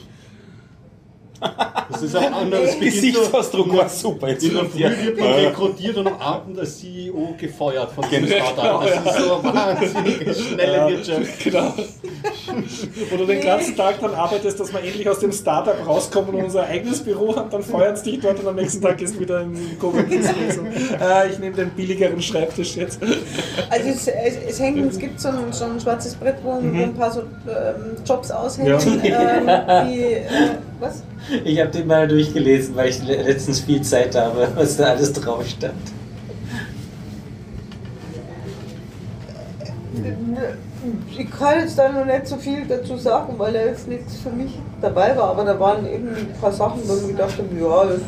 Das 1.91 2.03
ist 2.03 2.17
ein 2.17 2.33
anderes 2.35 2.73
so- 2.75 2.81
Gesichtsausdruck 2.81 3.77
war 3.77 3.89
super. 3.89 4.29
Jetzt 4.29 4.45
In 4.45 4.55
der 4.55 4.65
Früh 4.67 4.79
wird 4.81 5.19
man 5.19 5.29
Ja. 5.29 5.35
rekrutiert 5.49 5.97
und 5.97 6.07
am 6.07 6.17
Abend 6.21 6.57
der 6.57 6.65
CEO 6.67 7.35
gefeuert 7.39 7.91
von 7.93 8.05
dem 8.11 8.27
Genau. 8.27 8.45
Startup. 8.53 8.85
Das 9.05 9.17
ist 9.17 9.25
so 9.27 9.35
eine 9.35 9.55
wahnsinnige 9.55 10.35
schnelle 10.35 10.89
Wirtschaft. 10.89 11.45
Genau. 11.45 11.73
Wo 13.11 13.17
du 13.17 13.25
den 13.27 13.41
ganzen 13.41 13.77
Tag 13.77 14.01
dann 14.01 14.15
arbeitest, 14.15 14.59
dass 14.61 14.73
wir 14.73 14.81
endlich 14.83 15.09
aus 15.09 15.21
dem 15.21 15.33
Startup 15.33 15.77
rauskommen 15.87 16.35
und 16.35 16.45
unser 16.45 16.67
eigenes 16.67 17.01
Büro 17.03 17.35
haben, 17.37 17.51
dann 17.51 17.63
feuern 17.63 17.97
sie 17.97 18.13
dich 18.13 18.21
dort 18.21 18.39
und 18.41 18.49
am 18.49 18.57
nächsten 18.57 18.83
Tag 18.83 18.99
gehst 18.99 19.15
du 19.17 19.21
wieder 19.21 19.41
in 19.43 19.55
den 19.55 19.79
Coworking 19.79 20.23
Space. 20.23 20.59
und, 20.59 20.67
Äh, 20.69 21.31
ich 21.33 21.39
nehme 21.39 21.57
den 21.57 21.71
billigeren 21.71 22.21
Schreibtisch 22.21 22.77
jetzt. 22.77 23.01
Also 23.71 23.89
es, 23.89 24.09
es, 24.09 24.35
es 24.49 24.61
hängt, 24.61 24.91
es 24.91 24.99
gibt 24.99 25.21
so 25.21 25.29
ein, 25.29 25.53
so 25.53 25.65
ein 25.65 25.81
schwarzes 25.81 26.15
Brett, 26.15 26.37
wo, 26.43 26.51
wo 26.53 26.59
ein 26.61 26.95
paar 26.95 27.11
so 27.13 27.21
ähm, 27.21 27.97
Jobs 28.07 28.31
aushängen. 28.31 28.69
Ja. 29.05 29.37
Ähm, 29.39 29.89
die, 29.89 30.03
äh, 30.03 30.23
was? 30.81 31.03
Ich 31.45 31.61
habe 31.61 31.71
den 31.71 31.87
mal 31.87 32.07
durchgelesen, 32.09 32.75
weil 32.77 32.91
ich 32.91 33.03
le- 33.03 33.23
letztens 33.23 33.61
viel 33.61 33.83
Zeit 33.83 34.15
habe, 34.15 34.49
was 34.57 34.77
da 34.77 34.85
alles 34.91 35.13
drauf 35.13 35.47
stand. 35.47 35.75
Ich 41.19 41.31
kann 41.31 41.61
jetzt 41.61 41.77
da 41.79 41.89
noch 41.91 42.05
nicht 42.05 42.27
so 42.27 42.37
viel 42.37 42.65
dazu 42.69 42.97
sagen, 42.97 43.35
weil 43.37 43.53
da 43.53 43.61
jetzt 43.65 43.89
nichts 43.89 44.17
für 44.23 44.31
mich 44.31 44.53
dabei 44.81 45.17
war, 45.17 45.31
aber 45.31 45.45
da 45.45 45.59
waren 45.59 45.85
eben 45.87 46.09
ein 46.09 46.29
paar 46.41 46.53
Sachen, 46.53 46.81
wo 46.87 46.95
ich 46.95 47.09
gedacht 47.09 47.35
habe, 47.37 47.49
ja, 47.61 47.85
das 47.85 48.01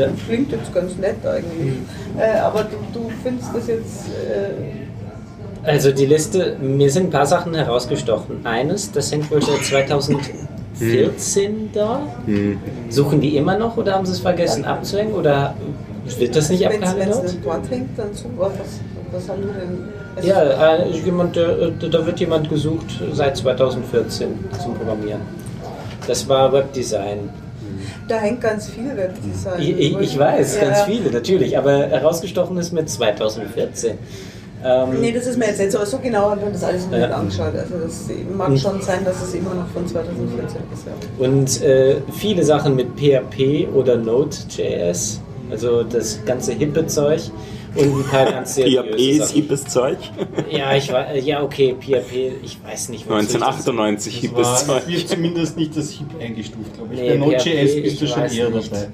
Ja. 0.00 0.08
klingt 0.26 0.50
jetzt 0.50 0.72
ganz 0.74 0.96
nett 0.96 1.16
eigentlich. 1.24 1.74
Äh, 2.18 2.38
aber 2.38 2.64
du, 2.64 2.76
du 2.92 3.10
findest 3.22 3.50
das 3.54 3.66
jetzt. 3.68 4.06
Äh, 4.08 5.68
Also 5.68 5.92
die 5.92 6.06
Liste, 6.06 6.56
mir 6.60 6.90
sind 6.90 7.04
ein 7.08 7.10
paar 7.10 7.26
Sachen 7.26 7.54
herausgestochen. 7.54 8.44
Eines, 8.44 8.90
das 8.90 9.12
hängt 9.12 9.30
wohl 9.30 9.42
seit 9.42 9.64
2014 10.78 11.70
da. 11.72 12.00
Suchen 12.90 13.20
die 13.20 13.36
immer 13.36 13.56
noch 13.58 13.76
oder 13.76 13.94
haben 13.94 14.06
sie 14.06 14.12
es 14.12 14.20
vergessen 14.20 14.64
abzuhängen 14.64 15.14
oder 15.14 15.54
wird 16.18 16.36
das 16.36 16.50
nicht 16.50 16.62
wenn 16.68 16.82
es 16.82 16.88
abgehandelt? 16.90 17.38
dort 17.44 17.70
hängt, 17.70 17.98
dann 17.98 18.12
super. 18.14 18.50
Was, 18.58 18.80
was 19.12 19.28
haben 19.28 19.42
wir 19.42 19.52
denn? 19.54 19.78
Also, 20.16 20.28
Ja, 20.28 20.76
äh, 20.76 20.90
jemand, 21.04 21.36
äh, 21.36 21.72
da 21.90 22.06
wird 22.06 22.20
jemand 22.20 22.48
gesucht 22.48 22.86
seit 23.12 23.36
2014 23.36 24.28
zum 24.62 24.74
Programmieren. 24.74 25.20
Das 26.06 26.28
war 26.28 26.52
Webdesign. 26.52 27.30
Da 28.06 28.16
hängt 28.16 28.42
ganz 28.42 28.68
viel 28.68 28.94
Webdesign. 28.96 29.60
Ich, 29.62 29.70
ich, 29.78 29.98
ich 29.98 30.18
weiß, 30.18 30.56
Ja. 30.56 30.64
ganz 30.68 30.82
viele 30.82 31.10
natürlich, 31.10 31.56
aber 31.56 31.86
herausgestochen 31.86 32.56
ist 32.58 32.72
mit 32.72 32.90
2014. 32.90 33.96
Ähm, 34.64 35.00
Nee, 35.00 35.12
das 35.12 35.26
ist 35.26 35.36
mir 35.38 35.46
jetzt 35.46 35.58
nicht 35.60 35.72
so, 35.72 35.78
aber 35.78 35.86
so 35.86 35.98
genau 35.98 36.34
ich 36.34 36.42
mir 36.44 36.50
das 36.50 36.64
alles 36.64 36.86
noch 36.86 36.92
Ja. 36.92 37.06
nicht 37.06 37.14
angeschaut. 37.16 37.54
Also 37.54 37.74
das 37.84 38.04
mag 38.34 38.58
schon 38.58 38.80
sein, 38.80 39.04
dass 39.04 39.22
es 39.22 39.34
immer 39.34 39.54
noch 39.54 39.68
von 39.68 39.86
2014 39.86 40.60
ist. 40.72 40.86
Ja. 40.86 41.24
Und 41.26 41.62
äh, 41.62 41.96
viele 42.18 42.42
Sachen 42.44 42.74
mit 42.74 42.88
PHP 42.96 43.68
oder 43.74 43.96
Node.js. 43.96 45.20
Also 45.50 45.82
das 45.82 46.18
ganze 46.24 46.52
hippe 46.54 46.86
Zeug 46.86 47.20
und 47.76 47.84
ein 48.00 48.04
paar 48.10 48.24
ganz 48.30 48.54
PHP 48.58 48.96
ist 49.18 49.32
hippes 49.32 49.64
Zeug. 49.66 49.98
Ja, 50.50 50.74
ich 50.74 50.90
war, 50.90 51.14
ja 51.14 51.42
okay, 51.42 51.76
PHP, 51.78 52.32
ich 52.42 52.58
weiß 52.64 52.88
nicht. 52.88 53.04
das- 53.06 53.12
1998 53.34 54.14
Das 54.14 54.20
hippes 54.22 54.66
Zeug. 54.66 54.82
es 54.86 54.88
wird 54.88 55.08
zumindest 55.10 55.56
nicht 55.58 55.76
das 55.76 55.90
HIP 55.90 56.06
eingestuft, 56.20 56.72
glaube 56.74 56.94
ich. 56.94 57.00
Nee, 57.00 57.10
Bei 57.10 57.16
Node.js 57.16 57.82
bist 57.82 58.00
du 58.00 58.06
schon 58.06 58.22
eher 58.24 58.48
nicht. 58.48 58.72
dabei. 58.72 58.88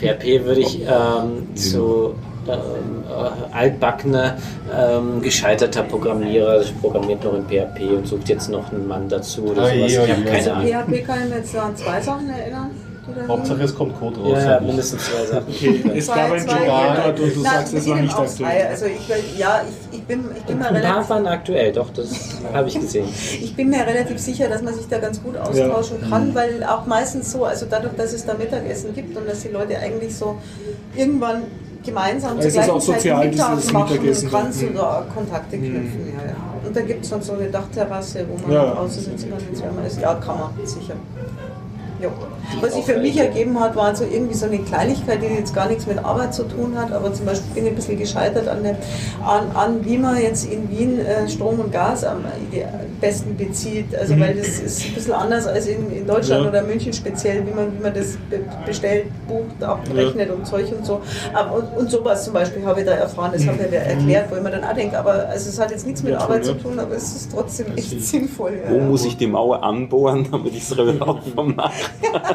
PHP 0.00 0.44
würde 0.44 0.60
ich 0.62 0.80
ähm, 0.80 1.54
zu 1.54 2.14
ähm, 2.14 2.35
äh, 2.48 3.54
altbackener, 3.56 4.36
ähm, 4.76 5.20
gescheiterter 5.22 5.82
Programmierer, 5.82 6.50
also 6.50 6.72
programmiert 6.80 7.24
noch 7.24 7.34
in 7.34 7.44
PHP 7.46 7.96
und 7.96 8.06
sucht 8.06 8.28
jetzt 8.28 8.48
noch 8.50 8.72
einen 8.72 8.86
Mann 8.86 9.08
dazu 9.08 9.44
oder 9.46 9.66
sowas. 9.66 9.74
ja, 9.76 9.86
Ich 9.86 9.98
habe 9.98 10.08
ja. 10.08 10.14
keine 10.16 10.36
Also 10.36 10.50
Ahnung. 10.50 10.66
PHP 10.66 11.06
kann 11.06 11.18
ich 11.24 11.28
mir 11.30 11.36
jetzt 11.38 11.56
an 11.56 11.76
zwei 11.76 12.00
Sachen 12.00 12.30
erinnern. 12.30 12.70
Hauptsache 13.28 13.62
es 13.62 13.72
kommt 13.72 13.96
Code 14.00 14.18
raus. 14.18 14.38
Ja, 14.42 14.54
ja, 14.54 14.60
mindestens 14.60 15.04
zwei 15.04 15.24
Sachen. 15.26 15.46
Okay, 15.48 15.92
es 15.96 16.08
gab 16.08 16.32
ein 16.32 16.44
Journal 16.44 17.08
und 17.10 17.18
du 17.20 17.22
Nein, 17.40 17.52
sagst, 17.52 17.74
es 17.74 17.88
war 17.88 17.96
nicht 18.00 18.18
aktuell. 18.18 18.66
Also 18.68 18.86
ich, 18.86 19.08
will- 19.08 19.38
ja, 19.38 19.62
ich, 19.92 19.98
ich, 19.98 20.04
bin, 20.04 20.24
ich, 20.36 20.42
bin 20.42 20.58
mir 20.58 20.66
Ein 20.66 20.74
paar 20.74 20.82
relativ, 20.82 21.10
waren 21.10 21.26
aktuell, 21.28 21.72
doch, 21.72 21.90
das 21.90 22.08
habe 22.52 22.66
ich 22.66 22.80
gesehen. 22.80 23.06
ich 23.08 23.54
bin 23.54 23.70
mir 23.70 23.86
relativ 23.86 24.18
sicher, 24.18 24.48
dass 24.48 24.60
man 24.60 24.74
sich 24.74 24.88
da 24.88 24.98
ganz 24.98 25.22
gut 25.22 25.36
austauschen 25.36 25.98
kann, 26.10 26.34
weil 26.34 26.64
auch 26.64 26.84
meistens 26.86 27.30
so, 27.30 27.44
also 27.44 27.66
dadurch, 27.70 27.94
dass 27.94 28.12
es 28.12 28.26
da 28.26 28.34
Mittagessen 28.34 28.92
gibt 28.92 29.16
und 29.16 29.28
dass 29.28 29.42
die 29.42 29.48
Leute 29.50 29.78
eigentlich 29.78 30.16
so 30.16 30.36
irgendwann 30.96 31.42
gemeinsam 31.86 32.38
Es 32.38 32.52
zur 32.52 32.62
ist 32.62 32.68
auch 32.70 32.74
gleichen 32.74 32.80
Zeit 32.80 32.94
sozial, 32.96 33.28
Mittag 33.28 33.56
dieses 33.56 33.72
machen 33.72 33.98
und 33.98 34.30
kannst 34.32 34.62
du 34.62 34.66
Mhm. 34.66 34.74
da 34.74 35.06
Kontakte 35.14 35.56
knüpfen. 35.58 36.12
Ja, 36.16 36.26
ja. 36.30 36.36
Und 36.66 36.76
da 36.76 36.80
gibt 36.82 37.04
es 37.04 37.10
dann 37.10 37.22
so 37.22 37.32
eine 37.34 37.48
Dachterrasse, 37.48 38.26
wo 38.28 38.42
man 38.42 38.52
Ja. 38.52 38.74
draußen 38.74 39.02
sitzen 39.04 39.30
kann, 39.30 39.38
wenn 39.76 39.84
es 39.86 39.92
ist. 39.94 40.00
Ja, 40.02 40.14
kann 40.14 40.38
man, 40.38 40.66
sicher. 40.66 40.94
Jo. 42.02 42.10
Was 42.60 42.74
sich 42.74 42.84
für 42.84 42.98
mich 42.98 43.16
ergeben 43.16 43.58
hat, 43.60 43.74
war 43.76 43.94
so 43.94 44.04
irgendwie 44.04 44.34
so 44.34 44.46
eine 44.46 44.58
Kleinigkeit, 44.60 45.20
die 45.22 45.26
jetzt 45.26 45.54
gar 45.54 45.68
nichts 45.68 45.86
mit 45.86 45.98
Arbeit 45.98 46.32
zu 46.34 46.44
tun 46.44 46.76
hat, 46.78 46.92
aber 46.92 47.12
zum 47.12 47.26
Beispiel 47.26 47.52
bin 47.54 47.64
ich 47.64 47.70
ein 47.72 47.76
bisschen 47.76 47.98
gescheitert 47.98 48.48
an, 48.48 48.62
dem, 48.62 48.76
an, 49.24 49.50
an 49.54 49.84
wie 49.84 49.98
man 49.98 50.16
jetzt 50.20 50.50
in 50.50 50.68
Wien 50.70 51.00
äh, 51.00 51.28
Strom 51.28 51.60
und 51.60 51.72
Gas 51.72 52.04
am 52.04 52.24
besten 53.00 53.36
bezieht. 53.36 53.94
Also 53.96 54.18
weil 54.18 54.34
das 54.34 54.48
ist 54.60 54.84
ein 54.86 54.94
bisschen 54.94 55.12
anders 55.12 55.46
als 55.46 55.66
in, 55.66 55.90
in 55.90 56.06
Deutschland 56.06 56.44
Ja. 56.44 56.48
oder 56.50 56.62
München 56.62 56.92
speziell, 56.92 57.46
wie 57.46 57.50
man, 57.52 57.76
wie 57.76 57.82
man 57.82 57.92
das 57.94 58.16
be 58.30 58.40
bestellt, 58.64 59.06
bucht, 59.28 59.62
abrechnet 59.62 60.30
und 60.30 60.46
Zeug 60.46 60.66
und 60.76 60.84
so. 60.86 61.00
Und, 61.54 61.76
und 61.78 61.90
sowas 61.90 62.24
zum 62.24 62.32
Beispiel 62.34 62.64
habe 62.64 62.80
ich 62.80 62.86
da 62.86 62.92
erfahren, 62.92 63.32
das 63.32 63.46
hat 63.46 63.58
mir 63.58 63.66
wer 63.70 63.86
erklärt, 63.86 64.30
wo 64.30 64.36
ich 64.36 64.42
mir 64.42 64.50
dann 64.50 64.64
auch 64.64 64.74
denke, 64.74 64.98
aber 64.98 65.28
also 65.28 65.48
es 65.50 65.58
hat 65.60 65.70
jetzt 65.70 65.86
nichts 65.86 66.02
mit 66.02 66.12
Ja, 66.12 66.20
Arbeit 66.20 66.44
zu 66.44 66.54
tun, 66.54 66.78
aber 66.78 66.94
es 66.94 67.14
ist 67.14 67.32
trotzdem 67.32 67.66
echt 67.76 68.00
sinnvoll. 68.02 68.52
Ja, 68.64 68.70
Wo 68.70 68.76
ja. 68.76 68.84
muss 68.84 69.04
ich 69.04 69.16
die 69.16 69.26
Mauer 69.26 69.62
anbohren, 69.62 70.26
damit 70.30 70.54
ich 70.54 70.62
es 70.62 70.76
Markt 70.76 71.26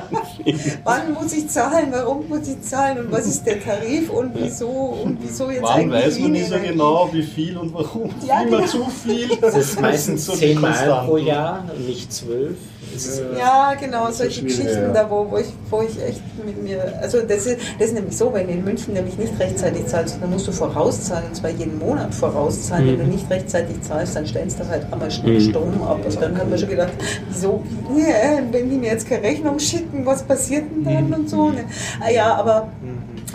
Wann 0.84 1.14
muss 1.14 1.34
ich 1.34 1.48
zahlen? 1.50 1.88
Warum 1.92 2.28
muss 2.28 2.48
ich 2.48 2.62
zahlen? 2.62 3.06
Und 3.06 3.12
was 3.12 3.28
ist 3.28 3.46
der 3.46 3.64
Tarif? 3.64 4.10
Und 4.10 4.32
wieso? 4.36 4.68
Und 4.68 5.18
wieso 5.22 5.50
jetzt 5.50 5.64
Warum 5.64 5.92
eigentlich 5.92 6.06
weiß 6.06 6.20
man 6.20 6.32
nicht 6.32 6.48
so 6.48 6.60
genau, 6.60 7.10
wie 7.12 7.24
viel 7.24 7.58
und 7.58 7.74
warum? 7.74 8.10
Ja, 8.26 8.42
Immer 8.42 8.58
genau. 8.58 8.68
zu 8.68 8.86
viel. 8.90 9.30
Das 9.40 9.56
ist 9.56 9.80
meistens 9.80 10.26
zehnmal 10.26 11.06
pro 11.06 11.18
Jahr, 11.18 11.66
nicht 11.86 12.12
zwölf. 12.12 12.58
Ist- 12.96 13.24
Ja, 13.38 13.74
genau, 13.80 14.10
solche 14.12 14.44
Geschichten 14.44 14.68
ja. 14.84 14.92
da, 14.94 15.10
wo, 15.10 15.28
wo, 15.30 15.38
ich, 15.38 15.48
wo 15.70 15.82
ich 15.82 16.02
echt 16.04 16.22
mit 16.46 16.62
mir. 16.64 16.82
Also, 17.02 17.22
das 17.22 17.46
ist, 17.46 17.58
das 17.80 17.88
ist 17.88 17.94
nämlich 17.94 18.16
so, 18.18 18.34
wenn 18.34 18.48
du 18.48 18.54
in 18.54 18.64
München 18.64 18.94
nämlich 18.94 19.18
nicht 19.18 19.40
rechtzeitig 19.40 19.86
zahlst, 19.88 20.18
dann 20.22 20.30
musst 20.30 20.48
du 20.48 20.52
vorauszahlen 20.52 21.28
und 21.30 21.36
zwar 21.36 21.50
jeden 21.52 21.78
Monat 21.80 22.14
vorauszahlen. 22.14 22.88
Wenn 22.88 22.98
du 23.00 23.06
nicht 23.06 23.30
rechtzeitig 23.30 23.82
zahlst, 23.82 24.16
dann 24.16 24.26
stellst 24.26 24.60
du 24.60 24.68
halt 24.68 24.86
einmal 24.92 25.10
schnell 25.12 25.40
Strom 25.42 25.82
ab. 25.84 26.00
Und 26.06 26.22
dann 26.22 26.38
haben 26.38 26.50
wir 26.52 26.58
schon 26.58 26.70
gedacht, 26.70 26.94
wieso, 27.30 27.64
nee, 27.94 28.04
wenn 28.52 28.70
die 28.70 28.76
mir 28.78 28.92
jetzt 28.92 29.08
keine 29.08 29.24
Rechnung 29.24 29.58
schicken, 29.60 30.06
was 30.06 30.24
passiert 30.24 30.66
denn 30.72 30.84
dann 31.12 31.20
und 31.22 31.30
so. 31.30 31.50
Ne? 31.50 31.66
Ah, 32.00 32.10
ja, 32.12 32.36
aber. 32.36 32.68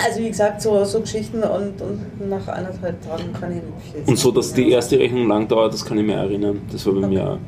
Also 0.05 0.20
wie 0.20 0.28
gesagt, 0.28 0.61
so, 0.61 0.85
so 0.85 1.01
Geschichten 1.01 1.39
und, 1.43 1.81
und 1.81 2.28
nach 2.28 2.47
anderthalb 2.49 3.01
Tagen 3.03 3.33
kann 3.33 3.51
ich 3.53 3.57
nicht 3.62 3.95
viel 3.95 4.03
Und 4.07 4.19
so, 4.19 4.31
dass 4.31 4.53
die 4.53 4.70
erste 4.70 4.99
Rechnung 4.99 5.27
lang 5.27 5.49
dauert, 5.49 5.73
das 5.73 5.87
kann 5.87 5.97
ich 5.97 6.05
mir 6.05 6.16
erinnern. 6.16 6.61
Das 6.70 6.85
war 6.85 6.93
bei 7.01 7.07
mir 7.07 7.27
auch. 7.31 7.39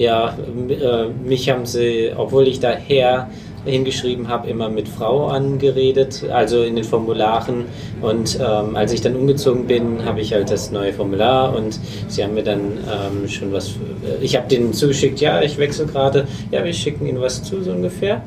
Ja, 0.00 0.34
äh, 0.70 1.08
mich 1.28 1.50
haben 1.50 1.66
sie, 1.66 2.10
obwohl 2.16 2.48
ich 2.48 2.58
daher 2.58 3.28
hingeschrieben 3.66 4.28
habe, 4.28 4.48
immer 4.48 4.70
mit 4.70 4.88
Frau 4.88 5.26
angeredet, 5.26 6.24
also 6.32 6.62
in 6.62 6.76
den 6.76 6.84
Formularen. 6.84 7.66
Und 8.00 8.38
ähm, 8.40 8.76
als 8.76 8.94
ich 8.94 9.02
dann 9.02 9.14
umgezogen 9.14 9.66
bin, 9.66 10.02
habe 10.06 10.22
ich 10.22 10.32
halt 10.32 10.50
das 10.50 10.70
neue 10.70 10.94
Formular 10.94 11.54
und 11.54 11.78
sie 12.08 12.24
haben 12.24 12.32
mir 12.32 12.42
dann 12.42 12.60
ähm, 12.60 13.28
schon 13.28 13.52
was. 13.52 13.68
äh, 13.68 14.24
Ich 14.24 14.34
habe 14.36 14.48
denen 14.48 14.72
zugeschickt, 14.72 15.20
ja, 15.20 15.42
ich 15.42 15.58
wechsle 15.58 15.84
gerade, 15.84 16.26
ja, 16.50 16.64
wir 16.64 16.72
schicken 16.72 17.06
Ihnen 17.06 17.20
was 17.20 17.42
zu, 17.44 17.62
so 17.62 17.70
ungefähr. 17.70 18.22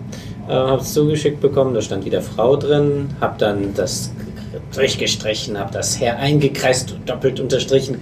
Äh, 0.48 0.54
habe 0.54 0.80
es 0.80 0.94
zugeschickt 0.94 1.42
bekommen, 1.42 1.74
da 1.74 1.82
stand 1.82 2.06
wieder 2.06 2.22
Frau 2.22 2.56
drin, 2.56 3.10
habe 3.20 3.34
dann 3.40 3.74
das 3.74 4.12
durchgestrichen, 4.76 5.58
habe 5.58 5.74
das 5.74 6.00
her 6.00 6.20
eingekreist, 6.20 6.96
doppelt 7.08 7.40
unterstrichen, 7.40 7.98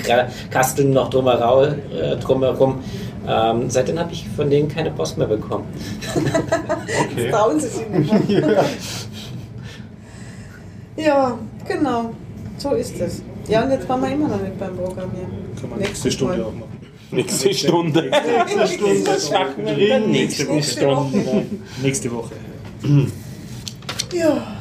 Kasteln 0.50 0.92
noch 0.92 1.10
drumherum. 1.10 1.76
Äh, 1.98 2.18
drumherum. 2.18 2.80
Ähm, 3.28 3.70
seitdem 3.70 4.00
habe 4.00 4.12
ich 4.14 4.28
von 4.36 4.50
denen 4.50 4.68
keine 4.68 4.92
Post 4.92 5.18
mehr 5.18 5.28
bekommen. 5.28 5.66
Okay. 7.12 7.30
Trauen 7.30 7.60
Sie 7.60 7.68
sich 7.68 7.88
nicht 7.90 8.30
mehr. 8.30 8.66
Ja, 10.98 11.38
genau. 11.68 12.12
So 12.58 12.72
ist 12.74 13.00
es. 13.00 13.24
Ja, 13.48 13.64
und 13.64 13.72
jetzt 13.72 13.88
waren 13.90 14.02
wir 14.02 14.12
immer 14.12 14.28
noch 14.28 14.42
nicht 14.42 14.60
beim 14.60 14.76
Programmieren. 14.76 15.32
Kann 15.60 15.70
man 15.70 15.80
nächste 15.80 16.12
Stunde 16.12 16.38
Mal. 16.38 16.44
auch 16.44 16.54
machen. 16.54 16.78
Nächste 17.12 17.54
Stunde. 17.54 18.04
Nächste 18.12 18.68
Stunde. 18.68 19.04
Das 19.04 19.32
machen 19.32 19.66
wir 19.66 19.90
dann 19.90 20.12
nächste 20.12 20.46
Nächste 20.46 20.88
Woche. 20.88 21.46
Nächste 21.82 22.12
Woche. 22.12 22.32
Ja. 24.14 24.61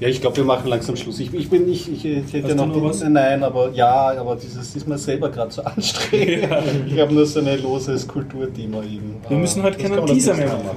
Ja, 0.00 0.06
ich 0.08 0.20
glaube, 0.20 0.36
wir 0.36 0.44
machen 0.44 0.68
langsam 0.68 0.94
Schluss. 0.96 1.18
Ich, 1.18 1.34
ich 1.34 1.50
bin 1.50 1.68
ich, 1.70 1.90
ich, 1.92 2.04
ich 2.04 2.32
hätte 2.32 2.48
Hast 2.48 2.56
noch 2.56 2.66
noch 2.68 2.82
was? 2.84 3.02
Nein, 3.02 3.42
aber 3.42 3.70
ja, 3.72 4.12
aber 4.16 4.36
dieses 4.36 4.76
ist 4.76 4.86
mir 4.86 4.96
selber 4.96 5.28
gerade 5.28 5.50
so 5.50 5.62
anstrengend. 5.64 6.48
Ich 6.88 7.00
habe 7.00 7.12
nur 7.12 7.26
so 7.26 7.40
eine 7.40 7.56
lose 7.56 7.98
Skulpturthema 7.98 8.82
eben. 8.84 9.16
Wir 9.28 9.36
müssen 9.36 9.62
halt 9.62 9.74
Das 9.74 9.82
keinen 9.90 10.06
Teaser 10.06 10.34
mehr 10.34 10.46
machen. 10.46 10.76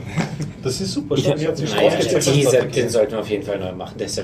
Das 0.63 0.81
ist 0.81 0.93
super. 0.93 1.15
Ich 1.17 1.27
hab- 1.27 1.35
ausgezeichnet. 1.35 2.35
dieser, 2.35 2.61
den 2.63 2.89
sollten 2.89 3.11
wir 3.11 3.19
auf 3.19 3.29
jeden 3.29 3.43
Fall 3.43 3.59
neu 3.59 3.73
machen. 3.73 3.95
Der 3.99 4.07
ist 4.07 4.17
ja 4.17 4.23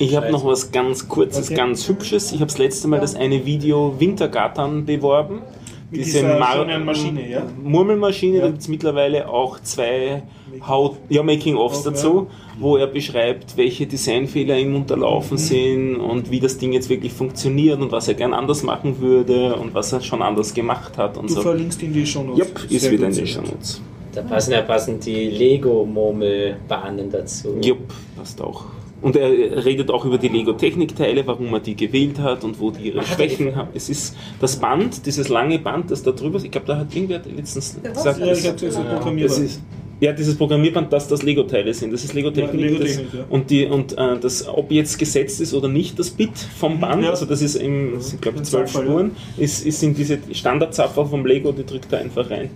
Ich 0.00 0.16
habe 0.16 0.32
noch 0.32 0.44
was 0.44 0.72
ganz 0.72 1.06
Kurzes, 1.08 1.46
Okay. 1.46 1.54
ganz 1.56 1.88
Hübsches. 1.88 2.32
Ich 2.32 2.40
habe 2.40 2.46
das 2.46 2.58
letzte 2.58 2.88
Mal 2.88 2.98
das 3.00 3.14
eine 3.14 3.44
Video 3.46 3.94
Wintergattern 4.00 4.84
beworben. 4.84 5.42
Mit 5.90 6.04
dieser 6.04 6.20
schönen 6.20 6.84
Maschine, 6.84 7.30
ja? 7.30 7.42
Murmelmaschine, 7.62 8.36
Ja. 8.36 8.42
da 8.42 8.48
gibt 8.48 8.60
es 8.60 8.68
mittlerweile 8.68 9.28
auch 9.28 9.58
zwei 9.60 10.22
How 10.66 10.96
ja, 11.08 11.22
Making-ofs 11.22 11.82
dazu, 11.82 12.26
wo 12.58 12.76
er 12.76 12.86
beschreibt, 12.86 13.56
welche 13.56 13.86
Designfehler 13.86 14.58
ihm 14.58 14.74
unterlaufen 14.76 15.34
Mhm. 15.36 15.38
sind 15.38 15.96
und 15.96 16.30
wie 16.30 16.40
das 16.40 16.58
Ding 16.58 16.72
jetzt 16.74 16.90
wirklich 16.90 17.12
funktioniert 17.12 17.80
und 17.80 17.90
was 17.92 18.06
er 18.08 18.14
gern 18.14 18.34
anders 18.34 18.62
machen 18.62 19.00
würde 19.00 19.54
und 19.56 19.72
was 19.74 19.92
er 19.92 20.00
schon 20.02 20.20
anders 20.20 20.52
gemacht 20.52 20.98
hat 20.98 21.16
und 21.16 21.30
Du 21.30 21.34
so. 21.34 21.40
verlinkst 21.42 21.82
in 21.82 21.92
die 21.94 22.04
Show 22.06 22.22
Notes. 22.22 22.38
Jupp, 22.48 22.70
ist 22.70 22.90
wieder 22.90 23.06
in 23.08 23.14
gut. 23.14 23.28
Shownotes. 23.28 23.80
Da 24.12 24.22
passen 24.22 24.52
ja 24.52 24.62
passend 24.62 25.06
die 25.06 25.30
Lego-Murmelbahnen 25.30 27.10
dazu. 27.10 27.56
Jupp, 27.62 27.92
passt 28.16 28.40
auch. 28.42 28.64
Und 29.00 29.14
er 29.16 29.64
redet 29.64 29.90
auch 29.90 30.04
über 30.04 30.18
die 30.18 30.28
Lego-Technikteile, 30.28 31.24
warum 31.26 31.54
er 31.54 31.60
die 31.60 31.76
gewählt 31.76 32.18
hat 32.18 32.42
und 32.42 32.58
wo 32.58 32.70
die 32.72 32.88
ihre 32.88 32.98
er 32.98 33.04
Schwächen 33.04 33.54
haben. 33.54 33.68
Es 33.72 33.88
ist 33.88 34.16
das 34.40 34.56
Band, 34.56 35.06
dieses 35.06 35.28
lange 35.28 35.58
Band, 35.60 35.90
das 35.90 36.02
da 36.02 36.10
drüber 36.10 36.38
ist. 36.38 36.44
Ich 36.44 36.50
glaube, 36.50 36.66
da 36.66 36.78
hat 36.78 36.94
irgendwer 36.94 37.20
letztens 37.36 37.76
gesagt, 37.80 38.18
Ja, 38.18 38.26
das, 38.26 38.44
ich 38.44 38.54
das 38.60 38.76
Ja, 38.76 39.22
das 39.22 39.38
ist, 39.38 39.62
ja, 40.00 40.12
dieses 40.12 40.36
Programmierband, 40.36 40.92
dass 40.92 41.08
das 41.08 41.22
Lego-Teile 41.22 41.74
sind. 41.74 41.92
Das 41.92 42.04
ist 42.04 42.14
Lego-Technik. 42.14 42.60
Ja, 42.60 42.70
das, 42.70 42.88
Lego-Technik, 42.88 43.14
ja. 43.14 43.24
Und, 43.28 43.50
die, 43.50 43.66
und 43.66 43.98
äh, 43.98 44.18
das, 44.20 44.46
ob 44.46 44.70
jetzt 44.70 44.98
gesetzt 44.98 45.40
ist 45.40 45.54
oder 45.54 45.68
nicht, 45.68 45.98
das 45.98 46.10
Bit 46.10 46.36
vom 46.36 46.78
Band, 46.80 47.04
Ja. 47.04 47.10
also 47.10 47.26
das 47.26 47.42
ist 47.42 47.56
im, 47.56 47.98
ich 47.98 48.20
glaube, 48.20 48.38
Ein 48.38 48.44
zwölf 48.44 48.70
Spuren, 48.70 49.12
ist, 49.36 49.66
ist 49.66 49.80
sind 49.80 49.98
diese 49.98 50.18
Standardzapfer 50.32 51.06
vom 51.06 51.26
Lego, 51.26 51.50
die 51.52 51.64
drückt 51.64 51.92
er 51.92 52.00
einfach 52.00 52.30
rein. 52.30 52.50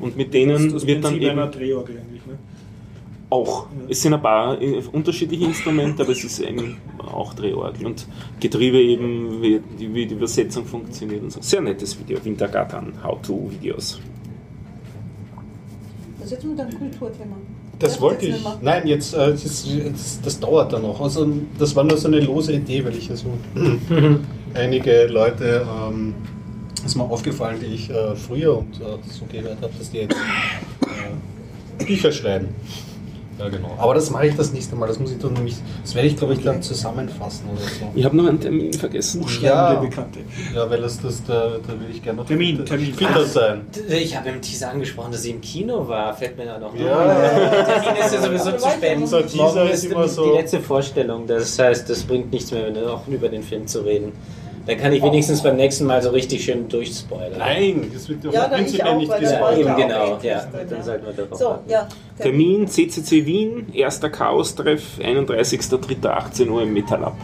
Und 0.00 0.16
mit 0.16 0.32
denen 0.34 0.72
das 0.72 0.86
wird 0.86 1.04
dann 1.04 1.16
eben 1.16 1.30
einer 1.30 1.46
Drehorgel 1.48 1.96
eigentlich. 1.96 2.24
Ne? 2.26 2.38
Auch. 3.30 3.66
Es 3.88 4.02
sind 4.02 4.14
ein 4.14 4.22
paar 4.22 4.60
äh, 4.60 4.82
unterschiedliche 4.92 5.44
Instrumente, 5.44 6.02
aber 6.02 6.12
es 6.12 6.24
ist 6.24 6.38
eben 6.40 6.78
auch 6.98 7.34
Drehorgel 7.34 7.86
und 7.86 8.06
Getriebe 8.40 8.80
eben, 8.80 9.42
wie 9.42 9.60
die, 9.78 9.92
wie 9.94 10.06
die 10.06 10.14
Übersetzung 10.14 10.64
funktioniert 10.64 11.22
und 11.22 11.32
so. 11.32 11.40
Sehr 11.42 11.60
nettes 11.60 11.98
Video, 11.98 12.24
Wintergatan, 12.24 12.92
How-To-Videos. 13.02 14.00
Was 16.18 16.26
ist 16.26 16.32
jetzt 16.32 16.44
mit 16.44 16.58
deinem 16.58 16.78
Kulturthema? 16.78 17.36
Das 17.78 18.00
wollte 18.00 18.26
ich. 18.26 18.36
Nein, 18.60 18.86
jetzt, 18.88 19.14
äh, 19.14 19.30
das, 19.30 19.66
das, 19.92 20.20
das 20.20 20.40
dauert 20.40 20.72
dann 20.72 20.82
noch. 20.82 21.00
Also, 21.00 21.28
das 21.58 21.76
war 21.76 21.84
nur 21.84 21.96
so 21.96 22.08
eine 22.08 22.20
lose 22.20 22.52
Idee, 22.54 22.84
weil 22.84 22.96
ich 22.96 23.08
ja 23.08 23.14
so 23.14 23.28
einige 24.54 25.06
Leute, 25.06 25.64
ähm, 25.88 26.14
ist 26.84 26.96
mir 26.96 27.04
aufgefallen, 27.04 27.58
die 27.60 27.74
ich 27.74 27.90
äh, 27.90 28.16
früher 28.16 28.58
und 28.58 28.80
äh, 28.80 28.98
so 29.08 29.26
gehört 29.30 29.60
habe, 29.62 29.72
dass 29.78 29.90
die 29.90 29.98
jetzt 29.98 30.16
äh, 30.16 31.84
Bücher 31.84 32.10
schreiben. 32.10 32.48
Ja, 33.38 33.48
genau. 33.48 33.74
Aber 33.78 33.94
das 33.94 34.10
mache 34.10 34.26
ich 34.26 34.36
das 34.36 34.52
nächste 34.52 34.74
Mal. 34.74 34.86
Das 34.88 34.98
muss 34.98 35.12
ich 35.12 35.18
dann 35.18 35.32
nämlich, 35.32 35.56
das 35.82 35.94
werde 35.94 36.08
ich, 36.08 36.16
glaube 36.16 36.34
ich, 36.34 36.42
dann 36.42 36.60
zusammenfassen 36.60 37.48
oder 37.50 37.60
so. 37.60 37.90
Ich 37.94 38.04
habe 38.04 38.16
noch 38.16 38.26
einen 38.26 38.40
Termin 38.40 38.72
vergessen. 38.72 39.24
Ja. 39.40 39.74
Der 39.74 39.80
Bekannte. 39.80 40.20
Ja, 40.54 40.68
weil 40.68 40.80
das, 40.80 41.00
das 41.00 41.22
da, 41.24 41.52
da 41.66 41.68
will 41.80 41.88
ich 41.92 42.02
gerne 42.02 42.18
noch 42.18 42.26
Termin, 42.26 42.64
Termin. 42.64 42.92
fitter 42.94 43.24
sein. 43.24 43.60
Ich 43.88 44.16
habe 44.16 44.30
im 44.30 44.40
Teaser 44.42 44.70
angesprochen, 44.70 45.12
dass 45.12 45.22
sie 45.22 45.30
im 45.30 45.40
Kino 45.40 45.86
war. 45.86 46.14
Fällt 46.14 46.36
mir 46.36 46.46
da 46.46 46.58
noch 46.58 46.74
Ja. 46.74 47.04
Der 47.04 47.64
Termin 47.82 48.02
ist 48.04 48.14
ja 48.14 48.22
sowieso 48.22 48.52
zu 48.52 48.68
spät. 48.70 48.96
Unser 48.96 49.26
Teaser 49.26 49.70
ist 49.70 49.84
immer 49.84 50.08
so- 50.08 50.24
die 50.32 50.38
letzte 50.38 50.60
Vorstellung. 50.60 51.26
Das 51.26 51.58
heißt, 51.58 51.88
das 51.88 52.02
bringt 52.02 52.32
nichts 52.32 52.50
mehr, 52.50 52.70
noch 52.72 53.06
über 53.06 53.28
den 53.28 53.42
Film 53.42 53.66
zu 53.66 53.80
reden. 53.80 54.12
Dann 54.68 54.76
kann 54.76 54.92
ich 54.92 55.02
wenigstens 55.02 55.42
beim 55.42 55.56
nächsten 55.56 55.86
Mal 55.86 56.02
so 56.02 56.10
richtig 56.10 56.44
schön 56.44 56.68
durchspoilern. 56.68 57.38
Nein, 57.38 57.90
das 57.90 58.06
wird 58.06 58.22
doch 58.22 58.34
Ja, 58.34 58.48
dann 58.48 58.60
ich 58.60 58.78
prinzipiell 58.78 58.88
auch, 58.88 58.98
nicht 58.98 59.10
wollte 59.40 59.60
Eben 59.60 59.76
genau, 59.76 60.18
ja. 60.22 60.46
dann, 60.68 60.82
sollten 60.82 61.06
wir 61.06 61.12
darauf 61.14 61.38
So, 61.38 61.58
ja. 61.68 61.88
Termin 62.18 62.68
CCC 62.68 63.24
Wien, 63.24 63.72
erster 63.72 64.10
Chaos-Treff, 64.10 64.98
31.03.18 65.00 66.50
Uhr 66.50 66.62
im 66.64 66.74
Metallab. 66.74 67.16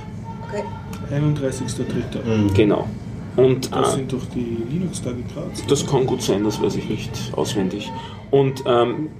Okay. 0.48 0.64
31.03. 1.12 2.24
Mhm. 2.24 2.54
Genau. 2.54 2.88
Und 3.36 3.70
Das 3.74 3.92
äh, 3.92 3.96
sind 3.96 4.12
doch 4.14 4.24
die 4.34 4.56
Linux-Tage 4.70 5.22
Graz. 5.34 5.66
das 5.68 5.86
kann 5.86 6.06
gut 6.06 6.22
sein, 6.22 6.44
das 6.44 6.62
weiß 6.62 6.76
ich 6.76 6.88
nicht 6.88 7.10
auswendig. 7.36 7.92
Und 8.30 8.64
ähm, 8.66 9.10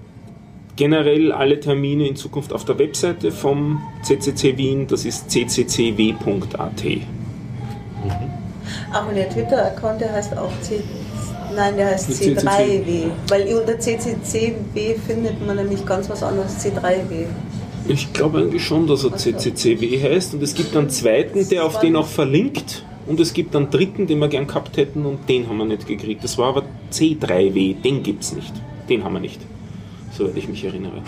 generell 0.76 1.30
alle 1.30 1.60
Termine 1.60 2.08
in 2.08 2.16
Zukunft 2.16 2.54
auf 2.54 2.64
der 2.64 2.78
Webseite 2.78 3.30
vom 3.30 3.82
CCC 4.02 4.56
Wien, 4.56 4.86
das 4.86 5.04
ist 5.04 5.30
cccw.at. 5.30 6.84
Ach, 8.92 9.08
und 9.08 9.14
der 9.14 9.28
Twitter-Account, 9.28 10.00
der 10.00 10.12
heißt 10.12 10.36
auch 10.36 10.50
C. 10.60 10.82
Nein, 11.54 11.76
der 11.76 11.88
heißt 11.88 12.12
CCC. 12.12 12.38
C3W. 12.38 13.10
Weil 13.28 13.54
unter 13.54 13.78
CCCW 13.78 14.94
findet 15.06 15.46
man 15.46 15.56
nämlich 15.56 15.84
ganz 15.84 16.08
was 16.08 16.22
anderes. 16.22 16.64
C3W. 16.64 17.26
Ich 17.86 18.12
glaube 18.12 18.38
eigentlich 18.38 18.64
schon, 18.64 18.86
dass 18.86 19.04
er. 19.04 19.16
CCCW 19.16 20.02
heißt 20.02 20.34
und 20.34 20.42
es 20.42 20.54
gibt 20.54 20.74
einen 20.76 20.88
zweiten, 20.88 21.46
der 21.48 21.64
auf 21.66 21.80
den 21.80 21.96
auch 21.96 22.06
verlinkt 22.06 22.82
und 23.06 23.20
es 23.20 23.34
gibt 23.34 23.54
einen 23.54 23.70
dritten, 23.70 24.06
den 24.06 24.18
wir 24.20 24.28
gern 24.28 24.46
gehabt 24.46 24.76
hätten 24.78 25.04
und 25.04 25.28
den 25.28 25.48
haben 25.48 25.58
wir 25.58 25.66
nicht 25.66 25.86
gekriegt. 25.86 26.24
Das 26.24 26.38
war 26.38 26.48
aber 26.48 26.62
C3W, 26.90 27.80
den 27.82 28.02
gibt's 28.02 28.32
nicht. 28.32 28.52
Den 28.88 29.04
haben 29.04 29.12
wir 29.12 29.20
nicht, 29.20 29.40
soweit 30.16 30.36
ich 30.36 30.48
mich 30.48 30.64
erinnere. 30.64 31.02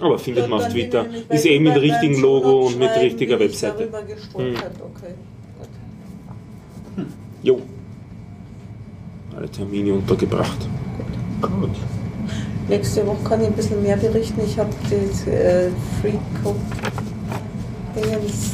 Aber 0.00 0.18
findet 0.18 0.48
man 0.48 0.60
auf 0.60 0.68
Twitter. 0.68 1.06
Ist 1.28 1.44
eh 1.46 1.58
die 1.58 1.60
mit 1.60 1.76
richtigen 1.76 2.20
Logo 2.20 2.66
und 2.66 2.78
mit 2.78 2.90
richtiger 2.96 3.38
Webseite. 3.38 3.78
darüber 3.78 4.02
gestolpert. 4.02 4.72
Okay. 4.80 5.14
Jo. 7.42 7.60
Alle 9.36 9.48
Termine 9.48 9.94
untergebracht. 9.94 10.68
Gut. 11.40 11.70
Nächste 12.68 13.06
Woche 13.06 13.18
kann 13.24 13.40
ich 13.40 13.46
ein 13.48 13.52
bisschen 13.52 13.82
mehr 13.82 13.96
berichten. 13.96 14.40
Ich 14.44 14.58
habe 14.58 14.70
das 14.84 15.26
äh, 15.26 15.70
Free 16.00 16.18
Code 16.42 16.58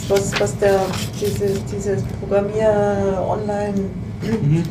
was, 0.08 0.40
was 0.40 0.58
der, 0.58 0.80
diese, 1.20 1.48
dieses 1.70 2.02
Programmier-Online 2.20 3.74
Mhm. 4.22 4.62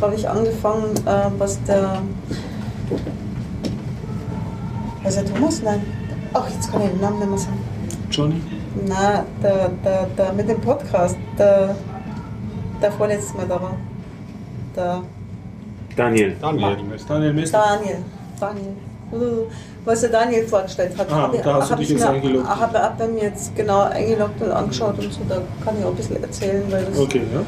habe 0.00 0.14
ich 0.16 0.28
angefangen, 0.28 0.96
äh, 1.06 1.30
was 1.38 1.62
der. 1.64 2.02
Was 5.04 5.14
der 5.14 5.24
Thomas? 5.26 5.62
Nein. 5.62 5.82
Ach, 6.32 6.48
jetzt 6.50 6.70
kann 6.72 6.82
ich 6.82 6.90
den 6.90 7.00
Namen 7.00 7.18
nicht 7.20 7.28
mehr 7.28 7.38
sagen. 7.38 7.58
Johnny? 8.10 8.40
Na, 8.86 9.24
der, 9.42 9.70
der, 9.84 10.06
der 10.18 10.32
mit 10.32 10.48
dem 10.48 10.60
Podcast, 10.60 11.16
der, 11.38 11.76
der 12.82 12.92
vorletztes 12.92 13.34
Mal 13.34 13.46
da 13.46 13.60
war. 13.62 13.76
Der 14.74 15.02
Daniel. 15.96 16.34
Daniel. 16.40 16.76
Daniel. 17.06 17.44
Daniel. 17.50 17.96
Daniel. 18.40 19.46
Was 19.84 20.00
der 20.00 20.10
Daniel 20.10 20.44
vorgestellt 20.48 20.96
hat, 20.98 21.06
Ah, 21.12 21.14
habe 21.22 21.38
da 21.38 21.54
hast 21.54 21.68
du 21.68 21.72
hab 21.72 21.78
dich 21.78 21.90
ich 21.90 21.96
jetzt 21.98 22.08
mir, 22.08 22.14
eingeloggt. 22.14 22.48
habe 22.48 22.78
hab 22.82 22.98
bei 22.98 23.06
mir 23.06 23.22
jetzt 23.24 23.54
genau 23.54 23.82
eingeloggt 23.82 24.42
und 24.42 24.50
angeschaut 24.50 24.98
und 24.98 25.12
so, 25.12 25.20
da 25.28 25.36
kann 25.64 25.74
ich 25.78 25.84
auch 25.84 25.90
ein 25.90 25.94
bisschen 25.94 26.20
erzählen, 26.22 26.62
weil 26.70 26.84
das, 26.86 26.98
Okay, 26.98 27.22
ja. 27.32 27.40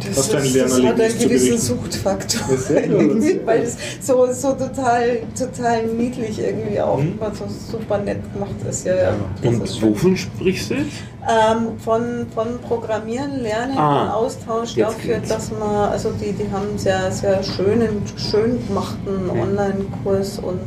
Das, 0.00 0.34
ein 0.34 0.44
ist, 0.44 0.56
das 0.56 0.72
hat 0.82 1.00
einen 1.00 1.18
gewissen? 1.18 1.58
Suchtfaktor. 1.58 2.40
Gut. 2.56 3.46
weil 3.46 3.62
es 3.62 3.76
so, 4.00 4.26
so 4.32 4.52
total, 4.52 5.18
total 5.38 5.86
niedlich 5.86 6.38
irgendwie 6.38 6.80
auch 6.80 6.98
Mhm. 6.98 7.18
so 7.32 7.44
super 7.78 7.98
nett 7.98 8.20
gemacht 8.32 8.54
ist. 8.68 8.86
Ja, 8.86 8.94
ja. 8.94 9.10
Ist 9.42 9.60
Und 9.60 9.68
schön. 9.68 9.90
wovon 9.94 10.16
sprichst 10.16 10.70
du? 10.70 10.74
Ähm, 10.74 11.78
von, 11.82 12.26
von 12.34 12.58
Programmieren, 12.68 13.40
Lernen 13.40 13.78
Ah, 13.78 14.04
und 14.04 14.24
Austausch 14.26 14.74
dafür, 14.74 15.14
geht's. 15.16 15.28
dass 15.30 15.50
man, 15.52 15.90
also 15.90 16.10
die, 16.12 16.32
die 16.32 16.50
haben 16.52 16.68
einen 16.68 16.78
sehr, 16.78 17.10
sehr 17.10 17.42
schönen, 17.42 18.02
schön 18.16 18.58
gemachten 18.68 19.24
Mhm. 19.32 19.40
Online-Kurs 19.40 20.38
und 20.40 20.60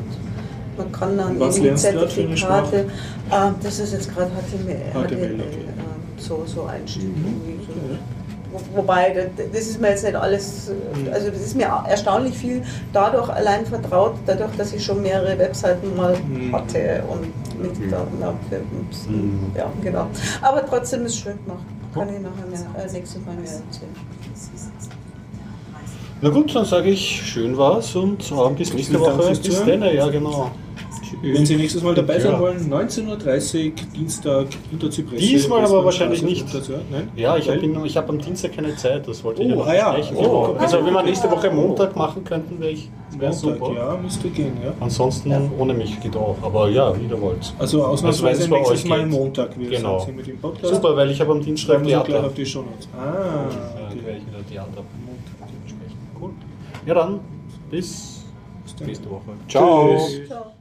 man 0.77 0.91
kann 0.91 1.17
dann 1.17 1.39
Was 1.39 1.57
eben 1.57 1.75
Zertifikate, 1.77 2.85
ähm, 3.31 3.55
das 3.63 3.79
ist 3.79 3.93
jetzt 3.93 4.13
gerade 4.13 4.29
HTML, 4.31 4.91
HTML, 4.93 5.35
okay. 5.35 5.57
ähm, 5.67 6.17
so, 6.17 6.43
so 6.45 6.63
Einstieg. 6.65 7.03
Mhm. 7.03 7.97
Wobei, 8.75 9.11
da- 9.37 9.43
das 9.51 9.61
ist 9.67 9.81
mir 9.81 9.89
jetzt 9.89 10.03
nicht 10.03 10.15
alles, 10.15 10.69
äh, 10.69 11.09
also 11.11 11.29
das 11.29 11.41
ist 11.41 11.55
mir 11.55 11.65
erstaunlich 11.87 12.35
viel 12.37 12.61
dadurch 12.93 13.29
allein 13.29 13.65
vertraut, 13.65 14.15
dadurch, 14.25 14.55
dass 14.57 14.73
ich 14.73 14.83
schon 14.83 15.01
mehrere 15.01 15.37
Webseiten 15.37 15.95
mal 15.95 16.15
Mhm. 16.17 16.55
hatte 16.55 17.03
und 17.09 17.61
mitgedaten 17.61 18.23
habe. 18.23 18.37
für- 18.49 18.61
ups, 18.79 19.07
Mhm. 19.07 19.51
Ja, 19.55 19.69
genau. 19.81 20.07
Aber 20.41 20.65
trotzdem 20.65 21.05
ist 21.05 21.13
es 21.15 21.19
schön 21.19 21.37
gemacht. 21.45 21.63
Kann 21.93 22.07
ich 22.09 22.21
nachher 22.21 22.45
mehr, 22.49 22.85
äh, 22.85 22.91
nächstes 22.91 23.25
Mal 23.25 23.33
mehr 23.35 23.43
erzählen. 23.43 23.93
Na 26.21 26.29
gut, 26.29 26.55
dann 26.55 26.65
sage 26.65 26.89
ich, 26.89 27.21
schön 27.25 27.55
war's 27.57 27.95
und 27.95 28.17
bis 28.57 28.73
nächste 28.73 28.99
Woche. 28.99 29.29
Bis 29.29 29.63
dann, 29.65 29.81
ja 29.83 30.07
genau. 30.09 30.51
Wenn 31.21 31.45
Sie 31.45 31.55
nächstes 31.55 31.81
Mal 31.83 31.93
dabei 31.95 32.19
sein 32.19 32.33
Ja. 32.33 32.39
wollen, 32.39 32.59
19.30 32.69 33.67
Uhr, 33.67 33.71
Dienstag, 33.95 34.47
hinter 34.69 34.89
Zypresse. 34.91 35.17
Diesmal 35.25 35.63
aber 35.65 35.83
wahrscheinlich 35.85 36.19
Straße, 36.19 36.33
nicht. 36.33 36.49
Platz, 36.49 36.67
ja? 36.67 36.75
Nein? 36.91 37.09
Ja, 37.15 37.37
ich 37.37 37.49
habe 37.49 37.59
ich 37.85 37.97
hab 37.97 38.09
am 38.09 38.19
Dienstag 38.19 38.53
keine 38.53 38.75
Zeit, 38.75 39.07
das 39.07 39.23
wollte 39.23 39.41
ich 39.43 39.47
Oh, 39.47 39.51
ja 39.51 39.55
noch 39.57 39.67
ah 39.67 39.73
ja. 39.75 39.95
Oh, 40.15 40.45
okay. 40.49 40.63
Also 40.63 40.85
wenn 40.85 40.93
wir 40.93 41.03
nächste 41.03 41.29
Woche 41.31 41.49
Montag 41.51 41.95
machen 41.95 42.23
könnten, 42.23 42.59
wäre 42.59 42.71
ich 42.71 42.89
wäre 43.17 43.31
Montag, 43.33 43.57
super. 43.59 43.73
ja, 43.75 43.97
müsste 43.97 44.29
gehen, 44.29 44.53
ja. 44.63 44.73
Ansonsten 44.79 45.33
ohne 45.57 45.73
mich 45.73 45.99
geht 46.01 46.15
auch. 46.15 46.35
Aber 46.41 46.69
ja, 46.69 46.93
wie 46.99 47.05
ihr 47.05 47.21
wollt. 47.21 47.53
Also 47.59 47.79
wenn 47.79 47.85
ausnahmsweise 47.85 48.43
es 48.43 48.49
bei 48.49 48.57
nächstes 48.57 48.85
Mal 48.85 48.99
geht. 49.03 49.09
Montag. 49.11 49.59
Wir 49.59 49.69
Genau. 49.69 49.99
sind 49.99 50.15
mit 50.17 50.27
dem 50.27 50.37
Podcast. 50.39 50.73
Super, 50.75 50.95
weil 50.95 51.09
ich 51.11 51.19
habe 51.21 51.31
am 51.31 51.41
Dienstag 51.41 51.79
wir 51.81 51.87
gleich 51.87 52.03
Theater. 52.05 52.27
auf 52.27 52.33
die 52.33 52.45
Shownotes. 52.45 52.87
Ah, 52.97 53.03
Ja, 53.05 53.87
okay. 53.89 54.05
werde 54.05 54.19
ich 54.19 54.27
wieder 54.27 54.47
Theater 54.49 54.83
Montag 55.05 55.47
dementsprechend. 55.49 55.97
Cool. 56.21 56.29
Ja 56.85 56.93
dann, 56.93 57.19
bis 57.71 58.23
Bis 58.63 58.85
nächste 58.85 59.09
Woche. 59.09 59.21
Ciao. 59.47 59.95
Tschüss. 59.97 60.27
Ciao. 60.27 60.56